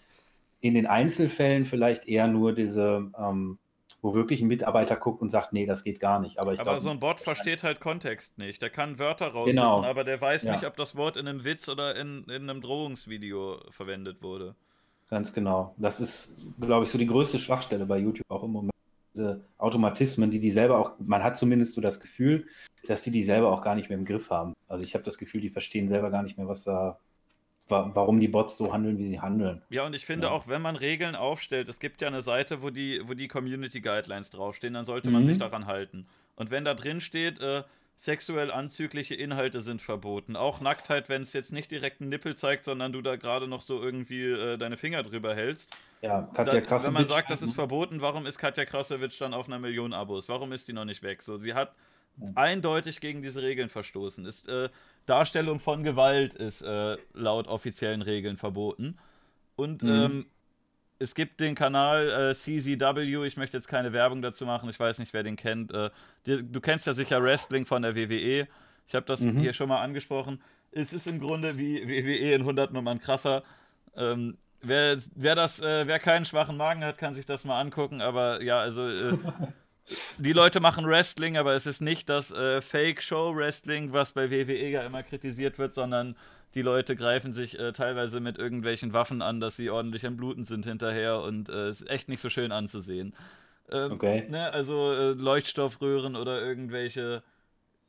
in 0.61 0.74
den 0.74 0.88
Einzelfällen 0.88 1.66
vielleicht 1.66 2.07
eher 2.07 2.28
nur 2.28 2.53
diese, 2.53 3.11
ähm, 3.18 3.57
wo 4.02 4.14
wirklich 4.14 4.42
ein 4.42 4.48
Mitarbeiter 4.48 4.96
guckt 4.96 5.22
und 5.22 5.30
sagt, 5.30 5.54
nee, 5.54 5.66
das 5.66 5.84
geht 5.84 6.00
gar 6.00 6.20
nicht. 6.20 6.40
Aber, 6.40 6.54
ich 6.54 6.60
aber 6.60 6.72
glaub, 6.72 6.82
so 6.82 6.90
ein 6.90 7.00
Bot 7.00 7.20
versteht 7.20 7.64
halt 7.64 7.80
Kontext 7.80 8.38
nicht. 8.38 8.62
Der 8.62 8.70
kann 8.70 8.98
Wörter 9.00 9.28
raussuchen, 9.28 9.56
genau. 9.56 9.84
aber 9.84 10.04
der 10.04 10.22
weiß 10.22 10.44
ja. 10.44 10.54
nicht, 10.54 10.66
ob 10.66 10.78
das 10.78 10.96
Wort 10.96 11.18
in 11.18 11.28
einem 11.28 11.44
Witz 11.44 11.68
oder 11.68 11.96
in, 11.96 12.24
in 12.26 12.50
einem 12.50 12.62
Drohungsvideo 12.62 13.60
verwendet 13.72 14.22
wurde. 14.22 14.56
Ganz 15.10 15.34
genau. 15.34 15.74
Das 15.78 16.00
ist, 16.00 16.32
glaube 16.60 16.86
ich, 16.86 16.92
so 16.92 16.98
die 16.98 17.08
größte 17.08 17.40
Schwachstelle 17.40 17.86
bei 17.86 17.98
YouTube 17.98 18.30
auch 18.30 18.44
im 18.44 18.52
Moment. 18.52 18.74
Diese 19.14 19.42
Automatismen, 19.58 20.30
die 20.30 20.40
die 20.40 20.52
selber 20.52 20.78
auch, 20.78 20.94
man 21.00 21.24
hat 21.24 21.38
zumindest 21.38 21.74
so 21.74 21.82
das 21.82 22.00
Gefühl, 22.00 22.46
dass 22.88 23.02
die 23.02 23.12
die 23.12 23.24
selber 23.24 23.52
auch 23.52 23.62
gar 23.62 23.76
nicht 23.76 23.90
mehr 23.90 23.98
im 23.98 24.06
Griff 24.06 24.30
haben. 24.30 24.54
Also 24.68 24.84
ich 24.84 24.94
habe 24.94 25.04
das 25.04 25.18
Gefühl, 25.18 25.42
die 25.42 25.50
verstehen 25.50 25.90
selber 25.90 26.12
gar 26.12 26.24
nicht 26.24 26.38
mehr, 26.38 26.48
was 26.48 26.64
da 26.64 27.00
warum 27.70 28.20
die 28.20 28.28
Bots 28.28 28.58
so 28.58 28.74
handeln, 28.74 28.98
wie 28.98 29.08
sie 29.08 29.22
handeln. 29.22 29.62
Ja, 29.70 29.86
und 29.86 29.94
ich 29.94 30.06
finde 30.06 30.28
ja. 30.28 30.34
auch, 30.34 30.48
wenn 30.48 30.62
man 30.62 30.76
Regeln 30.76 31.16
aufstellt, 31.16 31.70
es 31.70 31.80
gibt 31.80 32.02
ja 32.02 32.08
eine 32.08 32.22
Seite, 32.22 32.62
wo 32.62 32.70
die, 32.70 33.02
wo 33.06 33.14
die 33.14 33.28
Community 33.28 33.82
Guidelines 33.82 34.30
draufstehen, 34.32 34.74
dann 34.74 34.86
sollte 34.86 35.10
man 35.10 35.22
mhm. 35.22 35.28
sich 35.28 35.38
daran 35.38 35.66
halten. 35.66 36.08
Und 36.36 36.52
wenn 36.52 36.66
da 36.66 36.74
drin 36.74 37.02
steht, 37.02 37.40
äh, 37.41 37.64
sexuell 37.96 38.50
anzügliche 38.50 39.14
Inhalte 39.14 39.60
sind 39.60 39.82
verboten, 39.82 40.38
auch 40.38 40.62
Nacktheit, 40.62 41.10
wenn 41.10 41.22
es 41.22 41.34
jetzt 41.34 41.52
nicht 41.52 41.70
direkt 41.70 42.00
einen 42.00 42.10
Nippel 42.10 42.36
zeigt, 42.36 42.64
sondern 42.64 42.94
du 42.94 43.02
da 43.02 43.18
gerade 43.18 43.46
noch 43.46 43.60
so 43.60 43.82
irgendwie 43.82 44.24
äh, 44.24 44.58
deine 44.58 44.78
Finger 44.78 45.04
drüber 45.04 45.36
hältst. 45.36 45.76
Ja, 46.02 46.22
Katja 46.34 46.62
Krasowitsch. 46.62 46.88
Wenn 46.88 46.94
man 46.94 47.06
sagt, 47.08 47.30
das 47.30 47.41
ist 47.41 47.54
verboten, 47.56 48.00
warum 48.00 48.26
ist 48.26 48.38
Katja 48.38 48.64
Krasowitsch 48.64 49.20
dann 49.20 49.34
auf 49.34 49.48
einer 49.48 49.60
Million 49.60 49.91
Abos? 49.91 50.30
Warum 50.30 50.54
ist 50.54 50.70
die 50.70 50.74
noch 50.74 50.86
nicht 50.86 51.04
weg? 51.04 51.22
So, 51.22 51.38
sie 51.38 51.54
hat 51.54 51.74
eindeutig 52.36 53.02
gegen 53.02 53.22
diese 53.22 53.41
Regeln 53.41 53.68
verstoßen. 53.68 54.26
Ist, 54.26 54.48
äh, 54.48 54.70
Darstellung 55.06 55.60
von 55.60 55.84
Gewalt 55.84 56.36
ist 56.36 56.62
äh, 56.62 56.98
laut 57.14 57.48
offiziellen 57.48 58.02
Regeln 58.02 58.38
verboten. 58.38 58.98
Und 59.56 59.84
mhm. 59.84 59.90
ähm, 59.90 60.26
es 61.00 61.16
gibt 61.16 61.40
den 61.40 61.56
Kanal 61.56 62.32
äh, 62.32 62.36
CZW, 62.36 63.26
ich 63.26 63.38
möchte 63.38 63.58
jetzt 63.58 63.68
keine 63.68 63.94
Werbung 63.94 64.22
dazu 64.22 64.46
machen, 64.46 64.70
ich 64.70 64.80
weiß 64.80 65.00
nicht, 65.00 65.14
wer 65.14 65.24
den 65.24 65.38
kennt. 65.38 65.74
Äh, 65.74 65.90
die, 66.26 66.44
du 66.44 66.60
kennst 66.60 66.86
ja 66.88 66.94
sicher 66.94 67.24
Wrestling 67.24 67.66
von 67.66 67.82
der 67.82 67.96
WWE. 67.96 68.48
Ich 68.88 68.96
habe 68.96 69.06
das 69.06 69.22
mhm. 69.22 69.40
hier 69.40 69.54
schon 69.54 69.70
mal 69.70 69.82
angesprochen. 69.82 70.42
Es 70.72 70.94
ist 70.94 71.08
im 71.08 71.20
Grunde 71.20 71.58
wie 71.58 71.88
WWE 71.88 72.34
in 72.34 72.42
100 72.42 72.74
Nummern 72.74 73.00
krasser. 73.00 73.44
Ähm, 73.96 74.38
wer, 74.62 74.98
wer, 75.16 75.36
das, 75.36 75.62
äh, 75.62 75.88
wer 75.88 76.00
keinen 76.00 76.26
schwachen 76.26 76.58
Magen 76.58 76.84
hat, 76.84 76.98
kann 76.98 77.16
sich 77.16 77.26
das 77.26 77.46
mal 77.46 77.60
angucken. 77.60 78.02
Aber 78.02 78.42
ja, 78.44 78.60
also 78.60 78.88
äh, 78.88 79.18
die 80.18 80.34
Leute 80.34 80.60
machen 80.60 80.86
Wrestling, 80.86 81.38
aber 81.38 81.53
es 81.53 81.66
ist 81.66 81.82
nicht 81.82 82.10
das 82.10 82.32
äh, 82.32 82.61
Fake-Show-Wrestling, 82.61 83.94
was 83.94 84.14
bei 84.14 84.32
WWE 84.32 84.70
ja 84.70 84.82
immer 84.82 85.03
kritisiert 85.03 85.57
wird, 85.57 85.74
sondern 85.74 86.16
die 86.56 86.61
Leute 86.61 86.95
greifen 86.95 87.34
sich 87.34 87.60
äh, 87.60 87.74
teilweise 87.74 88.20
mit 88.20 88.38
irgendwelchen 88.38 88.94
Waffen 88.94 89.22
an, 89.22 89.40
dass 89.40 89.56
sie 89.56 89.70
ordentlich 89.70 90.06
am 90.06 90.18
Bluten 90.18 90.45
sind 90.45 90.66
hinterher 90.66 91.22
und 91.22 91.49
äh, 91.49 91.68
es 91.68 91.82
ist 91.82 91.90
echt 91.90 92.10
nicht 92.10 92.22
so 92.22 92.30
schön 92.30 92.52
anzusehen. 92.52 93.14
Ähm, 93.72 93.91
okay. 93.91 94.28
Ne, 94.30 94.52
also 94.52 94.94
äh, 94.94 95.11
Leuchtstoffröhren 95.11 96.16
oder 96.16 96.41
irgendwelche 96.41 97.22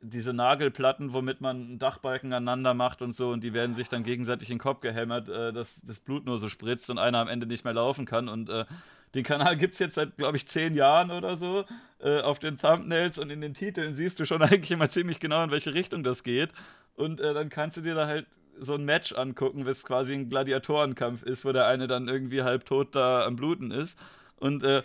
diese 0.01 0.33
Nagelplatten, 0.33 1.13
womit 1.13 1.41
man 1.41 1.57
einen 1.57 1.79
Dachbalken 1.79 2.33
aneinander 2.33 2.73
macht 2.73 3.01
und 3.01 3.15
so, 3.15 3.29
und 3.29 3.43
die 3.43 3.53
werden 3.53 3.75
sich 3.75 3.87
dann 3.87 4.03
gegenseitig 4.03 4.49
in 4.49 4.55
den 4.55 4.61
Kopf 4.61 4.81
gehämmert, 4.81 5.29
äh, 5.29 5.53
dass 5.53 5.81
das 5.81 5.99
Blut 5.99 6.25
nur 6.25 6.37
so 6.37 6.49
spritzt 6.49 6.89
und 6.89 6.97
einer 6.97 7.19
am 7.19 7.27
Ende 7.27 7.45
nicht 7.45 7.63
mehr 7.63 7.73
laufen 7.73 8.05
kann. 8.05 8.27
Und 8.27 8.49
äh, 8.49 8.65
den 9.13 9.23
Kanal 9.23 9.57
gibt 9.57 9.73
es 9.73 9.79
jetzt 9.79 9.95
seit, 9.95 10.17
glaube 10.17 10.37
ich, 10.37 10.47
zehn 10.47 10.73
Jahren 10.73 11.11
oder 11.11 11.35
so. 11.35 11.65
Äh, 11.99 12.21
auf 12.21 12.39
den 12.39 12.57
Thumbnails 12.57 13.17
und 13.17 13.29
in 13.29 13.41
den 13.41 13.53
Titeln 13.53 13.93
siehst 13.93 14.19
du 14.19 14.25
schon 14.25 14.41
eigentlich 14.41 14.71
immer 14.71 14.89
ziemlich 14.89 15.19
genau, 15.19 15.43
in 15.43 15.51
welche 15.51 15.73
Richtung 15.73 16.03
das 16.03 16.23
geht. 16.23 16.49
Und 16.95 17.19
äh, 17.19 17.33
dann 17.33 17.49
kannst 17.49 17.77
du 17.77 17.81
dir 17.81 17.95
da 17.95 18.07
halt 18.07 18.25
so 18.59 18.75
ein 18.75 18.85
Match 18.85 19.13
angucken, 19.13 19.65
was 19.65 19.83
quasi 19.83 20.13
ein 20.13 20.29
Gladiatorenkampf 20.29 21.23
ist, 21.23 21.45
wo 21.45 21.51
der 21.51 21.67
eine 21.67 21.87
dann 21.87 22.07
irgendwie 22.07 22.43
halb 22.43 22.65
tot 22.65 22.95
da 22.95 23.25
am 23.25 23.35
Bluten 23.35 23.71
ist. 23.71 23.97
Und 24.37 24.63
äh, 24.63 24.81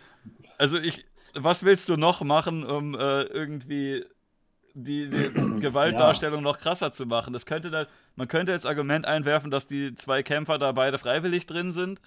also 0.59 0.79
ich, 0.79 1.05
was 1.35 1.65
willst 1.65 1.89
du 1.89 1.97
noch 1.97 2.23
machen, 2.23 2.65
um 2.65 2.95
äh, 2.95 3.23
irgendwie 3.23 4.05
die, 4.75 5.09
die 5.09 5.31
Gewaltdarstellung 5.61 6.41
ja. 6.41 6.45
noch 6.45 6.59
krasser 6.59 6.93
zu 6.93 7.07
machen? 7.07 7.33
Das 7.33 7.47
könnte 7.47 7.71
da, 7.71 7.87
man 8.17 8.29
könnte 8.29 8.53
jetzt 8.53 8.67
Argument 8.67 9.07
einwerfen, 9.07 9.51
dass 9.51 9.67
die 9.67 9.95
zwei 9.95 10.23
Kämpfer 10.23 10.59
da 10.59 10.73
beide 10.73 10.99
freiwillig 10.99 11.47
drin 11.47 11.73
sind 11.73 12.01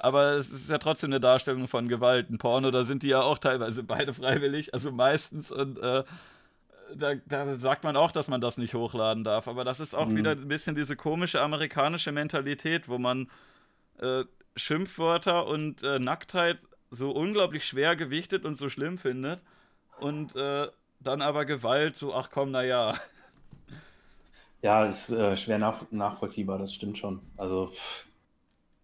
aber 0.00 0.32
es 0.32 0.50
ist 0.50 0.70
ja 0.70 0.78
trotzdem 0.78 1.10
eine 1.10 1.20
Darstellung 1.20 1.68
von 1.68 1.88
Gewalt. 1.88 2.30
Ein 2.30 2.38
Porno, 2.38 2.70
da 2.70 2.84
sind 2.84 3.02
die 3.02 3.08
ja 3.08 3.20
auch 3.20 3.38
teilweise 3.38 3.82
beide 3.82 4.14
freiwillig, 4.14 4.72
also 4.72 4.90
meistens. 4.90 5.52
Und 5.52 5.78
äh, 5.78 6.04
da, 6.94 7.14
da, 7.26 7.54
sagt 7.56 7.84
man 7.84 7.96
auch, 7.96 8.10
dass 8.10 8.28
man 8.28 8.40
das 8.40 8.56
nicht 8.56 8.74
hochladen 8.74 9.24
darf. 9.24 9.46
Aber 9.46 9.62
das 9.62 9.78
ist 9.78 9.94
auch 9.94 10.06
mhm. 10.06 10.16
wieder 10.16 10.30
ein 10.32 10.48
bisschen 10.48 10.74
diese 10.74 10.96
komische 10.96 11.42
amerikanische 11.42 12.12
Mentalität, 12.12 12.88
wo 12.88 12.98
man 12.98 13.30
äh, 13.98 14.24
Schimpfwörter 14.56 15.46
und 15.46 15.82
äh, 15.82 15.98
Nacktheit 15.98 16.58
so 16.90 17.10
unglaublich 17.10 17.66
schwer 17.66 17.94
gewichtet 17.94 18.44
und 18.44 18.56
so 18.56 18.68
schlimm 18.68 18.98
findet. 18.98 19.42
Und 20.00 20.34
äh, 20.34 20.66
dann 20.98 21.22
aber 21.22 21.44
Gewalt 21.44 21.94
so, 21.94 22.14
ach 22.14 22.30
komm, 22.30 22.50
naja. 22.50 22.94
Ja, 24.62 24.84
ist 24.86 25.10
äh, 25.10 25.36
schwer 25.36 25.58
nach, 25.58 25.90
nachvollziehbar, 25.90 26.58
das 26.58 26.74
stimmt 26.74 26.98
schon. 26.98 27.20
Also 27.36 27.72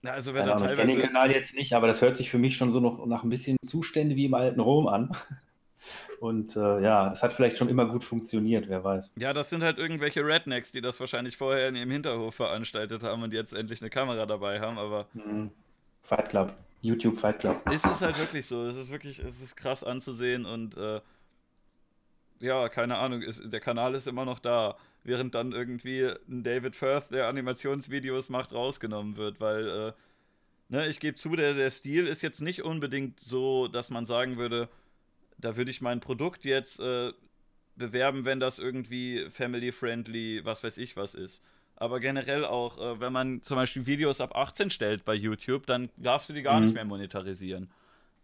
ja, 0.07 0.13
also 0.13 0.35
wenn 0.35 0.43
Ahnung, 0.43 0.59
teilweise... 0.59 0.83
Ich 0.83 0.89
kenne 0.89 0.93
den 1.01 1.13
Kanal 1.13 1.31
jetzt 1.31 1.55
nicht, 1.55 1.73
aber 1.73 1.87
das 1.87 2.01
hört 2.01 2.17
sich 2.17 2.31
für 2.31 2.39
mich 2.39 2.57
schon 2.57 2.73
so 2.73 2.81
noch 2.81 3.05
nach 3.07 3.25
ein 3.25 3.29
bisschen 3.29 3.57
Zustände 3.63 4.17
wie 4.17 4.27
im 4.27 4.35
alten 4.35 4.61
Rom 4.61 4.87
an. 4.87 5.11
Und 6.21 6.57
äh, 6.57 6.81
ja, 6.81 7.11
das 7.11 7.23
hat 7.23 7.33
vielleicht 7.33 7.59
schon 7.59 7.69
immer 7.69 7.87
gut 7.87 8.03
funktioniert, 8.03 8.69
wer 8.69 8.83
weiß. 8.83 9.13
Ja, 9.19 9.33
das 9.33 9.51
sind 9.51 9.63
halt 9.63 9.79
irgendwelche 9.79 10.25
Rednecks, 10.25 10.73
die 10.73 10.81
das 10.81 10.99
wahrscheinlich 10.99 11.37
vorher 11.37 11.69
in 11.69 11.77
ihrem 11.77 11.91
Hinterhof 11.91 12.35
veranstaltet 12.35 13.03
haben 13.03 13.23
und 13.23 13.33
jetzt 13.33 13.53
endlich 13.53 13.83
eine 13.83 13.91
Kamera 13.91 14.27
dabei 14.27 14.61
haben, 14.61 14.79
aber. 14.79 15.07
Mhm. 15.13 15.51
Fight 16.03 16.31
Club. 16.31 16.55
YouTube 16.81 17.19
Fight 17.19 17.41
Club. 17.41 17.61
Es 17.67 17.85
ist 17.85 18.01
halt 18.01 18.19
wirklich 18.19 18.47
so. 18.47 18.65
Es 18.65 18.77
ist 18.77 18.91
wirklich, 18.91 19.19
es 19.19 19.41
ist 19.41 19.57
krass 19.57 19.85
anzusehen 19.85 20.47
und 20.47 20.77
äh, 20.77 21.01
ja, 22.41 22.69
keine 22.69 22.97
Ahnung, 22.99 23.23
ist, 23.23 23.43
der 23.53 23.61
Kanal 23.61 23.95
ist 23.95 24.07
immer 24.07 24.25
noch 24.25 24.39
da, 24.39 24.77
während 25.07 25.37
dann 25.37 25.53
irgendwie 25.53 26.11
ein 26.29 26.43
David 26.43 26.75
Firth, 26.75 27.13
der 27.13 27.29
Animationsvideos 27.29 28.29
macht, 28.29 28.53
rausgenommen 28.53 29.17
wird, 29.17 29.41
weil, 29.41 29.69
äh, 29.69 29.93
ne, 30.69 30.89
ich 30.89 30.99
gebe 30.99 31.17
zu, 31.17 31.37
der, 31.37 31.55
der 31.55 31.71
Stil 31.71 32.07
ist 32.09 32.23
jetzt 32.23 32.43
nicht 32.43 32.65
unbedingt 32.65 33.21
so, 33.21 33.69
dass 33.69 33.89
man 33.89 34.05
sagen 34.05 34.37
würde, 34.37 34.69
da 35.39 35.57
würde 35.57 35.71
ich 35.71 35.81
mein 35.81 36.01
Produkt 36.01 36.45
jetzt 36.45 36.81
äh, 36.81 37.13
bewerben, 37.77 38.25
wenn 38.25 38.41
das 38.41 38.59
irgendwie 38.59 39.27
family-friendly, 39.31 40.45
was 40.45 40.65
weiß 40.65 40.77
ich 40.79 40.97
was 40.97 41.15
ist. 41.15 41.43
Aber 41.77 42.01
generell 42.01 42.45
auch, 42.45 42.79
äh, 42.79 43.01
wenn 43.01 43.13
man 43.13 43.43
zum 43.43 43.57
Beispiel 43.57 43.87
Videos 43.87 44.21
ab 44.21 44.35
18 44.35 44.71
stellt 44.71 45.05
bei 45.05 45.15
YouTube, 45.15 45.67
dann 45.67 45.89
darfst 45.97 46.29
du 46.29 46.33
die 46.33 46.43
gar 46.43 46.59
mhm. 46.59 46.65
nicht 46.65 46.75
mehr 46.75 46.85
monetarisieren. 46.85 47.71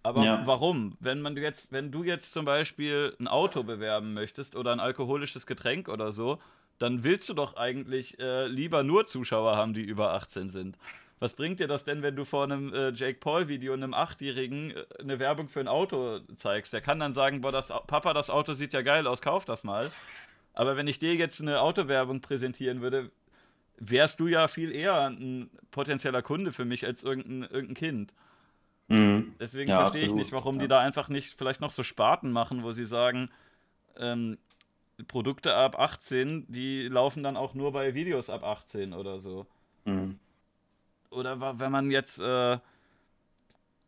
Aber 0.03 0.25
ja. 0.25 0.45
warum? 0.47 0.97
Wenn 0.99 1.21
man 1.21 1.37
jetzt, 1.37 1.71
wenn 1.71 1.93
du 1.93 2.03
jetzt 2.03 2.33
zum 2.33 2.45
Beispiel 2.45 3.15
ein 3.21 3.29
Auto 3.29 3.63
bewerben 3.63 4.15
möchtest 4.15 4.57
oder 4.57 4.73
ein 4.73 4.81
alkoholisches 4.81 5.47
Getränk 5.47 5.89
oder 5.89 6.11
so, 6.11 6.41
dann 6.79 7.05
willst 7.05 7.29
du 7.29 7.35
doch 7.35 7.57
eigentlich 7.57 8.19
äh, 8.19 8.47
lieber 8.47 8.83
nur 8.83 9.07
Zuschauer 9.07 9.57
haben, 9.57 9.75
die 9.75 9.83
über 9.83 10.15
18 10.15 10.51
sind. 10.51 10.79
Was 11.21 11.35
bringt 11.35 11.61
dir 11.61 11.69
das 11.69 11.85
denn, 11.85 12.03
wenn 12.03 12.17
du 12.17 12.25
vor 12.25 12.43
einem 12.43 12.75
äh, 12.75 12.91
Jake 12.91 13.21
Paul-Video 13.21 13.73
einem 13.73 13.95
Achtjährigen 13.95 14.73
äh, 14.73 14.85
eine 14.99 15.21
Werbung 15.21 15.49
für 15.49 15.61
ein 15.61 15.69
Auto 15.69 16.19
zeigst? 16.37 16.73
Der 16.73 16.81
kann 16.81 16.99
dann 16.99 17.15
sagen, 17.15 17.43
boah, 17.43 17.53
das, 17.53 17.69
Papa, 17.69 18.13
das 18.13 18.29
Auto 18.29 18.55
sieht 18.55 18.73
ja 18.73 18.83
geil 18.83 19.07
aus, 19.07 19.23
kauf 19.23 19.45
das 19.45 19.63
mal. 19.63 19.93
Aber 20.55 20.77
wenn 20.77 20.89
ich 20.89 20.99
dir 20.99 21.15
jetzt 21.15 21.41
eine 21.41 21.61
Autowerbung 21.61 22.21
präsentieren 22.21 22.81
würde, 22.81 23.13
wärst 23.77 24.19
du 24.21 24.27
ja 24.27 24.49
viel 24.49 24.73
eher 24.73 25.07
ein 25.11 25.49
potenzieller 25.71 26.23
Kunde 26.23 26.53
für 26.53 26.65
mich 26.65 26.85
als 26.85 27.05
irgendein, 27.05 27.43
irgendein 27.43 27.75
Kind. 27.75 28.15
Mhm. 28.89 29.35
Deswegen 29.41 29.71
ja, 29.71 29.79
verstehe 29.81 30.09
ich 30.09 30.15
nicht, 30.15 30.33
warum 30.33 30.57
ja. 30.57 30.63
die 30.63 30.69
da 30.69 30.81
einfach 30.81 31.09
nicht 31.09 31.35
vielleicht 31.39 31.61
noch 31.61 31.71
so 31.71 31.83
Sparten 31.83 32.33
machen, 32.33 32.63
wo 32.63 32.73
sie 32.73 32.85
sagen, 32.85 33.31
ähm, 33.97 34.39
Produkte 35.03 35.55
ab 35.55 35.79
18, 35.79 36.47
die 36.49 36.89
laufen 36.89 37.23
dann 37.23 37.37
auch 37.37 37.55
nur 37.55 37.73
bei 37.73 37.95
Videos 37.95 38.31
ab 38.31 38.45
18 38.45 38.93
oder 38.93 39.21
so. 39.21 39.47
Mhm. 39.85 40.19
Oder 41.11 41.59
wenn 41.59 41.73
man 41.73 41.91
jetzt, 41.91 42.21
äh, 42.21 42.59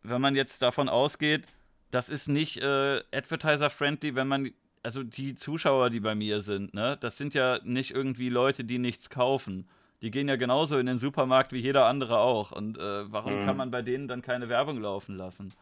wenn 0.03 0.21
man 0.21 0.37
jetzt 0.37 0.63
davon 0.63 0.89
ausgeht, 0.89 1.47
das 1.91 2.11
ist 2.11 2.29
nicht 2.29 2.59
äh, 2.59 3.01
advertiser-friendly, 3.13 4.15
wenn 4.15 4.29
man, 4.29 4.51
also 4.83 5.03
die 5.03 5.35
Zuschauer, 5.35 5.91
die 5.91 6.01
bei 6.01 6.15
mir 6.15 6.41
sind, 6.41 6.75
ne, 6.75 6.99
das 7.01 7.17
sind 7.17 7.35
ja 7.35 7.61
nicht 7.63 7.93
irgendwie 7.93 8.29
Leute, 8.29 8.65
die 8.65 8.79
nichts 8.79 9.09
kaufen. 9.11 9.69
Die 10.03 10.11
gehen 10.11 10.29
ja 10.29 10.37
genauso 10.37 10.79
in 10.79 10.87
den 10.87 10.99
Supermarkt 10.99 11.53
wie 11.53 11.61
jeder 11.61 11.87
andere 11.87 12.19
auch. 12.19 12.53
Und 12.53 12.77
äh, 12.77 13.11
warum 13.11 13.41
mhm. 13.41 13.47
kann 13.47 13.57
man 13.57 13.71
bei 13.71 13.81
denen 13.81 14.07
dann 14.07 14.21
keine 14.21 14.51
Werbung 14.51 14.79
laufen 14.81 15.17
lassen? 15.17 15.55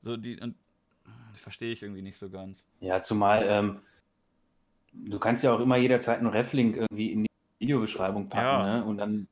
So 0.00 0.16
die, 0.16 0.40
und 0.40 0.54
verstehe 1.34 1.72
ich 1.72 1.82
irgendwie 1.82 2.02
nicht 2.02 2.18
so 2.18 2.30
ganz. 2.30 2.64
Ja, 2.80 3.02
zumal 3.02 3.44
ähm, 3.46 3.80
du 4.94 5.18
kannst 5.18 5.44
ja 5.44 5.52
auch 5.52 5.60
immer 5.60 5.76
jederzeit 5.76 6.18
einen 6.18 6.28
Reflink 6.28 6.76
irgendwie 6.76 7.12
in 7.12 7.22
die 7.24 7.30
Videobeschreibung 7.58 8.28
packen, 8.28 8.66
ja. 8.66 8.78
ne? 8.78 8.84
Und 8.84 8.98
dann 8.98 9.28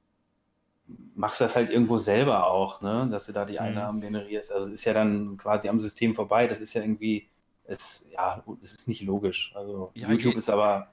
machst 1.14 1.40
du 1.40 1.44
das 1.44 1.56
halt 1.56 1.70
irgendwo 1.70 1.98
selber 1.98 2.46
auch, 2.48 2.80
ne? 2.80 3.08
Dass 3.10 3.26
du 3.26 3.32
da 3.32 3.44
die 3.44 3.54
mhm. 3.54 3.60
Einnahmen 3.60 3.98
mhm. 3.98 4.02
generierst. 4.02 4.52
Also 4.52 4.66
es 4.66 4.72
ist 4.72 4.84
ja 4.84 4.92
dann 4.92 5.36
quasi 5.36 5.68
am 5.68 5.80
System 5.80 6.14
vorbei. 6.14 6.46
Das 6.46 6.60
ist 6.60 6.74
ja 6.74 6.82
irgendwie, 6.82 7.28
es, 7.64 8.08
ja, 8.12 8.42
es 8.62 8.72
ist 8.72 8.88
nicht 8.88 9.02
logisch. 9.02 9.52
Also 9.54 9.92
ja, 9.94 10.08
YouTube 10.08 10.36
ist 10.36 10.50
aber 10.50 10.88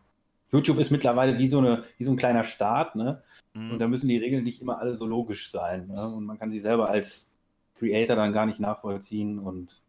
YouTube 0.51 0.79
ist 0.79 0.89
mittlerweile 0.89 1.37
wie 1.37 1.47
so, 1.47 1.59
eine, 1.59 1.83
wie 1.97 2.03
so 2.03 2.11
ein 2.11 2.17
kleiner 2.17 2.43
Staat, 2.43 2.95
ne? 2.95 3.21
Mhm. 3.53 3.71
Und 3.71 3.79
da 3.79 3.87
müssen 3.87 4.07
die 4.07 4.17
Regeln 4.17 4.43
nicht 4.43 4.61
immer 4.61 4.79
alle 4.79 4.95
so 4.95 5.05
logisch 5.05 5.51
sein. 5.51 5.87
Ne? 5.87 6.07
Und 6.07 6.25
man 6.25 6.39
kann 6.39 6.51
sie 6.51 6.59
selber 6.59 6.89
als 6.89 7.31
Creator 7.77 8.15
dann 8.15 8.33
gar 8.33 8.45
nicht 8.45 8.59
nachvollziehen 8.59 9.39
und 9.39 9.83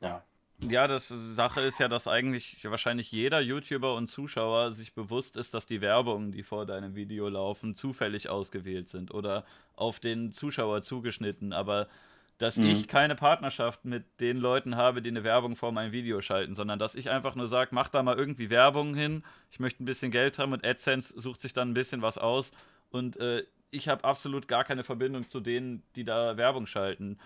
ja. 0.00 0.22
Ja, 0.68 0.86
das 0.86 1.08
Sache 1.08 1.62
ist 1.62 1.78
ja, 1.78 1.88
dass 1.88 2.06
eigentlich 2.06 2.58
wahrscheinlich 2.64 3.10
jeder 3.10 3.40
YouTuber 3.40 3.94
und 3.94 4.08
Zuschauer 4.08 4.72
sich 4.72 4.94
bewusst 4.94 5.36
ist, 5.36 5.54
dass 5.54 5.66
die 5.66 5.80
Werbungen, 5.80 6.32
die 6.32 6.42
vor 6.42 6.66
deinem 6.66 6.94
Video 6.94 7.28
laufen, 7.28 7.74
zufällig 7.74 8.28
ausgewählt 8.28 8.88
sind 8.88 9.12
oder 9.12 9.44
auf 9.74 10.00
den 10.00 10.32
Zuschauer 10.32 10.82
zugeschnitten. 10.82 11.52
Aber 11.52 11.88
dass 12.40 12.56
mhm. 12.56 12.66
ich 12.66 12.88
keine 12.88 13.14
Partnerschaft 13.14 13.84
mit 13.84 14.04
den 14.20 14.38
Leuten 14.38 14.76
habe, 14.76 15.02
die 15.02 15.10
eine 15.10 15.24
Werbung 15.24 15.56
vor 15.56 15.72
meinem 15.72 15.92
Video 15.92 16.20
schalten, 16.20 16.54
sondern 16.54 16.78
dass 16.78 16.94
ich 16.94 17.10
einfach 17.10 17.34
nur 17.34 17.48
sage, 17.48 17.70
mach 17.72 17.88
da 17.88 18.02
mal 18.02 18.18
irgendwie 18.18 18.48
Werbung 18.48 18.94
hin, 18.94 19.22
ich 19.50 19.60
möchte 19.60 19.82
ein 19.82 19.86
bisschen 19.86 20.10
Geld 20.10 20.38
haben 20.38 20.52
und 20.52 20.64
AdSense 20.64 21.20
sucht 21.20 21.42
sich 21.42 21.52
dann 21.52 21.70
ein 21.70 21.74
bisschen 21.74 22.00
was 22.00 22.16
aus 22.16 22.52
und 22.90 23.18
äh, 23.18 23.44
ich 23.70 23.88
habe 23.88 24.04
absolut 24.04 24.48
gar 24.48 24.64
keine 24.64 24.84
Verbindung 24.84 25.28
zu 25.28 25.40
denen, 25.40 25.82
die 25.96 26.04
da 26.04 26.36
Werbung 26.36 26.66
schalten. 26.66 27.18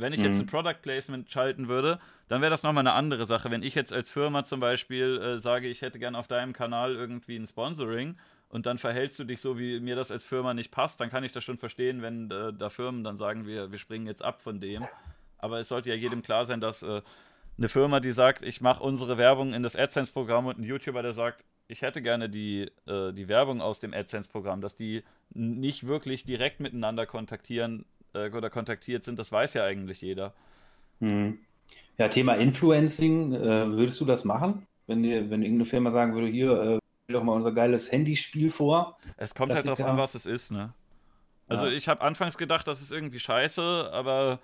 Wenn 0.00 0.12
ich 0.12 0.18
mhm. 0.18 0.26
jetzt 0.26 0.40
ein 0.40 0.46
Product 0.46 0.80
Placement 0.82 1.30
schalten 1.30 1.68
würde, 1.68 1.98
dann 2.28 2.40
wäre 2.40 2.50
das 2.50 2.62
nochmal 2.62 2.82
eine 2.82 2.92
andere 2.92 3.26
Sache. 3.26 3.50
Wenn 3.50 3.62
ich 3.62 3.74
jetzt 3.74 3.92
als 3.92 4.10
Firma 4.10 4.44
zum 4.44 4.60
Beispiel 4.60 5.20
äh, 5.20 5.38
sage, 5.38 5.68
ich 5.68 5.82
hätte 5.82 5.98
gerne 5.98 6.18
auf 6.18 6.26
deinem 6.26 6.52
Kanal 6.52 6.94
irgendwie 6.94 7.36
ein 7.36 7.46
Sponsoring 7.46 8.16
und 8.48 8.66
dann 8.66 8.78
verhältst 8.78 9.18
du 9.18 9.24
dich 9.24 9.40
so, 9.40 9.58
wie 9.58 9.80
mir 9.80 9.96
das 9.96 10.10
als 10.10 10.24
Firma 10.24 10.54
nicht 10.54 10.70
passt, 10.70 11.00
dann 11.00 11.10
kann 11.10 11.24
ich 11.24 11.32
das 11.32 11.44
schon 11.44 11.58
verstehen, 11.58 12.02
wenn 12.02 12.30
äh, 12.30 12.52
da 12.52 12.68
Firmen 12.68 13.04
dann 13.04 13.16
sagen, 13.16 13.46
wir, 13.46 13.70
wir 13.70 13.78
springen 13.78 14.06
jetzt 14.06 14.22
ab 14.22 14.42
von 14.42 14.60
dem. 14.60 14.86
Aber 15.38 15.60
es 15.60 15.68
sollte 15.68 15.90
ja 15.90 15.94
jedem 15.94 16.22
klar 16.22 16.44
sein, 16.44 16.60
dass 16.60 16.82
äh, 16.82 17.02
eine 17.56 17.68
Firma, 17.68 18.00
die 18.00 18.12
sagt, 18.12 18.42
ich 18.42 18.60
mache 18.60 18.82
unsere 18.82 19.18
Werbung 19.18 19.54
in 19.54 19.62
das 19.62 19.76
AdSense-Programm 19.76 20.46
und 20.46 20.58
ein 20.58 20.64
YouTuber, 20.64 21.02
der 21.02 21.12
sagt, 21.12 21.44
ich 21.68 21.82
hätte 21.82 22.02
gerne 22.02 22.28
die, 22.28 22.70
äh, 22.86 23.12
die 23.12 23.28
Werbung 23.28 23.60
aus 23.60 23.78
dem 23.78 23.94
AdSense-Programm, 23.94 24.60
dass 24.60 24.74
die 24.74 25.04
nicht 25.32 25.86
wirklich 25.86 26.24
direkt 26.24 26.60
miteinander 26.60 27.06
kontaktieren 27.06 27.84
äh, 28.14 28.30
oder 28.30 28.50
kontaktiert 28.50 29.04
sind, 29.04 29.18
das 29.18 29.32
weiß 29.32 29.54
ja 29.54 29.64
eigentlich 29.64 30.00
jeder. 30.00 30.32
Hm. 31.00 31.38
Ja, 31.98 32.08
Thema 32.08 32.34
Influencing, 32.34 33.34
äh, 33.34 33.70
würdest 33.70 34.00
du 34.00 34.04
das 34.04 34.24
machen? 34.24 34.66
Wenn, 34.86 35.02
dir, 35.02 35.30
wenn 35.30 35.42
irgendeine 35.42 35.66
Firma 35.66 35.90
sagen 35.92 36.14
würde, 36.14 36.26
hier, 36.26 36.60
äh, 36.62 36.78
doch 37.12 37.22
mal 37.22 37.34
unser 37.34 37.52
geiles 37.52 37.90
Handyspiel 37.90 38.50
vor. 38.50 38.98
Es 39.16 39.34
kommt 39.34 39.52
halt 39.52 39.66
darauf 39.66 39.80
an, 39.82 39.96
was 39.96 40.14
es 40.14 40.26
ist, 40.26 40.50
ne? 40.50 40.72
Also 41.48 41.66
ja. 41.66 41.72
ich 41.72 41.88
habe 41.88 42.02
anfangs 42.02 42.38
gedacht, 42.38 42.68
das 42.68 42.80
ist 42.80 42.92
irgendwie 42.92 43.18
scheiße, 43.18 43.90
aber 43.92 44.38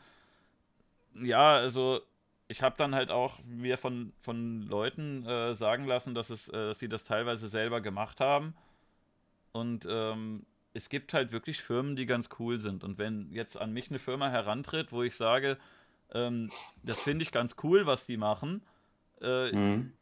ja, 1.23 1.55
also 1.55 2.01
ich 2.49 2.63
habe 2.63 2.75
dann 2.79 2.95
halt 2.95 3.11
auch 3.11 3.39
mir 3.45 3.79
von, 3.79 4.13
von 4.21 4.63
Leuten 4.63 5.25
äh, 5.25 5.55
sagen 5.55 5.85
lassen, 5.85 6.15
dass, 6.15 6.31
es, 6.31 6.49
äh, 6.49 6.53
dass 6.53 6.79
sie 6.79 6.89
das 6.89 7.05
teilweise 7.05 7.49
selber 7.49 7.81
gemacht 7.81 8.21
haben. 8.21 8.55
Und 9.53 9.87
ähm, 9.89 10.45
es 10.77 10.89
gibt 10.89 11.15
halt 11.15 11.33
wirklich 11.33 11.63
Firmen, 11.63 11.97
die 11.97 12.07
ganz 12.07 12.29
cool 12.39 12.59
sind. 12.61 12.85
Und 12.85 12.99
wenn 12.99 13.33
jetzt 13.33 13.59
an 13.59 13.73
mich 13.73 13.91
eine 13.91 13.99
Firma 13.99 14.29
herantritt, 14.29 14.93
wo 14.93 15.03
ich 15.03 15.17
sage, 15.17 15.59
ähm, 16.13 16.51
das 16.83 17.01
finde 17.01 17.23
ich 17.23 17.33
ganz 17.33 17.57
cool, 17.63 17.87
was 17.87 18.07
die 18.07 18.17
machen, 18.17 18.63
äh, 19.21 19.53
mhm 19.53 19.93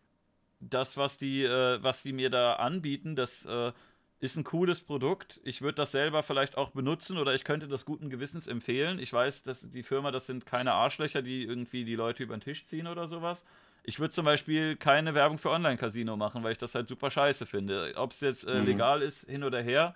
das, 0.70 0.96
was 0.96 1.18
die, 1.18 1.44
äh, 1.44 1.82
was 1.82 2.02
die 2.02 2.12
mir 2.12 2.30
da 2.30 2.54
anbieten, 2.54 3.16
das 3.16 3.44
äh, 3.46 3.72
ist 4.20 4.36
ein 4.36 4.44
cooles 4.44 4.80
Produkt. 4.80 5.40
Ich 5.44 5.62
würde 5.62 5.74
das 5.74 5.92
selber 5.92 6.22
vielleicht 6.22 6.56
auch 6.56 6.70
benutzen 6.70 7.18
oder 7.18 7.34
ich 7.34 7.44
könnte 7.44 7.68
das 7.68 7.84
guten 7.84 8.10
Gewissens 8.10 8.46
empfehlen. 8.46 8.98
Ich 8.98 9.12
weiß, 9.12 9.42
dass 9.42 9.68
die 9.70 9.82
Firma, 9.82 10.10
das 10.10 10.26
sind 10.26 10.46
keine 10.46 10.72
Arschlöcher, 10.72 11.22
die 11.22 11.44
irgendwie 11.44 11.84
die 11.84 11.96
Leute 11.96 12.22
über 12.22 12.36
den 12.36 12.40
Tisch 12.40 12.66
ziehen 12.66 12.86
oder 12.86 13.06
sowas. 13.06 13.44
Ich 13.82 14.00
würde 14.00 14.14
zum 14.14 14.24
Beispiel 14.24 14.76
keine 14.76 15.14
Werbung 15.14 15.36
für 15.36 15.50
Online-Casino 15.50 16.16
machen, 16.16 16.42
weil 16.42 16.52
ich 16.52 16.58
das 16.58 16.74
halt 16.74 16.88
super 16.88 17.10
scheiße 17.10 17.44
finde. 17.44 17.92
Ob 17.96 18.12
es 18.12 18.20
jetzt 18.20 18.44
äh, 18.44 18.60
mhm. 18.60 18.66
legal 18.66 19.02
ist, 19.02 19.28
hin 19.28 19.44
oder 19.44 19.60
her. 19.60 19.94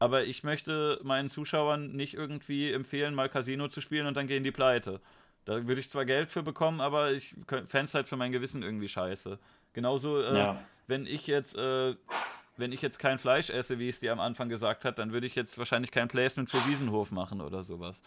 Aber 0.00 0.24
ich 0.24 0.42
möchte 0.42 0.98
meinen 1.04 1.28
Zuschauern 1.28 1.92
nicht 1.92 2.14
irgendwie 2.14 2.72
empfehlen, 2.72 3.14
mal 3.14 3.28
Casino 3.28 3.68
zu 3.68 3.80
spielen 3.80 4.06
und 4.06 4.16
dann 4.16 4.26
gehen 4.26 4.42
die 4.42 4.50
pleite. 4.50 5.00
Da 5.44 5.68
würde 5.68 5.80
ich 5.80 5.90
zwar 5.90 6.06
Geld 6.06 6.30
für 6.30 6.42
bekommen, 6.42 6.80
aber 6.80 7.12
ich 7.12 7.34
fände 7.46 7.84
es 7.84 7.94
halt 7.94 8.08
für 8.08 8.16
mein 8.16 8.32
Gewissen 8.32 8.62
irgendwie 8.62 8.88
scheiße. 8.88 9.38
Genauso, 9.74 10.22
äh, 10.22 10.38
ja. 10.38 10.60
wenn 10.86 11.06
ich 11.06 11.26
jetzt, 11.26 11.54
äh, 11.54 11.94
wenn 12.56 12.72
ich 12.72 12.82
jetzt 12.82 12.98
kein 12.98 13.18
Fleisch 13.18 13.50
esse, 13.50 13.78
wie 13.78 13.88
es 13.88 14.00
dir 14.00 14.12
am 14.12 14.20
Anfang 14.20 14.48
gesagt 14.48 14.84
hat, 14.84 14.98
dann 14.98 15.12
würde 15.12 15.26
ich 15.26 15.34
jetzt 15.34 15.58
wahrscheinlich 15.58 15.90
kein 15.90 16.08
Placement 16.08 16.50
für 16.50 16.58
Wiesenhof 16.68 17.10
machen 17.10 17.40
oder 17.40 17.62
sowas. 17.62 18.02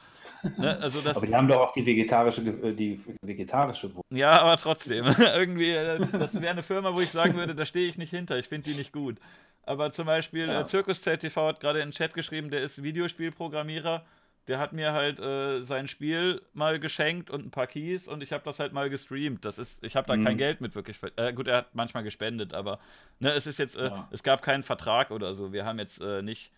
Ne? 0.58 0.78
Also 0.82 1.02
das, 1.02 1.18
aber 1.18 1.26
die 1.26 1.36
haben 1.36 1.48
doch 1.48 1.62
auch 1.62 1.74
die 1.74 1.86
vegetarische, 1.86 2.42
äh, 2.42 2.74
die 2.74 3.00
vegetarische 3.22 3.94
Wurst. 3.96 4.06
Ja, 4.12 4.42
aber 4.42 4.58
trotzdem. 4.58 5.06
Irgendwie, 5.36 5.72
äh, 5.72 5.98
das 6.12 6.40
wäre 6.40 6.52
eine 6.52 6.64
Firma, 6.64 6.94
wo 6.94 7.02
ich 7.02 7.12
sagen 7.12 7.36
würde, 7.36 7.56
da 7.56 7.66
stehe 7.66 7.88
ich 7.88 7.98
nicht 7.98 8.12
hinter, 8.12 8.38
ich 8.38 8.48
finde 8.48 8.70
die 8.70 8.78
nicht 8.78 8.92
gut. 8.92 9.18
Aber 9.64 9.92
zum 9.92 10.06
Beispiel, 10.06 10.48
ja. 10.48 10.62
äh, 10.62 10.66
Zirkus 10.66 11.02
ZTV 11.02 11.36
hat 11.48 11.60
gerade 11.60 11.80
in 11.80 11.88
den 11.90 11.94
Chat 11.94 12.14
geschrieben, 12.14 12.50
der 12.50 12.62
ist 12.62 12.84
Videospielprogrammierer 12.84 14.04
der 14.48 14.60
hat 14.60 14.74
mir 14.74 14.92
halt 14.92 15.20
äh, 15.20 15.62
sein 15.62 15.88
Spiel 15.88 16.42
mal 16.54 16.80
geschenkt 16.80 17.30
und 17.30 17.46
ein 17.46 17.52
paar 17.52 17.68
Keys 17.68 18.08
und 18.08 18.22
ich 18.22 18.34
habe 18.34 18.44
das 18.44 18.60
halt 18.60 18.74
mal 18.74 18.90
gestreamt. 18.90 19.46
Das 19.46 19.58
ist, 19.58 19.84
ich 19.84 19.96
habe 19.96 20.08
da 20.08 20.18
mhm. 20.18 20.26
kein 20.26 20.38
Geld 20.38 20.60
mit 20.60 20.76
wirklich. 20.76 20.98
Äh, 21.16 21.32
gut, 21.34 21.48
er 21.48 21.58
hat 21.58 21.76
manchmal 21.76 22.04
gespendet, 22.04 22.54
aber 22.54 22.80
ne, 23.20 23.32
es 23.32 23.48
ist 23.48 23.58
jetzt, 23.60 23.78
äh, 23.78 23.86
ja. 23.86 24.08
es 24.12 24.22
gab 24.22 24.42
keinen 24.42 24.64
Vertrag 24.64 25.12
oder 25.12 25.34
so. 25.34 25.54
Wir 25.54 25.66
haben 25.66 25.80
jetzt 25.80 26.02
äh, 26.02 26.22
nicht, 26.22 26.52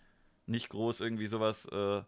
nicht 0.48 0.70
groß 0.70 1.02
irgendwie 1.02 1.28
sowas 1.28 1.68
äh, 1.72 2.02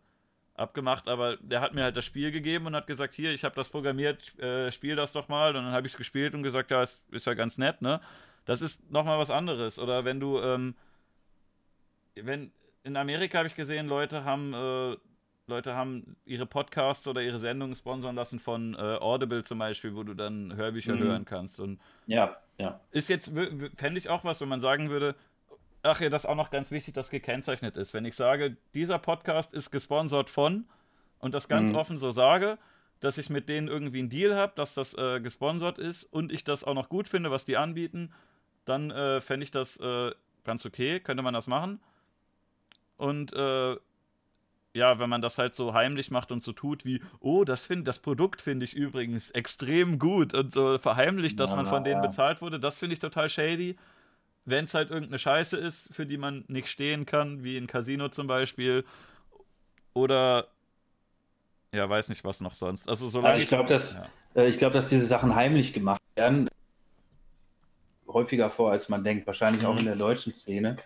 abgemacht, 0.55 1.07
aber 1.07 1.37
der 1.37 1.61
hat 1.61 1.75
mir 1.75 1.83
halt 1.83 1.95
das 1.95 2.05
Spiel 2.05 2.31
gegeben 2.31 2.65
und 2.65 2.75
hat 2.75 2.87
gesagt, 2.87 3.13
hier, 3.13 3.31
ich 3.31 3.43
habe 3.43 3.53
das 3.53 3.69
programmiert, 3.69 4.37
äh, 4.39 4.71
spiel 4.71 4.95
das 4.95 5.11
doch 5.11 5.27
mal. 5.27 5.55
Und 5.55 5.65
dann 5.65 5.73
habe 5.73 5.85
ich 5.85 5.93
es 5.93 5.97
gespielt 5.97 6.33
und 6.33 6.41
gesagt, 6.41 6.71
ja, 6.71 6.81
ist, 6.81 7.03
ist 7.11 7.27
ja 7.27 7.35
ganz 7.35 7.59
nett, 7.59 7.83
ne? 7.83 8.01
Das 8.45 8.63
ist 8.63 8.89
nochmal 8.89 9.19
was 9.19 9.29
anderes. 9.29 9.77
Oder 9.77 10.05
wenn 10.05 10.19
du, 10.19 10.39
ähm, 10.39 10.73
wenn 12.15 12.51
in 12.83 12.95
Amerika 12.95 13.39
habe 13.39 13.47
ich 13.47 13.55
gesehen, 13.55 13.87
Leute 13.87 14.23
haben 14.23 14.97
Leute 15.47 15.75
haben 15.75 16.17
ihre 16.25 16.45
Podcasts 16.45 17.07
oder 17.07 17.21
ihre 17.21 17.39
Sendungen 17.39 17.75
sponsern 17.75 18.15
lassen 18.15 18.37
von 18.37 18.73
äh, 18.73 18.77
Audible 18.77 19.43
zum 19.45 19.59
Beispiel, 19.59 19.95
wo 19.95 20.03
du 20.03 20.13
dann 20.13 20.53
Hörbücher 20.55 20.95
mhm. 20.95 20.99
hören 20.99 21.25
kannst. 21.25 21.61
Und 21.61 21.79
ja, 22.05 22.35
ja. 22.57 22.81
Ist 22.91 23.07
jetzt, 23.07 23.31
fände 23.77 23.97
ich 23.97 24.09
auch 24.09 24.25
was, 24.25 24.41
wenn 24.41 24.49
man 24.49 24.59
sagen 24.59 24.89
würde, 24.89 25.15
ach 25.83 26.01
ja, 26.01 26.09
das 26.09 26.25
ist 26.25 26.29
auch 26.29 26.35
noch 26.35 26.51
ganz 26.51 26.69
wichtig, 26.71 26.93
dass 26.93 27.09
gekennzeichnet 27.09 27.77
ist. 27.77 27.93
Wenn 27.93 28.03
ich 28.03 28.15
sage, 28.15 28.57
dieser 28.73 28.99
Podcast 28.99 29.53
ist 29.53 29.71
gesponsert 29.71 30.29
von 30.29 30.65
und 31.19 31.33
das 31.33 31.47
ganz 31.47 31.71
mhm. 31.71 31.77
offen 31.77 31.97
so 31.97 32.11
sage, 32.11 32.57
dass 32.99 33.17
ich 33.17 33.29
mit 33.29 33.47
denen 33.47 33.69
irgendwie 33.69 33.99
einen 33.99 34.09
Deal 34.09 34.35
habe, 34.35 34.51
dass 34.55 34.73
das 34.73 34.95
äh, 34.95 35.21
gesponsert 35.21 35.77
ist 35.77 36.03
und 36.03 36.33
ich 36.33 36.43
das 36.43 36.65
auch 36.65 36.73
noch 36.73 36.89
gut 36.89 37.07
finde, 37.07 37.31
was 37.31 37.45
die 37.45 37.55
anbieten, 37.55 38.11
dann 38.65 38.91
äh, 38.91 39.21
fände 39.21 39.45
ich 39.45 39.51
das 39.51 39.77
äh, 39.77 40.11
ganz 40.43 40.65
okay, 40.65 40.99
könnte 40.99 41.23
man 41.23 41.33
das 41.33 41.47
machen. 41.47 41.79
Und 42.97 43.31
äh, 43.31 43.77
ja, 44.77 44.99
wenn 44.99 45.09
man 45.09 45.21
das 45.21 45.37
halt 45.37 45.55
so 45.55 45.73
heimlich 45.73 46.11
macht 46.11 46.31
und 46.31 46.43
so 46.43 46.53
tut 46.53 46.85
wie, 46.85 47.01
oh, 47.19 47.43
das, 47.43 47.65
find, 47.65 47.87
das 47.87 47.99
Produkt 47.99 48.41
finde 48.41 48.63
ich 48.63 48.75
übrigens 48.75 49.31
extrem 49.31 49.97
gut 49.97 50.33
und 50.33 50.53
so 50.53 50.77
verheimlicht, 50.77 51.39
dass 51.39 51.49
ja, 51.49 51.57
man 51.57 51.65
von 51.65 51.83
denen 51.83 52.01
bezahlt 52.01 52.41
wurde, 52.41 52.59
das 52.59 52.79
finde 52.79 52.93
ich 52.93 52.99
total 52.99 53.27
shady. 53.29 53.75
Wenn 54.45 54.65
es 54.65 54.73
halt 54.73 54.91
irgendeine 54.91 55.19
Scheiße 55.19 55.57
ist, 55.57 55.93
für 55.93 56.05
die 56.05 56.17
man 56.17 56.45
nicht 56.47 56.69
stehen 56.69 57.05
kann, 57.05 57.43
wie 57.43 57.57
in 57.57 57.67
Casino 57.67 58.07
zum 58.09 58.27
Beispiel, 58.27 58.85
oder 59.93 60.47
ja, 61.73 61.89
weiß 61.89 62.09
nicht, 62.09 62.23
was 62.23 62.39
noch 62.39 62.53
sonst. 62.53 62.87
Also, 62.87 63.09
solange 63.09 63.33
also 63.33 63.41
ich 63.41 63.49
glaube, 63.49 63.67
dass, 63.67 63.99
ja. 64.35 64.43
äh, 64.43 64.51
glaub, 64.51 64.71
dass 64.71 64.87
diese 64.87 65.05
Sachen 65.05 65.35
heimlich 65.35 65.73
gemacht 65.73 66.01
werden, 66.15 66.47
häufiger 68.07 68.49
vor, 68.49 68.71
als 68.71 68.87
man 68.87 69.03
denkt. 69.03 69.27
Wahrscheinlich 69.27 69.63
mhm. 69.63 69.67
auch 69.67 69.77
in 69.77 69.85
der 69.85 69.95
deutschen 69.95 70.33
Szene 70.33 70.77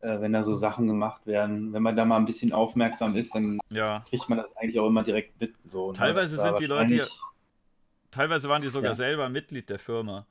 äh, 0.00 0.20
wenn 0.20 0.32
da 0.32 0.42
so 0.42 0.54
Sachen 0.54 0.86
gemacht 0.86 1.26
werden. 1.26 1.72
Wenn 1.72 1.82
man 1.82 1.96
da 1.96 2.04
mal 2.04 2.16
ein 2.16 2.26
bisschen 2.26 2.52
aufmerksam 2.52 3.16
ist, 3.16 3.34
dann 3.34 3.58
ja. 3.70 4.04
kriegt 4.08 4.28
man 4.28 4.38
das 4.38 4.56
eigentlich 4.56 4.78
auch 4.78 4.86
immer 4.86 5.02
direkt 5.02 5.40
mit. 5.40 5.54
So, 5.72 5.88
ne? 5.88 5.98
teilweise 5.98 6.36
sind 6.36 6.60
die 6.60 6.66
Leute, 6.66 7.06
teilweise 8.10 8.48
waren 8.48 8.62
die 8.62 8.68
sogar 8.68 8.92
ja. 8.92 8.94
selber 8.94 9.28
Mitglied 9.28 9.68
der 9.68 9.78
Firma. 9.78 10.26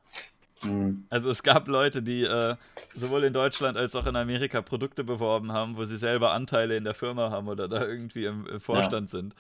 Mhm. 0.64 1.06
Also 1.10 1.30
es 1.30 1.44
gab 1.44 1.68
Leute, 1.68 2.02
die 2.02 2.24
äh, 2.24 2.56
sowohl 2.96 3.24
in 3.26 3.34
Deutschland 3.34 3.78
als 3.78 3.96
auch 3.96 4.08
in 4.08 4.16
Amerika 4.16 4.62
Produkte 4.62 5.04
beworben 5.04 5.52
haben, 5.52 5.78
wo 5.78 5.84
sie 5.84 5.98
selber 5.98 6.32
Anteile 6.32 6.78
in 6.78 6.84
der 6.84 6.94
Firma 6.94 7.30
haben 7.30 7.48
oder 7.48 7.68
da 7.68 7.86
irgendwie 7.86 8.26
im, 8.26 8.48
im 8.48 8.60
Vorstand 8.60 9.12
ja. 9.12 9.20
sind. 9.20 9.36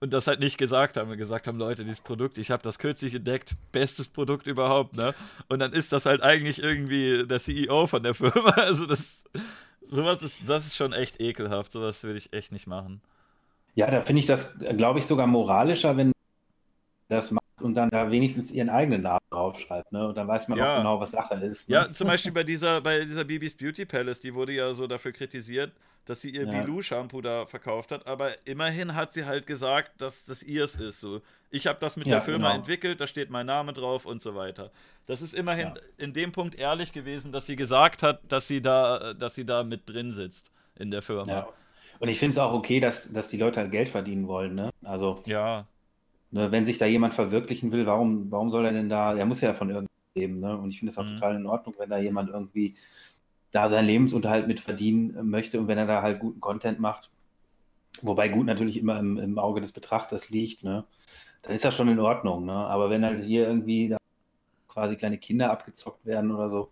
Und 0.00 0.12
das 0.12 0.28
halt 0.28 0.38
nicht 0.38 0.58
gesagt 0.58 0.96
haben, 0.96 1.16
gesagt 1.16 1.48
haben, 1.48 1.58
Leute, 1.58 1.82
dieses 1.82 2.00
Produkt, 2.00 2.38
ich 2.38 2.52
habe 2.52 2.62
das 2.62 2.78
kürzlich 2.78 3.14
entdeckt, 3.16 3.56
bestes 3.72 4.06
Produkt 4.06 4.46
überhaupt, 4.46 4.96
ne? 4.96 5.12
Und 5.48 5.58
dann 5.58 5.72
ist 5.72 5.92
das 5.92 6.06
halt 6.06 6.22
eigentlich 6.22 6.62
irgendwie 6.62 7.26
der 7.26 7.40
CEO 7.40 7.88
von 7.88 8.02
der 8.04 8.14
Firma. 8.14 8.50
Also 8.68 8.86
das, 8.86 9.24
sowas 9.86 10.22
ist, 10.22 10.40
das 10.46 10.66
ist 10.66 10.76
schon 10.76 10.92
echt 10.92 11.20
ekelhaft. 11.20 11.72
Sowas 11.72 12.02
würde 12.04 12.18
ich 12.18 12.32
echt 12.32 12.52
nicht 12.52 12.66
machen. 12.66 13.00
Ja, 13.74 13.90
da 13.90 14.00
finde 14.00 14.20
ich 14.20 14.26
das, 14.26 14.58
glaube 14.58 14.98
ich, 14.98 15.06
sogar 15.06 15.26
moralischer, 15.26 15.96
wenn 15.96 16.12
das 17.08 17.30
macht, 17.30 17.44
und 17.60 17.74
dann 17.74 17.90
da 17.90 18.10
wenigstens 18.10 18.50
ihren 18.50 18.68
eigenen 18.68 19.02
Namen 19.02 19.20
draufschreibt, 19.30 19.92
ne? 19.92 20.08
Und 20.08 20.16
dann 20.16 20.28
weiß 20.28 20.48
man 20.48 20.58
ja. 20.58 20.74
auch 20.74 20.78
genau, 20.78 21.00
was 21.00 21.10
Sache 21.10 21.34
ist. 21.34 21.68
Ne? 21.68 21.74
Ja, 21.74 21.92
zum 21.92 22.06
Beispiel 22.06 22.32
bei 22.32 22.44
dieser, 22.44 22.80
bei 22.80 23.04
dieser 23.04 23.24
Bibis 23.24 23.56
Beauty 23.56 23.84
Palace, 23.84 24.20
die 24.20 24.34
wurde 24.34 24.52
ja 24.52 24.74
so 24.74 24.86
dafür 24.86 25.12
kritisiert, 25.12 25.72
dass 26.08 26.22
sie 26.22 26.30
ihr 26.30 26.44
ja. 26.44 26.62
Bilou-Shampoo 26.62 27.20
da 27.20 27.44
verkauft 27.44 27.92
hat, 27.92 28.06
aber 28.06 28.32
immerhin 28.46 28.94
hat 28.94 29.12
sie 29.12 29.26
halt 29.26 29.46
gesagt, 29.46 30.00
dass 30.00 30.24
das 30.24 30.42
ihrs 30.42 30.76
ist. 30.76 31.00
So, 31.00 31.20
ich 31.50 31.66
habe 31.66 31.78
das 31.80 31.96
mit 31.98 32.06
ja, 32.06 32.16
der 32.16 32.22
Firma 32.22 32.48
genau. 32.48 32.58
entwickelt, 32.60 33.00
da 33.00 33.06
steht 33.06 33.28
mein 33.28 33.44
Name 33.44 33.74
drauf 33.74 34.06
und 34.06 34.22
so 34.22 34.34
weiter. 34.34 34.70
Das 35.04 35.20
ist 35.20 35.34
immerhin 35.34 35.68
ja. 35.68 35.74
in 35.98 36.14
dem 36.14 36.32
Punkt 36.32 36.54
ehrlich 36.54 36.92
gewesen, 36.92 37.30
dass 37.30 37.44
sie 37.44 37.56
gesagt 37.56 38.02
hat, 38.02 38.20
dass 38.28 38.48
sie 38.48 38.62
da, 38.62 39.12
dass 39.12 39.34
sie 39.34 39.44
da 39.44 39.62
mit 39.64 39.88
drin 39.88 40.12
sitzt 40.12 40.50
in 40.76 40.90
der 40.90 41.02
Firma. 41.02 41.30
Ja. 41.30 41.48
Und 42.00 42.08
ich 42.08 42.18
finde 42.18 42.32
es 42.32 42.38
auch 42.38 42.54
okay, 42.54 42.80
dass, 42.80 43.12
dass 43.12 43.28
die 43.28 43.36
Leute 43.36 43.60
halt 43.60 43.70
Geld 43.70 43.88
verdienen 43.88 44.28
wollen, 44.28 44.54
ne? 44.54 44.70
Also. 44.84 45.22
Ja. 45.26 45.66
Ne, 46.30 46.52
wenn 46.52 46.66
sich 46.66 46.76
da 46.78 46.86
jemand 46.86 47.14
verwirklichen 47.14 47.72
will, 47.72 47.86
warum, 47.86 48.30
warum 48.30 48.50
soll 48.50 48.66
er 48.66 48.72
denn 48.72 48.90
da, 48.90 49.16
er 49.16 49.24
muss 49.24 49.40
ja 49.40 49.54
von 49.54 49.70
irgendwas 49.70 49.90
leben, 50.14 50.40
ne? 50.40 50.56
Und 50.56 50.70
ich 50.70 50.78
finde 50.78 50.90
es 50.90 50.98
auch 50.98 51.04
mhm. 51.04 51.14
total 51.14 51.36
in 51.36 51.46
Ordnung, 51.46 51.74
wenn 51.78 51.90
da 51.90 51.98
jemand 51.98 52.30
irgendwie 52.30 52.76
da 53.50 53.68
seinen 53.68 53.86
Lebensunterhalt 53.86 54.46
mit 54.46 54.60
verdienen 54.60 55.28
möchte 55.28 55.58
und 55.58 55.68
wenn 55.68 55.78
er 55.78 55.86
da 55.86 56.02
halt 56.02 56.20
guten 56.20 56.40
Content 56.40 56.80
macht, 56.80 57.10
wobei 58.02 58.28
gut 58.28 58.46
natürlich 58.46 58.76
immer 58.76 58.98
im, 58.98 59.18
im 59.18 59.38
Auge 59.38 59.60
des 59.60 59.72
Betrachters 59.72 60.30
liegt, 60.30 60.64
ne? 60.64 60.84
Dann 61.42 61.54
ist 61.54 61.64
das 61.64 61.74
schon 61.74 61.88
in 61.88 62.00
Ordnung, 62.00 62.44
ne? 62.44 62.52
Aber 62.52 62.90
wenn 62.90 63.04
halt 63.04 63.24
hier 63.24 63.46
irgendwie 63.46 63.96
quasi 64.68 64.96
kleine 64.96 65.18
Kinder 65.18 65.50
abgezockt 65.50 66.04
werden 66.04 66.30
oder 66.30 66.48
so, 66.48 66.70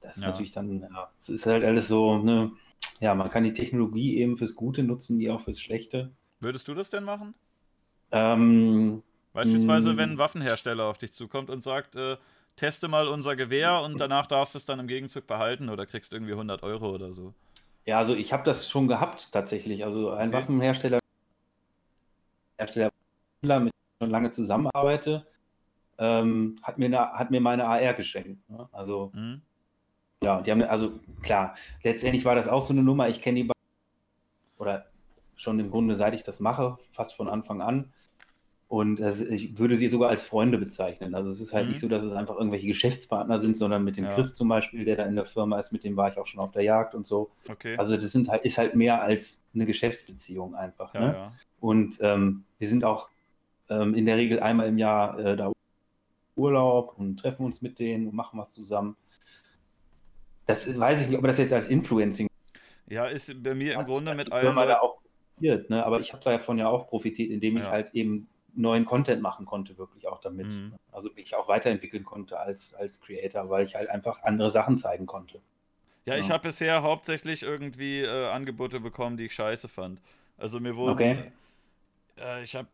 das 0.00 0.16
ist 0.16 0.22
ja. 0.22 0.30
natürlich 0.30 0.52
dann, 0.52 0.80
ja, 0.80 1.10
es 1.18 1.28
ist 1.28 1.46
halt 1.46 1.64
alles 1.64 1.88
so, 1.88 2.18
ne? 2.18 2.52
Ja, 3.00 3.14
man 3.14 3.30
kann 3.30 3.44
die 3.44 3.52
Technologie 3.52 4.18
eben 4.18 4.36
fürs 4.38 4.54
Gute 4.54 4.82
nutzen, 4.82 5.18
wie 5.18 5.30
auch 5.30 5.40
fürs 5.40 5.60
Schlechte. 5.60 6.12
Würdest 6.40 6.68
du 6.68 6.74
das 6.74 6.88
denn 6.88 7.04
machen? 7.04 7.34
Ähm, 8.12 9.02
Beispielsweise, 9.32 9.92
mm. 9.92 9.96
wenn 9.98 10.10
ein 10.12 10.18
Waffenhersteller 10.18 10.84
auf 10.84 10.96
dich 10.96 11.12
zukommt 11.12 11.50
und 11.50 11.62
sagt, 11.62 11.96
äh, 11.96 12.16
teste 12.56 12.88
mal 12.88 13.08
unser 13.08 13.36
Gewehr 13.36 13.80
und 13.82 13.98
danach 13.98 14.26
darfst 14.26 14.54
du 14.54 14.58
es 14.58 14.64
dann 14.64 14.80
im 14.80 14.88
Gegenzug 14.88 15.26
behalten 15.26 15.68
oder 15.68 15.86
kriegst 15.86 16.12
irgendwie 16.12 16.32
100 16.32 16.62
Euro 16.62 16.90
oder 16.90 17.12
so. 17.12 17.34
Ja, 17.84 17.98
also 17.98 18.14
ich 18.14 18.32
habe 18.32 18.42
das 18.42 18.68
schon 18.68 18.88
gehabt 18.88 19.30
tatsächlich. 19.32 19.84
Also 19.84 20.10
ein 20.10 20.28
okay. 20.28 20.38
Waffenhersteller, 20.38 20.98
Hersteller, 22.58 22.90
mit 23.42 23.50
dem 23.50 23.66
ich 23.68 23.72
schon 24.00 24.10
lange 24.10 24.30
zusammenarbeite, 24.30 25.26
ähm, 25.98 26.56
hat, 26.62 26.78
mir 26.78 26.86
eine, 26.86 27.12
hat 27.12 27.30
mir 27.30 27.40
meine 27.40 27.66
AR 27.66 27.94
geschenkt. 27.94 28.48
Ne? 28.50 28.68
Also 28.72 29.12
mhm. 29.14 29.40
ja, 30.22 30.40
die 30.40 30.50
haben, 30.50 30.62
also 30.62 30.98
klar, 31.22 31.54
letztendlich 31.82 32.24
war 32.24 32.34
das 32.34 32.48
auch 32.48 32.62
so 32.62 32.72
eine 32.72 32.82
Nummer. 32.82 33.08
Ich 33.08 33.20
kenne 33.20 33.44
die 33.44 33.50
oder 34.58 34.86
schon 35.36 35.60
im 35.60 35.70
Grunde, 35.70 35.94
seit 35.94 36.14
ich 36.14 36.22
das 36.22 36.40
mache, 36.40 36.78
fast 36.92 37.14
von 37.14 37.28
Anfang 37.28 37.60
an. 37.60 37.92
Und 38.68 38.98
äh, 38.98 39.12
ich 39.30 39.58
würde 39.58 39.76
sie 39.76 39.88
sogar 39.88 40.10
als 40.10 40.24
Freunde 40.24 40.58
bezeichnen. 40.58 41.14
Also 41.14 41.30
es 41.30 41.40
ist 41.40 41.52
halt 41.52 41.66
mhm. 41.66 41.70
nicht 41.72 41.80
so, 41.80 41.88
dass 41.88 42.02
es 42.02 42.12
einfach 42.12 42.36
irgendwelche 42.36 42.66
Geschäftspartner 42.66 43.38
sind, 43.38 43.56
sondern 43.56 43.84
mit 43.84 43.96
dem 43.96 44.04
ja. 44.04 44.14
Chris 44.14 44.34
zum 44.34 44.48
Beispiel, 44.48 44.84
der 44.84 44.96
da 44.96 45.04
in 45.04 45.14
der 45.14 45.24
Firma 45.24 45.60
ist, 45.60 45.72
mit 45.72 45.84
dem 45.84 45.96
war 45.96 46.10
ich 46.10 46.18
auch 46.18 46.26
schon 46.26 46.40
auf 46.40 46.50
der 46.50 46.62
Jagd 46.62 46.94
und 46.94 47.06
so. 47.06 47.30
Okay. 47.48 47.76
Also 47.76 47.96
das 47.96 48.10
sind 48.10 48.28
halt, 48.28 48.44
ist 48.44 48.58
halt 48.58 48.74
mehr 48.74 49.02
als 49.02 49.44
eine 49.54 49.66
Geschäftsbeziehung 49.66 50.56
einfach. 50.56 50.94
Ja, 50.94 51.00
ne? 51.00 51.06
ja. 51.06 51.32
Und 51.60 51.98
ähm, 52.00 52.44
wir 52.58 52.68
sind 52.68 52.84
auch 52.84 53.08
ähm, 53.68 53.94
in 53.94 54.04
der 54.04 54.16
Regel 54.16 54.40
einmal 54.40 54.68
im 54.68 54.78
Jahr 54.78 55.18
äh, 55.18 55.36
da 55.36 55.52
Urlaub 56.34 56.94
und 56.98 57.18
treffen 57.18 57.46
uns 57.46 57.62
mit 57.62 57.78
denen 57.78 58.08
und 58.08 58.14
machen 58.14 58.38
was 58.38 58.52
zusammen. 58.52 58.96
Das 60.44 60.66
ist, 60.66 60.78
weiß 60.78 61.02
ich 61.02 61.08
nicht, 61.08 61.18
ob 61.18 61.24
das 61.24 61.38
jetzt 61.38 61.52
als 61.52 61.68
Influencing. 61.68 62.28
Ja, 62.88 63.06
ist 63.06 63.32
bei 63.42 63.54
mir 63.54 63.74
im 63.74 63.86
Grunde 63.86 64.14
mit 64.14 64.30
allen. 64.30 64.42
Firma 64.42 64.66
da 64.66 64.80
auch 64.80 64.98
profitiert, 65.34 65.70
ne? 65.70 65.84
aber 65.84 66.00
ich 66.00 66.12
habe 66.12 66.22
davon 66.22 66.58
ja 66.58 66.68
auch 66.68 66.88
profitiert, 66.88 67.30
indem 67.30 67.56
ich 67.56 67.64
halt 67.64 67.94
eben 67.94 68.28
neuen 68.56 68.84
Content 68.84 69.22
machen 69.22 69.46
konnte, 69.46 69.78
wirklich 69.78 70.08
auch 70.08 70.20
damit. 70.20 70.46
Mhm. 70.46 70.74
Also 70.92 71.10
mich 71.14 71.34
auch 71.34 71.48
weiterentwickeln 71.48 72.04
konnte 72.04 72.38
als, 72.38 72.74
als 72.74 73.00
Creator, 73.00 73.48
weil 73.50 73.64
ich 73.64 73.74
halt 73.74 73.88
einfach 73.88 74.22
andere 74.22 74.50
Sachen 74.50 74.78
zeigen 74.78 75.06
konnte. 75.06 75.40
Ja, 76.04 76.14
ja. 76.14 76.20
ich 76.20 76.30
habe 76.30 76.48
bisher 76.48 76.82
hauptsächlich 76.82 77.42
irgendwie 77.42 78.00
äh, 78.02 78.28
Angebote 78.28 78.80
bekommen, 78.80 79.16
die 79.16 79.26
ich 79.26 79.34
scheiße 79.34 79.68
fand. 79.68 80.00
Also 80.38 80.60
mir 80.60 80.76
wurden. 80.76 80.92
Okay. 80.92 81.32
Äh, 82.18 82.44
ich 82.44 82.54
habe 82.54 82.68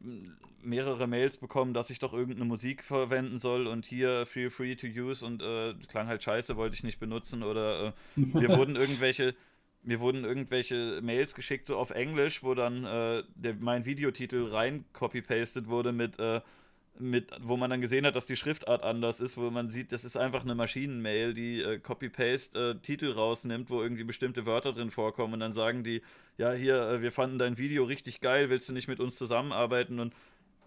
mehrere 0.62 1.06
Mails 1.06 1.36
bekommen, 1.36 1.74
dass 1.74 1.90
ich 1.90 1.98
doch 1.98 2.12
irgendeine 2.12 2.44
Musik 2.44 2.84
verwenden 2.84 3.38
soll 3.38 3.66
und 3.66 3.84
hier 3.84 4.26
feel 4.26 4.50
free 4.50 4.76
to 4.76 4.86
use 4.86 5.24
und 5.24 5.42
äh, 5.42 5.74
klang 5.88 6.06
halt 6.06 6.22
scheiße, 6.22 6.56
wollte 6.56 6.74
ich 6.76 6.84
nicht 6.84 7.00
benutzen 7.00 7.42
oder 7.42 7.88
äh, 7.88 7.92
mir 8.16 8.48
wurden 8.56 8.76
irgendwelche 8.76 9.34
mir 9.82 10.00
wurden 10.00 10.24
irgendwelche 10.24 11.00
Mails 11.02 11.34
geschickt, 11.34 11.66
so 11.66 11.76
auf 11.76 11.90
Englisch, 11.90 12.42
wo 12.42 12.54
dann 12.54 12.84
äh, 12.84 13.22
der, 13.34 13.54
mein 13.54 13.84
Videotitel 13.84 14.44
rein 14.44 14.84
copy-pasted 14.92 15.68
wurde 15.68 15.92
mit, 15.92 16.18
äh, 16.18 16.40
mit, 16.98 17.30
wo 17.40 17.56
man 17.56 17.70
dann 17.70 17.80
gesehen 17.80 18.06
hat, 18.06 18.14
dass 18.14 18.26
die 18.26 18.36
Schriftart 18.36 18.82
anders 18.82 19.20
ist, 19.20 19.36
wo 19.36 19.50
man 19.50 19.68
sieht, 19.68 19.92
das 19.92 20.04
ist 20.04 20.16
einfach 20.16 20.42
eine 20.44 20.54
Maschinenmail, 20.54 21.34
die 21.34 21.62
äh, 21.62 21.78
copy-paste 21.78 22.76
äh, 22.76 22.80
Titel 22.80 23.10
rausnimmt, 23.10 23.70
wo 23.70 23.82
irgendwie 23.82 24.04
bestimmte 24.04 24.46
Wörter 24.46 24.72
drin 24.72 24.90
vorkommen 24.90 25.34
und 25.34 25.40
dann 25.40 25.52
sagen 25.52 25.82
die, 25.82 26.02
ja, 26.38 26.52
hier, 26.52 26.76
äh, 26.76 27.02
wir 27.02 27.12
fanden 27.12 27.38
dein 27.38 27.58
Video 27.58 27.84
richtig 27.84 28.20
geil, 28.20 28.50
willst 28.50 28.68
du 28.68 28.72
nicht 28.72 28.88
mit 28.88 29.00
uns 29.00 29.16
zusammenarbeiten? 29.16 29.98
Und 29.98 30.14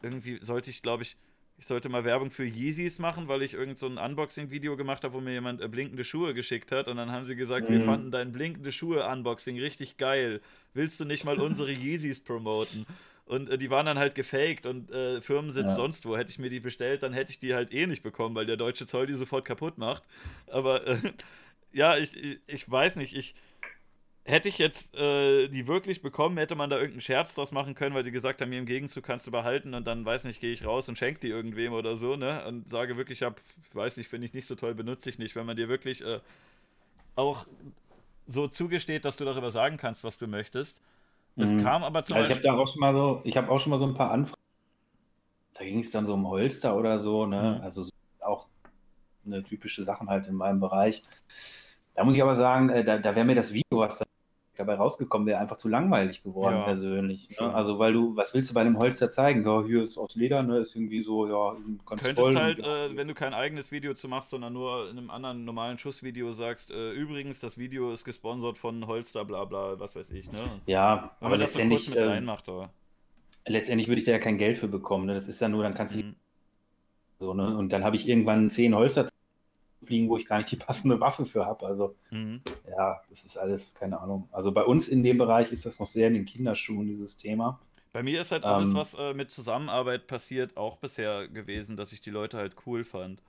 irgendwie 0.01 0.39
sollte 0.41 0.69
ich, 0.69 0.81
glaube 0.81 1.03
ich, 1.03 1.15
ich 1.57 1.67
sollte 1.67 1.87
mal 1.87 2.03
Werbung 2.03 2.31
für 2.31 2.45
Yeezys 2.45 2.99
machen, 2.99 3.27
weil 3.27 3.41
ich 3.41 3.53
irgend 3.53 3.79
so 3.79 3.87
ein 3.87 3.97
Unboxing-Video 3.97 4.75
gemacht 4.75 5.03
habe, 5.03 5.13
wo 5.13 5.21
mir 5.21 5.31
jemand 5.31 5.61
äh, 5.61 5.67
blinkende 5.67 6.03
Schuhe 6.03 6.33
geschickt 6.33 6.71
hat. 6.71 6.87
Und 6.87 6.97
dann 6.97 7.11
haben 7.11 7.25
sie 7.25 7.35
gesagt, 7.35 7.69
mhm. 7.69 7.73
wir 7.73 7.81
fanden 7.81 8.11
dein 8.11 8.31
blinkende 8.31 8.71
Schuhe-Unboxing 8.71 9.59
richtig 9.59 9.97
geil. 9.97 10.41
Willst 10.73 10.99
du 10.99 11.05
nicht 11.05 11.23
mal 11.23 11.39
unsere 11.39 11.71
Yeezys 11.71 12.19
promoten? 12.19 12.85
Und 13.25 13.49
äh, 13.49 13.57
die 13.57 13.69
waren 13.69 13.85
dann 13.85 13.97
halt 13.97 14.15
gefaked 14.15 14.65
und 14.65 14.91
äh, 14.91 15.21
Firmensitz 15.21 15.67
ja. 15.67 15.75
sonst 15.75 16.05
wo. 16.05 16.17
Hätte 16.17 16.29
ich 16.29 16.39
mir 16.39 16.49
die 16.49 16.59
bestellt, 16.59 17.03
dann 17.03 17.13
hätte 17.13 17.31
ich 17.31 17.39
die 17.39 17.55
halt 17.55 17.73
eh 17.73 17.87
nicht 17.87 18.03
bekommen, 18.03 18.35
weil 18.35 18.45
der 18.45 18.57
deutsche 18.57 18.85
Zoll 18.85 19.07
die 19.07 19.13
sofort 19.13 19.45
kaputt 19.45 19.77
macht. 19.77 20.03
Aber 20.47 20.85
äh, 20.85 20.97
ja, 21.71 21.97
ich, 21.97 22.15
ich, 22.15 22.39
ich 22.47 22.69
weiß 22.69 22.97
nicht, 22.97 23.15
ich 23.15 23.33
hätte 24.25 24.49
ich 24.49 24.57
jetzt 24.57 24.95
äh, 24.95 25.47
die 25.47 25.67
wirklich 25.67 26.01
bekommen, 26.01 26.37
hätte 26.37 26.55
man 26.55 26.69
da 26.69 26.77
irgendeinen 26.77 27.01
Scherz 27.01 27.35
draus 27.35 27.51
machen 27.51 27.75
können, 27.75 27.95
weil 27.95 28.03
die 28.03 28.11
gesagt 28.11 28.41
haben, 28.41 28.49
mir 28.49 28.59
im 28.59 28.65
Gegenzug 28.65 29.03
kannst 29.03 29.27
du 29.27 29.31
behalten 29.31 29.75
und 29.75 29.85
dann, 29.85 30.03
weiß 30.03 30.23
nicht, 30.25 30.41
gehe 30.41 30.51
ich 30.51 30.65
raus 30.65 30.89
und 30.89 30.97
schenke 30.97 31.19
die 31.19 31.29
irgendwem 31.29 31.73
oder 31.73 31.95
so, 31.95 32.15
ne? 32.15 32.43
Und 32.47 32.67
sage 32.67 32.97
wirklich, 32.97 33.21
ich 33.21 33.25
hab, 33.25 33.39
weiß 33.73 33.97
nicht, 33.97 34.09
finde 34.09 34.25
ich 34.25 34.33
nicht 34.33 34.47
so 34.47 34.55
toll, 34.55 34.73
benutze 34.73 35.09
ich 35.09 35.19
nicht. 35.19 35.35
Wenn 35.35 35.45
man 35.45 35.55
dir 35.55 35.69
wirklich 35.69 36.03
äh, 36.03 36.19
auch 37.15 37.45
so 38.27 38.47
zugesteht, 38.47 39.05
dass 39.05 39.17
du 39.17 39.25
darüber 39.25 39.51
sagen 39.51 39.77
kannst, 39.77 40.03
was 40.03 40.17
du 40.17 40.27
möchtest. 40.27 40.81
Es 41.37 41.49
mhm. 41.49 41.61
kam 41.61 41.83
aber 41.83 42.03
zum 42.03 42.17
also 42.17 42.29
ich 42.29 42.35
habe 42.35 42.43
da 42.43 42.57
auch 42.57 42.67
schon 42.67 42.79
mal 42.79 42.93
so, 42.93 43.21
ich 43.23 43.37
habe 43.37 43.51
auch 43.51 43.59
schon 43.59 43.69
mal 43.69 43.79
so 43.79 43.85
ein 43.85 43.93
paar 43.93 44.09
Anfragen. 44.09 44.41
Da 45.53 45.63
ging 45.63 45.79
es 45.79 45.91
dann 45.91 46.05
so 46.05 46.15
um 46.15 46.27
Holster 46.27 46.75
oder 46.75 46.97
so, 46.97 47.27
ne? 47.27 47.57
Mhm. 47.59 47.63
Also 47.63 47.87
auch 48.21 48.47
eine 49.25 49.43
typische 49.43 49.83
Sachen 49.83 50.09
halt 50.09 50.27
in 50.27 50.35
meinem 50.35 50.59
Bereich. 50.59 51.03
Da 51.93 52.03
muss 52.03 52.15
ich 52.15 52.21
aber 52.21 52.35
sagen, 52.35 52.69
äh, 52.69 52.83
da, 52.83 52.97
da 52.97 53.15
wäre 53.15 53.25
mir 53.25 53.35
das 53.35 53.53
Video, 53.53 53.79
was 53.79 53.99
da 53.99 54.04
dabei 54.55 54.75
rausgekommen 54.75 55.27
wäre, 55.27 55.39
einfach 55.39 55.57
zu 55.57 55.67
langweilig 55.67 56.23
geworden, 56.23 56.57
ja, 56.57 56.63
persönlich. 56.63 57.29
Ne? 57.39 57.53
Also, 57.53 57.79
weil 57.79 57.93
du, 57.93 58.15
was 58.15 58.33
willst 58.33 58.49
du 58.49 58.53
bei 58.53 58.61
einem 58.61 58.77
Holster 58.77 59.11
zeigen? 59.11 59.45
Ja, 59.45 59.63
hier 59.63 59.83
ist 59.83 59.97
aus 59.97 60.15
Leder, 60.15 60.43
ne? 60.43 60.59
Ist 60.59 60.75
irgendwie 60.75 61.03
so, 61.03 61.27
ja, 61.27 61.55
ganz 61.85 62.01
Könntest 62.03 62.19
voll 62.19 62.35
halt, 62.35 62.59
äh, 62.59 62.95
wenn 62.95 63.07
du 63.07 63.13
kein 63.13 63.33
eigenes 63.33 63.71
Video 63.71 63.93
zu 63.93 64.07
machst, 64.07 64.29
sondern 64.29 64.53
nur 64.53 64.89
in 64.89 64.97
einem 64.97 65.09
anderen 65.09 65.45
normalen 65.45 65.77
Schussvideo 65.77 66.31
sagst, 66.31 66.71
äh, 66.71 66.91
übrigens, 66.91 67.39
das 67.39 67.57
Video 67.57 67.91
ist 67.91 68.05
gesponsert 68.05 68.57
von 68.57 68.87
Holster, 68.87 69.25
bla 69.25 69.45
bla, 69.45 69.79
was 69.79 69.95
weiß 69.95 70.11
ich, 70.11 70.31
ne? 70.31 70.39
Ja, 70.65 71.11
wenn 71.19 71.27
aber 71.27 71.37
letztendlich. 71.37 71.85
So 71.85 71.95
äh, 71.95 72.21
aber. 72.27 72.69
Letztendlich 73.47 73.87
würde 73.87 73.99
ich 73.99 74.05
da 74.05 74.11
ja 74.11 74.19
kein 74.19 74.37
Geld 74.37 74.57
für 74.57 74.67
bekommen, 74.67 75.05
ne? 75.05 75.13
Das 75.13 75.27
ist 75.27 75.39
ja 75.39 75.47
nur, 75.47 75.63
dann 75.63 75.73
kannst 75.73 75.95
du. 75.95 75.99
Mhm. 75.99 76.15
So, 77.17 77.33
ne? 77.33 77.55
Und 77.57 77.71
dann 77.71 77.83
habe 77.83 77.95
ich 77.95 78.09
irgendwann 78.09 78.49
zehn 78.49 78.75
Holster 78.75 79.07
fliegen, 79.85 80.09
wo 80.09 80.17
ich 80.17 80.25
gar 80.25 80.37
nicht 80.37 80.51
die 80.51 80.55
passende 80.57 80.99
Waffe 80.99 81.25
für 81.25 81.45
habe. 81.45 81.65
Also 81.65 81.95
mhm. 82.11 82.41
ja, 82.69 83.01
das 83.09 83.23
ist 83.25 83.37
alles, 83.37 83.73
keine 83.73 83.99
Ahnung. 83.99 84.27
Also 84.31 84.51
bei 84.51 84.63
uns 84.63 84.87
in 84.87 85.03
dem 85.03 85.17
Bereich 85.17 85.51
ist 85.51 85.65
das 85.65 85.79
noch 85.79 85.87
sehr 85.87 86.07
in 86.07 86.13
den 86.13 86.25
Kinderschuhen, 86.25 86.87
dieses 86.87 87.17
Thema. 87.17 87.59
Bei 87.93 88.03
mir 88.03 88.19
ist 88.19 88.33
halt 88.33 88.43
alles, 88.43 88.71
ähm, 88.71 88.75
was 88.75 88.93
äh, 88.95 89.13
mit 89.13 89.31
Zusammenarbeit 89.31 90.07
passiert, 90.07 90.57
auch 90.57 90.75
bisher 90.75 91.29
gewesen, 91.29 91.77
dass 91.77 91.93
ich 91.93 92.01
die 92.01 92.09
Leute 92.09 92.37
halt 92.37 92.55
cool 92.65 92.83
fand. 92.83 93.21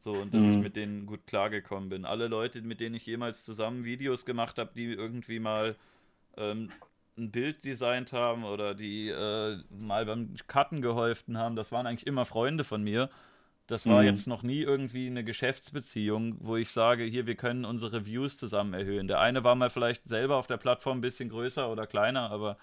So, 0.00 0.12
und 0.12 0.34
dass 0.34 0.42
ich 0.42 0.48
mhm. 0.48 0.60
mit 0.60 0.76
denen 0.76 1.06
gut 1.06 1.26
klargekommen 1.26 1.88
bin. 1.88 2.04
Alle 2.04 2.26
Leute, 2.26 2.60
mit 2.60 2.80
denen 2.80 2.96
ich 2.96 3.06
jemals 3.06 3.44
zusammen 3.44 3.84
Videos 3.84 4.26
gemacht 4.26 4.58
habe, 4.58 4.72
die 4.74 4.92
irgendwie 4.92 5.38
mal 5.38 5.76
ähm, 6.36 6.70
ein 7.16 7.30
Bild 7.30 7.64
designt 7.64 8.12
haben 8.12 8.44
oder 8.44 8.74
die 8.74 9.08
äh, 9.08 9.58
mal 9.70 10.04
beim 10.04 10.34
Cutten 10.46 10.82
geholfen 10.82 11.38
haben, 11.38 11.56
das 11.56 11.72
waren 11.72 11.86
eigentlich 11.86 12.06
immer 12.06 12.26
Freunde 12.26 12.64
von 12.64 12.82
mir. 12.82 13.10
Das 13.66 13.86
war 13.86 14.00
mhm. 14.00 14.08
jetzt 14.08 14.26
noch 14.26 14.42
nie 14.42 14.60
irgendwie 14.60 15.06
eine 15.06 15.24
Geschäftsbeziehung, 15.24 16.36
wo 16.40 16.56
ich 16.56 16.70
sage, 16.70 17.04
hier, 17.04 17.26
wir 17.26 17.36
können 17.36 17.64
unsere 17.64 18.06
Views 18.06 18.36
zusammen 18.36 18.74
erhöhen. 18.74 19.08
Der 19.08 19.20
eine 19.20 19.44
war 19.44 19.54
mal 19.54 19.70
vielleicht 19.70 20.08
selber 20.08 20.36
auf 20.36 20.46
der 20.46 20.56
Plattform 20.56 20.98
ein 20.98 21.02
bisschen 21.02 21.28
größer 21.28 21.70
oder 21.70 21.86
kleiner, 21.86 22.30
aber 22.30 22.58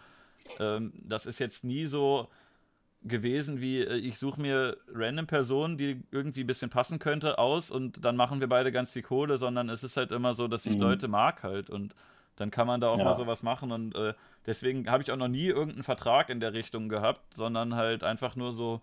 ähm, 0.60 0.94
das 0.96 1.26
ist 1.26 1.40
jetzt 1.40 1.64
nie 1.64 1.86
so 1.86 2.28
gewesen 3.04 3.62
wie, 3.62 3.82
äh, 3.82 3.96
ich 3.96 4.20
suche 4.20 4.42
mir 4.42 4.78
random 4.94 5.28
Personen, 5.28 5.78
die 5.78 6.02
irgendwie 6.12 6.44
ein 6.44 6.48
bisschen 6.48 6.70
passen 6.70 7.00
könnte, 7.00 7.38
aus 7.38 7.72
und 7.72 8.04
dann 8.04 8.16
machen 8.16 8.40
wir 8.40 8.50
beide 8.50 8.72
ganz 8.72 8.92
viel 8.92 9.04
Kohle, 9.04 9.38
sondern 9.38 9.70
es 9.70 9.84
ist 9.84 9.98
halt 9.98 10.12
immer 10.12 10.36
so, 10.36 10.48
dass 10.48 10.66
ich 10.66 10.76
mhm. 10.76 10.82
Leute 10.82 11.08
mag 11.08 11.44
halt 11.44 11.70
und 11.70 11.96
dann 12.36 12.52
kann 12.52 12.68
man 12.68 12.82
da 12.82 12.90
auch 12.90 12.98
ja. 12.98 13.04
mal 13.06 13.16
sowas 13.16 13.44
machen 13.44 13.72
und 13.72 13.96
äh, 13.96 14.14
deswegen 14.46 14.90
habe 14.90 15.04
ich 15.04 15.12
auch 15.12 15.18
noch 15.18 15.28
nie 15.28 15.48
irgendeinen 15.48 15.84
Vertrag 15.84 16.30
in 16.30 16.40
der 16.40 16.54
Richtung 16.54 16.90
gehabt, 16.90 17.22
sondern 17.34 17.76
halt 17.76 18.04
einfach 18.04 18.36
nur 18.36 18.54
so, 18.54 18.82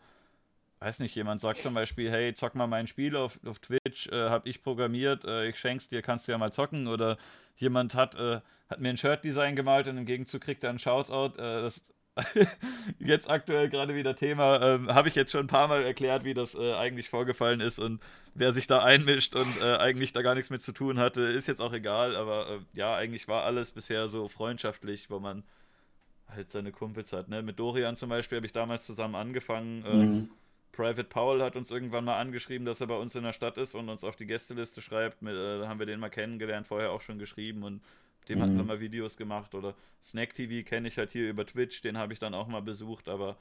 weiß 0.80 0.98
nicht, 1.00 1.14
jemand 1.14 1.40
sagt 1.40 1.62
zum 1.62 1.74
Beispiel, 1.74 2.10
hey, 2.10 2.34
zock 2.34 2.54
mal 2.54 2.66
mein 2.66 2.86
Spiel 2.86 3.16
auf, 3.16 3.38
auf 3.46 3.58
Twitch, 3.58 4.08
äh, 4.08 4.28
hab 4.28 4.46
ich 4.46 4.62
programmiert, 4.62 5.24
äh, 5.24 5.48
ich 5.48 5.58
schenk's 5.58 5.88
dir, 5.88 6.02
kannst 6.02 6.28
du 6.28 6.32
ja 6.32 6.38
mal 6.38 6.52
zocken. 6.52 6.86
Oder 6.86 7.16
jemand 7.56 7.94
hat, 7.94 8.14
äh, 8.14 8.40
hat 8.68 8.80
mir 8.80 8.90
ein 8.90 8.98
Shirt-Design 8.98 9.56
gemalt 9.56 9.88
und 9.88 9.96
im 9.96 10.06
Gegenzug 10.06 10.42
kriegt 10.42 10.64
er 10.64 10.70
einen 10.70 10.78
Shoutout. 10.78 11.38
Äh, 11.38 11.62
das 11.62 11.82
jetzt 12.98 13.28
aktuell 13.30 13.68
gerade 13.68 13.94
wieder 13.94 14.16
Thema. 14.16 14.60
Ähm, 14.62 14.94
Habe 14.94 15.08
ich 15.08 15.14
jetzt 15.14 15.32
schon 15.32 15.44
ein 15.44 15.48
paar 15.48 15.68
Mal 15.68 15.82
erklärt, 15.82 16.24
wie 16.24 16.34
das 16.34 16.54
äh, 16.54 16.72
eigentlich 16.72 17.10
vorgefallen 17.10 17.60
ist 17.60 17.78
und 17.78 18.00
wer 18.34 18.52
sich 18.52 18.66
da 18.66 18.82
einmischt 18.82 19.34
und 19.34 19.60
äh, 19.60 19.76
eigentlich 19.76 20.12
da 20.12 20.22
gar 20.22 20.34
nichts 20.34 20.50
mit 20.50 20.62
zu 20.62 20.72
tun 20.72 20.98
hatte, 20.98 21.22
ist 21.22 21.46
jetzt 21.46 21.60
auch 21.60 21.72
egal. 21.72 22.16
Aber 22.16 22.48
äh, 22.48 22.58
ja, 22.72 22.94
eigentlich 22.94 23.28
war 23.28 23.44
alles 23.44 23.70
bisher 23.70 24.08
so 24.08 24.28
freundschaftlich, 24.28 25.10
wo 25.10 25.20
man 25.20 25.44
halt 26.28 26.50
seine 26.50 26.72
Kumpels 26.72 27.12
hat. 27.12 27.28
Ne? 27.28 27.42
Mit 27.42 27.58
Dorian 27.58 27.96
zum 27.96 28.08
Beispiel 28.08 28.36
habe 28.36 28.46
ich 28.46 28.52
damals 28.52 28.86
zusammen 28.86 29.14
angefangen. 29.14 29.84
Äh, 29.84 29.94
mhm. 29.94 30.30
Private 30.76 31.04
Paul 31.04 31.42
hat 31.42 31.56
uns 31.56 31.70
irgendwann 31.70 32.04
mal 32.04 32.20
angeschrieben, 32.20 32.66
dass 32.66 32.80
er 32.80 32.86
bei 32.86 32.96
uns 32.96 33.14
in 33.14 33.24
der 33.24 33.32
Stadt 33.32 33.56
ist 33.56 33.74
und 33.74 33.88
uns 33.88 34.04
auf 34.04 34.16
die 34.16 34.26
Gästeliste 34.26 34.82
schreibt. 34.82 35.22
Mit, 35.22 35.34
äh, 35.34 35.60
da 35.60 35.68
haben 35.68 35.78
wir 35.78 35.86
den 35.86 36.00
mal 36.00 36.10
kennengelernt, 36.10 36.66
vorher 36.66 36.92
auch 36.92 37.00
schon 37.00 37.18
geschrieben 37.18 37.62
und 37.62 37.80
dem 38.28 38.38
mhm. 38.38 38.42
hatten 38.42 38.56
wir 38.56 38.64
mal 38.64 38.80
Videos 38.80 39.16
gemacht. 39.16 39.54
Oder 39.54 39.74
Snack 40.02 40.34
TV 40.34 40.68
kenne 40.68 40.88
ich 40.88 40.98
halt 40.98 41.10
hier 41.10 41.28
über 41.28 41.46
Twitch, 41.46 41.80
den 41.80 41.96
habe 41.96 42.12
ich 42.12 42.18
dann 42.18 42.34
auch 42.34 42.46
mal 42.46 42.62
besucht, 42.62 43.08
aber 43.08 43.36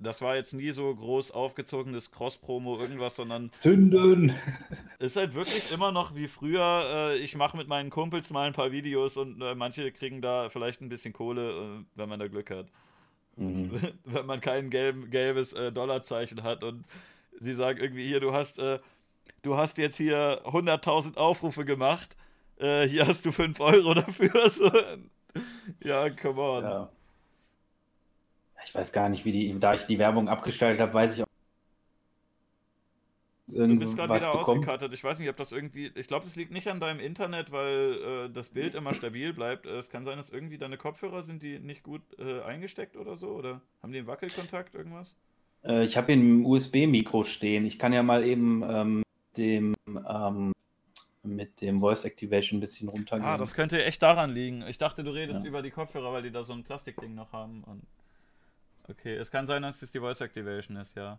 das 0.00 0.22
war 0.22 0.36
jetzt 0.36 0.52
nie 0.52 0.70
so 0.70 0.94
groß 0.94 1.32
aufgezogenes 1.32 2.10
Cross-Promo, 2.12 2.78
irgendwas, 2.78 3.16
sondern. 3.16 3.52
Zünden! 3.52 4.32
Ist 4.98 5.16
halt 5.16 5.34
wirklich 5.34 5.72
immer 5.72 5.92
noch 5.92 6.14
wie 6.14 6.28
früher. 6.28 7.10
Äh, 7.12 7.18
ich 7.18 7.36
mache 7.36 7.56
mit 7.56 7.68
meinen 7.68 7.90
Kumpels 7.90 8.30
mal 8.30 8.46
ein 8.46 8.52
paar 8.52 8.70
Videos 8.70 9.16
und 9.16 9.40
äh, 9.40 9.54
manche 9.54 9.90
kriegen 9.90 10.20
da 10.20 10.48
vielleicht 10.50 10.80
ein 10.80 10.88
bisschen 10.88 11.12
Kohle, 11.12 11.50
äh, 11.50 11.84
wenn 11.96 12.08
man 12.08 12.20
da 12.20 12.28
Glück 12.28 12.50
hat. 12.50 12.66
Mhm. 13.38 13.80
Wenn 14.04 14.26
man 14.26 14.40
kein 14.40 14.70
gelb, 14.70 15.10
gelbes 15.10 15.50
Dollarzeichen 15.50 16.42
hat 16.42 16.64
und 16.64 16.84
sie 17.40 17.54
sagen 17.54 17.80
irgendwie 17.80 18.06
hier, 18.06 18.20
du 18.20 18.32
hast, 18.32 18.58
du 18.58 19.56
hast 19.56 19.78
jetzt 19.78 19.96
hier 19.96 20.42
100.000 20.44 21.16
Aufrufe 21.16 21.64
gemacht, 21.64 22.16
hier 22.58 23.06
hast 23.06 23.24
du 23.24 23.30
5 23.30 23.60
Euro 23.60 23.94
dafür. 23.94 24.50
So. 24.50 24.70
Ja, 25.84 26.10
come 26.10 26.40
on. 26.40 26.64
Ja 26.64 26.90
ich 28.68 28.74
weiß 28.74 28.92
gar 28.92 29.08
nicht, 29.08 29.24
wie 29.24 29.32
die, 29.32 29.58
da 29.58 29.74
ich 29.74 29.86
die 29.86 29.98
Werbung 29.98 30.28
abgestellt 30.28 30.80
habe, 30.80 30.92
weiß 30.92 31.14
ich 31.14 31.22
auch. 31.22 31.27
Du 33.50 33.76
bist 33.76 33.96
gerade 33.96 34.14
wieder 34.14 34.32
bekommen. 34.32 34.58
ausgekattet. 34.58 34.92
Ich 34.92 35.02
weiß 35.02 35.18
nicht, 35.18 35.28
ob 35.28 35.36
das 35.36 35.52
irgendwie. 35.52 35.90
Ich 35.94 36.06
glaube, 36.06 36.26
es 36.26 36.36
liegt 36.36 36.52
nicht 36.52 36.68
an 36.68 36.80
deinem 36.80 37.00
Internet, 37.00 37.50
weil 37.50 38.26
äh, 38.26 38.30
das 38.30 38.50
Bild 38.50 38.74
immer 38.74 38.92
stabil 38.92 39.32
bleibt. 39.32 39.66
Äh, 39.66 39.78
es 39.78 39.88
kann 39.88 40.04
sein, 40.04 40.18
dass 40.18 40.30
irgendwie 40.30 40.58
deine 40.58 40.76
Kopfhörer 40.76 41.22
sind, 41.22 41.42
die 41.42 41.58
nicht 41.58 41.82
gut 41.82 42.02
äh, 42.18 42.42
eingesteckt 42.42 42.96
oder 42.96 43.16
so? 43.16 43.28
Oder 43.28 43.62
haben 43.82 43.92
die 43.92 43.98
einen 43.98 44.06
Wackelkontakt, 44.06 44.74
irgendwas? 44.74 45.16
Äh, 45.64 45.84
ich 45.84 45.96
habe 45.96 46.12
hier 46.12 46.16
ein 46.16 46.44
USB-Mikro 46.44 47.24
stehen. 47.24 47.64
Ich 47.64 47.78
kann 47.78 47.92
ja 47.92 48.02
mal 48.02 48.24
eben 48.24 48.62
ähm, 48.68 49.02
dem 49.36 49.74
ähm, 49.86 50.52
mit 51.22 51.60
dem 51.62 51.80
Voice 51.80 52.04
Activation 52.04 52.58
ein 52.58 52.60
bisschen 52.60 52.88
runtergehen. 52.88 53.26
Ah, 53.26 53.38
das 53.38 53.54
könnte 53.54 53.82
echt 53.82 54.02
daran 54.02 54.30
liegen. 54.30 54.62
Ich 54.68 54.78
dachte, 54.78 55.02
du 55.02 55.10
redest 55.10 55.42
ja. 55.42 55.48
über 55.48 55.62
die 55.62 55.70
Kopfhörer, 55.70 56.12
weil 56.12 56.22
die 56.22 56.30
da 56.30 56.44
so 56.44 56.52
ein 56.52 56.64
Plastikding 56.64 57.14
noch 57.14 57.32
haben. 57.32 57.64
Und 57.64 57.82
Okay, 58.88 59.16
es 59.16 59.30
kann 59.30 59.46
sein, 59.46 59.62
dass 59.62 59.80
das 59.80 59.90
die 59.90 60.00
Voice 60.00 60.20
Activation 60.22 60.76
ist, 60.78 60.96
ja. 60.96 61.18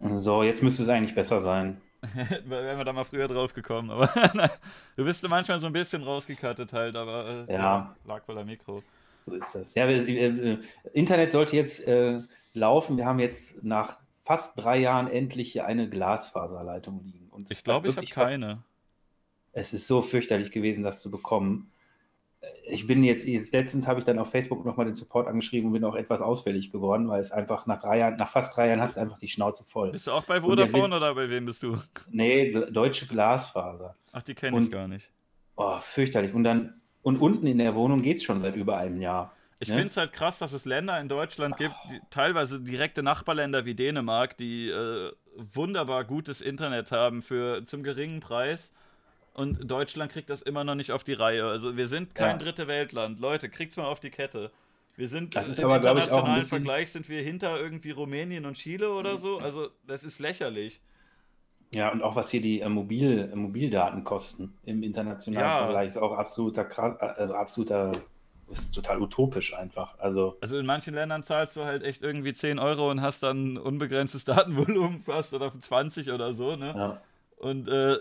So, 0.00 0.42
jetzt 0.42 0.62
müsste 0.62 0.82
es 0.82 0.88
eigentlich 0.88 1.14
besser 1.14 1.40
sein. 1.40 1.80
Wären 2.46 2.78
wir 2.78 2.84
da 2.84 2.92
mal 2.92 3.04
früher 3.04 3.28
drauf 3.28 3.52
gekommen, 3.52 3.90
aber 3.90 4.08
du 4.96 5.04
bist 5.04 5.26
manchmal 5.28 5.60
so 5.60 5.66
ein 5.66 5.72
bisschen 5.72 6.02
rausgekattet 6.02 6.72
halt, 6.72 6.96
aber 6.96 7.46
äh, 7.46 7.52
ja. 7.52 7.94
lag 8.06 8.26
wohl 8.26 8.38
am 8.38 8.46
Mikro. 8.46 8.82
So 9.26 9.34
ist 9.34 9.54
das. 9.54 9.74
Ja, 9.74 9.86
wir, 9.86 10.08
äh, 10.08 10.58
Internet 10.94 11.32
sollte 11.32 11.56
jetzt 11.56 11.86
äh, 11.86 12.20
laufen. 12.54 12.96
Wir 12.96 13.04
haben 13.04 13.18
jetzt 13.18 13.62
nach 13.62 13.98
fast 14.22 14.58
drei 14.58 14.78
Jahren 14.78 15.08
endlich 15.08 15.52
hier 15.52 15.66
eine 15.66 15.90
Glasfaserleitung 15.90 17.04
liegen. 17.04 17.28
Und 17.30 17.50
ich 17.50 17.62
glaube, 17.62 17.88
ich 17.88 17.96
habe 17.96 18.06
keine. 18.06 18.46
Fast, 18.46 18.62
es 19.52 19.72
ist 19.74 19.86
so 19.86 20.00
fürchterlich 20.00 20.52
gewesen, 20.52 20.82
das 20.84 21.02
zu 21.02 21.10
bekommen 21.10 21.70
ich 22.70 22.86
bin 22.86 23.04
jetzt, 23.04 23.26
jetzt 23.26 23.52
letztens 23.52 23.86
habe 23.86 24.00
ich 24.00 24.04
dann 24.04 24.18
auf 24.18 24.30
Facebook 24.30 24.64
nochmal 24.64 24.86
den 24.86 24.94
Support 24.94 25.28
angeschrieben 25.28 25.68
und 25.68 25.72
bin 25.72 25.84
auch 25.84 25.94
etwas 25.94 26.20
ausfällig 26.22 26.72
geworden, 26.72 27.08
weil 27.08 27.20
es 27.20 27.32
einfach 27.32 27.66
nach 27.66 27.80
drei 27.80 27.98
Jahren, 27.98 28.16
nach 28.16 28.28
fast 28.28 28.56
drei 28.56 28.68
Jahren 28.68 28.80
hast 28.80 28.96
du 28.96 29.00
einfach 29.00 29.18
die 29.18 29.28
Schnauze 29.28 29.64
voll. 29.64 29.92
Bist 29.92 30.06
du 30.06 30.12
auch 30.12 30.24
bei 30.24 30.40
Vodafone 30.40 30.96
oder 30.96 31.14
bei 31.14 31.28
wem 31.28 31.46
bist 31.46 31.62
du? 31.62 31.76
Nee, 32.10 32.52
deutsche 32.70 33.06
Glasfaser. 33.06 33.94
Ach, 34.12 34.22
die 34.22 34.34
kenne 34.34 34.60
ich 34.60 34.70
gar 34.70 34.88
nicht. 34.88 35.10
Oh, 35.56 35.78
fürchterlich. 35.80 36.32
Und 36.34 36.44
dann, 36.44 36.80
und 37.02 37.18
unten 37.18 37.46
in 37.46 37.58
der 37.58 37.74
Wohnung 37.74 38.02
geht 38.02 38.18
es 38.18 38.22
schon 38.22 38.40
seit 38.40 38.56
über 38.56 38.78
einem 38.78 39.00
Jahr. 39.00 39.32
Ich 39.58 39.68
ne? 39.68 39.74
finde 39.74 39.88
es 39.88 39.96
halt 39.96 40.12
krass, 40.12 40.38
dass 40.38 40.52
es 40.52 40.64
Länder 40.64 40.98
in 41.00 41.08
Deutschland 41.08 41.56
gibt, 41.58 41.74
die, 41.90 42.00
teilweise 42.08 42.60
direkte 42.60 43.02
Nachbarländer 43.02 43.66
wie 43.66 43.74
Dänemark, 43.74 44.38
die 44.38 44.70
äh, 44.70 45.12
wunderbar 45.36 46.04
gutes 46.04 46.40
Internet 46.40 46.90
haben 46.92 47.20
für 47.20 47.62
zum 47.64 47.82
geringen 47.82 48.20
Preis 48.20 48.72
und 49.34 49.70
Deutschland 49.70 50.12
kriegt 50.12 50.30
das 50.30 50.42
immer 50.42 50.64
noch 50.64 50.74
nicht 50.74 50.92
auf 50.92 51.04
die 51.04 51.12
Reihe. 51.12 51.46
Also 51.46 51.76
wir 51.76 51.86
sind 51.86 52.14
kein 52.14 52.38
ja. 52.38 52.44
dritte 52.44 52.66
Weltland. 52.66 53.20
Leute, 53.20 53.48
kriegt's 53.48 53.76
mal 53.76 53.86
auf 53.86 54.00
die 54.00 54.10
Kette. 54.10 54.50
Wir 54.96 55.08
sind 55.08 55.34
das 55.34 55.48
ist 55.48 55.58
im 55.58 55.66
aber, 55.66 55.76
internationalen 55.76 56.34
bisschen... 56.34 56.48
Vergleich 56.50 56.92
sind 56.92 57.08
wir 57.08 57.22
hinter 57.22 57.58
irgendwie 57.58 57.90
Rumänien 57.90 58.44
und 58.44 58.54
Chile 58.54 58.92
oder 58.92 59.16
so. 59.16 59.38
Also 59.38 59.68
das 59.86 60.04
ist 60.04 60.18
lächerlich. 60.18 60.80
Ja, 61.72 61.92
und 61.92 62.02
auch 62.02 62.16
was 62.16 62.30
hier 62.30 62.40
die 62.40 62.60
äh, 62.60 62.68
Mobil, 62.68 63.30
äh, 63.32 63.36
Mobildaten 63.36 64.02
kosten 64.02 64.52
im 64.64 64.82
internationalen 64.82 65.48
ja. 65.48 65.58
Vergleich 65.58 65.88
ist 65.88 65.98
auch 65.98 66.18
absoluter, 66.18 66.66
also 67.16 67.34
absoluter, 67.34 67.92
ist 68.50 68.74
total 68.74 69.00
utopisch 69.00 69.54
einfach. 69.54 69.96
Also, 70.00 70.36
also 70.40 70.58
in 70.58 70.66
manchen 70.66 70.94
Ländern 70.94 71.22
zahlst 71.22 71.56
du 71.56 71.64
halt 71.64 71.84
echt 71.84 72.02
irgendwie 72.02 72.32
10 72.32 72.58
Euro 72.58 72.90
und 72.90 73.00
hast 73.00 73.22
dann 73.22 73.56
unbegrenztes 73.56 74.24
Datenvolumen 74.24 75.00
fast 75.02 75.32
oder 75.32 75.52
20 75.56 76.10
oder 76.10 76.34
so, 76.34 76.56
ne? 76.56 76.74
Ja. 76.76 77.00
Und 77.36 77.68
äh, 77.68 77.98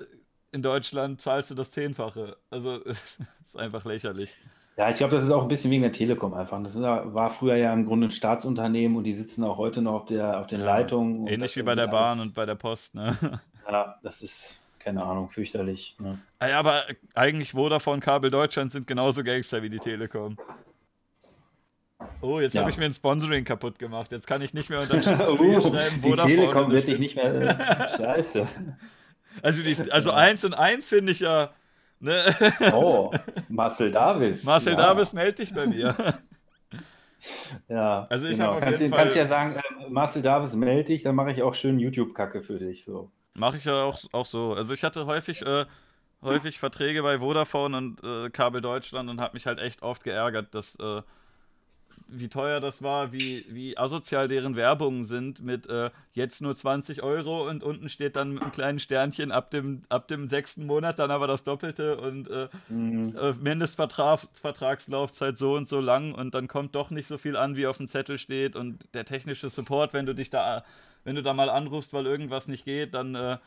in 0.51 0.61
Deutschland 0.61 1.21
zahlst 1.21 1.51
du 1.51 1.55
das 1.55 1.71
Zehnfache. 1.71 2.37
Also 2.49 2.83
es 2.85 3.17
ist 3.45 3.57
einfach 3.57 3.85
lächerlich. 3.85 4.35
Ja, 4.77 4.89
ich 4.89 4.97
glaube, 4.97 5.13
das 5.15 5.25
ist 5.25 5.31
auch 5.31 5.41
ein 5.41 5.49
bisschen 5.49 5.71
wegen 5.71 5.81
der 5.81 5.91
Telekom 5.91 6.33
einfach. 6.33 6.61
Das 6.63 6.79
war 6.79 7.29
früher 7.31 7.57
ja 7.57 7.73
im 7.73 7.85
Grunde 7.85 8.07
ein 8.07 8.11
Staatsunternehmen 8.11 8.97
und 8.97 9.03
die 9.03 9.11
sitzen 9.11 9.43
auch 9.43 9.57
heute 9.57 9.81
noch 9.81 9.93
auf, 9.93 10.05
der, 10.05 10.39
auf 10.39 10.47
den 10.47 10.61
ja, 10.61 10.65
Leitungen. 10.67 11.27
Ähnlich 11.27 11.53
wie 11.57 11.63
bei 11.63 11.75
der 11.75 11.87
Bahn 11.87 12.21
und 12.21 12.33
bei 12.33 12.45
der 12.45 12.55
Post, 12.55 12.95
ne? 12.95 13.17
Ja, 13.69 13.99
das 14.01 14.23
ist, 14.23 14.61
keine 14.79 15.03
Ahnung, 15.03 15.29
fürchterlich. 15.29 15.95
Ne? 15.99 16.17
Ah 16.39 16.47
ja, 16.47 16.59
aber 16.59 16.81
eigentlich 17.13 17.51
Vodafone 17.51 17.99
Kabel 17.99 18.31
Deutschland 18.31 18.71
sind 18.71 18.87
genauso 18.87 19.23
Gangster 19.23 19.61
wie 19.61 19.69
die 19.69 19.77
Telekom. 19.77 20.37
Oh, 22.21 22.39
jetzt 22.39 22.53
ja. 22.53 22.61
habe 22.61 22.71
ich 22.71 22.77
mir 22.77 22.85
ein 22.85 22.93
Sponsoring 22.93 23.43
kaputt 23.43 23.77
gemacht. 23.77 24.11
Jetzt 24.11 24.27
kann 24.27 24.41
ich 24.41 24.53
nicht 24.53 24.69
mehr 24.69 24.81
unter 24.81 25.03
schreiben, 25.03 26.01
Die 26.01 26.15
Telekom 26.15 26.71
wird 26.71 26.87
dich 26.87 26.99
nicht 26.99 27.15
mehr. 27.15 27.35
Äh, 27.35 27.97
scheiße. 27.97 28.47
Also, 29.41 29.63
die, 29.63 29.77
also 29.91 30.11
eins 30.11 30.43
und 30.45 30.53
eins 30.53 30.89
finde 30.89 31.11
ich 31.11 31.19
ja. 31.19 31.51
Ne? 31.99 32.23
Oh, 32.73 33.11
Marcel 33.49 33.91
Davis. 33.91 34.43
Marcel 34.43 34.73
ja. 34.73 34.79
Davis, 34.79 35.13
melde 35.13 35.33
dich 35.33 35.53
bei 35.53 35.67
mir. 35.67 35.95
Ja, 37.67 38.07
also 38.09 38.27
ich 38.27 38.37
genau. 38.37 38.53
habe 38.53 38.61
kannst, 38.61 38.91
kannst 38.91 39.13
ja 39.13 39.25
sagen, 39.25 39.57
äh, 39.57 39.89
Marcel 39.89 40.21
Davis, 40.21 40.53
melde 40.53 40.85
dich, 40.85 41.03
dann 41.03 41.15
mache 41.15 41.31
ich 41.31 41.43
auch 41.43 41.53
schön 41.53 41.77
YouTube-Kacke 41.77 42.41
für 42.41 42.59
dich. 42.59 42.85
So. 42.85 43.11
Mache 43.33 43.57
ich 43.57 43.65
ja 43.65 43.83
auch, 43.83 43.99
auch 44.13 44.25
so. 44.25 44.53
Also 44.53 44.73
ich 44.73 44.85
hatte 44.85 45.05
häufig, 45.05 45.45
äh, 45.45 45.65
häufig 46.21 46.59
Verträge 46.59 47.03
bei 47.03 47.19
Vodafone 47.19 47.75
und 47.75 48.03
äh, 48.05 48.29
Kabel 48.29 48.61
Deutschland 48.61 49.09
und 49.09 49.19
habe 49.19 49.33
mich 49.33 49.45
halt 49.47 49.59
echt 49.59 49.81
oft 49.81 50.05
geärgert, 50.05 50.55
dass 50.55 50.75
äh, 50.75 51.01
wie 52.11 52.27
teuer 52.27 52.59
das 52.59 52.81
war, 52.81 53.11
wie, 53.11 53.45
wie 53.49 53.77
asozial 53.77 54.27
deren 54.27 54.55
Werbungen 54.55 55.05
sind 55.05 55.41
mit 55.41 55.67
äh, 55.67 55.91
jetzt 56.13 56.41
nur 56.41 56.55
20 56.55 57.03
Euro 57.03 57.47
und 57.47 57.63
unten 57.63 57.89
steht 57.89 58.15
dann 58.15 58.33
mit 58.33 58.41
einem 58.41 58.51
kleinen 58.51 58.79
Sternchen 58.79 59.31
ab 59.31 59.51
dem, 59.51 59.83
ab 59.89 60.07
dem 60.07 60.29
sechsten 60.29 60.65
Monat 60.65 60.99
dann 60.99 61.11
aber 61.11 61.27
das 61.27 61.43
Doppelte 61.43 61.97
und 61.97 62.29
äh, 62.29 62.49
mhm. 62.69 63.15
äh, 63.15 63.33
Mindestvertragslaufzeit 63.33 65.37
so 65.37 65.55
und 65.55 65.67
so 65.67 65.79
lang 65.79 66.13
und 66.13 66.33
dann 66.33 66.47
kommt 66.47 66.75
doch 66.75 66.89
nicht 66.89 67.07
so 67.07 67.17
viel 67.17 67.37
an, 67.37 67.55
wie 67.55 67.67
auf 67.67 67.77
dem 67.77 67.87
Zettel 67.87 68.17
steht 68.17 68.55
und 68.55 68.85
der 68.93 69.05
technische 69.05 69.49
Support, 69.49 69.93
wenn 69.93 70.05
du 70.05 70.15
dich 70.15 70.29
da, 70.29 70.63
wenn 71.03 71.15
du 71.15 71.23
da 71.23 71.33
mal 71.33 71.49
anrufst, 71.49 71.93
weil 71.93 72.05
irgendwas 72.05 72.47
nicht 72.47 72.65
geht, 72.65 72.93
dann 72.93 73.15
äh, 73.15 73.37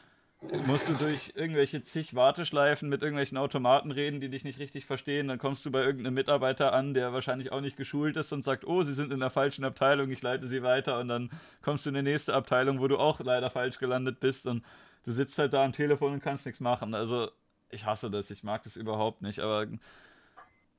musst 0.67 0.89
du 0.89 0.95
durch 0.95 1.33
irgendwelche 1.35 1.83
zig 1.83 2.15
Warteschleifen 2.15 2.89
mit 2.89 3.03
irgendwelchen 3.03 3.39
Automaten 3.39 3.91
reden, 3.91 4.21
die 4.21 4.29
dich 4.29 4.45
nicht 4.45 4.59
richtig 4.59 4.87
verstehen. 4.87 5.29
Dann 5.29 5.39
kommst 5.39 5.65
du 5.65 5.71
bei 5.71 5.83
irgendeinem 5.83 6.15
Mitarbeiter 6.15 6.73
an, 6.73 6.95
der 6.95 7.13
wahrscheinlich 7.13 7.53
auch 7.53 7.61
nicht 7.61 7.77
geschult 7.77 8.17
ist 8.17 8.33
und 8.33 8.45
sagt, 8.45 8.67
oh, 8.67 8.83
sie 8.83 8.95
sind 8.95 9.13
in 9.13 9.21
der 9.21 9.31
falschen 9.31 9.65
Abteilung, 9.65 10.11
ich 10.11 10.23
leite 10.23 10.47
sie 10.49 10.63
weiter. 10.63 10.99
Und 10.99 11.09
dann 11.09 11.31
kommst 11.63 11.87
du 11.87 11.91
in 11.91 11.95
die 11.95 12.03
nächste 12.03 12.35
Abteilung, 12.35 12.81
wo 12.81 12.89
du 12.89 12.99
auch 12.99 13.21
leider 13.21 13.51
falsch 13.51 13.79
gelandet 13.79 14.21
bist 14.21 14.47
und 14.47 14.65
du 15.05 15.13
sitzt 15.13 15.39
halt 15.39 15.53
da 15.53 15.65
am 15.65 15.73
Telefon 15.73 16.13
und 16.13 16.23
kannst 16.23 16.47
nichts 16.47 16.61
machen. 16.61 16.95
Also 16.95 17.31
ich 17.71 17.87
hasse 17.87 18.11
das, 18.11 18.31
ich 18.31 18.43
mag 18.43 18.63
das 18.65 18.77
überhaupt 18.77 19.23
nicht, 19.23 19.41
aber 19.41 19.67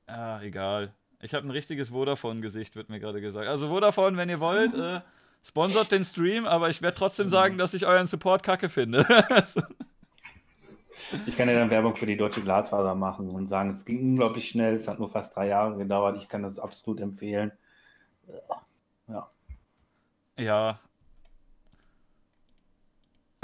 ja, 0.07 0.41
egal. 0.41 0.93
Ich 1.21 1.33
habe 1.33 1.47
ein 1.47 1.51
richtiges 1.51 1.89
Vodafone-Gesicht, 1.89 2.75
wird 2.75 2.89
mir 2.89 2.99
gerade 2.99 3.21
gesagt. 3.21 3.47
Also 3.47 3.69
Vodafone, 3.69 4.17
wenn 4.17 4.29
ihr 4.29 4.41
wollt, 4.41 4.73
äh, 4.73 4.99
sponsert 5.43 5.91
den 5.91 6.03
Stream, 6.03 6.45
aber 6.45 6.69
ich 6.69 6.81
werde 6.81 6.97
trotzdem 6.97 7.29
sagen, 7.29 7.57
dass 7.57 7.73
ich 7.73 7.85
euren 7.85 8.07
Support 8.07 8.43
kacke 8.43 8.69
finde. 8.69 9.05
ich 11.27 11.35
kann 11.35 11.49
ja 11.49 11.55
dann 11.55 11.69
Werbung 11.69 11.95
für 11.95 12.05
die 12.05 12.17
deutsche 12.17 12.41
Glasfaser 12.41 12.95
machen 12.95 13.29
und 13.29 13.47
sagen, 13.47 13.71
es 13.71 13.85
ging 13.85 13.99
unglaublich 13.99 14.49
schnell, 14.49 14.75
es 14.75 14.87
hat 14.87 14.99
nur 14.99 15.09
fast 15.09 15.35
drei 15.35 15.47
Jahre 15.47 15.77
gedauert, 15.77 16.17
ich 16.17 16.27
kann 16.27 16.43
das 16.43 16.59
absolut 16.59 16.99
empfehlen. 17.01 17.51
Ja. 19.07 19.29
Ja, 20.37 20.79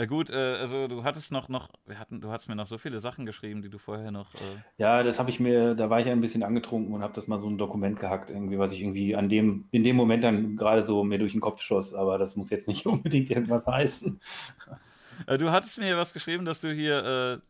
gut, 0.06 0.30
äh, 0.30 0.56
also 0.56 0.88
du 0.88 1.04
hattest 1.04 1.32
noch, 1.32 1.50
noch, 1.50 1.68
wir 1.86 2.00
hatten, 2.00 2.22
du 2.22 2.30
hast 2.30 2.48
mir 2.48 2.56
noch 2.56 2.68
so 2.68 2.78
viele 2.78 3.00
Sachen 3.00 3.26
geschrieben, 3.26 3.62
die 3.62 3.70
du 3.70 3.80
vorher 3.80 4.12
noch. 4.12 4.34
Äh 4.36 4.38
ja, 4.78 5.04
das 5.04 5.20
habe 5.20 5.30
ich 5.30 5.40
mir, 5.40 5.76
da 5.76 5.90
war 5.90 6.00
ich 6.00 6.06
ja 6.06 6.14
ein 6.14 6.22
bisschen 6.22 6.44
angetrunken 6.44 6.94
und 6.94 7.02
habe 7.02 7.14
das 7.14 7.28
mal 7.28 7.40
so 7.40 7.48
ein 7.48 7.58
Dokument 7.58 8.00
gehackt, 8.00 8.30
irgendwie, 8.30 8.58
was 8.60 8.72
ich 8.72 8.82
irgendwie 8.82 9.16
an 9.16 9.28
dem, 9.28 9.66
in 9.72 9.84
dem 9.84 9.96
Moment 9.96 10.24
dann 10.24 10.56
gerade 10.56 10.84
so 10.84 11.04
mir 11.04 11.20
durch 11.20 11.34
den 11.34 11.42
Kopf 11.42 11.62
schoss, 11.62 11.94
aber 11.94 12.18
das 12.18 12.36
muss 12.36 12.50
jetzt 12.50 12.68
nicht 12.68 12.86
unbedingt 12.88 13.30
irgendwas 13.30 13.66
heißen. 13.68 14.20
Äh, 15.28 15.38
du 15.38 15.52
hattest 15.52 15.80
mir 15.80 15.98
was 15.98 16.14
geschrieben, 16.14 16.46
dass 16.46 16.62
du 16.62 16.72
hier, 16.72 17.42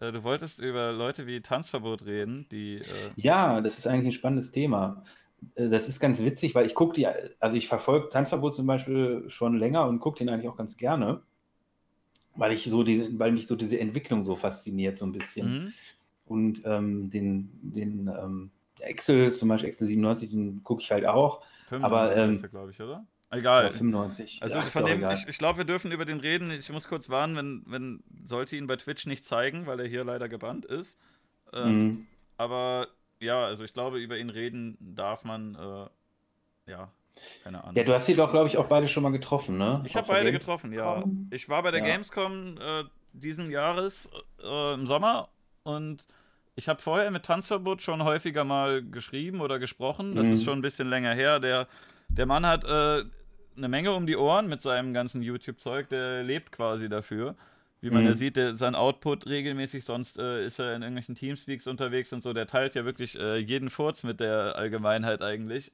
äh, 0.00 0.06
äh, 0.06 0.10
du 0.10 0.24
wolltest 0.24 0.60
über 0.60 0.90
Leute 0.90 1.26
wie 1.26 1.42
Tanzverbot 1.42 2.06
reden, 2.06 2.46
die. 2.50 2.82
Ja, 3.14 3.60
das 3.60 3.78
ist 3.78 3.86
eigentlich 3.86 4.06
ein 4.06 4.18
spannendes 4.18 4.50
Thema. 4.50 5.02
Das 5.54 5.88
ist 5.88 6.00
ganz 6.00 6.20
witzig, 6.20 6.54
weil 6.54 6.64
ich 6.64 6.74
gucke 6.74 6.94
die, 6.94 7.06
also 7.38 7.56
ich 7.56 7.68
verfolge 7.68 8.08
Tanzverbot 8.08 8.54
zum 8.54 8.66
Beispiel 8.66 9.24
schon 9.28 9.58
länger 9.58 9.86
und 9.86 10.00
gucke 10.00 10.18
den 10.18 10.30
eigentlich 10.30 10.48
auch 10.48 10.56
ganz 10.56 10.76
gerne 10.76 11.22
weil 12.36 12.52
ich 12.52 12.64
so 12.64 12.82
diese, 12.82 13.18
weil 13.18 13.32
mich 13.32 13.46
so 13.46 13.56
diese 13.56 13.78
Entwicklung 13.78 14.24
so 14.24 14.36
fasziniert, 14.36 14.98
so 14.98 15.06
ein 15.06 15.12
bisschen. 15.12 15.52
Mhm. 15.52 15.72
Und 16.26 16.62
ähm, 16.64 17.10
den, 17.10 17.50
den 17.62 18.08
ähm, 18.08 18.50
Excel, 18.80 19.32
zum 19.32 19.48
Beispiel 19.48 19.68
Excel 19.68 19.86
97, 19.86 20.30
den 20.30 20.62
gucke 20.64 20.82
ich 20.82 20.90
halt 20.90 21.06
auch. 21.06 21.42
95 21.68 21.84
aber, 21.84 22.16
ähm, 22.16 22.42
glaube 22.50 22.70
ich, 22.70 22.80
oder? 22.80 23.06
Egal. 23.30 23.70
95. 23.70 24.42
Also 24.42 24.58
Ach, 24.58 24.64
von 24.64 24.86
dem, 24.86 25.08
ich, 25.10 25.26
ich 25.26 25.38
glaube, 25.38 25.58
wir 25.58 25.64
dürfen 25.64 25.90
über 25.92 26.04
den 26.04 26.20
reden. 26.20 26.50
Ich 26.50 26.70
muss 26.70 26.88
kurz 26.88 27.08
warnen, 27.10 27.36
wenn, 27.36 27.62
wenn 27.66 28.04
sollte 28.24 28.56
ihn 28.56 28.66
bei 28.66 28.76
Twitch 28.76 29.06
nicht 29.06 29.24
zeigen, 29.24 29.66
weil 29.66 29.80
er 29.80 29.86
hier 29.86 30.04
leider 30.04 30.28
gebannt 30.28 30.64
ist. 30.64 30.98
Ähm, 31.52 31.82
mhm. 31.82 32.06
Aber 32.36 32.88
ja, 33.20 33.44
also 33.44 33.64
ich 33.64 33.72
glaube, 33.72 33.98
über 33.98 34.18
ihn 34.18 34.30
reden 34.30 34.76
darf 34.80 35.24
man, 35.24 35.54
äh, 35.54 36.70
ja, 36.70 36.90
keine 37.42 37.62
Ahnung. 37.62 37.76
Ja, 37.76 37.84
du 37.84 37.92
hast 37.92 38.06
sie 38.06 38.16
doch, 38.16 38.30
glaube 38.30 38.48
ich, 38.48 38.56
auch 38.56 38.66
beide 38.66 38.88
schon 38.88 39.02
mal 39.02 39.12
getroffen, 39.12 39.58
ne? 39.58 39.82
Ich 39.86 39.96
habe 39.96 40.06
beide 40.06 40.32
getroffen, 40.32 40.72
ja. 40.72 41.04
Ich 41.30 41.48
war 41.48 41.62
bei 41.62 41.70
der 41.70 41.80
ja. 41.80 41.86
Gamescom 41.86 42.56
äh, 42.58 42.84
diesen 43.12 43.50
Jahres 43.50 44.10
äh, 44.42 44.74
im 44.74 44.86
Sommer 44.86 45.28
und 45.62 46.06
ich 46.56 46.68
habe 46.68 46.80
vorher 46.80 47.10
mit 47.10 47.24
Tanzverbot 47.24 47.82
schon 47.82 48.04
häufiger 48.04 48.44
mal 48.44 48.82
geschrieben 48.82 49.40
oder 49.40 49.58
gesprochen. 49.58 50.14
Das 50.14 50.26
mhm. 50.26 50.32
ist 50.32 50.44
schon 50.44 50.58
ein 50.58 50.62
bisschen 50.62 50.88
länger 50.88 51.12
her. 51.12 51.40
Der, 51.40 51.66
der 52.08 52.26
Mann 52.26 52.46
hat 52.46 52.64
äh, 52.64 53.02
eine 53.56 53.68
Menge 53.68 53.92
um 53.92 54.06
die 54.06 54.16
Ohren 54.16 54.48
mit 54.48 54.62
seinem 54.62 54.94
ganzen 54.94 55.22
YouTube-Zeug. 55.22 55.88
Der 55.88 56.22
lebt 56.22 56.52
quasi 56.52 56.88
dafür. 56.88 57.34
Wie 57.80 57.90
man 57.90 58.02
mhm. 58.02 58.08
ja 58.08 58.14
sieht, 58.14 58.36
der, 58.36 58.56
sein 58.56 58.76
Output 58.76 59.26
regelmäßig, 59.26 59.84
sonst 59.84 60.18
äh, 60.18 60.46
ist 60.46 60.58
er 60.58 60.74
in 60.74 60.82
irgendwelchen 60.82 61.16
Teamspeaks 61.16 61.66
unterwegs 61.66 62.12
und 62.12 62.22
so. 62.22 62.32
Der 62.32 62.46
teilt 62.46 62.76
ja 62.76 62.84
wirklich 62.84 63.18
äh, 63.18 63.36
jeden 63.36 63.68
Furz 63.68 64.04
mit 64.04 64.20
der 64.20 64.56
Allgemeinheit 64.56 65.22
eigentlich. 65.22 65.72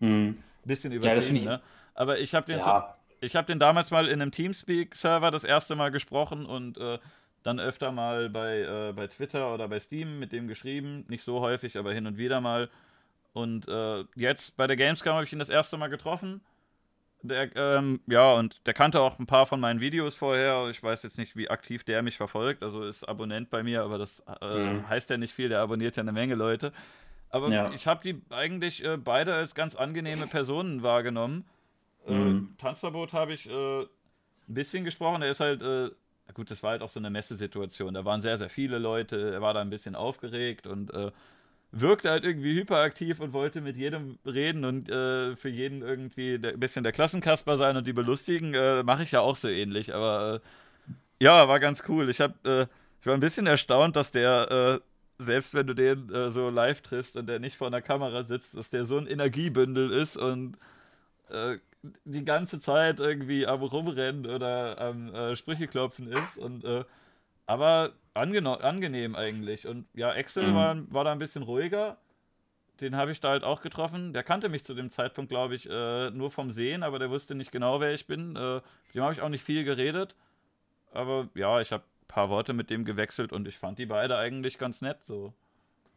Mhm. 0.00 0.36
Bisschen 0.64 0.92
übertrieben, 0.92 1.36
ja, 1.36 1.50
ne? 1.56 1.60
Aber 1.94 2.18
ich 2.18 2.34
habe 2.34 2.46
den, 2.46 2.58
ja. 2.58 2.96
so, 3.20 3.28
hab 3.34 3.46
den 3.46 3.58
damals 3.58 3.90
mal 3.90 4.06
in 4.06 4.20
einem 4.20 4.30
Teamspeak-Server 4.30 5.30
das 5.30 5.44
erste 5.44 5.74
Mal 5.74 5.90
gesprochen 5.90 6.46
und 6.46 6.78
äh, 6.78 6.98
dann 7.42 7.60
öfter 7.60 7.92
mal 7.92 8.28
bei, 8.28 8.60
äh, 8.60 8.92
bei 8.92 9.06
Twitter 9.06 9.52
oder 9.54 9.68
bei 9.68 9.80
Steam 9.80 10.18
mit 10.18 10.32
dem 10.32 10.48
geschrieben. 10.48 11.04
Nicht 11.08 11.24
so 11.24 11.40
häufig, 11.40 11.76
aber 11.76 11.92
hin 11.92 12.06
und 12.06 12.18
wieder 12.18 12.40
mal. 12.40 12.68
Und 13.32 13.68
äh, 13.68 14.04
jetzt 14.16 14.56
bei 14.56 14.66
der 14.66 14.76
Gamescom 14.76 15.14
habe 15.14 15.24
ich 15.24 15.32
ihn 15.32 15.38
das 15.38 15.48
erste 15.48 15.76
Mal 15.76 15.88
getroffen. 15.88 16.42
Der, 17.22 17.54
ähm, 17.54 18.00
ja, 18.06 18.32
und 18.32 18.66
der 18.66 18.72
kannte 18.72 19.00
auch 19.00 19.18
ein 19.18 19.26
paar 19.26 19.44
von 19.46 19.60
meinen 19.60 19.80
Videos 19.80 20.16
vorher. 20.16 20.68
Ich 20.70 20.82
weiß 20.82 21.02
jetzt 21.02 21.18
nicht, 21.18 21.36
wie 21.36 21.50
aktiv 21.50 21.84
der 21.84 22.02
mich 22.02 22.16
verfolgt. 22.16 22.62
Also 22.62 22.84
ist 22.84 23.04
Abonnent 23.04 23.50
bei 23.50 23.62
mir, 23.62 23.82
aber 23.82 23.98
das 23.98 24.22
äh, 24.40 24.58
mhm. 24.58 24.88
heißt 24.88 25.10
ja 25.10 25.18
nicht 25.18 25.34
viel. 25.34 25.48
Der 25.48 25.60
abonniert 25.60 25.96
ja 25.96 26.02
eine 26.02 26.12
Menge 26.12 26.34
Leute. 26.34 26.72
Aber 27.30 27.48
ja. 27.48 27.72
ich 27.72 27.86
habe 27.86 28.02
die 28.02 28.20
eigentlich 28.30 28.84
äh, 28.84 28.96
beide 28.96 29.34
als 29.34 29.54
ganz 29.54 29.76
angenehme 29.76 30.26
Personen 30.26 30.82
wahrgenommen. 30.82 31.44
Äh, 32.06 32.12
mhm. 32.12 32.50
Äh, 32.58 32.60
Tanzverbot 32.60 33.12
habe 33.12 33.32
ich 33.32 33.48
äh, 33.48 33.80
ein 33.82 33.88
bisschen 34.48 34.84
gesprochen. 34.84 35.22
Er 35.22 35.30
ist 35.30 35.40
halt, 35.40 35.62
äh, 35.62 35.90
gut, 36.34 36.50
das 36.50 36.62
war 36.62 36.72
halt 36.72 36.82
auch 36.82 36.88
so 36.88 36.98
eine 36.98 37.10
Messesituation. 37.10 37.94
Da 37.94 38.04
waren 38.04 38.20
sehr, 38.20 38.36
sehr 38.36 38.50
viele 38.50 38.78
Leute. 38.78 39.32
Er 39.32 39.42
war 39.42 39.54
da 39.54 39.60
ein 39.60 39.70
bisschen 39.70 39.94
aufgeregt 39.94 40.66
und 40.66 40.92
äh, 40.92 41.12
wirkte 41.70 42.10
halt 42.10 42.24
irgendwie 42.24 42.52
hyperaktiv 42.54 43.20
und 43.20 43.32
wollte 43.32 43.60
mit 43.60 43.76
jedem 43.76 44.18
reden 44.26 44.64
und 44.64 44.88
für 44.88 45.48
jeden 45.48 45.82
irgendwie 45.82 46.34
ein 46.34 46.58
bisschen 46.58 46.82
der 46.82 46.90
Klassenkasper 46.90 47.56
sein 47.56 47.76
und 47.76 47.86
die 47.86 47.92
belustigen. 47.92 48.50
Mache 48.84 49.04
ich 49.04 49.12
ja 49.12 49.20
auch 49.20 49.36
so 49.36 49.46
ähnlich. 49.46 49.94
Aber 49.94 50.40
ja, 51.20 51.46
war 51.46 51.60
ganz 51.60 51.84
cool. 51.86 52.10
Ich 52.10 52.20
habe 52.20 52.68
ich 53.00 53.06
war 53.06 53.14
ein 53.14 53.20
bisschen 53.20 53.46
erstaunt, 53.46 53.94
dass 53.94 54.10
der 54.10 54.80
selbst 55.20 55.54
wenn 55.54 55.66
du 55.66 55.74
den 55.74 56.12
äh, 56.12 56.30
so 56.30 56.48
live 56.48 56.80
triffst 56.80 57.16
und 57.16 57.28
der 57.28 57.38
nicht 57.38 57.56
vor 57.56 57.66
einer 57.66 57.82
Kamera 57.82 58.24
sitzt, 58.24 58.56
dass 58.56 58.70
der 58.70 58.84
so 58.84 58.96
ein 58.98 59.06
Energiebündel 59.06 59.90
ist 59.90 60.16
und 60.16 60.56
äh, 61.28 61.58
die 62.04 62.24
ganze 62.24 62.60
Zeit 62.60 63.00
irgendwie 63.00 63.46
am 63.46 63.62
Rumrennen 63.62 64.26
oder 64.26 64.80
am 64.80 65.14
äh, 65.14 65.36
Sprüche 65.36 65.66
klopfen 65.66 66.08
ist. 66.08 66.38
Und, 66.38 66.64
äh, 66.64 66.84
aber 67.46 67.92
angenehm 68.14 69.14
eigentlich. 69.14 69.66
Und 69.66 69.86
ja, 69.94 70.10
Axel 70.10 70.48
mhm. 70.48 70.54
war, 70.54 70.92
war 70.92 71.04
da 71.04 71.12
ein 71.12 71.18
bisschen 71.18 71.42
ruhiger. 71.42 71.96
Den 72.80 72.96
habe 72.96 73.12
ich 73.12 73.20
da 73.20 73.30
halt 73.30 73.44
auch 73.44 73.60
getroffen. 73.60 74.12
Der 74.12 74.22
kannte 74.22 74.48
mich 74.48 74.64
zu 74.64 74.74
dem 74.74 74.90
Zeitpunkt, 74.90 75.30
glaube 75.30 75.54
ich, 75.54 75.68
äh, 75.68 76.10
nur 76.10 76.30
vom 76.30 76.50
Sehen, 76.50 76.82
aber 76.82 76.98
der 76.98 77.10
wusste 77.10 77.34
nicht 77.34 77.52
genau, 77.52 77.80
wer 77.80 77.92
ich 77.92 78.06
bin. 78.06 78.36
Äh, 78.36 78.60
dem 78.94 79.02
habe 79.02 79.12
ich 79.12 79.20
auch 79.20 79.28
nicht 79.28 79.44
viel 79.44 79.64
geredet. 79.64 80.16
Aber 80.92 81.28
ja, 81.34 81.60
ich 81.60 81.72
habe 81.72 81.84
paar 82.10 82.28
Worte 82.28 82.52
mit 82.52 82.70
dem 82.70 82.84
gewechselt 82.84 83.32
und 83.32 83.46
ich 83.48 83.56
fand 83.56 83.78
die 83.78 83.86
beide 83.86 84.18
eigentlich 84.18 84.58
ganz 84.58 84.82
nett 84.82 84.98
so. 85.04 85.32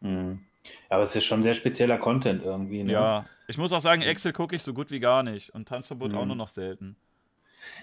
Mhm. 0.02 0.42
Aber 0.90 1.04
es 1.04 1.16
ist 1.16 1.26
schon 1.26 1.44
sehr 1.44 1.56
spezieller 1.56 1.98
Content 1.98 2.44
irgendwie. 2.44 2.84
Ne? 2.84 2.94
Ja, 2.94 3.26
ich 3.48 3.58
muss 3.58 3.74
auch 3.74 3.82
sagen, 3.82 4.02
Excel 4.02 4.32
gucke 4.32 4.56
ich 4.56 4.64
so 4.64 4.74
gut 4.74 4.92
wie 4.92 5.00
gar 5.00 5.24
nicht 5.24 5.50
und 5.50 5.68
Tanzverbot 5.68 6.12
mhm. 6.12 6.18
auch 6.18 6.26
nur 6.26 6.36
noch 6.36 6.50
selten. 6.50 6.96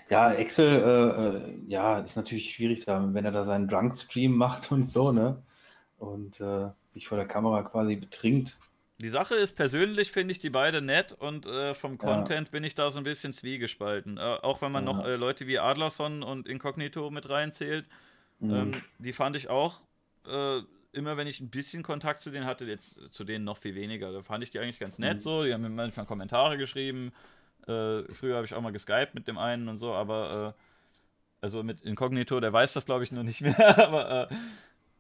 Ja, 0.09 0.33
Excel, 0.33 0.69
äh, 0.69 1.27
äh, 1.27 1.55
ja, 1.69 1.99
ist 2.01 2.17
natürlich 2.17 2.55
schwierig, 2.55 2.87
wenn 2.87 3.25
er 3.25 3.33
da 3.33 3.45
seinen 3.45 3.69
Drunk-Stream 3.69 4.33
macht 4.33 4.71
und 4.71 4.85
so, 4.85 5.11
ne? 5.11 5.43
Und 5.99 6.41
äh, 6.41 6.69
sich 6.95 7.09
vor 7.09 7.17
der 7.17 7.27
Kamera 7.27 7.63
quasi 7.63 7.97
betrinkt. 7.97 8.59
Die 8.99 9.09
Sache 9.09 9.35
ist, 9.35 9.57
persönlich 9.57 10.13
finde 10.13 10.33
ich 10.33 10.39
die 10.39 10.51
beide 10.51 10.83
nett 10.83 11.13
und 11.13 11.47
äh, 11.47 11.73
vom 11.73 11.97
Content 11.97 12.49
ja. 12.49 12.53
bin 12.53 12.65
ich 12.65 12.75
da 12.75 12.91
so 12.91 12.99
ein 12.99 13.05
bisschen 13.05 13.33
zwiegespalten. 13.33 14.19
Äh, 14.19 14.21
auch 14.21 14.61
wenn 14.61 14.73
man 14.73 14.87
ja. 14.87 14.93
noch 14.93 15.05
äh, 15.07 15.17
Leute 15.17 15.47
wie 15.47 15.59
Adlerson 15.59 16.23
und 16.23 16.47
Incognito 16.47 17.11
mit 17.11 17.31
reinzählt, 17.31 17.87
Mhm. 18.41 18.55
Ähm, 18.55 18.73
die 18.99 19.13
fand 19.13 19.37
ich 19.37 19.49
auch, 19.49 19.81
äh, 20.27 20.61
immer 20.93 21.17
wenn 21.17 21.27
ich 21.27 21.41
ein 21.41 21.51
bisschen 21.51 21.83
Kontakt 21.83 22.23
zu 22.23 22.31
denen 22.31 22.47
hatte, 22.47 22.65
jetzt 22.65 22.99
zu 23.13 23.25
denen 23.25 23.45
noch 23.45 23.59
viel 23.59 23.75
weniger, 23.75 24.13
da 24.13 24.23
fand 24.23 24.43
ich 24.43 24.51
die 24.51 24.59
eigentlich 24.59 24.81
ganz 24.81 24.99
nett 24.99 25.19
mhm. 25.19 25.21
so. 25.21 25.45
Die 25.45 25.53
haben 25.53 25.63
mir 25.63 25.69
manchmal 25.69 26.07
Kommentare 26.07 26.59
geschrieben. 26.59 27.13
Äh, 27.67 28.03
früher 28.13 28.37
habe 28.37 28.47
ich 28.47 28.55
auch 28.55 28.61
mal 28.61 28.73
geskypt 28.73 29.15
mit 29.15 29.29
dem 29.29 29.39
einen 29.39 29.69
und 29.69 29.77
so, 29.77 29.93
aber 29.93 30.55
äh, 30.57 31.43
also 31.43 31.63
mit 31.63 31.83
Inkognito, 31.83 32.41
der 32.41 32.53
weiß 32.53 32.73
das 32.73 32.87
glaube 32.87 33.05
ich 33.05 33.13
nur 33.13 33.23
nicht 33.23 33.41
mehr, 33.43 33.79
aber 33.79 34.31
äh, 34.31 34.35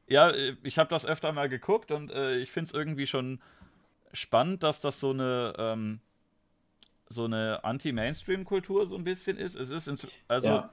ja, 0.06 0.32
ich 0.62 0.78
habe 0.78 0.90
das 0.90 1.06
öfter 1.06 1.32
mal 1.32 1.48
geguckt 1.48 1.90
und 1.90 2.10
äh, 2.10 2.36
ich 2.36 2.50
finde 2.50 2.68
es 2.68 2.74
irgendwie 2.74 3.06
schon 3.06 3.40
spannend, 4.12 4.62
dass 4.62 4.80
das 4.80 5.00
so 5.00 5.10
eine 5.10 5.54
ähm, 5.56 6.00
so 7.08 7.24
eine 7.24 7.64
Anti-Mainstream-Kultur 7.64 8.86
so 8.86 8.96
ein 8.96 9.04
bisschen 9.04 9.36
ist. 9.36 9.56
Es 9.56 9.70
ist 9.70 10.06
also 10.28 10.48
ja 10.48 10.70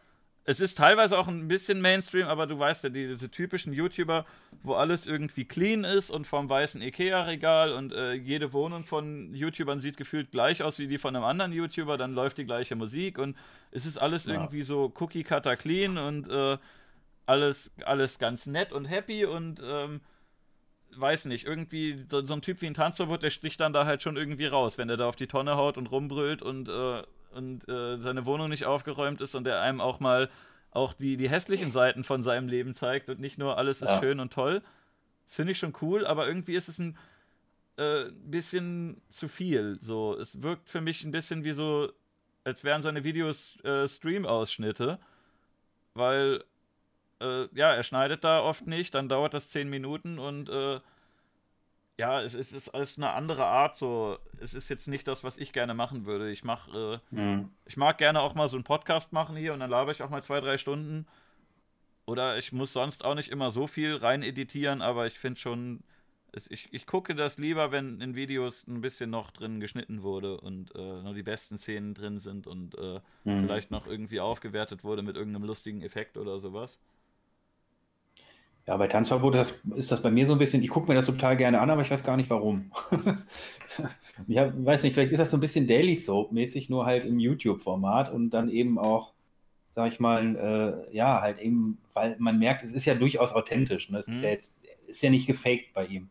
es 0.50 0.62
ist 0.62 0.78
teilweise 0.78 1.20
auch 1.20 1.28
ein 1.28 1.50
bisschen 1.50 1.82
Mainstream, 1.82 2.26
aber 2.26 2.48
du 2.48 2.58
weißt 2.58 2.86
ja, 2.86 2.90
diese 2.90 3.30
typischen 3.30 3.74
YouTuber, 3.74 4.26
wo 4.64 4.76
alles 4.76 5.06
irgendwie 5.06 5.44
clean 5.44 5.84
ist 5.84 6.10
und 6.10 6.26
vom 6.26 6.50
weißen 6.50 6.82
Ikea-Regal 6.82 7.74
und 7.74 7.92
äh, 7.92 8.14
jede 8.14 8.54
Wohnung 8.54 8.86
von 8.86 9.34
YouTubern 9.34 9.82
sieht 9.82 9.98
gefühlt 9.98 10.32
gleich 10.32 10.64
aus 10.64 10.80
wie 10.80 10.88
die 10.88 11.00
von 11.00 11.14
einem 11.14 11.26
anderen 11.26 11.52
YouTuber, 11.52 11.98
dann 11.98 12.14
läuft 12.14 12.38
die 12.38 12.46
gleiche 12.46 12.78
Musik 12.78 13.20
und 13.20 13.36
es 13.72 13.86
ist 13.86 13.98
alles 13.98 14.24
ja. 14.24 14.36
irgendwie 14.36 14.62
so 14.62 14.94
Cookie-Cutter 14.98 15.58
clean 15.58 15.98
und 15.98 16.30
äh, 16.30 16.58
alles, 17.26 17.74
alles 17.84 18.18
ganz 18.18 18.46
nett 18.46 18.72
und 18.72 18.86
happy 18.86 19.26
und 19.26 19.62
ähm, 19.62 20.00
weiß 20.96 21.26
nicht, 21.26 21.46
irgendwie 21.46 22.06
so, 22.10 22.26
so, 22.26 22.34
ein 22.34 22.42
Typ 22.42 22.62
wie 22.62 22.68
ein 22.68 22.74
Tanzrobot, 22.74 23.22
der 23.22 23.32
sticht 23.32 23.60
dann 23.60 23.74
da 23.74 23.86
halt 23.86 24.02
schon 24.02 24.16
irgendwie 24.16 24.46
raus, 24.46 24.78
wenn 24.78 24.90
er 24.90 24.96
da 24.96 25.10
auf 25.10 25.18
die 25.18 25.28
Tonne 25.28 25.58
haut 25.58 25.78
und 25.78 25.88
rumbrüllt 25.88 26.42
und 26.42 26.70
äh, 26.70 27.04
und 27.38 27.68
äh, 27.70 27.98
seine 27.98 28.26
Wohnung 28.26 28.50
nicht 28.50 28.66
aufgeräumt 28.66 29.22
ist 29.22 29.36
und 29.36 29.46
der 29.46 29.62
einem 29.62 29.80
auch 29.80 30.00
mal 30.00 30.30
auch 30.72 30.94
die, 30.94 31.18
die 31.18 31.30
hässlichen 31.30 31.72
Seiten 31.72 32.04
von 32.04 32.24
seinem 32.24 32.48
Leben 32.48 32.76
zeigt 32.76 33.10
und 33.10 33.20
nicht 33.20 33.38
nur 33.38 33.58
alles 33.58 33.82
ist 33.82 33.90
ja. 33.90 34.00
schön 34.00 34.20
und 34.20 34.34
toll. 34.34 34.62
Das 35.26 35.36
finde 35.36 35.54
ich 35.54 35.60
schon 35.60 35.74
cool, 35.82 36.06
aber 36.06 36.28
irgendwie 36.28 36.56
ist 36.56 36.68
es 36.68 36.80
ein 36.80 36.98
äh, 37.78 38.06
bisschen 38.26 39.02
zu 39.10 39.28
viel. 39.28 39.78
So, 39.82 40.18
es 40.20 40.42
wirkt 40.42 40.70
für 40.70 40.82
mich 40.82 41.04
ein 41.04 41.12
bisschen 41.12 41.44
wie 41.44 41.52
so, 41.52 41.92
als 42.44 42.64
wären 42.64 42.82
seine 42.82 43.04
Videos 43.04 43.58
äh, 43.64 43.88
Stream-Ausschnitte, 43.88 45.00
weil 45.94 46.44
äh, 47.20 47.48
ja, 47.54 47.74
er 47.74 47.84
schneidet 47.84 48.24
da 48.24 48.42
oft 48.42 48.68
nicht, 48.68 48.96
dann 48.96 49.10
dauert 49.10 49.34
das 49.34 49.50
zehn 49.50 49.70
Minuten 49.70 50.20
und 50.20 50.50
äh, 50.50 50.80
ja, 51.98 52.22
es 52.22 52.36
ist, 52.36 52.54
es 52.54 52.68
ist 52.68 52.98
eine 52.98 53.12
andere 53.12 53.46
Art 53.46 53.76
so. 53.76 54.20
Es 54.40 54.54
ist 54.54 54.70
jetzt 54.70 54.88
nicht 54.88 55.08
das, 55.08 55.24
was 55.24 55.38
ich 55.38 55.52
gerne 55.52 55.74
machen 55.74 56.06
würde. 56.06 56.30
Ich 56.30 56.44
mach, 56.44 56.68
äh, 56.74 57.00
mhm. 57.10 57.50
ich 57.66 57.76
mag 57.76 57.98
gerne 57.98 58.22
auch 58.22 58.36
mal 58.36 58.48
so 58.48 58.56
einen 58.56 58.64
Podcast 58.64 59.14
machen 59.14 59.36
hier 59.36 59.54
und 59.54 59.60
dann 59.60 59.70
laber 59.70 59.92
ich 59.92 60.04
auch 60.04 60.10
mal 60.10 60.22
zwei, 60.22 60.40
drei 60.40 60.58
Stunden. 60.58 61.08
Oder 62.06 62.38
ich 62.38 62.54
muss 62.54 62.72
sonst 62.72 63.04
auch 63.04 63.16
nicht 63.16 63.30
immer 63.30 63.52
so 63.52 63.68
viel 63.68 63.96
rein 63.96 64.22
editieren, 64.22 64.82
aber 64.82 65.08
ich 65.08 65.18
finde 65.20 65.40
schon, 65.40 65.84
ich, 66.50 66.70
ich 66.72 66.86
gucke 66.86 67.16
das 67.16 67.38
lieber, 67.38 67.72
wenn 67.72 68.00
in 68.00 68.16
Videos 68.16 68.66
ein 68.68 68.82
bisschen 68.82 69.10
noch 69.10 69.32
drin 69.32 69.60
geschnitten 69.60 70.04
wurde 70.04 70.40
und 70.40 70.74
äh, 70.76 71.02
nur 71.02 71.16
die 71.16 71.24
besten 71.24 71.58
Szenen 71.58 71.96
drin 71.96 72.20
sind 72.20 72.46
und 72.48 72.78
äh, 72.78 73.02
mhm. 73.24 73.42
vielleicht 73.42 73.72
noch 73.72 73.88
irgendwie 73.88 74.20
aufgewertet 74.20 74.84
wurde 74.84 75.02
mit 75.02 75.18
irgendeinem 75.18 75.46
lustigen 75.46 75.82
Effekt 75.82 76.18
oder 76.18 76.40
sowas. 76.40 76.78
Ja, 78.68 78.76
bei 78.76 78.88
Tanzverbot 78.88 79.34
das, 79.34 79.62
ist 79.78 79.94
das 79.94 80.02
bei 80.02 80.12
mir 80.12 80.28
so 80.28 80.34
ein 80.34 80.40
bisschen, 80.40 80.62
ich 80.62 80.70
gucke 80.70 80.90
mir 80.90 80.96
das 80.96 81.06
total 81.06 81.38
gerne 81.38 81.62
an, 81.62 81.70
aber 81.70 81.82
ich 81.82 81.90
weiß 81.90 82.04
gar 82.04 82.18
nicht 82.18 82.30
warum. 82.30 82.70
ich 84.28 84.36
weiß 84.36 84.84
nicht, 84.84 84.94
vielleicht 84.94 85.14
ist 85.14 85.20
das 85.20 85.32
so 85.32 85.38
ein 85.38 85.40
bisschen 85.40 85.68
Daily 85.68 85.96
Soap-mäßig, 85.96 86.70
nur 86.70 86.86
halt 86.86 87.06
im 87.06 87.18
YouTube-Format 87.18 88.12
und 88.12 88.32
dann 88.32 88.50
eben 88.50 88.78
auch, 88.78 89.14
sag 89.74 89.94
ich 89.94 90.02
mal, 90.02 90.36
äh, 90.92 90.96
ja, 90.96 91.22
halt 91.22 91.40
eben, 91.40 91.78
weil 91.94 92.18
man 92.20 92.40
merkt, 92.40 92.64
es 92.64 92.74
ist 92.74 92.84
ja 92.84 92.96
durchaus 92.96 93.32
authentisch. 93.32 93.90
Ne? 93.90 94.00
Es 94.00 94.08
mhm. 94.08 94.14
ist 94.16 94.22
ja 94.22 94.30
jetzt, 94.30 94.58
ist 94.88 95.02
ja 95.02 95.12
nicht 95.12 95.28
gefaked 95.28 95.74
bei 95.74 95.86
ihm. 95.86 96.10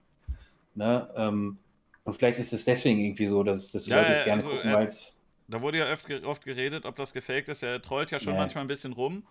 Ne? 0.75 1.11
Ähm, 1.15 1.59
und 2.05 2.15
vielleicht 2.15 2.39
ist 2.39 2.55
es 2.55 2.65
deswegen 2.65 3.01
irgendwie 3.01 3.27
so, 3.27 3.43
dass, 3.43 3.71
dass 3.71 3.85
die 3.85 3.91
ja, 3.91 4.01
Leute 4.01 4.13
es 4.13 4.25
gerne 4.25 4.43
also, 4.43 4.55
gucken, 4.55 4.73
weil 4.73 4.87
es. 4.87 5.21
Da 5.49 5.61
wurde 5.61 5.79
ja 5.79 5.93
oft, 5.93 6.11
oft 6.25 6.45
geredet, 6.45 6.87
ob 6.87 6.97
das 6.97 7.13
gefaked 7.13 7.51
ist. 7.51 7.63
Er 7.63 7.83
trollt 7.83 8.11
ja 8.11 8.19
schon 8.19 8.33
ja. 8.33 8.41
manchmal 8.41 8.65
ein 8.65 8.69
bisschen 8.69 8.95
rum. 8.95 9.25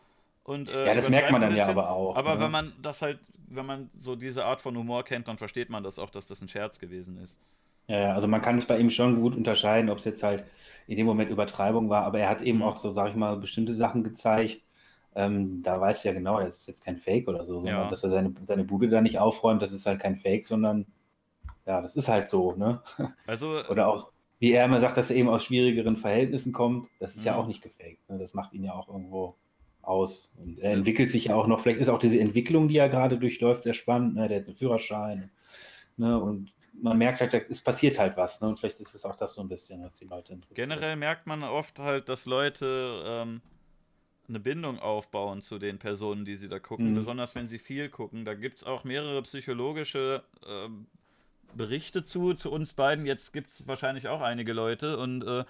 Und, 0.46 0.70
äh, 0.70 0.86
ja, 0.86 0.94
das 0.94 1.10
merkt 1.10 1.32
man 1.32 1.42
dann 1.42 1.50
bisschen, 1.50 1.66
ja 1.66 1.72
aber 1.72 1.90
auch. 1.90 2.16
Aber 2.16 2.36
ne? 2.36 2.42
wenn 2.42 2.52
man 2.52 2.74
das 2.80 3.02
halt, 3.02 3.20
wenn 3.48 3.66
man 3.66 3.90
so 3.98 4.16
diese 4.16 4.46
Art 4.46 4.62
von 4.62 4.78
Humor 4.78 5.04
kennt, 5.04 5.28
dann 5.28 5.38
versteht 5.38 5.72
man 5.72 5.84
das 5.84 5.98
auch, 5.98 6.12
dass 6.12 6.28
das 6.28 6.40
ein 6.42 6.48
Scherz 6.48 6.78
gewesen 6.78 7.18
ist. 7.18 7.40
Ja, 7.88 8.14
also 8.14 8.28
man 8.28 8.42
kann 8.42 8.60
es 8.60 8.66
bei 8.66 8.78
ihm 8.78 8.92
schon 8.92 9.22
gut 9.22 9.36
unterscheiden, 9.36 9.90
ob 9.90 9.98
es 9.98 10.06
jetzt 10.06 10.22
halt 10.22 10.44
in 10.86 10.98
dem 10.98 11.08
Moment 11.08 11.32
Übertreibung 11.32 11.90
war, 11.90 12.04
aber 12.04 12.20
er 12.20 12.30
hat 12.30 12.44
eben 12.44 12.60
mhm. 12.60 12.64
auch 12.64 12.78
so, 12.78 12.92
sag 12.92 13.10
ich 13.10 13.16
mal, 13.16 13.38
bestimmte 13.38 13.74
Sachen 13.74 14.04
gezeigt. 14.04 14.62
Ähm, 15.16 15.64
da 15.64 15.82
weiß 15.82 16.04
ja 16.04 16.14
genau, 16.14 16.40
das 16.40 16.60
ist 16.60 16.68
jetzt 16.68 16.86
kein 16.86 16.98
Fake 16.98 17.28
oder 17.28 17.44
so, 17.44 17.62
sondern 17.62 17.84
ja. 17.84 17.90
dass 17.90 18.04
er 18.04 18.12
seine, 18.12 18.32
seine 18.48 18.66
Bude 18.66 18.88
da 18.88 19.02
nicht 19.02 19.18
aufräumt, 19.18 19.64
das 19.64 19.72
ist 19.72 19.88
halt 19.88 20.00
kein 20.00 20.18
Fake, 20.18 20.46
sondern 20.46 20.86
ja, 21.66 21.82
das 21.82 21.96
ist 21.96 22.08
halt 22.08 22.30
so, 22.30 22.54
ne? 22.54 22.84
Also. 23.26 23.64
oder 23.68 23.88
auch, 23.88 24.12
wie 24.38 24.52
er 24.52 24.66
immer 24.66 24.80
sagt, 24.80 24.98
dass 24.98 25.10
er 25.10 25.16
eben 25.16 25.30
aus 25.30 25.44
schwierigeren 25.46 25.98
Verhältnissen 25.98 26.54
kommt, 26.54 26.88
das 27.00 27.16
ist 27.16 27.22
mhm. 27.22 27.26
ja 27.26 27.36
auch 27.36 27.48
nicht 27.48 27.64
gefaked. 27.64 28.08
Ne? 28.10 28.20
Das 28.20 28.36
macht 28.36 28.54
ihn 28.54 28.64
ja 28.64 28.74
auch 28.74 28.90
irgendwo 28.90 29.36
aus. 29.88 30.32
Und 30.38 30.60
er 30.60 30.74
entwickelt 30.74 31.12
sich 31.12 31.26
ja 31.26 31.36
auch 31.36 31.48
noch, 31.48 31.60
vielleicht 31.60 31.80
ist 31.80 31.90
auch 31.90 32.00
diese 32.00 32.20
Entwicklung, 32.20 32.68
die 32.68 32.78
er 32.78 32.90
gerade 32.90 33.18
durchläuft, 33.18 33.64
sehr 33.64 33.74
spannend. 33.74 34.16
Ne? 34.16 34.28
Der 34.28 34.40
hat 34.40 34.48
einen 34.48 34.56
Führerschein. 34.56 35.32
Ne? 35.98 36.20
Und 36.20 36.52
man 36.82 36.98
merkt 36.98 37.22
halt, 37.22 37.34
es 37.50 37.62
passiert 37.62 38.00
halt 38.00 38.18
was. 38.18 38.42
Ne? 38.42 38.50
Und 38.50 38.60
vielleicht 38.60 38.80
ist 38.80 38.96
es 38.96 39.06
auch 39.06 39.16
das 39.16 39.34
so 39.34 39.42
ein 39.42 39.48
bisschen, 39.48 39.84
was 39.84 39.96
die 39.96 40.06
Leute 40.06 40.34
interessiert. 40.34 40.56
Generell 40.56 40.96
merkt 40.96 41.28
man 41.28 41.44
oft 41.44 41.80
halt, 41.80 42.10
dass 42.10 42.26
Leute 42.26 43.04
ähm, 43.06 43.42
eine 44.28 44.40
Bindung 44.40 44.80
aufbauen 44.80 45.42
zu 45.42 45.60
den 45.60 45.78
Personen, 45.80 46.26
die 46.26 46.36
sie 46.36 46.50
da 46.50 46.60
gucken. 46.60 46.92
Mhm. 46.92 46.96
Besonders 46.96 47.36
wenn 47.36 47.48
sie 47.48 47.60
viel 47.60 47.90
gucken. 47.90 48.26
Da 48.26 48.34
gibt 48.34 48.58
es 48.58 48.64
auch 48.64 48.84
mehrere 48.84 49.22
psychologische 49.24 50.24
ähm, 50.48 50.88
Berichte 51.54 52.04
zu, 52.04 52.34
zu 52.34 52.52
uns 52.52 52.74
beiden. 52.74 53.06
Jetzt 53.06 53.34
gibt 53.34 53.50
es 53.50 53.68
wahrscheinlich 53.68 54.08
auch 54.08 54.22
einige 54.22 54.54
Leute. 54.54 54.98
Und 54.98 55.24
äh, 55.24 55.46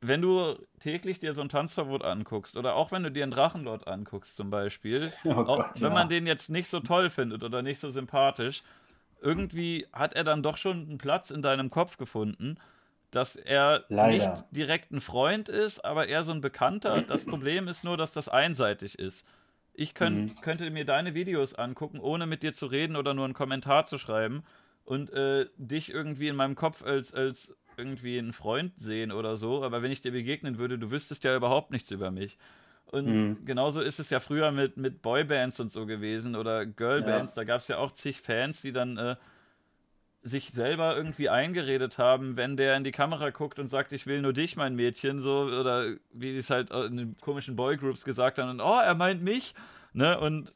wenn 0.00 0.22
du 0.22 0.56
täglich 0.78 1.20
dir 1.20 1.34
so 1.34 1.42
ein 1.42 1.48
Tanzverbot 1.48 2.02
anguckst 2.02 2.56
oder 2.56 2.74
auch 2.74 2.90
wenn 2.90 3.02
du 3.02 3.10
dir 3.10 3.22
einen 3.22 3.32
Drachenlord 3.32 3.86
anguckst 3.86 4.34
zum 4.34 4.50
Beispiel, 4.50 5.12
oh 5.24 5.32
auch 5.32 5.56
Gott, 5.56 5.80
wenn 5.80 5.88
ja. 5.88 5.94
man 5.94 6.08
den 6.08 6.26
jetzt 6.26 6.50
nicht 6.50 6.68
so 6.68 6.80
toll 6.80 7.10
findet 7.10 7.44
oder 7.44 7.62
nicht 7.62 7.80
so 7.80 7.90
sympathisch, 7.90 8.62
irgendwie 9.20 9.86
hat 9.92 10.14
er 10.14 10.24
dann 10.24 10.42
doch 10.42 10.56
schon 10.56 10.80
einen 10.80 10.98
Platz 10.98 11.30
in 11.30 11.42
deinem 11.42 11.68
Kopf 11.68 11.98
gefunden, 11.98 12.56
dass 13.10 13.36
er 13.36 13.84
Leider. 13.88 14.32
nicht 14.32 14.44
direkt 14.52 14.92
ein 14.92 15.00
Freund 15.00 15.48
ist, 15.48 15.84
aber 15.84 16.08
eher 16.08 16.22
so 16.22 16.32
ein 16.32 16.40
Bekannter. 16.40 17.02
Das 17.02 17.24
Problem 17.24 17.68
ist 17.68 17.84
nur, 17.84 17.96
dass 17.96 18.12
das 18.12 18.28
einseitig 18.28 18.98
ist. 18.98 19.26
Ich 19.74 19.94
könnt, 19.94 20.36
mhm. 20.36 20.40
könnte 20.40 20.70
mir 20.70 20.84
deine 20.84 21.14
Videos 21.14 21.54
angucken, 21.54 22.00
ohne 22.00 22.26
mit 22.26 22.42
dir 22.42 22.52
zu 22.52 22.66
reden 22.66 22.96
oder 22.96 23.14
nur 23.14 23.24
einen 23.24 23.34
Kommentar 23.34 23.84
zu 23.84 23.98
schreiben 23.98 24.44
und 24.84 25.12
äh, 25.12 25.46
dich 25.56 25.92
irgendwie 25.92 26.28
in 26.28 26.36
meinem 26.36 26.54
Kopf 26.54 26.82
als, 26.84 27.12
als 27.12 27.54
irgendwie 27.80 28.18
einen 28.18 28.32
Freund 28.32 28.72
sehen 28.78 29.10
oder 29.10 29.36
so, 29.36 29.64
aber 29.64 29.82
wenn 29.82 29.90
ich 29.90 30.02
dir 30.02 30.12
begegnen 30.12 30.58
würde, 30.58 30.78
du 30.78 30.90
wüsstest 30.90 31.24
ja 31.24 31.34
überhaupt 31.34 31.70
nichts 31.70 31.90
über 31.90 32.10
mich. 32.10 32.36
Und 32.84 33.06
mhm. 33.06 33.44
genauso 33.44 33.80
ist 33.80 34.00
es 34.00 34.10
ja 34.10 34.20
früher 34.20 34.50
mit, 34.50 34.76
mit 34.76 35.00
Boybands 35.00 35.60
und 35.60 35.72
so 35.72 35.86
gewesen 35.86 36.36
oder 36.36 36.66
Girlbands. 36.66 37.32
Ja. 37.32 37.42
Da 37.42 37.44
gab 37.44 37.60
es 37.60 37.68
ja 37.68 37.78
auch 37.78 37.92
zig 37.92 38.20
Fans, 38.20 38.62
die 38.62 38.72
dann 38.72 38.96
äh, 38.98 39.16
sich 40.22 40.50
selber 40.50 40.96
irgendwie 40.96 41.28
eingeredet 41.28 41.98
haben, 41.98 42.36
wenn 42.36 42.56
der 42.56 42.76
in 42.76 42.84
die 42.84 42.92
Kamera 42.92 43.30
guckt 43.30 43.58
und 43.58 43.68
sagt, 43.68 43.92
ich 43.92 44.06
will 44.06 44.20
nur 44.20 44.32
dich, 44.32 44.56
mein 44.56 44.74
Mädchen, 44.74 45.20
so, 45.20 45.42
oder 45.42 45.94
wie 46.12 46.32
sie 46.32 46.38
es 46.38 46.50
halt 46.50 46.70
in 46.70 46.96
den 46.96 47.16
komischen 47.18 47.56
Boygroups 47.56 48.04
gesagt 48.04 48.38
haben, 48.38 48.50
und 48.50 48.60
oh, 48.60 48.78
er 48.78 48.94
meint 48.94 49.22
mich, 49.22 49.54
ne, 49.92 50.18
und 50.20 50.52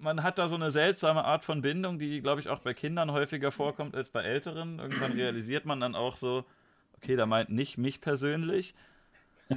man 0.00 0.22
hat 0.22 0.38
da 0.38 0.48
so 0.48 0.56
eine 0.56 0.70
seltsame 0.70 1.24
Art 1.24 1.44
von 1.44 1.62
Bindung, 1.62 1.98
die, 1.98 2.20
glaube 2.20 2.40
ich, 2.40 2.48
auch 2.48 2.60
bei 2.60 2.74
Kindern 2.74 3.12
häufiger 3.12 3.50
vorkommt 3.50 3.94
als 3.94 4.08
bei 4.08 4.22
Älteren. 4.22 4.78
Irgendwann 4.78 5.12
realisiert 5.12 5.64
man 5.64 5.80
dann 5.80 5.94
auch 5.94 6.16
so, 6.16 6.44
okay, 6.96 7.16
da 7.16 7.26
meint 7.26 7.50
nicht 7.50 7.78
mich 7.78 8.00
persönlich. 8.00 8.74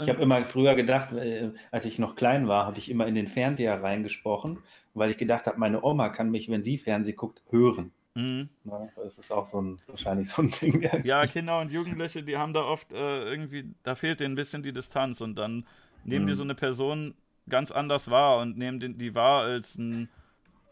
Ich 0.00 0.08
habe 0.08 0.20
immer 0.20 0.44
früher 0.44 0.74
gedacht, 0.74 1.12
äh, 1.12 1.52
als 1.70 1.84
ich 1.84 2.00
noch 2.00 2.16
klein 2.16 2.48
war, 2.48 2.66
habe 2.66 2.78
ich 2.78 2.90
immer 2.90 3.06
in 3.06 3.14
den 3.14 3.28
Fernseher 3.28 3.80
reingesprochen, 3.80 4.58
weil 4.94 5.10
ich 5.10 5.16
gedacht 5.16 5.46
habe, 5.46 5.58
meine 5.58 5.84
Oma 5.84 6.08
kann 6.08 6.30
mich, 6.30 6.50
wenn 6.50 6.64
sie 6.64 6.76
Fernsehen 6.76 7.16
guckt, 7.16 7.42
hören. 7.50 7.92
Mhm. 8.14 8.48
Na, 8.64 8.88
das 8.96 9.18
ist 9.18 9.30
auch 9.30 9.46
so 9.46 9.62
ein, 9.62 9.78
wahrscheinlich 9.86 10.28
so 10.28 10.42
ein 10.42 10.50
Ding. 10.50 10.82
Ja, 11.04 11.24
Kinder 11.26 11.60
und 11.60 11.70
Jugendliche, 11.70 12.24
die 12.24 12.36
haben 12.36 12.52
da 12.52 12.62
oft 12.62 12.92
äh, 12.92 13.30
irgendwie, 13.30 13.72
da 13.84 13.94
fehlt 13.94 14.18
denen 14.18 14.32
ein 14.32 14.36
bisschen 14.36 14.64
die 14.64 14.72
Distanz 14.72 15.20
und 15.20 15.36
dann 15.36 15.66
nehmen 16.02 16.24
mhm. 16.24 16.28
die 16.28 16.34
so 16.34 16.42
eine 16.42 16.56
Person 16.56 17.14
ganz 17.48 17.70
anders 17.70 18.10
wahr 18.10 18.38
und 18.38 18.56
nehmen 18.56 18.80
den, 18.80 18.98
die 18.98 19.14
wahr 19.14 19.42
als 19.42 19.76
ein, 19.76 20.08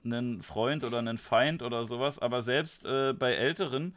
einen 0.04 0.42
Freund 0.42 0.84
oder 0.84 0.98
einen 0.98 1.18
Feind 1.18 1.62
oder 1.62 1.86
sowas. 1.86 2.18
Aber 2.18 2.42
selbst 2.42 2.84
äh, 2.84 3.12
bei 3.12 3.34
Älteren, 3.34 3.96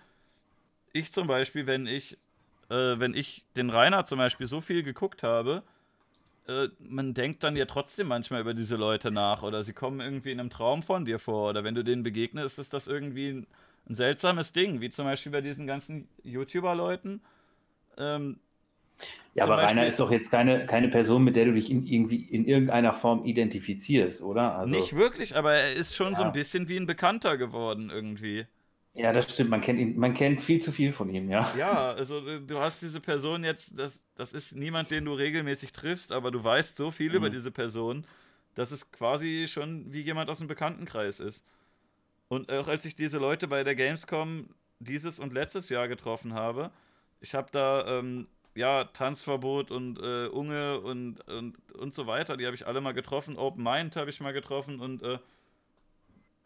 ich 0.93 1.11
zum 1.11 1.27
Beispiel, 1.27 1.67
wenn 1.67 1.87
ich, 1.87 2.17
äh, 2.69 2.99
wenn 2.99 3.13
ich 3.13 3.45
den 3.55 3.69
Rainer 3.69 4.05
zum 4.05 4.17
Beispiel 4.17 4.47
so 4.47 4.61
viel 4.61 4.83
geguckt 4.83 5.23
habe, 5.23 5.63
äh, 6.47 6.69
man 6.79 7.13
denkt 7.13 7.43
dann 7.43 7.55
ja 7.55 7.65
trotzdem 7.65 8.07
manchmal 8.07 8.41
über 8.41 8.53
diese 8.53 8.75
Leute 8.75 9.11
nach 9.11 9.43
oder 9.43 9.61
sie 9.63 9.73
kommen 9.73 9.99
irgendwie 9.99 10.31
in 10.31 10.39
einem 10.39 10.49
Traum 10.49 10.81
von 10.81 11.05
dir 11.05 11.19
vor 11.19 11.51
oder 11.51 11.63
wenn 11.63 11.75
du 11.75 11.83
denen 11.83 12.03
begegnest, 12.03 12.57
ist 12.57 12.73
das 12.73 12.87
irgendwie 12.87 13.29
ein, 13.29 13.47
ein 13.87 13.95
seltsames 13.95 14.51
Ding, 14.51 14.81
wie 14.81 14.89
zum 14.89 15.05
Beispiel 15.05 15.31
bei 15.31 15.41
diesen 15.41 15.67
ganzen 15.67 16.07
YouTuber-Leuten. 16.23 17.21
Ähm, 17.97 18.39
ja, 19.33 19.43
aber 19.43 19.55
Beispiel, 19.55 19.77
Rainer 19.77 19.87
ist 19.87 19.99
doch 19.99 20.11
jetzt 20.11 20.31
keine, 20.31 20.65
keine 20.65 20.89
Person, 20.89 21.23
mit 21.23 21.35
der 21.35 21.45
du 21.45 21.53
dich 21.53 21.69
in, 21.69 21.85
irgendwie 21.85 22.23
in 22.23 22.45
irgendeiner 22.45 22.93
Form 22.93 23.25
identifizierst, 23.25 24.21
oder? 24.21 24.55
Also, 24.55 24.75
nicht 24.75 24.95
wirklich, 24.95 25.35
aber 25.35 25.53
er 25.53 25.73
ist 25.73 25.95
schon 25.95 26.13
ja. 26.13 26.17
so 26.17 26.23
ein 26.23 26.31
bisschen 26.31 26.67
wie 26.67 26.77
ein 26.77 26.85
Bekannter 26.85 27.37
geworden 27.37 27.89
irgendwie. 27.89 28.45
Ja, 28.93 29.13
das 29.13 29.31
stimmt. 29.31 29.49
Man 29.49 29.61
kennt 29.61 29.79
ihn, 29.79 29.97
man 29.97 30.13
kennt 30.13 30.41
viel 30.41 30.59
zu 30.59 30.71
viel 30.71 30.91
von 30.91 31.09
ihm, 31.09 31.29
ja. 31.29 31.49
Ja, 31.57 31.91
also 31.91 32.39
du 32.39 32.59
hast 32.59 32.81
diese 32.81 32.99
Person 32.99 33.43
jetzt, 33.43 33.77
das, 33.77 34.01
das 34.15 34.33
ist 34.33 34.55
niemand, 34.55 34.91
den 34.91 35.05
du 35.05 35.13
regelmäßig 35.13 35.71
triffst, 35.71 36.11
aber 36.11 36.31
du 36.31 36.43
weißt 36.43 36.75
so 36.75 36.91
viel 36.91 37.09
mhm. 37.09 37.15
über 37.15 37.29
diese 37.29 37.51
Person, 37.51 38.05
dass 38.55 38.71
es 38.71 38.91
quasi 38.91 39.45
schon 39.47 39.93
wie 39.93 40.01
jemand 40.01 40.29
aus 40.29 40.39
dem 40.39 40.47
Bekanntenkreis 40.47 41.19
ist. 41.19 41.45
Und 42.27 42.51
auch 42.51 42.67
als 42.67 42.83
ich 42.85 42.95
diese 42.95 43.19
Leute 43.19 43.47
bei 43.47 43.63
der 43.63 43.75
Gamescom 43.75 44.49
dieses 44.79 45.19
und 45.19 45.33
letztes 45.33 45.69
Jahr 45.69 45.87
getroffen 45.87 46.33
habe, 46.33 46.71
ich 47.21 47.35
habe 47.35 47.49
da 47.51 47.99
ähm, 47.99 48.27
ja, 48.55 48.85
Tanzverbot 48.85 49.71
und 49.71 49.99
äh, 49.99 50.27
Unge 50.27 50.79
und, 50.81 51.21
und, 51.27 51.55
und 51.73 51.93
so 51.93 52.07
weiter, 52.07 52.37
die 52.37 52.45
habe 52.45 52.55
ich 52.55 52.67
alle 52.67 52.81
mal 52.81 52.93
getroffen. 52.93 53.37
Open 53.37 53.63
Mind 53.63 53.95
habe 53.95 54.09
ich 54.09 54.19
mal 54.19 54.33
getroffen 54.33 54.79
und 54.79 55.01
äh, 55.03 55.19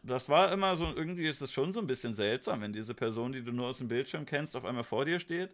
das 0.02 0.28
war 0.28 0.52
immer 0.52 0.76
so, 0.76 0.86
irgendwie 0.94 1.26
ist 1.26 1.40
es 1.40 1.52
schon 1.52 1.72
so 1.72 1.80
ein 1.80 1.86
bisschen 1.86 2.14
seltsam, 2.14 2.60
wenn 2.60 2.72
diese 2.72 2.94
Person, 2.94 3.32
die 3.32 3.42
du 3.42 3.52
nur 3.52 3.68
aus 3.68 3.78
dem 3.78 3.88
Bildschirm 3.88 4.26
kennst, 4.26 4.54
auf 4.54 4.64
einmal 4.64 4.84
vor 4.84 5.04
dir 5.04 5.18
steht. 5.18 5.50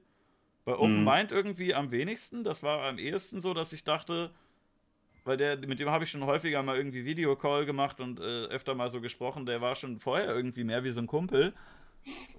Bei 0.65 0.75
Open 0.75 0.99
mhm. 0.99 1.05
Mind 1.05 1.33
irgendwie 1.33 1.75
am 1.75 1.91
wenigsten. 1.91 2.45
Das 2.45 2.63
war 2.63 2.83
am 2.85 2.99
ehesten 2.99 3.41
so, 3.41 3.55
dass 3.55 3.73
ich 3.73 3.85
dachte, 3.85 4.31
weil 5.25 5.37
der, 5.37 5.57
mit 5.57 5.79
dem 5.79 5.91
habe 5.91 6.05
ich 6.05 6.11
schon 6.11 6.25
häufiger 6.25 6.63
mal 6.63 6.77
irgendwie 6.77 7.05
Videocall 7.05 7.65
gemacht 7.65 8.01
und 8.01 8.19
äh, 8.21 8.47
öfter 8.47 8.75
mal 8.75 8.91
so 8.91 9.01
gesprochen, 9.01 9.47
der 9.47 9.61
war 9.61 9.77
schon 9.77 9.99
vorher 9.99 10.35
irgendwie 10.35 10.65
mehr 10.65 10.85
wie 10.85 10.91
so 10.91 11.01
ein 11.01 11.07
Kumpel. 11.07 11.55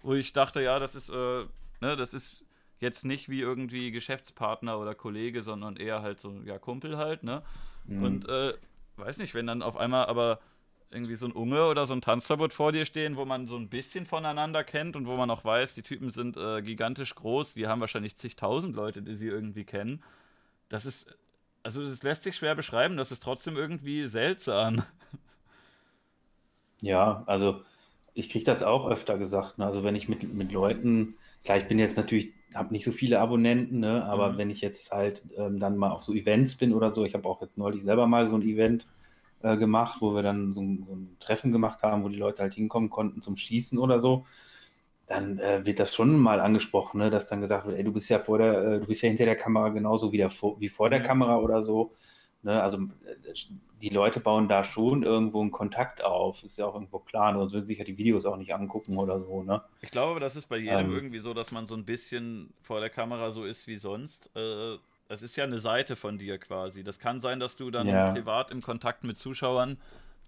Wo 0.01 0.13
ich 0.13 0.33
dachte, 0.33 0.61
ja, 0.61 0.79
das 0.79 0.95
ist, 0.95 1.09
äh, 1.09 1.45
ne, 1.81 1.95
das 1.95 2.13
ist 2.13 2.45
jetzt 2.81 3.05
nicht 3.05 3.29
wie 3.29 3.39
irgendwie 3.39 3.91
Geschäftspartner 3.91 4.79
oder 4.79 4.95
Kollege, 4.95 5.41
sondern 5.41 5.77
eher 5.77 6.01
halt 6.01 6.19
so, 6.19 6.33
ja, 6.45 6.59
Kumpel 6.59 6.97
halt, 6.97 7.23
ne? 7.23 7.43
Mhm. 7.85 8.03
Und 8.03 8.29
äh, 8.29 8.53
weiß 8.97 9.19
nicht, 9.19 9.33
wenn 9.33 9.47
dann 9.47 9.61
auf 9.61 9.77
einmal 9.77 10.07
aber 10.07 10.39
irgendwie 10.89 11.15
so 11.15 11.25
ein 11.25 11.31
Unge 11.31 11.67
oder 11.67 11.85
so 11.85 11.93
ein 11.93 12.01
Tanzverbot 12.01 12.53
vor 12.53 12.71
dir 12.73 12.85
stehen, 12.85 13.15
wo 13.15 13.23
man 13.23 13.47
so 13.47 13.55
ein 13.55 13.69
bisschen 13.69 14.05
voneinander 14.05 14.63
kennt 14.63 14.95
und 14.95 15.07
wo 15.07 15.15
man 15.15 15.29
auch 15.29 15.45
weiß, 15.45 15.73
die 15.73 15.83
Typen 15.83 16.09
sind 16.09 16.35
äh, 16.35 16.61
gigantisch 16.61 17.15
groß, 17.15 17.53
die 17.53 17.67
haben 17.67 17.79
wahrscheinlich 17.79 18.17
zigtausend 18.17 18.75
Leute, 18.75 19.01
die 19.01 19.15
sie 19.15 19.27
irgendwie 19.27 19.63
kennen. 19.63 20.03
Das 20.67 20.85
ist, 20.85 21.07
also 21.63 21.83
das 21.83 22.03
lässt 22.03 22.23
sich 22.23 22.35
schwer 22.35 22.55
beschreiben, 22.55 22.97
das 22.97 23.11
ist 23.11 23.23
trotzdem 23.23 23.55
irgendwie 23.55 24.07
seltsam. 24.07 24.83
Ja, 26.81 27.23
also 27.27 27.63
ich 28.13 28.29
kriege 28.29 28.43
das 28.43 28.63
auch 28.63 28.87
öfter 28.87 29.17
gesagt. 29.17 29.57
Ne? 29.59 29.65
Also 29.65 29.83
wenn 29.83 29.95
ich 29.95 30.09
mit, 30.09 30.33
mit 30.33 30.51
Leuten, 30.51 31.15
klar, 31.43 31.57
ich 31.57 31.67
bin 31.67 31.79
jetzt 31.79 31.95
natürlich 31.95 32.33
habe 32.55 32.73
nicht 32.73 32.83
so 32.83 32.91
viele 32.91 33.19
Abonnenten, 33.19 33.79
ne? 33.79 34.03
aber 34.05 34.33
mhm. 34.33 34.37
wenn 34.37 34.49
ich 34.49 34.61
jetzt 34.61 34.91
halt 34.91 35.23
ähm, 35.37 35.59
dann 35.59 35.77
mal 35.77 35.91
auf 35.91 36.03
so 36.03 36.13
Events 36.13 36.55
bin 36.55 36.73
oder 36.73 36.93
so, 36.93 37.05
ich 37.05 37.13
habe 37.13 37.27
auch 37.27 37.41
jetzt 37.41 37.57
neulich 37.57 37.83
selber 37.83 38.07
mal 38.07 38.27
so 38.27 38.35
ein 38.35 38.41
Event 38.41 38.87
äh, 39.41 39.57
gemacht, 39.57 39.97
wo 40.01 40.13
wir 40.13 40.23
dann 40.23 40.53
so 40.53 40.61
ein, 40.61 40.83
so 40.87 40.95
ein, 40.95 41.17
Treffen 41.19 41.51
gemacht 41.51 41.83
haben, 41.83 42.03
wo 42.03 42.09
die 42.09 42.17
Leute 42.17 42.41
halt 42.41 42.53
hinkommen 42.53 42.89
konnten 42.89 43.21
zum 43.21 43.35
Schießen 43.37 43.77
oder 43.77 43.99
so, 43.99 44.25
dann 45.05 45.39
äh, 45.39 45.65
wird 45.65 45.79
das 45.79 45.93
schon 45.93 46.17
mal 46.17 46.39
angesprochen, 46.39 46.99
ne? 46.99 47.09
dass 47.09 47.25
dann 47.25 47.41
gesagt 47.41 47.65
wird, 47.65 47.77
ey, 47.77 47.83
du 47.83 47.91
bist 47.91 48.09
ja 48.09 48.19
vor 48.19 48.37
der, 48.37 48.63
äh, 48.63 48.79
du 48.79 48.85
bist 48.85 49.01
ja 49.01 49.09
hinter 49.09 49.25
der 49.25 49.35
Kamera 49.35 49.69
genauso 49.69 50.11
wie, 50.11 50.17
der, 50.17 50.31
wie 50.59 50.69
vor 50.69 50.89
der 50.89 51.01
Kamera 51.01 51.37
oder 51.37 51.61
so. 51.61 51.93
Ne? 52.43 52.61
Also 52.61 52.77
äh, 52.77 53.33
die 53.81 53.89
Leute 53.89 54.19
bauen 54.19 54.47
da 54.47 54.63
schon 54.63 55.03
irgendwo 55.03 55.41
einen 55.41 55.51
Kontakt 55.51 56.03
auf. 56.03 56.43
Ist 56.43 56.57
ja 56.57 56.65
auch 56.65 56.73
irgendwo 56.73 56.99
klar, 56.99 57.33
sonst 57.33 57.53
würden 57.53 57.65
sich 57.65 57.79
ja 57.79 57.83
die 57.83 57.97
Videos 57.97 58.25
auch 58.25 58.37
nicht 58.37 58.53
angucken 58.53 58.97
oder 58.97 59.19
so. 59.19 59.43
Ne? 59.43 59.61
Ich 59.81 59.91
glaube, 59.91 60.19
das 60.19 60.35
ist 60.35 60.47
bei 60.47 60.57
jedem 60.57 60.91
ähm, 60.91 60.93
irgendwie 60.93 61.19
so, 61.19 61.33
dass 61.33 61.51
man 61.51 61.65
so 61.65 61.75
ein 61.75 61.85
bisschen 61.85 62.53
vor 62.61 62.79
der 62.79 62.89
Kamera 62.89 63.31
so 63.31 63.45
ist 63.45 63.67
wie 63.67 63.77
sonst. 63.77 64.29
Äh, 64.35 64.77
es 65.09 65.21
ist 65.21 65.35
ja 65.35 65.43
eine 65.43 65.59
Seite 65.59 65.95
von 65.95 66.17
dir 66.17 66.37
quasi. 66.37 66.83
Das 66.83 66.99
kann 66.99 67.19
sein, 67.19 67.39
dass 67.39 67.55
du 67.57 67.69
dann 67.69 67.87
ja. 67.87 68.11
privat 68.11 68.49
im 68.49 68.61
Kontakt 68.61 69.03
mit 69.03 69.17
Zuschauern 69.17 69.77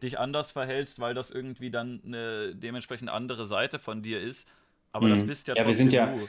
dich 0.01 0.19
anders 0.19 0.51
verhältst, 0.51 0.99
weil 0.99 1.13
das 1.13 1.31
irgendwie 1.31 1.71
dann 1.71 2.01
eine 2.05 2.53
dementsprechend 2.53 3.09
andere 3.09 3.47
Seite 3.47 3.79
von 3.79 4.01
dir 4.01 4.19
ist. 4.19 4.47
Aber 4.91 5.07
mhm. 5.07 5.11
das 5.11 5.25
bist 5.25 5.47
ja, 5.47 5.55
ja 5.55 5.65
wir 5.65 5.73
sind 5.73 5.93
ja 5.93 6.07
du. 6.07 6.27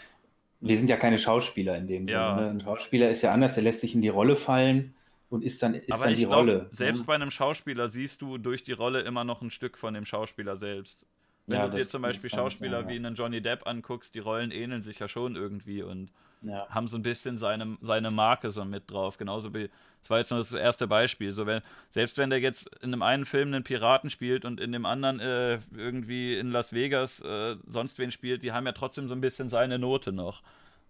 Wir 0.61 0.79
sind 0.79 0.89
ja 0.89 0.97
keine 0.97 1.19
Schauspieler 1.19 1.77
in 1.77 1.89
dem 1.89 2.09
ja. 2.09 2.37
Sinne. 2.37 2.47
Ne? 2.47 2.51
Ein 2.53 2.61
Schauspieler 2.61 3.11
ist 3.11 3.21
ja 3.21 3.33
anders, 3.33 3.55
der 3.55 3.65
lässt 3.65 3.81
sich 3.81 3.95
in 3.95 4.01
die 4.01 4.09
Rolle 4.09 4.37
fallen 4.37 4.95
und 5.35 5.43
ist 5.43 5.63
dann, 5.63 5.75
ist 5.75 5.93
Aber 5.93 6.05
dann 6.05 6.15
die 6.15 6.27
glaub, 6.27 6.39
Rolle. 6.39 6.69
Selbst 6.71 7.01
ne? 7.01 7.05
bei 7.07 7.15
einem 7.17 7.31
Schauspieler 7.31 7.89
siehst 7.89 8.23
du 8.23 8.39
durch 8.39 8.63
die 8.63 8.73
Rolle 8.73 9.01
immer 9.01 9.25
noch 9.25 9.43
ein 9.43 9.51
Stück 9.51 9.77
von 9.77 9.93
dem 9.93 10.05
Schauspieler 10.05 10.57
selbst. 10.57 11.07
Wenn 11.47 11.59
ja, 11.59 11.69
du 11.69 11.77
dir 11.77 11.89
zum 11.89 12.03
Beispiel 12.03 12.31
Schauspieler 12.31 12.81
sein, 12.81 12.89
ja. 12.89 12.95
wie 12.95 12.97
einen 12.97 13.15
Johnny 13.17 13.43
Depp 13.43 13.67
anguckst, 13.67 14.15
die 14.15 14.21
Rollen 14.21 14.51
ähneln 14.51 14.83
sich 14.83 14.99
ja 14.99 15.09
schon 15.09 15.37
irgendwie 15.37 15.83
und 15.83 16.11
ja. 16.41 16.67
haben 16.71 16.89
so 16.89 16.97
ein 16.97 17.03
bisschen 17.03 17.37
seine, 17.37 17.77
seine 17.81 18.11
Marke 18.11 18.51
so 18.51 18.65
mit 18.65 18.91
drauf. 18.91 19.19
Genauso 19.19 19.53
wie, 19.53 19.69
das 20.01 20.11
war 20.11 20.19
jetzt 20.19 20.31
nur 20.31 20.39
das 20.39 20.53
erste 20.53 20.87
Beispiel. 20.87 21.33
So 21.33 21.47
wenn, 21.47 21.61
selbst 21.91 22.17
wenn 22.17 22.31
der 22.31 22.41
jetzt 22.41 22.71
in 22.81 22.93
dem 22.93 23.03
einen 23.03 23.25
Film 23.25 23.53
einen 23.53 23.65
Piraten 23.65 24.09
spielt 24.09 24.45
und 24.45 24.61
in 24.61 24.73
dem 24.73 24.87
anderen 24.87 25.21
äh, 25.21 25.59
irgendwie 25.77 26.39
in 26.39 26.51
Las 26.51 26.73
Vegas 26.73 27.21
äh, 27.21 27.57
sonst 27.67 27.99
wen 27.99 28.13
spielt, 28.13 28.43
die 28.43 28.53
haben 28.53 28.67
ja 28.67 28.73
trotzdem 28.73 29.09
so 29.09 29.15
ein 29.15 29.21
bisschen 29.21 29.49
seine 29.49 29.79
Note 29.79 30.13
noch. 30.13 30.43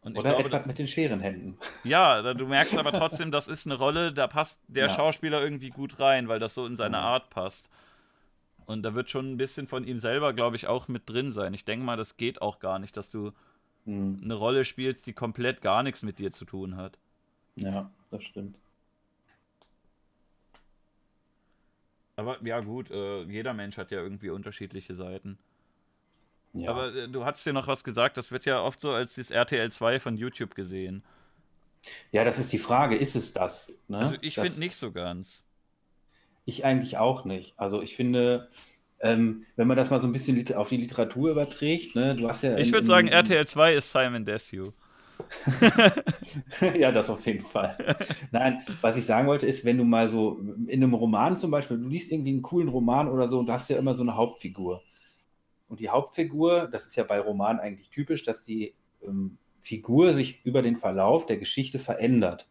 Und 0.05 0.19
Oder 0.19 0.31
glaube, 0.31 0.45
etwas 0.45 0.67
mit 0.67 0.79
den 0.79 0.87
Scherenhänden. 0.87 1.57
Ja, 1.83 2.35
du 2.35 2.47
merkst 2.47 2.77
aber 2.77 2.93
trotzdem, 2.93 3.31
das 3.31 3.49
ist 3.49 3.65
eine 3.67 3.77
Rolle, 3.77 4.13
da 4.13 4.27
passt 4.27 4.61
der 4.69 4.89
ja. 4.89 4.95
Schauspieler 4.95 5.43
irgendwie 5.43 5.71
gut 5.71 5.99
rein, 5.99 6.29
weil 6.29 6.39
das 6.39 6.55
so 6.55 6.67
in 6.67 6.77
seine 6.77 6.99
Art 6.99 7.31
passt. 7.31 7.71
Und 8.67 8.83
da 8.83 8.95
wird 8.95 9.11
schon 9.11 9.33
ein 9.33 9.37
bisschen 9.39 9.67
von 9.67 9.85
ihm 9.85 9.99
selber, 9.99 10.35
glaube 10.35 10.57
ich, 10.57 10.67
auch 10.67 10.89
mit 10.89 11.09
drin 11.09 11.33
sein. 11.33 11.55
Ich 11.55 11.65
denke 11.65 11.87
mal, 11.87 11.97
das 11.97 12.19
geht 12.19 12.43
auch 12.43 12.59
gar 12.59 12.79
nicht, 12.79 12.99
dass 12.99 13.11
du 13.11 13.33
hm. 13.87 14.21
eine 14.23 14.35
Rolle 14.35 14.67
spielst, 14.67 15.07
die 15.07 15.15
komplett 15.15 15.63
gar 15.63 15.83
nichts 15.83 16.03
mit 16.03 16.19
dir 16.19 16.33
zu 16.33 16.45
tun 16.45 16.77
hat. 16.77 16.99
Ja, 17.57 17.91
das 18.11 18.25
stimmt. 18.25 18.57
Aber 22.17 22.37
ja, 22.45 22.61
gut, 22.61 22.91
äh, 22.91 23.23
jeder 23.23 23.55
Mensch 23.55 23.79
hat 23.79 23.91
ja 23.91 24.03
irgendwie 24.03 24.29
unterschiedliche 24.29 24.95
Seiten. 24.95 25.39
Ja. 26.55 26.71
Aber 26.71 26.95
äh, 26.95 27.09
du 27.09 27.25
hast 27.25 27.45
dir 27.45 27.53
noch 27.53 27.67
was 27.67 27.85
gesagt, 27.85 28.17
das 28.17 28.33
wird 28.33 28.45
ja 28.47 28.61
oft 28.61 28.81
so 28.81 28.93
als 28.93 29.17
das 29.17 29.31
RTL 29.31 29.71
2 29.71 30.01
von 30.01 30.17
YouTube 30.17 30.55
gesehen. 30.55 31.03
Ja, 32.13 32.25
das 32.25 32.39
ist 32.39 32.53
die 32.53 32.59
Frage, 32.59 32.97
ist 32.97 33.17
es 33.17 33.33
das? 33.33 33.73
Ne? 33.89 33.99
Also 33.99 34.15
ich 34.21 34.37
finde 34.37 34.59
nicht 34.59 34.77
so 34.77 34.93
ganz. 34.93 35.45
Ich 36.47 36.65
eigentlich 36.65 36.97
auch 36.97 37.25
nicht. 37.25 37.55
Also 37.59 37.83
ich 37.83 37.97
finde, 37.97 38.49
ähm, 39.01 39.45
wenn 39.57 39.67
man 39.67 39.77
das 39.77 39.91
mal 39.91 40.01
so 40.01 40.07
ein 40.07 40.13
bisschen 40.13 40.55
auf 40.55 40.69
die 40.69 40.77
Literatur 40.77 41.31
überträgt, 41.31 41.97
ne, 41.97 42.15
du 42.15 42.29
hast 42.29 42.43
ja. 42.43 42.57
Ich 42.57 42.73
würde 42.73 42.87
sagen, 42.87 43.09
RTL 43.09 43.47
2 43.47 43.75
ist 43.75 43.91
Simon 43.91 44.25
Desue. 44.25 44.73
ja, 46.77 46.91
das 46.91 47.09
auf 47.09 47.25
jeden 47.27 47.45
Fall. 47.45 47.77
Nein, 48.33 48.63
was 48.81 48.97
ich 48.97 49.07
sagen 49.07 49.29
wollte, 49.29 49.47
ist, 49.47 49.65
wenn 49.65 49.79
du 49.79 49.85
mal 49.85 50.09
so 50.09 50.41
in 50.67 50.83
einem 50.83 50.95
Roman 50.95 51.37
zum 51.37 51.51
Beispiel, 51.51 51.79
du 51.79 51.89
liest 51.89 52.11
irgendwie 52.13 52.31
einen 52.31 52.43
coolen 52.43 52.69
Roman 52.69 53.09
oder 53.09 53.29
so 53.29 53.39
und 53.39 53.47
du 53.47 53.53
hast 53.53 53.71
ja 53.71 53.79
immer 53.79 53.95
so 53.95 54.03
eine 54.03 54.17
Hauptfigur. 54.17 54.83
Und 55.69 55.81
die 55.81 55.89
Hauptfigur, 55.89 56.69
das 56.71 56.87
ist 56.87 56.97
ja 56.97 57.05
bei 57.05 57.19
Romanen 57.21 57.61
eigentlich 57.61 57.91
typisch, 57.91 58.23
dass 58.23 58.45
die 58.45 58.75
ähm, 59.03 59.39
Figur 59.61 60.13
sich 60.13 60.45
über 60.45 60.63
den 60.63 60.77
Verlauf 60.77 61.27
der 61.27 61.39
Geschichte 61.39 61.79
verändert. 61.79 62.49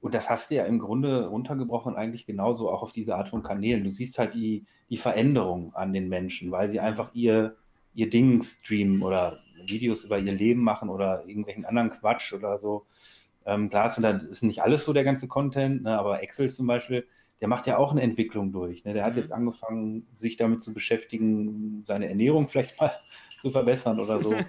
Und 0.00 0.12
das 0.12 0.28
hast 0.28 0.50
du 0.50 0.56
ja 0.56 0.66
im 0.66 0.78
Grunde 0.78 1.28
runtergebrochen 1.28 1.96
eigentlich 1.96 2.26
genauso 2.26 2.70
auch 2.70 2.82
auf 2.82 2.92
diese 2.92 3.16
Art 3.16 3.30
von 3.30 3.42
Kanälen. 3.42 3.84
Du 3.84 3.90
siehst 3.90 4.18
halt 4.18 4.34
die, 4.34 4.66
die 4.90 4.98
Veränderung 4.98 5.74
an 5.74 5.94
den 5.94 6.10
Menschen, 6.10 6.50
weil 6.50 6.68
sie 6.68 6.78
einfach 6.78 7.14
ihr, 7.14 7.56
ihr 7.94 8.10
Ding 8.10 8.42
streamen 8.42 9.02
oder 9.02 9.40
Videos 9.66 10.04
über 10.04 10.18
ihr 10.18 10.32
Leben 10.32 10.62
machen 10.62 10.90
oder 10.90 11.26
irgendwelchen 11.26 11.64
anderen 11.64 11.88
Quatsch 11.88 12.34
oder 12.34 12.58
so. 12.58 12.84
Ähm, 13.46 13.70
klar 13.70 13.86
ist, 13.86 13.96
das 13.96 14.24
ist 14.24 14.42
nicht 14.42 14.62
alles 14.62 14.84
so 14.84 14.92
der 14.92 15.04
ganze 15.04 15.26
Content, 15.26 15.84
ne, 15.84 15.98
aber 15.98 16.22
Excel 16.22 16.50
zum 16.50 16.66
Beispiel, 16.66 17.06
der 17.44 17.50
macht 17.50 17.66
ja 17.66 17.76
auch 17.76 17.90
eine 17.90 18.00
Entwicklung 18.00 18.52
durch. 18.52 18.86
Ne? 18.86 18.94
Der 18.94 19.04
hat 19.04 19.12
mhm. 19.12 19.18
jetzt 19.18 19.30
angefangen, 19.30 20.06
sich 20.16 20.38
damit 20.38 20.62
zu 20.62 20.72
beschäftigen, 20.72 21.84
seine 21.86 22.08
Ernährung 22.08 22.48
vielleicht 22.48 22.80
mal 22.80 22.90
zu 23.38 23.50
verbessern 23.50 24.00
oder 24.00 24.18
so. 24.18 24.34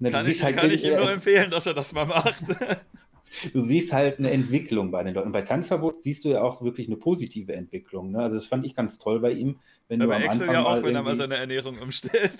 Ne, 0.00 0.12
kann 0.12 0.28
ich, 0.28 0.44
halt, 0.44 0.56
kann 0.56 0.70
ich 0.70 0.84
ihm 0.84 0.94
nur 0.94 1.10
empfehlen, 1.10 1.50
dass 1.50 1.66
er 1.66 1.74
das 1.74 1.92
mal 1.92 2.04
macht. 2.04 2.36
du 3.52 3.64
siehst 3.64 3.92
halt 3.92 4.20
eine 4.20 4.30
Entwicklung 4.30 4.92
bei 4.92 5.02
den 5.02 5.12
Leuten. 5.12 5.32
Bei 5.32 5.42
Tanzverbot 5.42 6.04
siehst 6.04 6.24
du 6.24 6.28
ja 6.28 6.42
auch 6.42 6.62
wirklich 6.62 6.86
eine 6.86 6.96
positive 6.96 7.52
Entwicklung. 7.52 8.12
Ne? 8.12 8.20
Also 8.20 8.36
das 8.36 8.46
fand 8.46 8.64
ich 8.64 8.76
ganz 8.76 9.00
toll 9.00 9.18
bei 9.18 9.32
ihm. 9.32 9.58
Wenn 9.88 10.00
Aber 10.00 10.12
du 10.12 10.18
am 10.18 10.22
Excel 10.22 10.48
Anfang 10.50 10.54
ja 10.54 10.70
auch, 10.70 10.82
wenn 10.84 10.94
er 10.94 11.02
mal 11.02 11.16
seine 11.16 11.34
Ernährung 11.34 11.80
umstellt. 11.80 12.38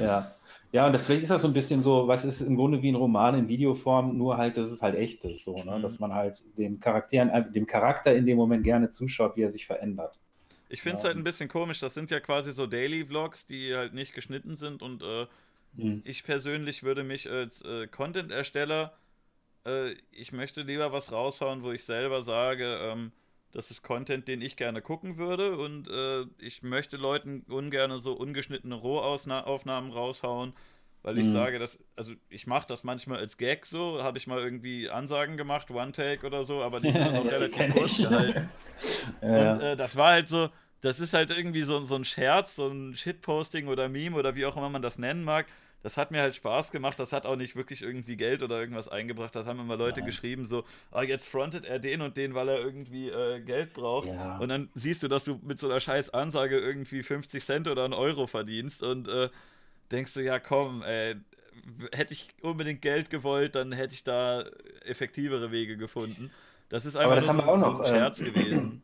ja. 0.00 0.32
Ja, 0.74 0.86
und 0.86 0.92
das 0.92 1.06
vielleicht 1.06 1.22
ist 1.22 1.30
das 1.30 1.42
so 1.42 1.48
ein 1.48 1.54
bisschen 1.54 1.82
so, 1.82 2.08
was 2.08 2.24
ist 2.24 2.40
im 2.40 2.56
Grunde 2.56 2.82
wie 2.82 2.90
ein 2.90 2.96
Roman 2.96 3.38
in 3.38 3.48
Videoform, 3.48 4.18
nur 4.18 4.36
halt, 4.36 4.56
dass 4.56 4.70
es 4.70 4.82
halt 4.82 4.96
echt 4.96 5.24
ist, 5.24 5.44
so, 5.44 5.56
ne? 5.62 5.78
Mhm. 5.78 5.82
dass 5.82 5.98
man 5.98 6.12
halt 6.12 6.42
den 6.58 6.80
Charakteren, 6.80 7.30
äh, 7.30 7.50
dem 7.50 7.66
Charakter 7.66 8.14
in 8.14 8.26
dem 8.26 8.36
Moment 8.36 8.64
gerne 8.64 8.90
zuschaut, 8.90 9.36
wie 9.36 9.42
er 9.42 9.50
sich 9.50 9.66
verändert. 9.66 10.18
Ich 10.68 10.82
finde 10.82 10.96
es 10.96 11.02
ja. 11.04 11.08
halt 11.08 11.16
ein 11.16 11.24
bisschen 11.24 11.48
komisch, 11.48 11.80
das 11.80 11.94
sind 11.94 12.10
ja 12.10 12.20
quasi 12.20 12.52
so 12.52 12.66
Daily-Vlogs, 12.66 13.46
die 13.46 13.74
halt 13.74 13.94
nicht 13.94 14.14
geschnitten 14.14 14.56
sind 14.56 14.82
und 14.82 15.02
äh, 15.02 15.26
Mhm. 15.76 16.02
Ich 16.04 16.24
persönlich 16.24 16.82
würde 16.82 17.04
mich 17.04 17.30
als 17.30 17.62
äh, 17.62 17.86
Content-Ersteller, 17.86 18.96
äh, 19.66 19.94
ich 20.10 20.32
möchte 20.32 20.62
lieber 20.62 20.92
was 20.92 21.12
raushauen, 21.12 21.62
wo 21.62 21.72
ich 21.72 21.84
selber 21.84 22.22
sage, 22.22 22.78
ähm, 22.80 23.12
das 23.54 23.70
ist 23.70 23.82
Content, 23.82 24.26
den 24.26 24.42
ich 24.42 24.56
gerne 24.56 24.82
gucken 24.82 25.16
würde 25.16 25.56
und 25.56 25.88
äh, 25.88 26.26
ich 26.38 26.62
möchte 26.62 26.96
Leuten 26.96 27.44
ungern 27.48 27.96
so 27.98 28.12
ungeschnittene 28.12 28.74
Rohaufnahmen 28.74 29.92
raushauen, 29.92 30.52
weil 31.02 31.18
ich 31.18 31.26
mhm. 31.26 31.32
sage, 31.32 31.58
dass, 31.60 31.78
also 31.94 32.12
ich 32.28 32.48
mache 32.48 32.66
das 32.66 32.82
manchmal 32.82 33.18
als 33.18 33.36
Gag 33.36 33.64
so, 33.66 34.02
habe 34.02 34.18
ich 34.18 34.26
mal 34.26 34.40
irgendwie 34.40 34.90
Ansagen 34.90 35.36
gemacht, 35.36 35.70
One-Take 35.70 36.26
oder 36.26 36.44
so, 36.44 36.62
aber 36.62 36.80
die 36.80 36.90
sind 36.90 37.12
noch 37.12 37.24
relativ 37.26 37.74
kurz 37.74 37.96
gehalten. 37.98 38.50
ja. 39.22 39.52
Und 39.52 39.60
äh, 39.60 39.76
das 39.76 39.94
war 39.96 40.12
halt 40.12 40.28
so, 40.28 40.50
das 40.80 40.98
ist 40.98 41.14
halt 41.14 41.30
irgendwie 41.30 41.62
so, 41.62 41.82
so 41.84 41.94
ein 41.94 42.04
Scherz, 42.04 42.56
so 42.56 42.68
ein 42.68 42.96
Shitposting 42.96 43.68
oder 43.68 43.88
Meme 43.88 44.16
oder 44.16 44.34
wie 44.34 44.46
auch 44.46 44.56
immer 44.56 44.68
man 44.68 44.82
das 44.82 44.98
nennen 44.98 45.22
mag 45.22 45.46
das 45.84 45.98
hat 45.98 46.10
mir 46.10 46.22
halt 46.22 46.34
Spaß 46.34 46.70
gemacht. 46.70 46.98
Das 46.98 47.12
hat 47.12 47.26
auch 47.26 47.36
nicht 47.36 47.56
wirklich 47.56 47.82
irgendwie 47.82 48.16
Geld 48.16 48.42
oder 48.42 48.58
irgendwas 48.58 48.88
eingebracht. 48.88 49.36
Das 49.36 49.44
haben 49.44 49.60
immer 49.60 49.76
Leute 49.76 50.00
Nein. 50.00 50.06
geschrieben, 50.06 50.46
so, 50.46 50.64
ah, 50.90 51.02
jetzt 51.02 51.28
frontet 51.28 51.66
er 51.66 51.78
den 51.78 52.00
und 52.00 52.16
den, 52.16 52.34
weil 52.34 52.48
er 52.48 52.58
irgendwie 52.58 53.10
äh, 53.10 53.40
Geld 53.42 53.74
braucht. 53.74 54.08
Ja. 54.08 54.38
Und 54.38 54.48
dann 54.48 54.70
siehst 54.74 55.02
du, 55.02 55.08
dass 55.08 55.24
du 55.24 55.38
mit 55.42 55.58
so 55.58 55.68
einer 55.68 55.80
scheiß 55.80 56.08
Ansage 56.14 56.58
irgendwie 56.58 57.02
50 57.02 57.44
Cent 57.44 57.68
oder 57.68 57.84
einen 57.84 57.92
Euro 57.92 58.26
verdienst 58.26 58.82
und 58.82 59.08
äh, 59.08 59.28
denkst 59.92 60.14
du, 60.14 60.22
ja 60.22 60.38
komm, 60.38 60.82
ey, 60.84 61.16
hätte 61.92 62.14
ich 62.14 62.30
unbedingt 62.40 62.80
Geld 62.80 63.10
gewollt, 63.10 63.54
dann 63.54 63.72
hätte 63.72 63.92
ich 63.92 64.04
da 64.04 64.42
effektivere 64.86 65.52
Wege 65.52 65.76
gefunden. 65.76 66.30
Das 66.70 66.86
ist 66.86 66.96
einfach 66.96 67.16
das 67.16 67.26
so, 67.26 67.32
so, 67.32 67.82
ein 67.82 67.84
Scherz 67.84 68.22
äh, 68.22 68.30
gewesen. 68.30 68.82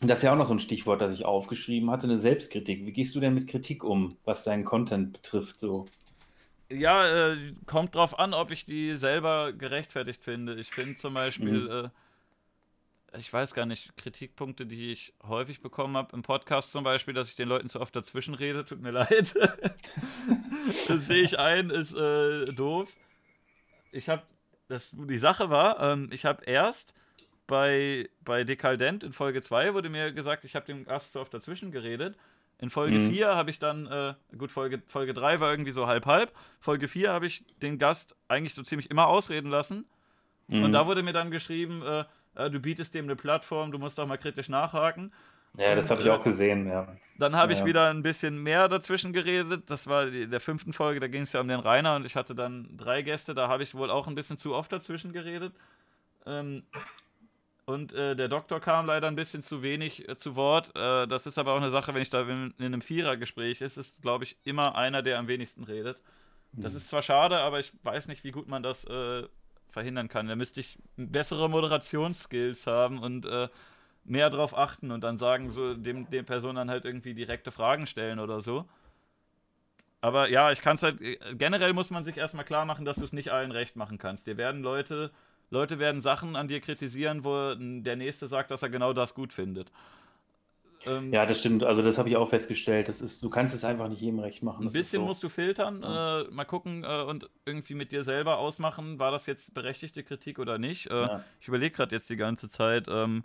Und 0.00 0.08
das 0.08 0.18
ist 0.18 0.24
ja 0.24 0.32
auch 0.32 0.36
noch 0.36 0.46
so 0.46 0.54
ein 0.54 0.60
Stichwort, 0.60 1.00
das 1.00 1.12
ich 1.12 1.24
aufgeschrieben 1.24 1.90
hatte, 1.90 2.06
eine 2.06 2.18
Selbstkritik. 2.18 2.86
Wie 2.86 2.92
gehst 2.92 3.14
du 3.14 3.20
denn 3.20 3.34
mit 3.34 3.48
Kritik 3.48 3.82
um, 3.82 4.16
was 4.24 4.44
deinen 4.44 4.64
Content 4.64 5.12
betrifft? 5.12 5.58
So? 5.58 5.86
Ja, 6.70 7.32
äh, 7.32 7.54
kommt 7.66 7.94
drauf 7.94 8.18
an, 8.18 8.34
ob 8.34 8.50
ich 8.50 8.64
die 8.64 8.96
selber 8.96 9.52
gerechtfertigt 9.52 10.22
finde. 10.22 10.54
Ich 10.54 10.70
finde 10.70 10.96
zum 10.96 11.14
Beispiel, 11.14 11.60
mhm. 11.60 11.90
äh, 13.12 13.18
ich 13.18 13.32
weiß 13.32 13.54
gar 13.54 13.66
nicht, 13.66 13.96
Kritikpunkte, 13.96 14.66
die 14.66 14.92
ich 14.92 15.14
häufig 15.26 15.62
bekommen 15.62 15.96
habe 15.96 16.14
im 16.14 16.22
Podcast 16.22 16.70
zum 16.72 16.84
Beispiel, 16.84 17.14
dass 17.14 17.30
ich 17.30 17.36
den 17.36 17.48
Leuten 17.48 17.68
zu 17.68 17.80
oft 17.80 17.96
dazwischen 17.96 18.34
rede, 18.34 18.64
tut 18.64 18.80
mir 18.80 18.90
leid. 18.92 19.34
das 20.88 21.06
sehe 21.06 21.22
ich 21.22 21.38
ein, 21.38 21.70
ist 21.70 21.94
äh, 21.94 22.52
doof. 22.52 22.94
Ich 23.90 24.08
habe, 24.08 24.22
die 24.68 25.18
Sache 25.18 25.50
war, 25.50 25.80
ähm, 25.80 26.10
ich 26.12 26.24
habe 26.24 26.44
erst 26.44 26.92
bei, 27.48 28.08
bei 28.24 28.44
Dekaldent 28.44 29.02
in 29.02 29.12
Folge 29.12 29.42
2 29.42 29.74
wurde 29.74 29.88
mir 29.88 30.12
gesagt, 30.12 30.44
ich 30.44 30.54
habe 30.54 30.66
dem 30.66 30.84
Gast 30.84 31.14
zu 31.14 31.20
oft 31.20 31.34
dazwischen 31.34 31.72
geredet. 31.72 32.16
In 32.60 32.70
Folge 32.70 32.98
mhm. 32.98 33.10
4 33.10 33.34
habe 33.34 33.50
ich 33.50 33.58
dann, 33.58 33.86
äh, 33.86 34.14
gut, 34.36 34.52
Folge, 34.52 34.82
Folge 34.86 35.14
3 35.14 35.40
war 35.40 35.50
irgendwie 35.50 35.70
so 35.70 35.86
halb-halb. 35.86 36.32
Folge 36.60 36.86
4 36.86 37.10
habe 37.10 37.26
ich 37.26 37.44
den 37.62 37.78
Gast 37.78 38.14
eigentlich 38.28 38.54
so 38.54 38.62
ziemlich 38.62 38.90
immer 38.90 39.06
ausreden 39.06 39.50
lassen. 39.50 39.86
Mhm. 40.46 40.64
Und 40.64 40.72
da 40.72 40.86
wurde 40.86 41.02
mir 41.02 41.12
dann 41.12 41.30
geschrieben, 41.30 41.82
äh, 41.82 42.04
äh, 42.34 42.50
du 42.50 42.60
bietest 42.60 42.94
dem 42.94 43.06
eine 43.06 43.16
Plattform, 43.16 43.72
du 43.72 43.78
musst 43.78 43.98
doch 43.98 44.06
mal 44.06 44.18
kritisch 44.18 44.48
nachhaken. 44.48 45.12
Ja, 45.56 45.74
das 45.74 45.90
habe 45.90 46.02
ich 46.02 46.10
auch 46.10 46.22
gesehen, 46.22 46.68
ja. 46.68 46.86
Dann 47.18 47.34
habe 47.34 47.52
ja. 47.54 47.58
ich 47.58 47.64
wieder 47.64 47.88
ein 47.88 48.02
bisschen 48.02 48.42
mehr 48.42 48.68
dazwischen 48.68 49.14
geredet. 49.14 49.70
Das 49.70 49.86
war 49.86 50.06
in 50.06 50.30
der 50.30 50.40
fünften 50.40 50.74
Folge, 50.74 51.00
da 51.00 51.08
ging 51.08 51.22
es 51.22 51.32
ja 51.32 51.40
um 51.40 51.48
den 51.48 51.60
Rainer 51.60 51.96
und 51.96 52.04
ich 52.04 52.14
hatte 52.14 52.34
dann 52.34 52.76
drei 52.76 53.00
Gäste, 53.00 53.32
da 53.32 53.48
habe 53.48 53.62
ich 53.62 53.74
wohl 53.74 53.90
auch 53.90 54.06
ein 54.06 54.14
bisschen 54.14 54.36
zu 54.36 54.54
oft 54.54 54.70
dazwischen 54.70 55.12
geredet. 55.12 55.54
Ähm, 56.26 56.64
Und 57.68 57.92
äh, 57.92 58.16
der 58.16 58.28
Doktor 58.28 58.60
kam 58.60 58.86
leider 58.86 59.08
ein 59.08 59.14
bisschen 59.14 59.42
zu 59.42 59.60
wenig 59.60 60.08
äh, 60.08 60.16
zu 60.16 60.36
Wort. 60.36 60.74
Äh, 60.74 61.06
das 61.06 61.26
ist 61.26 61.36
aber 61.36 61.52
auch 61.52 61.58
eine 61.58 61.68
Sache, 61.68 61.92
wenn 61.92 62.00
ich 62.00 62.08
da 62.08 62.22
in, 62.22 62.54
in 62.56 62.64
einem 62.64 62.80
Vierergespräch 62.80 63.60
ist, 63.60 63.76
ist, 63.76 64.00
glaube 64.00 64.24
ich, 64.24 64.38
immer 64.44 64.74
einer, 64.74 65.02
der 65.02 65.18
am 65.18 65.28
wenigsten 65.28 65.64
redet. 65.64 66.00
Das 66.52 66.72
mhm. 66.72 66.78
ist 66.78 66.88
zwar 66.88 67.02
schade, 67.02 67.36
aber 67.40 67.60
ich 67.60 67.70
weiß 67.82 68.08
nicht, 68.08 68.24
wie 68.24 68.30
gut 68.30 68.48
man 68.48 68.62
das 68.62 68.86
äh, 68.86 69.28
verhindern 69.68 70.08
kann. 70.08 70.28
Da 70.28 70.34
müsste 70.34 70.60
ich 70.60 70.78
bessere 70.96 71.50
Moderationsskills 71.50 72.66
haben 72.66 73.00
und 73.00 73.26
äh, 73.26 73.50
mehr 74.02 74.30
darauf 74.30 74.56
achten 74.56 74.90
und 74.90 75.02
dann 75.02 75.18
sagen, 75.18 75.50
so 75.50 75.74
dem, 75.74 76.08
dem 76.08 76.24
Person 76.24 76.56
dann 76.56 76.70
halt 76.70 76.86
irgendwie 76.86 77.12
direkte 77.12 77.50
Fragen 77.50 77.86
stellen 77.86 78.18
oder 78.18 78.40
so. 78.40 78.66
Aber 80.00 80.30
ja, 80.30 80.52
ich 80.52 80.62
kann 80.62 80.76
es 80.76 80.82
halt, 80.82 81.02
äh, 81.02 81.18
generell 81.34 81.74
muss 81.74 81.90
man 81.90 82.02
sich 82.02 82.16
erstmal 82.16 82.46
klar 82.46 82.64
machen, 82.64 82.86
dass 82.86 82.96
du 82.96 83.04
es 83.04 83.12
nicht 83.12 83.30
allen 83.30 83.52
recht 83.52 83.76
machen 83.76 83.98
kannst. 83.98 84.26
Dir 84.26 84.38
werden 84.38 84.62
Leute 84.62 85.10
Leute 85.50 85.78
werden 85.78 86.02
Sachen 86.02 86.36
an 86.36 86.48
dir 86.48 86.60
kritisieren, 86.60 87.24
wo 87.24 87.54
der 87.56 87.96
Nächste 87.96 88.28
sagt, 88.28 88.50
dass 88.50 88.62
er 88.62 88.68
genau 88.68 88.92
das 88.92 89.14
gut 89.14 89.32
findet. 89.32 89.70
Ähm, 90.86 91.12
ja, 91.12 91.26
das 91.26 91.40
stimmt. 91.40 91.64
Also 91.64 91.82
das 91.82 91.98
habe 91.98 92.08
ich 92.08 92.16
auch 92.16 92.28
festgestellt. 92.28 92.88
Das 92.88 93.02
ist, 93.02 93.22
du 93.22 93.30
kannst 93.30 93.54
es 93.54 93.64
einfach 93.64 93.88
nicht 93.88 94.00
jedem 94.00 94.20
recht 94.20 94.42
machen. 94.42 94.64
Das 94.64 94.72
ein 94.72 94.78
bisschen 94.78 95.00
so. 95.00 95.06
musst 95.06 95.22
du 95.22 95.28
filtern, 95.28 95.82
ja. 95.82 96.20
äh, 96.20 96.30
mal 96.30 96.44
gucken 96.44 96.84
äh, 96.84 97.02
und 97.02 97.28
irgendwie 97.44 97.74
mit 97.74 97.92
dir 97.92 98.04
selber 98.04 98.38
ausmachen, 98.38 98.98
war 98.98 99.10
das 99.10 99.26
jetzt 99.26 99.54
berechtigte 99.54 100.04
Kritik 100.04 100.38
oder 100.38 100.58
nicht. 100.58 100.90
Äh, 100.90 100.94
ja. 100.94 101.24
Ich 101.40 101.48
überlege 101.48 101.74
gerade 101.74 101.94
jetzt 101.94 102.10
die 102.10 102.16
ganze 102.16 102.48
Zeit 102.48 102.86
ähm, 102.88 103.24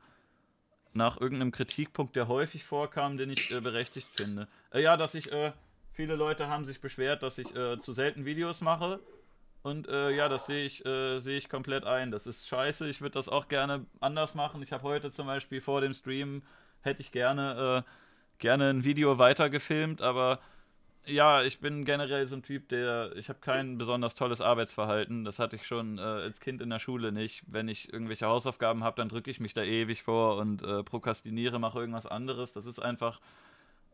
nach 0.93 1.19
irgendeinem 1.19 1.51
Kritikpunkt, 1.51 2.15
der 2.15 2.27
häufig 2.27 2.63
vorkam, 2.63 3.17
den 3.17 3.29
ich 3.29 3.51
äh, 3.51 3.61
berechtigt 3.61 4.07
finde. 4.11 4.47
Äh, 4.71 4.81
ja, 4.81 4.97
dass 4.97 5.15
ich, 5.15 5.31
äh, 5.31 5.51
viele 5.91 6.15
Leute 6.15 6.47
haben 6.47 6.65
sich 6.65 6.81
beschwert, 6.81 7.21
dass 7.21 7.37
ich 7.37 7.47
zu 7.79 7.93
selten 7.93 8.25
Videos 8.25 8.61
mache. 8.61 8.99
Und 9.63 9.87
äh, 9.87 10.11
ja, 10.11 10.27
das 10.27 10.45
sehe 10.45 10.65
ich, 10.65 10.85
äh, 10.85 11.19
seh 11.19 11.37
ich 11.37 11.47
komplett 11.47 11.85
ein. 11.85 12.11
Das 12.11 12.27
ist 12.27 12.47
scheiße. 12.47 12.87
Ich 12.89 13.01
würde 13.01 13.13
das 13.13 13.29
auch 13.29 13.47
gerne 13.47 13.85
anders 14.01 14.35
machen. 14.35 14.61
Ich 14.61 14.73
habe 14.73 14.83
heute 14.83 15.09
zum 15.09 15.25
Beispiel 15.25 15.61
vor 15.61 15.79
dem 15.79 15.93
Stream, 15.93 16.43
hätte 16.81 17.01
ich 17.01 17.13
gerne, 17.13 17.85
äh, 17.85 17.89
gerne 18.39 18.69
ein 18.69 18.83
Video 18.83 19.17
weitergefilmt, 19.17 20.01
aber 20.01 20.39
ja, 21.05 21.43
ich 21.43 21.59
bin 21.59 21.85
generell 21.85 22.27
so 22.27 22.35
ein 22.35 22.43
Typ, 22.43 22.69
der, 22.69 23.15
ich 23.15 23.29
habe 23.29 23.39
kein 23.39 23.77
besonders 23.77 24.15
tolles 24.15 24.41
Arbeitsverhalten. 24.41 25.23
Das 25.25 25.39
hatte 25.39 25.55
ich 25.55 25.65
schon 25.65 25.97
äh, 25.97 26.01
als 26.01 26.39
Kind 26.41 26.61
in 26.61 26.69
der 26.69 26.79
Schule 26.79 27.11
nicht. 27.13 27.43
Wenn 27.47 27.67
ich 27.69 27.91
irgendwelche 27.91 28.27
Hausaufgaben 28.27 28.83
habe, 28.83 28.97
dann 28.97 29.09
drücke 29.09 29.31
ich 29.31 29.39
mich 29.39 29.53
da 29.53 29.63
ewig 29.63 30.03
vor 30.03 30.37
und 30.37 30.61
äh, 30.61 30.83
prokrastiniere, 30.83 31.59
mache 31.59 31.79
irgendwas 31.79 32.05
anderes. 32.05 32.51
Das 32.51 32.65
ist 32.65 32.79
einfach 32.79 33.21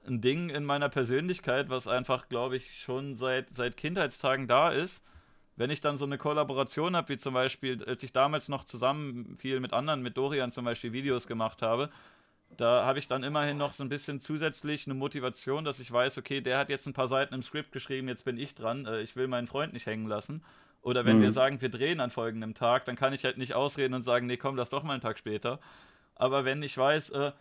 ein 0.08 0.22
Ding 0.22 0.50
in 0.50 0.66
meiner 0.66 0.90
Persönlichkeit, 0.90 1.70
was 1.70 1.88
einfach, 1.88 2.28
glaube 2.28 2.58
ich, 2.58 2.80
schon 2.82 3.16
seit, 3.16 3.56
seit 3.56 3.78
Kindheitstagen 3.78 4.48
da 4.48 4.72
ist 4.72 5.04
wenn 5.60 5.72
ich 5.72 5.82
dann 5.82 5.98
so 5.98 6.06
eine 6.06 6.18
Kollaboration 6.18 6.96
habe, 6.96 7.10
wie 7.10 7.18
zum 7.18 7.34
Beispiel, 7.34 7.84
als 7.84 8.02
ich 8.02 8.14
damals 8.14 8.48
noch 8.48 8.64
zusammen 8.64 9.36
viel 9.38 9.60
mit 9.60 9.74
anderen, 9.74 10.02
mit 10.02 10.16
Dorian 10.16 10.52
zum 10.52 10.64
Beispiel 10.64 10.94
Videos 10.94 11.28
gemacht 11.28 11.62
habe, 11.62 11.90
da 12.56 12.86
habe 12.86 12.98
ich 12.98 13.10
dann 13.10 13.24
immerhin 13.24 13.58
noch 13.58 13.74
so 13.74 13.84
ein 13.84 13.90
bisschen 13.90 14.22
zusätzlich 14.22 14.88
eine 14.88 14.94
Motivation, 14.94 15.66
dass 15.66 15.82
ich 15.82 15.92
weiß, 15.92 16.18
okay, 16.18 16.40
der 16.40 16.58
hat 16.58 16.70
jetzt 16.70 16.88
ein 16.88 16.94
paar 16.94 17.10
Seiten 17.10 17.34
im 17.34 17.44
Skript 17.44 17.74
geschrieben, 17.74 18.08
jetzt 18.08 18.24
bin 18.24 18.38
ich 18.38 18.56
dran, 18.56 18.86
äh, 18.86 19.02
ich 19.02 19.18
will 19.18 19.28
meinen 19.28 19.48
Freund 19.48 19.74
nicht 19.74 19.86
hängen 19.86 20.08
lassen. 20.08 20.44
Oder 20.82 21.04
wenn 21.04 21.18
mhm. 21.18 21.24
wir 21.24 21.32
sagen, 21.34 21.60
wir 21.60 21.70
drehen 21.70 22.00
an 22.00 22.10
folgendem 22.10 22.54
Tag, 22.54 22.86
dann 22.86 22.96
kann 22.96 23.12
ich 23.12 23.26
halt 23.26 23.38
nicht 23.38 23.54
ausreden 23.54 23.94
und 23.94 24.04
sagen, 24.04 24.28
nee, 24.28 24.38
komm, 24.38 24.56
lass 24.56 24.70
doch 24.70 24.84
mal 24.84 24.94
einen 24.94 25.02
Tag 25.02 25.20
später. 25.20 25.60
Aber 26.16 26.46
wenn 26.46 26.64
ich 26.64 26.78
weiß, 26.78 27.10
äh, 27.10 27.34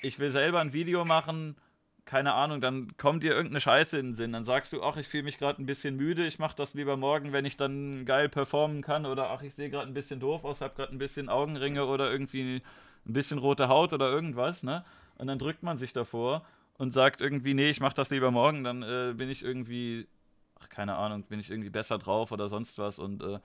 ich 0.00 0.18
will 0.18 0.30
selber 0.30 0.60
ein 0.60 0.72
Video 0.72 1.04
machen, 1.04 1.56
keine 2.04 2.34
Ahnung, 2.34 2.60
dann 2.60 2.88
kommt 2.96 3.22
dir 3.22 3.32
irgendeine 3.32 3.60
Scheiße 3.60 3.98
in 3.98 4.08
den 4.08 4.14
Sinn. 4.14 4.32
Dann 4.32 4.44
sagst 4.44 4.72
du, 4.72 4.82
ach, 4.82 4.96
ich 4.96 5.08
fühle 5.08 5.22
mich 5.22 5.38
gerade 5.38 5.62
ein 5.62 5.66
bisschen 5.66 5.96
müde, 5.96 6.26
ich 6.26 6.38
mache 6.38 6.56
das 6.56 6.74
lieber 6.74 6.96
morgen, 6.96 7.32
wenn 7.32 7.44
ich 7.44 7.56
dann 7.56 8.04
geil 8.04 8.28
performen 8.28 8.82
kann. 8.82 9.06
Oder 9.06 9.30
ach, 9.30 9.42
ich 9.42 9.54
sehe 9.54 9.70
gerade 9.70 9.86
ein 9.86 9.94
bisschen 9.94 10.20
doof 10.20 10.44
aus, 10.44 10.60
habe 10.60 10.74
gerade 10.74 10.92
ein 10.92 10.98
bisschen 10.98 11.28
Augenringe 11.28 11.86
oder 11.86 12.10
irgendwie 12.10 12.62
ein 13.06 13.12
bisschen 13.12 13.38
rote 13.38 13.68
Haut 13.68 13.92
oder 13.92 14.10
irgendwas, 14.10 14.62
ne? 14.62 14.84
Und 15.18 15.26
dann 15.28 15.38
drückt 15.38 15.62
man 15.62 15.76
sich 15.78 15.92
davor 15.92 16.44
und 16.78 16.92
sagt 16.92 17.20
irgendwie, 17.20 17.54
nee, 17.54 17.70
ich 17.70 17.80
mache 17.80 17.94
das 17.94 18.10
lieber 18.10 18.30
morgen, 18.30 18.64
dann 18.64 18.82
äh, 18.82 19.14
bin 19.16 19.28
ich 19.30 19.42
irgendwie, 19.42 20.08
ach, 20.60 20.68
keine 20.68 20.96
Ahnung, 20.96 21.22
bin 21.24 21.38
ich 21.38 21.50
irgendwie 21.50 21.70
besser 21.70 21.98
drauf 21.98 22.32
oder 22.32 22.48
sonst 22.48 22.78
was. 22.78 22.98
Und 22.98 23.22
äh, 23.22 23.38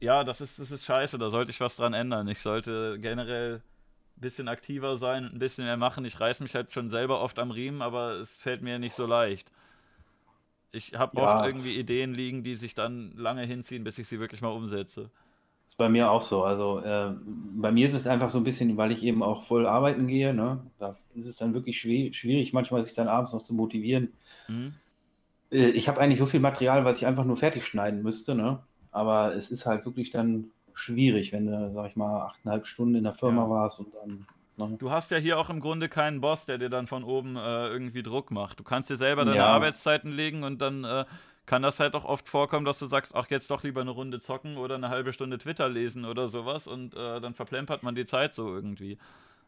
ja, 0.00 0.24
das 0.24 0.40
ist, 0.40 0.58
das 0.58 0.70
ist 0.70 0.84
scheiße, 0.84 1.18
da 1.18 1.30
sollte 1.30 1.50
ich 1.50 1.60
was 1.60 1.76
dran 1.76 1.94
ändern. 1.94 2.26
Ich 2.28 2.40
sollte 2.40 2.98
generell 3.00 3.62
bisschen 4.16 4.48
aktiver 4.48 4.96
sein 4.96 5.30
ein 5.32 5.38
bisschen 5.38 5.64
mehr 5.64 5.76
machen. 5.76 6.04
Ich 6.04 6.20
reiß 6.20 6.40
mich 6.40 6.54
halt 6.54 6.72
schon 6.72 6.88
selber 6.88 7.20
oft 7.20 7.38
am 7.38 7.50
Riemen, 7.50 7.82
aber 7.82 8.12
es 8.14 8.36
fällt 8.36 8.62
mir 8.62 8.78
nicht 8.78 8.94
so 8.94 9.06
leicht. 9.06 9.50
Ich 10.72 10.94
habe 10.94 11.16
ja. 11.16 11.22
oft 11.22 11.46
irgendwie 11.46 11.78
Ideen 11.78 12.14
liegen, 12.14 12.42
die 12.42 12.56
sich 12.56 12.74
dann 12.74 13.12
lange 13.16 13.44
hinziehen, 13.44 13.84
bis 13.84 13.98
ich 13.98 14.08
sie 14.08 14.18
wirklich 14.18 14.40
mal 14.40 14.48
umsetze. 14.48 15.10
Ist 15.66 15.78
bei 15.78 15.88
mir 15.88 16.10
auch 16.10 16.22
so. 16.22 16.44
Also 16.44 16.80
äh, 16.80 17.12
bei 17.24 17.72
mir 17.72 17.88
ist 17.88 17.94
es 17.94 18.06
einfach 18.06 18.30
so 18.30 18.38
ein 18.38 18.44
bisschen, 18.44 18.76
weil 18.76 18.92
ich 18.92 19.02
eben 19.02 19.22
auch 19.22 19.44
voll 19.44 19.66
arbeiten 19.66 20.06
gehe. 20.06 20.34
Ne? 20.34 20.60
Da 20.78 20.96
ist 21.14 21.26
es 21.26 21.36
dann 21.36 21.54
wirklich 21.54 21.80
schwierig, 21.80 22.52
manchmal 22.52 22.82
sich 22.82 22.94
dann 22.94 23.08
abends 23.08 23.32
noch 23.32 23.42
zu 23.42 23.54
motivieren. 23.54 24.12
Mhm. 24.48 24.74
Äh, 25.50 25.68
ich 25.68 25.88
habe 25.88 26.00
eigentlich 26.00 26.18
so 26.18 26.26
viel 26.26 26.40
Material, 26.40 26.84
was 26.84 26.98
ich 26.98 27.06
einfach 27.06 27.24
nur 27.24 27.36
fertig 27.36 27.64
schneiden 27.64 28.02
müsste. 28.02 28.34
Ne? 28.34 28.60
Aber 28.90 29.34
es 29.34 29.50
ist 29.50 29.64
halt 29.64 29.86
wirklich 29.86 30.10
dann 30.10 30.50
schwierig, 30.74 31.32
wenn 31.32 31.46
du, 31.46 31.72
sag 31.74 31.90
ich 31.90 31.96
mal, 31.96 32.22
achteinhalb 32.22 32.66
Stunden 32.66 32.96
in 32.96 33.04
der 33.04 33.14
Firma 33.14 33.44
ja. 33.44 33.50
warst 33.50 33.80
und 33.80 33.94
dann. 33.94 34.26
Ne? 34.56 34.76
Du 34.78 34.90
hast 34.90 35.10
ja 35.10 35.18
hier 35.18 35.38
auch 35.38 35.50
im 35.50 35.60
Grunde 35.60 35.88
keinen 35.88 36.20
Boss, 36.20 36.46
der 36.46 36.58
dir 36.58 36.68
dann 36.68 36.86
von 36.86 37.02
oben 37.04 37.36
äh, 37.36 37.68
irgendwie 37.68 38.02
Druck 38.02 38.30
macht. 38.30 38.60
Du 38.60 38.64
kannst 38.64 38.90
dir 38.90 38.96
selber 38.96 39.24
deine 39.24 39.38
ja. 39.38 39.46
Arbeitszeiten 39.46 40.12
legen 40.12 40.44
und 40.44 40.60
dann 40.60 40.84
äh, 40.84 41.04
kann 41.46 41.62
das 41.62 41.80
halt 41.80 41.94
auch 41.94 42.04
oft 42.04 42.28
vorkommen, 42.28 42.64
dass 42.64 42.78
du 42.78 42.86
sagst, 42.86 43.14
ach, 43.14 43.26
jetzt 43.30 43.50
doch 43.50 43.62
lieber 43.62 43.80
eine 43.80 43.90
Runde 43.90 44.20
zocken 44.20 44.56
oder 44.56 44.76
eine 44.76 44.88
halbe 44.88 45.12
Stunde 45.12 45.38
Twitter 45.38 45.68
lesen 45.68 46.04
oder 46.04 46.28
sowas 46.28 46.66
und 46.66 46.94
äh, 46.94 47.20
dann 47.20 47.34
verplempert 47.34 47.82
man 47.82 47.94
die 47.94 48.06
Zeit 48.06 48.34
so 48.34 48.54
irgendwie. 48.54 48.98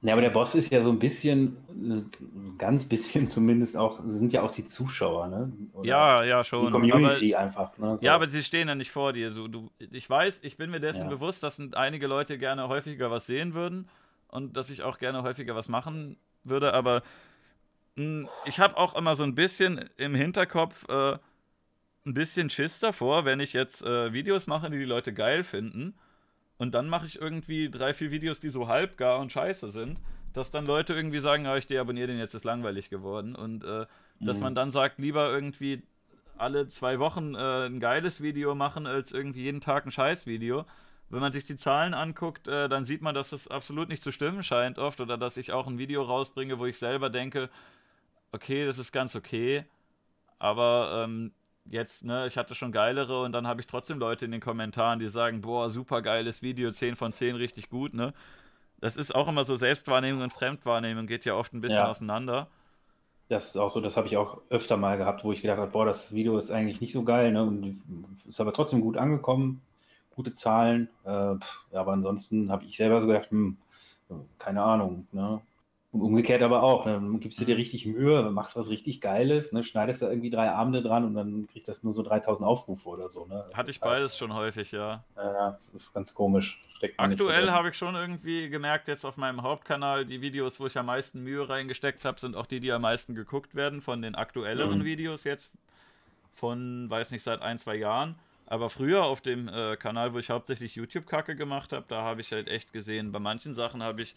Ja, 0.02 0.12
aber 0.12 0.20
der 0.20 0.30
Boss 0.30 0.54
ist 0.54 0.70
ja 0.70 0.82
so 0.82 0.90
ein 0.90 0.98
bisschen, 0.98 1.56
ein 1.68 2.10
äh, 2.12 2.54
ganz 2.58 2.84
bisschen 2.84 3.28
zumindest 3.28 3.76
auch, 3.76 4.00
sind 4.06 4.32
ja 4.32 4.42
auch 4.42 4.50
die 4.50 4.64
Zuschauer, 4.64 5.28
ne? 5.28 5.52
Oder 5.72 5.88
ja, 5.88 6.24
ja, 6.24 6.44
schon. 6.44 6.66
Die 6.66 6.72
Community 6.72 7.34
aber, 7.34 7.44
einfach. 7.44 7.78
Ne? 7.78 7.96
So. 7.98 8.04
Ja, 8.04 8.14
aber 8.14 8.28
sie 8.28 8.42
stehen 8.42 8.68
ja 8.68 8.74
nicht 8.74 8.90
vor 8.90 9.12
dir. 9.12 9.30
So, 9.30 9.48
du, 9.48 9.70
ich 9.78 10.08
weiß, 10.08 10.40
ich 10.42 10.56
bin 10.56 10.70
mir 10.70 10.80
dessen 10.80 11.04
ja. 11.04 11.08
bewusst, 11.08 11.42
dass 11.42 11.60
einige 11.72 12.06
Leute 12.06 12.38
gerne 12.38 12.68
häufiger 12.68 13.10
was 13.10 13.26
sehen 13.26 13.54
würden 13.54 13.88
und 14.28 14.56
dass 14.56 14.70
ich 14.70 14.82
auch 14.82 14.98
gerne 14.98 15.22
häufiger 15.22 15.54
was 15.54 15.68
machen 15.68 16.16
würde, 16.44 16.74
aber 16.74 17.02
mh, 17.96 18.04
hm, 18.04 18.28
ich 18.44 18.60
habe 18.60 18.76
auch 18.76 18.94
immer 18.94 19.16
so 19.16 19.24
ein 19.24 19.34
bisschen 19.34 19.88
im 19.96 20.14
Hinterkopf 20.14 20.86
äh, 20.88 21.18
ein 22.04 22.14
bisschen 22.14 22.50
Schiss 22.50 22.78
davor, 22.78 23.24
wenn 23.24 23.40
ich 23.40 23.52
jetzt 23.52 23.84
äh, 23.84 24.12
Videos 24.12 24.46
mache, 24.46 24.70
die 24.70 24.78
die 24.78 24.84
Leute 24.84 25.12
geil 25.12 25.42
finden 25.42 25.94
und 26.58 26.74
dann 26.74 26.88
mache 26.88 27.06
ich 27.06 27.20
irgendwie 27.20 27.70
drei, 27.70 27.92
vier 27.92 28.10
Videos, 28.10 28.40
die 28.40 28.48
so 28.48 28.68
halbgar 28.68 29.18
und 29.18 29.32
scheiße 29.32 29.70
sind, 29.70 30.00
dass 30.32 30.50
dann 30.50 30.66
Leute 30.66 30.94
irgendwie 30.94 31.18
sagen, 31.18 31.46
ah, 31.46 31.56
ich 31.56 31.66
deabonniere 31.66 32.08
den 32.08 32.18
jetzt, 32.18 32.34
ist 32.34 32.44
langweilig 32.44 32.90
geworden. 32.90 33.34
Und 33.34 33.64
äh, 33.64 33.86
dass 34.20 34.38
mhm. 34.38 34.42
man 34.42 34.54
dann 34.54 34.70
sagt, 34.70 34.98
lieber 34.98 35.30
irgendwie 35.30 35.82
alle 36.38 36.68
zwei 36.68 36.98
Wochen 36.98 37.34
äh, 37.34 37.66
ein 37.66 37.80
geiles 37.80 38.22
Video 38.22 38.54
machen, 38.54 38.86
als 38.86 39.12
irgendwie 39.12 39.42
jeden 39.42 39.60
Tag 39.60 39.86
ein 39.86 39.92
Scheißvideo. 39.92 40.64
Wenn 41.08 41.20
man 41.20 41.32
sich 41.32 41.44
die 41.44 41.56
Zahlen 41.56 41.94
anguckt, 41.94 42.48
äh, 42.48 42.68
dann 42.68 42.84
sieht 42.84 43.00
man, 43.00 43.14
dass 43.14 43.30
das 43.30 43.48
absolut 43.48 43.88
nicht 43.88 44.02
zu 44.02 44.12
stimmen 44.12 44.42
scheint 44.42 44.78
oft 44.78 45.00
oder 45.00 45.16
dass 45.16 45.36
ich 45.36 45.52
auch 45.52 45.66
ein 45.66 45.78
Video 45.78 46.02
rausbringe, 46.02 46.58
wo 46.58 46.66
ich 46.66 46.78
selber 46.78 47.10
denke, 47.10 47.48
okay, 48.32 48.66
das 48.66 48.78
ist 48.78 48.92
ganz 48.92 49.14
okay, 49.14 49.64
aber 50.38 51.04
ähm, 51.04 51.32
jetzt, 51.70 52.04
ne, 52.04 52.26
ich 52.26 52.36
hatte 52.36 52.54
schon 52.54 52.72
geilere 52.72 53.22
und 53.22 53.32
dann 53.32 53.46
habe 53.46 53.60
ich 53.60 53.66
trotzdem 53.66 53.98
Leute 53.98 54.24
in 54.24 54.30
den 54.30 54.40
Kommentaren, 54.40 54.98
die 54.98 55.08
sagen, 55.08 55.40
boah, 55.40 55.70
super 55.70 56.02
geiles 56.02 56.42
Video, 56.42 56.70
10 56.70 56.96
von 56.96 57.12
10, 57.12 57.36
richtig 57.36 57.68
gut, 57.68 57.94
ne? 57.94 58.12
Das 58.80 58.96
ist 58.96 59.14
auch 59.14 59.28
immer 59.28 59.44
so 59.44 59.56
Selbstwahrnehmung 59.56 60.22
und 60.22 60.32
Fremdwahrnehmung 60.32 61.06
geht 61.06 61.24
ja 61.24 61.34
oft 61.34 61.54
ein 61.54 61.60
bisschen 61.60 61.78
ja. 61.78 61.88
auseinander. 61.88 62.48
Das 63.28 63.46
ist 63.46 63.56
auch 63.56 63.70
so, 63.70 63.80
das 63.80 63.96
habe 63.96 64.06
ich 64.06 64.16
auch 64.16 64.38
öfter 64.50 64.76
mal 64.76 64.98
gehabt, 64.98 65.24
wo 65.24 65.32
ich 65.32 65.42
gedacht 65.42 65.58
habe, 65.58 65.70
boah, 65.70 65.86
das 65.86 66.12
Video 66.12 66.36
ist 66.36 66.50
eigentlich 66.50 66.80
nicht 66.80 66.92
so 66.92 67.02
geil, 67.02 67.32
ne? 67.32 67.42
Und 67.42 67.66
ist 68.28 68.40
aber 68.40 68.52
trotzdem 68.52 68.82
gut 68.82 68.96
angekommen, 68.96 69.62
gute 70.14 70.34
Zahlen. 70.34 70.88
Äh, 71.04 71.36
pff, 71.36 71.64
aber 71.72 71.92
ansonsten 71.92 72.50
habe 72.50 72.64
ich 72.64 72.76
selber 72.76 73.00
so 73.00 73.06
gedacht, 73.06 73.30
hm, 73.30 73.56
keine 74.38 74.62
Ahnung, 74.62 75.06
ne? 75.10 75.40
Und 75.96 76.02
umgekehrt 76.02 76.42
aber 76.42 76.62
auch. 76.62 76.84
Ne? 76.84 76.92
Dann 76.92 77.20
gibst 77.20 77.40
du 77.40 77.46
dir 77.46 77.56
richtig 77.56 77.86
Mühe, 77.86 78.30
machst 78.30 78.54
was 78.54 78.68
richtig 78.68 79.00
Geiles, 79.00 79.52
ne? 79.52 79.64
schneidest 79.64 80.02
da 80.02 80.10
irgendwie 80.10 80.28
drei 80.28 80.50
Abende 80.50 80.82
dran 80.82 81.04
und 81.04 81.14
dann 81.14 81.46
kriegt 81.46 81.68
das 81.68 81.82
nur 81.82 81.94
so 81.94 82.02
3000 82.02 82.46
Aufrufe 82.46 82.86
oder 82.90 83.08
so. 83.08 83.24
Ne? 83.24 83.46
Hatte 83.54 83.70
ich 83.70 83.80
beides 83.80 84.12
halt, 84.12 84.18
schon 84.18 84.34
häufig, 84.34 84.72
ja. 84.72 85.02
Ja, 85.16 85.52
das 85.52 85.70
ist 85.70 85.94
ganz 85.94 86.12
komisch. 86.12 86.60
Aktuell 86.98 87.46
so 87.46 87.52
habe 87.52 87.70
ich 87.70 87.76
schon 87.76 87.94
irgendwie 87.94 88.50
gemerkt, 88.50 88.88
jetzt 88.88 89.06
auf 89.06 89.16
meinem 89.16 89.42
Hauptkanal, 89.42 90.04
die 90.04 90.20
Videos, 90.20 90.60
wo 90.60 90.66
ich 90.66 90.76
am 90.76 90.86
meisten 90.86 91.22
Mühe 91.22 91.48
reingesteckt 91.48 92.04
habe, 92.04 92.20
sind 92.20 92.36
auch 92.36 92.44
die, 92.44 92.60
die 92.60 92.70
am 92.72 92.82
meisten 92.82 93.14
geguckt 93.14 93.54
werden 93.54 93.80
von 93.80 94.02
den 94.02 94.14
aktuelleren 94.14 94.80
mhm. 94.80 94.84
Videos 94.84 95.24
jetzt. 95.24 95.50
Von, 96.34 96.90
weiß 96.90 97.12
nicht, 97.12 97.22
seit 97.22 97.40
ein, 97.40 97.58
zwei 97.58 97.76
Jahren. 97.76 98.16
Aber 98.46 98.68
früher 98.68 99.04
auf 99.04 99.22
dem 99.22 99.48
äh, 99.48 99.76
Kanal, 99.76 100.12
wo 100.12 100.18
ich 100.18 100.28
hauptsächlich 100.28 100.74
YouTube-Kacke 100.74 101.34
gemacht 101.34 101.72
habe, 101.72 101.86
da 101.88 102.02
habe 102.02 102.20
ich 102.20 102.32
halt 102.32 102.48
echt 102.48 102.74
gesehen, 102.74 103.10
bei 103.10 103.18
manchen 103.18 103.54
Sachen 103.54 103.82
habe 103.82 104.02
ich 104.02 104.14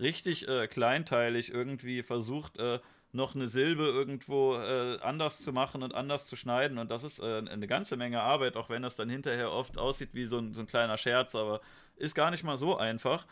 richtig 0.00 0.48
äh, 0.48 0.66
kleinteilig 0.66 1.52
irgendwie 1.52 2.02
versucht, 2.02 2.58
äh, 2.58 2.80
noch 3.12 3.34
eine 3.34 3.48
Silbe 3.48 3.84
irgendwo 3.84 4.56
äh, 4.56 4.98
anders 5.00 5.40
zu 5.40 5.52
machen 5.52 5.82
und 5.82 5.94
anders 5.94 6.26
zu 6.26 6.36
schneiden. 6.36 6.78
Und 6.78 6.90
das 6.90 7.04
ist 7.04 7.20
äh, 7.20 7.38
eine 7.38 7.66
ganze 7.66 7.96
Menge 7.96 8.22
Arbeit, 8.22 8.56
auch 8.56 8.70
wenn 8.70 8.82
das 8.82 8.96
dann 8.96 9.10
hinterher 9.10 9.52
oft 9.52 9.76
aussieht 9.76 10.10
wie 10.12 10.24
so 10.24 10.38
ein, 10.38 10.54
so 10.54 10.62
ein 10.62 10.66
kleiner 10.66 10.96
Scherz, 10.96 11.34
aber 11.34 11.60
ist 11.96 12.14
gar 12.14 12.30
nicht 12.30 12.42
mal 12.42 12.56
so 12.56 12.76
einfach. 12.76 13.26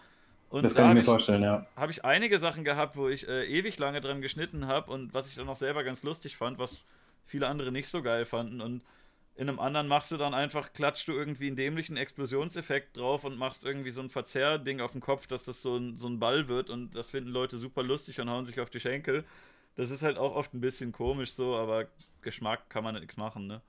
Und 0.50 0.64
das 0.64 0.74
kann 0.74 0.84
da 0.84 0.90
ich 0.90 0.98
mir 0.98 1.04
vorstellen, 1.04 1.42
ja. 1.42 1.66
Habe 1.76 1.92
ich 1.92 2.04
einige 2.04 2.38
Sachen 2.38 2.64
gehabt, 2.64 2.96
wo 2.96 3.08
ich 3.08 3.26
äh, 3.26 3.44
ewig 3.46 3.78
lange 3.78 4.00
dran 4.00 4.20
geschnitten 4.20 4.66
habe 4.66 4.90
und 4.90 5.14
was 5.14 5.28
ich 5.28 5.36
dann 5.36 5.48
auch 5.48 5.56
selber 5.56 5.82
ganz 5.84 6.02
lustig 6.02 6.36
fand, 6.36 6.58
was 6.58 6.80
viele 7.24 7.46
andere 7.46 7.72
nicht 7.72 7.88
so 7.88 8.02
geil 8.02 8.24
fanden. 8.24 8.60
Und 8.60 8.82
in 9.40 9.48
einem 9.48 9.58
anderen 9.58 9.88
machst 9.88 10.10
du 10.10 10.18
dann 10.18 10.34
einfach, 10.34 10.74
klatscht 10.74 11.08
du 11.08 11.12
irgendwie 11.12 11.46
einen 11.46 11.56
dämlichen 11.56 11.96
Explosionseffekt 11.96 12.98
drauf 12.98 13.24
und 13.24 13.38
machst 13.38 13.64
irgendwie 13.64 13.90
so 13.90 14.02
ein 14.02 14.10
Verzerrding 14.10 14.82
auf 14.82 14.92
dem 14.92 15.00
Kopf, 15.00 15.26
dass 15.26 15.44
das 15.44 15.62
so 15.62 15.78
ein, 15.78 15.96
so 15.96 16.08
ein 16.08 16.18
Ball 16.18 16.46
wird 16.48 16.68
und 16.68 16.94
das 16.94 17.08
finden 17.08 17.30
Leute 17.30 17.58
super 17.58 17.82
lustig 17.82 18.20
und 18.20 18.28
hauen 18.28 18.44
sich 18.44 18.60
auf 18.60 18.68
die 18.68 18.80
Schenkel. 18.80 19.24
Das 19.76 19.90
ist 19.90 20.02
halt 20.02 20.18
auch 20.18 20.34
oft 20.34 20.52
ein 20.52 20.60
bisschen 20.60 20.92
komisch 20.92 21.32
so, 21.32 21.56
aber 21.56 21.86
Geschmack 22.20 22.68
kann 22.68 22.84
man 22.84 22.96
nichts 22.96 23.16
machen, 23.16 23.46
ne? 23.46 23.62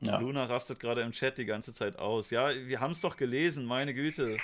Ja. 0.00 0.18
Luna 0.18 0.44
rastet 0.44 0.80
gerade 0.80 1.02
im 1.02 1.12
Chat 1.12 1.36
die 1.36 1.44
ganze 1.44 1.74
Zeit 1.74 1.98
aus. 1.98 2.30
Ja, 2.30 2.48
wir 2.48 2.80
haben 2.80 2.92
es 2.92 3.02
doch 3.02 3.18
gelesen, 3.18 3.66
meine 3.66 3.92
Güte. 3.92 4.38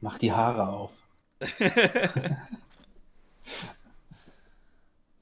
Mach 0.00 0.18
die 0.18 0.32
Haare 0.32 0.66
auf. 0.66 0.92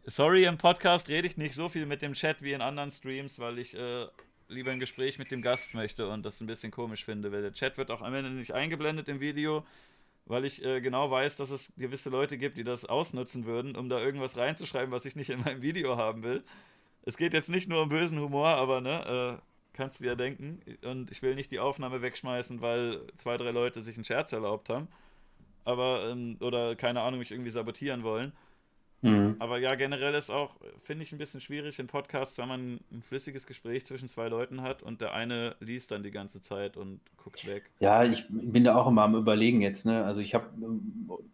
Sorry, 0.05 0.45
im 0.47 0.59
Podcast 0.59 1.09
rede 1.09 1.29
ich 1.29 1.37
nicht 1.37 1.55
so 1.55 1.69
viel 1.69 1.87
mit 1.87 2.03
dem 2.03 2.15
Chat 2.15 2.43
wie 2.43 2.53
in 2.53 2.61
anderen 2.61 2.91
Streams, 2.91 3.39
weil 3.39 3.61
ich 3.61 3.73
äh, 3.75 4.09
lieber 4.49 4.73
ein 4.73 4.81
Gespräch 4.81 5.17
mit 5.17 5.31
dem 5.31 5.43
Gast 5.43 5.75
möchte 5.75 6.09
und 6.09 6.25
das 6.27 6.41
ein 6.41 6.49
bisschen 6.49 6.73
komisch 6.73 7.05
finde, 7.05 7.31
weil 7.31 7.43
der 7.43 7.53
Chat 7.53 7.79
wird 7.79 7.93
auch 7.93 8.03
am 8.03 8.13
Ende 8.13 8.31
nicht 8.31 8.53
eingeblendet 8.53 9.09
im 9.09 9.21
Video, 9.21 9.65
weil 10.27 10.45
ich 10.45 10.65
äh, 10.65 10.81
genau 10.81 11.09
weiß, 11.09 11.37
dass 11.37 11.51
es 11.51 11.73
gewisse 11.77 12.11
Leute 12.11 12.37
gibt, 12.37 12.59
die 12.59 12.65
das 12.65 12.85
ausnutzen 12.85 13.45
würden, 13.47 13.77
um 13.77 13.89
da 13.89 14.01
irgendwas 14.01 14.37
reinzuschreiben, 14.37 14.91
was 14.91 15.05
ich 15.05 15.15
nicht 15.15 15.31
in 15.31 15.39
meinem 15.39 15.63
Video 15.63 15.97
haben 15.97 16.25
will. 16.25 16.43
Es 17.05 17.17
geht 17.17 17.33
jetzt 17.33 17.49
nicht 17.49 17.69
nur 17.69 17.83
um 17.83 17.89
bösen 17.89 18.19
Humor, 18.19 18.49
aber 18.49 18.81
ne, 18.81 19.39
äh, 19.39 19.43
kannst 19.73 20.01
du 20.01 20.05
ja 20.05 20.17
denken. 20.17 20.63
Und 20.83 21.13
ich 21.13 21.23
will 21.23 21.37
nicht 21.37 21.53
die 21.53 21.61
Aufnahme 21.61 22.03
wegschmeißen, 22.03 22.61
weil 22.61 23.07
zwei, 23.19 23.37
drei 23.37 23.53
Leute 23.53 23.81
sich 23.83 23.95
einen 23.95 24.05
Scherz 24.05 24.33
erlaubt 24.33 24.69
haben. 24.69 24.89
Aber, 25.65 26.09
ähm, 26.11 26.39
oder 26.41 26.75
keine 26.75 27.03
Ahnung, 27.03 27.21
mich 27.21 27.31
irgendwie 27.31 27.51
sabotieren 27.51 28.03
wollen. 28.03 28.33
Mhm. 29.03 29.37
Aber 29.41 29.59
ja, 29.59 29.75
generell 29.75 30.15
ist 30.15 30.31
auch, 30.31 30.55
finde 30.85 31.03
ich, 31.03 31.13
ein 31.13 31.19
bisschen 31.19 31.41
schwierig 31.41 31.79
in 31.81 31.89
Podcasts, 31.89 32.39
wenn 32.39 32.49
man 32.49 32.81
ein 32.93 33.03
flüssiges 33.03 33.47
Gespräch 33.47 33.85
zwischen 33.85 34.09
zwei 34.09 34.29
Leuten 34.29 34.63
hat 34.63 34.83
und 34.83 35.01
der 35.01 35.13
eine 35.13 35.57
liest 35.59 35.91
dann 35.91 36.05
die 36.05 36.13
ganze 36.13 36.41
Zeit 36.41 36.77
und 36.77 37.01
guckt 37.17 37.47
weg. 37.47 37.71
Ja, 37.81 38.05
ich 38.05 38.27
bin 38.31 38.63
da 38.63 38.77
auch 38.77 38.87
immer 38.87 39.03
am 39.03 39.17
Überlegen 39.17 39.61
jetzt. 39.61 39.87
Ne? 39.87 40.05
Also 40.05 40.21
ich 40.21 40.35
habe 40.35 40.47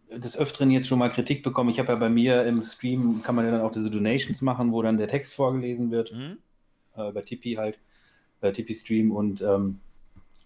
äh, 0.09 0.19
des 0.19 0.35
Öfteren 0.35 0.71
jetzt 0.71 0.87
schon 0.87 0.97
mal 0.97 1.09
Kritik 1.09 1.43
bekommen. 1.43 1.69
Ich 1.69 1.79
habe 1.79 1.89
ja 1.89 1.95
bei 1.95 2.09
mir 2.09 2.43
im 2.45 2.63
Stream, 2.63 3.21
kann 3.21 3.35
man 3.35 3.45
ja 3.45 3.51
dann 3.51 3.61
auch 3.61 3.71
diese 3.71 3.91
Donations 3.91 4.41
machen, 4.41 4.71
wo 4.71 4.81
dann 4.81 4.97
der 4.97 5.07
Text 5.07 5.33
vorgelesen 5.33 5.91
wird. 5.91 6.11
Mhm. 6.11 6.39
Äh, 6.95 7.11
bei 7.11 7.21
Tipeee 7.21 7.57
halt, 7.57 7.79
bei 8.41 8.51
Tipeee 8.51 8.73
Stream 8.73 9.11
und 9.11 9.41
ähm, 9.41 9.79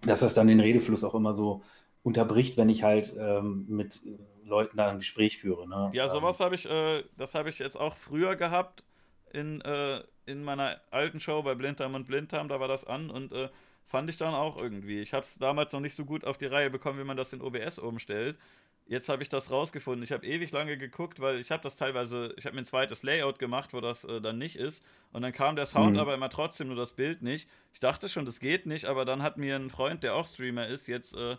dass 0.06 0.20
das 0.20 0.34
dann 0.34 0.48
den 0.48 0.60
Redefluss 0.60 1.06
auch 1.06 1.16
immer 1.16 1.34
so 1.34 1.64
unterbricht, 2.04 2.58
wenn 2.58 2.68
ich 2.68 2.84
halt 2.84 3.14
ähm, 3.18 3.66
mit 3.70 4.02
Leuten 4.46 4.78
da 4.78 4.90
ein 4.90 5.00
Gespräch 5.00 5.38
führe. 5.38 5.68
Ne? 5.68 5.92
Ja, 5.94 6.08
sowas 6.08 6.40
ähm, 6.40 6.46
habe 6.46 6.56
ich, 6.56 6.70
äh, 6.70 7.04
das 7.18 7.36
habe 7.36 7.50
ich 7.50 7.60
jetzt 7.60 7.78
auch 7.80 7.96
früher 7.96 8.36
gehabt 8.36 8.84
in, 9.32 9.62
äh, 9.62 10.02
in 10.26 10.44
meiner 10.44 10.80
alten 10.92 11.20
Show 11.20 11.42
bei 11.44 11.56
Blinddarm 11.56 11.96
und 11.96 12.08
Blinddarm, 12.08 12.48
da 12.48 12.60
war 12.60 12.68
das 12.68 12.86
an 12.86 13.10
und 13.10 13.32
äh, 13.32 13.50
fand 13.86 14.10
ich 14.10 14.18
dann 14.18 14.34
auch 14.34 14.58
irgendwie. 14.58 15.02
Ich 15.02 15.14
habe 15.14 15.26
es 15.26 15.38
damals 15.38 15.74
noch 15.74 15.80
nicht 15.80 15.96
so 15.96 16.06
gut 16.06 16.26
auf 16.26 16.38
die 16.38 16.46
Reihe 16.46 16.70
bekommen, 16.70 17.00
wie 17.00 17.04
man 17.04 17.18
das 17.18 17.34
in 17.34 17.42
OBS 17.42 17.80
umstellt. 17.80 18.38
Jetzt 18.86 19.08
habe 19.08 19.24
ich 19.24 19.30
das 19.30 19.50
rausgefunden. 19.50 20.04
Ich 20.04 20.12
habe 20.12 20.26
ewig 20.26 20.52
lange 20.52 20.78
geguckt, 20.78 21.22
weil 21.22 21.40
ich 21.40 21.52
habe 21.52 21.64
das 21.64 21.78
teilweise, 21.78 22.34
ich 22.38 22.46
habe 22.46 22.56
mir 22.56 22.64
ein 22.64 22.66
zweites 22.66 23.02
Layout 23.02 23.40
gemacht, 23.40 23.74
wo 23.74 23.80
das 23.80 24.04
äh, 24.04 24.20
dann 24.20 24.38
nicht 24.38 24.58
ist. 24.58 24.84
Und 25.14 25.22
dann 25.22 25.32
kam 25.32 25.56
der 25.56 25.66
Sound 25.66 25.94
mhm. 25.94 26.00
aber 26.00 26.14
immer 26.14 26.30
trotzdem 26.30 26.68
nur 26.68 26.76
das 26.76 26.92
Bild 26.92 27.22
nicht. 27.22 27.50
Ich 27.74 27.80
dachte 27.80 28.10
schon, 28.10 28.26
das 28.26 28.40
geht 28.40 28.66
nicht, 28.66 28.86
aber 28.86 29.06
dann 29.06 29.24
hat 29.24 29.38
mir 29.38 29.56
ein 29.56 29.70
Freund, 29.70 30.04
der 30.04 30.16
auch 30.16 30.28
Streamer 30.28 30.68
ist, 30.68 30.88
jetzt 30.88 31.16
äh, 31.16 31.38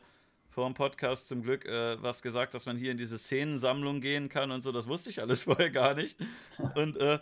vor 0.55 0.67
dem 0.67 0.75
Podcast 0.75 1.27
zum 1.27 1.43
Glück 1.43 1.67
äh, 1.67 2.01
was 2.01 2.23
gesagt, 2.23 2.55
dass 2.55 2.65
man 2.65 2.77
hier 2.77 2.93
in 2.93 2.97
diese 2.97 3.19
Szenensammlung 3.19 4.01
gehen 4.01 4.29
kann 4.29 4.53
und 4.53 4.63
so. 4.63 4.71
Das 4.71 4.87
wusste 4.87 5.11
ich 5.11 5.21
alles 5.21 5.43
vorher 5.45 5.71
gar 5.71 5.95
nicht. 5.95 6.17
Und 6.77 6.97
äh, 6.97 7.19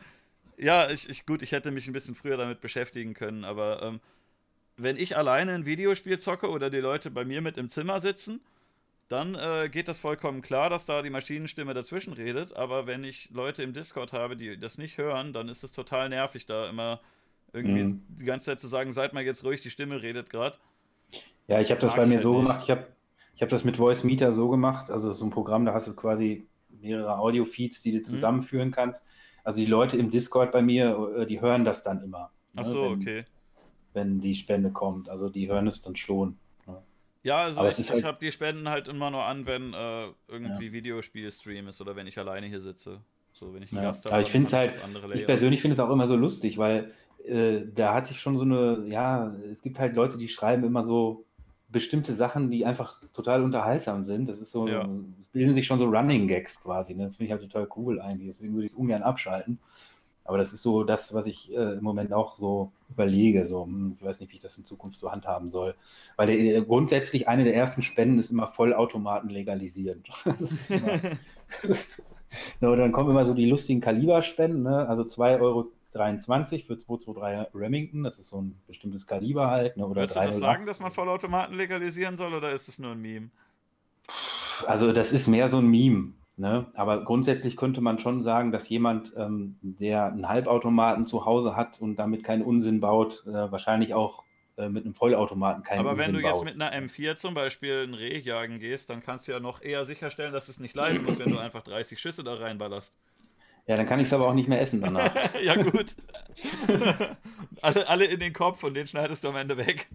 ja, 0.58 0.90
ich, 0.90 1.08
ich, 1.08 1.24
gut, 1.24 1.42
ich 1.42 1.52
hätte 1.52 1.70
mich 1.70 1.86
ein 1.86 1.94
bisschen 1.94 2.14
früher 2.14 2.36
damit 2.36 2.60
beschäftigen 2.60 3.14
können, 3.14 3.44
aber 3.44 3.82
ähm, 3.82 4.00
wenn 4.76 4.96
ich 4.96 5.16
alleine 5.16 5.54
ein 5.54 5.64
Videospiel 5.64 6.18
zocke 6.18 6.50
oder 6.50 6.68
die 6.68 6.78
Leute 6.78 7.10
bei 7.10 7.24
mir 7.24 7.40
mit 7.40 7.56
im 7.56 7.70
Zimmer 7.70 8.00
sitzen, 8.00 8.40
dann 9.08 9.34
äh, 9.34 9.68
geht 9.70 9.88
das 9.88 9.98
vollkommen 9.98 10.42
klar, 10.42 10.68
dass 10.70 10.84
da 10.84 11.02
die 11.02 11.10
Maschinenstimme 11.10 11.74
dazwischen 11.74 12.12
redet. 12.12 12.54
Aber 12.54 12.86
wenn 12.86 13.02
ich 13.02 13.30
Leute 13.30 13.62
im 13.62 13.72
Discord 13.72 14.12
habe, 14.12 14.36
die 14.36 14.58
das 14.58 14.78
nicht 14.78 14.98
hören, 14.98 15.32
dann 15.32 15.48
ist 15.48 15.64
es 15.64 15.72
total 15.72 16.08
nervig, 16.08 16.46
da 16.46 16.68
immer 16.68 17.00
irgendwie 17.52 17.82
mhm. 17.84 18.02
die 18.08 18.24
ganze 18.24 18.46
Zeit 18.46 18.60
zu 18.60 18.66
sagen, 18.66 18.92
seid 18.92 19.12
mal 19.12 19.22
jetzt 19.22 19.44
ruhig, 19.44 19.60
die 19.60 19.70
Stimme 19.70 20.02
redet 20.02 20.30
gerade. 20.30 20.56
Ja, 21.48 21.60
ich 21.60 21.70
habe 21.70 21.80
das 21.80 21.94
bei 21.94 22.06
mir 22.06 22.20
so 22.20 22.34
nicht. 22.34 22.46
gemacht. 22.46 22.60
Ich 22.64 22.70
habe 22.70 22.86
ich 23.34 23.42
habe 23.42 23.50
das 23.50 23.64
mit 23.64 23.76
Voice 23.76 24.04
Meter 24.04 24.32
so 24.32 24.48
gemacht, 24.48 24.90
also 24.90 25.12
so 25.12 25.24
ein 25.24 25.30
Programm, 25.30 25.64
da 25.64 25.74
hast 25.74 25.88
du 25.88 25.94
quasi 25.94 26.46
mehrere 26.80 27.18
Audio-Feeds, 27.18 27.82
die 27.82 27.92
du 27.92 27.98
mhm. 27.98 28.04
zusammenführen 28.04 28.68
mhm. 28.68 28.72
kannst. 28.72 29.04
Also 29.44 29.60
die 29.60 29.66
Leute 29.66 29.96
im 29.96 30.10
Discord 30.10 30.52
bei 30.52 30.62
mir, 30.62 31.14
äh, 31.16 31.26
die 31.26 31.40
hören 31.40 31.64
das 31.64 31.82
dann 31.82 32.02
immer. 32.02 32.30
Ach 32.54 32.64
ne, 32.64 32.64
so, 32.64 32.82
wenn, 32.82 32.92
okay. 32.92 33.24
Wenn 33.92 34.20
die 34.20 34.34
Spende 34.34 34.70
kommt. 34.70 35.08
Also 35.08 35.28
die 35.28 35.48
hören 35.48 35.66
es 35.66 35.80
dann 35.80 35.96
schon. 35.96 36.38
Ne? 36.66 36.82
Ja, 37.22 37.42
also 37.42 37.60
Aber 37.60 37.68
ich, 37.68 37.90
halt... 37.90 38.00
ich 38.00 38.04
habe 38.04 38.18
die 38.20 38.30
Spenden 38.30 38.68
halt 38.68 38.88
immer 38.88 39.10
nur 39.10 39.24
an, 39.24 39.46
wenn 39.46 39.72
äh, 39.72 40.08
irgendwie 40.28 40.66
ja. 40.66 40.72
Videospiel-Stream 40.72 41.68
ist 41.68 41.80
oder 41.80 41.96
wenn 41.96 42.06
ich 42.06 42.18
alleine 42.18 42.46
hier 42.46 42.60
sitze. 42.60 43.00
So, 43.32 43.54
wenn 43.54 43.62
ich 43.62 43.72
einen 43.72 43.82
ja. 43.82 43.88
Gast 43.88 44.04
habe. 44.04 44.14
Aber 44.14 44.22
ich 44.22 44.30
finde 44.30 44.46
es 44.46 44.52
halt, 44.52 44.80
ich 45.14 45.26
persönlich 45.26 45.60
finde 45.60 45.72
es 45.72 45.80
auch 45.80 45.90
immer 45.90 46.06
so 46.06 46.14
lustig, 46.14 46.58
weil 46.58 46.92
äh, 47.24 47.62
da 47.74 47.94
hat 47.94 48.06
sich 48.06 48.20
schon 48.20 48.36
so 48.36 48.44
eine, 48.44 48.84
ja, 48.88 49.34
es 49.50 49.62
gibt 49.62 49.78
halt 49.78 49.96
Leute, 49.96 50.18
die 50.18 50.28
schreiben 50.28 50.64
immer 50.64 50.84
so 50.84 51.24
bestimmte 51.72 52.14
Sachen, 52.14 52.50
die 52.50 52.64
einfach 52.64 53.02
total 53.14 53.42
unterhaltsam 53.42 54.04
sind. 54.04 54.28
Das 54.28 54.40
ist 54.40 54.50
so, 54.50 54.68
ja. 54.68 54.86
bilden 55.32 55.54
sich 55.54 55.66
schon 55.66 55.78
so 55.78 55.86
Running 55.86 56.28
Gags 56.28 56.62
quasi. 56.62 56.94
Ne? 56.94 57.04
Das 57.04 57.16
finde 57.16 57.26
ich 57.26 57.32
halt 57.32 57.42
total 57.42 57.66
cool 57.76 58.00
eigentlich. 58.00 58.28
Deswegen 58.28 58.52
würde 58.52 58.66
ich 58.66 58.72
es 58.72 58.78
ungern 58.78 59.02
abschalten. 59.02 59.58
Aber 60.24 60.38
das 60.38 60.52
ist 60.52 60.62
so 60.62 60.84
das, 60.84 61.12
was 61.14 61.26
ich 61.26 61.52
äh, 61.52 61.72
im 61.74 61.82
Moment 61.82 62.12
auch 62.12 62.34
so 62.34 62.70
überlege. 62.90 63.46
So, 63.46 63.64
hm, 63.64 63.96
ich 63.98 64.04
weiß 64.04 64.20
nicht, 64.20 64.30
wie 64.30 64.36
ich 64.36 64.42
das 64.42 64.56
in 64.56 64.64
Zukunft 64.64 64.98
so 64.98 65.10
handhaben 65.10 65.50
soll. 65.50 65.74
Weil 66.16 66.28
der, 66.28 66.36
äh, 66.36 66.62
grundsätzlich 66.62 67.26
eine 67.26 67.44
der 67.44 67.56
ersten 67.56 67.82
Spenden 67.82 68.18
ist 68.20 68.30
immer 68.30 68.46
Vollautomaten 68.46 69.30
legalisieren. 69.30 70.04
no, 72.60 72.76
dann 72.76 72.92
kommen 72.92 73.10
immer 73.10 73.26
so 73.26 73.34
die 73.34 73.46
lustigen 73.46 73.80
Kaliberspenden, 73.80 74.62
ne? 74.62 74.88
also 74.88 75.04
2 75.04 75.40
Euro 75.40 75.72
23 75.92 76.66
für 76.66 76.78
223 76.78 77.54
Remington, 77.54 78.02
das 78.02 78.18
ist 78.18 78.28
so 78.28 78.40
ein 78.40 78.60
bestimmtes 78.66 79.06
Kaliber 79.06 79.50
halt. 79.50 79.76
Ne, 79.76 79.86
oder 79.86 80.02
Würdest 80.02 80.16
du 80.16 80.20
das 80.20 80.38
sagen, 80.38 80.66
dass 80.66 80.80
man 80.80 80.92
Vollautomaten 80.92 81.56
legalisieren 81.56 82.16
soll 82.16 82.34
oder 82.34 82.52
ist 82.52 82.68
es 82.68 82.78
nur 82.78 82.92
ein 82.92 83.00
Meme? 83.00 83.30
Also 84.66 84.92
das 84.92 85.12
ist 85.12 85.28
mehr 85.28 85.48
so 85.48 85.58
ein 85.58 85.66
Meme. 85.66 86.12
Ne? 86.36 86.66
Aber 86.74 87.04
grundsätzlich 87.04 87.56
könnte 87.56 87.80
man 87.80 87.98
schon 87.98 88.22
sagen, 88.22 88.52
dass 88.52 88.68
jemand, 88.68 89.12
ähm, 89.16 89.58
der 89.62 90.06
einen 90.06 90.28
Halbautomaten 90.28 91.04
zu 91.04 91.26
Hause 91.26 91.56
hat 91.56 91.80
und 91.80 91.96
damit 91.96 92.24
keinen 92.24 92.42
Unsinn 92.42 92.80
baut, 92.80 93.24
äh, 93.26 93.52
wahrscheinlich 93.52 93.92
auch 93.92 94.24
äh, 94.56 94.68
mit 94.68 94.84
einem 94.84 94.94
Vollautomaten 94.94 95.62
keinen 95.62 95.80
Aber 95.80 95.92
Unsinn 95.92 96.06
wenn 96.06 96.22
du 96.22 96.26
jetzt 96.26 96.44
mit 96.44 96.54
einer 96.54 96.72
M4 96.72 97.16
zum 97.16 97.34
Beispiel 97.34 97.84
ein 97.86 97.94
Reh 97.94 98.18
jagen 98.18 98.58
gehst, 98.60 98.88
dann 98.88 99.02
kannst 99.02 99.28
du 99.28 99.32
ja 99.32 99.40
noch 99.40 99.62
eher 99.62 99.84
sicherstellen, 99.84 100.32
dass 100.32 100.48
es 100.48 100.58
nicht 100.58 100.74
leiden 100.74 101.04
muss, 101.04 101.18
wenn 101.18 101.30
du 101.30 101.38
einfach 101.38 101.62
30 101.62 101.98
Schüsse 101.98 102.24
da 102.24 102.34
reinballerst. 102.34 102.94
Ja, 103.66 103.76
dann 103.76 103.86
kann 103.86 104.00
ich 104.00 104.08
es 104.08 104.12
aber 104.12 104.28
auch 104.28 104.34
nicht 104.34 104.48
mehr 104.48 104.60
essen 104.60 104.80
danach. 104.80 105.14
ja, 105.42 105.54
gut. 105.62 105.94
alle, 107.62 107.88
alle 107.88 108.04
in 108.06 108.20
den 108.20 108.32
Kopf 108.32 108.64
und 108.64 108.74
den 108.74 108.86
schneidest 108.86 109.24
du 109.24 109.28
am 109.28 109.36
Ende 109.36 109.56
weg. 109.56 109.88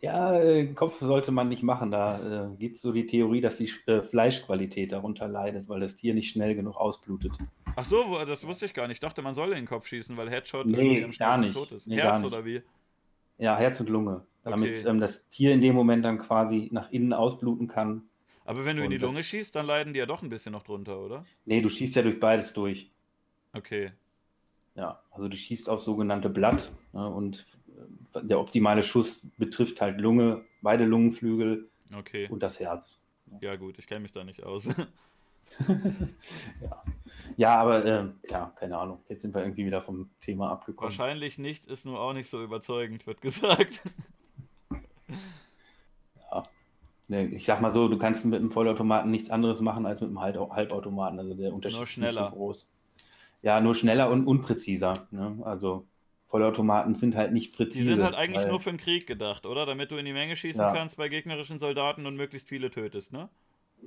Ja, 0.00 0.38
äh, 0.40 0.66
Kopf 0.68 1.00
sollte 1.00 1.30
man 1.30 1.48
nicht 1.50 1.62
machen. 1.62 1.90
Da 1.90 2.46
äh, 2.46 2.56
gibt 2.56 2.76
es 2.76 2.82
so 2.82 2.92
die 2.92 3.06
Theorie, 3.06 3.42
dass 3.42 3.58
die 3.58 3.70
äh, 3.86 4.00
Fleischqualität 4.02 4.92
darunter 4.92 5.28
leidet, 5.28 5.68
weil 5.68 5.80
das 5.80 5.96
Tier 5.96 6.14
nicht 6.14 6.30
schnell 6.30 6.54
genug 6.54 6.76
ausblutet. 6.76 7.32
Ach 7.76 7.84
so, 7.84 8.24
das 8.24 8.46
wusste 8.46 8.66
ich 8.66 8.74
gar 8.74 8.88
nicht. 8.88 8.96
Ich 8.96 9.00
dachte, 9.00 9.20
man 9.20 9.34
soll 9.34 9.50
in 9.50 9.56
den 9.56 9.66
Kopf 9.66 9.86
schießen, 9.86 10.16
weil 10.16 10.30
Headshot 10.30 10.66
nee, 10.66 11.04
am 11.04 11.10
gar 11.12 11.38
nicht. 11.38 11.54
tot 11.54 11.72
ist. 11.72 11.86
Nee, 11.86 11.96
Herz 11.96 12.22
nicht. 12.22 12.32
oder 12.32 12.44
wie? 12.44 12.62
Ja, 13.36 13.56
Herz 13.56 13.80
und 13.80 13.90
Lunge. 13.90 14.24
Damit 14.44 14.78
okay. 14.78 14.88
ähm, 14.88 15.00
das 15.00 15.28
Tier 15.28 15.52
in 15.52 15.60
dem 15.60 15.74
Moment 15.74 16.04
dann 16.04 16.18
quasi 16.18 16.68
nach 16.72 16.90
innen 16.90 17.12
ausbluten 17.12 17.66
kann. 17.66 18.02
Aber 18.44 18.64
wenn 18.64 18.76
du 18.76 18.84
in 18.84 18.90
die 18.90 18.98
Lunge 18.98 19.24
schießt, 19.24 19.54
dann 19.56 19.66
leiden 19.66 19.94
die 19.94 19.98
ja 19.98 20.06
doch 20.06 20.22
ein 20.22 20.28
bisschen 20.28 20.52
noch 20.52 20.62
drunter, 20.62 21.00
oder? 21.00 21.24
Nee, 21.46 21.62
du 21.62 21.68
schießt 21.68 21.96
ja 21.96 22.02
durch 22.02 22.20
beides 22.20 22.52
durch. 22.52 22.90
Okay. 23.54 23.92
Ja, 24.74 25.00
also 25.10 25.28
du 25.28 25.36
schießt 25.36 25.70
auf 25.70 25.82
sogenannte 25.82 26.28
Blatt 26.28 26.72
ne, 26.92 27.08
und 27.08 27.46
äh, 28.14 28.24
der 28.24 28.40
optimale 28.40 28.82
Schuss 28.82 29.26
betrifft 29.38 29.80
halt 29.80 30.00
Lunge, 30.00 30.44
beide 30.62 30.84
Lungenflügel 30.84 31.68
okay. 31.96 32.28
und 32.28 32.42
das 32.42 32.58
Herz. 32.58 33.00
Ja, 33.40 33.56
gut, 33.56 33.78
ich 33.78 33.86
kenne 33.86 34.00
mich 34.00 34.12
da 34.12 34.24
nicht 34.24 34.42
aus. 34.42 34.66
ja. 36.60 36.82
ja, 37.36 37.56
aber 37.56 37.84
äh, 37.84 38.08
ja, 38.28 38.52
keine 38.56 38.78
Ahnung. 38.78 39.00
Jetzt 39.08 39.22
sind 39.22 39.34
wir 39.34 39.42
irgendwie 39.42 39.66
wieder 39.66 39.82
vom 39.82 40.10
Thema 40.20 40.50
abgekommen. 40.50 40.90
Wahrscheinlich 40.90 41.38
nicht, 41.38 41.66
ist 41.66 41.86
nur 41.86 42.00
auch 42.00 42.12
nicht 42.12 42.28
so 42.28 42.42
überzeugend, 42.42 43.06
wird 43.06 43.20
gesagt. 43.20 43.82
ja. 46.30 46.42
Ich 47.08 47.44
sag 47.44 47.60
mal 47.60 47.72
so, 47.72 47.88
du 47.88 47.98
kannst 47.98 48.24
mit 48.24 48.40
einem 48.40 48.50
Vollautomaten 48.50 49.10
nichts 49.10 49.30
anderes 49.30 49.60
machen 49.60 49.86
als 49.86 50.00
mit 50.00 50.08
einem 50.08 50.20
Halbautomaten. 50.20 51.18
Also 51.18 51.34
der 51.34 51.52
Unterschied 51.52 51.82
ist 51.82 51.98
nicht 51.98 52.12
so 52.14 52.28
groß. 52.28 52.68
Ja, 53.44 53.60
nur 53.60 53.74
schneller 53.74 54.10
und 54.10 54.26
unpräziser. 54.26 55.06
Ne? 55.10 55.36
Also 55.44 55.86
Vollautomaten 56.28 56.94
sind 56.94 57.14
halt 57.14 57.32
nicht 57.32 57.54
präzise. 57.54 57.90
Die 57.90 57.94
sind 57.96 58.02
halt 58.02 58.14
eigentlich 58.14 58.44
weil, 58.44 58.50
nur 58.50 58.58
für 58.58 58.70
den 58.70 58.78
Krieg 58.78 59.06
gedacht, 59.06 59.44
oder? 59.44 59.66
Damit 59.66 59.90
du 59.90 59.96
in 59.96 60.06
die 60.06 60.14
Menge 60.14 60.34
schießen 60.34 60.62
ja. 60.62 60.72
kannst 60.72 60.96
bei 60.96 61.10
gegnerischen 61.10 61.58
Soldaten 61.58 62.06
und 62.06 62.16
möglichst 62.16 62.48
viele 62.48 62.70
tötest, 62.70 63.12
ne? 63.12 63.28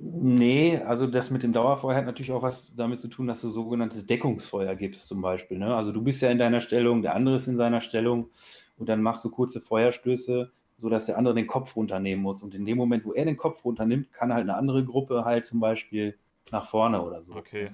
Nee, 0.00 0.78
also 0.78 1.08
das 1.08 1.30
mit 1.30 1.42
dem 1.42 1.52
Dauerfeuer 1.52 1.96
hat 1.96 2.06
natürlich 2.06 2.30
auch 2.30 2.42
was 2.42 2.72
damit 2.76 3.00
zu 3.00 3.08
tun, 3.08 3.26
dass 3.26 3.40
du 3.40 3.50
sogenanntes 3.50 4.06
Deckungsfeuer 4.06 4.76
gibst 4.76 5.08
zum 5.08 5.20
Beispiel. 5.20 5.58
Ne? 5.58 5.74
Also 5.74 5.90
du 5.90 6.02
bist 6.02 6.22
ja 6.22 6.30
in 6.30 6.38
deiner 6.38 6.60
Stellung, 6.60 7.02
der 7.02 7.16
andere 7.16 7.34
ist 7.34 7.48
in 7.48 7.56
seiner 7.56 7.80
Stellung 7.80 8.30
und 8.76 8.88
dann 8.88 9.02
machst 9.02 9.24
du 9.24 9.30
kurze 9.30 9.60
Feuerstöße, 9.60 10.52
sodass 10.78 11.06
der 11.06 11.18
andere 11.18 11.34
den 11.34 11.48
Kopf 11.48 11.74
runternehmen 11.74 12.22
muss. 12.22 12.44
Und 12.44 12.54
in 12.54 12.64
dem 12.64 12.78
Moment, 12.78 13.04
wo 13.04 13.12
er 13.12 13.24
den 13.24 13.36
Kopf 13.36 13.64
runternimmt, 13.64 14.12
kann 14.12 14.32
halt 14.32 14.44
eine 14.44 14.54
andere 14.54 14.84
Gruppe 14.84 15.24
halt 15.24 15.44
zum 15.44 15.58
Beispiel 15.58 16.16
nach 16.52 16.68
vorne 16.68 17.02
oder 17.02 17.20
so. 17.20 17.34
Okay. 17.34 17.72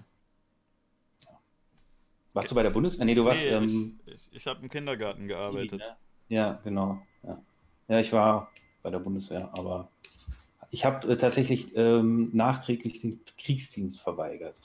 Warst 2.34 2.50
du 2.50 2.54
bei 2.54 2.62
der 2.62 2.70
Bundeswehr? 2.70 3.04
Nee, 3.04 3.14
du 3.14 3.24
warst. 3.24 3.42
Nee, 3.42 3.48
ähm, 3.50 3.98
ich 4.06 4.12
ich, 4.14 4.28
ich 4.32 4.46
habe 4.46 4.60
im 4.62 4.68
Kindergarten 4.68 5.28
gearbeitet. 5.28 5.78
Ne? 5.78 5.96
Ja, 6.28 6.60
genau. 6.64 7.00
Ja. 7.22 7.40
ja, 7.88 8.00
ich 8.00 8.12
war 8.12 8.50
bei 8.82 8.90
der 8.90 8.98
Bundeswehr, 8.98 9.48
aber 9.52 9.88
ich 10.70 10.84
habe 10.84 11.06
äh, 11.12 11.16
tatsächlich 11.16 11.74
ähm, 11.76 12.30
nachträglich 12.32 13.00
den 13.00 13.20
Kriegsdienst 13.38 14.00
verweigert. 14.00 14.60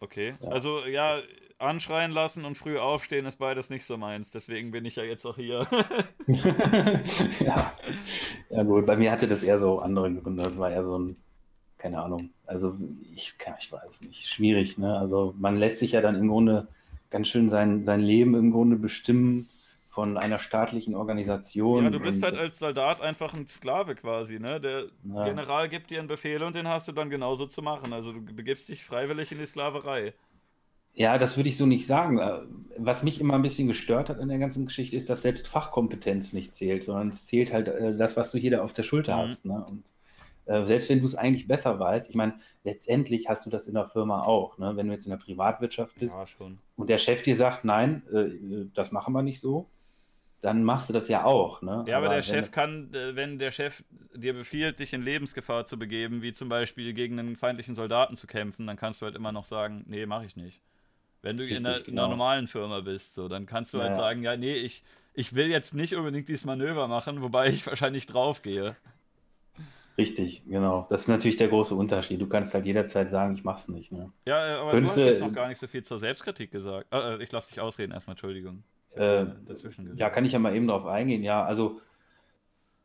Okay. 0.00 0.34
Ja. 0.42 0.48
Also 0.50 0.84
ja, 0.86 1.16
anschreien 1.58 2.10
lassen 2.10 2.44
und 2.44 2.58
früh 2.58 2.76
aufstehen 2.76 3.24
ist 3.24 3.36
beides 3.36 3.70
nicht 3.70 3.84
so 3.84 3.96
meins. 3.96 4.30
Deswegen 4.32 4.72
bin 4.72 4.84
ich 4.84 4.96
ja 4.96 5.04
jetzt 5.04 5.24
auch 5.24 5.36
hier. 5.36 5.66
ja. 7.46 7.72
ja, 8.50 8.62
gut. 8.64 8.86
Bei 8.86 8.96
mir 8.96 9.12
hatte 9.12 9.28
das 9.28 9.42
eher 9.44 9.58
so 9.58 9.78
andere 9.78 10.12
Gründe. 10.12 10.42
Das 10.42 10.58
war 10.58 10.70
eher 10.70 10.84
so 10.84 10.98
ein, 10.98 11.16
keine 11.78 12.02
Ahnung. 12.02 12.30
Also 12.46 12.76
ich, 13.14 13.38
kann- 13.38 13.54
ich 13.60 13.70
weiß 13.70 14.02
nicht, 14.02 14.26
schwierig. 14.28 14.78
Ne? 14.78 14.98
Also 14.98 15.34
man 15.38 15.56
lässt 15.56 15.78
sich 15.78 15.92
ja 15.92 16.00
dann 16.00 16.16
im 16.16 16.28
Grunde 16.28 16.66
ganz 17.12 17.28
schön 17.28 17.50
sein, 17.50 17.84
sein 17.84 18.00
Leben 18.00 18.34
im 18.34 18.50
Grunde 18.50 18.76
bestimmen 18.76 19.48
von 19.90 20.16
einer 20.16 20.38
staatlichen 20.38 20.94
Organisation. 20.96 21.84
Ja, 21.84 21.90
du 21.90 22.00
bist 22.00 22.22
halt 22.22 22.36
als 22.36 22.58
Soldat 22.58 23.00
einfach 23.00 23.34
ein 23.34 23.46
Sklave 23.46 23.94
quasi, 23.94 24.38
ne? 24.38 24.60
Der 24.60 24.86
Ja. 25.04 25.24
General 25.24 25.68
gibt 25.68 25.90
dir 25.90 25.98
einen 26.00 26.08
Befehl 26.08 26.42
und 26.42 26.54
den 26.54 26.68
hast 26.68 26.88
du 26.88 26.92
dann 26.92 27.10
genauso 27.10 27.46
zu 27.46 27.62
machen. 27.62 27.92
Also 27.92 28.12
du 28.12 28.20
begibst 28.22 28.68
dich 28.68 28.84
freiwillig 28.84 29.32
in 29.32 29.38
die 29.38 29.46
Sklaverei. 29.46 30.14
Ja, 30.94 31.16
das 31.18 31.36
würde 31.36 31.48
ich 31.48 31.56
so 31.56 31.66
nicht 31.66 31.86
sagen. 31.86 32.18
Äh, 32.18 32.40
Was 32.78 33.02
mich 33.02 33.20
immer 33.20 33.34
ein 33.34 33.42
bisschen 33.42 33.68
gestört 33.68 34.08
hat 34.08 34.18
an 34.18 34.28
der 34.28 34.38
ganzen 34.38 34.66
Geschichte, 34.66 34.96
ist, 34.96 35.08
dass 35.10 35.22
selbst 35.22 35.48
Fachkompetenz 35.48 36.32
nicht 36.32 36.54
zählt, 36.54 36.84
sondern 36.84 37.08
es 37.10 37.26
zählt 37.26 37.52
halt 37.52 37.68
äh, 37.68 37.96
das, 37.96 38.16
was 38.16 38.30
du 38.30 38.38
hier 38.38 38.50
da 38.50 38.62
auf 38.62 38.72
der 38.72 38.82
Schulter 38.82 39.16
Mhm. 39.16 39.20
hast. 39.22 39.44
Ne? 39.46 39.64
Und 39.64 39.84
äh, 40.46 40.64
selbst 40.66 40.88
wenn 40.88 41.00
du 41.00 41.06
es 41.06 41.14
eigentlich 41.14 41.46
besser 41.46 41.78
weißt, 41.78 42.10
ich 42.10 42.16
meine, 42.16 42.34
letztendlich 42.64 43.28
hast 43.28 43.46
du 43.46 43.50
das 43.50 43.66
in 43.66 43.74
der 43.74 43.88
Firma 43.88 44.22
auch. 44.22 44.58
Ne? 44.58 44.76
Wenn 44.76 44.86
du 44.88 44.92
jetzt 44.92 45.06
in 45.06 45.10
der 45.10 45.18
Privatwirtschaft 45.18 45.98
bist 45.98 46.14
Ja, 46.16 46.24
und 46.76 46.90
der 46.90 46.98
Chef 46.98 47.22
dir 47.22 47.36
sagt, 47.36 47.64
nein, 47.64 48.02
äh, 48.12 48.66
das 48.74 48.92
machen 48.92 49.12
wir 49.14 49.22
nicht 49.22 49.40
so, 49.40 49.68
dann 50.40 50.64
machst 50.64 50.88
du 50.88 50.92
das 50.92 51.08
ja 51.08 51.24
auch. 51.24 51.62
Ne? 51.62 51.84
Ja, 51.86 51.98
aber, 51.98 52.08
der 52.08 52.16
wenn 52.16 52.22
Chef 52.24 52.50
kann, 52.50 52.92
äh, 52.92 53.14
wenn 53.14 53.38
der 53.38 53.52
Chef 53.52 53.84
dir 54.14 54.34
befiehlt, 54.34 54.80
dich 54.80 54.92
in 54.92 55.02
Lebensgefahr 55.02 55.64
zu 55.64 55.78
begeben, 55.78 56.22
wie 56.22 56.32
zum 56.32 56.48
Beispiel 56.48 56.92
gegen 56.94 57.18
einen 57.18 57.36
feindlichen 57.36 57.76
Soldaten 57.76 58.16
zu 58.16 58.26
kämpfen, 58.26 58.66
dann 58.66 58.76
kannst 58.76 59.00
du 59.00 59.06
halt 59.06 59.14
immer 59.14 59.30
noch 59.32 59.44
sagen, 59.44 59.84
nee, 59.86 60.04
mache 60.06 60.24
ich 60.24 60.34
nicht. 60.36 60.60
Wenn 61.22 61.36
du 61.36 61.44
in, 61.46 61.50
Richtig, 61.50 61.66
einer, 61.66 61.78
in 61.78 61.84
genau. 61.84 62.02
einer 62.02 62.10
normalen 62.10 62.48
Firma 62.48 62.80
bist, 62.80 63.14
so, 63.14 63.28
dann 63.28 63.46
kannst 63.46 63.74
du 63.74 63.78
Ja, 63.78 63.84
halt 63.84 63.92
ja. 63.92 63.96
sagen, 63.96 64.22
ja, 64.24 64.36
nee, 64.36 64.54
ich, 64.54 64.82
ich 65.14 65.34
will 65.34 65.46
jetzt 65.48 65.74
nicht 65.74 65.94
unbedingt 65.94 66.28
dieses 66.28 66.44
Manöver 66.44 66.88
machen, 66.88 67.22
wobei 67.22 67.48
ich 67.48 67.66
wahrscheinlich 67.66 68.06
draufgehe. 68.06 68.76
Richtig, 70.02 70.42
genau. 70.48 70.88
Das 70.90 71.02
ist 71.02 71.08
natürlich 71.08 71.36
der 71.36 71.46
große 71.46 71.76
Unterschied. 71.76 72.20
Du 72.20 72.26
kannst 72.26 72.52
halt 72.54 72.66
jederzeit 72.66 73.08
sagen, 73.08 73.34
ich 73.36 73.44
mach's 73.44 73.68
nicht. 73.68 73.92
Ne? 73.92 74.10
Ja, 74.26 74.48
äh, 74.48 74.58
aber 74.58 74.72
Könntest 74.72 74.96
du 74.96 75.00
hast 75.00 75.06
jetzt 75.06 75.20
noch 75.20 75.32
gar 75.32 75.46
nicht 75.46 75.58
so 75.58 75.68
viel 75.68 75.84
zur 75.84 76.00
Selbstkritik 76.00 76.50
gesagt. 76.50 76.88
Äh, 76.92 77.14
äh, 77.14 77.22
ich 77.22 77.30
lasse 77.30 77.50
dich 77.50 77.60
ausreden 77.60 77.92
erstmal, 77.92 78.14
Entschuldigung. 78.14 78.64
Äh, 78.96 79.26
dazwischen 79.46 79.84
geredet. 79.84 80.00
Ja, 80.00 80.10
kann 80.10 80.24
ich 80.24 80.32
ja 80.32 80.40
mal 80.40 80.56
eben 80.56 80.66
drauf 80.66 80.86
eingehen. 80.86 81.22
Ja, 81.22 81.44
also 81.44 81.80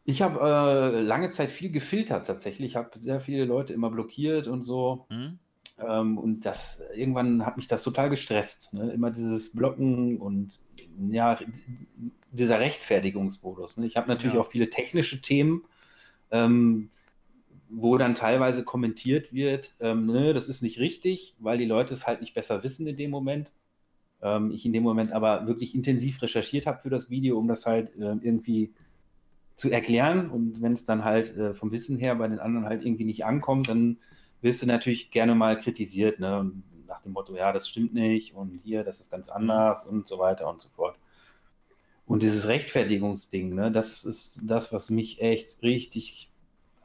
ich 0.04 0.22
habe 0.22 0.40
äh, 0.40 1.02
lange 1.02 1.32
Zeit 1.32 1.50
viel 1.50 1.72
gefiltert 1.72 2.28
tatsächlich. 2.28 2.68
Ich 2.72 2.76
habe 2.76 2.92
sehr 3.00 3.20
viele 3.20 3.46
Leute 3.46 3.74
immer 3.74 3.90
blockiert 3.90 4.48
und 4.48 4.62
so. 4.62 5.08
Hm? 5.10 5.40
Ähm, 5.80 6.20
und 6.20 6.42
das 6.42 6.84
irgendwann 6.96 7.48
hat 7.48 7.58
mich 7.58 7.68
das 7.68 7.82
total 7.82 8.12
gestresst. 8.12 8.72
Ne? 8.76 8.92
Immer 8.92 9.10
dieses 9.10 9.54
Blocken 9.54 10.18
und 10.18 10.60
ja, 11.10 11.40
dieser 12.32 12.60
Rechtfertigungsmodus. 12.60 13.78
Ne? 13.78 13.88
Ich 13.88 13.98
habe 13.98 14.08
natürlich 14.08 14.36
Ja. 14.36 14.42
auch 14.42 14.52
viele 14.52 14.70
technische 14.70 15.20
Themen, 15.20 15.64
ähm, 16.30 16.90
wo 17.70 17.98
dann 17.98 18.16
teilweise 18.16 18.64
kommentiert 18.64 19.34
wird, 19.34 19.76
ähm, 19.80 20.06
ne, 20.06 20.34
das 20.34 20.48
ist 20.48 20.62
nicht 20.62 20.80
richtig, 20.80 21.36
weil 21.40 21.58
die 21.58 21.66
Leute 21.66 21.94
es 21.94 22.08
halt 22.08 22.22
nicht 22.22 22.34
besser 22.34 22.64
wissen 22.64 22.88
in 22.88 22.98
dem 22.98 23.12
Moment. 23.12 23.52
Ähm, 24.22 24.52
ich 24.52 24.66
in 24.66 24.74
dem 24.74 24.84
Moment 24.84 25.12
aber 25.12 25.48
wirklich 25.48 25.76
intensiv 25.76 26.22
recherchiert 26.22 26.66
habe 26.66 26.80
für 26.82 26.90
das 26.90 27.10
Video, 27.10 27.38
um 27.38 27.48
das 27.48 27.66
halt 27.66 27.92
ähm, 28.00 28.22
irgendwie 28.24 28.74
zu 29.56 29.70
erklären. 29.70 30.30
Und 30.30 30.62
wenn 30.62 30.74
es 30.74 30.86
dann 30.86 31.04
halt 31.04 31.36
äh, 31.36 31.54
vom 31.54 31.72
Wissen 31.72 31.98
her 31.98 32.16
bei 32.16 32.28
den 32.28 32.40
anderen 32.40 32.66
halt 32.66 32.86
irgendwie 32.86 33.06
nicht 33.06 33.26
ankommt, 33.26 33.70
dann 33.70 33.98
wirst 34.42 34.62
du 34.62 34.68
natürlich 34.68 35.12
gerne 35.12 35.36
mal 35.36 35.58
kritisiert, 35.58 36.20
ne? 36.20 36.52
Nach 36.88 37.02
dem 37.02 37.12
Motto, 37.12 37.36
ja, 37.36 37.52
das 37.52 37.68
stimmt 37.68 37.94
nicht 37.94 38.34
und 38.34 38.62
hier, 38.64 38.86
das 38.86 39.02
ist 39.02 39.12
ganz 39.12 39.28
anders 39.28 39.84
und 39.84 40.08
so 40.08 40.20
weiter 40.20 40.50
und 40.50 40.62
so 40.62 40.70
fort. 40.70 40.98
Und 42.06 42.24
dieses 42.24 42.48
Rechtfertigungsding, 42.48 43.54
ne, 43.54 43.70
das 43.70 44.06
ist 44.06 44.40
das, 44.44 44.72
was 44.72 44.90
mich 44.90 45.22
echt 45.22 45.62
richtig. 45.62 46.32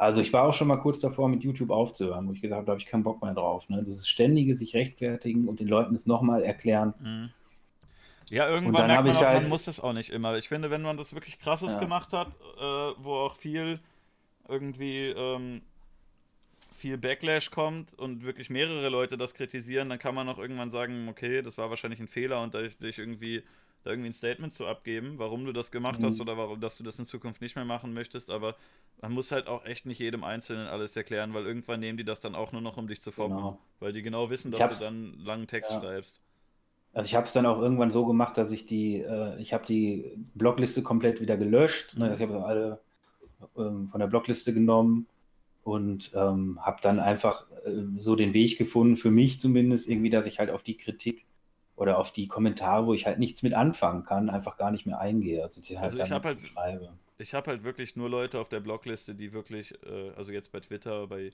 Also 0.03 0.21
ich 0.21 0.33
war 0.33 0.49
auch 0.49 0.53
schon 0.53 0.67
mal 0.67 0.79
kurz 0.79 0.99
davor, 0.99 1.29
mit 1.29 1.45
YouTube 1.45 1.71
aufzuhören, 1.71 2.27
wo 2.29 2.33
ich 2.33 2.43
gesagt 2.43 2.57
habe, 2.59 2.67
da 2.67 2.73
habe 2.73 2.81
ich 2.81 2.87
keinen 2.87 3.05
Bock 3.05 3.23
mehr 3.23 3.35
drauf. 3.35 3.69
Ne? 3.69 3.85
Dieses 3.85 4.09
ständige 4.09 4.57
sich 4.57 4.75
rechtfertigen 4.75 5.47
und 5.47 5.61
den 5.61 5.69
Leuten 5.69 5.95
es 5.95 6.07
nochmal 6.07 6.43
erklären. 6.43 6.93
Mhm. 7.01 7.31
Ja, 8.29 8.49
irgendwann 8.49 8.89
merkt 8.89 9.05
man 9.05 9.17
auch, 9.17 9.21
halt- 9.21 9.43
man 9.43 9.49
muss 9.49 9.69
es 9.69 9.79
auch 9.79 9.93
nicht 9.93 10.11
immer. 10.11 10.37
Ich 10.39 10.49
finde, 10.49 10.71
wenn 10.71 10.83
man 10.83 10.97
das 10.97 11.15
wirklich 11.15 11.39
krasses 11.39 11.75
Ja. 11.75 11.79
gemacht 11.79 12.13
hat, 12.13 12.29
äh, 12.29 12.63
wo 12.99 13.15
auch 13.15 13.37
viel 13.37 13.79
irgendwie 14.49 15.09
ähm, 15.11 15.63
viel 16.73 16.99
Backlash 16.99 17.53
kommt 17.53 17.95
und 17.95 18.25
wirklich 18.25 18.51
mehrere 18.51 18.89
Leute 18.89 19.17
das 19.17 19.35
kritisieren, 19.35 19.89
dann 19.89 20.01
kann 20.01 20.17
man 20.17 20.29
auch 20.29 20.39
irgendwann 20.39 20.71
sagen, 20.71 21.07
okay, 21.09 21.43
das 21.43 21.59
war 21.59 21.71
wahrscheinlich 21.71 22.01
ein 22.01 22.09
Fehler 22.09 22.43
und 22.43 22.55
da 22.55 22.63
ich, 22.63 22.77
dich 22.77 22.99
irgendwie 22.99 23.45
da 23.83 23.91
irgendwie 23.91 24.11
ein 24.11 24.13
Statement 24.15 24.53
zu 24.53 24.67
abgeben, 24.67 25.19
warum 25.19 25.45
du 25.45 25.53
das 25.53 25.71
gemacht 25.71 26.01
Mhm. 26.01 26.05
hast 26.05 26.21
oder 26.21 26.37
warum, 26.37 26.61
dass 26.61 26.77
du 26.77 26.85
das 26.85 26.99
in 26.99 27.07
Zukunft 27.07 27.41
nicht 27.41 27.57
mehr 27.57 27.65
machen 27.65 27.93
möchtest, 27.95 28.31
aber 28.31 28.57
man 29.01 29.13
muss 29.13 29.33
halt 29.33 29.47
auch 29.49 29.65
echt 29.65 29.87
nicht 29.87 29.99
jedem 29.99 30.25
Einzelnen 30.25 30.67
alles 30.69 30.97
erklären, 30.97 31.35
weil 31.35 31.47
irgendwann 31.47 31.81
nehmen 31.81 31.99
die 31.99 32.05
das 32.05 32.21
dann 32.21 32.35
auch 32.35 32.53
nur 32.53 32.61
noch, 32.63 32.77
um 32.77 32.87
dich 32.89 33.01
zu 33.01 33.11
fobben, 33.13 33.37
Genau. 33.37 33.59
weil 33.81 33.93
die 33.93 34.03
genau 34.03 34.31
wissen, 34.31 34.51
dass 34.51 34.79
du 34.79 34.85
dann 34.85 35.15
langen 35.25 35.47
Text 35.47 35.71
Ja. 35.73 35.81
schreibst. 35.81 36.21
Also 36.95 37.07
ich 37.09 37.15
habe 37.15 37.27
es 37.27 37.33
dann 37.33 37.47
auch 37.47 37.61
irgendwann 37.61 37.91
so 37.91 38.05
gemacht, 38.05 38.37
dass 38.37 38.53
ich 38.53 38.67
die, 38.67 38.97
äh, 39.01 39.41
ich 39.41 39.55
habe 39.55 39.65
die 39.65 40.13
Blogliste 40.35 40.83
komplett 40.83 41.21
wieder 41.21 41.37
gelöscht. 41.39 41.97
Ne? 41.97 42.05
Mhm. 42.05 42.11
Also 42.11 42.25
ich 42.25 42.31
habe 42.31 42.45
alle 42.45 42.81
ähm, 43.57 43.89
von 43.89 43.99
der 44.01 44.07
Blogliste 44.09 44.53
genommen 44.53 45.07
und 45.65 46.13
ähm, 46.15 46.59
habe 46.61 46.79
dann 46.83 47.01
einfach 47.01 47.47
äh, 47.65 47.83
so 47.99 48.15
den 48.17 48.35
Weg 48.35 48.59
gefunden, 48.59 48.97
für 48.97 49.11
mich 49.11 49.41
zumindest 49.41 49.89
irgendwie, 49.89 50.11
dass 50.11 50.27
ich 50.27 50.39
halt 50.39 50.51
auf 50.51 50.63
die 50.63 50.77
Kritik 50.77 51.25
oder 51.77 51.99
auf 51.99 52.13
die 52.13 52.29
Kommentare, 52.29 52.87
wo 52.87 52.95
ich 52.95 53.07
halt 53.07 53.19
nichts 53.19 53.43
mit 53.43 53.55
anfangen 53.55 54.05
kann, 54.05 54.31
einfach 54.31 54.57
gar 54.57 54.71
nicht 54.71 54.87
mehr 54.87 55.01
eingehe. 55.01 55.43
Also, 55.43 55.61
halt 55.63 55.83
Also 55.83 55.99
ich 55.99 56.11
hab 56.11 56.25
nichts 56.25 56.55
halt-. 56.55 56.91
Ich 57.19 57.35
habe 57.35 57.51
halt 57.51 57.65
wirklich 57.65 57.97
nur 57.97 58.09
Leute 58.11 58.41
auf 58.41 58.49
der 58.49 58.61
Blogliste, 58.61 59.15
die 59.15 59.33
wirklich, 59.33 59.73
äh, 59.87 60.11
also 60.17 60.33
jetzt 60.33 60.51
bei 60.53 60.61
Twitter, 60.61 61.07
bei, 61.07 61.33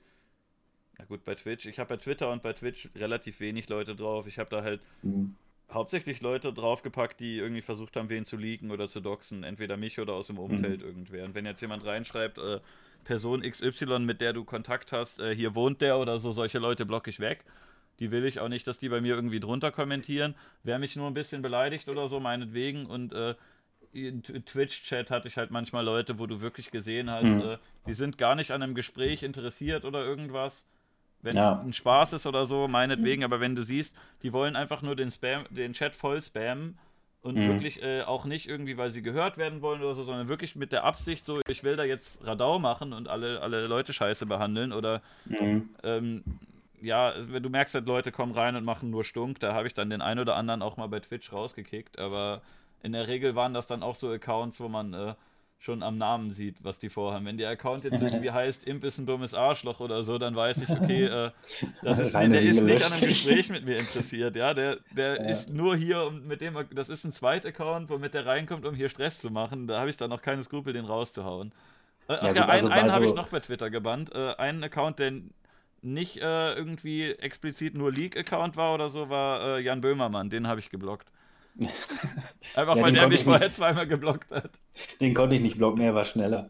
na 0.97 1.05
gut, 1.05 1.25
bei 1.25 1.35
Twitch. 1.35 1.65
Ich 1.65 1.79
habe 1.79 1.89
bei 1.89 1.97
Twitter 1.97 2.31
und 2.31 2.41
bei 2.43 2.53
Twitch 2.53 2.89
relativ 2.95 3.39
wenig 3.39 3.69
Leute 3.69 3.95
drauf. 3.95 4.27
Ich 4.27 4.37
habe 4.39 4.49
da 4.49 4.61
halt 4.63 4.81
Mhm. 5.01 5.35
hauptsächlich 5.71 6.21
Leute 6.21 6.53
draufgepackt, 6.53 7.19
die 7.19 7.37
irgendwie 7.37 7.61
versucht 7.61 7.95
haben, 7.95 8.09
wen 8.09 8.25
zu 8.25 8.37
leaken 8.37 8.71
oder 8.71 8.87
zu 8.87 9.01
doxen. 9.01 9.43
Entweder 9.43 9.77
mich 9.77 9.99
oder 9.99 10.13
aus 10.13 10.27
dem 10.27 10.37
Umfeld 10.39 10.81
irgendwer. 10.81 11.25
Und 11.25 11.35
wenn 11.35 11.45
jetzt 11.45 11.61
jemand 11.61 11.85
reinschreibt, 11.85 12.37
äh, 12.37 12.59
Person 13.03 13.41
XY, 13.41 13.99
mit 13.99 14.21
der 14.21 14.33
du 14.33 14.43
Kontakt 14.45 14.91
hast, 14.91 15.19
äh, 15.19 15.33
hier 15.35 15.55
wohnt 15.55 15.81
der 15.81 15.97
oder 15.97 16.19
so, 16.19 16.31
solche 16.31 16.59
Leute 16.59 16.85
blocke 16.85 17.09
ich 17.09 17.19
weg. 17.19 17.45
Die 17.99 18.11
will 18.11 18.25
ich 18.25 18.39
auch 18.39 18.47
nicht, 18.47 18.65
dass 18.67 18.79
die 18.79 18.89
bei 18.89 19.01
mir 19.01 19.15
irgendwie 19.15 19.39
drunter 19.39 19.71
kommentieren. 19.71 20.35
Wer 20.63 20.79
mich 20.79 20.95
nur 20.95 21.07
ein 21.07 21.13
bisschen 21.13 21.41
beleidigt 21.41 21.89
oder 21.89 22.07
so, 22.07 22.19
meinetwegen. 22.19 22.85
Und 22.85 23.13
äh, 23.13 23.35
in 23.91 24.23
Twitch-Chat 24.23 25.11
hatte 25.11 25.27
ich 25.27 25.37
halt 25.37 25.51
manchmal 25.51 25.83
Leute, 25.83 26.19
wo 26.19 26.25
du 26.27 26.41
wirklich 26.41 26.71
gesehen 26.71 27.09
hast, 27.09 27.33
Mhm. 27.35 27.41
äh, 27.41 27.57
die 27.87 27.93
sind 27.93 28.17
gar 28.17 28.35
nicht 28.35 28.51
an 28.51 28.61
einem 28.63 28.75
Gespräch 28.75 29.23
interessiert 29.23 29.83
oder 29.85 30.03
irgendwas. 30.05 30.65
Wenn 31.21 31.35
es 31.35 31.41
Ja. 31.43 31.59
ein 31.61 31.73
Spaß 31.73 32.13
ist 32.13 32.25
oder 32.25 32.45
so, 32.45 32.69
meinetwegen, 32.69 33.25
aber 33.25 33.41
wenn 33.41 33.55
du 33.55 33.63
siehst, 33.63 33.93
die 34.23 34.31
wollen 34.31 34.55
einfach 34.55 34.81
nur 34.81 34.95
den 34.95 35.11
Spam, 35.11 35.45
den 35.49 35.73
Chat 35.73 35.93
voll 35.93 36.21
spammen 36.21 36.77
und 37.21 37.35
Mhm. 37.35 37.47
wirklich 37.47 37.83
äh, 37.83 38.03
auch 38.03 38.23
nicht 38.23 38.47
irgendwie, 38.47 38.77
weil 38.77 38.89
sie 38.89 39.01
gehört 39.01 39.37
werden 39.37 39.61
wollen 39.61 39.81
oder 39.81 39.95
so, 39.95 40.03
sondern 40.03 40.29
wirklich 40.29 40.55
mit 40.55 40.71
der 40.71 40.85
Absicht, 40.85 41.25
so, 41.25 41.41
ich 41.49 41.63
will 41.65 41.75
da 41.75 41.83
jetzt 41.83 42.25
Radau 42.25 42.57
machen 42.59 42.93
und 42.93 43.09
alle, 43.09 43.41
alle 43.41 43.67
Leute 43.67 43.91
scheiße 43.91 44.27
behandeln 44.27 44.71
oder 44.71 45.01
Mhm. 45.25 45.69
ähm, 45.83 46.23
ja, 46.81 47.13
du 47.13 47.49
merkst 47.49 47.75
halt, 47.75 47.85
Leute 47.87 48.11
kommen 48.11 48.33
rein 48.33 48.55
und 48.55 48.63
machen 48.65 48.89
nur 48.89 49.03
Stunk, 49.03 49.39
da 49.39 49.53
habe 49.53 49.67
ich 49.67 49.73
dann 49.73 49.89
den 49.89 50.01
einen 50.01 50.19
oder 50.19 50.35
anderen 50.35 50.61
auch 50.61 50.77
mal 50.77 50.87
bei 50.87 50.99
Twitch 50.99 51.31
rausgekickt, 51.31 51.99
aber 51.99 52.41
in 52.81 52.93
der 52.93 53.07
Regel 53.07 53.35
waren 53.35 53.53
das 53.53 53.67
dann 53.67 53.83
auch 53.83 53.95
so 53.95 54.09
Accounts, 54.09 54.59
wo 54.59 54.69
man 54.69 54.93
äh, 54.93 55.13
schon 55.59 55.83
am 55.83 55.97
Namen 55.97 56.31
sieht, 56.31 56.63
was 56.63 56.79
die 56.79 56.89
vorhaben. 56.89 57.25
Wenn 57.25 57.37
der 57.37 57.49
Account 57.49 57.83
jetzt 57.83 57.99
irgendwie 57.99 58.31
heißt, 58.31 58.63
Imp 58.63 58.83
ist 58.85 58.97
ein 58.97 59.05
dummes 59.05 59.33
Arschloch 59.33 59.81
oder 59.81 60.03
so, 60.03 60.17
dann 60.17 60.35
weiß 60.35 60.61
ich, 60.61 60.69
okay, 60.69 61.05
äh, 61.05 61.31
das 61.83 61.99
ist, 61.99 62.13
der 62.13 62.41
ist 62.41 62.63
nicht 62.63 62.81
an 62.85 62.93
einem 62.93 63.05
Gespräch 63.07 63.49
mit 63.49 63.65
mir 63.65 63.77
interessiert, 63.77 64.35
ja, 64.37 64.53
der, 64.53 64.77
der 64.91 65.15
Ja. 65.17 65.23
ist 65.23 65.49
nur 65.49 65.75
hier, 65.75 66.03
um 66.05 66.25
mit 66.27 66.39
dem, 66.39 66.57
das 66.73 66.87
ist 66.87 67.03
ein 67.03 67.11
Zweit-Account, 67.11 67.89
womit 67.89 68.13
der 68.13 68.25
reinkommt, 68.25 68.65
um 68.65 68.73
hier 68.73 68.87
Stress 68.87 69.19
zu 69.19 69.29
machen, 69.31 69.67
da 69.67 69.79
habe 69.79 69.89
ich 69.89 69.97
dann 69.97 70.09
noch 70.09 70.21
keine 70.21 70.43
Skrupel, 70.43 70.71
den 70.71 70.85
rauszuhauen. 70.85 71.51
Äh, 72.07 72.13
ja, 72.25 72.33
gut, 72.33 72.37
also 72.43 72.67
einen, 72.67 72.79
einen 72.79 72.91
habe 72.93 73.05
ich 73.05 73.13
noch 73.13 73.27
bei 73.27 73.39
Twitter 73.41 73.69
gebannt, 73.69 74.13
äh, 74.13 74.33
einen 74.35 74.63
Account, 74.63 74.99
der 74.99 75.11
nicht 75.81 76.17
äh, 76.17 76.53
irgendwie 76.53 77.11
explizit 77.11 77.75
nur 77.75 77.91
League-Account 77.91 78.57
war 78.57 78.73
oder 78.73 78.89
so, 78.89 79.09
war 79.09 79.57
äh, 79.57 79.61
Jan 79.61 79.81
Böhmermann. 79.81 80.29
Den 80.29 80.47
habe 80.47 80.59
ich 80.59 80.69
geblockt. 80.69 81.11
Einfach 82.55 82.75
ja, 82.75 82.81
weil 82.81 82.93
der 82.93 83.07
mich 83.07 83.23
vorher 83.23 83.51
zweimal 83.51 83.87
geblockt 83.87 84.31
hat. 84.31 84.51
Den 85.01 85.13
konnte 85.13 85.35
ich 85.35 85.41
nicht 85.41 85.57
blocken, 85.57 85.81
er 85.81 85.93
war 85.93 86.05
schneller. 86.05 86.49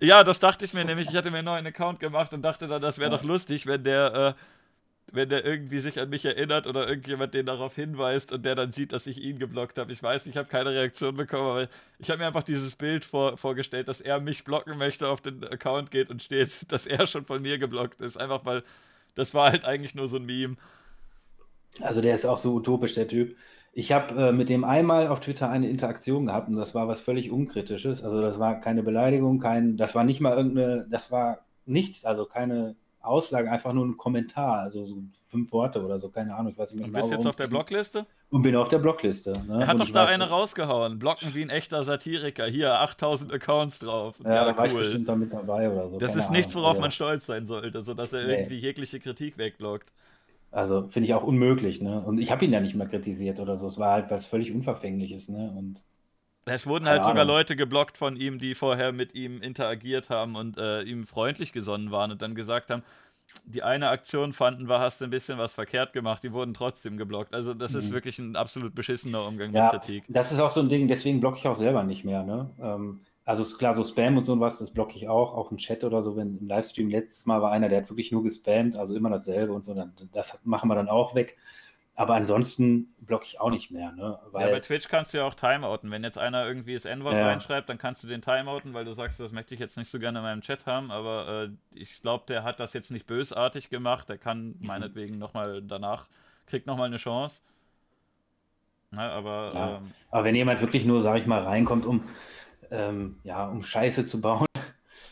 ja, 0.00 0.24
das 0.24 0.40
dachte 0.40 0.64
ich 0.64 0.74
mir 0.74 0.84
nämlich. 0.84 1.08
Ich 1.08 1.16
hatte 1.16 1.30
mir 1.30 1.38
einen 1.38 1.46
neuen 1.46 1.66
Account 1.66 2.00
gemacht 2.00 2.32
und 2.32 2.42
dachte 2.42 2.66
dann, 2.66 2.82
das 2.82 2.98
wäre 2.98 3.10
ja. 3.10 3.16
doch 3.16 3.24
lustig, 3.24 3.66
wenn 3.66 3.84
der, 3.84 4.36
äh, 4.36 4.42
wenn 5.12 5.28
der 5.28 5.44
irgendwie 5.44 5.80
sich 5.80 6.00
an 6.00 6.10
mich 6.10 6.24
erinnert 6.24 6.66
oder 6.66 6.88
irgendjemand 6.88 7.34
den 7.34 7.46
darauf 7.46 7.74
hinweist 7.74 8.32
und 8.32 8.44
der 8.44 8.54
dann 8.54 8.72
sieht, 8.72 8.92
dass 8.92 9.06
ich 9.06 9.20
ihn 9.22 9.38
geblockt 9.38 9.78
habe. 9.78 9.92
Ich 9.92 10.02
weiß, 10.02 10.26
ich 10.26 10.36
habe 10.36 10.48
keine 10.48 10.70
Reaktion 10.70 11.16
bekommen, 11.16 11.48
aber 11.48 11.68
ich 11.98 12.10
habe 12.10 12.18
mir 12.20 12.26
einfach 12.26 12.42
dieses 12.42 12.76
Bild 12.76 13.04
vor, 13.04 13.36
vorgestellt, 13.36 13.88
dass 13.88 14.00
er 14.00 14.20
mich 14.20 14.44
blocken 14.44 14.78
möchte, 14.78 15.08
auf 15.08 15.20
den 15.20 15.44
Account 15.44 15.90
geht 15.90 16.10
und 16.10 16.22
steht, 16.22 16.50
dass 16.72 16.86
er 16.86 17.06
schon 17.06 17.24
von 17.24 17.42
mir 17.42 17.58
geblockt 17.58 18.00
ist. 18.00 18.16
Einfach 18.16 18.44
weil 18.44 18.62
das 19.14 19.34
war 19.34 19.50
halt 19.50 19.64
eigentlich 19.64 19.94
nur 19.94 20.08
so 20.08 20.16
ein 20.16 20.26
Meme. 20.26 20.56
Also 21.80 22.00
der 22.00 22.14
ist 22.14 22.26
auch 22.26 22.38
so 22.38 22.54
utopisch, 22.54 22.94
der 22.94 23.08
Typ. 23.08 23.36
Ich 23.72 23.92
habe 23.92 24.28
äh, 24.28 24.32
mit 24.32 24.48
dem 24.48 24.64
einmal 24.64 25.08
auf 25.08 25.20
Twitter 25.20 25.48
eine 25.48 25.68
Interaktion 25.68 26.26
gehabt 26.26 26.48
und 26.48 26.56
das 26.56 26.74
war 26.74 26.88
was 26.88 27.00
völlig 27.00 27.30
Unkritisches. 27.30 28.02
Also 28.02 28.20
das 28.20 28.38
war 28.38 28.60
keine 28.60 28.82
Beleidigung, 28.82 29.38
kein, 29.38 29.76
das 29.76 29.94
war 29.94 30.04
nicht 30.04 30.20
mal 30.20 30.36
irgendeine, 30.36 30.86
das 30.90 31.10
war 31.12 31.44
nichts, 31.66 32.04
also 32.04 32.24
keine 32.26 32.74
Aussage, 33.00 33.50
einfach 33.50 33.72
nur 33.72 33.86
ein 33.86 33.96
Kommentar, 33.96 34.60
also 34.60 34.84
so 34.84 35.02
fünf 35.26 35.52
Worte 35.52 35.82
oder 35.82 35.98
so, 35.98 36.08
keine 36.08 36.34
Ahnung. 36.34 36.52
Ich 36.52 36.58
weiß 36.58 36.72
nicht 36.72 36.80
mehr 36.80 36.86
und 36.86 36.92
genau, 36.92 37.06
bist 37.06 37.12
jetzt 37.12 37.26
auf 37.26 37.36
der 37.36 37.46
Blockliste? 37.46 38.06
Und 38.30 38.42
bin 38.42 38.54
auf 38.56 38.68
der 38.68 38.78
Blockliste. 38.78 39.32
Ne? 39.46 39.60
Er 39.60 39.66
hat 39.66 39.74
und 39.74 39.80
doch 39.80 39.90
da 39.90 40.04
eine 40.06 40.24
nicht. 40.24 40.32
rausgehauen. 40.32 40.98
Blocken 40.98 41.34
wie 41.34 41.42
ein 41.42 41.50
echter 41.50 41.82
Satiriker. 41.82 42.46
Hier, 42.46 42.80
8000 42.80 43.32
Accounts 43.32 43.78
drauf. 43.78 44.16
Ja, 44.22 44.34
ja 44.34 44.44
da 44.44 44.56
war 44.56 44.66
ich 44.66 44.74
bestimmt 44.74 45.08
damit 45.08 45.32
dabei 45.32 45.70
oder 45.70 45.88
so. 45.88 45.98
Das 45.98 46.16
ist 46.16 46.30
nichts, 46.30 46.54
worauf 46.56 46.74
ja. 46.74 46.80
man 46.80 46.90
stolz 46.90 47.26
sein 47.26 47.46
sollte, 47.46 47.80
sodass 47.82 48.12
er 48.12 48.26
nee. 48.26 48.34
irgendwie 48.34 48.58
jegliche 48.58 49.00
Kritik 49.00 49.38
wegblockt. 49.38 49.92
Also 50.50 50.88
finde 50.88 51.06
ich 51.06 51.14
auch 51.14 51.22
unmöglich, 51.22 51.80
ne? 51.80 52.00
Und 52.00 52.18
ich 52.18 52.32
habe 52.32 52.44
ihn 52.44 52.52
ja 52.52 52.60
nicht 52.60 52.74
mal 52.74 52.88
kritisiert 52.88 53.38
oder 53.38 53.56
so. 53.56 53.68
Es 53.68 53.78
war 53.78 53.92
halt 53.92 54.10
was 54.10 54.26
völlig 54.26 54.52
Unverfängliches, 54.52 55.28
ne? 55.28 55.54
Und 55.56 55.84
es 56.54 56.66
wurden 56.66 56.88
halt 56.88 57.04
sogar 57.04 57.24
Leute 57.24 57.56
geblockt 57.56 57.98
von 57.98 58.16
ihm, 58.16 58.38
die 58.38 58.54
vorher 58.54 58.92
mit 58.92 59.14
ihm 59.14 59.42
interagiert 59.42 60.10
haben 60.10 60.36
und 60.36 60.58
äh, 60.58 60.82
ihm 60.82 61.06
freundlich 61.06 61.52
gesonnen 61.52 61.90
waren 61.90 62.10
und 62.10 62.22
dann 62.22 62.34
gesagt 62.34 62.70
haben, 62.70 62.82
die 63.44 63.62
eine 63.62 63.88
Aktion 63.88 64.32
fanden 64.32 64.68
wir, 64.68 64.80
hast 64.80 65.00
du 65.00 65.04
ein 65.04 65.10
bisschen 65.10 65.38
was 65.38 65.54
verkehrt 65.54 65.92
gemacht, 65.92 66.22
die 66.22 66.32
wurden 66.32 66.54
trotzdem 66.54 66.96
geblockt. 66.96 67.34
Also 67.34 67.54
das 67.54 67.72
mhm. 67.72 67.78
ist 67.78 67.92
wirklich 67.92 68.18
ein 68.18 68.36
absolut 68.36 68.74
beschissener 68.74 69.24
Umgang 69.26 69.52
ja, 69.52 69.72
mit 69.72 69.82
Kritik. 69.82 70.04
Das 70.08 70.32
ist 70.32 70.40
auch 70.40 70.50
so 70.50 70.60
ein 70.60 70.68
Ding, 70.68 70.88
deswegen 70.88 71.20
blocke 71.20 71.38
ich 71.38 71.46
auch 71.46 71.56
selber 71.56 71.82
nicht 71.84 72.04
mehr, 72.04 72.22
ne? 72.24 72.50
Ähm, 72.60 73.00
also 73.24 73.42
ist 73.42 73.58
klar, 73.58 73.74
so 73.74 73.84
Spam 73.84 74.16
und 74.16 74.24
so 74.24 74.40
was, 74.40 74.58
das 74.58 74.72
blocke 74.72 74.96
ich 74.96 75.08
auch, 75.08 75.34
auch 75.34 75.52
im 75.52 75.58
Chat 75.58 75.84
oder 75.84 76.02
so, 76.02 76.16
wenn 76.16 76.38
im 76.38 76.48
Livestream 76.48 76.88
letztes 76.88 77.26
Mal 77.26 77.40
war 77.40 77.52
einer, 77.52 77.68
der 77.68 77.82
hat 77.82 77.88
wirklich 77.88 78.10
nur 78.10 78.24
gespammt, 78.24 78.76
also 78.76 78.96
immer 78.96 79.10
dasselbe 79.10 79.52
und 79.52 79.64
so, 79.64 79.74
dann, 79.74 79.92
das 80.12 80.40
machen 80.44 80.68
wir 80.68 80.74
dann 80.74 80.88
auch 80.88 81.14
weg. 81.14 81.36
Aber 82.00 82.14
ansonsten 82.14 82.94
blocke 83.00 83.26
ich 83.26 83.38
auch 83.42 83.50
nicht 83.50 83.70
mehr. 83.70 83.92
Ne? 83.92 84.18
Weil, 84.30 84.46
ja, 84.46 84.54
bei 84.54 84.60
Twitch 84.60 84.88
kannst 84.88 85.12
du 85.12 85.18
ja 85.18 85.26
auch 85.26 85.34
Timeouten. 85.34 85.90
Wenn 85.90 86.02
jetzt 86.02 86.16
einer 86.16 86.46
irgendwie 86.46 86.72
das 86.72 86.86
N-Wort 86.86 87.12
ja. 87.12 87.26
reinschreibt, 87.26 87.68
dann 87.68 87.76
kannst 87.76 88.02
du 88.02 88.06
den 88.06 88.22
Timeouten, 88.22 88.72
weil 88.72 88.86
du 88.86 88.94
sagst, 88.94 89.20
das 89.20 89.32
möchte 89.32 89.52
ich 89.52 89.60
jetzt 89.60 89.76
nicht 89.76 89.90
so 89.90 89.98
gerne 89.98 90.20
in 90.20 90.24
meinem 90.24 90.40
Chat 90.40 90.64
haben. 90.64 90.90
Aber 90.90 91.28
äh, 91.28 91.78
ich 91.78 92.00
glaube, 92.00 92.24
der 92.26 92.42
hat 92.42 92.58
das 92.58 92.72
jetzt 92.72 92.90
nicht 92.90 93.06
bösartig 93.06 93.68
gemacht. 93.68 94.08
Der 94.08 94.16
kann 94.16 94.56
mhm. 94.58 94.66
meinetwegen 94.66 95.18
nochmal 95.18 95.60
danach, 95.60 96.08
kriegt 96.46 96.66
nochmal 96.66 96.86
eine 96.86 96.96
Chance. 96.96 97.42
Na, 98.92 99.10
aber, 99.10 99.52
ja. 99.54 99.76
ähm, 99.76 99.90
aber 100.10 100.24
wenn 100.24 100.34
jemand 100.34 100.62
wirklich 100.62 100.86
nur, 100.86 101.02
sag 101.02 101.18
ich 101.18 101.26
mal, 101.26 101.42
reinkommt, 101.42 101.84
um 101.84 102.02
ähm, 102.70 103.16
ja, 103.24 103.46
um 103.46 103.62
Scheiße 103.62 104.06
zu 104.06 104.22
bauen. 104.22 104.46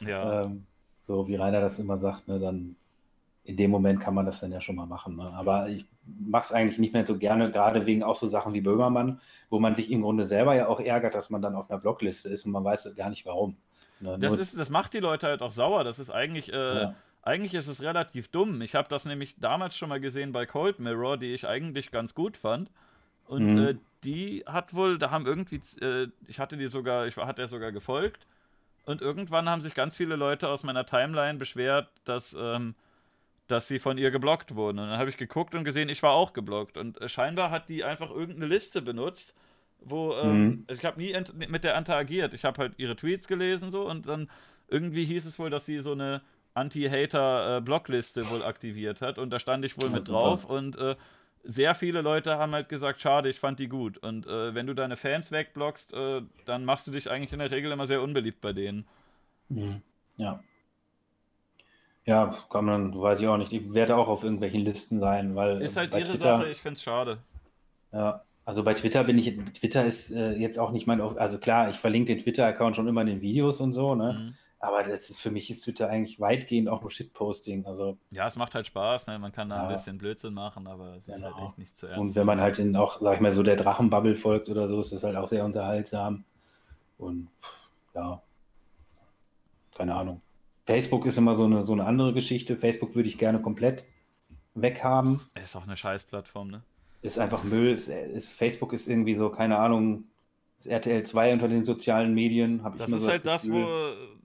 Ja. 0.00 0.42
ähm, 0.44 0.64
so 1.02 1.28
wie 1.28 1.36
Rainer 1.36 1.60
das 1.60 1.78
immer 1.80 1.98
sagt, 1.98 2.28
ne, 2.28 2.38
dann 2.40 2.76
in 3.44 3.58
dem 3.58 3.70
Moment 3.70 4.00
kann 4.00 4.14
man 4.14 4.24
das 4.24 4.40
dann 4.40 4.52
ja 4.52 4.62
schon 4.62 4.76
mal 4.76 4.86
machen. 4.86 5.16
Ne? 5.16 5.30
Aber 5.34 5.68
ich 5.68 5.86
mache 6.20 6.44
es 6.44 6.52
eigentlich 6.52 6.78
nicht 6.78 6.94
mehr 6.94 7.06
so 7.06 7.18
gerne, 7.18 7.50
gerade 7.50 7.86
wegen 7.86 8.02
auch 8.02 8.16
so 8.16 8.26
Sachen 8.26 8.54
wie 8.54 8.60
Böhmermann, 8.60 9.20
wo 9.50 9.58
man 9.58 9.74
sich 9.74 9.90
im 9.90 10.02
Grunde 10.02 10.24
selber 10.24 10.54
ja 10.54 10.68
auch 10.68 10.80
ärgert, 10.80 11.14
dass 11.14 11.30
man 11.30 11.42
dann 11.42 11.54
auf 11.54 11.70
einer 11.70 11.78
Blockliste 11.78 12.28
ist 12.28 12.46
und 12.46 12.52
man 12.52 12.64
weiß 12.64 12.94
gar 12.96 13.10
nicht 13.10 13.26
warum. 13.26 13.56
Ne? 14.00 14.18
Das, 14.18 14.36
ist, 14.36 14.58
das 14.58 14.70
macht 14.70 14.94
die 14.94 15.00
Leute 15.00 15.26
halt 15.26 15.42
auch 15.42 15.52
sauer. 15.52 15.84
Das 15.84 15.98
ist 15.98 16.10
eigentlich, 16.10 16.52
äh, 16.52 16.82
ja. 16.82 16.94
eigentlich 17.22 17.54
ist 17.54 17.68
es 17.68 17.82
relativ 17.82 18.28
dumm. 18.28 18.62
Ich 18.62 18.74
habe 18.74 18.88
das 18.88 19.04
nämlich 19.04 19.36
damals 19.38 19.76
schon 19.76 19.88
mal 19.88 20.00
gesehen 20.00 20.32
bei 20.32 20.46
Cold 20.46 20.78
Mirror, 20.78 21.16
die 21.16 21.32
ich 21.34 21.46
eigentlich 21.46 21.90
ganz 21.90 22.14
gut 22.14 22.36
fand. 22.36 22.70
Und 23.26 23.54
mhm. 23.54 23.58
äh, 23.58 23.74
die 24.04 24.44
hat 24.46 24.74
wohl, 24.74 24.98
da 24.98 25.10
haben 25.10 25.26
irgendwie, 25.26 25.60
äh, 25.84 26.08
ich 26.26 26.38
hatte 26.38 26.56
die 26.56 26.68
sogar, 26.68 27.06
ich 27.06 27.16
hatte 27.16 27.42
der 27.42 27.48
sogar 27.48 27.72
gefolgt. 27.72 28.26
Und 28.84 29.02
irgendwann 29.02 29.48
haben 29.48 29.60
sich 29.60 29.74
ganz 29.74 29.96
viele 29.96 30.16
Leute 30.16 30.48
aus 30.48 30.62
meiner 30.62 30.86
Timeline 30.86 31.38
beschwert, 31.38 31.88
dass, 32.04 32.34
ähm, 32.38 32.74
dass 33.48 33.66
sie 33.66 33.78
von 33.78 33.98
ihr 33.98 34.10
geblockt 34.10 34.54
wurden. 34.54 34.78
Und 34.78 34.88
dann 34.88 34.98
habe 34.98 35.10
ich 35.10 35.16
geguckt 35.16 35.54
und 35.54 35.64
gesehen, 35.64 35.88
ich 35.88 36.02
war 36.02 36.12
auch 36.12 36.32
geblockt. 36.32 36.76
Und 36.76 37.00
äh, 37.00 37.08
scheinbar 37.08 37.50
hat 37.50 37.68
die 37.68 37.82
einfach 37.82 38.10
irgendeine 38.10 38.46
Liste 38.46 38.82
benutzt, 38.82 39.34
wo, 39.80 40.14
ähm, 40.14 40.44
mhm. 40.44 40.64
also 40.68 40.80
ich 40.80 40.84
habe 40.84 41.00
nie 41.00 41.14
mit 41.48 41.64
der 41.64 41.76
interagiert. 41.76 42.34
Ich 42.34 42.44
habe 42.44 42.60
halt 42.60 42.74
ihre 42.76 42.94
Tweets 42.94 43.26
gelesen 43.26 43.70
so 43.70 43.88
und 43.88 44.06
dann 44.06 44.30
irgendwie 44.68 45.04
hieß 45.04 45.24
es 45.26 45.38
wohl, 45.38 45.50
dass 45.50 45.66
sie 45.66 45.80
so 45.80 45.92
eine 45.92 46.20
Anti-Hater-Blockliste 46.54 48.20
äh, 48.20 48.30
wohl 48.30 48.44
aktiviert 48.44 49.00
hat. 49.00 49.18
Und 49.18 49.30
da 49.30 49.38
stand 49.38 49.64
ich 49.64 49.80
wohl 49.80 49.88
ja, 49.88 49.96
mit 49.96 50.08
drauf 50.08 50.44
und 50.44 50.76
äh, 50.76 50.96
sehr 51.44 51.74
viele 51.74 52.02
Leute 52.02 52.36
haben 52.36 52.52
halt 52.52 52.68
gesagt, 52.68 53.00
schade, 53.00 53.30
ich 53.30 53.38
fand 53.38 53.58
die 53.60 53.68
gut. 53.68 53.96
Und 53.96 54.26
äh, 54.26 54.54
wenn 54.54 54.66
du 54.66 54.74
deine 54.74 54.96
Fans 54.96 55.32
wegblockst, 55.32 55.94
dann 56.44 56.64
machst 56.64 56.86
du 56.86 56.90
dich 56.90 57.10
eigentlich 57.10 57.32
in 57.32 57.38
der 57.38 57.50
Regel 57.50 57.72
immer 57.72 57.86
sehr 57.86 58.02
unbeliebt 58.02 58.42
bei 58.42 58.52
denen. 58.52 58.86
Mhm. 59.48 59.80
Ja. 60.18 60.42
Ja, 62.08 62.34
kann 62.48 62.64
man, 62.64 62.98
weiß 62.98 63.20
ich 63.20 63.26
auch 63.28 63.36
nicht. 63.36 63.52
Ich 63.52 63.74
werde 63.74 63.94
auch 63.94 64.08
auf 64.08 64.24
irgendwelchen 64.24 64.62
Listen 64.62 64.98
sein, 64.98 65.36
weil. 65.36 65.60
Ist 65.60 65.76
halt 65.76 65.92
ihre 65.92 66.04
Twitter, 66.04 66.38
Sache, 66.38 66.48
ich 66.48 66.58
finde 66.58 66.76
es 66.76 66.82
schade. 66.82 67.18
Ja, 67.92 68.22
also 68.46 68.64
bei 68.64 68.72
Twitter 68.72 69.04
bin 69.04 69.18
ich, 69.18 69.36
Twitter 69.52 69.84
ist 69.84 70.10
äh, 70.10 70.32
jetzt 70.32 70.58
auch 70.58 70.70
nicht 70.70 70.86
mein, 70.86 71.02
also 71.02 71.36
klar, 71.36 71.68
ich 71.68 71.76
verlinke 71.76 72.14
den 72.14 72.22
Twitter-Account 72.22 72.76
schon 72.76 72.88
immer 72.88 73.02
in 73.02 73.08
den 73.08 73.20
Videos 73.20 73.60
und 73.60 73.74
so, 73.74 73.94
ne? 73.94 74.14
Mhm. 74.14 74.34
Aber 74.58 74.84
das 74.84 75.10
ist 75.10 75.20
für 75.20 75.30
mich 75.30 75.50
ist 75.50 75.64
Twitter 75.64 75.90
eigentlich 75.90 76.18
weitgehend 76.18 76.70
auch 76.70 76.80
nur 76.80 76.90
Shitposting. 76.90 77.66
Also, 77.66 77.98
ja, 78.10 78.26
es 78.26 78.36
macht 78.36 78.54
halt 78.54 78.66
Spaß, 78.66 79.08
ne? 79.08 79.18
man 79.18 79.30
kann 79.30 79.50
da 79.50 79.56
ja. 79.56 79.62
ein 79.64 79.68
bisschen 79.68 79.98
Blödsinn 79.98 80.32
machen, 80.32 80.66
aber 80.66 80.96
es 80.96 81.08
ist 81.08 81.22
halt 81.22 81.34
genau. 81.34 81.48
echt 81.48 81.58
nicht 81.58 81.76
zu 81.76 81.88
ernst. 81.88 82.00
Und 82.00 82.16
wenn 82.16 82.24
man 82.24 82.40
halt 82.40 82.58
in 82.58 82.74
auch, 82.74 83.02
sag 83.02 83.16
ich 83.16 83.20
mal, 83.20 83.34
so 83.34 83.42
der 83.42 83.56
Drachenbubble 83.56 84.16
folgt 84.16 84.48
oder 84.48 84.66
so, 84.66 84.80
ist 84.80 84.92
das 84.92 85.04
halt 85.04 85.16
auch 85.16 85.28
sehr 85.28 85.44
unterhaltsam. 85.44 86.24
Und 86.96 87.28
ja, 87.94 88.22
keine 89.76 89.94
Ahnung. 89.94 90.22
Facebook 90.68 91.06
ist 91.06 91.16
immer 91.16 91.34
so 91.34 91.44
eine, 91.44 91.62
so 91.62 91.72
eine 91.72 91.86
andere 91.86 92.12
Geschichte. 92.12 92.54
Facebook 92.54 92.94
würde 92.94 93.08
ich 93.08 93.16
gerne 93.16 93.40
komplett 93.40 93.84
weghaben. 94.54 95.18
Ist 95.42 95.56
auch 95.56 95.66
eine 95.66 95.78
Scheißplattform, 95.78 96.50
ne? 96.50 96.62
Ist 97.00 97.18
einfach 97.18 97.42
Müll. 97.42 97.72
Ist, 97.72 97.88
ist, 97.88 98.34
Facebook 98.34 98.74
ist 98.74 98.86
irgendwie 98.86 99.14
so, 99.14 99.30
keine 99.30 99.56
Ahnung, 99.56 100.04
das 100.58 100.66
RTL 100.66 101.04
2 101.04 101.32
unter 101.32 101.48
den 101.48 101.64
sozialen 101.64 102.12
Medien. 102.12 102.56
ich 102.56 102.76
das 102.76 102.92
ist 102.92 103.00
so 103.00 103.08
halt 103.08 103.24
das, 103.24 103.44
das, 103.44 103.50
wo 103.50 103.66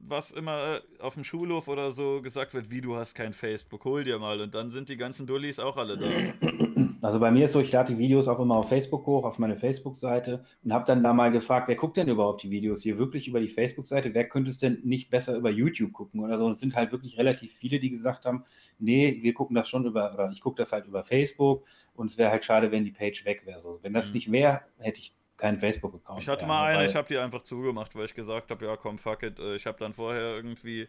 was 0.05 0.31
immer 0.31 0.75
äh, 0.75 0.81
auf 0.99 1.13
dem 1.13 1.23
Schulhof 1.23 1.69
oder 1.69 1.91
so 1.91 2.21
gesagt 2.21 2.53
wird, 2.53 2.69
wie 2.69 2.81
du 2.81 2.97
hast 2.97 3.15
kein 3.15 3.31
Facebook, 3.31 3.85
hol 3.85 4.03
dir 4.03 4.19
mal. 4.19 4.41
Und 4.41 4.53
dann 4.53 4.69
sind 4.69 4.89
die 4.89 4.97
ganzen 4.97 5.25
Dullis 5.25 5.59
auch 5.59 5.77
alle 5.77 5.97
da. 5.97 6.07
Also 7.03 7.19
bei 7.19 7.31
mir 7.31 7.45
ist 7.45 7.51
so, 7.51 7.59
ich 7.59 7.71
lade 7.71 7.93
die 7.93 7.99
Videos 7.99 8.27
auch 8.27 8.39
immer 8.39 8.55
auf 8.55 8.69
Facebook 8.69 9.05
hoch, 9.05 9.25
auf 9.25 9.37
meine 9.37 9.57
Facebook-Seite 9.57 10.43
und 10.63 10.73
habe 10.73 10.85
dann 10.85 11.03
da 11.03 11.13
mal 11.13 11.31
gefragt, 11.31 11.67
wer 11.67 11.75
guckt 11.75 11.97
denn 11.97 12.07
überhaupt 12.07 12.43
die 12.43 12.49
Videos 12.49 12.81
hier 12.81 12.97
wirklich 12.97 13.27
über 13.27 13.41
die 13.41 13.49
Facebook-Seite? 13.49 14.13
Wer 14.13 14.29
könnte 14.29 14.51
es 14.51 14.57
denn 14.57 14.79
nicht 14.83 15.09
besser 15.09 15.35
über 15.35 15.49
YouTube 15.49 15.91
gucken 15.91 16.21
oder 16.21 16.37
so? 16.37 16.45
Und 16.45 16.53
es 16.53 16.59
sind 16.59 16.75
halt 16.75 16.91
wirklich 16.91 17.17
relativ 17.17 17.53
viele, 17.53 17.79
die 17.79 17.89
gesagt 17.89 18.25
haben, 18.25 18.45
nee, 18.79 19.19
wir 19.21 19.33
gucken 19.33 19.55
das 19.55 19.67
schon 19.67 19.85
über, 19.85 20.13
oder 20.13 20.31
ich 20.31 20.39
gucke 20.39 20.55
das 20.57 20.71
halt 20.71 20.87
über 20.87 21.03
Facebook 21.03 21.65
und 21.93 22.09
es 22.09 22.17
wäre 22.17 22.31
halt 22.31 22.45
schade, 22.45 22.71
wenn 22.71 22.85
die 22.85 22.91
Page 22.91 23.25
weg 23.25 23.41
wäre. 23.45 23.59
So, 23.59 23.79
wenn 23.81 23.93
das 23.93 24.09
mhm. 24.09 24.13
nicht 24.13 24.31
wäre, 24.31 24.61
hätte 24.79 24.99
ich 24.99 25.13
keinen 25.35 25.57
Facebook-Account. 25.57 26.21
Ich 26.21 26.29
hatte 26.29 26.45
mal 26.45 26.67
eine, 26.67 26.85
ich 26.85 26.95
habe 26.95 27.07
die 27.09 27.17
einfach 27.17 27.41
zugemacht, 27.41 27.95
weil 27.95 28.05
ich 28.05 28.13
gesagt 28.13 28.49
habe, 28.49 28.65
ja 28.65 28.77
komm, 28.77 28.97
fuck 28.97 29.23
it. 29.23 29.39
Äh, 29.39 29.55
ich 29.55 29.65
habe 29.65 29.77
dann 29.77 29.93
vorher 29.93 30.35
irgendwie 30.35 30.87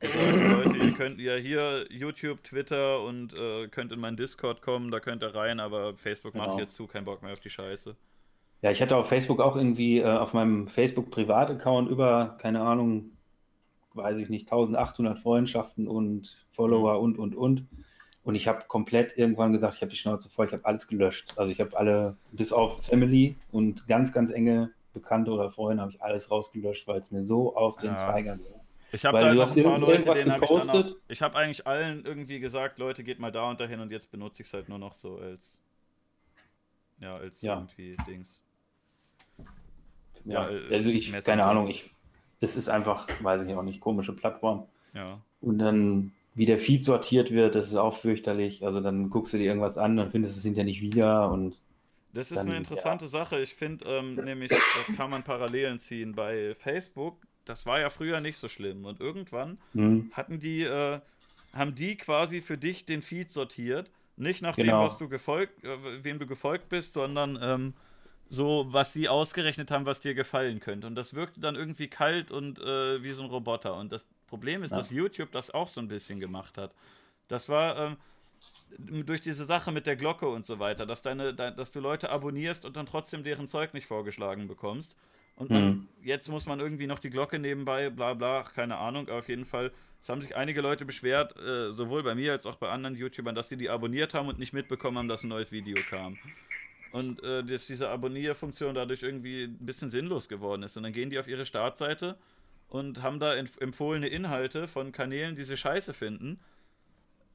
gesagt, 0.00 0.64
Leute, 0.66 0.76
ihr 0.76 0.92
könnt 0.92 1.20
ja 1.20 1.34
hier 1.36 1.86
YouTube, 1.90 2.42
Twitter 2.44 3.02
und 3.02 3.38
äh, 3.38 3.68
könnt 3.68 3.92
in 3.92 4.00
meinen 4.00 4.16
Discord 4.16 4.62
kommen, 4.62 4.90
da 4.90 5.00
könnt 5.00 5.22
ihr 5.22 5.34
rein, 5.34 5.60
aber 5.60 5.94
Facebook 5.96 6.32
genau. 6.32 6.48
macht 6.48 6.60
jetzt 6.60 6.74
zu, 6.74 6.86
kein 6.86 7.04
Bock 7.04 7.22
mehr 7.22 7.32
auf 7.32 7.40
die 7.40 7.50
Scheiße. 7.50 7.96
Ja, 8.62 8.70
ich 8.70 8.80
hatte 8.80 8.96
auf 8.96 9.08
Facebook 9.08 9.40
auch 9.40 9.56
irgendwie 9.56 9.98
äh, 9.98 10.04
auf 10.04 10.32
meinem 10.32 10.68
Facebook-Privat-Account 10.68 11.90
über, 11.90 12.36
keine 12.40 12.62
Ahnung, 12.62 13.12
weiß 13.94 14.18
ich 14.18 14.28
nicht, 14.28 14.50
1800 14.50 15.18
Freundschaften 15.18 15.88
und 15.88 16.36
Follower 16.50 16.94
mhm. 16.98 17.04
und, 17.04 17.18
und, 17.18 17.34
und. 17.34 17.66
Und 18.24 18.34
ich 18.34 18.48
habe 18.48 18.64
komplett 18.66 19.16
irgendwann 19.16 19.52
gesagt, 19.52 19.74
ich 19.76 19.82
habe 19.82 19.90
die 19.90 19.96
Schnauze 19.96 20.28
voll, 20.28 20.46
ich 20.46 20.52
habe 20.52 20.64
alles 20.64 20.88
gelöscht. 20.88 21.34
Also 21.36 21.52
ich 21.52 21.60
habe 21.60 21.76
alle, 21.76 22.16
bis 22.32 22.52
auf 22.52 22.84
Family 22.84 23.36
und 23.52 23.86
ganz, 23.86 24.12
ganz 24.12 24.32
enge 24.32 24.72
Bekannte 24.92 25.30
oder 25.30 25.50
Freunde, 25.50 25.82
habe 25.82 25.92
ich 25.92 26.02
alles 26.02 26.30
rausgelöscht, 26.30 26.88
weil 26.88 26.98
es 26.98 27.12
mir 27.12 27.22
so 27.22 27.54
auf 27.54 27.76
den 27.76 27.90
ja. 27.90 27.96
Zeiger 27.96 28.36
ging. 28.36 28.55
Ich 28.92 29.04
habe 29.04 29.20
da 29.20 29.34
noch 29.34 29.56
ein 29.56 29.62
paar 29.62 29.78
Leute, 29.78 30.12
denen 30.12 30.32
habe 30.32 30.44
ich 30.44 30.50
dann 30.50 30.84
auch, 30.84 30.96
Ich 31.08 31.22
habe 31.22 31.36
eigentlich 31.36 31.66
allen 31.66 32.04
irgendwie 32.04 32.38
gesagt, 32.38 32.78
Leute, 32.78 33.02
geht 33.02 33.18
mal 33.18 33.32
da 33.32 33.50
und 33.50 33.60
dahin 33.60 33.80
und 33.80 33.90
jetzt 33.90 34.10
benutze 34.10 34.42
ich 34.42 34.48
es 34.48 34.54
halt 34.54 34.68
nur 34.68 34.78
noch 34.78 34.94
so 34.94 35.18
als 35.18 35.60
ja, 37.00 37.16
als 37.16 37.42
ja. 37.42 37.54
irgendwie 37.54 37.96
Dings. 38.06 38.42
Ja, 40.24 40.50
ja 40.50 40.60
also 40.70 40.90
ich, 40.90 41.12
Messenger. 41.12 41.22
keine 41.22 41.44
Ahnung, 41.44 41.68
ich, 41.68 41.90
es 42.40 42.56
ist 42.56 42.68
einfach, 42.68 43.08
weiß 43.20 43.42
ich 43.42 43.54
auch 43.54 43.62
nicht, 43.62 43.80
komische 43.80 44.14
Plattform. 44.14 44.66
Ja. 44.94 45.20
Und 45.40 45.58
dann 45.58 46.12
wie 46.34 46.46
der 46.46 46.58
Feed 46.58 46.84
sortiert 46.84 47.30
wird, 47.30 47.54
das 47.54 47.68
ist 47.68 47.76
auch 47.76 47.96
fürchterlich. 47.96 48.64
Also 48.64 48.80
dann 48.80 49.10
guckst 49.10 49.32
du 49.32 49.38
dir 49.38 49.44
irgendwas 49.44 49.78
an 49.78 49.98
und 49.98 50.10
findest 50.10 50.36
es 50.36 50.42
hinterher 50.42 50.64
nicht 50.64 50.82
wieder 50.82 51.30
und 51.30 51.60
das 52.12 52.30
ist 52.30 52.38
Dann, 52.38 52.48
eine 52.48 52.56
interessante 52.56 53.04
ja. 53.04 53.10
Sache. 53.10 53.40
Ich 53.40 53.54
finde, 53.54 53.84
ähm, 53.84 54.14
nämlich 54.14 54.50
da 54.50 54.92
kann 54.94 55.10
man 55.10 55.22
Parallelen 55.22 55.78
ziehen. 55.78 56.14
Bei 56.14 56.54
Facebook, 56.54 57.18
das 57.46 57.64
war 57.64 57.80
ja 57.80 57.88
früher 57.88 58.20
nicht 58.20 58.36
so 58.36 58.48
schlimm. 58.48 58.84
Und 58.84 59.00
irgendwann 59.00 59.58
hm, 59.72 60.10
hatten 60.12 60.38
die, 60.38 60.62
äh, 60.62 61.00
haben 61.54 61.74
die 61.74 61.96
quasi 61.96 62.42
für 62.42 62.58
dich 62.58 62.84
den 62.84 63.00
Feed 63.00 63.30
sortiert. 63.30 63.90
Nicht 64.16 64.42
nach 64.42 64.56
dem, 64.56 64.66
genau. 64.66 64.84
was 64.84 64.98
du 64.98 65.08
gefolgt, 65.08 65.64
äh, 65.64 66.04
wem 66.04 66.18
du 66.18 66.26
gefolgt 66.26 66.68
bist, 66.68 66.94
sondern 66.94 67.38
ähm, 67.40 67.74
so, 68.28 68.66
was 68.70 68.92
sie 68.92 69.08
ausgerechnet 69.08 69.70
haben, 69.70 69.86
was 69.86 70.00
dir 70.00 70.14
gefallen 70.14 70.60
könnte. 70.60 70.86
Und 70.86 70.96
das 70.96 71.14
wirkte 71.14 71.40
dann 71.40 71.54
irgendwie 71.54 71.88
kalt 71.88 72.30
und 72.30 72.58
äh, 72.58 73.02
wie 73.02 73.10
so 73.10 73.22
ein 73.22 73.30
Roboter. 73.30 73.76
Und 73.76 73.92
das 73.92 74.04
Problem 74.26 74.62
ist, 74.62 74.72
Ja. 74.72 74.78
dass 74.78 74.90
YouTube 74.90 75.30
das 75.32 75.50
auch 75.50 75.68
so 75.68 75.80
ein 75.80 75.88
bisschen 75.88 76.18
gemacht 76.18 76.58
hat. 76.58 76.74
Das 77.28 77.48
war 77.48 77.76
ähm, 77.78 77.96
durch 78.78 79.20
diese 79.20 79.44
Sache 79.44 79.70
mit 79.70 79.86
der 79.86 79.96
Glocke 79.96 80.28
und 80.28 80.44
so 80.44 80.58
weiter, 80.58 80.86
dass, 80.86 81.02
deine, 81.02 81.34
dein, 81.34 81.56
dass 81.56 81.70
du 81.70 81.80
Leute 81.80 82.10
abonnierst 82.10 82.64
und 82.64 82.76
dann 82.76 82.86
trotzdem 82.86 83.22
deren 83.22 83.46
Zeug 83.46 83.74
nicht 83.74 83.86
vorgeschlagen 83.86 84.48
bekommst. 84.48 84.96
Und 85.36 85.50
man, 85.50 85.62
Hm. 85.62 85.88
jetzt 86.02 86.28
muss 86.28 86.46
man 86.46 86.60
irgendwie 86.60 86.86
noch 86.86 86.98
die 86.98 87.10
Glocke 87.10 87.38
nebenbei, 87.38 87.90
bla 87.90 88.14
bla, 88.14 88.42
keine 88.42 88.76
Ahnung, 88.78 89.08
auf 89.10 89.28
jeden 89.28 89.44
Fall. 89.44 89.70
Es 90.00 90.08
haben 90.08 90.22
sich 90.22 90.34
einige 90.36 90.60
Leute 90.60 90.84
beschwert, 90.84 91.36
äh, 91.38 91.72
sowohl 91.72 92.02
bei 92.02 92.14
mir 92.14 92.32
als 92.32 92.46
auch 92.46 92.56
bei 92.56 92.68
anderen 92.70 92.96
YouTubern, 92.96 93.34
dass 93.34 93.48
sie 93.48 93.56
die 93.56 93.68
abonniert 93.68 94.14
haben 94.14 94.28
und 94.28 94.38
nicht 94.38 94.52
mitbekommen 94.52 94.98
haben, 94.98 95.08
dass 95.08 95.24
ein 95.24 95.28
neues 95.28 95.52
Video 95.52 95.76
kam. 95.90 96.16
Und 96.92 97.22
äh, 97.22 97.42
dass 97.44 97.66
diese 97.66 97.88
Abonnierfunktion 97.90 98.74
dadurch 98.74 99.02
irgendwie 99.02 99.44
ein 99.44 99.58
bisschen 99.66 99.90
sinnlos 99.90 100.28
geworden 100.28 100.62
ist. 100.62 100.76
Und 100.76 100.84
dann 100.84 100.92
gehen 100.92 101.10
die 101.10 101.18
auf 101.18 101.28
ihre 101.28 101.44
Startseite 101.44 102.16
und 102.68 103.02
haben 103.02 103.18
da 103.20 103.32
empf- 103.32 103.60
empfohlene 103.60 104.08
Inhalte 104.08 104.68
von 104.68 104.92
Kanälen, 104.92 105.34
die 105.36 105.44
sie 105.44 105.56
scheiße 105.56 105.92
finden. 105.92 106.38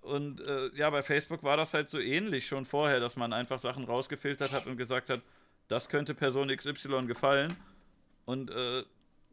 Und 0.01 0.41
äh, 0.41 0.69
ja, 0.75 0.89
bei 0.89 1.03
Facebook 1.03 1.43
war 1.43 1.57
das 1.57 1.73
halt 1.75 1.89
so 1.89 1.99
ähnlich 1.99 2.47
schon 2.47 2.65
vorher, 2.65 2.99
dass 2.99 3.15
man 3.17 3.33
einfach 3.33 3.59
Sachen 3.59 3.83
rausgefiltert 3.83 4.51
hat 4.51 4.65
und 4.65 4.77
gesagt 4.77 5.09
hat, 5.11 5.21
das 5.67 5.89
könnte 5.89 6.15
Person 6.15 6.47
XY 6.55 7.05
gefallen. 7.05 7.53
Und 8.31 8.49
äh, 8.49 8.83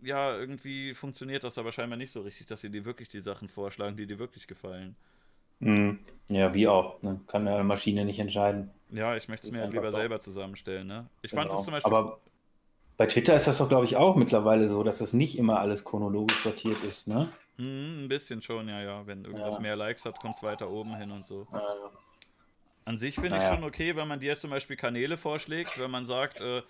ja, 0.03 0.37
irgendwie 0.37 0.93
funktioniert 0.93 1.45
das 1.45 1.57
aber 1.57 1.71
scheinbar 1.71 1.97
nicht 1.97 2.11
so 2.11 2.23
richtig, 2.23 2.49
dass 2.49 2.63
sie 2.63 2.71
dir 2.71 2.85
wirklich 2.85 3.09
die 3.09 3.21
Sachen 3.21 3.49
vorschlagen, 3.49 3.97
die 3.97 4.09
dir 4.09 4.19
wirklich 4.19 4.49
gefallen. 4.49 4.97
Hm. 5.61 6.01
Ja, 6.29 6.53
wie 6.53 6.67
auch. 6.67 7.01
Ne? 7.03 7.21
Kann 7.29 7.47
eine 7.47 7.63
Maschine 7.63 8.05
nicht 8.05 8.19
entscheiden. 8.19 8.73
Ja, 8.91 9.15
ich 9.17 9.29
möchte 9.29 9.47
es 9.47 9.53
mir 9.53 9.61
halt 9.61 9.73
lieber 9.73 9.93
so. 9.93 9.99
selber 9.99 10.19
zusammenstellen, 10.19 10.89
ne? 10.89 11.09
Ich 11.23 11.31
fand 11.31 11.45
Genau. 11.45 11.55
das 11.57 11.65
zum 11.65 11.73
Beispiel. 11.73 11.93
Aber 11.93 12.21
bei 12.97 13.07
Twitter 13.07 13.37
ist 13.37 13.47
das 13.47 13.59
doch, 13.59 13.69
glaube 13.69 13.85
ich, 13.85 13.95
auch 13.95 14.17
mittlerweile 14.17 14.69
so, 14.69 14.83
dass 14.83 14.99
das 14.99 15.13
nicht 15.13 15.39
immer 15.39 15.61
alles 15.61 15.85
chronologisch 15.85 16.43
sortiert 16.43 16.83
ist, 16.83 17.07
ne? 17.07 17.29
Hm, 17.57 18.05
ein 18.05 18.09
bisschen 18.09 18.43
schon, 18.43 18.69
ja, 18.69 18.83
ja. 18.83 19.07
Wenn 19.07 19.25
irgendwas 19.25 19.55
Ja. 19.55 19.61
mehr 19.61 19.77
Likes 19.77 20.05
hat, 20.07 20.19
kommt 20.21 20.35
es 20.35 20.43
weiter 20.43 20.69
oben 20.69 20.97
hin 20.97 21.13
und 21.13 21.25
so. 21.25 21.47
Äh, 21.53 21.59
An 22.85 22.99
sich 22.99 23.15
finde 23.15 23.31
Naja. 23.37 23.45
ich 23.45 23.55
schon 23.55 23.63
okay, 23.65 23.95
wenn 23.95 24.09
man 24.09 24.19
dir 24.19 24.37
zum 24.37 24.51
Beispiel 24.51 24.77
Kanäle 24.77 25.17
vorschlägt, 25.17 25.79
wenn 25.79 25.91
man 25.93 26.05
sagt, 26.05 26.41
äh, 26.41 26.63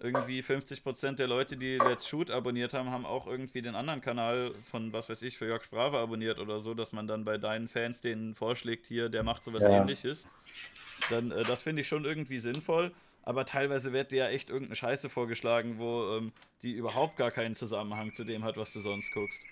irgendwie 0.00 0.42
50% 0.42 1.18
der 1.18 1.26
Leute, 1.26 1.56
die 1.56 1.78
Let's 1.78 2.06
Shoot 2.06 2.30
abonniert 2.30 2.72
haben, 2.74 2.90
haben 2.90 3.06
auch 3.06 3.26
irgendwie 3.26 3.62
den 3.62 3.74
anderen 3.74 4.00
Kanal 4.00 4.54
von, 4.62 4.92
was 4.92 5.08
weiß 5.08 5.22
ich, 5.22 5.38
für 5.38 5.46
Jörg 5.46 5.64
Sprave 5.64 5.98
abonniert 5.98 6.38
oder 6.38 6.60
so, 6.60 6.74
dass 6.74 6.92
man 6.92 7.06
dann 7.08 7.24
bei 7.24 7.38
deinen 7.38 7.68
Fans 7.68 8.00
denen 8.00 8.34
vorschlägt, 8.34 8.86
hier, 8.86 9.08
der 9.08 9.22
macht 9.24 9.44
sowas 9.44 9.66
Ja. 9.66 9.68
ähnliches. 9.68 10.28
Dann, 11.08 11.30
äh, 11.32 11.44
das 11.46 11.62
finde 11.64 11.82
ich 11.82 11.88
schon 11.88 12.04
irgendwie 12.04 12.38
sinnvoll, 12.40 12.94
aber 13.22 13.46
teilweise 13.46 13.92
wird 13.92 14.12
dir 14.12 14.18
ja 14.26 14.28
echt 14.30 14.50
irgendeine 14.50 14.76
Scheiße 14.76 15.08
vorgeschlagen, 15.10 15.78
wo 15.78 16.16
ähm, 16.18 16.32
die 16.62 16.72
überhaupt 16.72 17.16
gar 17.16 17.30
keinen 17.32 17.54
Zusammenhang 17.56 18.14
zu 18.14 18.24
dem 18.24 18.44
hat, 18.44 18.56
was 18.56 18.72
du 18.72 18.80
sonst 18.80 19.10
guckst. 19.12 19.46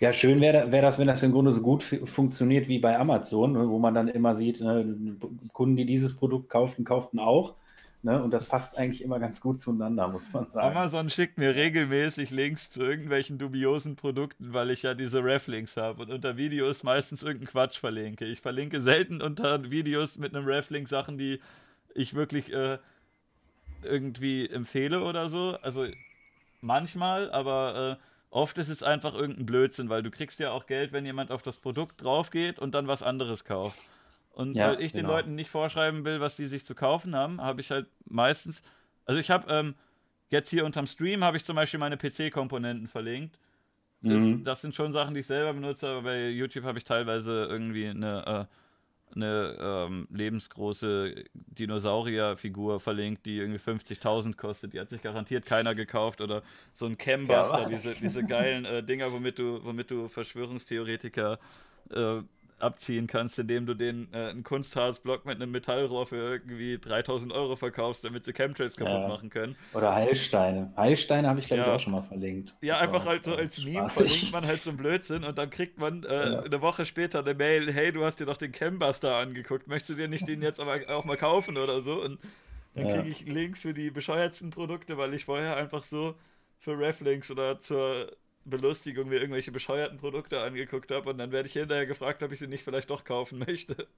Ja, 0.00 0.12
schön 0.12 0.40
wäre 0.40 0.70
wär 0.72 0.82
das, 0.82 0.98
wenn 0.98 1.06
das 1.08 1.22
im 1.22 1.32
Grunde 1.32 1.52
so 1.52 1.60
gut 1.62 1.82
fu- 1.82 2.06
funktioniert 2.06 2.68
wie 2.68 2.78
bei 2.78 2.98
Amazon, 2.98 3.52
ne, 3.52 3.68
wo 3.68 3.78
man 3.78 3.94
dann 3.94 4.08
immer 4.08 4.34
sieht, 4.34 4.60
ne, 4.60 4.96
Kunden, 5.52 5.76
die 5.76 5.86
dieses 5.86 6.16
Produkt 6.16 6.48
kauften, 6.50 6.84
kauften 6.84 7.18
auch. 7.18 7.56
Ne, 8.02 8.22
und 8.22 8.30
das 8.30 8.44
passt 8.44 8.78
eigentlich 8.78 9.02
immer 9.02 9.18
ganz 9.18 9.40
gut 9.40 9.58
zueinander, 9.58 10.06
muss 10.06 10.32
man 10.32 10.46
sagen. 10.46 10.76
Amazon 10.76 11.10
schickt 11.10 11.36
mir 11.36 11.56
regelmäßig 11.56 12.30
Links 12.30 12.70
zu 12.70 12.80
irgendwelchen 12.80 13.38
dubiosen 13.38 13.96
Produkten, 13.96 14.52
weil 14.52 14.70
ich 14.70 14.82
ja 14.82 14.94
diese 14.94 15.24
Reflinks 15.24 15.76
habe 15.76 16.02
und 16.02 16.12
unter 16.12 16.36
Videos 16.36 16.84
meistens 16.84 17.24
irgendeinen 17.24 17.48
Quatsch 17.48 17.78
verlinke. 17.78 18.24
Ich 18.24 18.40
verlinke 18.40 18.80
selten 18.80 19.20
unter 19.20 19.68
Videos 19.68 20.16
mit 20.16 20.32
einem 20.32 20.46
Reflink 20.46 20.88
Sachen, 20.88 21.18
die 21.18 21.40
ich 21.92 22.14
wirklich 22.14 22.52
äh, 22.52 22.78
irgendwie 23.82 24.48
empfehle 24.48 25.02
oder 25.02 25.26
so. 25.26 25.58
Also 25.62 25.86
manchmal, 26.60 27.32
aber 27.32 27.98
äh, 27.98 28.04
oft 28.30 28.58
ist 28.58 28.68
es 28.68 28.84
einfach 28.84 29.14
irgendein 29.14 29.46
Blödsinn, 29.46 29.88
weil 29.88 30.04
du 30.04 30.12
kriegst 30.12 30.38
ja 30.38 30.52
auch 30.52 30.66
Geld, 30.66 30.92
wenn 30.92 31.04
jemand 31.04 31.32
auf 31.32 31.42
das 31.42 31.56
Produkt 31.56 32.02
drauf 32.04 32.30
geht 32.30 32.60
und 32.60 32.74
dann 32.74 32.86
was 32.86 33.02
anderes 33.02 33.44
kauft. 33.44 33.78
Und 34.38 34.56
Ja, 34.56 34.68
weil 34.68 34.80
ich 34.80 34.92
den 34.92 35.02
genau. 35.02 35.14
Leuten 35.14 35.34
nicht 35.36 35.50
vorschreiben 35.50 36.04
will, 36.06 36.20
was 36.20 36.36
die 36.36 36.46
sich 36.46 36.64
zu 36.64 36.74
kaufen 36.76 37.16
haben, 37.16 37.40
habe 37.42 37.60
ich 37.60 37.70
halt 37.72 37.88
meistens. 38.06 38.62
Also 39.06 39.20
ich 39.20 39.30
habe 39.30 39.52
ähm, 39.52 39.76
jetzt 40.30 40.50
hier 40.50 40.64
unterm 40.66 40.86
Stream 40.86 41.24
habe 41.24 41.36
ich 41.38 41.44
zum 41.44 41.56
Beispiel 41.56 41.80
meine 41.80 41.96
PC-Komponenten 41.98 42.88
verlinkt. 42.88 43.38
Das, 44.06 44.30
Mhm. 44.30 44.44
das 44.44 44.62
sind 44.62 44.74
schon 44.74 44.92
Sachen, 44.92 45.14
die 45.14 45.20
ich 45.20 45.26
selber 45.26 45.52
benutze, 45.54 45.88
aber 45.88 46.02
bei 46.02 46.28
YouTube 46.30 46.64
habe 46.64 46.78
ich 46.78 46.84
teilweise 46.84 47.46
irgendwie 47.46 47.88
eine, 47.88 48.48
äh, 48.48 49.14
eine 49.16 49.56
ähm, 49.60 50.08
lebensgroße 50.12 51.24
Dinosaurierfigur 51.34 52.80
verlinkt, 52.80 53.26
die 53.26 53.38
irgendwie 53.38 53.58
50.000 53.60 54.36
kostet. 54.36 54.74
Die 54.74 54.80
hat 54.80 54.90
sich 54.90 55.02
garantiert 55.02 55.46
keiner 55.46 55.74
gekauft. 55.74 56.20
Oder 56.20 56.42
so 56.74 56.86
ein 56.86 56.98
Cambuster, 56.98 57.64
Ja, 57.64 57.66
diese, 57.66 57.96
diese 57.96 58.24
geilen 58.24 58.64
äh, 58.66 58.82
Dinger, 58.82 59.12
womit 59.12 59.38
du, 59.38 59.64
womit 59.64 59.90
du 59.90 60.08
Verschwörungstheoretiker 60.08 61.38
äh, 61.90 62.22
abziehen 62.60 63.06
kannst, 63.06 63.38
indem 63.38 63.66
du 63.66 63.74
den 63.74 64.08
äh, 64.12 64.28
einen 64.30 64.42
Kunstharzblock 64.44 65.24
mit 65.26 65.36
einem 65.36 65.50
Metallrohr 65.50 66.06
für 66.06 66.16
irgendwie 66.16 66.78
3000 66.78 67.32
Euro 67.32 67.56
verkaufst, 67.56 68.04
damit 68.04 68.24
sie 68.24 68.32
Chemtrails 68.32 68.76
kaputt 68.76 68.92
Ja. 69.02 69.08
machen 69.08 69.30
können. 69.30 69.56
Oder 69.74 69.94
Heilsteine. 69.94 70.72
Heilsteine 70.76 71.28
habe 71.28 71.40
ich, 71.40 71.46
glaube 71.46 71.62
Ja. 71.62 71.68
ich, 71.68 71.74
auch 71.76 71.80
schon 71.80 71.92
mal 71.92 72.02
verlinkt. 72.02 72.56
Ja, 72.60 72.74
Das 72.74 72.82
einfach 72.82 73.06
halt 73.06 73.24
so 73.24 73.34
als 73.36 73.62
Meme 73.62 73.88
verlinkt 73.88 74.32
man 74.32 74.46
halt 74.46 74.62
so 74.62 74.70
einen 74.70 74.78
Blödsinn 74.78 75.24
und 75.24 75.38
dann 75.38 75.50
kriegt 75.50 75.78
man 75.78 76.02
äh, 76.04 76.32
Ja. 76.32 76.40
eine 76.42 76.60
Woche 76.60 76.84
später 76.84 77.20
eine 77.20 77.34
Mail, 77.34 77.72
hey, 77.72 77.92
du 77.92 78.04
hast 78.04 78.16
dir 78.20 78.26
doch 78.26 78.36
den 78.36 78.52
Cambuster 78.52 79.16
angeguckt, 79.16 79.68
möchtest 79.68 79.90
du 79.90 79.94
dir 80.02 80.08
nicht 80.08 80.26
den 80.26 80.42
jetzt 80.42 80.60
aber 80.60 80.80
auch 80.88 81.04
mal 81.04 81.16
kaufen 81.16 81.56
oder 81.56 81.80
so? 81.82 82.02
Und 82.02 82.18
dann 82.74 82.86
kriege 82.88 83.08
ich 83.08 83.26
Links 83.26 83.62
für 83.62 83.74
die 83.74 83.90
bescheuertsten 83.90 84.50
Produkte, 84.50 84.96
weil 84.98 85.14
ich 85.14 85.24
vorher 85.24 85.56
einfach 85.56 85.82
so 85.82 86.14
für 86.58 86.78
Reflinks 86.78 87.30
oder 87.30 87.58
zur 87.60 88.10
Belustigung 88.50 89.08
mir 89.08 89.20
irgendwelche 89.20 89.52
bescheuerten 89.52 89.98
Produkte 89.98 90.40
angeguckt 90.40 90.90
habe 90.90 91.10
und 91.10 91.18
dann 91.18 91.32
werde 91.32 91.48
ich 91.48 91.54
hinterher 91.54 91.86
gefragt, 91.86 92.22
ob 92.22 92.32
ich 92.32 92.38
sie 92.38 92.48
nicht 92.48 92.64
vielleicht 92.64 92.90
doch 92.90 93.04
kaufen 93.04 93.38
möchte. 93.46 93.88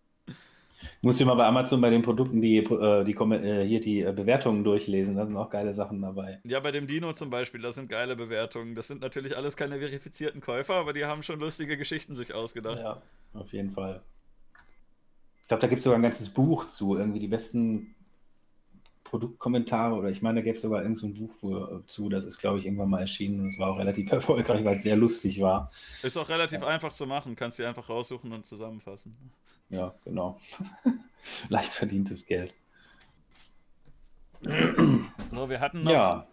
Musst 1.03 1.21
du 1.21 1.27
mal 1.27 1.35
bei 1.35 1.45
Amazon 1.45 1.81
bei 1.81 1.91
den 1.91 2.03
Produkten 2.03 2.41
die, 2.41 2.59
äh, 2.59 3.05
die, 3.05 3.13
Kommen- 3.13 3.45
äh, 3.45 3.67
hier 3.67 3.81
die 3.81 4.01
äh, 4.01 4.13
Bewertungen 4.13 4.65
durchlesen. 4.65 5.17
Da 5.17 5.27
sind 5.27 5.37
auch 5.37 5.51
geile 5.51 5.75
Sachen 5.75 6.01
dabei. 6.01 6.41
Ja, 6.45 6.61
bei 6.61 6.71
dem 6.71 6.87
Dino 6.87 7.13
zum 7.13 7.31
Beispiel, 7.31 7.61
das 7.61 7.75
sind 7.75 7.89
geile 7.89 8.17
Bewertungen. 8.17 8.75
Das 8.75 8.89
sind 8.89 9.01
natürlich 9.01 9.37
alles 9.37 9.57
keine 9.57 9.79
verifizierten 9.79 10.41
Käufer, 10.41 10.75
aber 10.75 10.93
die 10.93 11.05
haben 11.05 11.23
schon 11.23 11.39
lustige 11.39 11.77
Geschichten 11.77 12.15
sich 12.15 12.35
ausgedacht. 12.35 12.81
Ja, 12.81 13.03
auf 13.35 13.53
jeden 13.53 13.71
Fall. 13.71 14.03
Ich 15.43 15.49
glaube, 15.49 15.61
da 15.61 15.67
gibt 15.67 15.81
es 15.81 15.85
sogar 15.85 15.99
ein 15.99 16.03
ganzes 16.03 16.29
Buch 16.31 16.69
zu, 16.69 16.97
irgendwie 16.97 17.21
die 17.21 17.29
besten 17.29 17.95
Produktkommentare 19.11 19.95
oder 19.97 20.09
ich 20.09 20.23
meine, 20.23 20.41
da 20.41 20.45
gäbe 20.45 20.55
es 20.57 20.63
sogar 20.63 20.83
irgend 20.83 20.99
so 21.01 21.07
ein 21.07 21.15
Buch 21.15 21.33
für, 21.35 21.83
zu, 21.87 22.09
das 22.09 22.25
ist, 22.25 22.39
glaube 22.39 22.61
ich, 22.61 22.65
irgendwann 22.65 22.89
mal 22.91 23.01
erschienen 23.01 23.41
und 23.41 23.49
es 23.49 23.59
war 23.59 23.71
auch 23.73 23.79
relativ 23.79 24.11
erfolgreich, 24.13 24.65
weil 24.65 24.77
es 24.77 24.85
sehr 24.85 24.97
lustig 24.97 25.41
war. 25.41 25.71
Ist 26.03 26.17
auch 26.17 26.29
relativ 26.29 26.63
einfach 26.63 26.91
zu 26.93 27.07
machen, 27.07 27.35
kannst 27.35 27.59
die 27.59 27.65
einfach 27.65 27.89
raussuchen 27.89 28.33
und 28.33 28.47
zusammenfassen. 28.47 29.17
Ja, 29.69 29.93
genau. 30.05 30.41
Leicht 31.49 31.73
verdientes 31.73 32.25
Geld. 32.25 32.55
So, 34.43 35.51
wir 35.51 35.61
hatten 35.61 35.81
noch, 35.81 35.91
Ja, 35.91 36.27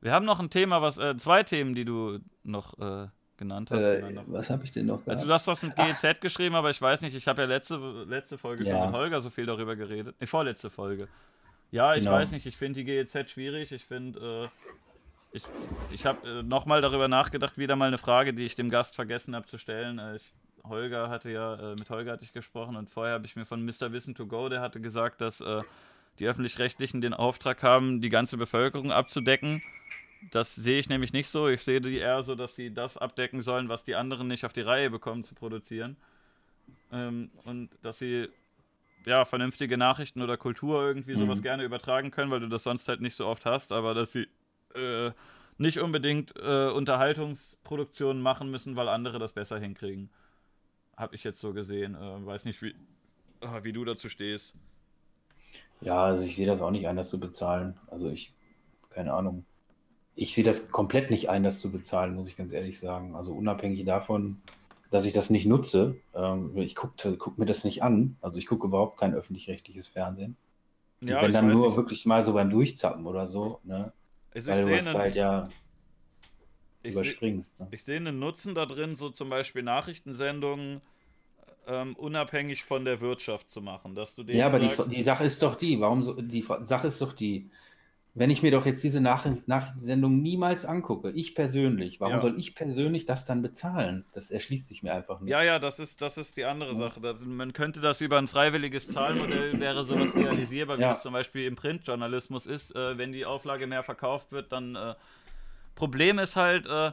wir 0.00 0.12
haben 0.12 0.24
noch 0.26 0.40
ein 0.40 0.50
Thema, 0.50 0.82
was, 0.82 0.98
äh, 0.98 1.16
zwei 1.16 1.42
Themen, 1.42 1.74
die 1.74 1.84
du 1.84 2.18
noch 2.42 2.78
äh, 2.78 3.06
genannt 3.36 3.70
hast. 3.70 3.82
äh, 3.84 4.12
noch- 4.12 4.24
was 4.28 4.50
habe 4.50 4.64
ich 4.64 4.72
denn 4.72 4.86
noch 4.86 4.98
Also 5.06 5.26
gehabt? 5.26 5.28
du 5.28 5.32
hast 5.32 5.46
was 5.46 5.62
mit 5.62 5.76
GEZ 5.76 6.20
geschrieben, 6.20 6.54
aber 6.54 6.70
ich 6.70 6.80
weiß 6.80 7.02
nicht, 7.02 7.14
ich 7.14 7.28
habe 7.28 7.42
ja 7.42 7.48
letzte, 7.48 7.76
letzte 8.08 8.38
Folge 8.38 8.64
Ja. 8.64 8.78
schon 8.78 8.86
mit 8.92 8.96
Holger 8.98 9.20
so 9.20 9.30
viel 9.30 9.46
darüber 9.46 9.76
geredet. 9.76 10.20
Ne, 10.20 10.26
vorletzte 10.26 10.68
Folge. 10.70 11.06
Ja, 11.74 11.96
ich 11.96 12.04
Genau. 12.04 12.12
weiß 12.16 12.30
nicht, 12.30 12.46
ich 12.46 12.56
finde 12.56 12.78
die 12.78 12.84
GEZ 12.84 13.28
schwierig. 13.30 13.72
Ich 13.72 13.84
finde, 13.84 14.48
äh, 15.32 15.36
ich, 15.36 15.42
ich 15.90 16.06
habe 16.06 16.28
äh, 16.28 16.42
nochmal 16.44 16.80
darüber 16.80 17.08
nachgedacht, 17.08 17.58
wieder 17.58 17.74
mal 17.74 17.88
eine 17.88 17.98
Frage, 17.98 18.32
die 18.32 18.44
ich 18.44 18.54
dem 18.54 18.70
Gast 18.70 18.94
vergessen 18.94 19.34
habe 19.34 19.46
zu 19.46 19.58
stellen. 19.58 19.98
Äh, 19.98 20.14
ich, 20.14 20.32
Holger 20.62 21.10
hatte 21.10 21.32
ja, 21.32 21.72
äh, 21.72 21.74
mit 21.74 21.90
Holger 21.90 22.12
hatte 22.12 22.22
ich 22.22 22.32
gesprochen 22.32 22.76
und 22.76 22.90
vorher 22.90 23.14
habe 23.14 23.26
ich 23.26 23.34
mir 23.34 23.44
von 23.44 23.64
Mr. 23.64 23.90
Wissen 23.90 24.14
to 24.14 24.24
Go, 24.28 24.48
der 24.48 24.60
hatte 24.60 24.80
gesagt, 24.80 25.20
dass 25.20 25.40
äh, 25.40 25.62
die 26.20 26.28
Öffentlich-Rechtlichen 26.28 27.00
den 27.00 27.12
Auftrag 27.12 27.64
haben, 27.64 28.00
die 28.00 28.08
ganze 28.08 28.36
Bevölkerung 28.36 28.92
abzudecken. 28.92 29.60
Das 30.30 30.54
sehe 30.54 30.78
ich 30.78 30.88
nämlich 30.88 31.12
nicht 31.12 31.28
so. 31.28 31.48
Ich 31.48 31.64
sehe 31.64 31.80
die 31.80 31.98
eher 31.98 32.22
so, 32.22 32.36
dass 32.36 32.54
sie 32.54 32.72
das 32.72 32.96
abdecken 32.96 33.40
sollen, 33.40 33.68
was 33.68 33.82
die 33.82 33.96
anderen 33.96 34.28
nicht 34.28 34.44
auf 34.46 34.52
die 34.52 34.60
Reihe 34.60 34.90
bekommen 34.90 35.24
zu 35.24 35.34
produzieren. 35.34 35.96
Ähm, 36.92 37.32
und 37.44 37.70
dass 37.82 37.98
sie 37.98 38.28
ja 39.06 39.24
vernünftige 39.24 39.76
Nachrichten 39.78 40.22
oder 40.22 40.36
Kultur 40.36 40.82
irgendwie 40.84 41.16
sowas 41.16 41.40
Mhm. 41.40 41.42
gerne 41.42 41.64
übertragen 41.64 42.10
können, 42.10 42.30
weil 42.30 42.40
du 42.40 42.48
das 42.48 42.64
sonst 42.64 42.88
halt 42.88 43.00
nicht 43.00 43.16
so 43.16 43.26
oft 43.26 43.46
hast, 43.46 43.72
aber 43.72 43.94
dass 43.94 44.12
sie 44.12 44.28
äh, 44.74 45.12
nicht 45.58 45.80
unbedingt 45.80 46.34
äh, 46.36 46.68
Unterhaltungsproduktionen 46.70 48.22
machen 48.22 48.50
müssen, 48.50 48.76
weil 48.76 48.88
andere 48.88 49.18
das 49.18 49.32
besser 49.32 49.58
hinkriegen. 49.58 50.10
habe 50.96 51.14
ich 51.16 51.24
jetzt 51.24 51.40
so 51.40 51.52
gesehen. 51.54 51.94
Äh, 51.96 52.26
weiß 52.26 52.44
nicht, 52.46 52.62
wie, 52.62 52.74
ah, 53.42 53.64
wie 53.64 53.72
du 53.72 53.84
dazu 53.84 54.08
stehst. 54.10 54.54
Ja, 55.80 56.04
also 56.04 56.24
ich 56.24 56.36
sehe 56.36 56.46
das 56.46 56.60
auch 56.60 56.70
nicht 56.70 56.88
ein, 56.88 56.96
das 56.96 57.10
zu 57.10 57.20
bezahlen. 57.20 57.74
Also 57.88 58.08
ich, 58.10 58.32
keine 58.90 59.12
Ahnung. 59.14 59.44
Ich 60.16 60.34
sehe 60.34 60.44
das 60.44 60.70
komplett 60.70 61.10
nicht 61.10 61.30
ein, 61.30 61.44
das 61.44 61.60
zu 61.60 61.72
bezahlen, 61.72 62.14
muss 62.16 62.28
ich 62.28 62.36
ganz 62.36 62.52
ehrlich 62.52 62.78
sagen. 62.78 63.16
Also 63.16 63.34
unabhängig 63.34 63.84
davon, 63.84 64.42
dass 64.94 65.06
ich 65.06 65.12
das 65.12 65.28
nicht 65.28 65.44
nutze. 65.44 65.96
Ähm, 66.14 66.56
ich 66.56 66.76
gucke 66.76 67.16
guck 67.16 67.36
mir 67.36 67.46
das 67.46 67.64
nicht 67.64 67.82
an. 67.82 68.16
Also 68.20 68.38
ich 68.38 68.46
gucke 68.46 68.68
überhaupt 68.68 68.96
kein 68.96 69.12
öffentlich-rechtliches 69.12 69.88
Fernsehen. 69.88 70.36
Ja, 71.00 71.20
wenn 71.20 71.32
dann 71.32 71.48
nur 71.48 71.66
nicht. 71.66 71.76
wirklich 71.76 72.06
mal 72.06 72.22
so 72.22 72.32
beim 72.32 72.48
Durchzappen 72.48 73.04
oder 73.04 73.26
so, 73.26 73.58
ne? 73.64 73.92
Also 74.32 74.52
Weil 74.52 74.64
du 74.64 74.70
das 74.70 74.94
halt 74.94 75.16
ja 75.16 75.48
überspringst. 76.84 77.58
Ne? 77.58 77.66
Ich 77.72 77.82
sehe 77.82 77.96
einen 77.96 78.20
Nutzen 78.20 78.54
da 78.54 78.66
drin, 78.66 78.94
so 78.94 79.10
zum 79.10 79.30
Beispiel 79.30 79.64
Nachrichtensendungen 79.64 80.80
ähm, 81.66 81.96
unabhängig 81.96 82.62
von 82.62 82.84
der 82.84 83.00
Wirtschaft 83.00 83.50
zu 83.50 83.62
machen. 83.62 83.96
Dass 83.96 84.14
du 84.14 84.22
ja, 84.22 84.46
aber 84.46 84.60
sagst, 84.60 84.92
die, 84.92 84.96
die 84.96 85.02
Sache 85.02 85.24
ist 85.24 85.42
doch 85.42 85.56
die, 85.56 85.80
warum 85.80 86.04
so, 86.04 86.12
die 86.22 86.46
Sache 86.62 86.86
ist 86.86 87.00
doch 87.00 87.14
die, 87.14 87.50
wenn 88.16 88.30
ich 88.30 88.42
mir 88.42 88.52
doch 88.52 88.64
jetzt 88.64 88.84
diese 88.84 89.00
Nachricht, 89.00 89.48
Nachrichtensendung 89.48 90.22
niemals 90.22 90.64
angucke, 90.64 91.10
ich 91.10 91.34
persönlich, 91.34 92.00
warum 92.00 92.14
ja. 92.14 92.20
soll 92.20 92.38
ich 92.38 92.54
persönlich 92.54 93.06
das 93.06 93.24
dann 93.24 93.42
bezahlen? 93.42 94.04
Das 94.12 94.30
erschließt 94.30 94.68
sich 94.68 94.84
mir 94.84 94.94
einfach 94.94 95.20
nicht. 95.20 95.32
Ja, 95.32 95.42
ja, 95.42 95.58
das 95.58 95.80
ist, 95.80 96.00
das 96.00 96.16
ist 96.16 96.36
die 96.36 96.44
andere. 96.44 96.76
Sache. 96.76 97.00
Das, 97.00 97.20
man 97.24 97.52
könnte 97.52 97.80
das 97.80 98.00
über 98.00 98.18
ein 98.18 98.28
freiwilliges 98.28 98.88
Zahlmodell, 98.88 99.58
wäre 99.58 99.84
sowas 99.84 100.14
realisierbar, 100.14 100.78
wie 100.78 100.82
ja. 100.82 100.92
es 100.92 101.02
zum 101.02 101.12
Beispiel 101.12 101.44
im 101.46 101.56
Printjournalismus 101.56 102.46
ist. 102.46 102.74
Äh, 102.76 102.96
wenn 102.98 103.10
die 103.10 103.26
Auflage 103.26 103.66
mehr 103.66 103.82
verkauft 103.82 104.30
wird, 104.30 104.52
dann 104.52 104.76
äh, 104.76 104.94
Problem 105.74 106.20
ist 106.20 106.36
halt, 106.36 106.68
äh, 106.68 106.92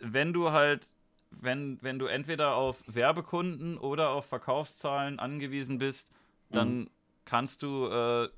wenn 0.00 0.32
du 0.32 0.50
halt 0.50 0.88
wenn, 1.30 1.78
wenn 1.82 1.98
du 1.98 2.06
entweder 2.06 2.54
auf 2.54 2.82
Werbekunden 2.86 3.76
oder 3.76 4.10
auf 4.10 4.26
Verkaufszahlen 4.26 5.18
angewiesen 5.18 5.76
bist, 5.76 6.10
dann 6.50 6.78
mhm. 6.78 6.90
kannst 7.26 7.62
du, 7.62 7.86
äh, 7.86 8.28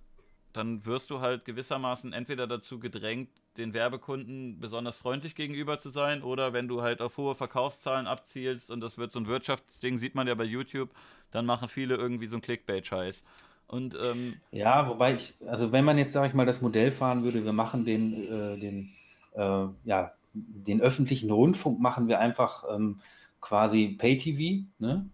dann 0.52 0.84
wirst 0.84 1.10
du 1.10 1.20
halt 1.20 1.44
gewissermaßen 1.44 2.12
entweder 2.12 2.46
dazu 2.46 2.78
gedrängt, 2.78 3.28
den 3.56 3.74
Werbekunden 3.74 4.58
besonders 4.60 4.96
freundlich 4.96 5.34
gegenüber 5.34 5.78
zu 5.78 5.90
sein, 5.90 6.22
oder 6.22 6.52
wenn 6.52 6.68
du 6.68 6.82
halt 6.82 7.00
auf 7.00 7.16
hohe 7.16 7.34
Verkaufszahlen 7.34 8.06
abzielst 8.06 8.70
und 8.70 8.80
das 8.80 8.98
wird 8.98 9.12
so 9.12 9.20
ein 9.20 9.26
Wirtschaftsding, 9.26 9.98
sieht 9.98 10.14
man 10.14 10.26
ja 10.26 10.34
bei 10.34 10.44
YouTube, 10.44 10.90
dann 11.30 11.46
machen 11.46 11.68
viele 11.68 11.96
irgendwie 11.96 12.26
so 12.26 12.36
einen 12.36 12.42
Clickbait-Scheiß. 12.42 13.24
Und, 13.68 13.96
ähm, 14.04 14.34
ja, 14.50 14.88
wobei 14.88 15.14
ich, 15.14 15.34
also 15.46 15.70
wenn 15.70 15.84
man 15.84 15.96
jetzt, 15.96 16.12
sage 16.12 16.26
ich 16.26 16.34
mal, 16.34 16.46
das 16.46 16.60
Modell 16.60 16.90
fahren 16.90 17.22
würde, 17.22 17.44
wir 17.44 17.52
machen 17.52 17.84
den, 17.84 18.24
äh, 18.24 18.58
den 18.58 18.90
äh, 19.34 19.66
ja, 19.84 20.12
den 20.32 20.80
öffentlichen 20.80 21.30
Rundfunk 21.30 21.80
machen 21.80 22.08
wir 22.08 22.20
einfach 22.20 22.64
ähm, 22.72 23.00
quasi 23.40 23.96
Pay-TV. 23.98 24.64
Ne? 24.78 25.08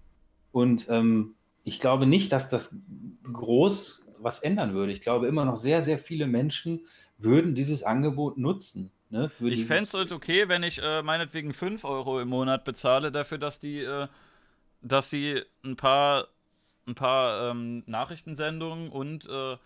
Und 0.53 0.87
ähm, 0.91 1.35
ich 1.65 1.81
glaube 1.81 2.07
nicht, 2.07 2.33
dass 2.33 2.49
das 2.49 2.77
groß 3.33 4.03
was 4.19 4.41
ändern 4.41 4.75
würde. 4.75 4.93
Ich 4.93 5.01
glaube 5.01 5.27
immer 5.27 5.45
noch 5.45 5.59
sehr, 5.59 5.83
sehr 5.83 5.99
viele 5.99 6.27
Menschen 6.27 6.87
würden 7.19 7.55
dieses 7.55 7.83
Angebot 7.83 8.39
nutzen. 8.39 8.91
Ne, 9.09 9.31
ich 9.41 9.67
fände 9.67 9.85
es 9.85 9.95
halt 9.95 10.11
okay, 10.11 10.49
wenn 10.49 10.65
ich 10.65 10.83
äh, 10.83 11.01
meinetwegen 11.03 11.55
5 11.55 11.85
Euro 11.85 12.21
im 12.21 12.29
Monat 12.29 12.65
bezahle 12.65 13.13
dafür, 13.13 13.39
dass 13.39 13.61
die, 13.61 13.79
äh, 13.79 14.09
dass 14.83 15.11
sie 15.11 15.43
ein 15.65 15.77
paar, 15.77 16.27
ein 16.89 16.97
paar 16.97 17.51
ähm, 17.53 17.85
Nachrichtensendungen 17.87 18.89
und 18.89 19.29
äh, 19.29 19.57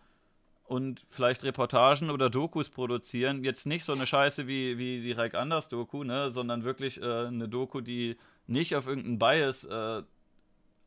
und 0.71 1.05
vielleicht 1.09 1.43
Reportagen 1.43 2.11
oder 2.11 2.31
Dokus 2.31 2.69
produzieren. 2.69 3.43
Jetzt 3.43 3.67
nicht 3.67 3.85
so 3.85 3.93
eine 3.93 4.07
Scheiße 4.07 4.47
wie, 4.47 4.79
wie 4.79 5.03
die 5.03 5.11
Reik 5.11 5.35
Anders 5.35 5.69
Doku, 5.69 6.05
ne, 6.05 6.31
sondern 6.31 6.63
wirklich 6.63 7.03
äh, 7.03 7.27
eine 7.27 7.49
Doku, 7.49 7.81
die 7.81 8.17
nicht 8.47 8.77
auf 8.77 8.87
irgendeinem 8.87 9.19
Bias 9.19 9.65
äh, 9.65 10.03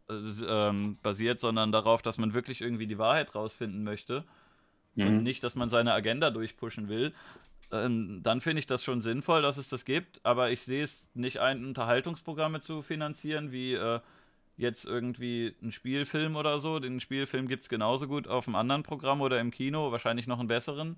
ähm, 0.09 0.97
basiert, 1.01 1.39
sondern 1.39 1.71
darauf, 1.71 2.01
dass 2.01 2.17
man 2.17 2.33
wirklich 2.33 2.61
irgendwie 2.61 2.87
die 2.87 2.97
Wahrheit 2.97 3.35
rausfinden 3.35 3.83
möchte. 3.83 4.23
Mhm. 4.95 5.07
Und 5.07 5.23
nicht, 5.23 5.43
dass 5.43 5.55
man 5.55 5.69
seine 5.69 5.93
Agenda 5.93 6.29
durchpushen 6.29 6.89
will. 6.89 7.13
Ähm, 7.71 8.21
dann 8.21 8.41
finde 8.41 8.59
ich 8.59 8.67
das 8.67 8.83
schon 8.83 9.01
sinnvoll, 9.01 9.41
dass 9.41 9.57
es 9.57 9.67
das 9.67 9.85
gibt, 9.85 10.19
aber 10.23 10.51
ich 10.51 10.61
sehe 10.61 10.83
es 10.83 11.09
nicht 11.15 11.39
ein, 11.39 11.65
Unterhaltungsprogramme 11.65 12.61
zu 12.61 12.83
finanzieren, 12.83 13.51
wie 13.51 13.73
äh, 13.73 13.99
jetzt 14.57 14.85
irgendwie 14.85 15.55
einen 15.61 15.71
Spielfilm 15.71 16.35
oder 16.35 16.59
so. 16.59 16.79
Den 16.79 16.99
Spielfilm 16.99 17.47
gibt 17.47 17.63
es 17.63 17.69
genauso 17.69 18.07
gut 18.07 18.27
auf 18.27 18.47
einem 18.47 18.55
anderen 18.55 18.83
Programm 18.83 19.21
oder 19.21 19.39
im 19.39 19.49
Kino, 19.49 19.91
wahrscheinlich 19.91 20.27
noch 20.27 20.39
einen 20.39 20.47
besseren. 20.47 20.97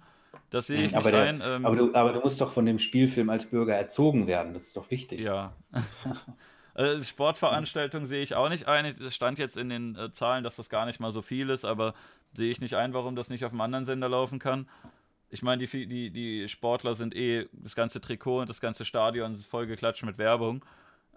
Das 0.49 0.67
sehe 0.67 0.83
ich 0.83 0.97
aber 0.97 1.11
nicht 1.11 1.13
der, 1.13 1.29
ein. 1.29 1.41
Ähm, 1.43 1.65
aber, 1.65 1.75
du, 1.77 1.93
aber 1.93 2.11
du 2.11 2.19
musst 2.19 2.41
doch 2.41 2.51
von 2.51 2.65
dem 2.65 2.79
Spielfilm 2.79 3.29
als 3.29 3.45
Bürger 3.45 3.75
erzogen 3.75 4.27
werden, 4.27 4.53
das 4.53 4.63
ist 4.63 4.75
doch 4.75 4.91
wichtig. 4.91 5.21
Ja. 5.21 5.53
also 6.75 7.03
Sportveranstaltungen 7.03 8.05
sehe 8.05 8.21
ich 8.21 8.35
auch 8.35 8.49
nicht 8.49 8.67
ein. 8.67 8.85
Es 8.85 9.15
stand 9.15 9.39
jetzt 9.39 9.57
in 9.57 9.69
den 9.69 9.95
äh, 9.95 10.11
Zahlen, 10.11 10.43
dass 10.43 10.57
das 10.57 10.69
gar 10.69 10.85
nicht 10.85 10.99
mal 10.99 11.11
so 11.11 11.21
viel 11.21 11.49
ist, 11.49 11.65
aber 11.65 11.93
sehe 12.33 12.51
ich 12.51 12.59
nicht 12.59 12.75
ein, 12.75 12.93
warum 12.93 13.15
das 13.15 13.29
nicht 13.29 13.45
auf 13.45 13.51
einem 13.51 13.61
anderen 13.61 13.85
Sender 13.85 14.09
laufen 14.09 14.39
kann. 14.39 14.67
Ich 15.29 15.41
meine, 15.41 15.65
die, 15.65 15.87
die, 15.87 16.11
die 16.11 16.47
Sportler 16.49 16.93
sind 16.93 17.15
eh 17.15 17.47
das 17.53 17.75
ganze 17.75 18.01
Trikot 18.01 18.41
und 18.41 18.49
das 18.49 18.61
ganze 18.61 18.85
Stadion 18.85 19.35
vollgeklatscht 19.37 20.03
mit 20.03 20.17
Werbung. 20.17 20.63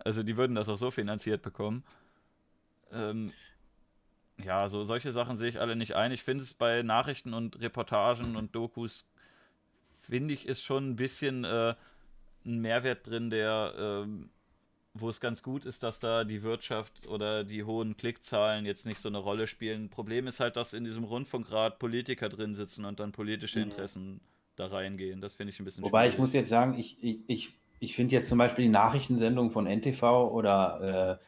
Also 0.04 0.22
die 0.22 0.36
würden 0.36 0.54
das 0.54 0.68
auch 0.68 0.78
so 0.78 0.90
finanziert 0.90 1.42
bekommen. 1.42 1.84
Ähm, 2.92 3.32
ja, 4.42 4.68
so 4.68 4.84
solche 4.84 5.10
Sachen 5.12 5.36
sehe 5.36 5.48
ich 5.48 5.60
alle 5.60 5.76
nicht 5.76 5.96
ein. 5.96 6.12
Ich 6.12 6.22
finde 6.22 6.44
es 6.44 6.54
bei 6.54 6.82
Nachrichten 6.82 7.34
und 7.34 7.60
Reportagen 7.60 8.36
und 8.36 8.54
Dokus, 8.54 9.06
finde 9.98 10.34
ich, 10.34 10.46
ist 10.46 10.62
schon 10.62 10.90
ein 10.90 10.96
bisschen 10.96 11.44
äh, 11.44 11.74
ein 12.46 12.60
Mehrwert 12.60 13.06
drin, 13.06 13.30
der, 13.30 14.06
äh, 14.06 14.06
wo 15.00 15.08
es 15.08 15.20
ganz 15.20 15.42
gut 15.42 15.64
ist, 15.64 15.82
dass 15.82 16.00
da 16.00 16.24
die 16.24 16.42
Wirtschaft 16.42 17.06
oder 17.06 17.44
die 17.44 17.64
hohen 17.64 17.96
Klickzahlen 17.96 18.66
jetzt 18.66 18.86
nicht 18.86 19.00
so 19.00 19.08
eine 19.08 19.18
Rolle 19.18 19.46
spielen. 19.46 19.88
Problem 19.88 20.26
ist 20.26 20.40
halt, 20.40 20.56
dass 20.56 20.72
in 20.72 20.84
diesem 20.84 21.04
Rundfunkrat 21.04 21.78
Politiker 21.78 22.28
drin 22.28 22.54
sitzen 22.54 22.84
und 22.84 23.00
dann 23.00 23.12
politische 23.12 23.58
mhm. 23.58 23.64
Interessen 23.66 24.12
mhm. 24.12 24.20
da 24.56 24.66
reingehen. 24.66 25.20
Das 25.20 25.34
finde 25.34 25.52
ich 25.52 25.60
ein 25.60 25.64
bisschen 25.64 25.84
Wobei 25.84 26.02
schwierig. 26.02 26.14
ich 26.14 26.18
muss 26.18 26.32
jetzt 26.32 26.48
sagen, 26.48 26.78
ich, 26.78 27.02
ich, 27.02 27.18
ich, 27.26 27.54
ich 27.80 27.94
finde 27.94 28.14
jetzt 28.14 28.28
zum 28.28 28.38
Beispiel 28.38 28.64
die 28.64 28.70
Nachrichtensendung 28.70 29.50
von 29.50 29.66
NTV 29.66 30.02
oder 30.32 31.18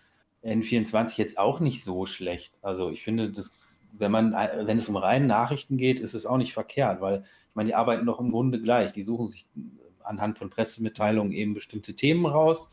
äh, 0.43 0.53
N24 0.53 1.19
jetzt 1.19 1.39
auch 1.39 1.61
nicht 1.61 1.85
so 1.85 2.07
schlecht. 2.07 2.53
Also 2.63 2.91
ich 2.91 3.03
finde, 3.03 3.31
das, 3.31 3.53
wenn 3.93 4.11
man, 4.11 4.33
wenn 4.33 4.79
es 4.79 4.89
um 4.89 4.97
reine 4.97 5.27
Nachrichten 5.27 5.77
geht, 5.77 6.01
ist 6.01 6.15
es 6.15 6.27
auch 6.27 6.39
nicht 6.39 6.53
verkehrt, 6.53 7.01
weil 7.01 7.25
ich 7.51 7.57
meine, 7.57 7.69
die 7.69 7.75
arbeiten 7.75 8.07
doch 8.07 8.21
im 8.21 8.31
Grunde 8.31 8.61
gleich. 8.61 8.93
Die 8.93 9.03
suchen 9.03 9.29
sich 9.29 9.47
anhand 10.03 10.39
von 10.39 10.51
Pressemitteilungen 10.51 11.33
eben 11.33 11.55
bestimmte 11.55 11.95
Themen 11.95 12.27
raus. 12.27 12.69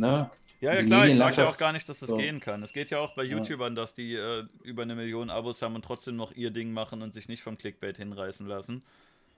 Ne? 0.00 0.30
Ja, 0.60 0.74
ja, 0.74 0.82
klar, 0.82 1.06
ich 1.06 1.16
sage 1.16 1.36
ja 1.36 1.48
auch 1.48 1.56
gar 1.56 1.72
nicht, 1.72 1.88
dass 1.88 2.00
das 2.00 2.10
so. 2.10 2.16
gehen 2.16 2.38
kann. 2.40 2.62
Es 2.62 2.72
geht 2.72 2.90
ja 2.90 2.98
auch 2.98 3.14
bei 3.14 3.22
YouTubern, 3.22 3.74
dass 3.74 3.94
die 3.94 4.14
äh, 4.14 4.44
über 4.62 4.82
eine 4.82 4.94
Million 4.94 5.30
Abos 5.30 5.62
haben 5.62 5.74
und 5.74 5.84
trotzdem 5.84 6.16
noch 6.16 6.32
ihr 6.32 6.50
Ding 6.50 6.72
machen 6.72 7.00
und 7.00 7.14
sich 7.14 7.28
nicht 7.28 7.42
vom 7.42 7.56
Clickbait 7.56 7.96
hinreißen 7.96 8.46
lassen. 8.46 8.82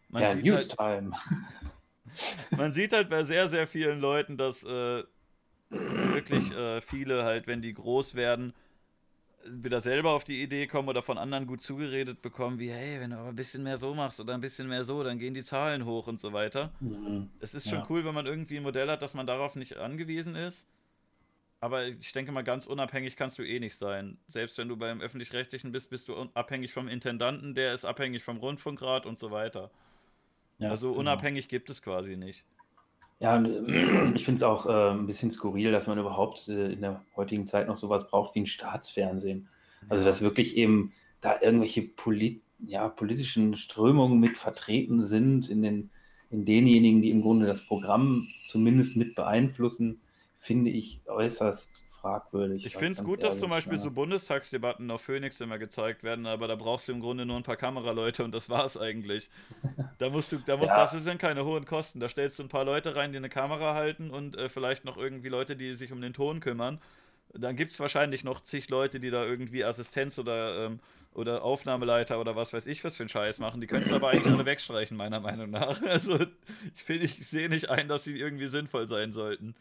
Man 0.08 0.22
ja, 0.22 0.34
Newstime. 0.34 1.12
Halt, 1.12 2.50
man 2.58 2.72
sieht 2.72 2.92
halt 2.92 3.08
bei 3.08 3.22
sehr, 3.22 3.48
sehr 3.48 3.68
vielen 3.68 4.00
Leuten, 4.00 4.36
dass 4.36 4.64
äh, 4.64 5.04
wirklich 5.70 6.50
äh, 6.52 6.80
viele 6.80 7.22
halt, 7.22 7.46
wenn 7.46 7.62
die 7.62 7.72
groß 7.72 8.16
werden, 8.16 8.52
wieder 9.46 9.80
selber 9.80 10.12
auf 10.12 10.24
die 10.24 10.42
Idee 10.42 10.66
kommen 10.66 10.88
oder 10.88 11.02
von 11.02 11.18
anderen 11.18 11.46
gut 11.46 11.62
zugeredet 11.62 12.22
bekommen, 12.22 12.58
wie, 12.58 12.70
hey, 12.70 13.00
wenn 13.00 13.10
du 13.10 13.16
aber 13.16 13.28
ein 13.28 13.36
bisschen 13.36 13.62
mehr 13.62 13.78
so 13.78 13.94
machst 13.94 14.20
oder 14.20 14.34
ein 14.34 14.40
bisschen 14.40 14.68
mehr 14.68 14.84
so, 14.84 15.02
dann 15.02 15.18
gehen 15.18 15.34
die 15.34 15.42
Zahlen 15.42 15.84
hoch 15.84 16.06
und 16.06 16.20
so 16.20 16.32
weiter. 16.32 16.72
Mhm. 16.80 17.30
Es 17.40 17.54
ist 17.54 17.68
schon 17.68 17.80
ja. 17.80 17.86
cool, 17.88 18.04
wenn 18.04 18.14
man 18.14 18.26
irgendwie 18.26 18.56
ein 18.56 18.62
Modell 18.62 18.88
hat, 18.88 19.02
dass 19.02 19.14
man 19.14 19.26
darauf 19.26 19.56
nicht 19.56 19.76
angewiesen 19.76 20.36
ist. 20.36 20.68
Aber 21.60 21.86
ich 21.86 22.12
denke 22.12 22.32
mal, 22.32 22.42
ganz 22.42 22.66
unabhängig 22.66 23.14
kannst 23.14 23.38
du 23.38 23.44
eh 23.44 23.60
nicht 23.60 23.76
sein. 23.76 24.18
Selbst 24.26 24.58
wenn 24.58 24.68
du 24.68 24.76
beim 24.76 25.00
Öffentlich-Rechtlichen 25.00 25.70
bist, 25.70 25.90
bist 25.90 26.08
du 26.08 26.16
abhängig 26.34 26.72
vom 26.72 26.88
Intendanten, 26.88 27.54
der 27.54 27.72
ist 27.72 27.84
abhängig 27.84 28.24
vom 28.24 28.38
Rundfunkrat 28.38 29.06
und 29.06 29.16
so 29.16 29.30
weiter. 29.30 29.70
Ja, 30.58 30.70
also 30.70 30.88
genau. 30.88 31.00
unabhängig 31.00 31.46
genau. 31.46 31.58
gibt 31.58 31.70
es 31.70 31.80
quasi 31.80 32.16
nicht. 32.16 32.44
Ja, 33.22 33.36
und 33.36 33.46
äh, 33.46 34.10
ich 34.14 34.24
finde 34.24 34.38
es 34.38 34.42
auch 34.42 34.66
äh, 34.66 34.90
ein 34.90 35.06
bisschen 35.06 35.30
skurril, 35.30 35.70
dass 35.70 35.86
man 35.86 35.98
überhaupt 35.98 36.48
äh, 36.48 36.72
in 36.72 36.80
der 36.80 37.04
heutigen 37.16 37.46
Zeit 37.46 37.68
noch 37.68 37.76
sowas 37.76 38.08
braucht 38.08 38.34
wie 38.34 38.40
ein 38.40 38.46
Staatsfernsehen. 38.46 39.48
Also, 39.88 40.04
dass 40.04 40.22
wirklich 40.22 40.56
eben 40.56 40.92
da 41.20 41.40
irgendwelche 41.40 41.82
Polit 41.82 42.42
ja, 42.66 42.88
politischen 42.88 43.54
Strömungen 43.54 44.20
mit 44.20 44.36
vertreten 44.36 45.02
sind 45.02 45.48
in, 45.48 45.62
den, 45.62 45.90
in 46.30 46.44
denjenigen, 46.44 47.02
die 47.02 47.10
im 47.10 47.22
Grunde 47.22 47.46
das 47.46 47.64
Programm 47.64 48.28
zumindest 48.46 48.96
mit 48.96 49.14
beeinflussen, 49.14 50.00
finde 50.38 50.70
ich 50.70 51.00
äußerst 51.06 51.84
fragwürdig. 52.02 52.66
Ich 52.66 52.74
finde 52.74 52.92
es 52.92 53.02
gut, 53.02 53.22
dass 53.22 53.38
zum 53.38 53.50
Beispiel 53.50 53.78
ja. 53.78 53.82
so 53.82 53.90
Bundestagsdebatten 53.90 54.90
auf 54.90 55.00
Phoenix 55.00 55.40
immer 55.40 55.58
gezeigt 55.58 56.02
werden, 56.02 56.26
aber 56.26 56.48
da 56.48 56.56
brauchst 56.56 56.88
du 56.88 56.92
im 56.92 57.00
Grunde 57.00 57.24
nur 57.24 57.36
ein 57.36 57.42
paar 57.42 57.56
Kameraleute 57.56 58.24
und 58.24 58.34
das 58.34 58.50
war's 58.50 58.76
eigentlich. 58.76 59.30
Da 59.98 60.10
musst 60.10 60.32
du, 60.32 60.38
da 60.38 60.56
musst, 60.56 60.70
ja. 60.70 60.82
das 60.82 60.92
sind 60.92 61.18
keine 61.18 61.44
hohen 61.44 61.64
Kosten. 61.64 62.00
Da 62.00 62.08
stellst 62.08 62.38
du 62.38 62.42
ein 62.42 62.48
paar 62.48 62.64
Leute 62.64 62.96
rein, 62.96 63.12
die 63.12 63.18
eine 63.18 63.28
Kamera 63.28 63.74
halten 63.74 64.10
und 64.10 64.36
äh, 64.36 64.48
vielleicht 64.48 64.84
noch 64.84 64.96
irgendwie 64.96 65.28
Leute, 65.28 65.56
die 65.56 65.76
sich 65.76 65.92
um 65.92 66.00
den 66.00 66.12
Ton 66.12 66.40
kümmern. 66.40 66.80
Dann 67.34 67.56
gibt 67.56 67.72
es 67.72 67.80
wahrscheinlich 67.80 68.24
noch 68.24 68.42
zig 68.42 68.68
Leute, 68.68 69.00
die 69.00 69.10
da 69.10 69.24
irgendwie 69.24 69.64
Assistenz 69.64 70.18
oder, 70.18 70.66
ähm, 70.66 70.80
oder 71.14 71.42
Aufnahmeleiter 71.42 72.20
oder 72.20 72.36
was 72.36 72.52
weiß 72.52 72.66
ich 72.66 72.84
was 72.84 72.96
für 72.96 73.04
einen 73.04 73.10
Scheiß 73.10 73.38
machen. 73.38 73.60
Die 73.60 73.66
könntest 73.66 73.92
du 73.92 73.96
aber 73.96 74.10
eigentlich 74.10 74.34
alle 74.34 74.44
wegstreichen, 74.44 74.96
meiner 74.96 75.20
Meinung 75.20 75.50
nach. 75.50 75.80
Also 75.86 76.18
ich 76.74 76.82
finde, 76.82 77.04
ich 77.04 77.26
sehe 77.26 77.48
nicht 77.48 77.70
ein, 77.70 77.88
dass 77.88 78.04
sie 78.04 78.18
irgendwie 78.18 78.48
sinnvoll 78.48 78.86
sein 78.86 79.12
sollten. 79.12 79.54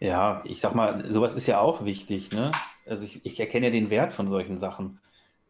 Ja, 0.00 0.42
ich 0.44 0.60
sag 0.60 0.74
mal, 0.74 1.10
sowas 1.12 1.34
ist 1.34 1.46
ja 1.46 1.60
auch 1.60 1.84
wichtig, 1.84 2.30
ne? 2.30 2.50
Also 2.84 3.04
ich, 3.04 3.24
ich 3.24 3.40
erkenne 3.40 3.66
ja 3.66 3.72
den 3.72 3.90
Wert 3.90 4.12
von 4.12 4.28
solchen 4.28 4.58
Sachen. 4.58 5.00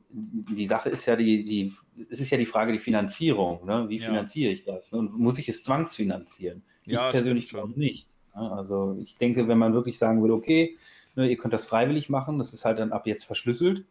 Die 0.09 0.67
Sache 0.67 0.89
ist 0.89 1.05
ja 1.07 1.17
die, 1.17 1.45
die, 1.45 1.73
es 2.11 2.21
ist 2.21 2.31
ja 2.31 2.39
die 2.39 2.47
Frage 2.47 2.73
die 2.73 2.79
Finanzierung, 2.79 3.65
ne? 3.67 3.89
Wie 3.89 3.99
Ja. 3.99 4.05
finanziere 4.07 4.53
ich 4.53 4.65
das? 4.65 4.93
Und 4.93 5.19
muss 5.19 5.39
ich 5.39 5.49
es 5.49 5.63
zwangsfinanzieren? 5.63 6.63
Ja, 6.85 7.07
ich 7.09 7.13
persönlich 7.13 7.49
glaube 7.49 7.79
nicht. 7.79 8.09
ne? 8.35 8.53
Also 8.53 8.97
ich 9.03 9.17
denke, 9.17 9.49
wenn 9.49 9.59
man 9.59 9.75
wirklich 9.75 9.99
sagen 9.99 10.21
würde, 10.23 10.35
okay, 10.35 10.77
ne, 11.17 11.29
ihr 11.29 11.37
könnt 11.37 11.53
das 11.53 11.67
freiwillig 11.67 12.09
machen, 12.09 12.39
das 12.39 12.55
ist 12.55 12.65
halt 12.65 12.79
dann 12.79 12.93
ab 12.93 13.07
jetzt 13.07 13.25
verschlüsselt, 13.25 13.85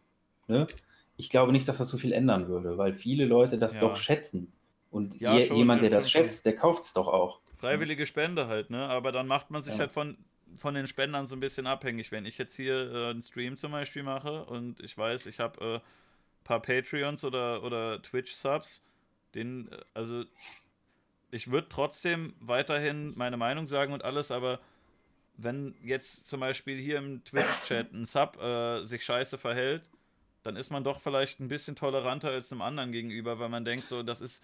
ne? 0.48 0.66
Ich 1.18 1.30
glaube 1.30 1.52
nicht, 1.52 1.66
dass 1.68 1.78
das 1.78 1.88
so 1.88 1.96
viel 1.98 2.12
ändern 2.12 2.48
würde, 2.48 2.76
weil 2.78 2.92
viele 2.92 3.24
Leute 3.26 3.58
das 3.58 3.74
Ja. 3.74 3.80
doch 3.80 3.96
schätzen. 3.96 4.52
Und 4.90 5.20
Ja, 5.20 5.38
je, 5.38 5.46
schon, 5.46 5.56
jemand, 5.56 5.82
der 5.82 5.90
das 5.90 6.10
schätzt, 6.10 6.46
der 6.46 6.56
kauft 6.56 6.84
es 6.84 6.92
doch 6.94 7.08
auch. 7.08 7.40
Freiwillige 7.58 8.06
Spende 8.06 8.48
halt, 8.48 8.70
ne? 8.70 8.86
Aber 8.88 9.12
dann 9.12 9.26
macht 9.26 9.50
man 9.50 9.62
sich 9.62 9.78
halt 9.78 9.92
von, 9.92 10.16
von 10.56 10.74
den 10.74 10.86
Spendern 10.86 11.26
so 11.26 11.36
ein 11.36 11.40
bisschen 11.40 11.66
abhängig. 11.66 12.12
Wenn 12.12 12.26
ich 12.26 12.38
jetzt 12.38 12.56
hier 12.56 12.92
äh, 12.92 13.10
einen 13.10 13.22
Stream 13.22 13.56
zum 13.56 13.72
Beispiel 13.72 14.02
mache 14.02 14.44
und 14.44 14.80
ich 14.80 14.96
weiß, 14.96 15.26
ich 15.26 15.40
habe 15.40 15.82
äh, 15.82 16.44
paar 16.44 16.62
Patreons 16.62 17.24
oder, 17.24 17.62
oder 17.62 18.00
Twitch-Subs, 18.02 18.82
den, 19.34 19.70
äh, 19.70 19.78
also 19.94 20.24
ich 21.30 21.50
würde 21.50 21.68
trotzdem 21.68 22.34
weiterhin 22.40 23.12
meine 23.16 23.36
Meinung 23.36 23.66
sagen 23.66 23.92
und 23.92 24.04
alles, 24.04 24.30
aber 24.30 24.60
wenn 25.36 25.74
jetzt 25.82 26.26
zum 26.26 26.40
Beispiel 26.40 26.78
hier 26.78 26.98
im 26.98 27.22
Twitch-Chat 27.24 27.92
ein 27.92 28.06
Sub 28.06 28.40
äh, 28.40 28.84
sich 28.84 29.04
scheiße 29.04 29.36
verhält, 29.36 29.82
dann 30.42 30.56
ist 30.56 30.70
man 30.70 30.84
doch 30.84 31.00
vielleicht 31.00 31.40
ein 31.40 31.48
bisschen 31.48 31.76
toleranter 31.76 32.30
als 32.30 32.52
einem 32.52 32.62
anderen 32.62 32.92
gegenüber, 32.92 33.38
weil 33.38 33.48
man 33.48 33.64
denkt, 33.64 33.88
so, 33.88 34.02
das 34.02 34.20
ist, 34.20 34.42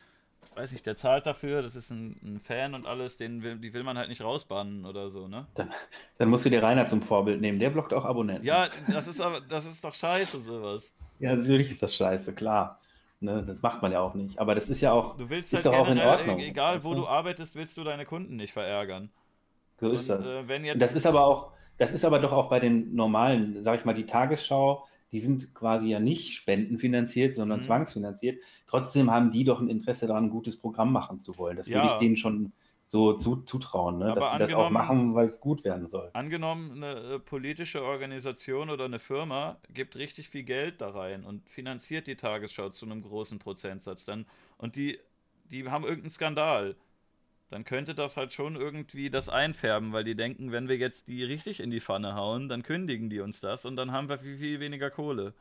weiß 0.55 0.73
ich, 0.73 0.83
der 0.83 0.97
zahlt 0.97 1.27
dafür, 1.27 1.62
das 1.62 1.77
ist 1.77 1.91
ein, 1.91 2.17
ein 2.23 2.41
Fan 2.41 2.75
und 2.75 2.87
alles, 2.87 3.17
den 3.17 3.43
will, 3.43 3.59
die 3.59 3.73
will 3.73 3.83
man 3.85 3.97
halt 3.99 4.09
nicht 4.09 4.23
rausbannen 4.23 4.85
oder 4.85 5.09
so, 5.09 5.29
ne? 5.29 5.47
Dann 6.19 6.29
musst 6.29 6.45
du 6.45 6.51
dir 6.51 6.62
Rainer 6.62 6.87
zum 6.87 7.03
Vorbild 7.03 7.41
nehmen. 7.41 7.59
Der 7.59 7.71
blockt 7.71 7.93
auch 7.95 8.05
Abonnenten. 8.05 8.47
Ja, 8.47 8.69
das 8.93 9.09
ist 9.09 9.21
aber, 9.21 9.41
das 9.41 9.67
ist 9.67 9.83
doch 9.83 9.95
scheiße, 9.95 10.41
sowas. 10.41 10.93
Ja, 11.19 11.35
natürlich 11.35 11.71
ist 11.71 11.83
das 11.83 11.95
scheiße, 11.95 12.35
klar. 12.35 12.79
Ne, 13.21 13.45
das 13.47 13.62
macht 13.62 13.83
man 13.83 13.93
ja 13.93 14.01
auch 14.01 14.15
nicht. 14.15 14.39
Aber 14.41 14.55
das 14.55 14.69
ist 14.69 14.81
ja 14.81 14.93
auch, 14.93 15.17
Du 15.17 15.31
willst 15.31 15.55
ist 15.55 15.65
halt 15.65 15.75
doch 15.75 15.87
auch 15.87 15.89
in 15.89 15.99
Ordnung. 16.01 16.39
e- 16.41 16.49
egal 16.49 16.77
weißt 16.77 16.85
wo 16.85 16.95
du 16.95 17.07
arbeitest, 17.07 17.55
willst 17.55 17.77
du 17.77 17.85
deine 17.85 18.05
Kunden 18.05 18.37
nicht 18.37 18.53
verärgern. 18.53 19.11
So 19.81 19.91
ist 19.91 20.11
und, 20.11 20.19
das. 20.19 20.33
Äh, 20.33 20.75
Das 20.77 20.93
ist 20.95 21.07
aber 21.07 21.25
auch, 21.25 21.53
das 21.79 21.93
ist 21.93 22.05
aber 22.05 22.19
doch 22.19 22.33
auch 22.33 22.49
bei 22.49 22.61
den 22.61 22.95
normalen, 22.95 23.62
sag 23.62 23.79
ich 23.79 23.85
mal, 23.85 23.95
die 23.95 24.07
Tagesschau, 24.07 24.87
die 25.13 25.21
sind 25.21 25.55
quasi 25.55 25.89
ja 25.89 26.01
nicht 26.01 26.35
spendenfinanziert, 26.35 27.35
sondern 27.35 27.61
Mhm. 27.61 27.65
zwangsfinanziert. 27.65 28.41
Trotzdem 28.67 29.11
haben 29.11 29.31
die 29.31 29.45
doch 29.45 29.61
ein 29.61 29.69
Interesse 29.69 30.07
daran, 30.07 30.25
ein 30.25 30.31
gutes 30.31 30.57
Programm 30.59 30.93
machen 30.93 31.21
zu 31.21 31.37
wollen. 31.39 31.57
Das 31.57 31.69
würde 31.69 31.79
Ja. 31.79 31.87
ich 31.87 31.99
denen 31.99 32.17
schon 32.17 32.53
so 32.87 33.15
zu, 33.15 33.37
zutrauen, 33.37 33.99
ne? 33.99 34.13
Dass 34.15 34.31
sie 34.33 34.39
das 34.39 34.53
auch 34.55 34.71
machen, 34.71 35.15
weil 35.15 35.27
es 35.27 35.41
gut 35.41 35.65
werden 35.65 35.89
soll. 35.89 36.11
Angenommen, 36.15 36.73
eine 36.83 37.15
äh, 37.15 37.19
politische 37.19 37.83
Organisation 37.83 38.69
oder 38.71 38.85
eine 38.85 38.99
Firma 38.99 39.57
gibt 39.73 39.97
richtig 39.97 40.29
viel 40.29 40.43
Geld 40.43 40.81
da 40.81 40.91
rein 40.91 41.25
und 41.25 41.49
finanziert 41.49 42.07
die 42.07 42.17
Tagesschau 42.17 42.69
zu 42.71 42.85
einem 42.85 43.03
großen 43.03 43.39
Prozentsatz 43.39 44.05
dann 44.05 44.27
und 44.59 44.77
die, 44.77 44.99
die 45.45 45.69
haben 45.71 45.85
irgendeinen 45.85 46.11
Skandal. 46.11 46.77
Dann 47.53 47.67
könnte 47.67 47.95
das 47.95 48.17
halt 48.17 48.33
schon 48.33 48.57
irgendwie 48.57 49.11
das 49.11 49.29
einfärben, 49.29 49.93
weil 49.93 50.05
die 50.05 50.15
denken, 50.15 50.53
wenn 50.53 50.69
wir 50.69 50.79
jetzt 50.79 51.07
die 51.07 51.23
richtig 51.23 51.61
in 51.61 51.71
die 51.71 51.83
Pfanne 51.83 52.15
hauen, 52.15 52.49
dann 52.49 52.63
kündigen 52.63 53.11
die 53.11 53.21
uns 53.21 53.41
das 53.41 53.67
und 53.67 53.77
dann 53.77 53.93
haben 53.93 54.09
wir 54.09 54.17
viel, 54.17 54.39
viel 54.39 54.59
weniger 54.59 54.89
Kohle. 54.89 55.35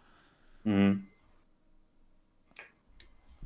Mhm. 0.65 1.07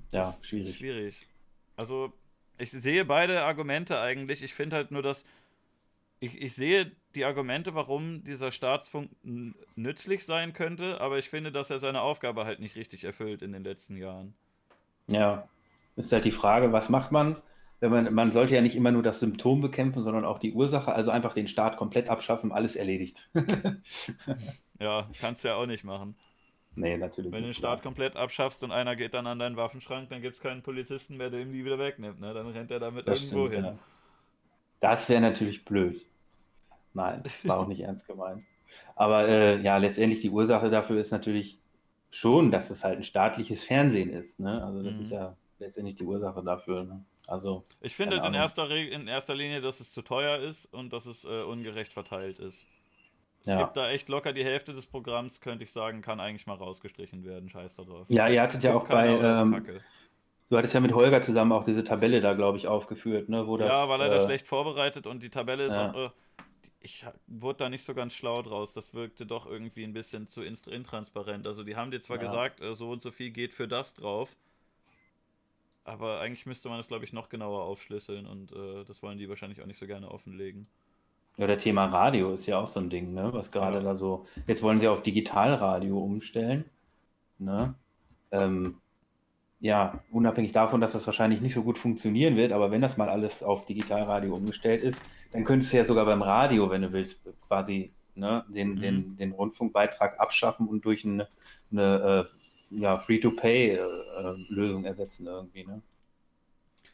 Ja, 0.10 0.36
schwierig. 0.42 0.78
Schwierig. 0.78 1.28
Also, 1.76 2.12
ich 2.58 2.72
sehe 2.72 3.06
beide 3.06 3.44
Argumente 3.44 4.00
eigentlich. 4.00 4.42
Ich 4.42 4.56
finde 4.56 4.78
halt 4.78 4.90
nur, 4.90 5.04
dass. 5.04 5.28
Ich, 6.20 6.42
ich 6.42 6.56
sehe 6.56 6.92
die 7.14 7.24
Argumente, 7.24 7.76
warum 7.76 8.24
dieser 8.24 8.52
Staatsfunk 8.52 9.12
nützlich 9.76 10.26
sein 10.26 10.54
könnte, 10.54 11.02
aber 11.02 11.20
ich 11.20 11.30
finde, 11.30 11.52
dass 11.52 11.70
er 11.70 11.78
seine 11.78 12.02
Aufgabe 12.02 12.46
halt 12.46 12.60
nicht 12.60 12.76
richtig 12.76 13.04
erfüllt 13.04 13.44
in 13.44 13.52
den 13.52 13.64
letzten 13.64 13.96
Jahren. 13.96 14.34
Ja, 15.06 15.48
ist 15.98 16.12
halt 16.12 16.26
die 16.26 16.32
Frage, 16.32 16.72
was 16.72 16.90
macht 16.90 17.12
man? 17.12 17.36
Wenn 17.86 17.92
man, 18.06 18.14
man 18.14 18.32
sollte 18.32 18.56
ja 18.56 18.62
nicht 18.62 18.76
immer 18.76 18.92
nur 18.92 19.04
das 19.04 19.20
Symptom 19.20 19.62
bekämpfen, 19.62 20.04
sondern 20.04 20.26
auch 20.26 20.40
die 20.40 20.54
Ursache, 20.54 20.92
also 20.94 21.12
einfach 21.12 21.34
den 21.34 21.48
Staat 21.48 21.78
komplett 21.78 22.10
abschaffen, 22.10 22.52
alles 22.52 22.76
erledigt. 22.76 23.30
Ja, 24.80 25.10
kannst 25.22 25.44
du 25.44 25.48
ja 25.48 25.56
auch 25.56 25.66
nicht 25.68 25.84
machen. 25.86 26.16
nee, 26.76 26.98
natürlich 26.98 27.32
Wenn 27.32 27.44
du 27.44 27.48
den. 27.50 27.54
Staat 27.54 27.82
komplett 27.82 28.18
abschaffst 28.18 28.64
und 28.64 28.72
einer 28.72 28.96
geht 28.98 29.14
dann 29.14 29.26
an 29.28 29.40
deinen 29.40 29.56
Waffenschrank, 29.56 30.10
dann 30.10 30.22
gibt 30.22 30.36
es 30.36 30.42
keinen 30.42 30.64
Polizisten 30.64 31.16
mehr, 31.18 31.30
der 31.30 31.40
ihm 31.42 31.54
die 31.54 31.64
wieder 31.64 31.80
wegnimmt. 31.80 32.20
Ne? 32.20 32.34
Dann 32.34 32.48
rennt 32.48 32.72
er 32.72 32.80
damit 32.80 33.08
Das 33.08 33.24
irgendwo 33.24 33.48
stimmt, 33.48 33.66
hin. 33.66 33.74
ja. 33.74 33.80
Das 34.82 35.08
wäre 35.08 35.22
natürlich 35.22 35.64
blöd. 35.64 36.06
Nein, 36.94 37.24
war 37.44 37.60
auch 37.60 37.68
nicht 37.68 37.80
ernst 37.84 38.06
gemeint. 38.08 38.44
Aber 38.96 39.28
äh, 39.28 39.62
ja, 39.62 39.78
letztendlich 39.78 40.20
die 40.22 40.30
Ursache 40.30 40.70
dafür 40.70 41.00
ist 41.00 41.12
natürlich 41.12 41.58
schon, 42.12 42.52
dass 42.52 42.70
es 42.70 42.84
halt 42.84 42.98
ein 42.98 43.04
staatliches 43.04 43.64
Fernsehen 43.64 44.10
ist. 44.10 44.40
Ne? 44.42 44.62
Also 44.64 44.84
das 44.84 44.98
Mhm. 44.98 45.02
ist 45.04 45.12
ja 45.12 45.38
letztendlich 45.60 45.96
die 45.96 46.04
Ursache 46.04 46.44
dafür. 46.44 46.84
Ne? 46.84 47.06
Also 47.28 47.64
Ich 47.82 47.96
finde 47.96 48.18
in 48.18 48.34
erster, 48.34 48.70
Re 48.70 48.84
in 48.84 49.08
erster 49.08 49.36
Linie, 49.36 49.62
dass 49.62 49.80
es 49.80 49.92
zu 49.92 50.02
teuer 50.02 50.38
ist 50.40 50.66
und 50.74 50.94
dass 50.94 51.06
es 51.06 51.26
äh, 51.26 51.42
ungerecht 51.44 51.94
verteilt 51.94 52.40
ist. 52.40 52.68
Es 53.42 53.48
Ja. 53.48 53.64
gibt 53.64 53.78
da 53.78 53.90
echt 53.90 54.10
locker 54.10 54.34
die 54.34 54.44
Hälfte 54.44 54.74
des 54.74 54.86
Programms, 54.88 55.40
könnte 55.42 55.64
ich 55.64 55.72
sagen, 55.72 56.02
kann 56.02 56.20
eigentlich 56.20 56.48
mal 56.48 56.56
rausgestrichen 56.56 57.24
werden. 57.26 57.50
Scheiß 57.50 57.76
da 57.76 57.84
drauf. 57.84 58.08
ja, 58.10 58.28
ihr 58.28 58.42
hattet 58.42 58.64
ja 58.64 58.74
auch 58.76 58.88
bei, 58.88 59.08
ähm, 59.08 59.66
du 60.50 60.58
hattest 60.58 60.74
ja 60.74 60.80
mit 60.80 60.94
Holger 60.94 61.22
zusammen 61.22 61.52
auch 61.52 61.64
diese 61.64 61.84
Tabelle 61.84 62.22
da, 62.22 62.34
glaube 62.34 62.58
ich, 62.58 62.68
aufgeführt, 62.68 63.30
ne? 63.30 63.48
wo 63.48 63.58
das. 63.58 63.70
ja, 63.70 63.90
war 63.90 63.98
leider 63.98 64.18
äh, 64.18 64.26
schlecht 64.26 64.48
vorbereitet 64.48 65.08
und 65.08 65.22
die 65.22 65.30
Tabelle 65.30 65.66
ist 65.66 65.76
ja. 65.76 65.92
auch. 65.92 65.96
Äh, 65.96 66.10
ich 66.82 67.04
wurde 67.26 67.58
da 67.58 67.70
nicht 67.70 67.84
so 67.84 67.96
ganz 67.96 68.14
schlau 68.14 68.44
draus. 68.44 68.72
Das 68.74 68.94
wirkte 68.94 69.26
doch 69.26 69.48
irgendwie 69.48 69.84
ein 69.84 69.94
bisschen 69.94 70.28
zu 70.28 70.44
intransparent. 70.44 71.48
Also, 71.48 71.64
die 71.64 71.76
haben 71.76 71.90
dir 71.90 72.00
zwar 72.00 72.18
Ja. 72.18 72.24
gesagt, 72.24 72.62
äh, 72.62 72.76
so 72.76 72.92
und 72.92 73.02
so 73.02 73.10
viel 73.10 73.32
geht 73.32 73.54
für 73.54 73.68
das 73.68 73.96
drauf. 73.96 74.36
Aber 75.86 76.20
eigentlich 76.20 76.46
müsste 76.48 76.68
man 76.68 76.80
es, 76.80 76.88
glaube 76.88 77.06
ich, 77.06 77.14
noch 77.14 77.30
genauer 77.30 77.64
aufschlüsseln 77.64 78.26
und 78.26 78.52
äh, 78.52 78.84
das 78.86 79.02
wollen 79.04 79.18
die 79.20 79.30
wahrscheinlich 79.30 79.62
auch 79.62 79.68
nicht 79.68 79.78
so 79.80 79.86
gerne 79.88 80.10
offenlegen. 80.12 80.68
Ja, 81.38 81.48
der 81.48 81.58
Thema 81.60 81.86
Radio 81.86 82.32
ist 82.32 82.48
ja 82.48 82.58
auch 82.60 82.68
so 82.68 82.80
ein 82.80 82.90
Ding, 82.90 83.14
ne? 83.14 83.32
Was 83.34 83.52
gerade 83.52 83.78
Ja. 83.78 83.84
da 83.84 83.96
so. 83.96 84.26
Jetzt 84.48 84.64
wollen 84.64 84.80
sie 84.80 84.88
auf 84.88 85.04
Digitalradio 85.04 85.98
umstellen. 86.00 86.66
Ne? 87.38 87.76
Ähm, 88.32 88.78
ja, 89.60 90.04
unabhängig 90.12 90.54
davon, 90.54 90.82
dass 90.82 90.94
das 90.94 91.06
wahrscheinlich 91.06 91.42
nicht 91.42 91.54
so 91.54 91.64
gut 91.64 91.78
funktionieren 91.78 92.36
wird, 92.36 92.52
aber 92.52 92.72
wenn 92.72 92.82
das 92.82 92.98
mal 92.98 93.10
alles 93.10 93.44
auf 93.44 93.66
Digitalradio 93.66 94.36
umgestellt 94.36 94.84
ist, 94.84 95.00
dann 95.34 95.44
könntest 95.44 95.74
du 95.74 95.78
ja 95.78 95.86
sogar 95.86 96.06
beim 96.06 96.22
Radio, 96.22 96.70
wenn 96.70 96.82
du 96.82 96.94
willst, 96.94 97.24
quasi 97.48 97.92
ne, 98.16 98.46
den, 98.48 98.76
Mhm. 98.76 98.80
den, 98.82 99.18
den 99.18 99.32
Rundfunkbeitrag 99.34 100.20
abschaffen 100.20 100.68
und 100.68 100.86
durch 100.86 101.06
eine, 101.06 101.28
eine 101.72 102.28
äh, 102.32 102.45
ja, 102.80 102.98
Free-to-Pay-Lösung 103.00 104.86
ersetzen 104.86 105.28
irgendwie. 105.28 105.66
Ne? 105.66 105.82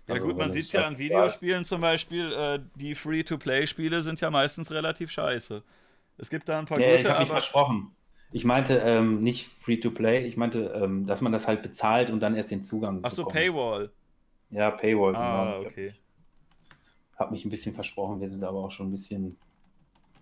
Ja 0.08 0.18
Also, 0.18 0.26
gut, 0.26 0.38
man 0.38 0.52
sieht 0.52 0.66
es 0.66 0.72
ja 0.74 0.82
halt 0.82 0.88
an. 0.88 0.98
Videospielen 0.98 1.64
zum 1.66 1.82
Beispiel, 1.82 2.32
äh, 2.34 2.60
die 2.76 2.96
Free-to-Play-Spiele 2.96 4.02
sind 4.02 4.20
ja 4.22 4.30
meistens 4.30 4.72
relativ 4.72 5.12
scheiße. 5.12 5.64
Es 6.18 6.30
gibt 6.30 6.50
da 6.50 6.60
ein 6.60 6.66
paar 6.66 6.80
Ja, 6.80 6.96
ich 6.98 7.08
gute, 7.08 7.10
habe 7.10 7.20
mich 7.20 7.30
aber 7.30 7.34
versprochen. 7.34 7.96
Ich 8.32 8.46
meinte 8.46 8.78
ähm, 8.78 9.24
nicht 9.24 9.48
Free-to-Play, 9.62 10.26
ich 10.28 10.38
meinte, 10.38 10.66
ähm, 10.76 11.06
dass 11.06 11.22
man 11.22 11.32
das 11.32 11.48
halt 11.48 11.62
bezahlt 11.64 12.10
und 12.12 12.20
dann 12.22 12.36
erst 12.36 12.52
den 12.52 12.64
Zugang 12.64 13.04
Achso, 13.04 13.26
bekommt. 13.26 13.36
Paywall. 13.36 13.92
Ja, 14.52 14.72
Paywall, 14.72 15.14
Ah, 15.14 15.18
genau. 15.18 15.60
okay. 15.60 15.96
Ich 17.14 17.20
habe 17.20 17.32
mich 17.32 17.46
ein 17.46 17.50
bisschen 17.50 17.74
versprochen, 17.74 18.20
wir 18.20 18.30
sind 18.30 18.44
aber 18.44 18.60
auch 18.60 18.72
schon 18.72 18.88
ein 18.88 18.92
bisschen 18.92 19.38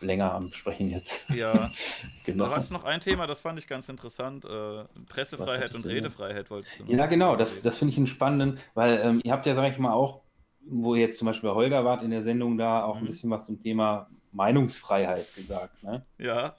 länger 0.02 0.34
am 0.34 0.52
Sprechen 0.54 0.90
jetzt. 0.90 1.30
Ja. 1.30 1.72
genau. 2.26 2.46
Da 2.46 2.52
war 2.52 2.60
es 2.60 2.70
noch 2.72 2.84
ein 2.84 3.00
Thema, 3.02 3.28
das 3.28 3.42
fand 3.42 3.60
ich 3.60 3.68
ganz 3.68 3.90
interessant. 3.90 4.46
Äh, 4.46 4.84
Pressefreiheit 5.08 5.76
und 5.76 5.86
du? 5.86 5.90
Redefreiheit 5.90 6.50
wolltest 6.52 6.80
du 6.80 6.84
noch 6.86 6.90
Ja, 6.92 7.06
genau, 7.08 7.36
das, 7.36 7.62
das 7.62 7.78
finde 7.78 7.92
ich 7.92 7.98
einen 7.98 8.08
spannenden, 8.08 8.60
weil 8.74 9.00
ähm, 9.04 9.22
ihr 9.24 9.32
habt 9.32 9.46
ja, 9.46 9.56
sage 9.56 9.70
ich 9.70 9.78
mal, 9.80 9.94
auch, 9.94 10.22
wo 10.62 10.96
ihr 10.96 11.02
jetzt 11.02 11.18
zum 11.18 11.26
Beispiel 11.26 11.50
bei 11.50 11.56
Holger 11.56 11.86
wart 11.86 12.04
in 12.04 12.12
der 12.12 12.22
Sendung, 12.22 12.58
da 12.58 12.84
auch 12.84 12.98
ein 12.98 13.04
Mhm. 13.04 13.08
bisschen 13.08 13.30
was 13.30 13.46
zum 13.46 13.60
Thema 13.60 14.10
Meinungsfreiheit 14.32 15.34
gesagt. 15.36 15.84
Ne? 15.84 16.06
Ja, 16.18 16.56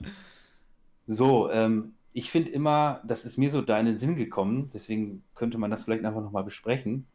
So, 1.07 1.51
ähm, 1.51 1.94
ich 2.12 2.31
finde 2.31 2.51
immer, 2.52 3.02
das 3.05 3.25
ist 3.25 3.36
mir 3.36 3.51
so 3.51 3.60
da 3.62 3.78
in 3.78 3.86
den 3.86 3.99
Sinn 3.99 4.17
gekommen, 4.17 4.70
deswegen 4.75 5.23
könnte 5.35 5.59
man 5.59 5.70
das 5.70 5.85
vielleicht 5.85 6.05
einfach 6.05 6.23
nochmal 6.23 6.44
besprechen. 6.44 7.07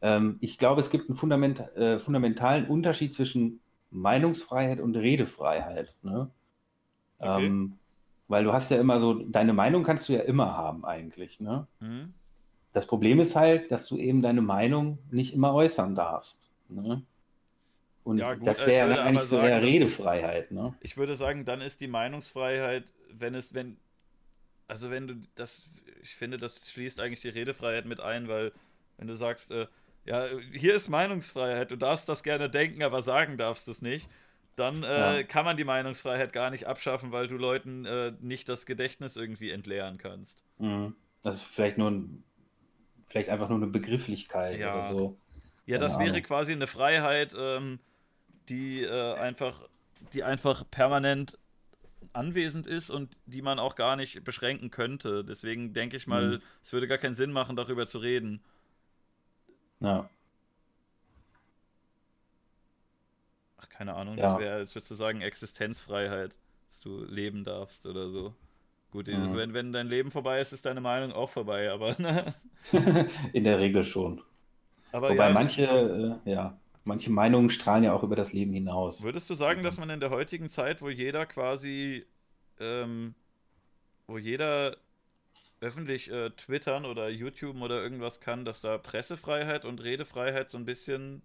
Ähm, 0.00 0.36
ich 0.40 0.58
glaube, 0.58 0.80
es 0.80 0.90
gibt 0.90 1.08
einen 1.08 1.16
fundament, 1.18 1.60
äh, 1.76 1.98
fundamentalen 1.98 2.66
Unterschied 2.66 3.14
zwischen 3.14 3.60
Meinungsfreiheit 3.90 4.80
und 4.80 4.96
Redefreiheit. 4.96 5.94
Ne? 6.02 6.30
Okay. 7.18 7.46
Ähm, 7.46 7.78
weil 8.28 8.44
du 8.44 8.52
hast 8.52 8.70
ja 8.70 8.78
immer 8.78 9.00
so, 9.00 9.14
deine 9.14 9.54
Meinung 9.54 9.82
kannst 9.84 10.08
du 10.08 10.12
ja 10.12 10.20
immer 10.20 10.56
haben 10.56 10.84
eigentlich. 10.84 11.40
Ne? 11.40 11.66
hm? 11.80 12.12
Das 12.72 12.86
Problem 12.86 13.20
ist 13.20 13.34
halt, 13.34 13.72
dass 13.72 13.86
du 13.86 13.96
eben 13.96 14.22
deine 14.22 14.42
Meinung 14.42 14.98
nicht 15.10 15.34
immer 15.34 15.54
äußern 15.54 15.94
darfst. 15.94 16.50
Ne? 16.68 17.02
Und 18.04 18.18
Ja, 18.18 18.34
gut, 18.34 18.46
das 18.46 18.60
ich 18.60 18.66
wäre 18.66 18.90
dann 18.90 18.98
eigentlich 19.00 19.28
so 19.28 19.38
eher 19.38 19.62
Redefreiheit. 19.62 20.50
Ne? 20.50 20.74
ich 20.80 20.96
würde 20.96 21.14
sagen, 21.14 21.44
dann 21.44 21.60
ist 21.60 21.80
die 21.80 21.88
Meinungsfreiheit, 21.88 22.92
wenn 23.10 23.34
es, 23.34 23.54
wenn, 23.54 23.78
also 24.66 24.90
wenn 24.90 25.08
du 25.08 25.14
das, 25.34 25.70
ich 26.02 26.14
finde, 26.14 26.36
das 26.36 26.68
schließt 26.68 27.00
eigentlich 27.00 27.20
die 27.20 27.28
Redefreiheit 27.30 27.86
mit 27.86 28.00
ein, 28.00 28.28
weil 28.28 28.52
wenn 28.98 29.08
du 29.08 29.14
sagst, 29.14 29.50
äh, 29.50 29.66
ja, 30.08 30.26
hier 30.52 30.74
ist 30.74 30.88
Meinungsfreiheit, 30.88 31.70
du 31.70 31.76
darfst 31.76 32.08
das 32.08 32.22
gerne 32.22 32.48
denken, 32.48 32.82
aber 32.82 33.02
sagen 33.02 33.36
darfst 33.36 33.66
du 33.66 33.72
es 33.72 33.82
nicht, 33.82 34.08
dann 34.56 34.82
äh, 34.82 35.18
ja. 35.18 35.22
kann 35.22 35.44
man 35.44 35.56
die 35.56 35.64
Meinungsfreiheit 35.64 36.32
gar 36.32 36.50
nicht 36.50 36.66
abschaffen, 36.66 37.12
weil 37.12 37.28
du 37.28 37.36
Leuten 37.36 37.84
äh, 37.84 38.12
nicht 38.20 38.48
das 38.48 38.64
Gedächtnis 38.64 39.16
irgendwie 39.16 39.50
entleeren 39.50 39.98
kannst. 39.98 40.42
Mhm. 40.58 40.94
Das 41.22 41.36
ist 41.36 41.42
vielleicht 41.42 41.76
nur 41.76 41.90
ein, 41.90 42.24
vielleicht 43.06 43.28
einfach 43.28 43.50
nur 43.50 43.58
eine 43.58 43.66
Begrifflichkeit 43.66 44.58
ja. 44.58 44.74
oder 44.74 44.88
so. 44.88 45.18
Ja, 45.66 45.76
Keine 45.76 45.84
das 45.84 45.96
Ahnung. 45.96 46.06
wäre 46.06 46.22
quasi 46.22 46.52
eine 46.52 46.66
Freiheit, 46.66 47.34
ähm, 47.38 47.78
die 48.48 48.82
äh, 48.82 49.14
einfach, 49.14 49.60
die 50.14 50.24
einfach 50.24 50.64
permanent 50.70 51.38
anwesend 52.14 52.66
ist 52.66 52.88
und 52.88 53.18
die 53.26 53.42
man 53.42 53.58
auch 53.58 53.76
gar 53.76 53.94
nicht 53.94 54.24
beschränken 54.24 54.70
könnte. 54.70 55.22
Deswegen 55.22 55.74
denke 55.74 55.98
ich 55.98 56.06
mal, 56.06 56.38
mhm. 56.38 56.42
es 56.62 56.72
würde 56.72 56.88
gar 56.88 56.96
keinen 56.96 57.14
Sinn 57.14 57.30
machen, 57.30 57.56
darüber 57.56 57.86
zu 57.86 57.98
reden. 57.98 58.40
Ja. 59.80 60.08
Ach, 63.58 63.68
keine 63.68 63.94
Ahnung, 63.94 64.16
ja. 64.16 64.32
das 64.32 64.38
wäre, 64.38 64.54
als 64.54 64.74
würdest 64.74 64.90
du 64.90 64.94
sagen, 64.94 65.20
Existenzfreiheit, 65.20 66.36
dass 66.68 66.80
du 66.80 67.04
leben 67.04 67.44
darfst 67.44 67.86
oder 67.86 68.08
so. 68.08 68.34
Gut, 68.90 69.08
mhm. 69.08 69.36
wenn, 69.36 69.52
wenn 69.52 69.72
dein 69.72 69.86
Leben 69.86 70.10
vorbei 70.10 70.40
ist, 70.40 70.52
ist 70.52 70.64
deine 70.64 70.80
Meinung 70.80 71.12
auch 71.12 71.28
vorbei, 71.28 71.70
aber. 71.70 71.94
Ne? 71.98 72.34
In 73.32 73.44
der 73.44 73.58
Regel 73.58 73.82
schon. 73.82 74.22
Aber 74.92 75.10
Wobei 75.10 75.28
ja, 75.28 75.32
manche, 75.34 76.20
äh, 76.24 76.30
ja, 76.30 76.58
manche 76.84 77.10
Meinungen 77.10 77.50
strahlen 77.50 77.84
ja 77.84 77.92
auch 77.92 78.02
über 78.02 78.16
das 78.16 78.32
Leben 78.32 78.52
hinaus. 78.52 79.02
Würdest 79.02 79.28
du 79.28 79.34
sagen, 79.34 79.62
dass 79.62 79.78
man 79.78 79.90
in 79.90 80.00
der 80.00 80.08
heutigen 80.08 80.48
Zeit, 80.48 80.80
wo 80.80 80.88
jeder 80.88 81.26
quasi, 81.26 82.06
ähm, 82.58 83.14
wo 84.06 84.16
jeder 84.16 84.78
öffentlich 85.60 86.10
äh, 86.10 86.30
twittern 86.30 86.84
oder 86.84 87.08
YouTube 87.08 87.60
oder 87.60 87.82
irgendwas 87.82 88.20
kann, 88.20 88.44
dass 88.44 88.60
da 88.60 88.78
Pressefreiheit 88.78 89.64
und 89.64 89.82
Redefreiheit 89.82 90.50
so 90.50 90.58
ein 90.58 90.64
bisschen, 90.64 91.22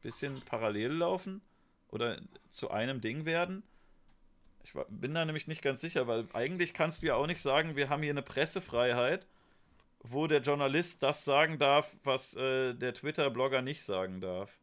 bisschen 0.00 0.40
parallel 0.42 0.92
laufen 0.92 1.42
oder 1.88 2.20
zu 2.50 2.70
einem 2.70 3.00
Ding 3.00 3.24
werden? 3.24 3.62
Ich 4.64 4.72
bin 4.88 5.14
da 5.14 5.24
nämlich 5.24 5.48
nicht 5.48 5.62
ganz 5.62 5.80
sicher, 5.80 6.06
weil 6.06 6.26
eigentlich 6.32 6.72
kannst 6.72 7.02
du 7.02 7.06
ja 7.06 7.14
auch 7.16 7.26
nicht 7.26 7.42
sagen, 7.42 7.76
wir 7.76 7.88
haben 7.88 8.02
hier 8.02 8.12
eine 8.12 8.22
Pressefreiheit, 8.22 9.26
wo 10.00 10.26
der 10.26 10.40
Journalist 10.40 11.02
das 11.02 11.24
sagen 11.24 11.58
darf, 11.58 11.96
was 12.04 12.34
äh, 12.34 12.74
der 12.74 12.94
Twitter-Blogger 12.94 13.62
nicht 13.62 13.82
sagen 13.82 14.20
darf. 14.20 14.61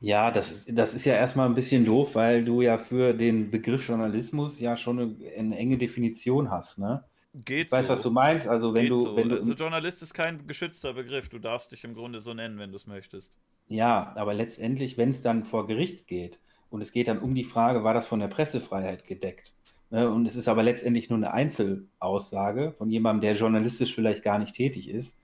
Ja, 0.00 0.30
das 0.30 0.50
ist, 0.50 0.68
das 0.72 0.94
ist 0.94 1.04
ja 1.04 1.14
erstmal 1.14 1.46
ein 1.46 1.54
bisschen 1.54 1.84
doof, 1.84 2.14
weil 2.14 2.42
du 2.44 2.62
ja 2.62 2.78
für 2.78 3.12
den 3.12 3.50
Begriff 3.50 3.86
Journalismus 3.86 4.58
ja 4.58 4.76
schon 4.76 4.98
eine, 4.98 5.16
eine 5.36 5.58
enge 5.58 5.76
Definition 5.76 6.50
hast, 6.50 6.78
ne? 6.78 7.04
Geht 7.32 7.66
ich 7.66 7.72
weiß, 7.72 7.86
so. 7.86 7.92
was 7.92 8.02
du 8.02 8.10
meinst. 8.10 8.48
Also 8.48 8.74
wenn 8.74 8.82
Geht 8.82 8.90
du, 8.90 8.96
so. 8.96 9.16
wenn 9.16 9.28
du. 9.28 9.36
Also 9.36 9.52
Journalist 9.52 10.02
ist 10.02 10.14
kein 10.14 10.46
geschützter 10.46 10.94
Begriff. 10.94 11.28
Du 11.28 11.38
darfst 11.38 11.70
dich 11.70 11.84
im 11.84 11.94
Grunde 11.94 12.20
so 12.20 12.34
nennen, 12.34 12.58
wenn 12.58 12.70
du 12.70 12.76
es 12.76 12.86
möchtest. 12.86 13.38
Ja, 13.68 14.12
aber 14.16 14.34
letztendlich, 14.34 14.98
wenn 14.98 15.10
es 15.10 15.20
dann 15.20 15.44
vor 15.44 15.68
Gericht 15.68 16.08
geht 16.08 16.40
und 16.70 16.80
es 16.80 16.90
geht 16.90 17.06
dann 17.06 17.20
um 17.20 17.34
die 17.34 17.44
Frage, 17.44 17.84
war 17.84 17.94
das 17.94 18.08
von 18.08 18.18
der 18.18 18.26
Pressefreiheit 18.26 19.06
gedeckt? 19.06 19.54
Ne? 19.90 20.10
Und 20.10 20.26
es 20.26 20.34
ist 20.34 20.48
aber 20.48 20.64
letztendlich 20.64 21.08
nur 21.08 21.18
eine 21.18 21.32
Einzelaussage 21.32 22.72
von 22.78 22.90
jemandem, 22.90 23.20
der 23.20 23.34
journalistisch 23.34 23.94
vielleicht 23.94 24.24
gar 24.24 24.38
nicht 24.38 24.54
tätig 24.56 24.88
ist, 24.88 25.20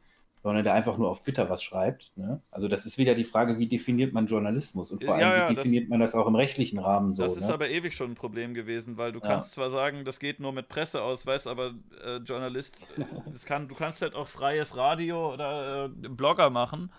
sondern 0.46 0.62
der 0.62 0.74
einfach 0.74 0.96
nur 0.96 1.10
auf 1.10 1.22
Twitter 1.22 1.50
was 1.50 1.60
schreibt. 1.60 2.16
Ne? 2.16 2.40
Also 2.52 2.68
das 2.68 2.86
ist 2.86 2.98
wieder 2.98 3.16
die 3.16 3.24
Frage, 3.24 3.58
wie 3.58 3.66
definiert 3.66 4.12
man 4.12 4.26
Journalismus 4.26 4.92
und 4.92 5.02
vor 5.02 5.14
allem, 5.14 5.22
ja, 5.22 5.36
ja, 5.36 5.50
wie 5.50 5.56
definiert 5.56 5.86
das, 5.86 5.90
man 5.90 5.98
das 5.98 6.14
auch 6.14 6.28
im 6.28 6.36
rechtlichen 6.36 6.78
Rahmen 6.78 7.14
so. 7.14 7.24
Das 7.24 7.36
ist 7.36 7.48
ne? 7.48 7.54
aber 7.54 7.68
ewig 7.68 7.96
schon 7.96 8.12
ein 8.12 8.14
Problem 8.14 8.54
gewesen, 8.54 8.96
weil 8.96 9.10
du 9.10 9.18
ja. 9.18 9.26
kannst 9.26 9.54
zwar 9.54 9.70
sagen, 9.70 10.04
das 10.04 10.20
geht 10.20 10.38
nur 10.38 10.52
mit 10.52 10.68
Presseausweis, 10.68 11.48
aber 11.48 11.74
äh, 12.04 12.18
Journalist, 12.18 12.78
das 13.32 13.44
kann, 13.44 13.66
du 13.66 13.74
kannst 13.74 14.02
halt 14.02 14.14
auch 14.14 14.28
freies 14.28 14.76
Radio 14.76 15.34
oder 15.34 15.86
äh, 15.86 15.88
Blogger 15.88 16.48
machen 16.48 16.92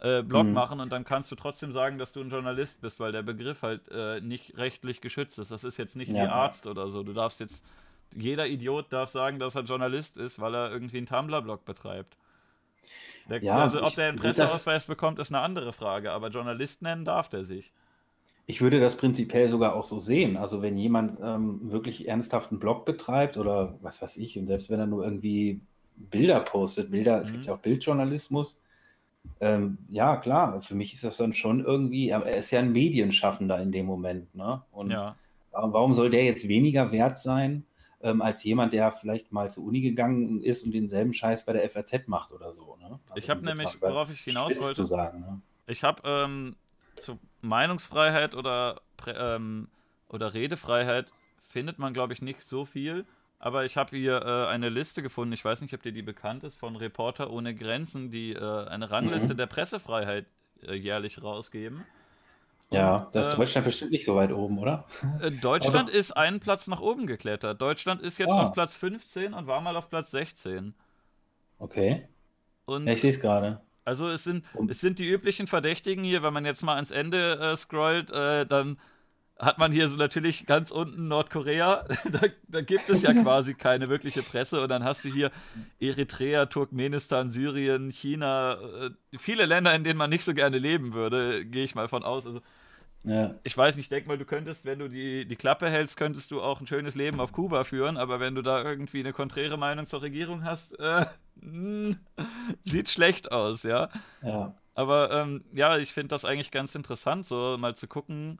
äh, 0.00 0.22
Blog 0.22 0.46
mhm. 0.46 0.54
machen 0.54 0.80
und 0.80 0.90
dann 0.90 1.04
kannst 1.04 1.30
du 1.30 1.36
trotzdem 1.36 1.72
sagen, 1.72 1.98
dass 1.98 2.14
du 2.14 2.22
ein 2.22 2.30
Journalist 2.30 2.80
bist, 2.80 2.98
weil 2.98 3.12
der 3.12 3.22
Begriff 3.22 3.60
halt 3.60 3.82
äh, 3.90 4.22
nicht 4.22 4.56
rechtlich 4.56 5.02
geschützt 5.02 5.38
ist. 5.38 5.50
Das 5.50 5.64
ist 5.64 5.76
jetzt 5.76 5.96
nicht 5.96 6.12
ja. 6.12 6.24
wie 6.24 6.28
Arzt 6.28 6.66
oder 6.66 6.88
so. 6.88 7.02
Du 7.02 7.12
darfst 7.12 7.40
jetzt, 7.40 7.62
jeder 8.14 8.46
Idiot 8.46 8.90
darf 8.90 9.10
sagen, 9.10 9.38
dass 9.38 9.54
er 9.54 9.64
Journalist 9.64 10.16
ist, 10.16 10.40
weil 10.40 10.54
er 10.54 10.70
irgendwie 10.70 10.96
einen 10.96 11.06
Tumblr-Blog 11.06 11.66
betreibt. 11.66 12.16
Der, 13.28 13.42
ja, 13.42 13.56
also 13.56 13.82
ob 13.82 13.94
der 13.94 14.08
einen 14.08 14.18
Presseausweis 14.18 14.86
bekommt, 14.86 15.18
ist 15.18 15.32
eine 15.32 15.40
andere 15.40 15.72
Frage, 15.72 16.12
aber 16.12 16.28
Journalist 16.28 16.82
nennen 16.82 17.04
darf 17.04 17.28
der 17.28 17.44
sich. 17.44 17.72
Ich 18.48 18.60
würde 18.60 18.78
das 18.78 18.96
prinzipiell 18.96 19.48
sogar 19.48 19.74
auch 19.74 19.84
so 19.84 19.98
sehen. 19.98 20.36
Also 20.36 20.62
wenn 20.62 20.78
jemand 20.78 21.18
ähm, 21.20 21.60
wirklich 21.70 22.06
ernsthaft 22.06 22.52
einen 22.52 22.60
Blog 22.60 22.84
betreibt 22.84 23.36
oder 23.36 23.76
was 23.82 24.00
weiß 24.00 24.16
ich, 24.18 24.38
und 24.38 24.46
selbst 24.46 24.70
wenn 24.70 24.78
er 24.78 24.86
nur 24.86 25.04
irgendwie 25.04 25.60
Bilder 25.96 26.40
postet, 26.40 26.90
Bilder, 26.90 27.16
mhm. 27.16 27.22
es 27.22 27.32
gibt 27.32 27.42
mhm. 27.42 27.48
ja 27.48 27.54
auch 27.54 27.60
Bildjournalismus, 27.60 28.58
ähm, 29.40 29.78
ja, 29.88 30.16
klar, 30.16 30.60
für 30.60 30.74
mich 30.74 30.94
ist 30.94 31.04
das 31.04 31.16
dann 31.16 31.32
schon 31.32 31.64
irgendwie, 31.64 32.10
er 32.10 32.36
ist 32.36 32.52
ja 32.52 32.60
ein 32.60 32.72
Medienschaffender 32.72 33.60
in 33.60 33.72
dem 33.72 33.86
Moment, 33.86 34.32
ne? 34.34 34.62
Und 34.70 34.90
ja. 34.90 35.16
warum 35.50 35.94
soll 35.94 36.10
der 36.10 36.24
jetzt 36.24 36.46
weniger 36.48 36.92
wert 36.92 37.18
sein, 37.18 37.64
ähm, 38.06 38.22
als 38.22 38.42
jemand, 38.44 38.72
der 38.72 38.92
vielleicht 38.92 39.32
mal 39.32 39.50
zur 39.50 39.64
Uni 39.64 39.80
gegangen 39.80 40.40
ist 40.40 40.64
und 40.64 40.72
denselben 40.72 41.12
Scheiß 41.12 41.44
bei 41.44 41.52
der 41.52 41.68
FAZ 41.68 42.06
macht 42.06 42.32
oder 42.32 42.52
so, 42.52 42.76
ne? 42.76 43.00
Also, 43.08 43.16
ich 43.16 43.28
habe 43.28 43.44
nämlich, 43.44 43.80
worauf 43.80 44.10
ich 44.10 44.20
hinaus 44.20 44.58
wollte, 44.60 44.84
sagen, 44.84 45.20
ne? 45.20 45.40
ich 45.66 45.82
habe 45.82 46.02
ähm, 46.04 46.56
zu 46.94 47.18
Meinungsfreiheit 47.40 48.34
oder, 48.34 48.80
ähm, 49.06 49.68
oder 50.08 50.34
Redefreiheit 50.34 51.10
findet 51.40 51.78
man, 51.78 51.92
glaube 51.92 52.12
ich, 52.12 52.22
nicht 52.22 52.42
so 52.42 52.64
viel. 52.64 53.04
Aber 53.38 53.64
ich 53.64 53.76
habe 53.76 53.96
hier 53.96 54.22
äh, 54.22 54.46
eine 54.46 54.70
Liste 54.70 55.02
gefunden, 55.02 55.34
ich 55.34 55.44
weiß 55.44 55.60
nicht, 55.60 55.74
ob 55.74 55.82
dir 55.82 55.92
die 55.92 56.02
bekannt 56.02 56.42
ist, 56.42 56.56
von 56.56 56.74
Reporter 56.74 57.30
ohne 57.30 57.54
Grenzen, 57.54 58.10
die 58.10 58.32
äh, 58.32 58.66
eine 58.66 58.90
Rangliste 58.90 59.34
mhm. 59.34 59.38
der 59.38 59.46
Pressefreiheit 59.46 60.26
äh, 60.62 60.74
jährlich 60.74 61.22
rausgeben. 61.22 61.84
Ja, 62.70 63.08
da 63.12 63.20
ist 63.20 63.30
ähm, 63.30 63.36
Deutschland 63.36 63.64
bestimmt 63.64 63.92
nicht 63.92 64.04
so 64.04 64.16
weit 64.16 64.32
oben, 64.32 64.58
oder? 64.58 64.86
Äh, 65.20 65.30
Deutschland 65.42 65.88
ist 65.88 66.16
einen 66.16 66.40
Platz 66.40 66.66
nach 66.66 66.80
oben 66.80 67.06
geklettert. 67.06 67.60
Deutschland 67.60 68.02
ist 68.02 68.18
jetzt 68.18 68.32
ah. 68.32 68.42
auf 68.42 68.52
Platz 68.52 68.74
15 68.74 69.34
und 69.34 69.46
war 69.46 69.60
mal 69.60 69.76
auf 69.76 69.88
Platz 69.88 70.10
16. 70.10 70.74
Okay. 71.58 72.08
Und 72.64 72.86
ja, 72.86 72.94
ich 72.94 73.00
sehe 73.00 73.10
es 73.10 73.20
gerade. 73.20 73.60
Also 73.84 74.08
es 74.08 74.24
sind, 74.24 74.44
es 74.68 74.80
sind 74.80 74.98
die 74.98 75.08
üblichen 75.08 75.46
Verdächtigen 75.46 76.02
hier, 76.02 76.24
wenn 76.24 76.32
man 76.32 76.44
jetzt 76.44 76.64
mal 76.64 76.74
ans 76.74 76.90
Ende 76.90 77.38
äh, 77.38 77.56
scrollt, 77.56 78.10
äh, 78.10 78.44
dann 78.44 78.78
hat 79.38 79.58
man 79.58 79.70
hier 79.70 79.88
so 79.88 79.96
natürlich 79.96 80.46
ganz 80.46 80.70
unten 80.70 81.08
Nordkorea. 81.08 81.84
Da, 82.04 82.20
da, 82.48 82.60
gibt 82.60 82.88
es 82.88 83.02
ja 83.02 83.12
quasi 83.12 83.54
keine 83.54 83.88
wirkliche 83.88 84.22
Presse. 84.22 84.62
Und 84.62 84.68
dann 84.68 84.84
hast 84.84 85.04
du 85.04 85.12
hier 85.12 85.30
Eritrea, 85.80 86.46
Turkmenistan, 86.46 87.30
Syrien, 87.30 87.90
China, 87.90 88.54
äh, 88.54 88.90
viele 89.18 89.44
Länder, 89.44 89.74
in 89.74 89.84
denen 89.84 89.98
man 89.98 90.08
nicht 90.08 90.24
so 90.24 90.32
gerne 90.32 90.58
leben 90.58 90.94
würde, 90.94 91.44
gehe 91.44 91.64
ich 91.64 91.74
mal 91.74 91.88
von 91.88 92.04
aus. 92.04 92.26
Also, 92.26 92.40
ja. 93.02 93.34
Ich 93.42 93.56
weiß 93.56 93.76
nicht, 93.76 93.90
denk 93.92 94.06
mal, 94.06 94.18
du 94.18 94.24
könntest, 94.24 94.64
wenn 94.64 94.78
du 94.78 94.88
die, 94.88 95.26
die 95.26 95.36
Klappe 95.36 95.68
hältst, 95.68 95.96
könntest 95.96 96.30
du 96.30 96.40
auch 96.40 96.60
ein 96.60 96.66
schönes 96.66 96.94
Leben 96.94 97.20
auf 97.20 97.32
Kuba 97.32 97.64
führen. 97.64 97.96
Aber 97.96 98.20
wenn 98.20 98.34
du 98.34 98.42
da 98.42 98.62
irgendwie 98.62 99.00
eine 99.00 99.12
konträre 99.12 99.58
Meinung 99.58 99.86
zur 99.86 100.02
Regierung 100.02 100.44
hast, 100.44 100.78
äh, 100.78 101.06
mh, 101.36 101.96
sieht 102.64 102.88
schlecht 102.88 103.32
aus, 103.32 103.64
ja. 103.64 103.90
ja. 104.22 104.54
Aber 104.74 105.10
ähm, 105.10 105.44
ja, 105.52 105.76
ich 105.76 105.92
finde 105.92 106.08
das 106.08 106.24
eigentlich 106.24 106.50
ganz 106.50 106.74
interessant, 106.74 107.26
so 107.26 107.56
mal 107.58 107.74
zu 107.74 107.86
gucken 107.86 108.38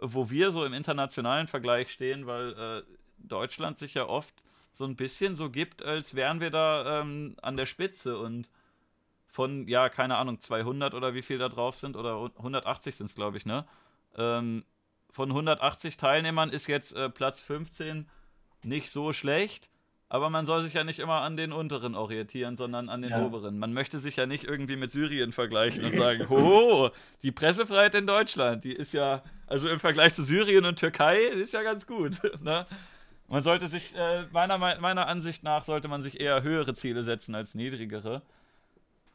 wo 0.00 0.30
wir 0.30 0.50
so 0.50 0.64
im 0.64 0.72
internationalen 0.72 1.48
Vergleich 1.48 1.90
stehen, 1.92 2.26
weil 2.26 2.52
äh, 2.52 2.82
Deutschland 3.18 3.78
sich 3.78 3.94
ja 3.94 4.06
oft 4.06 4.34
so 4.72 4.84
ein 4.84 4.96
bisschen 4.96 5.34
so 5.34 5.50
gibt, 5.50 5.82
als 5.82 6.14
wären 6.14 6.40
wir 6.40 6.50
da 6.50 7.00
ähm, 7.00 7.36
an 7.40 7.56
der 7.56 7.66
Spitze 7.66 8.18
und 8.18 8.50
von, 9.26 9.68
ja, 9.68 9.88
keine 9.88 10.16
Ahnung, 10.16 10.40
200 10.40 10.94
oder 10.94 11.14
wie 11.14 11.22
viel 11.22 11.38
da 11.38 11.48
drauf 11.48 11.76
sind 11.76 11.96
oder 11.96 12.30
180 12.36 12.96
sind 12.96 13.06
es, 13.06 13.14
glaube 13.14 13.36
ich, 13.36 13.46
ne? 13.46 13.66
Ähm, 14.16 14.64
von 15.10 15.30
180 15.30 15.96
Teilnehmern 15.96 16.50
ist 16.50 16.66
jetzt 16.66 16.92
äh, 16.94 17.08
Platz 17.08 17.40
15 17.40 18.08
nicht 18.62 18.90
so 18.90 19.12
schlecht. 19.12 19.70
Aber 20.08 20.30
man 20.30 20.46
soll 20.46 20.62
sich 20.62 20.74
ja 20.74 20.84
nicht 20.84 21.00
immer 21.00 21.22
an 21.22 21.36
den 21.36 21.52
unteren 21.52 21.96
orientieren, 21.96 22.56
sondern 22.56 22.88
an 22.88 23.02
den 23.02 23.10
ja. 23.10 23.24
oberen. 23.24 23.58
Man 23.58 23.72
möchte 23.72 23.98
sich 23.98 24.16
ja 24.16 24.26
nicht 24.26 24.44
irgendwie 24.44 24.76
mit 24.76 24.92
Syrien 24.92 25.32
vergleichen 25.32 25.84
und 25.84 25.96
sagen, 25.96 26.28
hoho, 26.28 26.90
die 27.22 27.32
Pressefreiheit 27.32 27.94
in 27.96 28.06
Deutschland, 28.06 28.62
die 28.64 28.72
ist 28.72 28.92
ja, 28.92 29.22
also 29.48 29.68
im 29.68 29.80
Vergleich 29.80 30.14
zu 30.14 30.22
Syrien 30.22 30.64
und 30.64 30.78
Türkei, 30.78 31.18
ist 31.18 31.52
ja 31.52 31.62
ganz 31.62 31.86
gut. 31.86 32.20
Ne? 32.42 32.66
Man 33.28 33.42
sollte 33.42 33.66
sich, 33.66 33.92
äh, 33.96 34.22
meiner, 34.30 34.56
meiner 34.56 35.08
Ansicht 35.08 35.42
nach, 35.42 35.64
sollte 35.64 35.88
man 35.88 36.00
sich 36.00 36.20
eher 36.20 36.44
höhere 36.44 36.74
Ziele 36.74 37.02
setzen 37.02 37.34
als 37.34 37.56
niedrigere. 37.56 38.22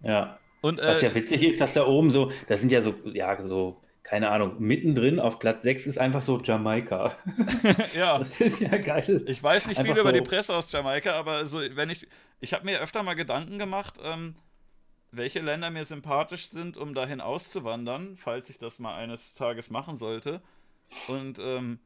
Ja. 0.02 0.38
Und, 0.60 0.80
äh, 0.80 0.88
Was 0.88 1.02
ja 1.02 1.16
witzig 1.16 1.44
ist, 1.44 1.62
dass 1.62 1.74
da 1.74 1.86
oben 1.86 2.12
so, 2.12 2.30
das 2.50 2.60
sind 2.60 2.74
ja 2.74 2.82
so, 2.82 2.94
ja, 3.06 3.42
so 3.42 3.82
keine 4.04 4.30
Ahnung, 4.30 4.56
mittendrin 4.60 5.20
auf 5.20 5.40
Platz 5.40 5.62
6 5.62 5.88
ist 5.88 5.98
einfach 5.98 6.22
so 6.22 6.40
Jamaika. 6.40 7.16
ja. 7.96 8.18
Das 8.18 8.42
ist 8.42 8.60
ja 8.60 8.76
geil. 8.78 9.24
Ich 9.28 9.42
weiß 9.42 9.68
nicht 9.68 9.78
einfach 9.78 9.94
viel 9.94 10.04
so 10.04 10.10
über 10.10 10.14
die 10.14 10.22
Presse 10.22 10.56
aus 10.56 10.72
Jamaika, 10.72 11.14
aber 11.14 11.46
so, 11.46 11.60
wenn 11.60 11.90
ich, 11.90 12.08
ich 12.40 12.54
habe 12.54 12.66
mir 12.66 12.80
öfter 12.82 13.04
mal 13.04 13.14
Gedanken 13.14 13.60
gemacht, 13.60 13.96
ähm, 14.04 14.36
welche 15.12 15.40
Länder 15.40 15.70
mir 15.70 15.86
sympathisch 15.86 16.48
sind, 16.50 16.78
um 16.78 16.94
dahin 16.94 17.22
auszuwandern, 17.22 18.18
falls 18.18 18.50
ich 18.50 18.58
das 18.58 18.80
mal 18.80 18.96
eines 18.96 19.34
Tages 19.34 19.70
machen 19.70 19.98
sollte. 19.98 20.42
Und 21.08 21.38
ähm, 21.40 21.80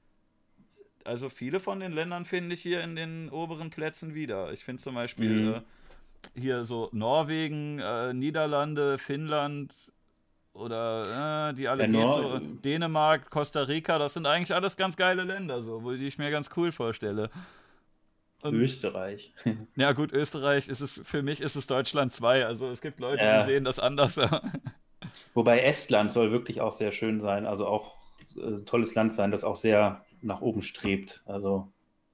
also 1.03 1.29
viele 1.29 1.59
von 1.59 1.79
den 1.79 1.91
Ländern 1.91 2.25
finde 2.25 2.55
ich 2.55 2.61
hier 2.61 2.81
in 2.81 2.95
den 2.95 3.29
oberen 3.29 3.69
Plätzen 3.71 4.15
wieder. 4.15 4.53
Ich 4.53 4.63
finde 4.63 4.81
zum 4.81 4.95
Beispiel 4.95 5.29
mhm. 5.29 5.53
äh, 5.55 5.61
hier 6.39 6.63
so 6.63 6.89
Norwegen, 6.91 7.79
äh, 7.79 8.13
Niederlande, 8.13 8.97
Finnland, 8.97 9.73
oder 10.55 11.49
äh, 11.49 11.53
die 11.53 11.67
alle 11.67 11.87
ja, 11.87 12.11
so, 12.11 12.39
Dänemark, 12.39 13.29
Costa 13.29 13.63
Rica, 13.63 13.99
das 13.99 14.13
sind 14.13 14.25
eigentlich 14.25 14.53
alles 14.53 14.77
ganz 14.77 14.95
geile 14.95 15.23
Länder, 15.23 15.61
so, 15.61 15.83
wo 15.83 15.91
die 15.91 16.07
ich 16.07 16.17
mir 16.17 16.31
ganz 16.31 16.49
cool 16.55 16.71
vorstelle. 16.71 17.29
Und, 18.41 18.55
Österreich. 18.55 19.33
Ja, 19.75 19.91
gut, 19.91 20.13
Österreich 20.13 20.67
ist 20.67 20.81
es, 20.81 21.01
für 21.03 21.23
mich 21.23 21.41
ist 21.41 21.55
es 21.55 21.67
Deutschland 21.67 22.13
2. 22.13 22.45
Also 22.45 22.69
es 22.69 22.81
gibt 22.81 22.99
Leute, 22.99 23.23
ja. 23.23 23.41
die 23.41 23.51
sehen 23.51 23.63
das 23.63 23.79
anders. 23.79 24.19
Wobei 25.33 25.59
Estland 25.59 26.11
soll 26.11 26.31
wirklich 26.31 26.61
auch 26.61 26.71
sehr 26.71 26.91
schön 26.91 27.19
sein, 27.19 27.45
also 27.45 27.67
auch 27.67 27.97
äh, 28.37 28.61
tolles 28.61 28.95
Land 28.95 29.13
sein, 29.13 29.31
das 29.31 29.43
auch 29.43 29.55
sehr 29.55 30.05
nach 30.21 30.41
oben 30.41 30.61
strebt. 30.61 31.23
Also. 31.25 31.71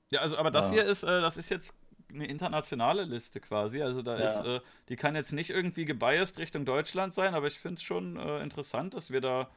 Ja, 0.09 0.21
also 0.21 0.37
aber 0.37 0.51
das 0.51 0.67
ja. 0.67 0.75
hier 0.75 0.85
ist, 0.85 1.03
äh, 1.03 1.21
das 1.21 1.37
ist 1.37 1.49
jetzt 1.49 1.73
eine 2.13 2.25
internationale 2.25 3.03
Liste 3.03 3.39
quasi. 3.39 3.81
Also 3.81 4.01
da 4.01 4.19
ja. 4.19 4.25
ist, 4.25 4.45
äh, 4.45 4.59
die 4.89 4.95
kann 4.95 5.15
jetzt 5.15 5.33
nicht 5.33 5.49
irgendwie 5.49 5.85
gebiased 5.85 6.39
Richtung 6.39 6.65
Deutschland 6.65 7.13
sein, 7.13 7.33
aber 7.33 7.47
ich 7.47 7.59
finde 7.59 7.77
es 7.77 7.83
schon 7.83 8.17
äh, 8.17 8.41
interessant, 8.41 8.93
dass 8.93 9.11
wir 9.11 9.21
da, 9.21 9.49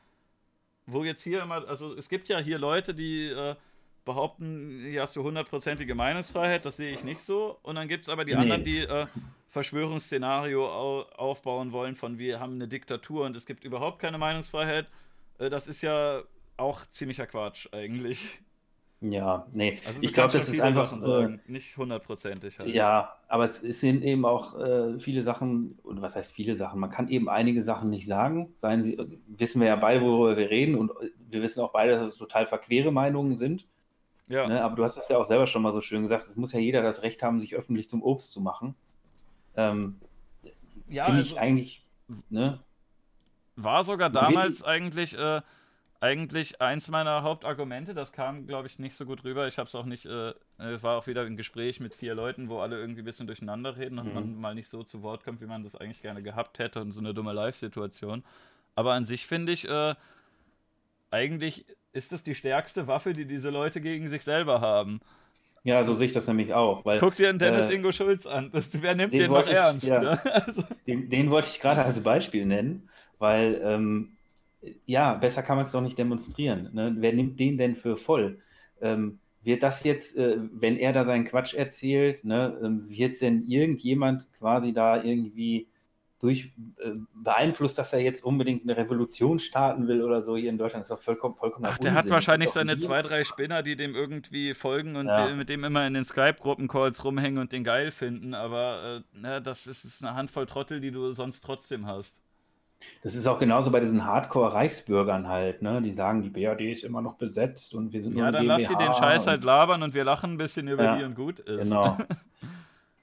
wo 0.86 1.04
jetzt 1.04 1.22
hier 1.22 1.42
immer, 1.42 1.66
also 1.68 1.94
es 1.94 2.08
gibt 2.08 2.28
ja 2.28 2.38
hier 2.38 2.58
Leute, 2.58 2.94
die 2.94 3.26
äh, 3.26 3.56
behaupten, 4.04 4.82
hier 4.82 5.02
hast 5.02 5.16
du 5.16 5.22
hundertprozentige 5.22 5.94
Meinungsfreiheit, 5.94 6.64
das 6.64 6.76
sehe 6.76 6.92
ich 6.92 7.04
nicht 7.04 7.20
so. 7.20 7.58
Und 7.62 7.76
dann 7.76 7.88
gibt 7.88 8.04
es 8.04 8.08
aber 8.08 8.24
die 8.24 8.34
nee. 8.34 8.40
anderen, 8.40 8.64
die 8.64 8.80
äh, 8.80 9.06
Verschwörungsszenario 9.48 10.66
au 10.66 11.02
aufbauen 11.16 11.72
wollen, 11.72 11.94
von 11.94 12.18
wir 12.18 12.40
haben 12.40 12.54
eine 12.54 12.68
Diktatur 12.68 13.24
und 13.24 13.36
es 13.36 13.46
gibt 13.46 13.64
überhaupt 13.64 14.00
keine 14.00 14.18
Meinungsfreiheit. 14.18 14.88
Äh, 15.38 15.48
das 15.48 15.68
ist 15.68 15.80
ja 15.82 16.22
auch 16.56 16.86
ziemlicher 16.86 17.26
Quatsch 17.26 17.68
eigentlich. 17.72 18.40
Ja, 19.10 19.46
nee. 19.52 19.80
Also 19.86 20.00
ich 20.02 20.14
glaube, 20.14 20.32
das 20.32 20.48
ist 20.48 20.60
einfach 20.60 20.90
sagen, 20.90 21.40
äh, 21.46 21.52
nicht 21.52 21.76
hundertprozentig. 21.76 22.58
Halt. 22.58 22.70
Ja, 22.70 23.16
aber 23.28 23.44
es, 23.44 23.62
es, 23.62 23.80
sind 23.80 24.02
eben 24.02 24.24
auch 24.24 24.58
äh, 24.58 24.98
viele 24.98 25.22
Sachen, 25.22 25.78
und 25.82 26.00
was 26.00 26.16
heißt 26.16 26.32
viele 26.32 26.56
Sachen? 26.56 26.80
Man 26.80 26.90
kann 26.90 27.08
eben 27.08 27.28
einige 27.28 27.62
Sachen 27.62 27.90
nicht 27.90 28.06
sagen. 28.06 28.54
Seien 28.56 28.82
sie, 28.82 28.96
wissen 29.26 29.60
wir 29.60 29.68
ja 29.68 29.76
beide, 29.76 30.00
worüber 30.00 30.38
wir 30.38 30.48
reden, 30.48 30.76
und 30.76 30.90
wir 31.28 31.42
wissen 31.42 31.60
auch 31.60 31.72
beide, 31.72 31.92
dass 31.92 32.02
es 32.02 32.16
total 32.16 32.46
verquere 32.46 32.92
Meinungen 32.92 33.36
sind. 33.36 33.66
Ja. 34.28 34.48
Ne? 34.48 34.64
Aber 34.64 34.74
du 34.74 34.84
hast 34.84 34.96
das 34.96 35.08
ja 35.10 35.18
auch 35.18 35.24
selber 35.24 35.46
schon 35.46 35.60
mal 35.60 35.72
so 35.72 35.82
schön 35.82 36.02
gesagt, 36.02 36.22
es 36.22 36.36
muss 36.36 36.52
ja 36.52 36.60
jeder 36.60 36.82
das 36.82 37.02
Recht 37.02 37.22
haben, 37.22 37.42
sich 37.42 37.54
öffentlich 37.54 37.90
zum 37.90 38.02
Obst 38.02 38.30
zu 38.30 38.40
machen. 38.40 38.74
Ähm, 39.54 40.00
ja, 40.88 41.04
Finde 41.04 41.18
also, 41.18 41.34
ich 41.34 41.40
eigentlich, 41.40 41.86
ne? 42.30 42.60
War 43.56 43.84
sogar 43.84 44.08
damals 44.08 44.64
eigentlich, 44.64 45.16
äh, 45.18 45.42
eigentlich 46.04 46.60
eins 46.60 46.90
meiner 46.90 47.22
Hauptargumente. 47.22 47.94
Das 47.94 48.12
kam, 48.12 48.46
glaube 48.46 48.68
ich, 48.68 48.78
nicht 48.78 48.94
so 48.94 49.06
gut 49.06 49.24
rüber. 49.24 49.48
Ich 49.48 49.56
habe 49.56 49.68
es 49.68 49.74
auch 49.74 49.86
nicht, 49.86 50.04
äh, 50.04 50.34
es 50.58 50.82
war 50.82 50.98
auch 50.98 51.06
wieder 51.06 51.22
ein 51.22 51.38
Gespräch 51.38 51.80
mit 51.80 51.94
vier 51.94 52.14
Leuten, 52.14 52.50
wo 52.50 52.58
alle 52.58 52.78
irgendwie 52.78 53.00
ein 53.00 53.06
bisschen 53.06 53.26
durcheinander 53.26 53.78
reden 53.78 53.98
und 53.98 54.08
mhm. 54.08 54.14
man 54.14 54.34
mal 54.36 54.54
nicht 54.54 54.68
so 54.68 54.82
zu 54.82 55.02
Wort 55.02 55.24
kommt, 55.24 55.40
wie 55.40 55.46
man 55.46 55.62
das 55.62 55.76
eigentlich 55.76 56.02
gerne 56.02 56.22
gehabt 56.22 56.58
hätte 56.58 56.82
und 56.82 56.92
so 56.92 57.00
eine 57.00 57.14
dumme 57.14 57.32
Live-Situation. 57.32 58.22
Aber 58.74 58.92
an 58.92 59.06
sich 59.06 59.26
finde 59.26 59.52
ich, 59.52 59.66
äh, 59.66 59.94
eigentlich 61.10 61.64
ist 61.94 62.12
das 62.12 62.22
die 62.22 62.34
stärkste 62.34 62.86
Waffe, 62.86 63.14
die 63.14 63.24
diese 63.24 63.48
Leute 63.48 63.80
gegen 63.80 64.06
sich 64.08 64.24
selber 64.24 64.60
haben. 64.60 65.00
Ja, 65.62 65.82
so 65.84 65.94
sehe 65.94 66.08
ich 66.08 66.12
das 66.12 66.28
nämlich 66.28 66.52
auch. 66.52 66.84
Weil, 66.84 66.98
Guck 66.98 67.16
dir 67.16 67.30
einen 67.30 67.38
Dennis 67.38 67.70
äh, 67.70 67.76
Ingo 67.76 67.92
Schulz 67.92 68.26
an. 68.26 68.50
Das, 68.52 68.68
wer 68.82 68.94
nimmt 68.94 69.14
den, 69.14 69.20
den 69.20 69.30
noch 69.30 69.46
ich, 69.46 69.54
ernst? 69.54 69.86
Ja, 69.86 70.00
ne? 70.00 70.20
also. 70.46 70.64
den, 70.86 71.08
den, 71.08 71.30
wollte 71.30 71.48
ich 71.48 71.60
gerade 71.60 71.82
als 71.82 72.02
Beispiel 72.02 72.44
nennen, 72.44 72.90
weil 73.18 73.58
ähm, 73.64 74.18
ja, 74.86 75.14
besser 75.14 75.42
kann 75.42 75.56
man 75.56 75.66
es 75.66 75.72
doch 75.72 75.80
nicht 75.80 75.98
demonstrieren. 75.98 76.70
Ne? 76.72 76.94
Wer 76.98 77.12
nimmt 77.12 77.38
den 77.40 77.58
denn 77.58 77.76
für 77.76 77.96
voll? 77.96 78.38
Ähm, 78.80 79.18
wird 79.42 79.62
das 79.62 79.84
jetzt, 79.84 80.16
äh, 80.16 80.38
wenn 80.52 80.76
er 80.76 80.92
da 80.92 81.04
seinen 81.04 81.26
Quatsch 81.26 81.54
erzählt, 81.54 82.24
ne, 82.24 82.58
ähm, 82.62 82.86
wird 82.88 83.20
denn 83.20 83.42
irgendjemand 83.42 84.32
quasi 84.32 84.72
da 84.72 85.02
irgendwie 85.02 85.68
durch 86.18 86.54
äh, 86.78 86.92
beeinflusst, 87.12 87.76
dass 87.76 87.92
er 87.92 88.00
jetzt 88.00 88.24
unbedingt 88.24 88.62
eine 88.62 88.78
Revolution 88.78 89.38
starten 89.38 89.86
will 89.88 90.02
oder 90.02 90.22
so 90.22 90.38
hier 90.38 90.48
in 90.48 90.56
Deutschland. 90.56 90.80
Das 90.82 90.90
ist 90.90 90.96
doch 90.96 91.04
vollkommen, 91.04 91.36
vollkommen 91.36 91.66
Ach, 91.66 91.76
der 91.76 91.90
Unsinn. 91.90 92.04
hat 92.04 92.10
wahrscheinlich 92.10 92.48
seine 92.48 92.78
zwei, 92.78 93.02
drei 93.02 93.24
Spinner, 93.24 93.62
die 93.62 93.76
dem 93.76 93.94
irgendwie 93.94 94.54
folgen 94.54 94.96
und 94.96 95.08
ja. 95.08 95.34
mit 95.34 95.50
dem 95.50 95.64
immer 95.64 95.86
in 95.86 95.92
den 95.92 96.04
Skype-Gruppen-Calls 96.04 97.04
rumhängen 97.04 97.38
und 97.38 97.52
den 97.52 97.62
geil 97.62 97.90
finden, 97.90 98.32
aber 98.32 99.02
äh, 99.02 99.08
na, 99.12 99.40
das 99.40 99.66
ist, 99.66 99.84
ist 99.84 100.02
eine 100.02 100.14
Handvoll 100.14 100.46
Trottel, 100.46 100.80
die 100.80 100.90
du 100.90 101.12
sonst 101.12 101.44
trotzdem 101.44 101.86
hast. 101.86 102.23
Das 103.02 103.14
ist 103.14 103.26
auch 103.26 103.38
genauso 103.38 103.70
bei 103.70 103.80
diesen 103.80 104.04
Hardcore-Reichsbürgern 104.04 105.28
halt, 105.28 105.62
ne? 105.62 105.82
Die 105.82 105.92
sagen, 105.92 106.22
die 106.22 106.30
BRD 106.30 106.62
ist 106.72 106.84
immer 106.84 107.02
noch 107.02 107.14
besetzt 107.14 107.74
und 107.74 107.92
wir 107.92 108.02
sind 108.02 108.16
Ja, 108.16 108.30
dann 108.30 108.46
lass 108.46 108.66
die 108.66 108.74
den 108.74 108.94
Scheiß 108.94 109.26
halt 109.26 109.44
labern 109.44 109.82
und 109.82 109.94
wir 109.94 110.04
lachen 110.04 110.32
ein 110.32 110.38
bisschen 110.38 110.68
über 110.68 110.84
ja, 110.84 110.96
die 110.96 111.04
und 111.04 111.14
gut 111.14 111.40
ist. 111.40 111.64
Genau. 111.64 111.96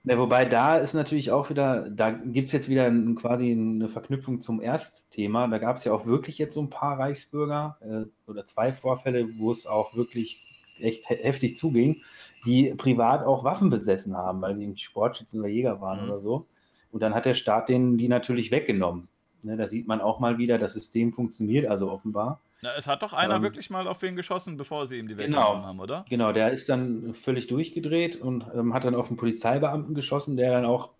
Ja, 0.03 0.17
wobei 0.17 0.45
da 0.45 0.77
ist 0.77 0.95
natürlich 0.95 1.31
auch 1.31 1.51
wieder, 1.51 1.87
da 1.87 2.09
gibt 2.09 2.47
es 2.47 2.53
jetzt 2.53 2.69
wieder 2.69 2.85
ein, 2.85 3.13
quasi 3.13 3.51
eine 3.51 3.87
Verknüpfung 3.87 4.41
zum 4.41 4.59
Erstthema. 4.59 5.47
Da 5.47 5.59
gab 5.59 5.75
es 5.75 5.83
ja 5.83 5.93
auch 5.93 6.07
wirklich 6.07 6.39
jetzt 6.39 6.55
so 6.55 6.61
ein 6.61 6.71
paar 6.71 6.97
Reichsbürger 6.97 7.77
äh, 7.81 8.29
oder 8.29 8.43
zwei 8.45 8.71
Vorfälle, 8.71 9.37
wo 9.37 9.51
es 9.51 9.67
auch 9.67 9.95
wirklich 9.95 10.43
echt 10.79 11.07
he 11.07 11.15
heftig 11.15 11.55
zuging, 11.55 12.01
die 12.45 12.73
privat 12.75 13.23
auch 13.23 13.43
Waffen 13.43 13.69
besessen 13.69 14.17
haben, 14.17 14.41
weil 14.41 14.55
sie 14.55 14.75
Sportschützen 14.75 15.39
oder 15.39 15.49
Jäger 15.49 15.81
waren 15.81 16.03
mhm. 16.03 16.09
oder 16.09 16.19
so. 16.19 16.47
Und 16.91 17.03
dann 17.03 17.13
hat 17.13 17.25
der 17.25 17.35
Staat 17.35 17.69
denen 17.69 17.99
die 17.99 18.07
natürlich 18.07 18.49
weggenommen. 18.49 19.07
Ne, 19.43 19.57
da 19.57 19.67
sieht 19.67 19.87
man 19.87 20.01
auch 20.01 20.19
mal 20.19 20.37
wieder, 20.37 20.57
das 20.57 20.73
System 20.73 21.13
funktioniert 21.13 21.67
also 21.67 21.91
offenbar. 21.91 22.39
Na, 22.61 22.69
es 22.77 22.87
hat 22.87 23.01
doch 23.01 23.13
einer 23.13 23.37
ähm, 23.37 23.43
wirklich 23.43 23.69
mal 23.69 23.87
auf 23.87 24.01
wen 24.01 24.15
geschossen, 24.15 24.57
bevor 24.57 24.85
sie 24.85 24.97
ihm 24.97 25.07
die 25.07 25.15
genau, 25.15 25.37
weggenommen 25.37 25.65
haben, 25.65 25.79
oder? 25.79 26.05
Genau, 26.09 26.31
der 26.31 26.51
ist 26.51 26.69
dann 26.69 27.13
völlig 27.13 27.47
durchgedreht 27.47 28.17
und 28.17 28.45
ähm, 28.53 28.73
hat 28.73 28.83
dann 28.83 28.95
auf 28.95 29.07
einen 29.07 29.17
Polizeibeamten 29.17 29.95
geschossen, 29.95 30.37
der 30.37 30.51
dann 30.51 30.65
auch 30.65 30.91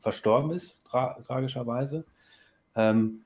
verstorben 0.00 0.50
ist, 0.50 0.82
tra 0.84 1.18
tragischerweise. 1.26 2.04
Ähm, 2.74 3.20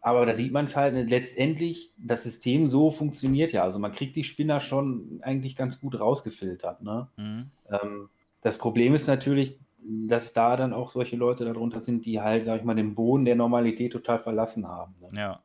aber 0.00 0.26
da 0.26 0.34
sieht 0.34 0.52
man 0.52 0.64
es 0.64 0.76
halt 0.76 1.08
letztendlich, 1.08 1.92
das 1.96 2.24
System 2.24 2.68
so 2.68 2.90
funktioniert 2.90 3.52
ja. 3.52 3.62
Also 3.62 3.78
man 3.78 3.92
kriegt 3.92 4.16
die 4.16 4.24
Spinner 4.24 4.58
schon 4.58 5.20
eigentlich 5.22 5.54
ganz 5.54 5.80
gut 5.80 5.98
rausgefiltert. 5.98 6.82
Ne? 6.82 7.06
Mhm. 7.16 7.50
Ähm, 7.70 8.08
das 8.40 8.58
Problem 8.58 8.94
ist 8.94 9.06
natürlich, 9.06 9.58
dass 9.84 10.32
da 10.32 10.56
dann 10.56 10.72
auch 10.72 10.90
solche 10.90 11.16
Leute 11.16 11.44
darunter 11.44 11.80
sind, 11.80 12.04
die 12.04 12.20
halt, 12.20 12.44
sag 12.44 12.60
ich 12.60 12.64
mal, 12.64 12.74
den 12.74 12.94
Boden 12.94 13.24
der 13.24 13.36
Normalität 13.36 13.92
total 13.92 14.18
verlassen 14.18 14.68
haben. 14.68 14.94
Ne? 15.00 15.08
Ja. 15.18 15.40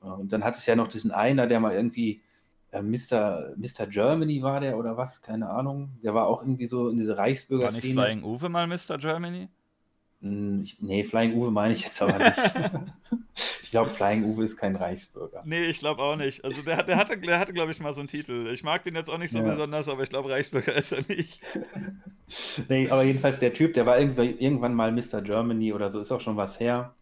Und 0.00 0.32
dann 0.32 0.44
hat 0.44 0.56
es 0.56 0.66
ja 0.66 0.76
noch 0.76 0.88
diesen 0.88 1.10
einer, 1.10 1.46
der 1.46 1.60
mal 1.60 1.72
irgendwie 1.72 2.22
äh, 2.70 2.82
Mr. 2.82 3.54
Mr. 3.56 3.86
Germany 3.88 4.42
war 4.42 4.60
der 4.60 4.78
oder 4.78 4.96
was, 4.96 5.22
keine 5.22 5.48
Ahnung. 5.48 5.90
Der 6.02 6.14
war 6.14 6.26
auch 6.26 6.42
irgendwie 6.42 6.66
so 6.66 6.88
in 6.88 6.96
diese 6.96 7.16
Reichsbürger-Szene. 7.16 7.96
War 7.96 8.08
nicht 8.08 8.20
Flying 8.22 8.24
Uwe 8.24 8.48
mal 8.48 8.66
Mr. 8.66 8.98
Germany? 8.98 9.48
Hm, 10.22 10.62
ich, 10.62 10.80
nee, 10.80 11.04
Flying 11.04 11.34
Uwe 11.34 11.50
meine 11.50 11.74
ich 11.74 11.84
jetzt 11.84 12.00
aber 12.00 12.18
nicht. 12.18 12.38
ich 13.62 13.70
glaube, 13.70 13.90
Flying 13.90 14.24
Uwe 14.24 14.44
ist 14.44 14.56
kein 14.56 14.76
Reichsbürger. 14.76 15.42
Nee, 15.44 15.64
ich 15.64 15.78
glaube 15.78 16.02
auch 16.02 16.16
nicht. 16.16 16.44
Also 16.44 16.62
der, 16.62 16.82
der 16.82 16.96
hatte, 16.96 17.18
der 17.18 17.38
hatte 17.38 17.52
glaube 17.52 17.70
ich, 17.70 17.80
mal 17.80 17.92
so 17.92 18.00
einen 18.00 18.08
Titel. 18.08 18.48
Ich 18.52 18.64
mag 18.64 18.82
den 18.84 18.94
jetzt 18.94 19.10
auch 19.10 19.18
nicht 19.18 19.32
so 19.32 19.38
ja. 19.38 19.44
besonders, 19.44 19.88
aber 19.88 20.02
ich 20.02 20.08
glaube, 20.08 20.30
Reichsbürger 20.30 20.74
ist 20.74 20.92
er 20.92 21.02
nicht. 21.08 21.42
nee, 22.68 22.88
aber 22.88 23.02
jedenfalls 23.02 23.38
der 23.38 23.52
Typ, 23.52 23.74
der 23.74 23.86
war 23.86 23.98
irgendwann 23.98 24.74
mal 24.74 24.90
Mr. 24.90 25.20
Germany 25.22 25.72
oder 25.72 25.90
so, 25.90 26.00
ist 26.00 26.12
auch 26.12 26.20
schon 26.20 26.36
was 26.36 26.58
her. 26.58 26.94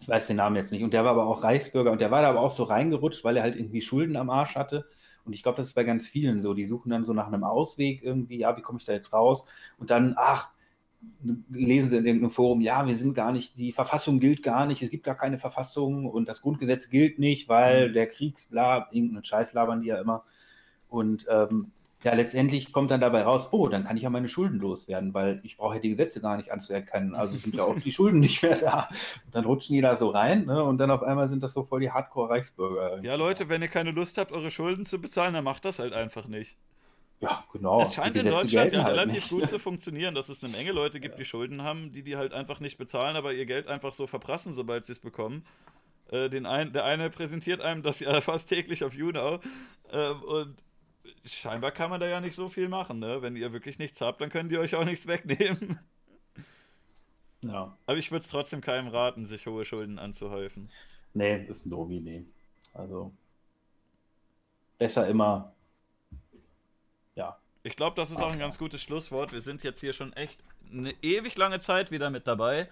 Ich 0.00 0.08
weiß 0.08 0.26
den 0.26 0.36
Namen 0.36 0.56
jetzt 0.56 0.72
nicht. 0.72 0.82
Und 0.82 0.92
der 0.92 1.04
war 1.04 1.12
aber 1.12 1.26
auch 1.26 1.44
Reichsbürger 1.44 1.92
und 1.92 2.00
der 2.00 2.10
war 2.10 2.22
da 2.22 2.30
aber 2.30 2.40
auch 2.40 2.50
so 2.50 2.64
reingerutscht, 2.64 3.24
weil 3.24 3.36
er 3.36 3.44
halt 3.44 3.56
irgendwie 3.56 3.80
Schulden 3.80 4.16
am 4.16 4.30
Arsch 4.30 4.56
hatte. 4.56 4.84
Und 5.24 5.32
ich 5.34 5.42
glaube, 5.42 5.56
das 5.56 5.68
ist 5.68 5.74
bei 5.74 5.84
ganz 5.84 6.06
vielen 6.06 6.40
so. 6.40 6.54
Die 6.54 6.64
suchen 6.64 6.90
dann 6.90 7.04
so 7.04 7.12
nach 7.12 7.28
einem 7.28 7.44
Ausweg 7.44 8.02
irgendwie, 8.02 8.38
ja, 8.38 8.56
wie 8.56 8.62
komme 8.62 8.78
ich 8.80 8.84
da 8.84 8.92
jetzt 8.92 9.12
raus? 9.12 9.46
Und 9.78 9.90
dann, 9.90 10.14
ach, 10.16 10.50
lesen 11.50 11.90
sie 11.90 11.96
in 11.96 12.06
irgendeinem 12.06 12.30
Forum, 12.30 12.60
ja, 12.60 12.86
wir 12.86 12.96
sind 12.96 13.14
gar 13.14 13.32
nicht, 13.32 13.58
die 13.58 13.72
Verfassung 13.72 14.18
gilt 14.18 14.42
gar 14.42 14.66
nicht, 14.66 14.82
es 14.82 14.90
gibt 14.90 15.04
gar 15.04 15.16
keine 15.16 15.38
Verfassung 15.38 16.06
und 16.06 16.28
das 16.28 16.42
Grundgesetz 16.42 16.88
gilt 16.90 17.18
nicht, 17.18 17.48
weil 17.48 17.88
mhm. 17.88 17.92
der 17.94 18.06
Kriegsbla, 18.08 18.88
irgendeinen 18.90 19.24
Scheiß 19.24 19.52
labern 19.52 19.82
die 19.82 19.88
ja 19.88 20.00
immer. 20.00 20.24
Und 20.88 21.26
ähm, 21.30 21.72
ja, 22.04 22.14
letztendlich 22.14 22.72
kommt 22.72 22.90
dann 22.90 23.00
dabei 23.00 23.22
raus, 23.22 23.48
oh, 23.52 23.68
dann 23.68 23.84
kann 23.84 23.96
ich 23.96 24.02
ja 24.02 24.10
meine 24.10 24.28
Schulden 24.28 24.58
loswerden, 24.58 25.14
weil 25.14 25.40
ich 25.44 25.56
brauche 25.56 25.76
ja 25.76 25.80
die 25.80 25.90
Gesetze 25.90 26.20
gar 26.20 26.36
nicht 26.36 26.50
anzuerkennen. 26.50 27.14
Also 27.14 27.36
sind 27.36 27.54
ja 27.54 27.62
auch 27.62 27.78
die 27.78 27.92
Schulden 27.92 28.18
nicht 28.18 28.42
mehr 28.42 28.56
da. 28.56 28.88
Und 29.24 29.34
dann 29.34 29.44
rutschen 29.44 29.74
die 29.74 29.80
da 29.80 29.96
so 29.96 30.08
rein 30.08 30.46
ne? 30.46 30.62
und 30.64 30.78
dann 30.78 30.90
auf 30.90 31.02
einmal 31.02 31.28
sind 31.28 31.42
das 31.42 31.52
so 31.52 31.62
voll 31.62 31.80
die 31.80 31.92
Hardcore-Reichsbürger. 31.92 33.02
Ja, 33.04 33.14
Leute, 33.14 33.48
wenn 33.48 33.62
ihr 33.62 33.68
keine 33.68 33.92
Lust 33.92 34.18
habt, 34.18 34.32
eure 34.32 34.50
Schulden 34.50 34.84
zu 34.84 35.00
bezahlen, 35.00 35.34
dann 35.34 35.44
macht 35.44 35.64
das 35.64 35.78
halt 35.78 35.92
einfach 35.92 36.26
nicht. 36.26 36.56
Ja, 37.22 37.44
genau. 37.52 37.80
Es 37.80 37.94
scheint 37.94 38.16
in 38.16 38.26
Deutschland 38.26 38.72
ja 38.72 38.82
halt 38.82 38.94
relativ 38.96 39.14
nicht. 39.14 39.30
gut 39.30 39.48
zu 39.48 39.58
funktionieren, 39.60 40.12
dass 40.12 40.28
es 40.28 40.42
eine 40.42 40.52
Menge 40.52 40.72
Leute 40.72 40.98
gibt, 40.98 41.20
die 41.20 41.24
Schulden 41.24 41.62
haben, 41.62 41.92
die 41.92 42.02
die 42.02 42.16
halt 42.16 42.32
einfach 42.32 42.58
nicht 42.58 42.78
bezahlen, 42.78 43.14
aber 43.14 43.32
ihr 43.32 43.46
Geld 43.46 43.68
einfach 43.68 43.92
so 43.92 44.08
verprassen, 44.08 44.52
sobald 44.52 44.86
sie 44.86 44.92
es 44.92 44.98
bekommen. 44.98 45.46
Äh, 46.10 46.28
den 46.30 46.46
ein, 46.46 46.72
der 46.72 46.84
eine 46.84 47.10
präsentiert 47.10 47.60
einem 47.60 47.84
das 47.84 48.00
ja 48.00 48.20
fast 48.20 48.48
täglich 48.48 48.82
auf 48.82 48.92
YouNow 48.92 49.40
äh, 49.92 50.10
und 50.10 50.56
scheinbar 51.24 51.70
kann 51.70 51.90
man 51.90 52.00
da 52.00 52.08
ja 52.08 52.20
nicht 52.20 52.34
so 52.34 52.48
viel 52.48 52.68
machen, 52.68 52.98
ne? 52.98 53.22
Wenn 53.22 53.36
ihr 53.36 53.52
wirklich 53.52 53.78
nichts 53.78 54.00
habt, 54.00 54.20
dann 54.20 54.28
können 54.28 54.48
die 54.48 54.58
euch 54.58 54.74
auch 54.74 54.84
nichts 54.84 55.06
wegnehmen. 55.06 55.78
Ja. 57.44 57.76
Aber 57.86 57.98
ich 57.98 58.12
würde 58.12 58.22
es 58.22 58.30
trotzdem 58.30 58.60
keinem 58.60 58.86
raten, 58.86 59.26
sich 59.26 59.48
hohe 59.48 59.64
Schulden 59.64 59.98
anzuhäufen. 59.98 60.70
Nee, 61.12 61.44
ist 61.46 61.66
ein 61.66 61.70
doofe 61.70 61.94
Idee. 61.94 62.24
Also 62.72 63.12
besser 64.78 65.08
immer 65.08 65.24
ja. 65.26 65.61
Ich 67.64 67.76
glaube, 67.76 67.94
das 67.96 68.10
ist 68.10 68.20
auch 68.22 68.32
ein 68.32 68.38
ganz 68.38 68.58
gutes 68.58 68.82
Schlusswort. 68.82 69.32
Wir 69.32 69.40
sind 69.40 69.62
jetzt 69.62 69.80
hier 69.80 69.92
schon 69.92 70.12
echt 70.14 70.40
eine 70.70 70.92
ewig 71.02 71.36
lange 71.36 71.60
Zeit 71.60 71.90
wieder 71.90 72.10
mit 72.10 72.26
dabei. 72.26 72.68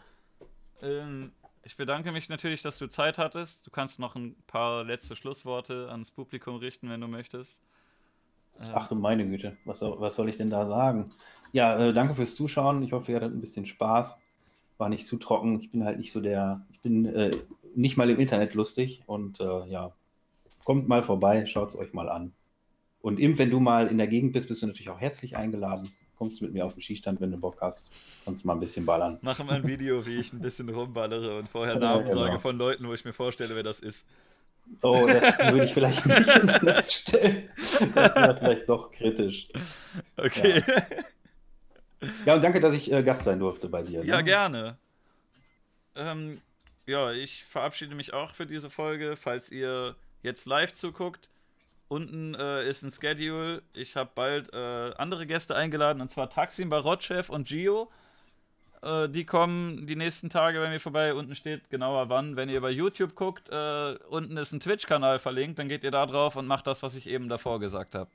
Ähm, 0.82 1.32
ich 1.62 1.76
bedanke 1.76 2.10
mich 2.10 2.28
natürlich, 2.28 2.62
dass 2.62 2.78
du 2.78 2.88
Zeit 2.88 3.18
hattest. 3.18 3.66
Du 3.66 3.70
kannst 3.70 4.00
noch 4.00 4.16
ein 4.16 4.34
paar 4.46 4.82
letzte 4.82 5.14
Schlussworte 5.14 5.88
ans 5.90 6.10
Publikum 6.10 6.56
richten, 6.56 6.90
wenn 6.90 7.00
du 7.00 7.06
möchtest. 7.06 7.56
Ähm. 8.60 8.70
Ach 8.74 8.88
du 8.88 8.96
meine 8.96 9.26
Güte, 9.26 9.56
was 9.64 9.78
soll, 9.78 10.00
was 10.00 10.16
soll 10.16 10.28
ich 10.28 10.36
denn 10.36 10.50
da 10.50 10.66
sagen? 10.66 11.10
Ja, 11.52 11.78
äh, 11.78 11.92
danke 11.92 12.14
fürs 12.14 12.34
Zuschauen. 12.34 12.82
Ich 12.82 12.92
hoffe, 12.92 13.12
ihr 13.12 13.16
hattet 13.16 13.32
ein 13.32 13.40
bisschen 13.40 13.66
Spaß. 13.66 14.16
War 14.78 14.88
nicht 14.88 15.06
zu 15.06 15.18
trocken. 15.18 15.60
Ich 15.60 15.70
bin 15.70 15.84
halt 15.84 15.98
nicht 15.98 16.10
so 16.10 16.20
der, 16.20 16.62
ich 16.72 16.80
bin 16.80 17.06
äh, 17.06 17.30
nicht 17.74 17.96
mal 17.96 18.10
im 18.10 18.18
Internet 18.18 18.54
lustig 18.54 19.02
und 19.06 19.38
äh, 19.38 19.66
ja, 19.66 19.92
kommt 20.64 20.88
mal 20.88 21.02
vorbei, 21.02 21.46
schaut 21.46 21.68
es 21.68 21.76
euch 21.76 21.92
mal 21.92 22.08
an. 22.08 22.32
Und 23.00 23.18
eben, 23.18 23.38
wenn 23.38 23.50
du 23.50 23.60
mal 23.60 23.86
in 23.86 23.98
der 23.98 24.06
Gegend 24.06 24.32
bist, 24.32 24.48
bist 24.48 24.62
du 24.62 24.66
natürlich 24.66 24.90
auch 24.90 25.00
herzlich 25.00 25.36
eingeladen. 25.36 25.90
Kommst 26.18 26.42
mit 26.42 26.52
mir 26.52 26.66
auf 26.66 26.74
den 26.74 26.82
Skistand, 26.82 27.20
wenn 27.20 27.30
du 27.30 27.38
Bock 27.38 27.58
hast. 27.62 27.90
Kannst 28.26 28.44
mal 28.44 28.52
ein 28.52 28.60
bisschen 28.60 28.84
ballern. 28.84 29.18
Mache 29.22 29.42
mal 29.42 29.56
ein 29.56 29.66
Video, 29.66 30.04
wie 30.06 30.18
ich 30.18 30.34
ein 30.34 30.40
bisschen 30.40 30.68
rumballere 30.68 31.38
und 31.38 31.48
vorher 31.48 31.76
Namen 31.76 32.06
ja, 32.06 32.12
genau. 32.12 32.26
sage 32.26 32.38
von 32.38 32.58
Leuten, 32.58 32.86
wo 32.86 32.92
ich 32.92 33.04
mir 33.06 33.14
vorstelle, 33.14 33.54
wer 33.54 33.62
das 33.62 33.80
ist. 33.80 34.06
Oh, 34.82 35.06
das 35.06 35.52
würde 35.52 35.64
ich 35.64 35.72
vielleicht 35.72 36.04
nicht 36.06 36.36
ins 36.36 36.62
Netz 36.62 36.92
stellen. 36.92 37.48
Das 37.94 38.14
wäre 38.14 38.36
vielleicht 38.38 38.68
doch 38.68 38.90
kritisch. 38.92 39.48
Okay. 40.16 40.62
Ja, 40.66 42.08
ja 42.26 42.34
und 42.34 42.44
danke, 42.44 42.60
dass 42.60 42.74
ich 42.74 42.92
äh, 42.92 43.02
Gast 43.02 43.24
sein 43.24 43.38
durfte 43.38 43.68
bei 43.68 43.82
dir. 43.82 44.04
Ja, 44.04 44.18
ne? 44.18 44.24
gerne. 44.24 44.78
Ähm, 45.96 46.40
ja, 46.86 47.12
ich 47.12 47.44
verabschiede 47.44 47.94
mich 47.94 48.12
auch 48.12 48.34
für 48.34 48.46
diese 48.46 48.70
Folge. 48.70 49.16
Falls 49.16 49.50
ihr 49.50 49.96
jetzt 50.22 50.46
live 50.46 50.72
zuguckt, 50.72 51.30
unten 51.90 52.34
äh, 52.34 52.66
ist 52.68 52.82
ein 52.82 52.90
Schedule. 52.90 53.62
Ich 53.74 53.96
habe 53.96 54.10
bald 54.14 54.52
äh, 54.54 54.92
andere 54.96 55.26
Gäste 55.26 55.56
eingeladen, 55.56 56.00
und 56.00 56.10
zwar 56.10 56.30
Taksim 56.30 56.70
Barotchev 56.70 57.32
und 57.32 57.48
Gio. 57.48 57.90
Äh, 58.82 59.08
die 59.08 59.24
kommen 59.24 59.86
die 59.88 59.96
nächsten 59.96 60.30
Tage 60.30 60.60
bei 60.60 60.70
mir 60.70 60.78
vorbei. 60.78 61.12
Unten 61.14 61.34
steht 61.34 61.68
genauer 61.68 62.08
wann. 62.08 62.36
Wenn 62.36 62.48
ihr 62.48 62.60
bei 62.60 62.70
YouTube 62.70 63.16
guckt, 63.16 63.48
äh, 63.50 63.96
unten 64.08 64.36
ist 64.36 64.52
ein 64.52 64.60
Twitch-Kanal 64.60 65.18
verlinkt. 65.18 65.58
Dann 65.58 65.68
geht 65.68 65.82
ihr 65.82 65.90
da 65.90 66.06
drauf 66.06 66.36
und 66.36 66.46
macht 66.46 66.68
das, 66.68 66.82
was 66.84 66.94
ich 66.94 67.08
eben 67.08 67.28
davor 67.28 67.58
gesagt 67.58 67.96
habe. 67.96 68.10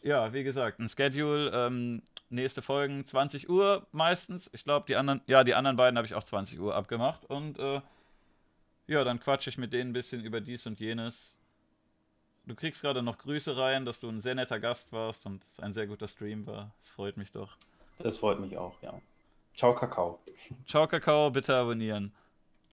Ja, 0.00 0.32
wie 0.32 0.44
gesagt, 0.44 0.78
ein 0.78 0.88
Schedule. 0.88 1.50
Ähm, 1.52 2.02
nächste 2.30 2.62
Folgen 2.62 3.04
20 3.04 3.48
Uhr 3.48 3.86
meistens. 3.90 4.48
Ich 4.52 4.62
glaube, 4.62 4.86
die 4.86 4.94
anderen, 4.94 5.20
ja, 5.26 5.42
die 5.42 5.54
anderen 5.54 5.76
beiden 5.76 5.98
habe 5.98 6.06
ich 6.06 6.14
auch 6.14 6.24
20 6.24 6.60
Uhr 6.60 6.76
abgemacht. 6.76 7.24
Und 7.24 7.58
äh, 7.58 7.80
ja, 8.86 9.02
dann 9.02 9.18
quatsche 9.18 9.50
ich 9.50 9.58
mit 9.58 9.72
denen 9.72 9.90
ein 9.90 9.94
bisschen 9.94 10.22
über 10.22 10.40
dies 10.40 10.64
und 10.66 10.78
jenes. 10.78 11.40
Du 12.46 12.54
kriegst 12.54 12.82
gerade 12.82 13.02
noch 13.02 13.18
Grüße 13.18 13.56
rein, 13.56 13.86
dass 13.86 14.00
du 14.00 14.08
ein 14.08 14.20
sehr 14.20 14.34
netter 14.34 14.60
Gast 14.60 14.92
warst 14.92 15.24
und 15.24 15.42
es 15.50 15.60
ein 15.60 15.72
sehr 15.72 15.86
guter 15.86 16.08
Stream 16.08 16.46
war. 16.46 16.72
Das 16.80 16.90
freut 16.90 17.16
mich 17.16 17.32
doch. 17.32 17.56
Das 17.98 18.18
freut 18.18 18.40
mich 18.40 18.58
auch, 18.58 18.74
ja. 18.82 19.00
Ciao, 19.54 19.74
Kakao. 19.74 20.18
Ciao, 20.66 20.86
Kakao, 20.86 21.30
bitte 21.30 21.54
abonnieren. 21.54 22.12